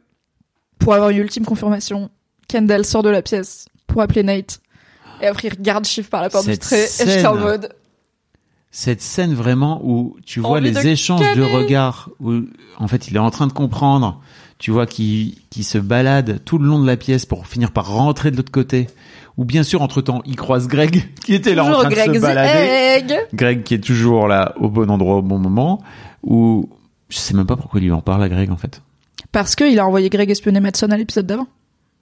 pour 0.78 0.94
avoir 0.94 1.10
une 1.10 1.18
ultime 1.18 1.44
confirmation, 1.44 2.10
Kendall 2.48 2.86
sort 2.86 3.02
de 3.02 3.10
la 3.10 3.20
pièce 3.20 3.66
pour 3.86 4.00
appeler 4.00 4.22
Nate. 4.22 4.60
Et 5.20 5.26
après 5.26 5.48
il 5.48 5.54
regarde 5.54 5.84
Shiv 5.84 6.08
par 6.08 6.22
la 6.22 6.30
porte 6.30 6.46
Cette 6.46 6.54
vitrée 6.54 6.84
et 6.84 7.06
j'étais 7.06 7.26
en 7.26 7.36
mode 7.36 7.74
Cette 8.72 9.02
scène 9.02 9.34
vraiment 9.34 9.80
où 9.84 10.16
tu 10.24 10.38
vois 10.40 10.58
Envie 10.58 10.70
les 10.70 10.82
de 10.82 10.88
échanges 10.88 11.36
de 11.36 11.42
regards, 11.42 12.10
où 12.20 12.42
en 12.78 12.86
fait 12.86 13.08
il 13.08 13.16
est 13.16 13.20
en 13.20 13.30
train 13.30 13.48
de 13.48 13.52
comprendre, 13.52 14.20
tu 14.58 14.70
vois 14.70 14.86
qu'il 14.86 15.34
qui 15.50 15.64
se 15.64 15.78
balade 15.78 16.40
tout 16.44 16.58
le 16.58 16.66
long 16.66 16.80
de 16.80 16.86
la 16.86 16.96
pièce 16.96 17.26
pour 17.26 17.48
finir 17.48 17.72
par 17.72 17.92
rentrer 17.92 18.30
de 18.30 18.36
l'autre 18.36 18.52
côté. 18.52 18.86
Ou 19.36 19.44
bien 19.44 19.62
sûr 19.62 19.82
entre 19.82 20.02
temps 20.02 20.22
il 20.24 20.36
croise 20.36 20.68
Greg 20.68 21.08
qui 21.24 21.34
était 21.34 21.54
là 21.54 21.64
en 21.64 21.72
train 21.72 21.88
de 21.88 21.94
Greg 21.94 22.14
se 22.14 22.18
the 22.18 22.22
balader. 22.22 22.58
Egg. 22.58 23.18
Greg 23.34 23.62
qui 23.64 23.74
est 23.74 23.80
toujours 23.84 24.28
là 24.28 24.54
au 24.60 24.68
bon 24.68 24.88
endroit 24.88 25.16
au 25.16 25.22
bon 25.22 25.38
moment. 25.38 25.82
Ou 26.22 26.68
je 27.08 27.16
sais 27.16 27.34
même 27.34 27.46
pas 27.46 27.56
pourquoi 27.56 27.80
il 27.80 27.84
lui 27.84 27.92
en 27.92 28.02
parle 28.02 28.22
à 28.22 28.28
Greg 28.28 28.50
en 28.50 28.56
fait. 28.56 28.82
Parce 29.32 29.56
qu'il 29.56 29.78
a 29.78 29.86
envoyé 29.86 30.10
Greg 30.10 30.30
espionner 30.30 30.60
Madson 30.60 30.90
à 30.90 30.96
l'épisode 30.96 31.26
d'avant. 31.26 31.46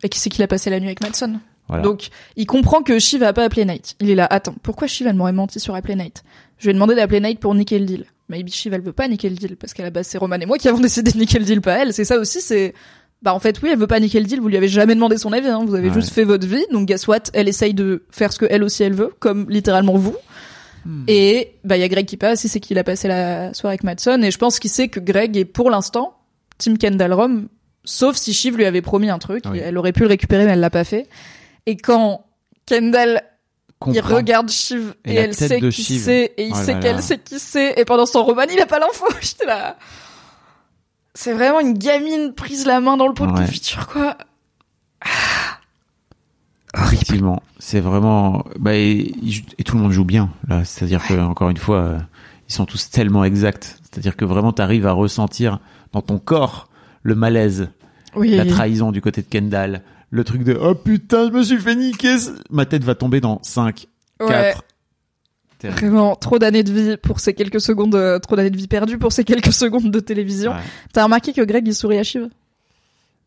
Et 0.02 0.08
qui 0.08 0.18
c'est 0.18 0.30
qu'il 0.30 0.42
a 0.42 0.48
passé 0.48 0.68
la 0.68 0.80
nuit 0.80 0.88
avec 0.88 1.02
Madson. 1.02 1.40
Voilà. 1.68 1.82
Donc, 1.82 2.08
il 2.36 2.46
comprend 2.46 2.82
que 2.82 2.98
Shiv 2.98 3.22
a 3.22 3.32
pas 3.32 3.44
appelé 3.44 3.64
Nate. 3.64 3.94
Il 4.00 4.10
est 4.10 4.14
là, 4.14 4.26
attends, 4.30 4.54
pourquoi 4.62 4.86
Shiv 4.86 5.06
elle 5.06 5.16
m'aurait 5.16 5.32
menti 5.32 5.60
sur 5.60 5.74
appeler 5.74 5.96
Nate? 5.96 6.24
Je 6.58 6.64
lui 6.64 6.70
ai 6.70 6.74
demandé 6.74 6.94
d'appeler 6.94 7.20
Nate 7.20 7.38
pour 7.38 7.54
niquer 7.54 7.78
le 7.78 7.84
deal. 7.86 8.04
Maybe 8.28 8.48
Shiv 8.50 8.74
elle 8.74 8.82
veut 8.82 8.92
pas 8.92 9.08
niquer 9.08 9.28
le 9.30 9.36
deal, 9.36 9.56
parce 9.56 9.72
qu'à 9.72 9.82
la 9.84 9.90
base 9.90 10.06
c'est 10.06 10.18
Roman 10.18 10.36
et 10.36 10.46
moi 10.46 10.58
qui 10.58 10.68
avons 10.68 10.80
décidé 10.82 11.12
de 11.12 11.18
niquer 11.18 11.38
le 11.38 11.44
deal, 11.44 11.60
pas 11.60 11.78
elle. 11.78 11.92
C'est 11.94 12.04
ça 12.04 12.18
aussi, 12.18 12.40
c'est... 12.40 12.74
Bah 13.22 13.34
en 13.34 13.40
fait 13.40 13.60
oui, 13.62 13.70
elle 13.72 13.78
veut 13.78 13.86
pas 13.88 13.98
niquer 13.98 14.20
le 14.20 14.26
deal, 14.26 14.40
vous 14.40 14.48
lui 14.48 14.56
avez 14.56 14.68
jamais 14.68 14.94
demandé 14.94 15.18
son 15.18 15.32
avis, 15.32 15.48
hein. 15.48 15.64
vous 15.66 15.74
avez 15.74 15.88
Ouais. 15.88 15.94
juste 15.94 16.12
fait 16.12 16.22
votre 16.24 16.46
vie, 16.46 16.64
donc 16.70 16.86
guess 16.86 17.08
what, 17.08 17.18
elle 17.32 17.48
essaye 17.48 17.74
de 17.74 18.04
faire 18.10 18.32
ce 18.32 18.38
que 18.38 18.46
elle 18.48 18.62
aussi 18.62 18.82
elle 18.84 18.92
veut, 18.94 19.12
comme 19.18 19.46
littéralement 19.50 19.94
vous. 19.96 20.14
Hmm. 20.86 21.02
Et 21.08 21.54
bah 21.64 21.76
il 21.76 21.80
y 21.80 21.82
a 21.82 21.88
Greg 21.88 22.06
qui 22.06 22.16
passe, 22.16 22.44
il 22.44 22.48
sait 22.48 22.60
qu'il 22.60 22.78
a 22.78 22.84
passé 22.84 23.08
la 23.08 23.52
soirée 23.54 23.72
avec 23.72 23.82
Madson, 23.82 24.22
et 24.22 24.30
je 24.30 24.38
pense 24.38 24.60
qu'il 24.60 24.70
sait 24.70 24.86
que 24.88 25.00
Greg 25.00 25.36
est 25.36 25.44
pour 25.44 25.68
l'instant 25.70 26.14
Team 26.58 26.78
Kendall 26.78 27.12
Rom, 27.12 27.48
sauf 27.84 28.16
si 28.16 28.32
Shiv 28.32 28.56
lui 28.56 28.64
avait 28.66 28.82
promis 28.82 29.10
un 29.10 29.18
truc, 29.18 29.44
Oui. 29.50 29.58
et 29.58 29.62
elle 29.62 29.78
aurait 29.78 29.92
pu 29.92 30.02
le 30.02 30.08
récupérer 30.08 30.44
mais 30.44 30.52
elle 30.52 30.60
l'a 30.60 30.70
pas 30.70 30.84
fait. 30.84 31.08
Et 31.66 31.76
quand 31.76 32.24
Kendall 32.66 33.22
il 33.86 34.00
regarde 34.00 34.50
Shiv 34.50 34.94
Et 35.04 35.14
elle 35.14 35.34
sait 35.34 35.60
qui 35.70 35.84
c'est 35.98 36.32
et 36.36 36.46
il 36.46 36.52
Oh 36.54 36.58
sait 36.64 36.78
qu'elle 36.80 37.02
sait 37.02 37.18
qui 37.18 37.38
c'est 37.38 37.74
et 37.78 37.84
pendant 37.84 38.06
son 38.06 38.24
roman 38.24 38.42
il 38.52 38.60
a 38.60 38.66
pas 38.66 38.78
l'info. 38.78 39.06
J'étais 39.20 39.46
là. 39.46 39.76
C'est 41.14 41.32
vraiment 41.32 41.60
une 41.60 41.76
gamine 41.76 42.32
prise 42.34 42.66
la 42.66 42.80
main 42.80 42.96
dans 42.96 43.08
le 43.08 43.14
pot 43.14 43.26
de 43.26 43.32
Ouais. 43.32 43.38
confiture 43.44 43.86
quoi. 43.88 44.16
Effectivement, 46.76 47.42
c'est 47.58 47.80
vraiment 47.80 48.44
bah 48.58 48.74
et, 48.74 49.12
tout 49.64 49.76
le 49.76 49.82
monde 49.82 49.92
joue 49.92 50.04
bien 50.04 50.30
là, 50.48 50.64
c'est-à-dire 50.64 51.04
que 51.06 51.14
encore 51.14 51.48
une 51.50 51.56
fois, 51.56 51.78
euh, 51.78 51.98
ils 52.48 52.52
sont 52.52 52.66
tous 52.66 52.90
tellement 52.90 53.24
exacts, 53.24 53.78
c'est-à-dire 53.82 54.16
que 54.16 54.24
vraiment 54.24 54.52
tu 54.52 54.60
arrives 54.60 54.86
à 54.86 54.92
ressentir 54.92 55.60
dans 55.92 56.02
ton 56.02 56.18
corps 56.18 56.68
le 57.02 57.14
malaise, 57.14 57.70
oui. 58.14 58.36
la 58.36 58.44
trahison 58.44 58.92
du 58.92 59.00
côté 59.00 59.22
de 59.22 59.26
Kendall, 59.28 59.82
le 60.10 60.24
truc 60.24 60.42
de 60.44 60.58
oh 60.60 60.74
putain, 60.74 61.28
je 61.28 61.32
me 61.32 61.42
suis 61.42 61.58
fait 61.58 61.74
niquer, 61.74 62.16
ma 62.50 62.64
tête 62.66 62.84
va 62.84 62.94
tomber 62.94 63.20
dans 63.20 63.40
5 63.42 63.86
Ouais. 64.20 64.26
4 64.28 64.64
Terrible. 65.58 65.80
vraiment 65.80 66.14
trop 66.16 66.38
d'années 66.38 66.62
de 66.62 66.72
vie 66.72 66.96
pour 66.96 67.18
ces 67.20 67.34
quelques 67.34 67.60
secondes 67.60 67.94
euh, 67.96 68.18
trop 68.20 68.36
d'années 68.36 68.50
de 68.50 68.56
vie 68.56 68.68
perdues 68.68 68.96
pour 68.98 69.12
ces 69.12 69.24
quelques 69.30 69.52
secondes 69.52 69.90
de 69.90 70.00
télévision 70.00 70.52
Ouais. 70.52 70.58
t'as 70.92 71.04
remarqué 71.04 71.32
que 71.32 71.42
Greg 71.42 71.66
il 71.66 71.74
sourit 71.74 71.98
à 71.98 72.04
Shiv? 72.04 72.28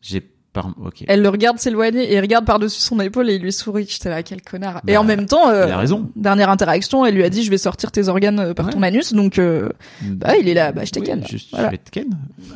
J'ai 0.00 0.20
par 0.54 0.68
OK. 0.84 1.04
elle 1.08 1.22
le 1.22 1.28
regarde 1.30 1.58
s'éloigner 1.58 2.02
et 2.12 2.14
il 2.16 2.20
regarde 2.20 2.44
par 2.44 2.58
dessus 2.58 2.80
son 2.80 3.00
épaule 3.00 3.30
et 3.30 3.36
il 3.36 3.42
lui 3.42 3.52
sourit 3.52 3.86
j'étais 3.88 4.10
là 4.10 4.22
quel 4.22 4.42
connard 4.42 4.82
et 4.86 4.92
Bah, 4.94 5.00
en 5.00 5.04
même 5.04 5.24
temps 5.26 5.48
euh, 5.48 5.66
a 5.70 5.76
raison. 5.78 6.10
dernière 6.16 6.50
interaction 6.50 7.06
elle 7.06 7.14
lui 7.14 7.24
a 7.24 7.30
dit 7.30 7.42
je 7.42 7.50
vais 7.50 7.56
sortir 7.58 7.90
tes 7.92 8.08
organes 8.08 8.38
euh, 8.40 8.54
par 8.54 8.66
Ouais. 8.66 8.72
ton 8.72 8.82
anus 8.82 9.12
donc 9.14 9.38
euh, 9.38 9.68
Bah, 10.02 10.36
il 10.36 10.48
est 10.48 10.54
là, 10.54 10.72
bah, 10.72 10.84
je 10.84 10.90
te 10.90 11.00
Oui, 11.00 11.06
ken. 11.06 11.24
Je, 11.26 11.36
vais 11.70 11.78
te 11.78 11.90
ken. 11.90 12.06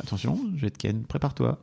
Attention, 0.03 0.39
je 0.57 0.61
vais 0.61 0.69
te 0.69 0.77
ken. 0.77 1.03
Prépare-toi. 1.05 1.57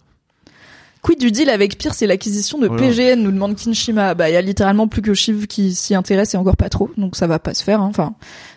Quid 1.05 1.21
du 1.21 1.31
deal 1.31 1.51
avec 1.51 1.77
Pierce 1.79 2.01
et 2.03 2.07
l'acquisition 2.07 2.59
de 2.59 2.67
Voilà. 2.67 2.83
PGN 2.83 3.23
nous 3.23 3.31
demande 3.31 3.55
Kinshima. 3.57 4.15
Bah, 4.15 4.31
il 4.31 4.33
y 4.33 4.37
a 4.37 4.41
littéralement 4.41 4.89
plus 4.89 5.03
que 5.03 5.13
Shiv 5.15 5.47
qui 5.47 5.75
s'y 5.75 5.95
intéresse 5.95 6.33
et 6.35 6.37
encore 6.39 6.57
pas 6.57 6.71
trop, 6.71 6.91
donc 6.97 7.15
ça 7.15 7.27
va 7.27 7.39
pas 7.39 7.53
se 7.55 7.63
faire. 7.63 7.81
hein. 7.83 7.89
Enfin, 7.91 8.15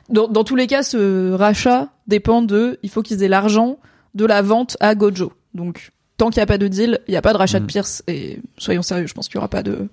dans, 0.10 0.28
dans 0.30 0.44
tous 0.46 0.56
les 0.56 0.66
cas, 0.66 0.82
ce 0.82 1.34
rachat 1.34 1.90
dépend 2.08 2.42
de, 2.42 2.80
il 2.84 2.90
faut 2.90 3.02
qu'ils 3.04 3.22
aient 3.22 3.28
l'argent 3.28 3.78
de 4.16 4.26
la 4.26 4.42
vente 4.42 4.78
à 4.80 4.96
Gojo. 4.96 5.34
Donc, 5.54 5.92
tant 6.18 6.30
qu'il 6.30 6.40
y 6.40 6.42
a 6.42 6.46
pas 6.46 6.58
de 6.58 6.68
deal, 6.70 7.00
il 7.10 7.14
y 7.14 7.18
a 7.18 7.22
pas 7.22 7.34
de 7.34 7.38
rachat 7.38 7.60
de 7.60 7.66
Mm. 7.66 7.68
Pierce. 7.68 8.04
Et 8.08 8.40
soyons 8.58 8.82
sérieux, 8.82 9.08
je 9.08 9.14
pense 9.14 9.28
qu'il 9.28 9.36
y 9.36 9.40
aura 9.40 9.50
pas 9.50 9.62
de, 9.62 9.90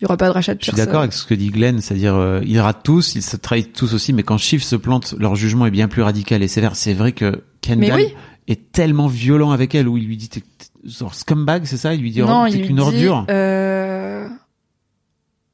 il 0.00 0.02
y 0.02 0.04
aura 0.04 0.16
pas 0.16 0.28
de 0.28 0.32
rachat 0.32 0.54
de 0.54 0.60
Je 0.60 0.64
suis 0.66 0.72
Pierce. 0.72 0.86
d'accord 0.86 1.00
avec 1.02 1.12
ce 1.12 1.26
que 1.26 1.34
dit 1.34 1.48
Glenn, 1.48 1.80
c'est-à-dire 1.80 2.14
euh, 2.14 2.40
ils 2.46 2.60
ratent 2.60 2.84
tous, 2.84 3.16
ils 3.16 3.22
se 3.22 3.36
trahissent 3.36 3.72
tous 3.74 3.92
aussi, 3.94 4.12
mais 4.12 4.22
quand 4.22 4.38
Shiv 4.38 4.62
se 4.62 4.76
plante, 4.76 5.14
leur 5.18 5.34
jugement 5.34 5.66
est 5.66 5.70
bien 5.72 5.88
plus 5.88 6.02
radical 6.02 6.40
et 6.42 6.48
sévère. 6.48 6.76
C'est 6.76 6.94
vrai 6.94 7.10
que 7.12 7.42
Kendall 7.62 7.92
oui. 7.96 8.14
est 8.46 8.70
tellement 8.72 9.08
violent 9.08 9.50
avec 9.50 9.74
elle, 9.74 9.88
où 9.88 9.96
il 9.98 10.06
lui 10.06 10.16
dit 10.16 10.30
genre 10.84 11.14
scumbag, 11.14 11.64
c'est 11.64 11.76
ça? 11.76 11.94
Il 11.94 12.00
lui 12.00 12.10
dit 12.10 12.20
non, 12.20 12.44
oh, 12.46 12.50
t'es 12.50 12.60
qu'une 12.62 12.80
ordure. 12.80 13.26
euh... 13.30 14.26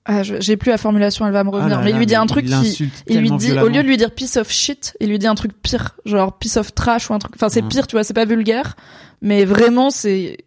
ah, 0.05 0.23
j'ai 0.23 0.57
plus 0.57 0.71
la 0.71 0.79
formulation, 0.79 1.27
elle 1.27 1.33
va 1.33 1.43
me 1.43 1.49
Ah 1.51 1.57
revenir. 1.57 1.79
là 1.79 1.85
mais 1.85 1.91
il 1.91 1.97
lui 1.97 2.07
dit 2.07 2.15
un 2.15 2.27
truc 2.27 2.45
il 2.49 2.55
qui, 2.63 2.91
Il 3.09 3.21
lui 3.21 3.31
dit, 3.33 3.53
au 3.59 3.67
lieu 3.69 3.83
de 3.83 3.89
lui 3.89 3.97
dire 3.97 4.13
piece 4.13 4.37
of 4.37 4.49
shit, 4.51 4.97
il 5.01 5.09
lui 5.09 5.19
dit 5.19 5.27
un 5.27 5.35
truc 5.35 5.53
pire, 5.63 5.97
genre 6.05 6.39
piece 6.39 6.57
of 6.57 6.75
trash 6.75 7.11
ou 7.11 7.15
un 7.15 7.19
truc. 7.19 7.33
Enfin, 7.35 7.49
c'est 7.49 7.63
Mm. 7.63 7.69
pire, 7.69 7.87
tu 7.89 7.97
vois, 7.97 8.05
c'est 8.05 8.15
pas 8.15 8.25
vulgaire, 8.25 8.77
mais 9.21 9.45
vraiment, 9.45 9.91
c'est 9.91 10.39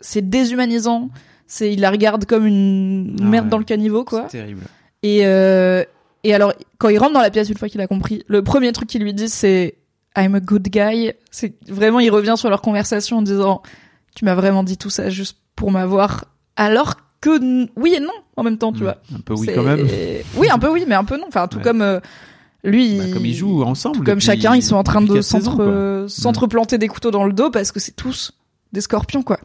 c'est 0.00 0.28
déshumanisant. 0.28 1.08
C'est, 1.46 1.72
il 1.72 1.80
la 1.80 1.90
regarde 1.92 2.24
comme 2.24 2.44
une 2.44 3.16
Ah 3.20 3.24
merde 3.24 3.44
ouais. 3.44 3.50
dans 3.50 3.58
le 3.58 3.64
caniveau, 3.64 4.04
quoi. 4.04 4.26
C'est 4.28 4.38
terrible. 4.38 4.62
Et 5.04 5.20
euh, 5.24 5.84
et 6.24 6.34
alors, 6.34 6.52
quand 6.78 6.88
il 6.88 6.98
rentre 6.98 7.12
dans 7.12 7.20
la 7.20 7.30
pièce 7.30 7.48
une 7.48 7.56
fois 7.56 7.68
qu'il 7.68 7.80
a 7.80 7.86
compris, 7.86 8.24
le 8.26 8.42
premier 8.42 8.72
truc 8.72 8.88
qu'il 8.88 9.02
lui 9.04 9.14
dit, 9.14 9.28
c'est 9.28 9.76
I'm 10.16 10.34
a 10.34 10.40
good 10.40 10.66
guy. 10.68 11.12
C'est 11.30 11.54
vraiment, 11.68 12.00
il 12.00 12.10
revient 12.10 12.34
sur 12.36 12.50
leur 12.50 12.60
conversation 12.62 13.18
en 13.18 13.22
disant, 13.22 13.62
tu 14.16 14.24
m'as 14.24 14.34
vraiment 14.34 14.64
dit 14.64 14.76
tout 14.76 14.90
ça 14.90 15.08
juste 15.10 15.36
pour 15.54 15.70
m'avoir, 15.70 16.24
alors 16.56 16.96
que 17.20 17.30
oui 17.78 17.94
et 17.94 18.00
non 18.00 18.12
en 18.36 18.42
même 18.42 18.58
temps, 18.58 18.72
tu 18.72 18.80
Mm. 18.80 18.82
vois. 18.82 18.96
Un 19.14 19.20
peu 19.20 19.34
oui 19.34 19.48
quand 19.54 19.62
même. 19.62 19.86
Oui, 20.36 20.48
un 20.50 20.58
peu 20.58 20.68
oui, 20.68 20.84
mais 20.88 20.94
un 20.96 21.04
peu 21.04 21.16
non. 21.16 21.26
Enfin, 21.28 21.46
tout 21.48 21.58
Ouais. 21.58 21.62
comme 21.64 21.80
euh, 21.82 22.00
lui, 22.64 22.98
Bah, 22.98 23.04
comme 23.12 23.24
ils 23.26 23.34
jouent 23.34 23.62
ensemble. 23.62 23.96
tout 23.98 24.02
comme 24.04 24.20
chacun, 24.20 24.54
ils 24.56 24.62
sont 24.62 24.76
en 24.76 24.82
train 24.82 25.00
de 25.00 25.20
euh, 25.58 26.08
s'entreplanter 26.08 26.78
des 26.78 26.88
couteaux 26.88 27.10
dans 27.12 27.24
le 27.24 27.32
dos 27.32 27.50
parce 27.50 27.70
que 27.72 27.78
c'est 27.80 27.94
tous 27.96 28.32
des 28.72 28.80
scorpions, 28.80 29.22
quoi. 29.22 29.38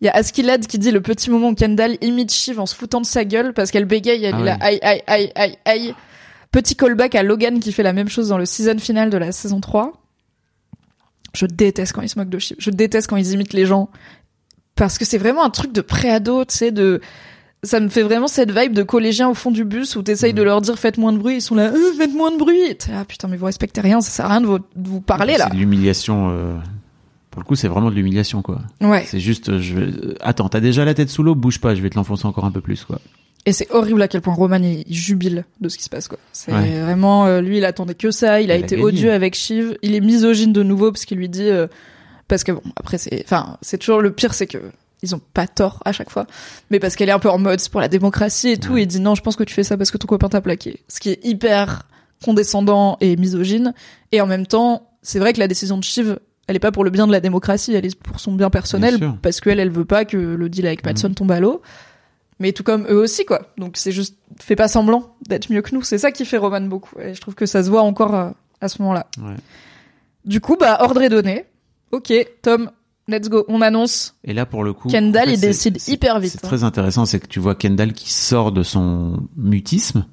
Il 0.00 0.06
y 0.06 0.08
a 0.08 0.12
Askeladd 0.16 0.66
qui 0.66 0.78
dit 0.78 0.90
le 0.90 1.00
petit 1.00 1.30
moment 1.30 1.48
où 1.48 1.54
Kendall 1.54 1.96
imite 2.02 2.32
Shiv 2.32 2.60
en 2.60 2.66
se 2.66 2.74
foutant 2.74 3.00
de 3.00 3.06
sa 3.06 3.24
gueule 3.24 3.52
parce 3.54 3.70
qu'elle 3.70 3.84
bégaye, 3.86 4.24
elle 4.24 4.34
Ah 4.36 4.40
est 4.40 4.44
là, 4.44 4.56
aïe, 4.60 4.78
aïe, 4.82 5.02
aïe, 5.06 5.32
aïe, 5.34 5.58
aïe. 5.64 5.94
Petit 6.52 6.76
callback 6.76 7.14
à 7.14 7.22
Logan 7.22 7.58
qui 7.60 7.72
fait 7.72 7.82
la 7.82 7.92
même 7.92 8.08
chose 8.08 8.28
dans 8.28 8.38
le 8.38 8.46
season 8.46 8.78
final 8.78 9.10
de 9.10 9.16
la 9.18 9.32
saison 9.32 9.60
3. 9.60 9.92
Je 11.34 11.46
déteste 11.46 11.92
quand 11.92 12.02
ils 12.02 12.08
se 12.08 12.18
moquent 12.18 12.28
de 12.30 12.38
Shiv. 12.38 12.56
Je 12.60 12.70
déteste 12.70 13.08
quand 13.08 13.16
ils 13.16 13.32
imitent 13.32 13.52
les 13.52 13.66
gens. 13.66 13.90
Parce 14.76 14.98
que 14.98 15.04
c'est 15.04 15.18
vraiment 15.18 15.44
un 15.44 15.50
truc 15.50 15.72
de 15.72 15.80
préado, 15.80 16.44
tu 16.44 16.54
sais, 16.56 16.72
de... 16.72 17.00
Ça 17.62 17.80
me 17.80 17.88
fait 17.88 18.02
vraiment 18.02 18.26
cette 18.28 18.50
vibe 18.50 18.72
de 18.74 18.82
collégiens 18.82 19.28
au 19.30 19.34
fond 19.34 19.50
du 19.50 19.64
bus 19.64 19.96
où 19.96 20.02
t'essayes 20.02 20.32
Mhm. 20.32 20.38
de 20.38 20.42
leur 20.42 20.60
dire 20.60 20.78
faites 20.78 20.98
moins 20.98 21.12
de 21.12 21.18
bruit, 21.18 21.36
ils 21.36 21.40
sont 21.40 21.54
là, 21.54 21.72
euh, 21.72 21.92
faites 21.96 22.12
moins 22.12 22.30
de 22.30 22.36
bruit. 22.36 22.76
Ah 22.92 23.04
putain, 23.06 23.26
mais 23.28 23.36
vous 23.38 23.46
respectez 23.46 23.80
rien, 23.80 24.00
ça 24.02 24.10
sert 24.10 24.26
à 24.26 24.28
rien 24.28 24.40
de 24.42 24.46
vous, 24.46 24.58
de 24.58 24.64
vous 24.76 25.00
parler 25.00 25.36
là. 25.38 25.46
C'est 25.48 25.54
de 25.54 25.60
l'humiliation 25.60 26.28
euh, 26.30 26.56
pour 27.30 27.40
le 27.40 27.46
coup, 27.46 27.54
c'est 27.56 27.68
vraiment 27.68 27.90
de 27.90 27.94
l'humiliation, 27.96 28.42
quoi. 28.42 28.60
Ouais. 28.82 29.04
C'est 29.08 29.18
juste, 29.18 29.58
je 29.60 29.76
euh, 29.78 30.14
attends, 30.20 30.48
t'as 30.50 30.60
déjà 30.60 30.84
la 30.84 30.92
tête 30.92 31.08
sous 31.08 31.22
l'eau, 31.22 31.34
bouge 31.34 31.58
pas, 31.58 31.74
je 31.74 31.80
vais 31.80 31.88
te 31.88 31.94
l'enfoncer 31.96 32.26
encore 32.26 32.44
un 32.44 32.50
peu 32.52 32.60
plus, 32.60 32.84
quoi. 32.84 33.00
Et 33.46 33.52
c'est 33.52 33.70
horrible 33.70 34.00
à 34.00 34.08
quel 34.08 34.20
point 34.22 34.32
Roman 34.34 34.56
il, 34.56 34.84
il 34.86 34.94
jubile 34.94 35.44
de 35.60 35.68
ce 35.68 35.76
qui 35.76 35.84
se 35.84 35.90
passe 35.90 36.08
quoi. 36.08 36.18
C'est 36.32 36.52
Ouais. 36.52 36.80
vraiment 36.80 37.26
euh, 37.26 37.40
lui 37.42 37.58
il 37.58 37.64
attendait 37.64 37.94
que 37.94 38.10
ça, 38.10 38.40
il 38.40 38.50
a 38.50 38.56
Il 38.56 38.64
été 38.64 38.76
odieux 38.80 39.12
avec 39.12 39.34
Shiv, 39.34 39.76
il 39.82 39.94
est 39.94 40.00
misogyne 40.00 40.52
de 40.52 40.62
nouveau 40.62 40.90
parce 40.92 41.04
qu'il 41.04 41.18
lui 41.18 41.28
dit 41.28 41.48
euh, 41.50 41.66
parce 42.26 42.42
que 42.44 42.52
bon 42.52 42.62
après 42.76 42.96
c'est 42.96 43.22
enfin 43.24 43.58
c'est 43.60 43.76
toujours 43.78 44.00
le 44.00 44.12
pire 44.12 44.32
c'est 44.32 44.46
que 44.46 44.58
ils 45.02 45.14
ont 45.14 45.20
pas 45.34 45.46
tort 45.46 45.82
à 45.84 45.92
chaque 45.92 46.08
fois. 46.10 46.26
Mais 46.70 46.80
parce 46.80 46.96
qu'elle 46.96 47.10
est 47.10 47.12
un 47.12 47.18
peu 47.18 47.28
en 47.28 47.36
mode 47.38 47.60
c'est 47.60 47.70
pour 47.70 47.82
la 47.82 47.88
démocratie 47.88 48.48
et 48.48 48.56
tout. 48.56 48.78
Et 48.78 48.82
il 48.82 48.86
dit 48.86 49.00
non 49.00 49.14
je 49.14 49.20
pense 49.20 49.36
que 49.36 49.44
tu 49.44 49.52
fais 49.52 49.62
ça 49.62 49.76
parce 49.76 49.90
que 49.90 49.98
ton 49.98 50.06
copain 50.06 50.30
t'a 50.30 50.40
plaqué. 50.40 50.80
Ce 50.88 50.98
qui 51.00 51.10
est 51.10 51.20
hyper 51.22 51.82
condescendant 52.24 52.96
et 53.00 53.16
misogyne. 53.16 53.74
Et 54.12 54.20
en 54.22 54.26
même 54.26 54.46
temps 54.46 54.88
c'est 55.02 55.18
vrai 55.18 55.34
que 55.34 55.38
la 55.40 55.48
décision 55.48 55.76
de 55.76 55.84
Shiv 55.84 56.18
elle 56.46 56.56
est 56.56 56.60
pas 56.60 56.72
pour 56.72 56.84
le 56.84 56.90
bien 56.90 57.06
de 57.06 57.12
la 57.12 57.20
démocratie. 57.20 57.74
Elle 57.74 57.84
est 57.84 57.94
pour 57.98 58.20
son 58.20 58.32
bien 58.32 58.48
personnel 58.48 58.98
Bien 58.98 59.18
parce 59.20 59.40
qu'elle 59.42 59.60
elle 59.60 59.70
veut 59.70 59.84
pas 59.84 60.06
que 60.06 60.16
le 60.16 60.48
deal 60.48 60.66
avec 60.66 60.80
Patson 60.82 61.12
tombe 61.12 61.30
à 61.32 61.40
l'eau 61.40 61.60
mais 62.44 62.52
tout 62.52 62.62
comme 62.62 62.86
eux 62.90 62.98
aussi 62.98 63.24
quoi. 63.24 63.40
Donc 63.56 63.78
c'est 63.78 63.90
juste 63.90 64.18
fais 64.38 64.54
pas 64.54 64.68
semblant 64.68 65.16
d'être 65.26 65.50
mieux 65.50 65.62
que 65.62 65.74
nous, 65.74 65.82
c'est 65.82 65.96
ça 65.96 66.12
qui 66.12 66.26
fait 66.26 66.36
Roman 66.36 66.60
beaucoup 66.60 67.00
et 67.00 67.14
je 67.14 67.20
trouve 67.22 67.34
que 67.34 67.46
ça 67.46 67.62
se 67.62 67.70
voit 67.70 67.80
encore 67.80 68.14
euh, 68.14 68.30
à 68.60 68.68
ce 68.68 68.82
moment-là. 68.82 69.06
Ouais. 69.18 69.36
Du 70.26 70.42
coup 70.42 70.56
bah 70.60 70.76
ordre 70.80 71.00
est 71.00 71.08
donné. 71.08 71.46
OK, 71.90 72.12
Tom, 72.42 72.70
let's 73.08 73.30
go, 73.30 73.46
on 73.48 73.62
annonce. 73.62 74.14
Et 74.24 74.34
là, 74.34 74.44
pour 74.44 74.62
le 74.62 74.74
coup. 74.74 74.88
Kendall, 74.88 75.22
en 75.22 75.26
fait, 75.26 75.34
il 75.34 75.40
décide 75.40 75.78
hyper 75.88 76.20
vite, 76.20 76.32
C'est 76.32 76.44
hein. 76.44 76.48
très 76.48 76.64
intéressant, 76.64 77.06
c'est 77.06 77.20
que 77.20 77.28
tu 77.28 77.40
vois 77.40 77.54
Kendall 77.54 77.92
qui 77.94 78.12
sort 78.12 78.52
de 78.52 78.62
son 78.62 79.26
mutisme 79.36 80.04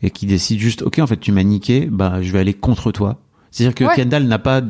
et 0.00 0.10
qui 0.10 0.26
décide 0.26 0.60
juste, 0.60 0.82
ok, 0.82 1.00
en 1.00 1.06
fait, 1.06 1.18
tu 1.18 1.32
m'as 1.32 1.42
niqué, 1.42 1.86
bah, 1.86 2.22
je 2.22 2.32
vais 2.32 2.38
aller 2.38 2.54
contre 2.54 2.92
toi. 2.92 3.18
C'est-à-dire 3.50 3.74
que 3.74 3.84
Ouais. 3.84 3.96
Kendall 3.96 4.24
n'a 4.24 4.38
pas 4.38 4.62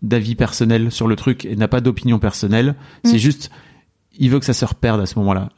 d'avis 0.00 0.34
personnel 0.34 0.90
sur 0.90 1.06
le 1.06 1.14
truc 1.14 1.44
et 1.44 1.54
n'a 1.56 1.68
pas 1.68 1.80
d'opinion 1.80 2.18
personnelle. 2.18 2.74
Mm. 3.04 3.08
C'est 3.10 3.18
juste, 3.18 3.50
il 4.18 4.30
veut 4.30 4.38
que 4.38 4.46
sa 4.46 4.54
sœur 4.54 4.74
perde 4.74 5.00
à 5.00 5.06
ce 5.06 5.18
moment-là. 5.18 5.50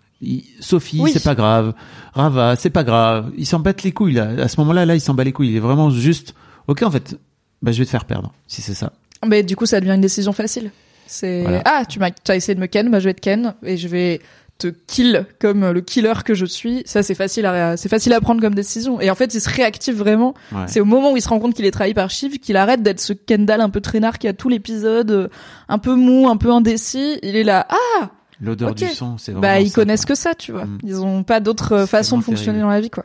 Sophie, 0.61 1.01
Oui. 1.01 1.11
c'est 1.13 1.23
pas 1.25 1.35
grave. 1.35 1.75
Rava, 2.13 2.57
c'est 2.57 2.71
pas 2.71 2.85
grave. 2.85 3.31
Il 3.37 3.47
s'en 3.47 3.59
bat 3.61 3.73
les 3.83 3.93
couilles, 3.93 4.15
là. 4.15 4.31
À 4.43 4.49
ce 4.49 4.59
moment-là, 4.61 4.87
là, 4.87 4.95
il 4.95 5.01
s'en 5.01 5.15
bat 5.15 5.25
les 5.25 5.33
couilles. 5.33 5.51
Il 5.51 5.57
est 5.57 5.61
vraiment 5.61 5.91
juste, 5.91 6.35
ok, 6.69 6.83
en 6.83 6.91
fait, 6.91 7.19
bah, 7.63 7.73
je 7.73 7.79
vais 7.79 7.85
te 7.85 7.91
faire 7.91 8.05
perdre, 8.05 8.33
si 8.47 8.63
c'est 8.63 8.75
ça. 8.75 8.93
Mais 9.27 9.43
du 9.43 9.57
coup 9.57 9.65
ça 9.65 9.81
devient 9.81 9.93
une 9.95 10.01
décision 10.03 10.33
facile. 10.33 10.71
C'est 11.07 11.43
Voilà. 11.43 11.63
ah, 11.65 11.85
tu 11.89 11.99
m'as 11.99 12.11
as 12.29 12.37
essayé 12.37 12.55
de 12.55 12.61
me 12.61 12.67
ken, 12.67 12.91
bah 12.91 13.01
je 13.01 13.07
vais 13.07 13.15
te 13.15 13.21
ken 13.23 13.55
et 13.63 13.79
je 13.79 13.89
vais 13.89 14.21
te 14.59 14.67
kill 14.69 15.25
comme 15.41 15.71
le 15.71 15.81
killer 15.81 16.13
que 16.27 16.35
je 16.35 16.45
suis. 16.45 16.83
Ça 16.85 17.03
c'est 17.03 17.15
facile 17.15 17.47
à 17.47 17.79
c'est 17.79 17.89
facile 17.89 18.13
à 18.13 18.21
prendre 18.21 18.43
comme 18.43 18.55
décision 18.55 19.01
et 19.01 19.11
en 19.11 19.15
fait 19.15 19.33
il 19.33 19.41
se 19.41 19.49
réactive 19.49 19.97
vraiment 19.97 20.35
Ouais. 20.53 20.65
C'est 20.67 20.81
au 20.81 20.85
moment 20.85 21.13
où 21.13 21.17
il 21.17 21.23
se 21.23 21.29
rend 21.31 21.39
compte 21.41 21.55
qu'il 21.55 21.65
est 21.65 21.71
trahi 21.71 21.95
par 21.95 22.11
Shiv 22.11 22.39
qu'il 22.39 22.57
arrête 22.59 22.83
d'être 22.83 23.01
ce 23.01 23.15
Kendall 23.15 23.63
un 23.63 23.71
peu 23.71 23.81
traînard 23.81 24.19
qui 24.19 24.29
a 24.29 24.35
tout 24.35 24.51
l'épisode, 24.51 25.11
euh, 25.11 25.29
un 25.71 25.79
peu 25.79 25.95
mou, 25.95 26.29
un 26.29 26.37
peu 26.37 26.51
indécis. 26.53 27.19
Il 27.23 27.35
est 27.37 27.45
là, 27.45 27.67
ah, 27.71 28.11
L'odeur 28.41 28.75
du 28.75 28.87
sang, 28.89 29.17
c'est 29.19 29.33
vraiment 29.33 29.43
bah 29.43 29.61
ils 29.61 29.71
ça, 29.71 29.75
connaissent 29.75 30.05
quoi. 30.05 30.15
que 30.15 30.21
ça, 30.21 30.35
tu 30.35 30.53
vois. 30.53 30.65
Mm. 30.65 30.79
Ils 30.85 31.01
ont 31.01 31.23
pas 31.23 31.41
d'autre 31.41 31.87
façon 31.87 32.19
de 32.19 32.25
fonctionner 32.25 32.59
terrible. 32.59 32.63
dans 32.63 32.75
la 32.75 32.81
vie, 32.81 32.91
quoi. 32.91 33.05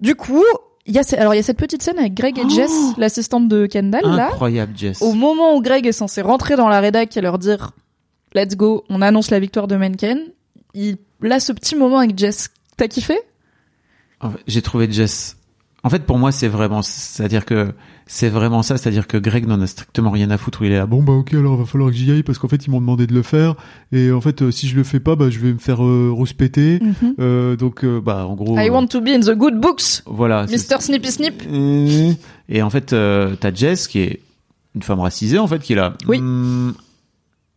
Du 0.00 0.14
coup, 0.14 0.44
il 0.86 0.94
y 0.94 0.98
a 0.98 1.02
alors 1.18 1.34
il 1.34 1.36
y 1.36 1.40
a 1.40 1.42
cette 1.42 1.58
petite 1.58 1.82
scène 1.82 1.98
avec 1.98 2.14
Greg 2.14 2.38
et 2.38 2.48
Jess, 2.48 2.72
l'assistante 2.96 3.48
de 3.48 3.66
Kendall, 3.66 4.02
là. 4.04 4.28
Incroyable, 4.28 4.72
Jess. 4.76 5.02
Au 5.02 5.12
moment 5.12 5.54
où 5.56 5.60
Greg 5.60 5.86
est 5.86 5.92
censé 5.92 6.22
rentrer 6.22 6.56
dans 6.56 6.68
la 6.68 6.80
rédac 6.80 7.16
et 7.16 7.20
leur 7.20 7.38
dire, 7.38 7.72
let's 8.34 8.56
go, 8.56 8.84
on 8.88 9.02
annonce 9.02 9.30
la 9.30 9.40
victoire 9.40 9.68
de 9.68 9.76
Menken, 9.76 10.18
il 10.74 10.96
a 11.30 11.40
ce 11.40 11.52
petit 11.52 11.76
moment 11.76 11.98
avec 11.98 12.18
Jess. 12.18 12.48
T'as 12.76 12.88
kiffé? 12.88 13.18
En 14.20 14.30
fait, 14.30 14.40
J'ai 14.46 14.62
trouvé 14.62 14.90
Jess. 14.90 15.36
En 15.82 15.88
fait, 15.90 16.04
pour 16.04 16.18
moi, 16.18 16.30
c'est 16.30 16.48
vraiment, 16.48 16.82
c'est-à-dire 16.82 17.46
que 17.46 17.72
c'est 18.06 18.28
vraiment 18.28 18.62
ça, 18.62 18.76
c'est-à-dire 18.76 19.06
que 19.06 19.16
Greg 19.16 19.46
n'en 19.46 19.60
a 19.60 19.66
strictement 19.66 20.10
rien 20.10 20.30
à 20.30 20.36
foutre. 20.36 20.62
Il 20.62 20.72
est 20.72 20.76
là, 20.78 20.84
bon 20.86 21.02
bah 21.02 21.12
ok, 21.12 21.32
alors 21.32 21.56
va 21.56 21.64
falloir 21.64 21.90
que 21.90 21.96
j'y 21.96 22.10
aille 22.10 22.22
parce 22.24 22.38
qu'en 22.38 22.48
fait 22.48 22.66
ils 22.66 22.70
m'ont 22.70 22.80
demandé 22.80 23.06
de 23.06 23.14
le 23.14 23.22
faire 23.22 23.54
et 23.92 24.10
en 24.10 24.20
fait 24.20 24.42
euh, 24.42 24.50
si 24.50 24.66
je 24.68 24.74
le 24.76 24.82
fais 24.82 24.98
pas, 25.00 25.14
bah 25.16 25.30
je 25.30 25.38
vais 25.38 25.52
me 25.52 25.58
faire 25.58 25.84
euh, 25.84 26.10
rouspéter. 26.12 26.80
Euh, 27.20 27.54
donc 27.56 27.84
euh, 27.84 28.00
bah 28.00 28.26
en 28.26 28.34
gros, 28.34 28.58
I 28.58 28.68
euh, 28.68 28.72
want 28.72 28.88
to 28.88 29.00
be 29.00 29.08
in 29.08 29.20
the 29.20 29.30
good 29.36 29.60
books, 29.60 30.02
voilà. 30.06 30.44
Mr. 30.46 30.80
Snippy 30.80 31.10
Snip. 31.12 31.42
Et 32.48 32.62
en 32.62 32.68
fait, 32.70 32.92
euh, 32.92 33.36
t'as 33.38 33.54
Jess 33.54 33.86
qui 33.86 34.00
est 34.00 34.20
une 34.74 34.82
femme 34.82 35.00
racisée 35.00 35.38
en 35.38 35.46
fait 35.46 35.60
qui 35.60 35.74
est 35.74 35.76
là. 35.76 35.94
Oui. 36.08 36.20
Hmm, 36.20 36.72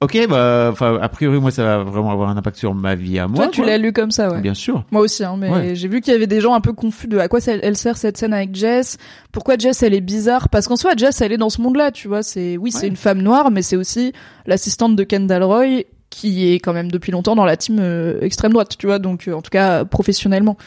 ok, 0.04 0.28
bah 0.30 0.70
enfin 0.72 0.98
a 1.02 1.10
priori 1.10 1.40
moi 1.40 1.52
ça 1.52 1.64
va 1.64 1.84
vraiment 1.84 2.12
avoir 2.12 2.30
un 2.30 2.38
impact 2.38 2.58
sur 2.58 2.74
ma 2.74 2.96
vie 2.96 3.20
à 3.20 3.28
moi. 3.28 3.46
Toi, 3.46 3.48
tu 3.50 3.64
l'as 3.66 3.78
lu 3.78 3.94
comme 3.94 4.12
ça, 4.12 4.32
ouais. 4.32 4.42
Bien 4.42 4.54
sûr. 4.54 4.84
Moi 4.92 5.02
aussi, 5.02 5.24
hein, 5.24 5.36
mais 5.38 5.50
Ouais. 5.50 5.76
j'ai 5.76 5.88
vu 5.88 6.02
qu'il 6.02 6.14
y 6.14 6.16
avait 6.16 6.28
des 6.28 6.42
gens 6.42 6.54
un 6.54 6.62
peu 6.62 6.74
confus 6.74 7.08
de 7.08 7.18
à 7.18 7.28
quoi 7.28 7.40
elle 7.48 7.76
sert 7.76 7.98
cette 7.98 8.18
scène 8.18 8.34
avec 8.34 8.56
Jess. 8.56 8.98
Pourquoi 9.32 9.56
Jess 9.58 9.84
elle 9.84 9.94
est 9.94 10.02
bizarre? 10.02 10.50
Parce 10.50 10.68
qu'en 10.68 10.76
soi, 10.76 10.92
Jess 10.98 11.22
elle 11.22 11.32
est 11.32 11.38
dans 11.38 11.50
ce 11.50 11.62
monde-là, 11.62 11.92
tu 11.92 12.08
vois. 12.08 12.24
C'est 12.24 12.58
oui, 12.58 12.72
c'est 12.72 12.88
une 12.88 12.96
femme 12.96 13.22
noire, 13.22 13.52
mais 13.52 13.62
c'est 13.62 13.76
aussi 13.76 14.14
l'assistante 14.46 14.96
de 14.96 15.04
Kendall 15.04 15.44
Roy 15.44 15.84
qui 16.10 16.52
est 16.54 16.60
quand 16.60 16.74
même 16.74 16.92
depuis 16.92 17.12
longtemps 17.12 17.36
dans 17.36 17.46
la 17.46 17.58
team 17.58 17.78
euh, 17.80 18.20
extrême 18.22 18.54
droite, 18.54 18.76
tu 18.78 18.86
vois. 18.86 19.00
Donc 19.00 19.28
euh, 19.28 19.34
en 19.34 19.42
tout 19.42 19.50
cas 19.50 19.84
professionnellement. 19.86 20.58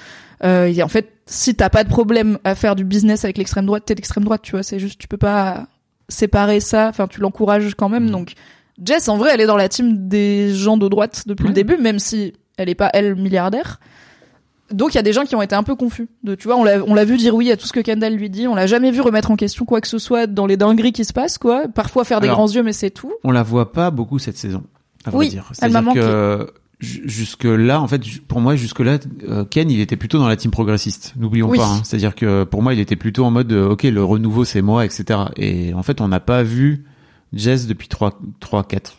Euh, 0.44 0.66
et 0.66 0.82
en 0.82 0.88
fait, 0.88 1.08
si 1.26 1.54
t'as 1.54 1.70
pas 1.70 1.84
de 1.84 1.88
problème 1.88 2.38
à 2.44 2.54
faire 2.54 2.76
du 2.76 2.84
business 2.84 3.24
avec 3.24 3.38
l'extrême 3.38 3.64
droite, 3.64 3.84
t'es 3.86 3.94
d'extrême 3.94 4.24
droite, 4.24 4.42
tu 4.42 4.52
vois. 4.52 4.62
C'est 4.62 4.78
juste 4.78 5.00
tu 5.00 5.08
peux 5.08 5.16
pas 5.16 5.66
séparer 6.08 6.60
ça. 6.60 6.88
Enfin, 6.88 7.06
tu 7.06 7.20
l'encourages 7.20 7.74
quand 7.74 7.88
même. 7.88 8.04
Mhm. 8.04 8.10
Donc 8.10 8.32
Jess, 8.84 9.08
en 9.08 9.16
vrai, 9.16 9.30
elle 9.34 9.40
est 9.40 9.46
dans 9.46 9.56
la 9.56 9.68
team 9.68 10.08
des 10.08 10.52
gens 10.54 10.76
de 10.76 10.88
droite 10.88 11.24
depuis 11.26 11.46
le 11.48 11.54
début, 11.54 11.76
même 11.78 11.98
si 11.98 12.34
elle 12.58 12.68
est 12.68 12.74
pas 12.74 12.90
elle 12.92 13.14
milliardaire. 13.14 13.80
Donc 14.72 14.94
il 14.94 14.96
y 14.96 14.98
a 14.98 15.02
des 15.02 15.12
gens 15.12 15.24
qui 15.24 15.36
ont 15.36 15.42
été 15.42 15.54
un 15.54 15.62
peu 15.62 15.76
confus. 15.76 16.08
De, 16.24 16.34
tu 16.34 16.48
vois, 16.48 16.56
on 16.56 16.64
l'a, 16.64 16.82
on 16.84 16.94
l'a 16.94 17.04
vu 17.04 17.16
dire 17.16 17.34
oui 17.36 17.52
à 17.52 17.56
tout 17.56 17.66
ce 17.68 17.72
que 17.72 17.78
Kendall 17.80 18.14
lui 18.14 18.28
dit. 18.28 18.48
On 18.48 18.54
l'a 18.56 18.66
jamais 18.66 18.90
vu 18.90 19.00
remettre 19.00 19.30
en 19.30 19.36
question 19.36 19.64
quoi 19.64 19.80
que 19.80 19.86
ce 19.88 19.98
soit 19.98 20.26
dans 20.26 20.44
les 20.46 20.56
dingueries 20.56 20.92
qui 20.92 21.04
se 21.04 21.12
passent, 21.12 21.38
quoi. 21.38 21.68
Parfois 21.68 22.04
faire 22.04 22.20
des 22.20 22.26
Alors, 22.26 22.38
grands 22.38 22.48
yeux, 22.50 22.62
mais 22.64 22.72
c'est 22.72 22.90
tout. 22.90 23.12
On 23.22 23.30
la 23.30 23.42
voit 23.44 23.70
pas 23.72 23.90
beaucoup 23.92 24.18
cette 24.18 24.36
saison. 24.36 24.64
À 25.04 25.10
vrai 25.10 25.18
Oui, 25.26 25.28
dire. 25.30 25.50
elle 25.62 25.70
m'a 25.70 25.80
C'est-à-dire 25.82 26.02
que 26.02 26.52
ju- 26.80 27.02
jusque 27.04 27.44
là, 27.44 27.80
en 27.80 27.86
fait, 27.86 28.02
pour 28.26 28.40
moi, 28.40 28.56
jusque 28.56 28.80
là, 28.80 28.98
Ken, 29.50 29.70
il 29.70 29.80
était 29.80 29.96
plutôt 29.96 30.18
dans 30.18 30.26
la 30.28 30.36
team 30.36 30.50
progressiste. 30.50 31.14
N'oublions 31.16 31.48
Oui. 31.48 31.58
pas. 31.58 31.66
hein. 31.68 31.80
C'est-à-dire 31.84 32.16
que 32.16 32.42
pour 32.42 32.60
moi, 32.64 32.74
il 32.74 32.80
était 32.80 32.96
plutôt 32.96 33.24
en 33.24 33.30
mode, 33.30 33.52
euh, 33.52 33.68
ok, 33.70 33.84
le 33.84 34.02
renouveau, 34.02 34.44
c'est 34.44 34.62
moi, 34.62 34.84
etc. 34.84 35.20
Et 35.36 35.72
en 35.74 35.84
fait, 35.84 36.00
on 36.00 36.08
n'a 36.08 36.18
pas 36.20 36.42
vu 36.42 36.84
Jess 37.32 37.66
depuis 37.66 37.88
trois, 37.88 38.18
trois, 38.40 38.64
quatre 38.64 38.96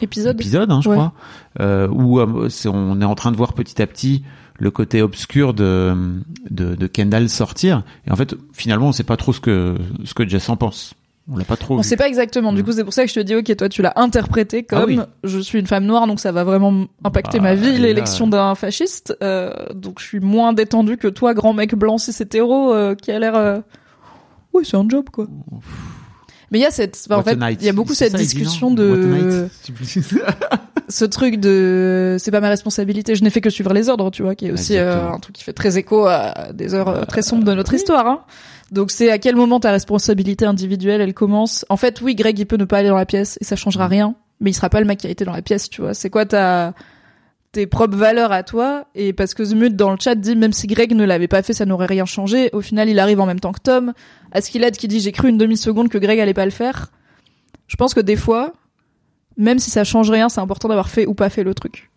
Épisode. 0.00 0.36
épisodes, 0.40 0.70
hein, 0.70 0.80
je 0.82 0.88
Ouais. 0.88 0.96
crois, 0.96 1.12
euh, 1.60 1.88
où 1.88 2.20
euh, 2.20 2.48
on 2.66 3.00
est 3.00 3.04
en 3.04 3.14
train 3.14 3.32
de 3.32 3.36
voir 3.36 3.52
petit 3.52 3.80
à 3.82 3.86
petit 3.86 4.22
le 4.60 4.70
côté 4.70 5.02
obscur 5.02 5.54
de, 5.54 5.94
de, 6.50 6.74
de 6.74 6.86
Kendall 6.86 7.28
sortir. 7.28 7.82
Et 8.06 8.10
en 8.10 8.16
fait, 8.16 8.34
finalement, 8.52 8.88
on 8.88 8.92
sait 8.92 9.04
pas 9.04 9.16
trop 9.16 9.32
ce 9.32 9.40
que 9.40 9.76
ce 10.04 10.14
que 10.14 10.28
Jess 10.28 10.48
en 10.48 10.56
pense. 10.56 10.94
On 11.30 11.36
l'a 11.36 11.44
pas 11.44 11.56
trop. 11.56 11.74
On 11.74 11.78
vu. 11.78 11.82
sait 11.84 11.96
pas 11.98 12.08
exactement. 12.08 12.52
Du 12.54 12.62
Mm. 12.62 12.64
coup, 12.64 12.72
c'est 12.72 12.84
pour 12.84 12.92
ça 12.94 13.02
que 13.04 13.10
je 13.10 13.14
te 13.14 13.20
dis, 13.20 13.34
ok, 13.34 13.54
toi, 13.56 13.68
tu 13.68 13.82
l'as 13.82 13.92
interprété 13.96 14.62
comme 14.62 14.78
Ah 14.80 14.84
oui. 14.86 14.98
je 15.24 15.38
suis 15.40 15.58
une 15.60 15.66
femme 15.66 15.84
noire, 15.84 16.06
donc 16.06 16.20
ça 16.20 16.32
va 16.32 16.42
vraiment 16.42 16.86
impacter 17.04 17.38
Bah, 17.38 17.44
ma 17.44 17.54
vie, 17.54 17.68
et 17.68 17.72
là- 17.72 17.78
l'élection 17.88 18.26
d'un 18.28 18.54
fasciste. 18.54 19.14
Euh, 19.22 19.52
donc 19.74 20.00
je 20.00 20.06
suis 20.06 20.20
moins 20.20 20.52
détendu 20.54 20.96
que 20.96 21.06
toi, 21.08 21.34
grand 21.34 21.52
mec 21.52 21.74
blanc 21.74 21.98
cis 21.98 22.14
hétéro, 22.22 22.72
euh, 22.72 22.94
qui 22.94 23.10
a 23.12 23.18
l'air. 23.18 23.34
euh, 23.36 23.60
Oui, 24.54 24.64
c'est 24.64 24.78
un 24.78 24.88
job, 24.88 25.04
quoi. 25.12 25.26
Mais 26.50 26.58
il 26.58 26.62
y 26.62 26.66
a 26.66 26.70
cette, 26.70 26.98
enfin, 27.10 27.20
en 27.20 27.22
fait, 27.22 27.38
il 27.60 27.66
y 27.66 27.68
a 27.68 27.72
beaucoup 27.72 27.94
cette 27.94 28.12
ça, 28.12 28.18
discussion 28.18 28.70
de 28.70 29.48
ce 30.88 31.04
truc 31.04 31.38
de 31.38 32.16
c'est 32.18 32.30
pas 32.30 32.40
ma 32.40 32.48
responsabilité, 32.48 33.14
je 33.14 33.22
n'ai 33.22 33.30
fait 33.30 33.40
que 33.40 33.50
suivre 33.50 33.72
les 33.74 33.88
ordres, 33.88 34.10
tu 34.10 34.22
vois, 34.22 34.34
qui 34.34 34.46
est 34.46 34.50
aussi 34.50 34.76
euh, 34.76 35.10
un 35.10 35.18
truc 35.18 35.34
qui 35.36 35.44
fait 35.44 35.52
très 35.52 35.76
écho 35.76 36.06
à 36.06 36.52
des 36.54 36.74
heures 36.74 36.88
euh, 36.88 37.04
très 37.04 37.22
sombres 37.22 37.44
de 37.44 37.52
notre 37.52 37.74
histoire. 37.74 38.06
Hein. 38.06 38.20
Donc 38.72 38.90
c'est 38.90 39.10
à 39.10 39.18
quel 39.18 39.36
moment 39.36 39.60
ta 39.60 39.70
responsabilité 39.70 40.44
individuelle 40.46 41.00
elle 41.00 41.14
commence? 41.14 41.64
En 41.68 41.76
fait, 41.76 42.00
oui, 42.00 42.14
Greg 42.14 42.38
il 42.38 42.46
peut 42.46 42.56
ne 42.56 42.64
pas 42.64 42.78
aller 42.78 42.88
dans 42.88 42.96
la 42.96 43.06
pièce 43.06 43.38
et 43.40 43.44
ça 43.44 43.56
changera 43.56 43.86
Mm. 43.88 43.90
rien, 43.90 44.14
mais 44.40 44.50
il 44.50 44.54
sera 44.54 44.70
pas 44.70 44.80
le 44.80 44.86
mec 44.86 44.98
qui 44.98 45.06
a 45.06 45.10
été 45.10 45.24
dans 45.24 45.32
la 45.32 45.42
pièce, 45.42 45.68
tu 45.68 45.82
vois. 45.82 45.94
C'est 45.94 46.10
quoi 46.10 46.24
ta 46.24 46.72
tes 47.52 47.66
propres 47.66 47.96
valeurs 47.96 48.32
à 48.32 48.42
toi 48.42 48.86
et 48.94 49.12
parce 49.12 49.34
que 49.34 49.44
Zmut 49.44 49.74
dans 49.74 49.90
le 49.90 49.96
chat 49.98 50.14
dit 50.14 50.36
même 50.36 50.52
si 50.52 50.66
Greg 50.66 50.94
ne 50.94 51.04
l'avait 51.04 51.28
pas 51.28 51.42
fait 51.42 51.52
ça 51.52 51.66
n'aurait 51.66 51.86
rien 51.86 52.04
changé. 52.04 52.50
Au 52.52 52.60
final 52.60 52.88
il 52.88 52.98
arrive 52.98 53.20
en 53.20 53.26
même 53.26 53.40
temps 53.40 53.52
que 53.52 53.60
Tom. 53.60 53.92
Askilad 54.32 54.76
qui 54.76 54.88
dit 54.88 55.00
j'ai 55.00 55.12
cru 55.12 55.28
une 55.28 55.38
demi 55.38 55.56
seconde 55.56 55.88
que 55.88 55.98
Greg 55.98 56.20
allait 56.20 56.34
pas 56.34 56.44
le 56.44 56.50
faire. 56.50 56.90
Je 57.66 57.76
pense 57.76 57.94
que 57.94 58.00
des 58.00 58.16
fois 58.16 58.52
même 59.36 59.58
si 59.58 59.70
ça 59.70 59.84
change 59.84 60.10
rien 60.10 60.28
c'est 60.28 60.40
important 60.40 60.68
d'avoir 60.68 60.88
fait 60.88 61.06
ou 61.06 61.14
pas 61.14 61.30
fait 61.30 61.44
le 61.44 61.54
truc. 61.54 61.90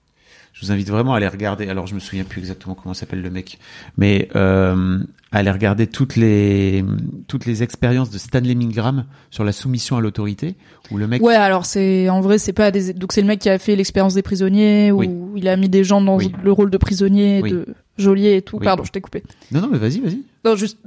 Je 0.53 0.65
vous 0.65 0.72
invite 0.72 0.90
vraiment 0.90 1.14
à 1.14 1.18
aller 1.18 1.28
regarder. 1.28 1.69
Alors, 1.69 1.88
je 1.88 1.95
me 1.95 1.99
souviens 1.99 2.23
plus 2.23 2.40
exactement 2.40 2.76
comment 2.76 2.94
s'appelle 2.94 3.22
le 3.22 3.30
mec, 3.30 3.57
mais 3.98 4.28
euh, 4.36 4.99
à 5.34 5.38
aller 5.38 5.52
regarder 5.52 5.88
toutes 5.88 6.16
les 6.18 6.84
toutes 7.28 7.45
les 7.45 7.64
expériences 7.64 8.10
de 8.10 8.18
Stanley 8.18 8.53
Milgram 8.56 9.06
sur 9.30 9.44
la 9.44 9.52
soumission 9.53 9.95
à 9.98 10.02
l'autorité, 10.02 10.56
où 10.91 10.98
le 10.98 11.08
mec. 11.08 11.22
Ouais, 11.24 11.36
alors 11.36 11.66
c'est 11.66 12.10
en 12.10 12.20
vrai 12.22 12.38
c'est 12.38 12.52
pas 12.53 12.70
des 12.72 12.94
donc 12.94 13.14
c'est 13.14 13.22
le 13.22 13.28
mec 13.28 13.40
qui 13.40 13.49
a 13.49 13.58
fait 13.58 13.76
l'expérience 13.76 14.14
des 14.14 14.22
prisonniers 14.24 14.91
où 14.91 14.98
Oui. 14.99 15.10
il 15.38 15.48
a 15.48 15.56
mis 15.56 15.70
des 15.70 15.84
gens 15.84 16.02
dans 16.02 16.18
Oui. 16.18 16.32
le 16.44 16.52
rôle 16.52 16.70
de 16.70 16.78
prisonnier, 16.78 17.40
Oui. 17.41 17.52
de 17.52 17.66
geôlier 17.98 18.36
et 18.38 18.41
tout. 18.41 18.58
Pardon, 18.60 18.84
je 18.84 18.91
t'ai 18.91 18.99
coupé. 18.99 19.24
Non, 19.52 19.62
non, 19.62 19.70
mais 19.72 19.78
vas-y, 19.78 19.99
vas-y. 20.02 20.22
Non, 20.44 20.56
juste 20.56 20.78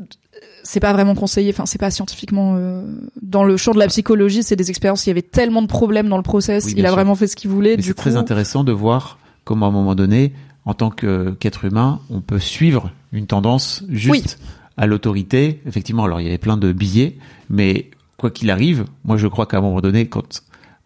c'est 0.62 0.80
pas 0.80 0.92
vraiment 0.92 1.14
conseillé, 1.14 1.50
enfin 1.50 1.64
c'est 1.66 1.78
pas 1.78 1.90
scientifiquement 1.90 2.54
euh, 2.56 2.82
dans 3.22 3.44
le 3.44 3.56
champ 3.56 3.72
de 3.72 3.78
la 3.78 3.86
psychologie, 3.86 4.42
c'est 4.42 4.56
des 4.56 4.70
expériences, 4.70 5.06
il 5.06 5.10
y 5.10 5.12
avait 5.12 5.22
tellement 5.22 5.60
de 5.62 5.66
problèmes 5.66 6.08
dans 6.08 6.16
le 6.16 6.22
process, 6.22 6.72
il 6.74 6.84
a 6.84 6.88
sûr. 6.88 6.94
vraiment 6.96 7.14
fait 7.14 7.26
ce 7.26 7.36
qu'il 7.36 7.50
voulait 7.50 7.72
Mais 7.72 7.76
du 7.76 7.82
c'est 7.82 7.90
coup. 7.92 7.98
très 8.00 8.16
intéressant 8.16 8.64
de 8.64 8.72
voir 8.72 9.18
comment 9.44 9.66
à 9.66 9.68
un 9.68 9.72
moment 9.72 9.94
donné, 9.94 10.32
en 10.64 10.72
tant 10.74 10.90
qu'être 10.90 11.64
humain, 11.66 12.00
on 12.10 12.20
peut 12.22 12.38
suivre 12.38 12.90
une 13.14 13.26
tendance 13.26 13.84
juste 13.88 14.38
à 14.76 14.86
l'autorité. 14.86 15.60
Effectivement, 15.66 16.04
alors 16.04 16.20
il 16.20 16.24
y 16.24 16.28
avait 16.28 16.38
plein 16.38 16.56
de 16.56 16.72
billets, 16.72 17.16
mais 17.48 17.90
quoi 18.18 18.30
qu'il 18.30 18.50
arrive, 18.50 18.84
moi 19.04 19.16
je 19.16 19.26
crois 19.26 19.46
qu'à 19.46 19.58
un 19.58 19.60
moment 19.60 19.80
donné, 19.80 20.06
quand 20.06 20.42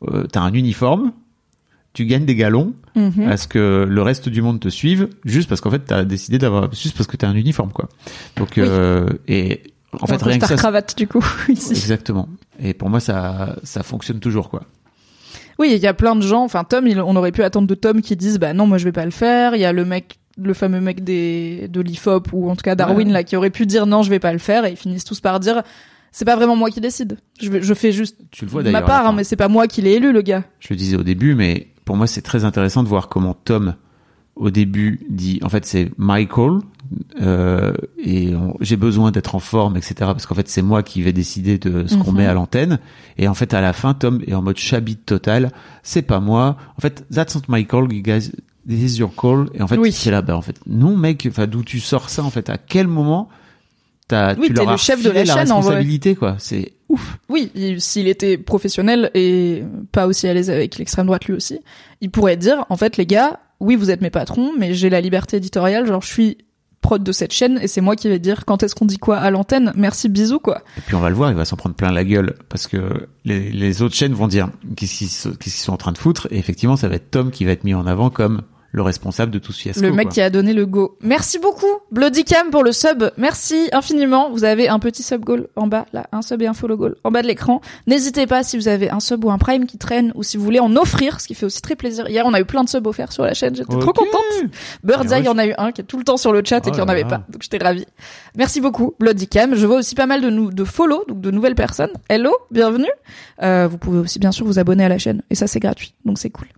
euh, 0.09 0.25
t'as 0.31 0.41
un 0.43 0.53
uniforme, 0.53 1.13
tu 1.95 2.05
gagnes 2.07 2.25
des 2.27 2.35
galons, 2.37 2.75
Mhm. 2.95 3.29
à 3.29 3.37
ce 3.37 3.47
que 3.49 3.87
le 3.89 4.03
reste 4.03 4.29
du 4.29 4.43
monde 4.43 4.61
te 4.61 4.69
suive, 4.69 5.09
juste 5.25 5.49
parce 5.49 5.61
qu'en 5.61 5.71
fait 5.71 5.81
t'as 5.87 6.05
décidé 6.05 6.39
d'avoir, 6.39 6.73
juste 6.73 6.97
parce 6.97 7.07
que 7.07 7.17
t'as 7.17 7.29
un 7.29 7.35
uniforme 7.35 7.73
quoi. 7.73 7.89
Donc 8.37 8.51
Oui. 8.57 8.63
euh, 8.67 9.09
et 9.27 9.63
en 10.01 10.07
fait 10.07 10.21
rien 10.23 10.39
que 10.39 10.47
ça, 10.47 10.57
cravate 10.57 10.97
du 10.97 11.07
coup 11.09 11.25
ici. 11.49 11.71
exactement. 11.73 12.29
Et 12.61 12.75
pour 12.75 12.91
moi 12.91 13.01
ça 13.01 13.57
ça 13.63 13.83
fonctionne 13.83 14.21
toujours 14.21 14.51
quoi. 14.51 14.63
Oui, 15.59 15.73
il 15.75 15.79
y 15.83 15.87
a 15.89 15.95
plein 15.95 16.15
de 16.15 16.21
gens. 16.23 16.45
Enfin, 16.45 16.63
Tom, 16.63 16.87
il- 16.87 17.01
on 17.01 17.17
aurait 17.17 17.33
pu 17.33 17.43
attendre 17.43 17.67
de 17.67 17.75
Tom 17.75 18.01
qui 18.01 18.15
disent 18.15 18.39
bah 18.39 18.53
non, 18.55 18.67
moi 18.67 18.79
je 18.79 18.85
vais 18.85 18.93
pas 18.93 19.05
le 19.05 19.11
faire. 19.11 19.57
Il 19.57 19.61
y 19.61 19.65
a 19.65 19.73
le 19.73 19.85
mec, 19.85 20.19
le 20.43 20.55
fameux 20.55 20.81
mec 20.81 21.03
des 21.05 21.69
de 21.69 21.81
l'IFOP 21.81 22.29
ou 22.33 22.51
en 22.51 22.57
tout 22.57 22.63
cas 22.63 22.75
Darwin 22.75 23.09
Ouais. 23.09 23.13
là 23.13 23.25
qui 23.25 23.37
aurait 23.37 23.51
pu 23.51 23.67
dire 23.67 23.87
non, 23.87 24.03
je 24.03 24.11
vais 24.11 24.19
pas 24.21 24.33
le 24.33 24.39
faire 24.39 24.65
et 24.65 24.71
ils 24.71 24.77
finissent 24.77 25.05
tous 25.05 25.21
par 25.21 25.41
dire 25.41 25.63
c'est 26.13 26.25
pas 26.25 26.37
vraiment 26.37 26.57
moi 26.57 26.71
qui 26.71 26.81
décide. 26.81 27.19
Je, 27.41 27.51
vais- 27.51 27.63
je 27.63 27.75
fais 27.75 27.93
juste 27.93 28.17
Tu 28.31 28.45
le 28.47 28.51
vois 28.51 28.63
ma 28.63 28.83
part, 28.83 29.07
hein, 29.07 29.13
mais 29.15 29.25
c'est 29.25 29.37
pas 29.37 29.49
moi 29.49 29.67
qui 29.67 29.83
l'ai 29.83 29.93
élu 29.93 30.13
le 30.13 30.23
gars. 30.23 30.45
Je 30.61 30.69
le 30.71 30.77
disais 30.77 30.97
au 30.97 31.03
début, 31.03 31.35
mais 31.35 31.69
pour 31.85 31.97
moi, 31.97 32.07
c'est 32.07 32.23
très 32.23 32.45
intéressant 32.45 32.83
de 32.83 32.89
voir 32.89 33.09
comment 33.09 33.35
Tom, 33.35 33.75
au 34.35 34.51
début, 34.51 35.01
dit, 35.11 35.39
en 35.43 35.49
fait, 35.51 35.67
c'est 35.67 35.91
Michael, 35.99 36.61
euh, 37.21 37.73
et 38.03 38.33
j'ai 38.61 38.77
besoin 38.77 39.11
d'être 39.11 39.35
en 39.35 39.39
forme, 39.39 39.77
etc. 39.77 39.95
Parce 39.99 40.27
qu'en 40.27 40.35
fait, 40.35 40.49
c'est 40.49 40.63
moi 40.63 40.83
qui 40.83 41.03
vais 41.03 41.13
décider 41.13 41.59
de 41.59 41.87
ce 41.87 41.97
qu'on 41.97 42.13
Mhm. 42.13 42.19
met 42.19 42.27
à 42.27 42.35
l'antenne. 42.35 42.79
Et 43.19 43.29
en 43.29 43.35
fait, 43.35 43.53
à 43.55 43.61
la 43.61 43.73
fin, 43.73 43.95
Tom 43.95 44.23
est 44.27 44.35
en 44.35 44.43
mode 44.43 44.57
chabit 44.57 44.97
total. 44.97 45.51
C'est 45.83 46.03
pas 46.03 46.21
moi. 46.21 46.57
En 46.77 46.81
fait, 46.81 47.05
that's 47.13 47.35
not 47.37 47.43
you 47.59 48.03
guys. 48.03 48.33
This 48.69 48.95
is 48.97 48.99
your 48.99 49.15
call. 49.15 49.49
Et 49.55 49.63
en 49.63 49.67
fait, 49.67 49.79
Oui. 49.79 49.93
c'est 49.93 50.11
là, 50.11 50.21
bah, 50.23 50.37
en 50.37 50.43
fait, 50.43 50.57
non, 50.67 50.97
mec, 50.97 51.27
enfin, 51.29 51.47
d'où 51.47 51.63
tu 51.65 51.81
sors 51.81 52.11
ça, 52.11 52.23
en 52.23 52.31
fait, 52.31 52.51
à 52.51 52.59
quel 52.59 52.87
moment 52.87 53.29
t'as, 54.09 54.35
Oui, 54.37 54.49
tu 54.49 54.53
leur 54.53 54.67
le 54.67 54.73
as 54.73 54.77
chef 54.77 55.03
de 55.03 55.11
la 55.11 55.25
la 55.25 55.35
chaîne, 55.35 55.53
en 55.53 55.61
vrai. 55.61 55.71
responsabilité, 55.77 56.15
quoi. 56.15 56.37
C'est 56.39 56.73
ouf. 56.89 57.19
Oui, 57.29 57.51
il- 57.55 57.81
s'il 57.81 58.09
était 58.09 58.37
professionnel 58.39 59.11
et 59.15 59.63
pas 59.93 60.07
aussi 60.07 60.27
à 60.29 60.35
l'aise 60.35 60.51
avec 60.51 60.77
l'extrême 60.79 61.07
droite 61.07 61.25
lui 61.27 61.35
aussi, 61.35 61.61
il 62.01 62.11
pourrait 62.11 62.37
dire 62.37 62.65
en 62.71 62.77
fait 62.77 62.97
les 62.97 63.05
gars, 63.07 63.41
oui 63.61 63.77
vous 63.77 63.91
êtes 63.91 64.01
mes 64.01 64.09
patrons, 64.11 64.53
mais 64.59 64.73
j'ai 64.75 64.89
la 64.91 65.01
liberté 65.03 65.37
éditoriale, 65.37 65.87
genre 65.87 66.01
je 66.03 66.09
suis 66.09 66.39
prod 66.81 67.03
de 67.03 67.13
cette 67.13 67.33
chaîne 67.35 67.59
et 67.61 67.67
c'est 67.67 67.81
moi 67.83 67.97
qui 67.97 68.09
vais 68.09 68.19
dire 68.19 68.45
quand 68.47 68.63
est-ce 68.63 68.75
qu'on 68.75 68.87
dit 68.87 68.97
quoi 68.99 69.19
à 69.19 69.31
l'antenne. 69.31 69.73
Merci, 69.77 70.09
bisous 70.09 70.39
quoi. 70.41 70.63
Et 70.79 70.81
puis 70.81 70.95
on 70.95 71.01
va 71.01 71.11
le 71.11 71.15
voir, 71.17 71.31
il 71.31 71.37
va 71.37 71.45
s'en 71.45 71.57
prendre 71.57 71.75
plein 71.75 71.91
la 71.93 72.05
gueule 72.05 72.35
parce 72.49 72.67
que 72.67 73.07
les, 73.27 73.51
les 73.51 73.83
autres 73.83 73.95
chaînes 73.97 74.15
vont 74.15 74.29
dire 74.29 74.49
qu'est-ce 74.77 74.95
qu'ils 74.97 75.09
se- 75.09 75.29
qu'est-ce 75.29 75.57
qu'ils 75.57 75.65
sont 75.65 75.73
en 75.75 75.77
train 75.79 75.93
de 75.93 75.99
foutre? 75.99 76.29
Et 76.31 76.39
effectivement, 76.39 76.77
ça 76.77 76.89
va 76.89 76.95
être 76.95 77.11
Tom 77.11 77.31
qui 77.31 77.45
va 77.45 77.51
être 77.53 77.65
mis 77.65 77.75
en 77.75 77.87
avant 77.87 78.09
comme 78.09 78.41
le 78.71 78.83
responsable 78.83 79.33
de 79.33 79.39
tout 79.39 79.53
ce 79.53 79.61
fiasco. 79.63 79.81
le 79.81 79.93
mec 79.93 80.09
quoi. 80.09 80.15
qui 80.15 80.21
a 80.21 80.29
donné 80.31 80.53
le 80.53 80.67
go. 80.67 80.99
Merci 81.01 81.39
beaucoup, 81.39 81.67
Bloody 81.91 82.25
Cam 82.25 82.51
pour 82.51 82.63
le 82.63 82.73
sub. 82.73 83.11
Merci 83.17 83.69
infiniment. 83.73 84.31
Vous 84.31 84.45
avez 84.45 84.69
un 84.69 84.79
petit 84.79 85.03
sub 85.03 85.25
goal 85.25 85.49
en 85.57 85.67
bas, 85.67 85.87
là, 85.93 86.07
un 86.13 86.21
sub 86.23 86.43
et 86.43 86.47
un 86.47 86.53
follow 86.55 86.77
goal 86.77 86.97
en 87.03 87.11
bas 87.11 87.23
de 87.23 87.27
l'écran. 87.29 87.61
N'hésitez 87.87 88.27
pas 88.27 88.43
si 88.43 88.59
vous 88.59 88.69
avez 88.69 88.91
un 88.91 89.01
sub 89.01 89.25
ou 89.25 89.31
un 89.31 89.39
prime 89.39 89.67
qui 89.67 89.79
traîne 89.79 90.13
ou 90.15 90.23
si 90.23 90.37
vous 90.37 90.45
voulez 90.45 90.61
en 90.61 90.75
offrir, 90.77 91.21
ce 91.21 91.27
qui 91.27 91.35
fait 91.35 91.47
aussi 91.47 91.63
très 91.63 91.77
plaisir. 91.77 92.09
Hier, 92.09 92.25
on 92.27 92.35
a 92.35 92.41
eu 92.41 92.45
plein 92.45 92.63
de 92.63 92.69
subs 92.69 92.87
offerts 92.87 93.13
sur 93.13 93.23
la 93.25 93.33
chaîne. 93.35 93.55
J'étais 93.55 93.79
trop 93.79 93.93
contente. 93.93 94.23
Birdseye, 94.85 95.21
il 95.21 95.25
y 95.25 95.29
en 95.29 95.39
a 95.39 95.47
eu 95.47 95.55
un 95.57 95.73
qui 95.73 95.81
est 95.81 95.85
tout 95.85 95.99
le 95.99 96.05
temps 96.05 96.17
sur 96.19 96.33
le 96.33 96.43
chat 96.45 96.59
et 96.67 96.71
Oh 96.71 96.75
qui 96.75 96.81
en 96.83 96.89
avait 96.89 97.03
là. 97.03 97.09
pas. 97.09 97.23
Donc 97.31 97.43
j'étais 97.43 97.59
ravie. 97.63 97.87
Merci 98.37 98.61
beaucoup, 98.61 98.95
Bloody 99.01 99.29
Cam. 99.29 99.55
Je 99.55 99.67
vois 99.67 99.79
aussi 99.79 99.95
pas 99.95 100.07
mal 100.07 100.21
de 100.21 100.29
nous, 100.31 100.51
de 100.51 100.65
follow, 100.65 101.05
donc 101.09 101.21
de 101.23 101.31
nouvelles 101.31 101.55
personnes. 101.55 101.91
Hello, 102.11 102.33
bienvenue. 102.51 102.91
Euh, 103.43 103.67
vous 103.71 103.79
pouvez 103.79 103.99
aussi 103.99 104.19
bien 104.19 104.33
sûr 104.33 104.45
vous 104.45 104.59
abonner 104.59 104.85
à 104.85 104.89
la 104.91 104.99
chaîne 104.99 105.23
et 105.31 105.35
ça 105.35 105.47
c'est 105.47 105.61
gratuit. 105.61 105.95
Donc 106.05 106.19
c'est 106.19 106.31
cool. 106.31 106.49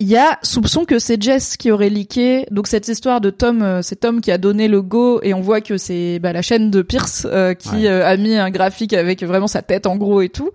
Il 0.00 0.06
y 0.06 0.16
a 0.16 0.38
soupçon 0.42 0.84
que 0.84 1.00
c'est 1.00 1.20
Jess 1.20 1.56
qui 1.56 1.72
aurait 1.72 1.88
leaké. 1.90 2.46
Donc 2.52 2.68
cette 2.68 2.86
histoire 2.86 3.20
de 3.20 3.30
Tom, 3.30 3.62
euh, 3.62 3.82
c'est 3.82 3.96
Tom 3.96 4.20
qui 4.20 4.30
a 4.30 4.38
donné 4.38 4.68
le 4.68 4.80
go 4.80 5.18
et 5.24 5.34
on 5.34 5.40
voit 5.40 5.60
que 5.60 5.76
c'est 5.76 6.20
bah, 6.20 6.32
la 6.32 6.40
chaîne 6.40 6.70
de 6.70 6.82
Pierce 6.82 7.26
euh, 7.28 7.54
qui 7.54 7.70
Ouais. 7.70 7.88
euh, 7.88 8.06
a 8.06 8.16
mis 8.16 8.36
un 8.36 8.48
graphique 8.50 8.92
avec 8.92 9.24
vraiment 9.24 9.48
sa 9.48 9.60
tête 9.60 9.86
en 9.86 9.96
gros 9.96 10.20
et 10.22 10.28
tout. 10.28 10.50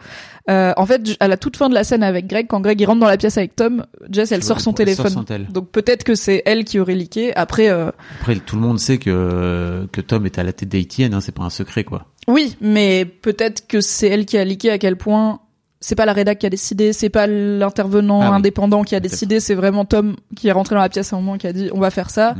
Euh, 0.49 0.71
en 0.77 0.85
fait, 0.85 1.01
à 1.19 1.27
la 1.27 1.35
toute 1.35 1.57
fin 1.57 1.67
de 1.67 1.73
la 1.73 1.83
scène 1.83 2.03
avec 2.03 2.27
Greg, 2.27 2.47
quand 2.47 2.61
Greg 2.61 2.79
il 2.79 2.85
rentre 2.85 3.01
dans 3.01 3.07
la 3.07 3.17
pièce 3.17 3.37
avec 3.37 3.53
Tom, 3.55 3.85
Jess 4.09 4.31
elle 4.31 4.43
sort 4.43 4.57
vois, 4.57 4.63
son 4.63 4.71
elle 4.71 4.75
téléphone. 4.77 5.05
sort 5.07 5.13
son 5.19 5.23
tel. 5.25 5.47
Donc 5.51 5.71
peut-être 5.71 6.05
que 6.05 6.15
c'est 6.15 6.41
elle 6.45 6.63
qui 6.63 6.79
aurait 6.79 6.95
leaké. 6.95 7.35
Après, 7.35 7.69
euh, 7.69 7.91
Après, 8.21 8.35
tout 8.37 8.55
le 8.55 8.61
monde 8.61 8.79
sait 8.79 8.97
que 8.97 9.85
que 9.91 9.99
Tom 9.99 10.25
est 10.25 10.39
à 10.39 10.43
la 10.43 10.53
tête 10.53 10.69
d'ATN, 10.69 11.13
hein, 11.13 11.19
c'est 11.19 11.35
pas 11.35 11.43
un 11.43 11.49
secret 11.49 11.83
quoi. 11.83 12.05
oui, 12.29 12.55
mais 12.61 13.03
peut-être 13.03 13.67
que 13.67 13.81
c'est 13.81 14.07
elle 14.07 14.25
qui 14.25 14.37
a 14.37 14.45
leaké 14.45 14.69
à 14.71 14.77
quel 14.77 14.95
point 14.95 15.41
c'est 15.85 15.95
pas 15.95 16.05
la 16.05 16.13
rédac 16.13 16.39
qui 16.39 16.45
a 16.45 16.49
décidé, 16.49 16.93
c'est 16.93 17.09
pas 17.09 17.27
l'intervenant 17.27 18.21
Ah 18.21 18.29
oui. 18.29 18.35
indépendant 18.37 18.83
qui 18.83 18.95
a 18.95 18.99
décidé, 19.01 19.39
c'est 19.39 19.53
vraiment 19.55 19.83
Tom 19.85 20.15
qui 20.35 20.47
est 20.47 20.51
rentré 20.53 20.75
dans 20.75 20.81
la 20.81 20.89
pièce 20.89 21.11
à 21.11 21.17
un 21.17 21.19
moment 21.19 21.37
qui 21.37 21.45
a 21.47 21.51
dit 21.53 21.69
on 21.73 21.79
va 21.79 21.89
faire 21.91 22.09
ça 22.09 22.33
Mm. 22.35 22.39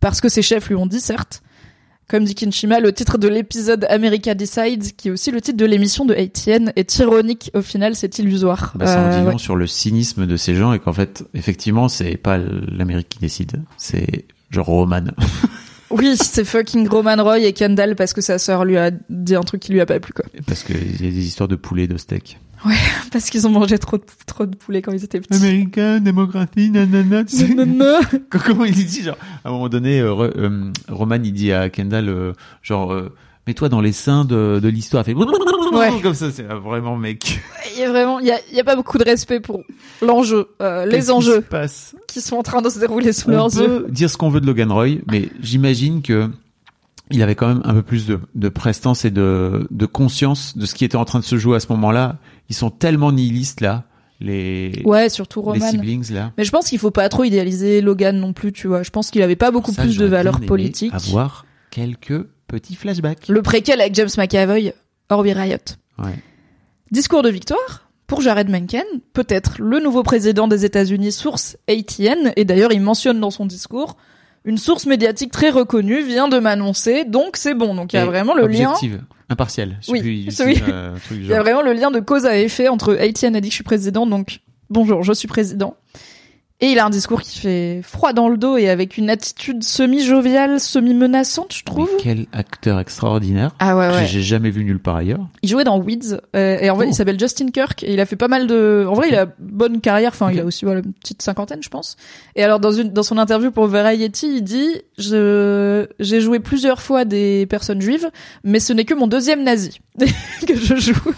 parce 0.00 0.20
que 0.20 0.28
ses 0.28 0.42
chefs 0.42 0.68
lui 0.68 0.76
ont 0.76 0.86
dit 0.86 1.00
certes. 1.00 1.42
Comme 2.06 2.24
dit 2.24 2.34
Kinshima, 2.34 2.80
le 2.80 2.92
titre 2.92 3.16
de 3.16 3.28
l'épisode 3.28 3.86
America 3.88 4.34
Decides, 4.34 4.94
qui 4.94 5.08
est 5.08 5.10
aussi 5.10 5.30
le 5.30 5.40
titre 5.40 5.56
de 5.56 5.64
l'émission 5.64 6.04
de 6.04 6.12
ATN, 6.14 6.70
est 6.76 6.98
ironique. 6.98 7.50
Au 7.54 7.62
final, 7.62 7.96
c'est 7.96 8.18
illusoire. 8.18 8.74
Bah, 8.76 8.86
ça 8.86 9.00
en 9.00 9.04
Euh, 9.06 9.18
dit 9.18 9.24
long 9.24 9.32
ouais. 9.32 9.38
sur 9.38 9.56
le 9.56 9.66
cynisme 9.66 10.26
de 10.26 10.36
ces 10.36 10.54
gens 10.54 10.74
et 10.74 10.78
qu'en 10.80 10.92
fait, 10.92 11.24
effectivement, 11.32 11.88
c'est 11.88 12.18
pas 12.18 12.36
l'Amérique 12.36 13.08
qui 13.08 13.20
décide, 13.20 13.62
c'est 13.78 14.26
genre 14.50 14.66
Roman. 14.66 15.04
Oui, 15.90 16.16
c'est 16.16 16.44
fucking 16.44 16.88
Roman 16.88 17.22
Roy 17.22 17.38
et 17.40 17.52
Kendall 17.52 17.94
parce 17.94 18.12
que 18.12 18.20
sa 18.20 18.38
sœur 18.38 18.64
lui 18.64 18.76
a 18.76 18.90
dit 19.10 19.36
un 19.36 19.42
truc 19.42 19.60
qui 19.62 19.70
lui 19.72 19.80
a 19.80 19.86
pas 19.86 20.00
plu, 20.00 20.12
quoi. 20.12 20.24
Parce 20.46 20.64
qu'il 20.64 20.76
y 21.04 21.08
a 21.08 21.10
des 21.10 21.26
histoires 21.26 21.48
de 21.48 21.54
poulet, 21.56 21.86
de 21.86 21.96
steak. 21.96 22.38
Parce 23.12 23.30
qu'ils 23.30 23.46
ont 23.46 23.50
mangé 23.50 23.78
trop 23.78 23.96
de, 23.98 24.02
trop 24.26 24.46
de 24.46 24.56
poulet 24.56 24.82
quand 24.82 24.92
ils 24.92 25.04
étaient 25.04 25.20
petits. 25.20 25.34
Américain, 25.34 26.00
démocratie, 26.00 26.70
nanana. 26.70 27.24
tu 27.24 27.36
sais. 27.36 27.56
Quand- 28.30 28.38
Comment 28.46 28.64
il 28.64 28.74
dit 28.74 29.02
genre 29.02 29.16
à 29.44 29.48
un 29.48 29.52
moment 29.52 29.68
donné 29.68 30.00
euh, 30.00 30.30
euh, 30.36 30.70
Roman 30.88 31.18
il 31.22 31.32
dit 31.32 31.52
à 31.52 31.68
Kendall 31.70 32.08
euh, 32.08 32.32
genre 32.62 32.94
mets-toi 33.46 33.68
dans 33.68 33.80
les 33.80 33.92
seins 33.92 34.24
de, 34.24 34.58
de 34.62 34.68
l'histoire 34.68 35.04
fait 35.04 35.14
Ouais. 35.14 35.90
comme 36.02 36.14
ça 36.14 36.30
c'est 36.30 36.44
vraiment 36.44 36.96
mec 36.96 37.40
Il 37.74 37.80
y 37.80 37.84
a 37.84 37.90
vraiment, 37.90 38.20
il 38.20 38.26
y 38.26 38.30
a, 38.32 38.38
il 38.50 38.56
y 38.56 38.60
a 38.60 38.64
pas 38.64 38.76
beaucoup 38.76 38.96
de 38.98 39.04
respect 39.04 39.40
pour 39.40 39.62
l'enjeu, 40.02 40.48
euh, 40.62 40.86
les 40.86 41.00
qui 41.00 41.10
enjeux 41.10 41.44
qui 42.06 42.20
sont 42.20 42.36
en 42.36 42.42
train 42.42 42.62
de 42.62 42.68
se 42.70 42.78
dérouler 42.78 43.12
sous 43.12 43.28
on 43.28 43.32
leurs 43.32 43.54
yeux. 43.54 43.82
peut 43.84 43.90
dire 43.90 44.08
ce 44.08 44.16
qu'on 44.16 44.30
veut 44.30 44.40
de 44.40 44.46
Logan 44.46 44.70
Roy 44.70 44.98
mais 45.10 45.28
j'imagine 45.40 46.00
que 46.02 46.28
il 47.10 47.22
avait 47.22 47.34
quand 47.34 47.48
même 47.48 47.60
un 47.64 47.74
peu 47.74 47.82
plus 47.82 48.06
de, 48.06 48.20
de 48.34 48.48
prestance 48.48 49.04
et 49.04 49.10
de, 49.10 49.66
de 49.70 49.86
conscience 49.86 50.56
de 50.56 50.64
ce 50.66 50.74
qui 50.74 50.84
était 50.84 50.96
en 50.96 51.04
train 51.04 51.18
de 51.20 51.24
se 51.24 51.36
jouer 51.36 51.56
à 51.56 51.60
ce 51.60 51.66
moment-là 51.72 52.18
ils 52.48 52.54
sont 52.56 52.70
tellement 52.70 53.12
nihilistes 53.12 53.60
là 53.60 53.84
les 54.20 54.80
Ouais, 54.84 55.08
surtout 55.08 55.40
les 55.40 55.58
Roman. 55.58 55.70
siblings 55.70 56.12
là 56.12 56.32
Mais 56.38 56.44
je 56.44 56.50
pense 56.50 56.68
qu'il 56.68 56.78
faut 56.78 56.90
pas 56.90 57.08
trop 57.08 57.24
idéaliser 57.24 57.80
Logan 57.80 58.16
non 58.18 58.32
plus, 58.32 58.52
tu 58.52 58.68
vois. 58.68 58.82
Je 58.84 58.90
pense 58.90 59.10
qu'il 59.10 59.20
avait 59.22 59.34
pas 59.36 59.50
beaucoup 59.50 59.72
Ça, 59.72 59.82
plus 59.82 59.96
de 59.98 60.04
valeur 60.06 60.40
politique. 60.40 60.94
avoir 60.94 61.44
quelques 61.70 62.24
petits 62.46 62.76
flashbacks 62.76 63.28
Le 63.28 63.42
préquel 63.42 63.80
avec 63.80 63.94
James 63.94 64.08
McAvoy, 64.16 64.72
Orby 65.10 65.32
Riot. 65.32 65.56
ouais. 65.98 66.14
Discours 66.92 67.22
de 67.22 67.28
victoire 67.28 67.88
pour 68.06 68.20
Jared 68.20 68.48
Mencken, 68.48 68.84
peut-être 69.14 69.56
le 69.60 69.80
nouveau 69.80 70.02
président 70.04 70.46
des 70.46 70.64
États-Unis, 70.64 71.10
source 71.10 71.56
ATN, 71.68 72.32
et 72.36 72.44
d'ailleurs 72.44 72.72
il 72.72 72.80
mentionne 72.82 73.18
dans 73.18 73.30
son 73.32 73.46
discours 73.46 73.96
une 74.44 74.58
source 74.58 74.86
médiatique 74.86 75.30
très 75.32 75.50
reconnue 75.50 76.02
vient 76.02 76.28
de 76.28 76.38
m'annoncer, 76.38 77.04
donc 77.04 77.36
c'est 77.36 77.54
bon. 77.54 77.74
Donc 77.74 77.92
il 77.92 77.96
y 77.96 77.98
a 77.98 78.02
Et 78.02 78.06
vraiment 78.06 78.34
le 78.34 78.46
lien. 78.46 78.70
objective, 78.70 79.02
impartial. 79.28 79.76
Je 79.80 79.86
sais 79.86 79.92
Oui, 79.92 80.00
plus, 80.00 80.10
oui. 80.44 80.62
euh, 80.68 80.94
Il 81.10 81.26
y 81.26 81.32
a 81.34 81.40
vraiment 81.42 81.62
le 81.62 81.72
lien 81.72 81.90
de 81.90 82.00
cause 82.00 82.26
à 82.26 82.36
effet 82.38 82.68
entre 82.68 82.94
ATN 82.94 83.36
a 83.36 83.40
dit 83.40 83.48
que 83.48 83.52
je 83.52 83.56
suis 83.56 83.64
président, 83.64 84.06
donc 84.06 84.40
bonjour, 84.70 85.02
je 85.02 85.12
suis 85.12 85.28
président. 85.28 85.76
Et 86.60 86.68
il 86.68 86.78
a 86.78 86.86
un 86.86 86.90
discours 86.90 87.20
qui 87.20 87.40
fait 87.40 87.80
froid 87.82 88.12
dans 88.12 88.28
le 88.28 88.36
dos 88.36 88.56
et 88.56 88.68
avec 88.70 88.96
une 88.96 89.10
attitude 89.10 89.64
semi-joviale, 89.64 90.60
semi-menaçante, 90.60 91.52
je 91.52 91.64
trouve. 91.64 91.90
Mais 91.96 92.02
quel 92.02 92.26
acteur 92.32 92.78
extraordinaire. 92.78 93.50
Ah 93.58 93.76
ouais, 93.76 93.88
que 93.88 93.94
ouais. 93.96 94.06
J'ai 94.06 94.22
jamais 94.22 94.50
vu 94.50 94.64
nulle 94.64 94.78
part 94.78 94.96
ailleurs. 94.96 95.26
Il 95.42 95.48
jouait 95.48 95.64
dans 95.64 95.78
Weeds 95.80 96.20
euh, 96.36 96.58
et 96.60 96.70
en 96.70 96.76
vrai 96.76 96.86
Oh. 96.86 96.90
il 96.90 96.94
s'appelle 96.94 97.18
Justin 97.18 97.50
Kirk 97.50 97.82
et 97.82 97.92
il 97.92 98.00
a 98.00 98.06
fait 98.06 98.16
pas 98.16 98.28
mal 98.28 98.46
de. 98.46 98.86
En 98.88 98.94
vrai 98.94 99.08
il 99.08 99.16
a 99.16 99.26
bonne 99.40 99.80
carrière. 99.80 100.12
Enfin 100.14 100.30
il 100.30 100.38
a 100.38 100.44
aussi 100.44 100.64
voilà, 100.64 100.80
une 100.80 100.92
petite 100.92 101.22
cinquantaine 101.22 101.62
je 101.62 101.68
pense. 101.70 101.96
Et 102.36 102.44
alors 102.44 102.60
dans 102.60 102.72
une 102.72 102.90
dans 102.92 103.02
son 103.02 103.18
interview 103.18 103.50
pour 103.50 103.66
Variety 103.66 104.36
il 104.36 104.42
dit 104.42 104.82
je 104.96 105.86
j'ai 105.98 106.20
joué 106.20 106.38
plusieurs 106.38 106.80
fois 106.80 107.04
des 107.04 107.46
personnes 107.46 107.80
juives 107.80 108.08
mais 108.44 108.60
ce 108.60 108.72
n'est 108.72 108.84
que 108.84 108.94
mon 108.94 109.08
deuxième 109.08 109.42
nazi 109.42 109.80
que 110.46 110.54
je 110.56 110.76
joue. 110.76 111.12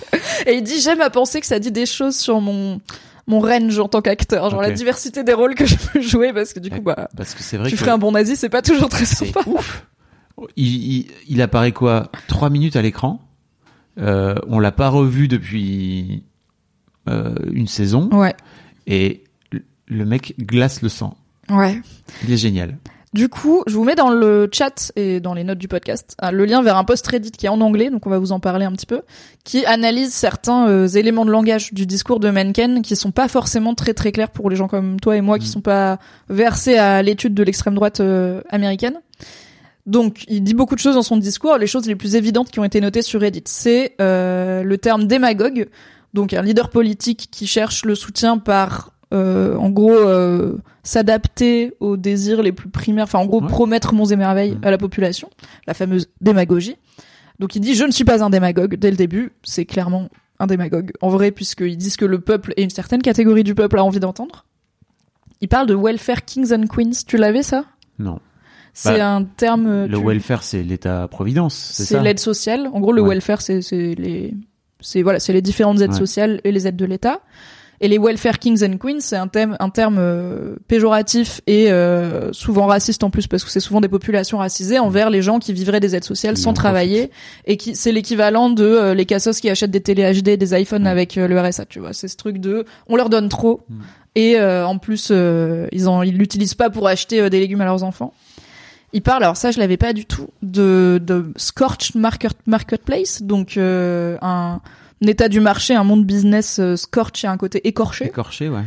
Et 0.46 0.54
il 0.54 0.62
dit 0.62 0.80
j'aime 0.80 1.02
à 1.02 1.10
penser 1.10 1.40
que 1.40 1.46
ça 1.46 1.58
dit 1.58 1.72
des 1.72 1.86
choses 1.86 2.16
sur 2.16 2.40
mon 2.40 2.80
mon 3.26 3.40
range 3.40 3.78
en 3.78 3.88
tant 3.88 4.00
qu'acteur 4.02 4.50
genre 4.50 4.62
la 4.62 4.70
diversité 4.70 5.24
des 5.24 5.32
rôles 5.32 5.54
que 5.54 5.66
je 5.66 5.76
peux 5.76 6.00
jouer 6.00 6.32
parce 6.32 6.52
que 6.52 6.60
du 6.60 6.70
coup 6.70 6.80
bah 6.80 7.08
Parce 7.16 7.34
que 7.34 7.42
c'est 7.42 7.56
vrai 7.56 7.68
tu 7.68 7.74
que 7.76 7.80
ferais 7.80 7.90
un 7.92 7.98
bon 7.98 8.12
nazi 8.12 8.36
c'est 8.36 8.48
pas 8.48 8.62
toujours 8.62 8.88
très 8.88 9.04
sympa. 9.04 9.40
ouf. 9.46 9.86
Il, 10.56 10.66
il, 10.66 11.06
il 11.28 11.42
apparaît 11.42 11.72
quoi? 11.72 12.10
Trois 12.28 12.50
minutes 12.50 12.76
à 12.76 12.82
l'écran. 12.82 13.20
Euh, 13.98 14.34
on 14.48 14.58
l'a 14.58 14.72
pas 14.72 14.90
revu 14.90 15.26
depuis 15.28 16.22
euh, 17.08 17.34
une 17.52 17.66
saison. 17.66 18.10
Ouais 18.12 18.34
Et 18.86 19.24
le- 19.50 19.64
le 19.86 20.04
mec 20.04 20.34
glace 20.38 20.82
le 20.82 20.88
sang. 20.90 21.16
ouais. 21.50 21.80
Il 22.24 22.32
est 22.32 22.36
génial. 22.36 22.76
Du 23.14 23.28
coup, 23.30 23.62
je 23.66 23.74
vous 23.74 23.84
mets 23.84 23.94
dans 23.94 24.10
le 24.10 24.48
chat 24.52 24.92
et 24.94 25.20
dans 25.20 25.32
les 25.32 25.42
notes 25.44 25.58
du 25.58 25.68
podcast 25.68 26.16
euh, 26.22 26.30
le 26.30 26.44
lien 26.44 26.62
vers 26.62 26.76
un 26.76 26.84
post 26.84 27.06
Reddit 27.06 27.30
qui 27.30 27.46
est 27.46 27.48
en 27.48 27.60
anglais, 27.62 27.88
donc 27.88 28.06
on 28.06 28.10
va 28.10 28.18
vous 28.18 28.32
en 28.32 28.40
parler 28.40 28.66
un 28.66 28.72
petit 28.72 28.84
peu, 28.84 29.02
qui 29.44 29.64
analyse 29.64 30.12
certains 30.12 30.68
euh, 30.68 30.86
éléments 30.88 31.24
de 31.24 31.30
langage 31.30 31.72
du 31.72 31.86
discours 31.86 32.20
de 32.20 32.28
Mencken 32.28 32.82
qui 32.82 32.94
sont 32.94 33.12
pas 33.12 33.28
forcément 33.28 33.74
très 33.74 33.94
très 33.94 34.12
clairs 34.12 34.30
pour 34.30 34.50
les 34.50 34.56
gens 34.56 34.68
comme 34.68 35.00
toi 35.00 35.16
et 35.16 35.22
moi 35.22 35.38
qui 35.38 35.46
Mhm. 35.46 35.52
sont 35.52 35.60
pas 35.62 35.98
versés 36.28 36.76
à 36.76 37.02
l'étude 37.02 37.32
de 37.32 37.42
l'extrême 37.42 37.74
droite 37.74 38.00
euh, 38.00 38.42
américaine. 38.50 39.00
Donc, 39.86 40.24
il 40.26 40.42
dit 40.42 40.54
beaucoup 40.54 40.74
de 40.74 40.80
choses 40.80 40.96
dans 40.96 41.02
son 41.02 41.16
discours. 41.16 41.56
Les 41.58 41.68
choses 41.68 41.86
les 41.86 41.94
plus 41.94 42.16
évidentes 42.16 42.50
qui 42.50 42.58
ont 42.58 42.64
été 42.64 42.80
notées 42.80 43.02
sur 43.02 43.20
Reddit, 43.20 43.44
c'est 43.46 43.94
euh, 44.00 44.64
le 44.64 44.78
terme 44.78 45.06
démagogue. 45.06 45.68
Donc 46.12 46.32
un 46.32 46.42
leader 46.42 46.70
politique 46.70 47.28
qui 47.30 47.46
cherche 47.46 47.84
le 47.84 47.94
soutien 47.94 48.36
par, 48.38 48.92
euh, 49.14 49.56
en 49.56 49.70
gros, 49.70 49.92
euh, 49.92 50.56
s'adapter 50.82 51.74
aux 51.80 51.96
désirs 51.96 52.42
les 52.42 52.52
plus 52.52 52.68
primaires, 52.68 53.04
enfin 53.04 53.18
en 53.18 53.26
gros 53.26 53.40
Ouais. 53.42 53.48
promettre 53.48 53.92
monts 53.94 54.06
et 54.06 54.16
merveilles 54.16 54.52
Mhm. 54.56 54.64
à 54.64 54.70
la 54.70 54.78
population, 54.78 55.30
la 55.66 55.74
fameuse 55.74 56.08
démagogie. 56.20 56.76
Donc 57.38 57.54
il 57.54 57.60
dit 57.60 57.74
je 57.74 57.84
ne 57.84 57.90
suis 57.92 58.04
pas 58.04 58.24
un 58.24 58.30
démagogue 58.30 58.76
dès 58.76 58.90
le 58.90 58.96
début, 58.96 59.32
c'est 59.42 59.64
clairement 59.64 60.08
un 60.38 60.46
démagogue 60.46 60.92
en 61.00 61.08
vrai 61.08 61.30
puisqu'ils 61.30 61.76
disent 61.76 61.96
que 61.96 62.04
le 62.04 62.18
peuple 62.20 62.52
et 62.56 62.62
une 62.62 62.70
certaine 62.70 63.02
catégorie 63.02 63.44
du 63.44 63.54
peuple 63.54 63.78
a 63.78 63.84
envie 63.84 64.00
d'entendre. 64.00 64.44
Il 65.40 65.48
parle 65.48 65.66
de 65.66 65.74
welfare 65.74 66.24
kings 66.24 66.52
and 66.52 66.66
queens, 66.66 67.04
tu 67.06 67.16
l'avais 67.18 67.42
ça? 67.42 67.64
Non. 67.98 68.20
C'est 68.72 68.98
Bah, 68.98 69.14
un 69.14 69.24
terme. 69.24 69.86
Le 69.86 69.98
tu- 69.98 70.04
welfare, 70.04 70.42
c'est 70.42 70.62
l'État-providence, 70.62 71.54
c'est 71.54 72.00
l'aide 72.02 72.18
sociale. 72.18 72.68
En 72.72 72.80
gros, 72.80 72.92
le 72.92 73.00
Ouais. 73.02 73.10
welfare, 73.10 73.40
c'est 73.40 73.60
les, 73.96 74.34
c'est 74.80 75.02
voilà, 75.02 75.18
c'est 75.20 75.32
les 75.32 75.40
différentes 75.42 75.80
aides 75.80 75.94
sociales 75.94 76.40
et 76.44 76.52
les 76.52 76.66
aides 76.66 76.76
de 76.76 76.84
l'État. 76.84 77.20
Et 77.80 77.88
les 77.88 77.98
welfare 77.98 78.38
kings 78.38 78.64
and 78.64 78.78
queens, 78.78 79.00
c'est 79.00 79.16
un 79.16 79.28
thème, 79.28 79.56
un 79.60 79.68
terme 79.70 79.96
euh, 79.98 80.56
péjoratif 80.68 81.40
et 81.46 81.70
euh, 81.70 82.32
souvent 82.32 82.66
raciste 82.66 83.04
en 83.04 83.10
plus 83.10 83.26
parce 83.26 83.44
que 83.44 83.50
c'est 83.50 83.60
souvent 83.60 83.80
des 83.82 83.88
populations 83.88 84.38
racisées 84.38 84.78
envers 84.78 85.10
les 85.10 85.20
gens 85.22 85.38
qui 85.38 85.52
vivraient 85.52 85.80
des 85.80 85.94
aides 85.94 86.04
sociales 86.04 86.36
sans 86.38 86.52
travailler 86.54 87.10
et 87.46 87.56
qui 87.58 87.74
c'est 87.76 87.92
l'équivalent 87.92 88.48
de 88.50 88.64
euh, 88.64 88.94
les 88.94 89.04
cassos 89.04 89.40
qui 89.40 89.50
achètent 89.50 89.70
des 89.70 89.80
télé 89.82 90.10
HD, 90.22 90.36
des 90.38 90.58
iPhones 90.60 90.84
Ouais. 90.84 90.90
avec 90.90 91.18
euh, 91.18 91.28
le 91.28 91.38
RSA, 91.40 91.66
tu 91.66 91.80
vois. 91.80 91.92
C'est 91.92 92.08
ce 92.08 92.16
truc 92.16 92.38
de 92.38 92.64
on 92.88 92.96
leur 92.96 93.10
donne 93.10 93.28
trop 93.28 93.60
Mm. 93.68 93.74
et 94.14 94.38
euh, 94.40 94.66
en 94.66 94.78
plus 94.78 95.08
euh, 95.10 95.66
ils 95.72 95.88
en 95.88 96.02
ils 96.02 96.16
l'utilisent 96.16 96.54
pas 96.54 96.70
pour 96.70 96.88
acheter 96.88 97.28
des 97.30 97.40
légumes 97.40 97.60
à 97.60 97.64
leurs 97.64 97.82
enfants. 97.84 98.12
Il 98.92 99.02
parle, 99.02 99.24
alors 99.24 99.36
ça 99.36 99.50
je 99.50 99.58
l'avais 99.58 99.76
pas 99.76 99.92
du 99.92 100.06
tout, 100.06 100.28
de, 100.42 100.98
de 101.04 101.26
scorched 101.36 101.96
market, 101.96 102.36
marketplace, 102.46 103.20
donc 103.22 103.56
euh, 103.56 104.16
un, 104.22 104.60
un 105.02 105.06
état 105.06 105.28
du 105.28 105.40
marché, 105.40 105.74
un 105.74 105.84
monde 105.84 106.04
business 106.04 106.58
euh, 106.58 106.76
scorch 106.76 107.24
et 107.24 107.26
un 107.26 107.36
côté 107.36 107.66
écorché. 107.66 108.06
Écorché, 108.06 108.48
ouais. 108.48 108.64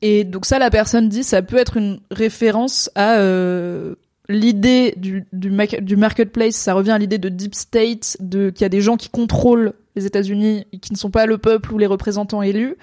Et 0.00 0.24
donc 0.24 0.46
ça, 0.46 0.58
la 0.58 0.70
personne 0.70 1.08
dit, 1.08 1.22
ça 1.22 1.42
peut 1.42 1.56
être 1.56 1.76
une 1.76 2.00
référence 2.10 2.90
à 2.94 3.18
euh, 3.18 3.94
l'idée 4.28 4.94
du, 4.96 5.24
du, 5.32 5.50
marketplace. 5.96 6.56
Ça 6.56 6.74
revient 6.74 6.90
à 6.90 6.98
l'idée 6.98 7.18
de 7.18 7.28
deep 7.28 7.54
state, 7.54 8.16
de 8.20 8.50
qu'il 8.50 8.62
y 8.62 8.64
a 8.64 8.68
des 8.68 8.80
gens 8.80 8.96
qui 8.96 9.08
contrôlent 9.08 9.74
les 9.94 10.06
États-Unis 10.06 10.66
et 10.72 10.78
qui 10.78 10.92
ne 10.92 10.98
sont 10.98 11.10
pas 11.10 11.26
le 11.26 11.38
peuple 11.38 11.72
ou 11.72 11.78
les 11.78 11.86
représentants 11.86 12.42
élus. 12.42 12.76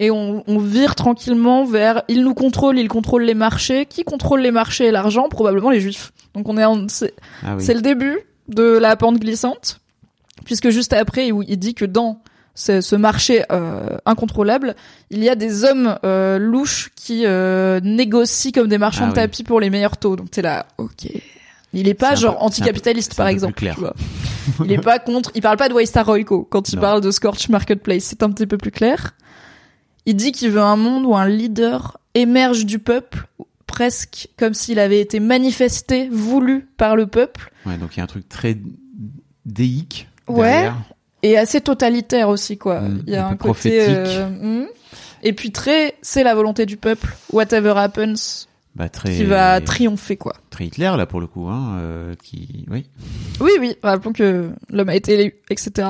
Et 0.00 0.10
on, 0.10 0.44
on 0.46 0.58
vire 0.58 0.94
tranquillement 0.94 1.64
vers 1.64 2.02
ils 2.08 2.22
nous 2.22 2.34
contrôlent, 2.34 2.78
ils 2.78 2.88
contrôlent 2.88 3.24
les 3.24 3.34
marchés. 3.34 3.86
Qui 3.86 4.04
contrôle 4.04 4.40
les 4.40 4.50
marchés 4.50 4.84
et 4.86 4.90
l'argent? 4.90 5.30
Probablement 5.30 5.70
les 5.70 5.80
juifs. 5.80 6.12
Donc 6.34 6.46
on 6.48 6.58
est 6.58 6.64
en, 6.66 6.88
c'est- 6.88 7.14
Ah 7.42 7.56
oui. 7.56 7.64
c'est 7.64 7.72
le 7.72 7.80
début 7.80 8.18
de 8.48 8.62
la 8.62 8.96
pente 8.96 9.18
glissante, 9.18 9.80
puisque 10.44 10.68
juste 10.68 10.92
après, 10.92 11.28
il 11.28 11.56
dit 11.56 11.74
que 11.74 11.86
dans 11.86 12.20
ce, 12.56 12.80
ce 12.80 12.96
marché 12.96 13.44
euh, 13.52 13.96
incontrôlable, 14.06 14.74
il 15.10 15.22
y 15.22 15.28
a 15.28 15.36
des 15.36 15.62
hommes 15.62 15.96
euh, 16.04 16.38
louches 16.38 16.90
qui 16.96 17.22
euh, 17.24 17.78
négocient 17.84 18.50
comme 18.52 18.66
des 18.68 18.78
marchands 18.78 19.04
Ah 19.04 19.12
de 19.12 19.12
oui. 19.12 19.14
tapis 19.16 19.44
pour 19.44 19.60
les 19.60 19.70
meilleurs 19.70 19.96
taux. 19.98 20.16
Donc 20.16 20.30
t'es 20.32 20.42
là, 20.42 20.66
ok. 20.78 21.06
Il 21.72 21.86
est 21.88 21.94
pas 21.94 22.08
C'est 22.08 22.12
un 22.12 22.16
genre 22.16 22.32
peu- 22.32 22.38
c'est 22.38 22.38
un 22.38 22.40
peu- 22.40 22.46
anticapitaliste 22.46 23.12
c'est 23.12 23.20
un 23.20 23.24
par 23.24 23.26
peu 23.26 23.32
exemple. 23.32 23.52
plus 23.54 23.60
clair. 23.66 23.74
tu 23.74 23.80
vois. 23.82 23.94
Il 24.64 24.72
est 24.72 24.78
pas 24.78 24.98
contre. 24.98 25.30
Il 25.34 25.42
parle 25.42 25.56
pas 25.58 25.68
de 25.68 25.74
Waystar 25.74 26.06
Royco 26.06 26.46
quand 26.50 26.70
il 26.72 26.76
Non. 26.76 26.80
parle 26.80 27.00
de 27.02 27.10
Scorch 27.10 27.48
Marketplace. 27.50 28.04
C'est 28.04 28.22
un 28.22 28.30
petit 28.30 28.46
peu 28.46 28.56
plus 28.56 28.70
clair. 28.70 29.14
Il 30.06 30.16
dit 30.16 30.32
qu'il 30.32 30.50
veut 30.50 30.62
un 30.62 30.76
monde 30.76 31.04
où 31.04 31.14
un 31.16 31.28
leader 31.28 31.98
émerge 32.14 32.64
du 32.64 32.78
peuple, 32.78 33.26
presque 33.66 34.28
comme 34.38 34.54
s'il 34.54 34.78
avait 34.78 35.00
été 35.00 35.20
manifesté, 35.20 36.08
voulu 36.10 36.68
par 36.78 36.96
le 36.96 37.06
peuple, 37.08 37.52
Ouais, 37.66 37.76
donc 37.76 37.90
il 37.94 37.98
y 37.98 38.00
a 38.00 38.04
un 38.04 38.06
truc 38.06 38.26
très 38.28 38.56
déique. 39.44 40.08
Ouais. 40.28 40.46
derrière. 40.50 40.76
Et 41.26 41.36
assez 41.36 41.60
totalitaire 41.60 42.28
aussi 42.28 42.56
quoi. 42.56 42.82
Il 43.06 43.12
y 43.12 43.16
a 43.16 43.26
un 43.26 43.36
côté 43.36 43.84
euh, 43.88 44.28
mm. 44.28 44.66
et 45.22 45.32
puis 45.32 45.50
très 45.50 45.94
c'est 46.02 46.22
la 46.22 46.34
volonté 46.34 46.66
du 46.66 46.76
peuple, 46.76 47.16
whatever 47.32 47.74
happens, 47.76 48.46
Bah, 48.74 48.88
très, 48.88 49.12
qui 49.12 49.24
va 49.24 49.60
triompher 49.60 50.16
quoi. 50.16 50.34
très 50.50 50.66
Hitler, 50.66 50.92
là, 50.96 51.06
pour 51.06 51.20
le 51.20 51.26
coup, 51.26 51.48
hein, 51.48 51.78
euh, 51.78 52.14
qui, 52.22 52.66
oui. 52.70 52.88
Oui 53.40 53.50
oui, 53.58 53.76
rappelons 53.82 54.12
que 54.12 54.50
l'homme 54.70 54.88
a 54.88 54.94
été 54.94 55.14
élu, 55.14 55.34
etc. 55.50 55.88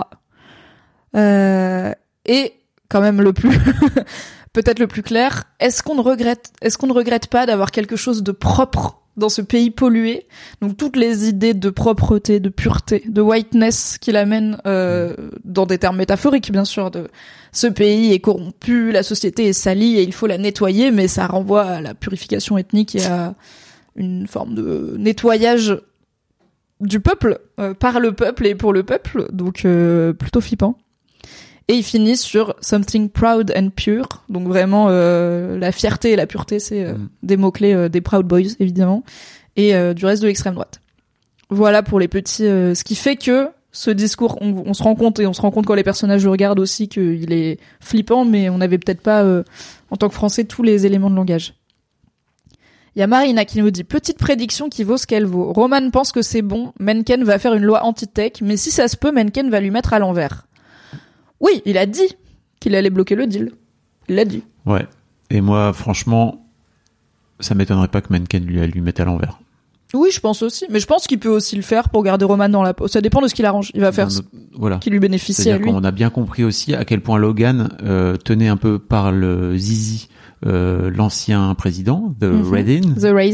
Euh, 1.14 1.92
et 2.24 2.54
quand 2.88 3.00
même 3.00 3.20
le 3.20 3.32
plus 3.32 3.58
peut-être 4.52 4.78
le 4.78 4.86
plus 4.86 5.02
clair, 5.02 5.44
est-ce 5.60 5.82
qu'on 5.82 5.96
ne 5.96 6.00
regrette 6.00 6.52
est-ce 6.62 6.78
qu'on 6.78 6.86
ne 6.86 6.92
regrette 6.92 7.26
pas 7.26 7.44
d'avoir 7.44 7.70
quelque 7.70 7.96
chose 7.96 8.22
de 8.22 8.32
propre 8.32 9.02
dans 9.16 9.28
ce 9.28 9.42
pays 9.42 9.70
pollué 9.70 10.26
Donc 10.60 10.76
toutes 10.76 10.96
les 10.96 11.28
idées 11.28 11.54
de 11.54 11.70
propreté, 11.70 12.40
de 12.40 12.48
pureté, 12.48 13.02
de 13.06 13.20
whiteness 13.20 13.98
qu'il 13.98 14.16
amène 14.16 14.58
euh, 14.66 15.14
dans 15.44 15.66
des 15.66 15.78
termes 15.78 15.96
métaphoriques 15.96 16.52
bien 16.52 16.64
sûr 16.64 16.90
de 16.90 17.08
ce 17.52 17.66
pays 17.66 18.12
est 18.12 18.20
corrompu, 18.20 18.92
la 18.92 19.02
société 19.02 19.48
est 19.48 19.52
salie 19.52 19.98
et 19.98 20.02
il 20.02 20.12
faut 20.12 20.26
la 20.26 20.38
nettoyer 20.38 20.90
mais 20.90 21.08
ça 21.08 21.26
renvoie 21.26 21.64
à 21.64 21.80
la 21.80 21.94
purification 21.94 22.58
ethnique 22.58 22.94
et 22.96 23.04
à 23.06 23.34
une 23.96 24.26
forme 24.26 24.54
de 24.54 24.96
nettoyage 24.98 25.80
du 26.80 27.00
peuple 27.00 27.40
euh, 27.58 27.72
par 27.72 28.00
le 28.00 28.12
peuple 28.12 28.46
et 28.46 28.54
pour 28.54 28.72
le 28.72 28.82
peuple 28.82 29.28
donc 29.32 29.64
euh, 29.64 30.12
plutôt 30.12 30.40
flippant. 30.40 30.78
Et 31.68 31.74
il 31.74 31.82
finit 31.82 32.16
sur 32.16 32.54
something 32.60 33.08
proud 33.10 33.52
and 33.56 33.70
pure. 33.74 34.06
Donc 34.28 34.46
vraiment 34.46 34.86
euh, 34.88 35.58
la 35.58 35.72
fierté 35.72 36.12
et 36.12 36.16
la 36.16 36.26
pureté, 36.26 36.58
c'est 36.60 36.84
euh, 36.84 36.92
Mm. 36.94 37.08
des 37.24 37.36
mots 37.36 37.50
clés 37.50 37.88
des 37.88 38.00
Proud 38.00 38.24
Boys 38.26 38.54
évidemment, 38.60 39.02
et 39.56 39.74
euh, 39.74 39.92
du 39.94 40.06
reste 40.06 40.22
de 40.22 40.28
l'extrême 40.28 40.54
droite. 40.54 40.80
Voilà 41.50 41.82
pour 41.82 41.98
les 41.98 42.08
petits. 42.08 42.44
euh, 42.46 42.74
ce 42.74 42.84
qui 42.84 42.94
fait 42.94 43.16
que 43.16 43.48
ce 43.72 43.90
discours, 43.90 44.38
on, 44.40 44.62
on 44.64 44.74
se 44.74 44.82
rend 44.82 44.94
compte 44.94 45.18
et 45.20 45.26
on 45.26 45.32
se 45.32 45.40
rend 45.42 45.50
compte 45.50 45.66
quand 45.66 45.74
les 45.74 45.82
personnages 45.84 46.24
le 46.24 46.30
regardent 46.30 46.60
aussi 46.60 46.88
qu'il 46.88 47.32
est 47.32 47.58
flippant, 47.80 48.24
mais 48.24 48.48
on 48.48 48.58
n'avait 48.58 48.78
peut-être 48.78 49.02
pas 49.02 49.22
euh, 49.22 49.42
en 49.90 49.96
tant 49.96 50.08
que 50.08 50.14
Français 50.14 50.44
tous 50.44 50.62
les 50.62 50.86
éléments 50.86 51.10
de 51.10 51.16
langage. 51.16 51.54
Il 52.94 53.00
y 53.00 53.02
a 53.02 53.06
Marina 53.06 53.44
qui 53.44 53.58
nous 53.58 53.70
dit 53.70 53.84
petite 53.84 54.16
prédiction 54.18 54.70
qui 54.70 54.82
vaut 54.82 54.96
ce 54.96 55.06
qu'elle 55.06 55.26
vaut. 55.26 55.52
Roman 55.52 55.90
pense 55.90 56.12
que 56.12 56.22
c'est 56.22 56.40
bon, 56.42 56.72
Mencken 56.80 57.22
va 57.24 57.38
faire 57.38 57.52
une 57.52 57.64
loi 57.64 57.84
anti-tech, 57.84 58.40
mais 58.40 58.56
si 58.56 58.70
ça 58.70 58.88
se 58.88 58.96
peut, 58.96 59.12
Mencken 59.12 59.50
va 59.50 59.60
lui 59.60 59.70
mettre 59.70 59.92
à 59.92 59.98
l'envers. 59.98 60.46
Oui, 61.46 61.62
il 61.64 61.78
a 61.78 61.86
dit 61.86 62.08
qu'il 62.60 62.74
allait 62.74 62.90
bloquer 62.90 63.14
le 63.14 63.26
deal. 63.26 63.52
Il 64.08 64.16
l'a 64.16 64.24
dit. 64.24 64.42
Ouais. 64.66 64.86
Et 65.30 65.40
moi, 65.40 65.72
franchement, 65.72 66.46
ça 67.40 67.54
m'étonnerait 67.54 67.88
pas 67.88 68.00
que 68.00 68.12
Mencken 68.12 68.44
lui, 68.44 68.60
lui 68.66 68.80
mette 68.80 69.00
à 69.00 69.04
l'envers. 69.04 69.38
Oui, 69.94 70.10
je 70.12 70.18
pense 70.20 70.42
aussi, 70.42 70.66
mais 70.68 70.80
je 70.80 70.86
pense 70.86 71.06
qu'il 71.06 71.18
peut 71.20 71.28
aussi 71.28 71.54
le 71.56 71.62
faire 71.62 71.88
pour 71.90 72.02
garder 72.02 72.24
Roman 72.24 72.48
dans 72.48 72.62
la 72.62 72.74
peau. 72.74 72.88
Ça 72.88 73.00
dépend 73.00 73.20
de 73.22 73.28
ce 73.28 73.34
qu'il 73.34 73.46
arrange. 73.46 73.70
Il 73.74 73.80
va 73.80 73.92
faire 73.92 74.10
ce 74.10 74.20
Voilà. 74.54 74.78
qui 74.78 74.90
lui 74.90 74.98
bénéficie 74.98 75.48
à 75.50 75.58
lui. 75.58 75.64
qu'on 75.70 75.84
a 75.84 75.90
bien 75.92 76.10
compris 76.10 76.42
aussi 76.44 76.74
à 76.74 76.84
quel 76.84 77.00
point 77.00 77.18
Logan 77.18 77.68
euh, 77.84 78.16
tenait 78.16 78.48
un 78.48 78.56
peu 78.56 78.78
par 78.80 79.12
le 79.12 79.56
zizi 79.56 80.08
euh, 80.44 80.90
l'ancien 80.90 81.54
président 81.54 82.12
The 82.20 82.24
Raisin. 82.24 82.80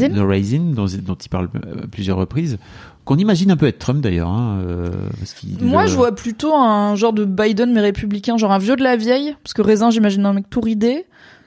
de 0.09 0.21
Raisin, 0.21 0.59
dont, 0.73 0.85
dont 0.85 1.15
il 1.15 1.29
parle 1.29 1.49
euh, 1.55 1.83
à 1.83 1.87
plusieurs 1.87 2.17
reprises, 2.17 2.59
qu'on 3.05 3.17
imagine 3.17 3.51
un 3.51 3.57
peu 3.57 3.65
être 3.67 3.79
Trump 3.79 4.01
d'ailleurs. 4.01 4.29
Hein, 4.29 4.59
euh, 4.67 4.89
parce 5.19 5.35
Moi, 5.61 5.83
le- 5.83 5.89
je 5.89 5.95
vois 5.95 6.13
plutôt 6.15 6.53
un 6.55 6.95
genre 6.95 7.13
de 7.13 7.25
Biden 7.25 7.73
mais 7.73 7.81
républicain, 7.81 8.37
genre 8.37 8.51
un 8.51 8.59
vieux 8.59 8.75
de 8.75 8.83
la 8.83 8.95
vieille, 8.95 9.35
parce 9.43 9.53
que 9.53 9.61
Raisin, 9.61 9.89
j'imagine 9.89 10.25
un 10.25 10.33
mec 10.33 10.49
tout 10.49 10.61
ridé, 10.61 11.05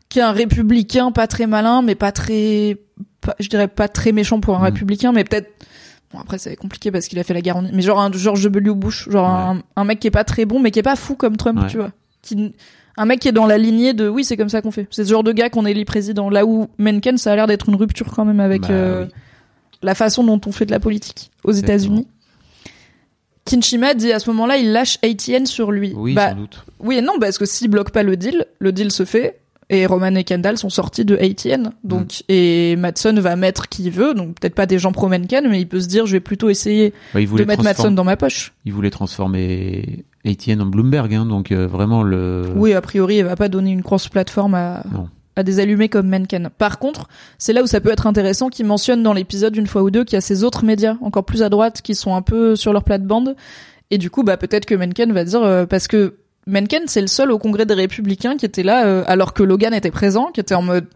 qui 0.09 0.19
est 0.19 0.23
un 0.23 0.33
républicain 0.33 1.11
pas 1.13 1.27
très 1.27 1.47
malin, 1.47 1.83
mais 1.83 1.95
pas 1.95 2.13
très, 2.13 2.77
pas- 3.21 3.35
je 3.41 3.49
dirais 3.49 3.69
pas 3.69 3.89
très 3.89 4.13
méchant 4.13 4.41
pour 4.41 4.55
un 4.55 4.59
Mhm. 4.59 4.65
républicain, 4.65 5.13
mais 5.13 5.25
peut-être. 5.25 5.49
Bon 6.13 6.21
après 6.21 6.39
c'est 6.39 6.55
compliqué 6.55 6.93
parce 6.93 7.09
qu'il 7.09 7.19
a 7.19 7.25
fait 7.25 7.35
la 7.35 7.41
guerre 7.41 7.57
en... 7.57 7.63
mais 7.73 7.83
genre 7.83 8.01
un 8.01 8.13
George 8.13 8.45
W 8.45 8.75
Bush, 8.77 9.09
genre 9.11 9.29
un, 9.29 9.59
un 9.75 9.85
mec 9.85 9.99
qui 9.99 10.07
est 10.07 10.13
pas 10.13 10.23
très 10.23 10.45
bon 10.45 10.61
mais 10.61 10.71
qui 10.71 10.79
est 10.79 10.83
pas 10.85 10.95
fou 10.95 11.17
comme 11.17 11.37
Trump, 11.37 11.59
Ouais. 11.61 11.67
tu 11.67 11.79
vois. 11.79 11.91
Qui... 12.23 12.55
Un 12.97 13.05
mec 13.07 13.19
qui 13.19 13.27
est 13.29 13.33
dans 13.33 13.45
la 13.45 13.59
lignée 13.59 13.93
de 13.93 14.09
oui 14.09 14.23
c'est 14.23 14.37
comme 14.37 14.49
ça 14.49 14.63
qu'on 14.63 14.71
fait. 14.71 14.87
C'est 14.93 15.05
ce 15.05 15.11
genre 15.11 15.25
de 15.25 15.33
gars 15.33 15.51
qu'on 15.51 15.67
élit 15.67 15.85
président. 15.85 16.31
Là 16.31 16.47
où 16.47 16.69
Mencken 16.79 17.19
ça 17.19 17.33
a 17.33 17.37
l'air 17.37 17.49
d'être 17.49 17.69
une 17.69 17.75
rupture 17.75 18.07
quand 18.15 18.25
même 18.25 18.39
avec 18.39 18.63
Bah, 18.63 18.69
euh, 18.71 19.05
oui. 19.07 19.11
La 19.83 19.95
façon 19.95 20.25
dont 20.25 20.41
on 20.47 20.53
fait 20.53 20.67
de 20.67 20.71
la 20.73 20.81
politique 20.81 21.31
aux. 21.45 21.53
États-Unis. 21.53 22.07
Kinshima 23.45 23.95
dit 23.95 24.13
à 24.13 24.19
ce 24.19 24.29
moment-là, 24.31 24.57
il 24.57 24.73
lâche 24.73 24.99
ATN 25.05 25.47
sur 25.47 25.71
lui. 25.71 25.93
Oui, 25.97 26.15
bah, 26.15 26.31
sans 26.31 26.37
doute. 26.37 26.65
oui 26.81 26.97
et 26.97 27.03
non, 27.03 27.13
parce 27.21 27.39
que 27.39 27.45
s'il 27.45 27.69
bloque 27.71 27.91
pas 27.93 28.03
le 28.03 28.17
deal, 28.17 28.45
le 28.59 28.73
deal 28.73 28.91
se 28.91 29.05
fait. 29.05 29.39
Et 29.69 29.85
Roman 29.87 30.15
et 30.15 30.23
Kendall 30.23 30.59
sont 30.59 30.69
sortis 30.69 31.05
de 31.05 31.17
ATN. 31.17 31.73
Donc, 31.83 32.07
Mm. 32.29 32.33
et 32.33 32.77
Madsen 32.77 33.19
va 33.19 33.35
mettre 33.35 33.69
qui 33.69 33.85
il 33.85 33.91
veut. 33.91 34.15
Donc, 34.15 34.39
peut-être 34.41 34.55
pas 34.55 34.67
des 34.67 34.79
gens 34.79 34.93
pro 34.93 35.09
Mencken, 35.09 35.49
mais 35.49 35.61
il 35.61 35.67
peut 35.67 35.81
se 35.81 35.89
dire, 35.89 36.07
je 36.07 36.13
vais 36.13 36.21
plutôt 36.21 36.49
essayer 36.49 36.93
Bah, 37.15 37.21
de 37.21 37.45
mettre 37.45 37.65
Madsen 37.65 37.93
dans 37.95 38.05
ma 38.05 38.17
poche. 38.17 38.53
Il 38.65 38.73
voulait 38.73 38.91
transformer 38.91 40.05
ATN 40.25 40.61
en 40.63 40.67
Bloomberg, 40.67 41.13
hein, 41.15 41.27
donc 41.27 41.51
euh, 41.51 41.67
vraiment 41.67 42.03
le. 42.05 42.45
Oui, 42.55 42.75
a 42.75 42.81
priori, 42.81 43.17
il 43.19 43.25
va 43.25 43.35
pas 43.35 43.49
donner 43.49 43.73
une 43.73 43.81
grosse 43.81 44.09
plateforme 44.09 44.55
à, 44.55 44.85
Non. 44.93 45.09
À 45.37 45.43
des 45.43 45.61
allumés 45.61 45.89
comme 45.89 46.09
Mencken. 46.09 46.49
Par 46.57 46.79
contre, 46.79 47.09
c'est 47.39 47.53
là 47.53 47.63
où 47.63 47.67
ça 47.67 47.81
peut 47.81 47.91
être 47.91 48.07
intéressant 48.07 48.49
qu'il 48.49 48.67
mentionne 48.67 49.03
dans 49.03 49.13
l'épisode 49.13 49.55
une 49.57 49.67
fois 49.67 49.83
ou 49.83 49.91
deux 49.91 50.05
qu'il 50.05 50.15
y 50.15 50.19
a 50.19 50.23
ces 50.23 50.45
autres 50.45 50.65
médias 50.65 50.97
encore 51.03 51.25
plus 51.25 51.43
à 51.43 51.49
droite 51.49 51.83
qui 51.83 51.95
sont 51.95 52.15
un 52.15 52.23
peu 52.23 52.57
sur 52.57 52.73
leur 52.73 52.85
plate-bande. 52.85 53.37
Et 53.91 53.99
du 53.99 54.11
coup, 54.11 54.23
bah 54.25 54.37
peut-être 54.37 54.67
que 54.67 54.75
Mencken 54.75 55.13
va 55.13 55.25
dire 55.25 55.43
euh, 55.43 55.67
parce 55.67 55.87
que 55.87 56.15
Mencken 56.49 56.85
c'est 56.87 57.01
le 57.01 57.09
seul 57.09 57.33
au 57.33 57.39
Congrès 57.39 57.67
des 57.67 57.75
Républicains 57.75 58.37
qui 58.37 58.47
était 58.47 58.63
là 58.63 58.87
euh, 58.87 59.03
alors 59.09 59.35
que 59.35 59.43
Logan 59.43 59.75
était 59.75 59.91
présent, 59.91 60.27
qui 60.33 60.39
était 60.39 60.55
en 60.55 60.63
mode 60.63 60.87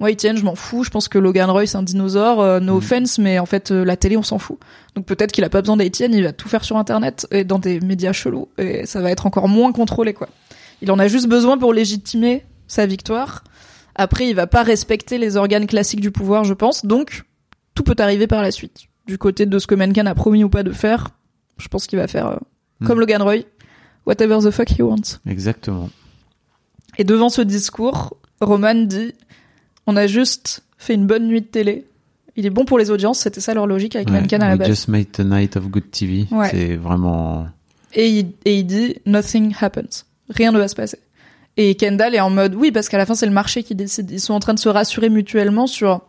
moi 0.00 0.10
Etienne 0.10 0.36
je 0.36 0.44
m'en 0.44 0.56
fous, 0.56 0.82
je 0.82 0.90
pense 0.90 1.06
que 1.06 1.18
Logan 1.18 1.48
Roy 1.50 1.66
c'est 1.66 1.76
un 1.76 1.84
dinosaure, 1.84 2.40
euh, 2.40 2.58
no 2.58 2.74
Mm. 2.74 2.76
offense, 2.78 3.18
mais 3.18 3.38
en 3.38 3.46
fait 3.46 3.70
euh, 3.70 3.84
la 3.84 3.96
télé 3.96 4.16
on 4.16 4.24
s'en 4.24 4.38
fout. 4.40 4.58
Donc 4.96 5.06
peut-être 5.06 5.30
qu'il 5.30 5.44
a 5.44 5.48
pas 5.48 5.60
besoin 5.60 5.76
d'Etienne, 5.76 6.14
il 6.14 6.24
va 6.24 6.32
tout 6.32 6.48
faire 6.48 6.64
sur 6.64 6.76
internet 6.76 7.28
et 7.30 7.44
dans 7.44 7.60
des 7.60 7.78
médias 7.78 8.12
chelous 8.12 8.48
et 8.58 8.86
ça 8.86 9.00
va 9.00 9.12
être 9.12 9.26
encore 9.26 9.46
moins 9.48 9.70
contrôlé 9.70 10.14
quoi. 10.14 10.28
Il 10.82 10.90
en 10.90 10.98
a 10.98 11.06
juste 11.06 11.28
besoin 11.28 11.58
pour 11.58 11.72
légitimer 11.72 12.44
sa 12.66 12.86
victoire. 12.86 13.44
Après, 13.98 14.28
il 14.28 14.34
va 14.34 14.46
pas 14.46 14.62
respecter 14.62 15.18
les 15.18 15.36
organes 15.36 15.66
classiques 15.66 16.00
du 16.00 16.10
pouvoir, 16.10 16.44
je 16.44 16.54
pense. 16.54 16.86
Donc, 16.86 17.24
tout 17.74 17.82
peut 17.82 17.96
arriver 17.98 18.26
par 18.26 18.40
la 18.42 18.50
suite. 18.50 18.82
Du 19.06 19.18
côté 19.18 19.44
de 19.44 19.58
ce 19.58 19.66
que 19.66 19.74
Mencken 19.74 20.06
a 20.06 20.14
promis 20.14 20.44
ou 20.44 20.48
pas 20.48 20.62
de 20.62 20.72
faire, 20.72 21.08
je 21.58 21.68
pense 21.68 21.86
qu'il 21.86 21.98
va 21.98 22.06
faire 22.08 22.28
euh, 22.28 22.36
Hmm. 22.80 22.86
comme 22.86 23.00
Logan 23.00 23.20
Roy, 23.22 23.38
whatever 24.06 24.38
the 24.40 24.52
fuck 24.52 24.70
he 24.70 24.82
wants. 24.82 25.18
Exactement. 25.26 25.90
Et 26.96 27.02
devant 27.02 27.28
ce 27.28 27.42
discours, 27.42 28.16
Roman 28.40 28.74
dit 28.76 29.14
On 29.88 29.96
a 29.96 30.06
juste 30.06 30.62
fait 30.76 30.94
une 30.94 31.04
bonne 31.06 31.26
nuit 31.26 31.40
de 31.40 31.46
télé. 31.46 31.86
Il 32.36 32.46
est 32.46 32.50
bon 32.50 32.64
pour 32.64 32.78
les 32.78 32.92
audiences, 32.92 33.18
c'était 33.18 33.40
ça 33.40 33.52
leur 33.52 33.66
logique 33.66 33.96
avec 33.96 34.08
Ouais, 34.10 34.20
Mencken 34.20 34.42
à 34.44 34.50
la 34.50 34.56
base. 34.56 34.68
just 34.68 34.86
made 34.86 35.08
a 35.18 35.24
night 35.24 35.56
of 35.56 35.68
good 35.70 35.90
TV. 35.90 36.28
Ouais. 36.30 36.50
C'est 36.52 36.76
vraiment. 36.76 37.48
Et, 37.94 38.08
il, 38.08 38.32
et 38.44 38.60
il 38.60 38.64
dit 38.64 38.94
Nothing 39.06 39.52
happens. 39.60 40.04
Rien 40.30 40.52
ne 40.52 40.58
va 40.58 40.68
se 40.68 40.76
passer. 40.76 40.98
Et 41.60 41.74
Kendall 41.74 42.14
est 42.14 42.20
en 42.20 42.30
mode 42.30 42.54
Oui, 42.54 42.70
parce 42.70 42.88
qu'à 42.88 42.98
la 42.98 43.04
fin, 43.04 43.16
c'est 43.16 43.26
le 43.26 43.32
marché 43.32 43.64
qui 43.64 43.74
décide. 43.74 44.10
Ils 44.12 44.20
sont 44.20 44.32
en 44.32 44.38
train 44.38 44.54
de 44.54 44.60
se 44.60 44.68
rassurer 44.68 45.08
mutuellement 45.10 45.66
sur 45.66 46.02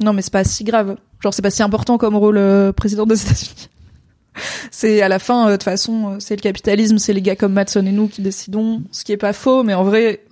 Non, 0.00 0.14
mais 0.14 0.22
c'est 0.22 0.32
pas 0.32 0.44
si 0.44 0.64
grave. 0.64 0.96
Genre, 1.20 1.34
c'est 1.34 1.42
pas 1.42 1.50
si 1.50 1.62
important 1.62 1.98
comme 1.98 2.16
rôle 2.16 2.38
euh, 2.38 2.72
président 2.72 3.04
des 3.04 3.22
États-Unis. 3.22 3.68
c'est 4.70 5.02
à 5.02 5.08
la 5.08 5.18
fin, 5.18 5.44
euh, 5.44 5.50
de 5.50 5.52
toute 5.56 5.64
façon, 5.64 6.14
euh, 6.14 6.16
c'est 6.20 6.36
le 6.36 6.40
capitalisme, 6.40 6.96
c'est 6.96 7.12
les 7.12 7.20
gars 7.20 7.36
comme 7.36 7.52
Matson 7.52 7.84
et 7.84 7.92
nous 7.92 8.08
qui 8.08 8.22
décidons. 8.22 8.82
Ce 8.92 9.04
qui 9.04 9.12
est 9.12 9.18
pas 9.18 9.34
faux, 9.34 9.62
mais 9.62 9.74
en 9.74 9.84
vrai, 9.84 10.24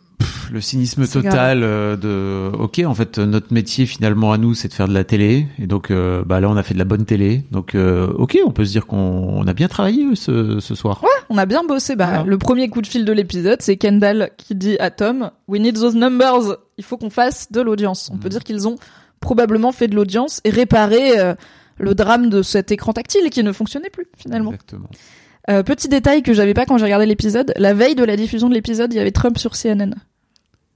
le 0.52 0.60
cynisme 0.60 1.06
total 1.06 1.62
euh, 1.62 1.96
de 1.96 2.54
ok 2.56 2.82
en 2.86 2.94
fait 2.94 3.18
notre 3.18 3.52
métier 3.52 3.86
finalement 3.86 4.32
à 4.32 4.38
nous 4.38 4.54
c'est 4.54 4.68
de 4.68 4.74
faire 4.74 4.88
de 4.88 4.94
la 4.94 5.02
télé 5.04 5.46
et 5.58 5.66
donc 5.66 5.90
euh, 5.90 6.22
bah 6.24 6.40
là 6.40 6.48
on 6.48 6.56
a 6.56 6.62
fait 6.62 6.74
de 6.74 6.78
la 6.78 6.84
bonne 6.84 7.04
télé 7.04 7.44
donc 7.50 7.74
euh, 7.74 8.12
ok 8.16 8.38
on 8.46 8.50
peut 8.50 8.64
se 8.64 8.70
dire 8.70 8.86
qu'on 8.86 8.96
on 8.98 9.46
a 9.46 9.52
bien 9.54 9.68
travaillé 9.68 10.14
ce, 10.14 10.60
ce 10.60 10.74
soir 10.74 11.02
On 11.30 11.38
a 11.38 11.46
bien 11.46 11.64
bossé. 11.64 11.96
Bah, 11.96 12.06
Voilà. 12.06 12.22
le 12.24 12.38
premier 12.38 12.68
coup 12.68 12.82
de 12.82 12.86
fil 12.86 13.04
de 13.04 13.12
l'épisode, 13.12 13.62
c'est 13.62 13.76
Kendall 13.76 14.30
qui 14.36 14.54
dit 14.54 14.76
à 14.78 14.90
Tom, 14.90 15.30
"We 15.48 15.60
need 15.60 15.74
those 15.78 15.94
numbers. 15.96 16.56
Il 16.78 16.84
faut 16.84 16.96
qu'on 16.98 17.10
fasse 17.10 17.50
de 17.50 17.60
l'audience." 17.62 18.10
On 18.12 18.18
peut 18.18 18.28
dire 18.28 18.44
qu'ils 18.44 18.68
ont 18.68 18.76
probablement 19.20 19.72
fait 19.72 19.88
de 19.88 19.96
l'audience 19.96 20.40
et 20.44 20.50
réparé 20.50 21.12
le 21.78 21.94
drame 21.94 22.28
de 22.28 22.42
cet 22.42 22.70
écran 22.70 22.92
tactile 22.92 23.30
qui 23.30 23.42
ne 23.42 23.52
fonctionnait 23.52 23.90
plus 23.90 24.06
finalement. 24.16 24.52
exactement 24.52 24.88
Euh, 25.50 25.62
petit 25.62 25.88
détail 25.88 26.22
que 26.22 26.32
j'avais 26.32 26.54
pas 26.54 26.66
quand 26.66 26.78
j'ai 26.78 26.84
regardé 26.84 27.06
l'épisode, 27.06 27.52
la 27.56 27.74
veille 27.74 27.94
de 27.94 28.04
la 28.04 28.16
diffusion 28.16 28.48
de 28.48 28.54
l'épisode, 28.54 28.92
il 28.92 28.96
y 28.96 29.00
avait 29.00 29.10
Trump 29.10 29.38
sur 29.38 29.52
CNN. 29.52 29.94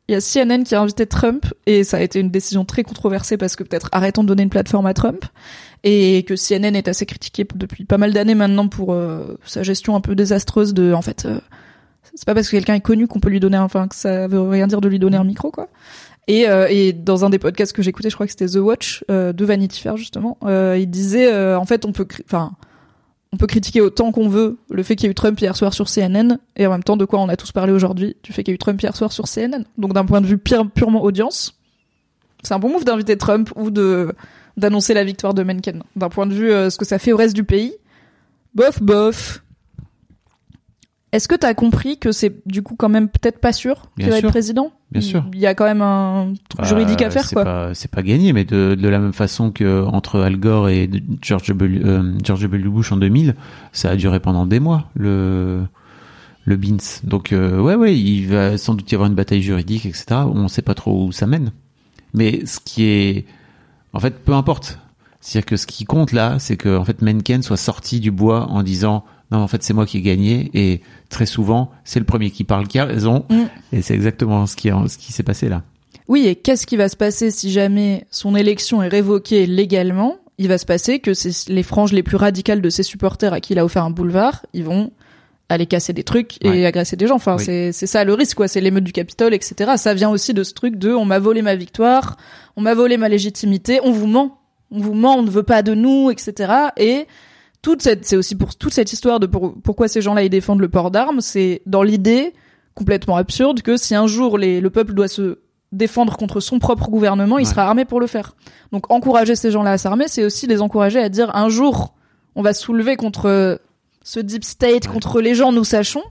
Il 0.08 0.12
y 0.12 0.14
a 0.14 0.20
CNN 0.20 0.62
qui 0.64 0.74
a 0.74 0.80
invité 0.80 1.06
Trump 1.06 1.46
et 1.66 1.84
ça 1.84 1.98
a 1.98 2.00
été 2.00 2.20
une 2.20 2.30
décision 2.30 2.64
très 2.64 2.82
controversée 2.82 3.36
parce 3.36 3.56
que 3.56 3.62
peut-être 3.62 3.88
arrêtons 3.92 4.22
de 4.22 4.28
donner 4.28 4.42
une 4.42 4.50
plateforme 4.50 4.86
à 4.86 4.94
Trump 4.94 5.24
et 5.84 6.24
que 6.26 6.34
CNN 6.34 6.74
est 6.74 6.88
assez 6.88 7.04
critiqué 7.04 7.46
depuis 7.54 7.84
pas 7.84 7.98
mal 7.98 8.12
d'années 8.14 8.34
maintenant 8.34 8.68
pour 8.68 8.94
euh, 8.94 9.38
sa 9.44 9.62
gestion 9.62 9.96
un 9.96 10.00
peu 10.00 10.14
désastreuse 10.14 10.72
de 10.72 10.94
en 10.94 11.02
fait 11.02 11.26
euh, 11.26 11.38
c'est 12.14 12.24
pas 12.24 12.34
parce 12.34 12.48
que 12.48 12.56
quelqu'un 12.56 12.74
est 12.74 12.80
connu 12.80 13.06
qu'on 13.06 13.20
peut 13.20 13.28
lui 13.28 13.38
donner 13.38 13.58
enfin 13.58 13.86
que 13.86 13.94
ça 13.94 14.26
veut 14.26 14.40
rien 14.40 14.66
dire 14.66 14.80
de 14.80 14.88
lui 14.88 14.98
donner 14.98 15.16
un 15.16 15.24
micro 15.24 15.50
quoi. 15.50 15.68
Et, 16.26 16.48
euh, 16.48 16.66
et 16.68 16.92
dans 16.92 17.24
un 17.24 17.30
des 17.30 17.38
podcasts 17.38 17.72
que 17.72 17.80
j'écoutais, 17.80 18.10
je 18.10 18.14
crois 18.14 18.26
que 18.26 18.32
c'était 18.32 18.48
The 18.48 18.56
Watch 18.56 19.04
euh, 19.10 19.32
de 19.32 19.44
Vanity 19.44 19.80
Fair 19.80 19.96
justement, 19.96 20.36
euh, 20.44 20.76
il 20.78 20.90
disait 20.90 21.32
euh, 21.32 21.58
en 21.58 21.64
fait 21.64 21.84
on 21.84 21.92
peut 21.92 22.06
enfin 22.24 22.52
on 23.32 23.36
peut 23.36 23.46
critiquer 23.46 23.80
autant 23.80 24.10
qu'on 24.12 24.28
veut 24.28 24.56
le 24.70 24.82
fait 24.82 24.96
qu'il 24.96 25.04
y 25.06 25.08
a 25.08 25.10
eu 25.10 25.14
Trump 25.14 25.38
hier 25.40 25.54
soir 25.54 25.74
sur 25.74 25.86
CNN 25.88 26.38
et 26.56 26.66
en 26.66 26.70
même 26.70 26.82
temps 26.82 26.96
de 26.96 27.04
quoi 27.04 27.20
on 27.20 27.28
a 27.28 27.36
tous 27.36 27.52
parlé 27.52 27.72
aujourd'hui 27.72 28.16
du 28.22 28.32
fait 28.32 28.42
qu'il 28.42 28.52
y 28.52 28.54
a 28.54 28.56
eu 28.56 28.58
Trump 28.58 28.80
hier 28.80 28.96
soir 28.96 29.12
sur 29.12 29.26
CNN. 29.26 29.64
Donc 29.76 29.92
d'un 29.92 30.04
point 30.06 30.20
de 30.20 30.26
vue 30.26 30.38
pure- 30.38 30.70
purement 30.70 31.02
audience, 31.02 31.54
c'est 32.42 32.54
un 32.54 32.58
bon 32.58 32.70
move 32.70 32.84
d'inviter 32.84 33.16
Trump 33.18 33.50
ou 33.56 33.70
d'annoncer 33.70 34.94
la 34.94 35.04
victoire 35.04 35.34
de 35.34 35.42
Mencken. 35.42 35.82
D'un 35.96 36.08
point 36.08 36.26
de 36.26 36.32
vue 36.34 36.50
euh, 36.50 36.70
ce 36.70 36.78
que 36.78 36.84
ça 36.86 36.98
fait 36.98 37.12
au 37.12 37.16
reste 37.16 37.34
du 37.34 37.44
pays, 37.44 37.74
bof 38.54 38.82
bof. 38.82 39.42
Est-ce 41.10 41.26
que 41.26 41.34
t'as 41.34 41.54
compris 41.54 41.98
que 41.98 42.12
c'est 42.12 42.46
du 42.46 42.62
coup 42.62 42.76
quand 42.76 42.90
même 42.90 43.08
peut-être 43.08 43.40
pas 43.40 43.52
sûr 43.52 43.90
qu'il 43.98 44.10
va 44.10 44.18
être 44.18 44.28
président 44.28 44.72
Bien 44.90 45.00
sûr. 45.00 45.24
Il 45.32 45.38
y 45.38 45.46
a 45.46 45.54
quand 45.54 45.64
même 45.64 45.80
un 45.80 46.34
truc 46.50 46.66
juridique 46.66 47.00
à 47.00 47.10
faire 47.10 47.24
c'est 47.24 47.34
quoi. 47.34 47.44
pas 47.44 47.74
c'est 47.74 47.90
pas 47.90 48.02
gagné 48.02 48.32
mais 48.32 48.44
de, 48.44 48.74
de 48.74 48.88
la 48.88 48.98
même 48.98 49.12
façon 49.14 49.50
que 49.50 49.84
entre 49.84 50.20
Al 50.20 50.36
Gore 50.36 50.68
et 50.68 50.90
George 51.22 51.48
W 51.48 51.80
euh, 51.84 52.12
George 52.22 52.42
W. 52.42 52.68
Bush 52.68 52.92
en 52.92 52.96
2000 52.98 53.34
ça 53.72 53.90
a 53.90 53.96
duré 53.96 54.20
pendant 54.20 54.44
des 54.46 54.60
mois 54.60 54.84
le 54.94 55.62
le 56.44 56.56
Beans 56.56 56.76
donc 57.04 57.32
euh, 57.32 57.58
ouais 57.60 57.74
ouais 57.74 57.96
il 57.98 58.26
va 58.26 58.58
sans 58.58 58.74
doute 58.74 58.90
y 58.90 58.94
avoir 58.94 59.08
une 59.08 59.14
bataille 59.16 59.42
juridique 59.42 59.86
etc 59.86 60.04
on 60.26 60.48
sait 60.48 60.62
pas 60.62 60.74
trop 60.74 61.06
où 61.06 61.12
ça 61.12 61.26
mène. 61.26 61.52
Mais 62.14 62.44
ce 62.46 62.58
qui 62.60 62.84
est 62.84 63.26
en 63.92 64.00
fait 64.00 64.22
peu 64.24 64.32
importe. 64.32 64.78
C'est-à-dire 65.20 65.46
que 65.46 65.56
ce 65.56 65.66
qui 65.66 65.84
compte 65.84 66.12
là 66.12 66.38
c'est 66.38 66.56
que 66.56 66.76
en 66.76 66.84
fait 66.84 67.02
Mencken 67.02 67.42
soit 67.42 67.56
sorti 67.56 68.00
du 68.00 68.10
bois 68.10 68.46
en 68.48 68.62
disant 68.62 69.04
non 69.30 69.38
en 69.38 69.48
fait 69.48 69.62
c'est 69.62 69.74
moi 69.74 69.84
qui 69.86 69.98
ai 69.98 70.02
gagné 70.02 70.50
et 70.54 70.80
très 71.08 71.26
souvent 71.26 71.70
c'est 71.84 71.98
le 71.98 72.04
premier 72.06 72.30
qui 72.30 72.44
parle 72.44 72.66
qui 72.66 72.78
a 72.78 72.84
raison 72.84 73.24
Mm. 73.28 73.44
et 73.72 73.82
c'est 73.82 73.94
exactement 73.94 74.46
ce 74.46 74.56
qui 74.56 74.68
ce 74.68 74.98
qui 74.98 75.12
s'est 75.12 75.22
passé 75.22 75.48
là 75.48 75.62
Oui, 76.08 76.26
et 76.26 76.36
qu'est-ce 76.36 76.66
qui 76.66 76.76
va 76.76 76.88
se 76.88 76.96
passer 76.96 77.30
si 77.30 77.50
jamais 77.52 78.06
son 78.10 78.34
élection 78.36 78.82
est 78.82 78.88
révoquée 78.88 79.46
légalement? 79.46 80.16
Il 80.38 80.48
va 80.48 80.56
se 80.56 80.64
passer 80.66 81.00
que 81.00 81.12
c'est 81.14 81.48
les 81.50 81.62
franges 81.62 81.92
les 81.92 82.02
plus 82.02 82.16
radicales 82.16 82.62
de 82.62 82.70
ses 82.70 82.82
supporters 82.84 83.32
à 83.34 83.40
qui 83.40 83.52
il 83.52 83.58
a 83.58 83.64
offert 83.64 83.84
un 83.84 83.90
boulevard, 83.90 84.46
ils 84.54 84.64
vont 84.64 84.90
aller 85.50 85.66
casser 85.66 85.92
des 85.92 86.04
trucs 86.04 86.36
et 86.44 86.48
Ouais. 86.48 86.64
agresser 86.66 86.96
des 86.96 87.06
gens. 87.06 87.16
Enfin, 87.16 87.36
Oui. 87.38 87.44
c'est 87.44 87.72
ça 87.72 88.04
le 88.04 88.14
risque, 88.14 88.36
quoi. 88.36 88.48
C'est 88.48 88.60
l'émeute 88.60 88.84
du 88.84 88.92
Capitole, 88.92 89.34
etc. 89.34 89.72
Ça 89.76 89.94
vient 89.94 90.10
aussi 90.10 90.32
de 90.34 90.44
ce 90.44 90.52
truc 90.54 90.76
de 90.76 90.92
on 90.92 91.04
m'a 91.04 91.18
volé 91.18 91.42
ma 91.42 91.54
victoire, 91.56 92.16
on 92.56 92.60
m'a 92.62 92.74
volé 92.74 92.96
ma 92.98 93.08
légitimité, 93.08 93.80
on 93.82 93.90
vous 93.92 94.06
ment, 94.06 94.38
on 94.70 94.80
vous 94.80 94.94
ment, 94.94 95.16
on 95.16 95.22
ne 95.22 95.30
veut 95.30 95.42
pas 95.42 95.62
de 95.62 95.74
nous, 95.74 96.10
etc. 96.10 96.52
Et 96.76 97.06
toute 97.62 97.82
cette, 97.82 98.04
c'est 98.04 98.16
aussi 98.16 98.34
pour 98.34 98.54
toute 98.54 98.72
cette 98.72 98.92
histoire 98.92 99.20
de 99.20 99.26
pour- 99.26 99.54
pourquoi 99.62 99.88
ces 99.88 100.00
gens-là 100.00 100.22
ils 100.22 100.30
défendent 100.30 100.60
le 100.60 100.68
port 100.68 100.90
d'armes, 100.90 101.20
c'est 101.20 101.62
dans 101.66 101.82
l'idée 101.82 102.32
complètement 102.74 103.16
absurde 103.16 103.62
que 103.62 103.76
si 103.76 103.94
un 103.94 104.06
jour 104.06 104.38
les, 104.38 104.60
le 104.60 104.70
peuple 104.70 104.94
doit 104.94 105.08
se 105.08 105.38
défendre 105.72 106.16
contre 106.16 106.40
son 106.40 106.58
propre 106.60 106.88
gouvernement, 106.88 107.38
il 107.38 107.46
sera 107.46 107.64
armé 107.64 107.84
pour 107.84 108.00
le 108.00 108.06
faire. 108.06 108.36
Donc 108.72 108.90
encourager 108.90 109.34
ces 109.36 109.50
gens-là 109.50 109.72
à 109.72 109.78
s'armer, 109.78 110.06
c'est 110.08 110.24
aussi 110.24 110.46
les 110.46 110.62
encourager 110.62 110.98
à 111.00 111.08
dire 111.08 111.34
un 111.36 111.48
jour 111.48 111.94
on 112.36 112.42
va 112.42 112.54
soulever 112.54 112.96
contre 112.96 113.60
ce 114.04 114.20
deep 114.20 114.44
state, 114.44 114.86
contre 114.86 115.20
les 115.20 115.34
gens, 115.34 115.50
nous 115.50 115.64
sachons. 115.64 116.04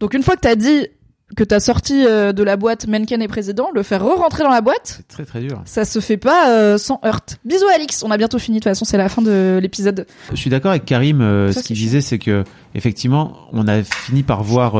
Donc 0.00 0.12
une 0.14 0.22
fois 0.22 0.36
que 0.36 0.40
t'as 0.42 0.54
dit 0.54 0.86
que 1.34 1.44
t'as 1.44 1.60
sorti 1.60 2.04
euh, 2.06 2.32
de 2.32 2.42
la 2.42 2.56
boîte 2.56 2.86
Mencken 2.86 3.22
est 3.22 3.28
président, 3.28 3.68
le 3.74 3.82
faire 3.82 4.04
re-rentrer 4.04 4.42
dans 4.44 4.50
la 4.50 4.60
boîte, 4.60 4.94
c'est 4.98 5.08
très 5.08 5.24
très 5.24 5.40
dur 5.40 5.62
ça 5.64 5.84
se 5.84 5.98
fait 6.00 6.16
pas 6.16 6.50
euh, 6.50 6.78
sans 6.78 7.00
heurte. 7.04 7.38
Bisous 7.44 7.66
Alix, 7.74 8.02
on 8.02 8.10
a 8.10 8.16
bientôt 8.16 8.38
fini 8.38 8.58
de 8.58 8.60
toute 8.62 8.70
façon, 8.70 8.84
c'est 8.84 8.96
la 8.98 9.08
fin 9.08 9.22
de 9.22 9.58
l'épisode. 9.62 10.06
Je 10.30 10.36
suis 10.36 10.50
d'accord 10.50 10.70
avec 10.72 10.84
Karim. 10.84 11.20
euh, 11.20 11.52
ce 11.52 11.60
qu'il 11.60 11.76
disait, 11.76 12.00
c'est 12.00 12.18
que 12.18 12.44
effectivement, 12.74 13.36
on 13.52 13.66
a 13.68 13.82
fini 13.82 14.22
par 14.22 14.42
voir 14.42 14.74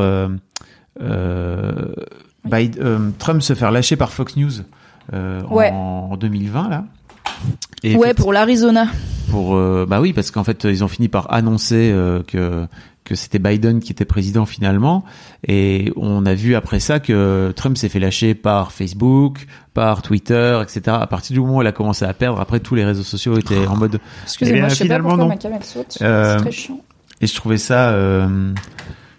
Biden- 2.45 3.13
Trump 3.19 3.43
se 3.43 3.55
faire 3.55 3.71
lâcher 3.71 3.97
par 3.97 4.13
Fox 4.13 4.37
News 4.37 4.51
Ouais. 5.51 5.71
en, 5.73 6.09
en 6.13 6.17
2020 6.17 6.69
là. 6.69 6.85
Et 7.83 7.97
Ouais, 7.97 8.15
pour 8.15 8.33
l'Arizona. 8.33 8.87
pour 9.31 9.57
euh, 9.57 9.85
bah 9.89 10.01
oui, 10.01 10.13
parce 10.13 10.31
qu'en 10.31 10.45
fait, 10.45 10.65
ils 10.65 10.85
ont 10.85 10.89
fini 10.89 11.09
par 11.09 11.33
annoncer 11.33 11.91
euh, 11.93 12.23
que 12.23 12.67
que 13.05 13.15
c'était 13.15 13.39
Biden 13.39 13.81
qui 13.81 13.91
était 13.93 14.05
président 14.05 14.47
finalement, 14.47 15.05
et 15.47 15.93
on 15.97 16.25
a 16.25 16.35
vu 16.35 16.55
après 16.55 16.81
ça 16.81 17.01
que 17.01 17.53
Trump 17.57 17.77
s'est 17.77 17.89
fait 17.89 17.99
lâcher 17.99 18.35
par 18.35 18.71
Facebook, 18.73 19.47
par 19.75 20.03
Twitter, 20.03 20.61
etc. 20.63 20.97
À 21.01 21.07
partir 21.07 21.35
du 21.35 21.41
moment 21.41 21.59
où 21.59 21.63
il 21.63 21.67
a 21.67 21.73
commencé 21.73 22.05
à 22.05 22.13
perdre, 22.15 22.41
après 22.41 22.61
tous 22.61 22.75
les 22.75 22.85
réseaux 22.85 23.03
sociaux 23.03 23.37
étaient 23.39 23.67
en 23.67 23.77
mode 23.77 23.99
Excusez-moi, 24.25 24.67
Eh 24.67 24.71
je 24.71 24.75
sais 24.75 24.79
pas 24.85 24.85
finalement, 24.85 25.29
pourquoi 25.29 25.51
non. 25.51 25.61
saute. 25.63 25.99
Euh, 26.03 26.37
C'est 26.37 26.43
très 26.43 26.53
chiant. 26.53 26.81
Et 27.21 27.27
je 27.27 27.35
trouvais 27.35 27.59
ça, 27.59 27.91
euh, 27.91 28.53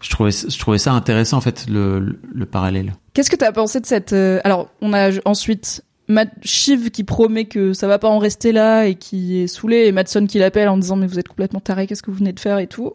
je 0.02 0.10
trouvais, 0.10 0.32
je 0.32 0.60
trouvais 0.60 0.78
ça 0.78 0.92
intéressant 0.94 1.38
en 1.38 1.42
fait 1.42 1.66
le, 1.70 2.00
le, 2.00 2.20
le 2.34 2.46
parallèle. 2.46 2.94
Qu'est-ce 3.14 3.30
que 3.30 3.36
t'as 3.36 3.52
pensé 3.52 3.80
de 3.80 3.86
cette 3.86 4.14
euh, 4.14 4.40
Alors, 4.44 4.70
on 4.82 4.94
a 4.94 5.10
ensuite 5.26 5.84
Matt 6.10 6.30
Shiv 6.42 6.90
qui 6.92 7.04
promet 7.06 7.46
que 7.46 7.72
ça 7.74 7.88
va 7.88 8.00
pas 8.00 8.10
en 8.10 8.20
rester 8.20 8.52
là 8.52 8.86
et 8.86 8.96
qui 8.96 9.40
est 9.42 9.48
saoulé 9.48 9.86
et 9.86 9.92
Madson 9.94 10.26
qui 10.28 10.38
l'appelle 10.40 10.68
en 10.68 10.78
disant 10.78 10.98
mais 10.98 11.08
vous 11.08 11.18
êtes 11.20 11.30
complètement 11.30 11.62
taré, 11.62 11.88
qu'est-ce 11.88 12.04
que 12.04 12.12
vous 12.12 12.18
venez 12.18 12.34
de 12.34 12.40
faire 12.42 12.60
et 12.60 12.68
tout. 12.68 12.94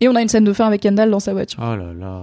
Et 0.00 0.08
on 0.08 0.14
a 0.16 0.22
une 0.22 0.28
scène 0.28 0.44
de 0.44 0.52
fin 0.52 0.66
avec 0.66 0.82
Kendall 0.82 1.10
dans 1.10 1.20
sa 1.20 1.32
voiture. 1.32 1.60
Oh 1.62 1.76
là 1.76 1.92
là. 1.92 2.22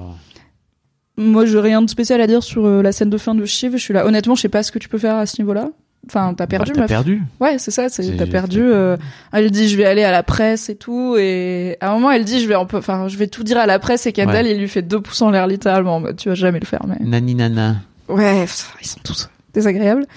Moi, 1.17 1.45
j'ai 1.45 1.59
rien 1.59 1.81
de 1.81 1.89
spécial 1.89 2.19
à 2.21 2.27
dire 2.27 2.41
sur 2.43 2.65
euh, 2.65 2.81
la 2.81 2.91
scène 2.91 3.09
de 3.09 3.17
fin 3.17 3.35
de 3.35 3.45
Shiv. 3.45 3.73
Je 3.73 3.77
suis 3.77 3.93
là, 3.93 4.05
honnêtement, 4.05 4.35
je 4.35 4.41
sais 4.41 4.49
pas 4.49 4.63
ce 4.63 4.71
que 4.71 4.79
tu 4.79 4.89
peux 4.89 4.97
faire 4.97 5.15
à 5.15 5.25
ce 5.25 5.41
niveau-là. 5.41 5.69
Enfin, 6.07 6.33
t'as 6.33 6.47
perdu, 6.47 6.71
Bah, 6.71 6.75
t'as 6.75 6.81
meuf. 6.81 6.89
perdu. 6.89 7.21
Ouais, 7.39 7.59
c'est 7.59 7.69
ça, 7.69 7.87
c'est 7.89 8.17
t'as 8.17 8.25
perdu. 8.25 8.59
euh, 8.63 8.97
elle 9.31 9.51
dit 9.51 9.69
je 9.69 9.77
vais 9.77 9.85
aller 9.85 10.03
à 10.03 10.09
la 10.11 10.23
presse 10.23 10.67
et 10.69 10.75
tout, 10.75 11.15
et 11.15 11.77
à 11.79 11.91
un 11.91 11.93
moment 11.93 12.09
elle 12.09 12.25
dit 12.25 12.39
je 12.41 12.47
vais 12.47 12.55
enfin 12.55 13.07
je 13.07 13.15
vais 13.17 13.27
tout 13.27 13.43
dire 13.43 13.59
à 13.59 13.67
la 13.67 13.77
presse 13.77 14.07
et 14.07 14.11
Kendall 14.11 14.47
il 14.47 14.57
lui 14.57 14.67
fait 14.67 14.81
deux 14.81 14.99
pouces 14.99 15.21
en 15.21 15.29
l'air 15.29 15.45
littéralement. 15.45 15.97
en 15.97 15.99
mode, 15.99 16.15
tu 16.15 16.29
vas 16.29 16.33
jamais 16.33 16.59
le 16.59 16.65
faire, 16.65 16.81
mais 16.87 16.95
Nani 17.05 17.35
nana. 17.35 17.75
ouais, 18.09 18.41
pff, 18.41 18.73
ils 18.81 18.87
sont 18.87 18.99
tous 19.03 19.29
désagréables. 19.53 20.07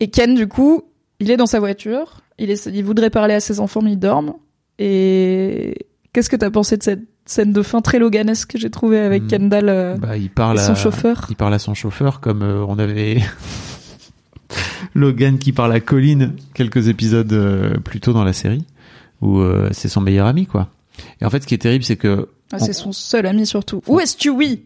Et 0.00 0.08
Ken 0.08 0.34
du 0.34 0.48
coup, 0.48 0.80
il 1.20 1.30
est 1.30 1.36
dans 1.36 1.44
sa 1.44 1.60
voiture, 1.60 2.22
il 2.38 2.48
est, 2.50 2.64
il 2.64 2.82
voudrait 2.82 3.10
parler 3.10 3.34
à 3.34 3.40
ses 3.40 3.60
enfants 3.60 3.82
mais 3.82 3.92
ils 3.92 3.98
dorment. 3.98 4.32
Et 4.78 5.74
qu'est-ce 6.12 6.28
que 6.30 6.36
t'as 6.36 6.50
pensé 6.50 6.76
de 6.76 6.82
cette 6.82 7.02
scène 7.24 7.52
de 7.52 7.62
fin 7.62 7.80
très 7.80 7.98
loganesque 7.98 8.50
que 8.52 8.58
j'ai 8.58 8.70
trouvé 8.70 8.98
avec 8.98 9.22
Hmm. 9.24 9.28
Kendall 9.28 9.68
euh, 9.68 9.96
Bah, 9.96 10.16
il 10.16 10.30
parle 10.30 10.56
et 10.58 10.60
à 10.60 10.64
son 10.64 10.74
chauffeur? 10.74 11.26
Il 11.30 11.36
parle 11.36 11.54
à 11.54 11.58
son 11.58 11.74
chauffeur 11.74 12.20
comme 12.20 12.42
euh, 12.42 12.64
on 12.66 12.78
avait 12.78 13.18
Logan 14.94 15.38
qui 15.38 15.52
parle 15.52 15.72
à 15.72 15.80
Colin 15.80 16.32
quelques 16.54 16.88
épisodes 16.88 17.32
euh, 17.32 17.78
plus 17.78 18.00
tôt 18.00 18.12
dans 18.12 18.24
la 18.24 18.32
série 18.32 18.64
où 19.20 19.40
c'est 19.70 19.88
son 19.88 20.00
meilleur 20.00 20.26
ami 20.26 20.46
quoi. 20.46 20.68
Et 21.20 21.24
en 21.24 21.30
fait, 21.30 21.40
ce 21.42 21.46
qui 21.46 21.54
est 21.54 21.58
terrible, 21.58 21.84
c'est 21.84 21.96
que 21.96 22.28
Ah, 22.52 22.58
c'est 22.58 22.72
son 22.72 22.90
seul 22.90 23.24
ami 23.26 23.46
surtout. 23.46 23.80
Où 23.86 24.00
est 24.00 24.06
Stewie? 24.06 24.64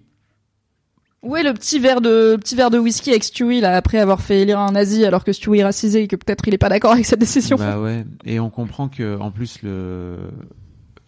Ouais, 1.23 1.43
le 1.43 1.53
petit 1.53 1.79
verre 1.79 2.01
de 2.01 2.33
le 2.33 2.39
petit 2.39 2.55
verre 2.57 2.71
de 2.71 2.79
whisky 2.79 3.11
avec 3.11 3.23
Stewie 3.25 3.61
là 3.61 3.77
après 3.77 3.99
avoir 3.99 4.23
fait 4.23 4.41
élire 4.41 4.59
un 4.59 4.73
nazi 4.73 5.05
alors 5.05 5.25
que 5.25 5.33
Stewie 5.35 5.59
est 5.59 5.65
racisé 5.65 6.05
et 6.05 6.09
que 6.09 6.17
peut-être 6.17 6.49
il 6.49 6.55
est 6.55 6.59
pas 6.59 6.71
d'accord 6.71 6.93
avec 6.93 7.05
cette 7.05 7.19
décision? 7.21 7.59
Bah 7.59 7.79
ouais. 7.79 8.05
Et 8.25 8.41
on 8.41 8.49
comprend 8.49 8.89
que 8.89 9.19
en 9.19 9.31
plus 9.31 9.59
le, 9.63 10.17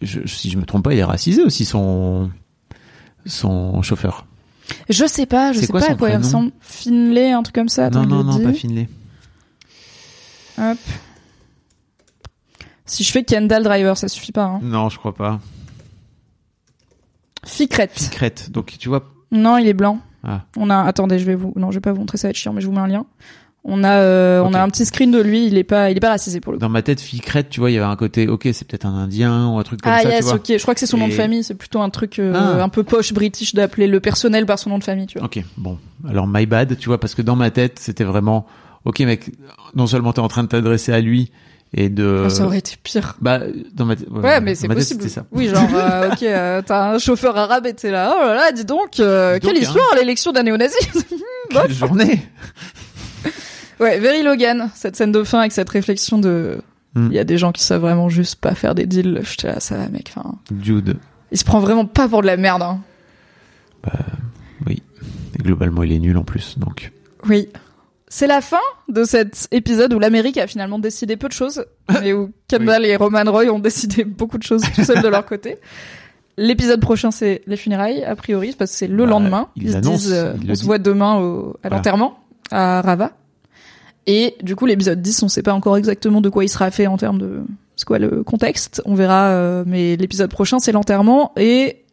je, 0.01 0.25
si 0.25 0.49
je 0.49 0.57
me 0.57 0.65
trompe 0.65 0.83
pas, 0.83 0.93
il 0.93 0.99
est 0.99 1.03
racisé 1.03 1.43
aussi 1.43 1.65
son 1.65 2.29
son 3.25 3.81
chauffeur. 3.81 4.25
Je 4.89 5.05
sais 5.05 5.25
pas, 5.25 5.51
je 5.51 5.59
sais 5.59 5.67
quoi 5.67 5.81
pas 5.81 5.91
à 5.91 5.95
quoi 5.95 6.09
il 6.09 6.17
ressemble. 6.17 6.51
Finlay, 6.59 7.31
un 7.31 7.43
truc 7.43 7.55
comme 7.55 7.69
ça. 7.69 7.89
Non 7.89 8.05
non 8.05 8.23
non, 8.23 8.37
dit. 8.37 8.43
pas 8.43 8.53
Finlay. 8.53 8.89
Hop. 10.57 10.77
Si 12.85 13.03
je 13.03 13.11
fais 13.11 13.23
Kendall 13.23 13.63
Driver, 13.63 13.97
ça 13.97 14.07
suffit 14.07 14.31
pas. 14.31 14.45
Hein. 14.45 14.59
Non, 14.63 14.89
je 14.89 14.97
crois 14.97 15.13
pas. 15.13 15.39
Ficrette. 17.45 18.09
Crête. 18.11 18.51
Donc 18.51 18.75
tu 18.77 18.89
vois. 18.89 19.03
Non, 19.31 19.57
il 19.57 19.67
est 19.67 19.73
blanc. 19.73 19.99
Ah. 20.23 20.41
On 20.57 20.69
a. 20.69 20.81
Attendez, 20.81 21.19
je 21.19 21.25
vais 21.25 21.35
vous. 21.35 21.53
Non, 21.55 21.71
je 21.71 21.77
vais 21.77 21.81
pas 21.81 21.93
vous 21.93 21.99
montrer, 21.99 22.17
ça 22.17 22.27
va 22.27 22.31
être 22.31 22.35
chiant, 22.35 22.53
mais 22.53 22.61
je 22.61 22.67
vous 22.67 22.73
mets 22.73 22.79
un 22.79 22.87
lien. 22.87 23.05
On 23.65 23.83
a, 23.83 23.97
euh, 23.97 24.41
on 24.43 24.53
a 24.53 24.61
un 24.61 24.69
petit 24.69 24.85
screen 24.85 25.11
de 25.11 25.19
lui. 25.19 25.45
Il 25.45 25.57
est 25.57 25.63
pas, 25.65 25.91
il 25.91 25.97
est 25.97 25.99
pas 25.99 26.09
racisé 26.09 26.39
pour 26.39 26.53
le 26.53 26.57
coup. 26.57 26.61
Dans 26.61 26.69
ma 26.69 26.81
tête, 26.81 27.01
fille 27.01 27.19
crête, 27.19 27.49
tu 27.49 27.59
vois, 27.59 27.69
il 27.69 27.73
y 27.73 27.77
avait 27.77 27.85
un 27.85 27.95
côté, 27.97 28.27
ok, 28.27 28.47
c'est 28.53 28.65
peut-être 28.65 28.85
un 28.85 28.95
Indien 28.97 29.47
ou 29.47 29.59
un 29.59 29.63
truc 29.63 29.81
comme 29.81 29.91
Ah 29.93 30.01
ça, 30.01 30.09
yes, 30.09 30.19
tu 30.19 30.23
vois. 30.25 30.33
ok. 30.35 30.45
Je 30.47 30.61
crois 30.61 30.73
que 30.73 30.79
c'est 30.79 30.85
son 30.85 30.97
nom 30.97 31.07
de 31.09 31.13
famille. 31.13 31.43
C'est 31.43 31.55
plutôt 31.55 31.81
un 31.81 31.89
truc 31.89 32.19
euh, 32.19 32.33
Ah. 32.35 32.63
un 32.63 32.69
peu 32.69 32.83
poche 32.83 33.11
british 33.13 33.53
d'appeler 33.53 33.87
le 33.87 33.99
personnel 33.99 34.45
par 34.45 34.57
son 34.59 34.69
nom 34.69 34.77
de 34.79 34.83
famille, 34.83 35.07
tu 35.07 35.17
vois. 35.19 35.27
Ok, 35.27 35.43
bon. 35.57 35.77
Alors, 36.07 36.25
my 36.27 36.45
bad, 36.45 36.77
tu 36.77 36.87
vois, 36.87 36.99
parce 36.99 37.15
que 37.15 37.21
dans 37.21 37.35
ma 37.35 37.51
tête, 37.51 37.79
c'était 37.79 38.05
vraiment, 38.05 38.47
ok, 38.85 38.99
mec, 39.01 39.29
non 39.75 39.87
seulement 39.87 40.13
t'es 40.13 40.19
en 40.21 40.29
train 40.29 40.43
de 40.43 40.47
t'adresser 40.49 40.93
à 40.93 41.01
lui 41.01 41.31
et 41.73 41.89
de. 41.89 42.23
Ah, 42.25 42.29
ça 42.29 42.45
aurait 42.45 42.59
été 42.59 42.75
pire. 42.81 43.17
Bah, 43.21 43.41
dans 43.75 43.85
ma 43.85 43.95
tête. 43.97 44.09
Ouais, 44.09 44.39
mais 44.41 44.55
c'est 44.55 44.69
possible. 44.69 45.07
Ça. 45.09 45.25
Oui, 45.33 45.49
genre, 45.49 45.67
euh, 45.75 46.09
ok, 46.11 46.23
euh, 46.23 46.61
t'as 46.65 46.93
un 46.93 46.97
chauffeur 46.97 47.37
arabe 47.37 47.67
et 47.67 47.73
t'es 47.73 47.91
là. 47.91 48.15
Oh 48.17 48.25
là 48.25 48.35
là, 48.35 48.51
dis 48.53 48.63
donc, 48.65 48.99
euh, 49.01 49.33
Dis 49.37 49.41
donc, 49.41 49.53
quelle 49.53 49.61
hein. 49.61 49.67
histoire 49.67 49.95
l'élection 49.97 50.31
d'un 50.31 50.43
néo-nazi. 50.43 50.75
Quelle 51.51 51.71
journée 51.73 52.21
Ouais, 53.79 53.99
Very 53.99 54.23
Logan, 54.23 54.69
cette 54.75 54.95
scène 54.95 55.11
de 55.11 55.23
fin 55.23 55.39
avec 55.39 55.51
cette 55.51 55.69
réflexion 55.69 56.17
de. 56.17 56.59
Il 56.95 57.01
Hmm. 57.01 57.11
y 57.11 57.19
a 57.19 57.23
des 57.23 57.37
gens 57.37 57.51
qui 57.51 57.61
savent 57.63 57.81
vraiment 57.81 58.09
juste 58.09 58.37
pas 58.41 58.55
faire 58.55 58.73
des 58.73 58.87
deals. 58.87 59.21
J'étais 59.23 59.47
là, 59.47 59.59
ça 59.59 59.77
va, 59.77 59.87
mec. 59.89 60.11
Enfin, 60.15 60.35
Jude. 60.59 60.97
il 61.31 61.37
se 61.37 61.43
prend 61.45 61.59
vraiment 61.59 61.85
pas 61.85 62.09
pour 62.09 62.21
de 62.21 62.25
la 62.27 62.35
merde. 62.35 62.63
Hein. 62.63 62.81
Oui. 64.65 64.81
Et 65.37 65.43
globalement, 65.43 65.83
il 65.83 65.91
est 65.91 65.99
nul 65.99 66.17
en 66.17 66.23
plus, 66.23 66.57
donc. 66.57 66.91
Oui. 67.27 67.49
C'est 68.07 68.25
la 68.25 68.41
fin 68.41 68.57
de 68.87 69.03
cet 69.03 69.47
épisode 69.51 69.93
où 69.93 69.99
l'Amérique 69.99 70.37
a 70.39 70.47
finalement 70.47 70.79
décidé 70.79 71.15
peu 71.15 71.27
de 71.27 71.33
choses, 71.33 71.63
mais 72.01 72.11
où 72.11 72.31
Kendall 72.47 72.83
et 72.85 72.95
Roman 72.95 73.23
Roy 73.27 73.45
ont 73.51 73.59
décidé 73.59 74.03
beaucoup 74.03 74.39
de 74.39 74.43
choses 74.43 74.63
tout 74.73 74.83
seuls 74.83 75.03
de 75.03 75.07
leur 75.07 75.25
côté. 75.25 75.57
L'épisode 76.37 76.79
prochain, 76.81 77.11
c'est 77.11 77.41
les 77.45 77.57
funérailles, 77.57 78.03
a 78.03 78.15
priori, 78.15 78.55
parce 78.57 78.71
que 78.71 78.77
c'est 78.77 78.87
le 78.87 79.03
Bah, 79.03 79.09
lendemain. 79.11 79.49
ils 79.55 79.63
Ils, 79.65 79.71
se 79.73 79.77
disent, 79.77 80.13
euh, 80.13 80.33
ils 80.41 80.51
on 80.51 80.55
se 80.55 80.63
voit 80.63 80.79
demain 80.79 81.17
au, 81.17 81.49
à 81.49 81.67
Voilà. 81.67 81.75
l'enterrement, 81.77 82.17
à 82.49 82.81
Rava. 82.81 83.11
Et 84.11 84.35
du 84.41 84.55
coup, 84.55 84.65
l'épisode 84.65 85.01
10, 85.03 85.21
on 85.21 85.27
sait 85.29 85.43
pas 85.43 85.53
encore 85.53 85.77
exactement 85.77 86.19
de 86.19 86.29
quoi 86.29 86.43
il 86.43 86.49
sera 86.49 86.71
fait 86.71 86.87
en 86.87 86.97
termes 86.97 87.19
de 87.19 87.41
c'est 87.75 87.85
quoi 87.85 87.99
le 87.99 88.23
contexte. 88.23 88.81
On 88.85 88.95
verra, 88.95 89.27
euh, 89.27 89.63
mais 89.67 89.95
l'épisode 89.97 90.31
prochain, 90.31 90.57
c'est 90.57 90.71
l'enterrement 90.71 91.31
et 91.37 91.83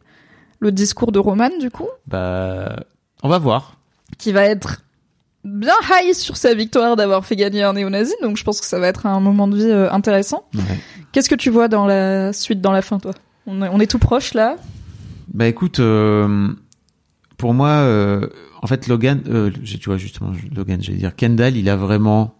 le 0.60 0.72
discours 0.72 1.12
de 1.12 1.18
Roman, 1.18 1.50
du 1.60 1.70
coup, 1.70 1.88
Bah, 2.06 2.84
on 3.22 3.28
va 3.28 3.38
voir. 3.38 3.76
qui 4.16 4.32
va 4.32 4.44
être 4.44 4.80
bien 5.44 5.74
high 5.92 6.14
sur 6.14 6.38
sa 6.38 6.54
victoire 6.54 6.96
d'avoir 6.96 7.26
fait 7.26 7.36
gagner 7.36 7.62
un 7.62 7.74
néo-nazi. 7.74 8.14
Donc, 8.22 8.38
je 8.38 8.44
pense 8.44 8.60
que 8.60 8.66
ça 8.66 8.78
va 8.78 8.86
être 8.88 9.04
un 9.04 9.20
moment 9.20 9.46
de 9.46 9.56
vie 9.58 9.70
euh, 9.70 9.92
intéressant. 9.92 10.44
Ouais. 10.54 10.62
Qu'est-ce 11.12 11.28
que 11.28 11.34
tu 11.34 11.50
vois 11.50 11.68
dans 11.68 11.84
la 11.86 12.32
suite, 12.32 12.62
dans 12.62 12.72
la 12.72 12.80
fin, 12.82 12.98
toi? 12.98 13.12
On 13.46 13.62
est, 13.62 13.68
on 13.68 13.78
est 13.78 13.86
tout 13.90 13.98
proche 13.98 14.32
là? 14.32 14.56
Bah 15.28 15.46
écoute, 15.46 15.80
euh, 15.80 16.48
pour 17.36 17.52
moi, 17.52 17.68
euh, 17.68 18.26
en 18.62 18.66
fait, 18.66 18.88
Logan, 18.88 19.22
euh, 19.28 19.50
tu 19.50 19.78
vois 19.86 19.96
justement, 19.96 20.32
Logan, 20.54 20.82
j'allais 20.82 20.98
dire, 20.98 21.14
Kendall, 21.14 21.56
il 21.56 21.68
a 21.68 21.76
vraiment 21.76 22.34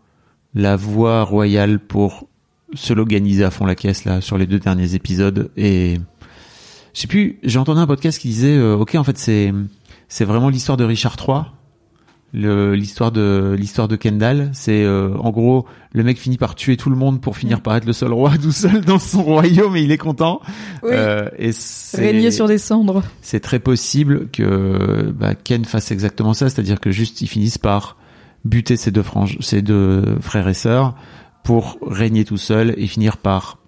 la 0.55 0.76
voix 0.76 1.22
royale 1.22 1.78
pour 1.78 2.28
se 2.74 2.93
loganiser 2.93 3.44
à 3.44 3.51
fond 3.51 3.66
la 3.66 3.74
caisse 3.74 4.05
là 4.05 4.20
sur 4.20 4.38
les 4.38 4.47
deux 4.47 4.59
derniers 4.59 4.94
épisodes 4.94 5.51
et 5.56 5.98
je 6.94 7.02
sais 7.02 7.06
plus, 7.06 7.38
j'ai 7.43 7.59
entendu 7.59 7.80
un 7.80 7.86
podcast 7.86 8.18
qui 8.18 8.28
disait, 8.28 8.56
euh, 8.56 8.74
ok, 8.74 8.94
en 8.94 9.05
fait, 9.05 9.18
c'est 9.18 9.52
c'est 10.09 10.24
vraiment 10.24 10.48
l'histoire 10.48 10.78
de 10.78 10.84
Richard 10.84 11.16
III. 11.20 11.43
L'histoire 12.32 13.12
de 13.12 13.56
l'histoire 13.58 13.88
de 13.88 13.96
Kendall, 13.96 14.50
c'est 14.52 14.82
euh, 14.82 15.16
en 15.16 15.30
gros 15.30 15.64
le 15.92 16.02
mec 16.02 16.18
finit 16.18 16.36
par 16.36 16.54
tuer 16.54 16.76
tout 16.76 16.90
le 16.90 16.96
monde 16.96 17.20
pour 17.22 17.36
finir 17.36 17.62
par 17.62 17.76
être 17.76 17.86
le 17.86 17.94
seul 17.94 18.12
roi 18.12 18.36
tout 18.42 18.52
seul 18.52 18.84
dans 18.84 18.98
son 18.98 19.22
royaume 19.22 19.74
et 19.76 19.82
il 19.82 19.90
est 19.90 19.98
content. 19.98 20.40
Oui. 20.82 20.90
Euh, 20.92 21.30
et 21.38 21.52
Régner 21.94 22.30
sur 22.30 22.46
des 22.46 22.58
cendres. 22.58 23.02
c'est 23.22 23.40
très 23.40 23.58
possible 23.58 24.28
que 24.30 25.12
bah, 25.16 25.34
Ken 25.34 25.64
fasse 25.64 25.90
exactement 25.92 26.34
ça, 26.34 26.50
c'est-à-dire 26.50 26.80
que 26.80 26.90
juste 26.90 27.22
ils 27.22 27.28
finissent 27.28 27.58
par 27.58 27.96
buter 28.44 28.76
ses 28.76 28.90
deux, 28.90 29.02
franges, 29.02 29.38
ses 29.40 29.62
deux 29.62 30.16
frères 30.20 30.48
et 30.48 30.54
sœurs 30.54 30.94
pour 31.42 31.78
régner 31.80 32.24
tout 32.24 32.36
seul 32.36 32.74
et 32.76 32.86
finir 32.86 33.16
par 33.16 33.58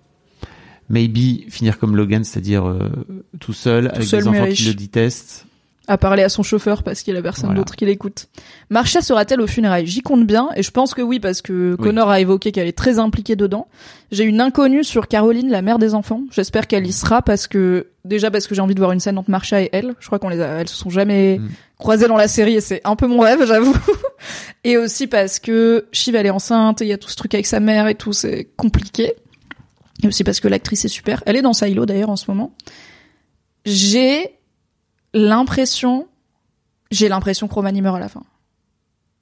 maybe 0.89 1.48
finir 1.51 1.78
comme 1.78 1.97
Logan, 1.97 2.24
c'est-à-dire 2.24 2.68
euh, 2.68 2.90
tout 3.40 3.52
seul 3.52 3.89
avec 3.89 4.05
seul, 4.05 4.22
des 4.22 4.28
enfants 4.28 4.48
qui 4.48 4.64
le 4.64 4.74
détestent. 4.74 5.47
À 5.89 5.98
parler 5.98 6.23
à 6.23 6.28
son 6.28 6.43
chauffeur 6.43 6.82
parce 6.82 7.02
qu'il 7.02 7.15
y 7.15 7.19
a 7.19 7.23
personne 7.23 7.47
Voilà. 7.47 7.59
d'autre 7.60 7.74
qui 7.74 7.85
l'écoute. 7.86 8.28
Marcia 8.70 9.01
sera-t-elle 9.01 9.40
au 9.40 9.47
funérailles 9.47 9.86
J'y 9.86 10.02
compte 10.02 10.27
bien 10.27 10.51
et 10.55 10.62
je 10.62 10.70
pense 10.70 10.94
que 10.94 11.02
oui 11.02 11.19
parce 11.19 11.43
que 11.43 11.74
Oui. 11.78 11.85
Connor 11.85 12.10
a 12.10 12.20
évoqué 12.20 12.52
qu'elle 12.52 12.69
est 12.69 12.77
très 12.77 12.98
impliquée 12.98 13.35
dedans. 13.36 13.66
J'ai 14.12 14.24
une 14.24 14.40
inconnue 14.40 14.85
sur 14.85 15.09
Caroline, 15.09 15.51
la 15.51 15.62
mère 15.62 15.78
des 15.78 15.94
enfants. 15.94 16.23
J'espère 16.31 16.66
qu'elle 16.66 16.86
y 16.86 16.93
sera 16.93 17.23
parce 17.23 17.47
que 17.47 17.89
déjà 18.05 18.31
parce 18.31 18.47
que 18.47 18.55
j'ai 18.55 18.60
envie 18.60 18.74
de 18.74 18.81
voir 18.81 18.93
une 18.93 19.01
scène 19.01 19.19
entre 19.19 19.31
Marcia 19.31 19.62
et 19.62 19.70
elle. 19.73 19.94
Je 19.98 20.06
crois 20.06 20.19
qu'on 20.19 20.28
les 20.28 20.40
a, 20.40 20.60
elles 20.60 20.69
se 20.69 20.77
sont 20.77 20.90
jamais 20.90 21.39
Mm. 21.39 21.48
croisées 21.78 22.06
dans 22.09 22.16
la 22.16 22.28
série 22.28 22.55
et 22.55 22.60
c'est 22.60 22.81
un 22.85 22.94
peu 22.97 23.06
mon 23.06 23.20
rêve, 23.20 23.44
j'avoue. 23.47 23.74
et 24.65 24.77
aussi 24.77 25.06
parce 25.06 25.39
que 25.39 25.86
Shiv 25.93 26.15
elle 26.15 26.27
est 26.27 26.31
enceinte 26.31 26.82
et 26.82 26.85
il 26.85 26.89
y 26.89 26.93
a 26.93 26.98
tout 26.98 27.09
ce 27.09 27.16
truc 27.16 27.35
avec 27.35 27.47
sa 27.47 27.60
mère 27.60 27.89
et 27.89 27.94
tout, 27.94 28.12
c'est 28.12 28.48
compliqué. 28.56 29.15
Et 30.02 30.06
aussi 30.06 30.23
parce 30.23 30.39
que 30.40 30.48
l'actrice 30.48 30.85
est 30.85 30.89
super. 30.89 31.23
Elle 31.27 31.36
est 31.36 31.43
dans 31.43 31.52
Silo 31.52 31.85
d'ailleurs 31.86 32.10
en 32.10 32.16
ce 32.16 32.31
moment. 32.31 32.52
J'ai 33.65 34.38
l'impression, 35.19 36.07
j'ai 36.90 37.09
l'impression 37.09 37.49
que 37.49 37.55
Roman 37.55 37.70
y 37.70 37.81
meurt 37.82 37.97
à 37.97 38.01
la 38.01 38.09
fin. 38.09 38.23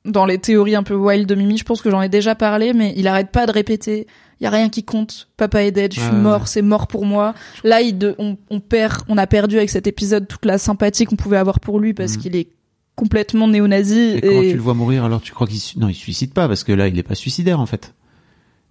Dans 0.05 0.25
les 0.25 0.39
théories 0.39 0.77
un 0.77 0.85
peu 0.85 0.95
wild 0.95 1.29
de 1.29 1.35
Mimi, 1.35 1.59
je 1.59 1.65
pense 1.65 1.83
que 1.83 1.91
j'en 1.91 2.01
ai 2.01 2.09
déjà 2.09 2.35
parlé, 2.37 2.73
mais 2.73 2.95
il 2.97 3.09
arrête 3.09 3.31
pas 3.33 3.47
de 3.47 3.51
répéter. 3.53 4.07
Il 4.41 4.45
y 4.45 4.47
a 4.47 4.51
rien 4.51 4.69
qui 4.69 4.85
compte. 4.85 5.29
Papa 5.37 5.65
est 5.65 5.73
dead. 5.73 5.93
Je 5.93 5.99
suis 6.01 6.09
Ouais, 6.11 6.15
ouais, 6.15 6.21
mort. 6.23 6.47
C'est 6.47 6.63
mort 6.63 6.87
pour 6.87 7.05
moi. 7.07 7.35
Là, 7.65 7.81
il 7.81 7.99
de, 7.99 8.15
on, 8.19 8.37
on 8.51 8.61
perd, 8.61 9.03
on 9.09 9.19
a 9.19 9.27
perdu 9.27 9.57
avec 9.57 9.71
cet 9.71 9.87
épisode 9.89 10.29
toute 10.29 10.45
la 10.45 10.59
sympathie 10.59 11.07
qu'on 11.07 11.17
pouvait 11.17 11.39
avoir 11.39 11.59
pour 11.59 11.81
lui 11.81 11.93
parce 11.95 12.13
Mhm. 12.17 12.23
qu'il 12.23 12.37
est 12.37 12.49
complètement 12.95 13.49
néo-nazi. 13.49 13.99
Et, 14.17 14.21
quand 14.21 14.41
tu 14.43 14.53
le 14.55 14.61
vois 14.61 14.75
mourir, 14.75 15.05
alors? 15.05 15.21
Tu 15.23 15.33
crois 15.33 15.47
qu'il 15.49 15.61
non, 15.81 15.89
il 15.89 15.95
se 15.95 16.01
suicide 16.01 16.33
pas 16.33 16.47
parce 16.47 16.63
que 16.65 16.73
là, 16.73 16.87
il 16.87 16.97
est 16.99 17.03
pas 17.03 17.15
suicidaire 17.17 17.59
en 17.61 17.67
fait. 17.67 17.95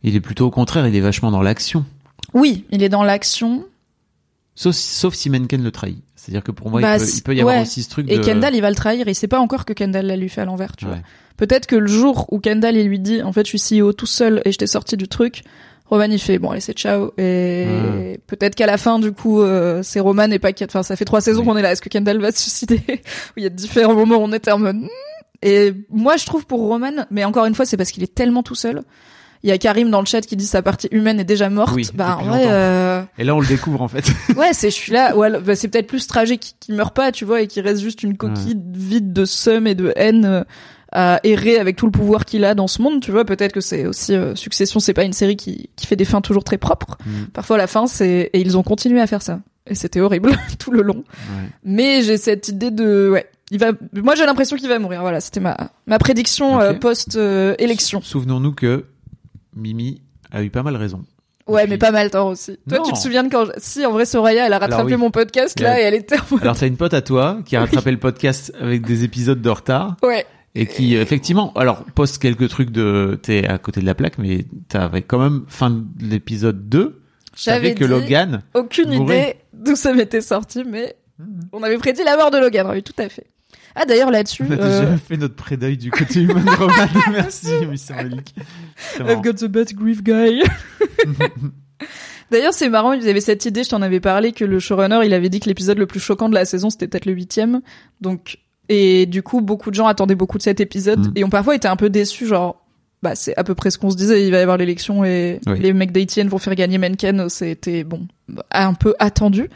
Il 0.04 0.16
est 0.16 0.22
plutôt 0.22 0.46
au 0.46 0.52
contraire, 0.52 0.88
il 0.88 0.96
est 0.96 1.02
vachement 1.02 1.32
dans 1.32 1.42
l'action. 1.42 1.84
Oui, 2.34 2.64
il 2.72 2.82
est 2.84 2.90
dans 2.90 3.04
l'action. 3.04 3.66
Sauf, 4.56 4.76
sauf 4.76 5.16
si 5.16 5.30
Menken 5.30 5.64
le 5.64 5.72
trahit. 5.72 6.02
C'est-à-dire 6.26 6.44
que 6.44 6.52
pour 6.52 6.70
moi, 6.72 6.82
Bah, 6.82 6.98
il, 6.98 7.00
peut, 7.02 7.08
il 7.16 7.22
peut 7.24 7.36
y 7.36 7.40
avoir 7.42 7.56
ouais. 7.56 7.62
aussi 7.62 7.84
ce 7.84 7.90
truc 7.90 8.10
Et 8.12 8.18
de. 8.18 8.24
Kendall, 8.24 8.56
il 8.56 8.62
va 8.62 8.70
le 8.70 8.76
trahir. 8.76 9.08
Il 9.08 9.14
sait 9.16 9.28
pas 9.28 9.40
encore 9.40 9.64
que 9.66 9.74
Kendall 9.74 10.08
l'a 10.08 10.16
lui 10.16 10.30
fait 10.30 10.42
à 10.42 10.46
l'envers, 10.46 10.76
tu 10.76 10.86
vois. 10.86 10.98
Peut-être 11.38 11.68
que 11.68 11.76
le 11.76 11.88
jour 11.88 12.26
où 12.32 12.40
Kendall 12.40 12.78
il 12.78 12.88
lui 12.88 13.00
dit 13.00 13.22
en 13.22 13.32
fait 13.34 13.46
je 13.48 13.58
suis 13.58 13.80
CEO 13.82 13.92
tout 13.94 14.06
seul 14.06 14.42
et 14.46 14.52
je 14.52 14.58
t'ai 14.58 14.68
sorti 14.68 14.96
du 14.98 15.08
truc, 15.10 15.44
Roman 15.90 16.06
il 16.06 16.18
fait 16.18 16.40
bon 16.40 16.52
allez 16.52 16.62
c'est 16.62 16.72
ciao 16.74 17.12
et 17.18 18.20
peut-être 18.28 18.56
qu'à 18.56 18.66
la 18.66 18.78
fin 18.78 19.00
du 19.00 19.12
coup 19.12 19.42
euh, 19.42 19.84
c'est 19.84 20.00
Roman 20.00 20.32
et 20.32 20.40
pas. 20.40 20.52
Enfin 20.64 20.82
ça 20.82 20.96
fait 20.96 21.04
trois 21.06 21.20
saisons 21.22 21.42
Oui. 21.42 21.48
qu'on 21.48 21.58
est 21.58 21.62
là. 21.62 21.74
Est-ce 21.74 21.82
que 21.82 21.90
Kendall 21.90 22.20
va 22.22 22.32
se 22.32 22.40
suicider 22.40 22.82
Il 23.38 23.44
y 23.44 23.46
a 23.46 23.50
différents 23.50 23.94
moments 23.96 24.16
où 24.16 24.22
on 24.22 24.32
était 24.32 24.52
en 24.52 24.60
mode 24.60 24.78
Hmm. 24.78 24.88
et 25.42 25.74
moi 25.90 26.16
je 26.16 26.26
trouve 26.26 26.46
pour 26.48 26.62
Roman, 26.62 27.06
mais 27.12 27.26
encore 27.26 27.46
une 27.46 27.54
fois 27.54 27.66
c'est 27.66 27.76
parce 27.78 27.92
qu'il 27.92 28.02
est 28.04 28.16
tellement 28.16 28.42
tout 28.42 28.56
seul. 28.56 28.82
Il 29.44 29.50
y 29.50 29.52
a 29.52 29.58
Karim 29.58 29.90
dans 29.92 30.00
le 30.00 30.06
chat 30.06 30.22
qui 30.22 30.36
dit 30.36 30.46
sa 30.46 30.62
partie 30.62 30.88
humaine 30.92 31.20
est 31.20 31.26
déjà 31.26 31.50
morte. 31.50 31.76
Oui, 31.76 31.88
bah 31.94 32.18
en 32.20 32.26
vrai, 32.26 32.46
euh, 32.48 33.04
Et 33.18 33.24
là, 33.24 33.36
on 33.36 33.40
le 33.40 33.48
découvre 33.48 33.82
en 33.82 33.88
fait. 33.88 34.12
ouais, 34.36 34.54
c'est 34.54 34.70
je 34.70 34.76
suis 34.76 34.92
là. 34.92 35.16
Ouais, 35.16 35.30
bah, 35.40 35.56
c'est 35.56 35.68
peut-être 35.68 35.88
plus 35.88 36.08
tragique 36.08 36.56
qu'il 36.60 36.76
meurt 36.76 36.96
pas, 36.96 37.12
tu 37.12 37.26
vois, 37.26 37.42
et 37.42 37.48
qu'il 37.48 37.64
reste 37.64 37.82
juste 37.82 38.04
une 38.04 38.18
coquille 38.18 38.60
vide 38.74 39.14
de 39.14 39.26
seum 39.26 39.68
et 39.68 39.76
de 39.76 39.94
haine 39.96 40.26
euh, 40.26 40.44
à 40.92 41.20
errer 41.24 41.60
avec 41.60 41.76
tout 41.76 41.86
le 41.86 41.92
pouvoir 41.92 42.26
qu'il 42.26 42.46
a 42.46 42.56
dans 42.56 42.68
ce 42.68 42.82
monde, 42.82 43.02
tu 43.02 43.12
vois. 43.12 43.26
Peut-être 43.26 43.52
que 43.52 43.62
c'est 43.62 43.86
aussi 43.86 44.14
euh, 44.14 44.34
Succession, 44.36 44.80
c'est 44.80 44.94
pas 44.94 45.04
une 45.04 45.14
série 45.14 45.36
qui 45.36 45.70
qui 45.76 45.88
fait 45.88 45.96
des 45.96 46.06
fins 46.06 46.22
toujours 46.22 46.44
très 46.44 46.58
propres. 46.58 46.98
Mm. 47.06 47.26
Parfois, 47.34 47.58
la 47.58 47.68
fin, 47.68 47.88
c'est 47.88 48.30
et 48.34 48.40
ils 48.40 48.58
ont 48.58 48.64
continué 48.64 49.02
à 49.02 49.08
faire 49.08 49.22
ça. 49.22 49.40
Et 49.68 49.76
c'était 49.76 50.00
horrible 50.00 50.32
tout 50.60 50.72
le 50.72 50.82
long. 50.82 51.04
Ouais. 51.06 51.50
Mais 51.64 52.02
j'ai 52.02 52.18
cette 52.18 52.48
idée 52.48 52.72
de 52.72 53.10
ouais, 53.12 53.28
il 53.52 53.60
va. 53.60 53.72
Moi, 53.94 54.16
j'ai 54.16 54.26
l'impression 54.26 54.58
qu'il 54.58 54.70
va 54.70 54.80
mourir. 54.80 55.02
Voilà, 55.02 55.20
c'était 55.20 55.40
ma 55.40 55.58
ma 55.86 56.00
prédiction 56.00 56.60
euh, 56.60 56.74
post 56.74 57.16
euh, 57.16 57.56
élection. 57.60 58.02
Souvenons-nous 58.02 58.54
que 58.54 58.86
Mimi 59.56 60.02
a 60.32 60.44
eu 60.44 60.50
pas 60.50 60.64
mal 60.64 60.76
raison. 60.76 61.04
Ouais, 61.48 61.62
Puis- 61.64 61.72
mais 61.72 61.78
pas 61.78 61.92
mal 61.92 62.10
tort 62.10 62.28
aussi. 62.28 62.58
Toi, 62.68 62.80
Non. 62.80 62.84
tu 62.86 62.94
te 62.94 62.98
souviens 62.98 63.24
de 63.24 63.30
quand 63.30 63.46
si 63.58 63.86
en 63.86 63.92
vrai 63.92 64.06
Soraya, 64.06 64.48
elle 64.48 64.54
a 64.54 64.58
rattrapé 64.60 64.94
oui. 64.94 64.98
mon 64.98 65.12
podcast 65.12 65.60
là 65.60 65.74
a- 65.74 65.80
et 65.80 65.84
elle 65.84 65.94
était 65.94 66.18
en 66.18 66.24
mode- 66.32 66.42
Alors 66.42 66.58
t'as 66.58 66.66
une 66.68 66.78
pote 66.78 66.94
à 66.96 67.02
toi 67.02 67.40
qui 67.46 67.56
a 67.56 67.60
rattrapé 67.62 67.92
le 67.92 68.00
podcast 68.00 68.52
avec 68.60 68.82
des 68.86 69.04
épisodes 69.04 69.42
de 69.42 69.50
retard 69.50 69.96
ouais. 70.04 70.26
et 70.56 70.66
qui 70.66 70.96
effectivement, 70.96 71.54
alors 71.54 71.84
poste 71.94 72.20
quelques 72.20 72.50
trucs 72.50 72.72
de, 72.72 73.20
t'es 73.22 73.46
à 73.48 73.60
côté 73.60 73.80
de 73.80 73.86
la 73.86 73.94
plaque, 73.94 74.18
mais 74.18 74.46
t'avais 74.70 75.04
quand 75.04 75.20
même 75.20 75.44
fin 75.48 75.70
de 75.70 75.84
l'épisode 76.02 76.68
2, 76.68 77.00
J'avais 77.36 77.76
que 77.76 77.84
dit 77.84 77.90
Logan, 77.92 78.42
aucune 78.56 78.92
idée 78.94 79.36
d'où 79.54 79.76
ça 79.76 79.94
m'était 79.94 80.22
sorti, 80.22 80.64
mais 80.68 80.96
on 81.54 81.62
avait 81.62 81.78
prédit 81.78 82.04
la 82.04 82.18
mort 82.18 82.32
de 82.32 82.40
Logan, 82.40 82.66
oui, 82.72 82.82
tout 82.82 82.94
à 82.98 83.08
fait. 83.08 83.28
Ah 83.76 83.86
d'ailleurs 83.86 84.10
là-dessus, 84.12 84.44
On 84.48 84.52
a 84.52 84.56
euh, 84.58 84.82
déjà 84.82 84.98
fait 84.98 85.18
notre 85.18 85.36
prédeuil 85.36 85.78
du 85.78 85.92
côté 85.92 86.22
humain 86.24 86.42
de 86.44 86.50
Roman. 86.50 86.74
Merci, 87.12 87.48
Mr. 87.66 87.96
Malik. 87.96 88.34
I've 89.00 89.22
got 89.22 89.34
the 89.34 89.46
bad 89.46 89.74
grief 89.74 90.02
guy. 90.04 90.42
D'ailleurs, 92.32 92.54
c'est 92.54 92.70
marrant, 92.70 92.94
ils 92.94 93.08
avaient 93.08 93.22
cette 93.22 93.46
idée, 93.46 93.64
je 93.64 93.70
t'en 93.70 93.82
avais 93.82 94.00
parlé, 94.00 94.32
que 94.32 94.44
le 94.46 94.60
showrunner, 94.60 95.02
il 95.06 95.14
avait 95.14 95.30
dit 95.30 95.40
que 95.40 95.48
l'épisode 95.48 95.78
le 95.78 95.86
plus 95.86 96.00
choquant 96.00 96.28
de 96.30 96.34
la 96.34 96.46
saison, 96.46 96.70
c'était 96.70 96.88
peut-être 96.88 97.06
le 97.06 97.14
huitième. 97.14 97.62
Donc, 98.02 98.40
et 98.68 99.06
du 99.06 99.22
coup, 99.22 99.42
beaucoup 99.42 99.70
de 99.70 99.76
gens 99.76 99.86
attendaient 99.86 100.16
beaucoup 100.16 100.38
de 100.40 100.44
cet 100.44 100.60
épisode 100.60 101.08
Mm. 101.08 101.12
et 101.18 101.24
ont 101.24 101.30
parfois 101.30 101.54
été 101.56 101.68
un 101.68 101.76
peu 101.76 101.90
déçus, 101.92 102.26
genre, 102.26 102.66
bah, 103.04 103.14
c'est 103.14 103.38
à 103.38 103.44
peu 103.44 103.54
près 103.54 103.70
ce 103.70 103.78
qu'on 103.78 103.92
se 103.92 103.96
disait, 103.96 104.26
il 104.26 104.32
va 104.32 104.40
y 104.40 104.42
avoir 104.42 104.58
l'élection 104.58 105.06
et 105.06 105.40
Oui. 105.46 105.60
les 105.60 105.72
mecs 105.74 105.92
d'Etienne 105.92 106.28
vont 106.28 106.40
faire 106.40 106.56
gagner 106.56 106.80
Menken, 106.80 107.30
c'était, 107.30 107.84
bon, 107.84 108.08
un 108.52 108.74
peu 108.74 108.96
attendu. 108.98 109.50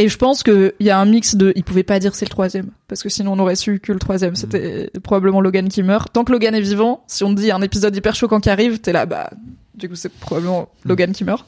Et 0.00 0.08
je 0.08 0.16
pense 0.16 0.44
que 0.44 0.74
il 0.78 0.86
y 0.86 0.90
a 0.90 0.98
un 0.98 1.04
mix 1.04 1.34
de, 1.34 1.52
ils 1.56 1.64
pouvaient 1.64 1.82
pas 1.82 1.98
dire 1.98 2.14
c'est 2.14 2.24
le 2.24 2.30
troisième, 2.30 2.70
parce 2.86 3.02
que 3.02 3.08
sinon 3.08 3.32
on 3.32 3.38
aurait 3.40 3.56
su 3.56 3.80
que 3.80 3.92
le 3.92 3.98
troisième, 3.98 4.36
c'était 4.36 4.90
probablement 5.02 5.40
Logan 5.40 5.68
qui 5.68 5.82
meurt. 5.82 6.12
Tant 6.12 6.22
que 6.22 6.30
Logan 6.30 6.54
est 6.54 6.60
vivant, 6.60 7.02
si 7.08 7.24
on 7.24 7.34
te 7.34 7.40
dit 7.40 7.50
un 7.50 7.60
épisode 7.62 7.94
hyper 7.96 8.14
choquant 8.14 8.38
qui 8.38 8.48
arrive, 8.48 8.78
t'es 8.78 8.92
là, 8.92 9.06
bah, 9.06 9.30
du 9.74 9.88
coup 9.88 9.96
c'est 9.96 10.12
probablement 10.12 10.68
Logan 10.84 11.10
qui 11.12 11.24
meurt. 11.24 11.44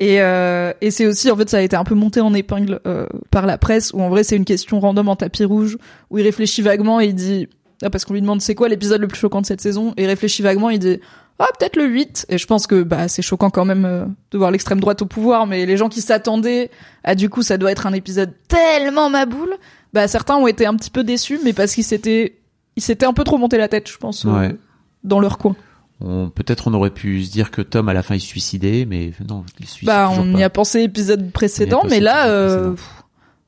Et, 0.00 0.22
euh, 0.22 0.72
et 0.80 0.90
c'est 0.90 1.06
aussi, 1.06 1.30
en 1.30 1.36
fait, 1.36 1.48
ça 1.48 1.58
a 1.58 1.60
été 1.60 1.76
un 1.76 1.84
peu 1.84 1.94
monté 1.94 2.20
en 2.20 2.34
épingle 2.34 2.80
euh, 2.86 3.06
par 3.30 3.46
la 3.46 3.58
presse, 3.58 3.92
où 3.92 4.00
en 4.00 4.08
vrai 4.08 4.24
c'est 4.24 4.36
une 4.36 4.46
question 4.46 4.80
random 4.80 5.08
en 5.10 5.14
tapis 5.14 5.44
rouge, 5.44 5.76
où 6.10 6.18
il 6.18 6.24
réfléchit 6.24 6.62
vaguement 6.62 6.98
et 7.00 7.06
il 7.06 7.14
dit, 7.14 7.46
ah, 7.82 7.90
parce 7.90 8.06
qu'on 8.06 8.14
lui 8.14 8.22
demande 8.22 8.40
c'est 8.40 8.54
quoi 8.54 8.68
l'épisode 8.68 9.02
le 9.02 9.06
plus 9.06 9.18
choquant 9.18 9.42
de 9.42 9.46
cette 9.46 9.60
saison, 9.60 9.92
et 9.98 10.04
il 10.04 10.06
réfléchit 10.06 10.42
vaguement, 10.42 10.70
il 10.70 10.78
dit, 10.78 10.98
ah 11.38 11.46
peut-être 11.58 11.76
le 11.76 11.86
8 11.86 12.26
et 12.28 12.38
je 12.38 12.46
pense 12.46 12.66
que 12.66 12.82
bah 12.82 13.08
c'est 13.08 13.22
choquant 13.22 13.50
quand 13.50 13.64
même 13.64 13.84
euh, 13.84 14.04
de 14.30 14.38
voir 14.38 14.50
l'extrême 14.50 14.78
droite 14.80 15.02
au 15.02 15.06
pouvoir 15.06 15.46
mais 15.46 15.66
les 15.66 15.76
gens 15.76 15.88
qui 15.88 16.00
s'attendaient 16.00 16.70
à 17.04 17.14
du 17.14 17.28
coup 17.28 17.42
ça 17.42 17.58
doit 17.58 17.72
être 17.72 17.86
un 17.86 17.92
épisode 17.92 18.32
tellement 18.48 19.10
maboule 19.10 19.54
bah 19.92 20.06
certains 20.08 20.36
ont 20.36 20.46
été 20.46 20.66
un 20.66 20.74
petit 20.76 20.90
peu 20.90 21.02
déçus 21.04 21.40
mais 21.44 21.52
parce 21.52 21.74
qu'ils 21.74 21.84
s'étaient 21.84 22.36
ils 22.76 22.82
s'étaient 22.82 23.06
un 23.06 23.12
peu 23.12 23.24
trop 23.24 23.38
monté 23.38 23.58
la 23.58 23.68
tête 23.68 23.90
je 23.90 23.96
pense 23.98 24.24
euh, 24.26 24.30
Ouais. 24.30 24.56
dans 25.04 25.18
leur 25.20 25.38
coin. 25.38 25.56
On- 26.00 26.30
Peut-être 26.30 26.66
on 26.68 26.74
aurait 26.74 26.90
pu 26.90 27.22
se 27.24 27.30
dire 27.30 27.50
que 27.50 27.62
Tom 27.62 27.88
à 27.88 27.92
la 27.92 28.02
fin 28.02 28.14
il 28.16 28.20
se 28.20 28.26
suicidait, 28.26 28.86
mais 28.88 29.12
non, 29.28 29.44
il 29.60 29.66
se 29.66 29.72
suicide 29.72 29.86
bah 29.86 30.10
on 30.10 30.32
pas. 30.32 30.38
y 30.38 30.42
a 30.42 30.50
pensé 30.50 30.80
épisode 30.80 31.30
précédent 31.32 31.82
mais 31.88 32.00
là 32.00 32.26
euh, 32.28 32.74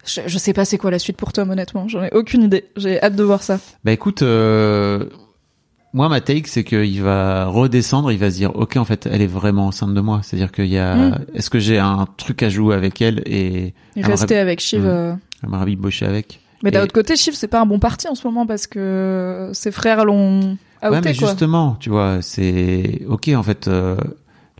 je, 0.06 0.20
je 0.26 0.38
sais 0.38 0.52
pas 0.52 0.64
c'est 0.64 0.78
quoi 0.78 0.90
la 0.90 0.98
suite 0.98 1.16
pour 1.16 1.32
Tom 1.32 1.50
honnêtement. 1.50 1.88
J'en 1.88 2.02
ai 2.04 2.10
aucune 2.12 2.42
idée. 2.42 2.68
J'ai 2.76 3.02
hâte 3.02 3.16
de 3.16 3.22
voir 3.24 3.42
ça. 3.42 3.58
Bah 3.84 3.92
écoute, 3.92 4.22
euh, 4.22 5.06
moi 5.94 6.08
ma 6.10 6.20
take 6.20 6.42
c'est 6.48 6.64
qu'il 6.64 7.02
va 7.02 7.46
redescendre, 7.46 8.12
il 8.12 8.18
va 8.18 8.30
se 8.30 8.36
dire 8.36 8.54
ok 8.54 8.76
en 8.76 8.84
fait 8.84 9.06
elle 9.10 9.22
est 9.22 9.26
vraiment 9.26 9.68
enceinte 9.68 9.94
de 9.94 10.00
moi, 10.02 10.20
c'est-à-dire 10.22 10.52
qu'il 10.52 10.66
y 10.66 10.76
a, 10.78 10.94
Mm. 10.96 11.18
est-ce 11.34 11.48
que 11.48 11.58
j'ai 11.58 11.78
un 11.78 12.06
truc 12.18 12.42
à 12.42 12.50
jouer 12.50 12.74
avec 12.74 13.00
elle 13.00 13.22
et 13.24 13.72
rester 13.96 14.36
avec 14.36 14.60
Shiv 14.60 14.82
Mm. 14.82 14.86
euh, 14.86 15.14
elle 15.42 15.48
m'a 15.48 15.58
rabiboché 15.58 16.04
avec. 16.04 16.40
mais 16.62 16.70
d'un 16.70 16.80
Et- 16.80 16.82
autre 16.82 16.92
côté 16.92 17.16
Shiv 17.16 17.34
c'est 17.34 17.48
pas 17.48 17.60
un 17.60 17.66
bon 17.66 17.78
parti 17.78 18.08
en 18.08 18.14
ce 18.14 18.26
moment 18.26 18.44
parce 18.46 18.66
que 18.66 19.50
ses 19.54 19.70
frères 19.70 20.04
l'ont 20.04 20.40
outé 20.82 20.90
ouais 20.90 21.00
mais 21.02 21.14
quoi 21.14 21.28
justement, 21.28 21.76
tu 21.80 21.88
vois, 21.90 22.18
c'est 22.20 23.00
ok 23.08 23.30
en 23.34 23.42
fait. 23.42 23.68
euh, 23.68 23.96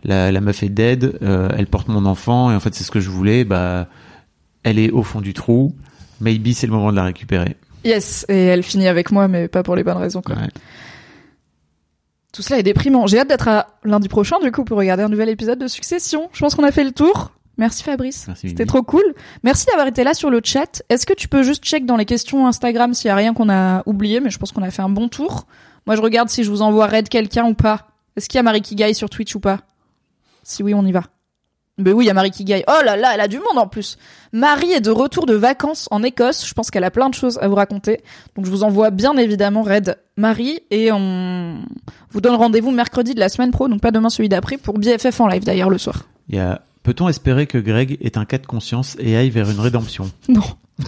la, 0.03 0.31
la 0.31 0.39
meuf 0.41 0.61
est 0.63 0.69
dead, 0.69 1.17
euh, 1.23 1.49
elle 1.57 1.65
porte 1.67 1.87
mon 1.87 2.05
enfant 2.05 2.51
et 2.51 2.55
en 2.55 2.59
fait 2.59 2.73
c'est 2.75 2.83
ce 2.83 2.91
que 2.91 2.99
je 2.99 3.09
voulais. 3.09 3.43
Bah, 3.43 3.87
elle 4.63 4.77
est 4.79 4.91
au 4.91 5.01
fond 5.03 5.19
du 5.19 5.33
trou. 5.33 5.73
Maybe 6.21 6.53
c'est 6.53 6.67
le 6.67 6.73
moment 6.73 6.91
de 6.91 6.95
la 6.95 7.03
récupérer. 7.05 7.55
Yes, 7.83 8.23
et 8.29 8.45
elle 8.45 8.61
finit 8.63 8.87
avec 8.87 9.11
moi, 9.11 9.27
mais 9.27 9.47
pas 9.47 9.63
pour 9.63 9.75
les 9.75 9.83
bonnes 9.83 9.97
raisons. 9.97 10.21
Quoi. 10.21 10.35
Ouais. 10.35 10.49
Tout 12.35 12.41
cela 12.41 12.59
est 12.59 12.63
déprimant. 12.63 13.07
J'ai 13.07 13.19
hâte 13.19 13.29
d'être 13.29 13.47
à 13.47 13.67
lundi 13.85 14.09
prochain, 14.09 14.39
du 14.41 14.51
coup, 14.51 14.65
pour 14.65 14.77
regarder 14.77 15.03
un 15.03 15.07
nouvel 15.07 15.29
épisode 15.29 15.57
de 15.57 15.69
Succession. 15.69 16.29
Je 16.33 16.41
pense 16.41 16.53
qu'on 16.53 16.65
a 16.65 16.71
fait 16.73 16.83
le 16.83 16.91
tour. 16.91 17.31
Merci 17.57 17.81
Fabrice. 17.81 18.27
C'était 18.35 18.65
trop 18.65 18.83
cool. 18.83 19.15
Merci 19.43 19.67
d'avoir 19.67 19.87
été 19.87 20.03
là 20.03 20.13
sur 20.13 20.29
le 20.29 20.41
chat. 20.43 20.83
Est-ce 20.89 21.05
que 21.05 21.13
tu 21.13 21.29
peux 21.29 21.43
juste 21.43 21.63
check 21.63 21.85
dans 21.85 21.95
les 21.95 22.03
questions 22.03 22.45
Instagram 22.45 22.93
s'il 22.93 23.07
y 23.07 23.11
a 23.11 23.15
rien 23.15 23.33
qu'on 23.33 23.47
a 23.47 23.83
oublié, 23.85 24.19
mais 24.19 24.29
je 24.31 24.37
pense 24.37 24.51
qu'on 24.51 24.63
a 24.63 24.69
fait 24.69 24.81
un 24.81 24.89
bon 24.89 25.07
tour. 25.07 25.47
Moi, 25.87 25.95
je 25.95 26.01
regarde 26.01 26.27
si 26.27 26.43
je 26.43 26.49
vous 26.49 26.61
envoie 26.61 26.87
raid 26.87 27.07
quelqu'un 27.07 27.45
ou 27.45 27.53
pas. 27.53 27.87
Est-ce 28.17 28.27
qu'il 28.27 28.37
y 28.37 28.39
a 28.39 28.43
Marie 28.43 28.61
Kigai 28.61 28.93
sur 28.93 29.09
Twitch 29.09 29.33
ou 29.35 29.39
pas? 29.39 29.61
Si 30.43 30.61
oui, 30.61 30.73
on 30.73 30.85
y 30.85 30.91
va. 30.91 31.03
Ben 31.77 31.93
oui, 31.93 32.05
il 32.05 32.07
y 32.07 32.11
a 32.11 32.13
Marie 32.13 32.31
Kigai. 32.31 32.63
Oh 32.67 32.83
là 32.85 32.95
là, 32.95 33.11
elle 33.13 33.21
a 33.21 33.27
du 33.27 33.37
monde 33.37 33.57
en 33.57 33.67
plus. 33.67 33.97
Marie 34.31 34.71
est 34.71 34.81
de 34.81 34.91
retour 34.91 35.25
de 35.25 35.33
vacances 35.33 35.87
en 35.91 36.03
Écosse. 36.03 36.47
Je 36.47 36.53
pense 36.53 36.71
qu'elle 36.71 36.85
a 36.85 36.91
plein 36.91 37.09
de 37.09 37.13
choses 37.13 37.37
à 37.41 37.49
vous 37.49 37.55
raconter. 37.55 38.01
Donc 38.35 38.45
je 38.45 38.51
vous 38.51 38.63
envoie 38.63 38.91
bien 38.91 39.17
évidemment 39.17 39.61
Red 39.61 39.97
Marie 40.15 40.61
et 40.71 40.91
on 40.93 41.59
vous 42.11 42.21
donne 42.21 42.35
rendez-vous 42.35 42.71
mercredi 42.71 43.13
de 43.13 43.19
la 43.19 43.27
semaine 43.27 43.51
pro, 43.51 43.67
donc 43.67 43.81
pas 43.81 43.91
demain 43.91 44.09
celui 44.09 44.29
d'après, 44.29 44.57
pour 44.57 44.79
BFF 44.79 45.19
en 45.19 45.27
live 45.27 45.43
d'ailleurs 45.43 45.69
le 45.69 45.77
soir. 45.77 46.03
Il 46.29 46.35
y 46.35 46.39
a 46.39 46.61
Peut-on 46.85 47.09
espérer 47.09 47.47
que 47.47 47.57
Greg 47.57 47.97
est 47.99 48.15
un 48.15 48.25
cas 48.25 48.37
de 48.37 48.45
conscience 48.45 48.95
et 48.99 49.17
aille 49.17 49.31
vers 49.31 49.49
une 49.49 49.59
rédemption? 49.59 50.11
Non. 50.29 50.43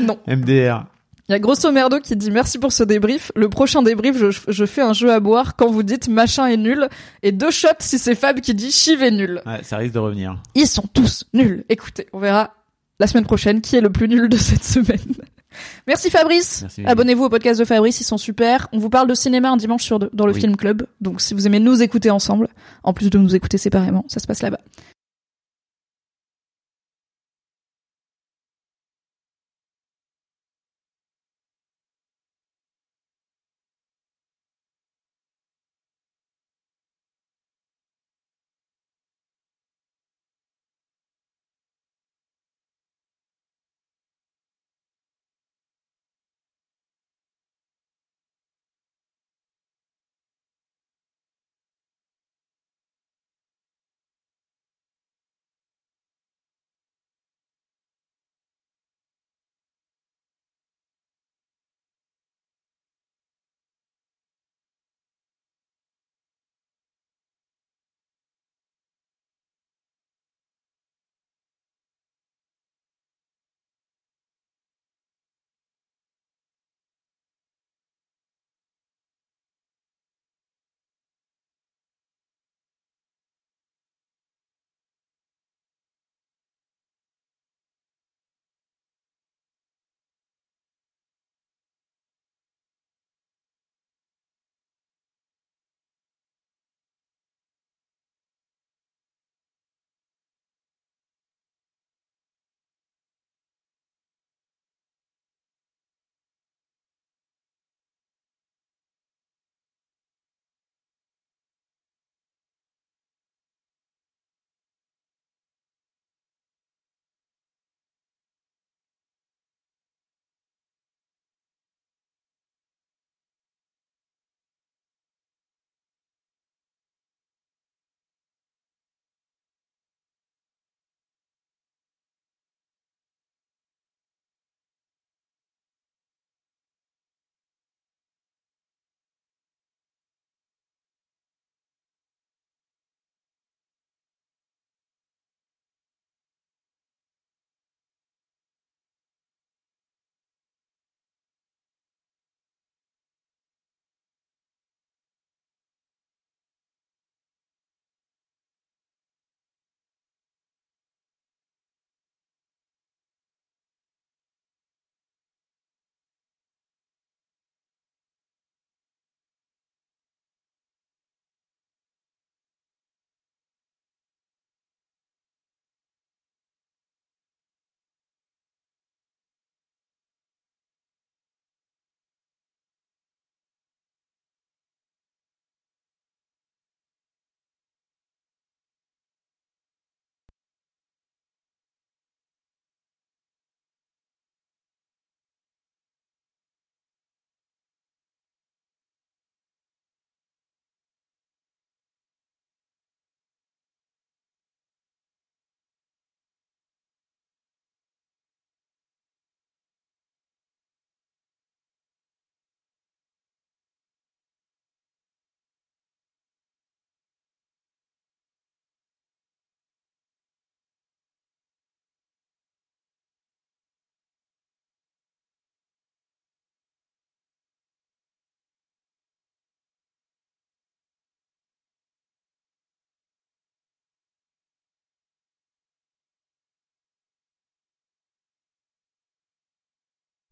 non. 0.00 0.18
MDR. 0.26 0.86
Il 1.28 1.32
y 1.32 1.34
a 1.34 1.38
Grosso 1.38 1.70
Merdo 1.72 2.00
qui 2.00 2.16
dit 2.16 2.30
merci 2.30 2.58
pour 2.58 2.72
ce 2.72 2.82
débrief. 2.84 3.32
Le 3.34 3.48
prochain 3.48 3.82
débrief, 3.82 4.16
je, 4.18 4.26
je 4.46 4.66
fais 4.66 4.82
un 4.82 4.92
jeu 4.92 5.10
à 5.10 5.20
boire 5.20 5.56
quand 5.56 5.70
vous 5.70 5.82
dites 5.82 6.08
machin 6.08 6.46
est 6.46 6.58
nul 6.58 6.88
et 7.22 7.32
deux 7.32 7.50
shots 7.50 7.68
si 7.80 7.98
c'est 7.98 8.14
Fab 8.14 8.40
qui 8.40 8.54
dit 8.54 8.70
Chiv 8.70 9.02
est 9.02 9.10
nul. 9.10 9.40
Ouais, 9.46 9.62
ça 9.62 9.78
risque 9.78 9.94
de 9.94 9.98
revenir. 10.00 10.36
Ils 10.54 10.66
sont 10.66 10.84
tous 10.92 11.24
nuls. 11.32 11.64
Écoutez, 11.70 12.08
on 12.12 12.18
verra 12.18 12.52
la 13.00 13.06
semaine 13.06 13.24
prochaine 13.24 13.62
qui 13.62 13.74
est 13.76 13.80
le 13.80 13.90
plus 13.90 14.06
nul 14.08 14.28
de 14.28 14.36
cette 14.36 14.64
semaine. 14.64 15.00
Merci 15.86 16.10
Fabrice. 16.10 16.66
Abonnez-vous 16.84 17.24
au 17.24 17.28
podcast 17.30 17.58
de 17.58 17.64
Fabrice, 17.64 18.00
ils 18.00 18.04
sont 18.04 18.18
super. 18.18 18.68
On 18.72 18.78
vous 18.78 18.90
parle 18.90 19.08
de 19.08 19.14
cinéma 19.14 19.50
un 19.50 19.56
dimanche 19.56 19.84
sur 19.84 19.98
deux 19.98 20.10
dans 20.12 20.26
le 20.26 20.32
Oui. 20.34 20.40
Film 20.40 20.56
Club. 20.56 20.86
Donc 21.00 21.20
si 21.22 21.32
vous 21.32 21.46
aimez 21.46 21.60
nous 21.60 21.80
écouter 21.82 22.10
ensemble, 22.10 22.48
en 22.82 22.92
plus 22.92 23.08
de 23.08 23.18
nous 23.18 23.34
écouter 23.34 23.56
séparément, 23.56 24.04
ça 24.08 24.20
se 24.20 24.26
passe 24.26 24.42
là-bas. 24.42 24.60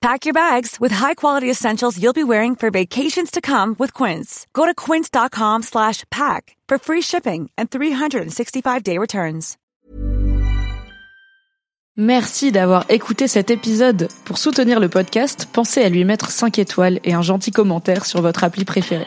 Pack 0.00 0.24
your 0.24 0.32
bags 0.32 0.80
with 0.80 0.92
high-quality 0.92 1.50
essentials 1.50 2.02
you'll 2.02 2.14
be 2.14 2.24
wearing 2.24 2.56
for 2.56 2.70
vacations 2.70 3.30
to 3.30 3.42
come 3.42 3.76
with 3.78 3.92
Quince. 3.92 4.46
Go 4.54 4.64
to 4.64 4.74
quince.com 4.74 5.60
slash 5.62 6.04
pack 6.10 6.56
for 6.66 6.78
free 6.78 7.02
shipping 7.02 7.50
and 7.58 7.68
365-day 7.70 8.96
returns. 8.96 9.58
Merci 11.98 12.50
d'avoir 12.50 12.86
écouté 12.88 13.28
cet 13.28 13.50
épisode. 13.50 14.08
Pour 14.24 14.38
soutenir 14.38 14.80
le 14.80 14.88
podcast, 14.88 15.46
pensez 15.52 15.82
à 15.82 15.90
lui 15.90 16.04
mettre 16.04 16.30
5 16.30 16.58
étoiles 16.58 16.98
et 17.04 17.12
un 17.12 17.20
gentil 17.20 17.50
commentaire 17.50 18.06
sur 18.06 18.22
votre 18.22 18.42
appli 18.42 18.64
préférée. 18.64 19.06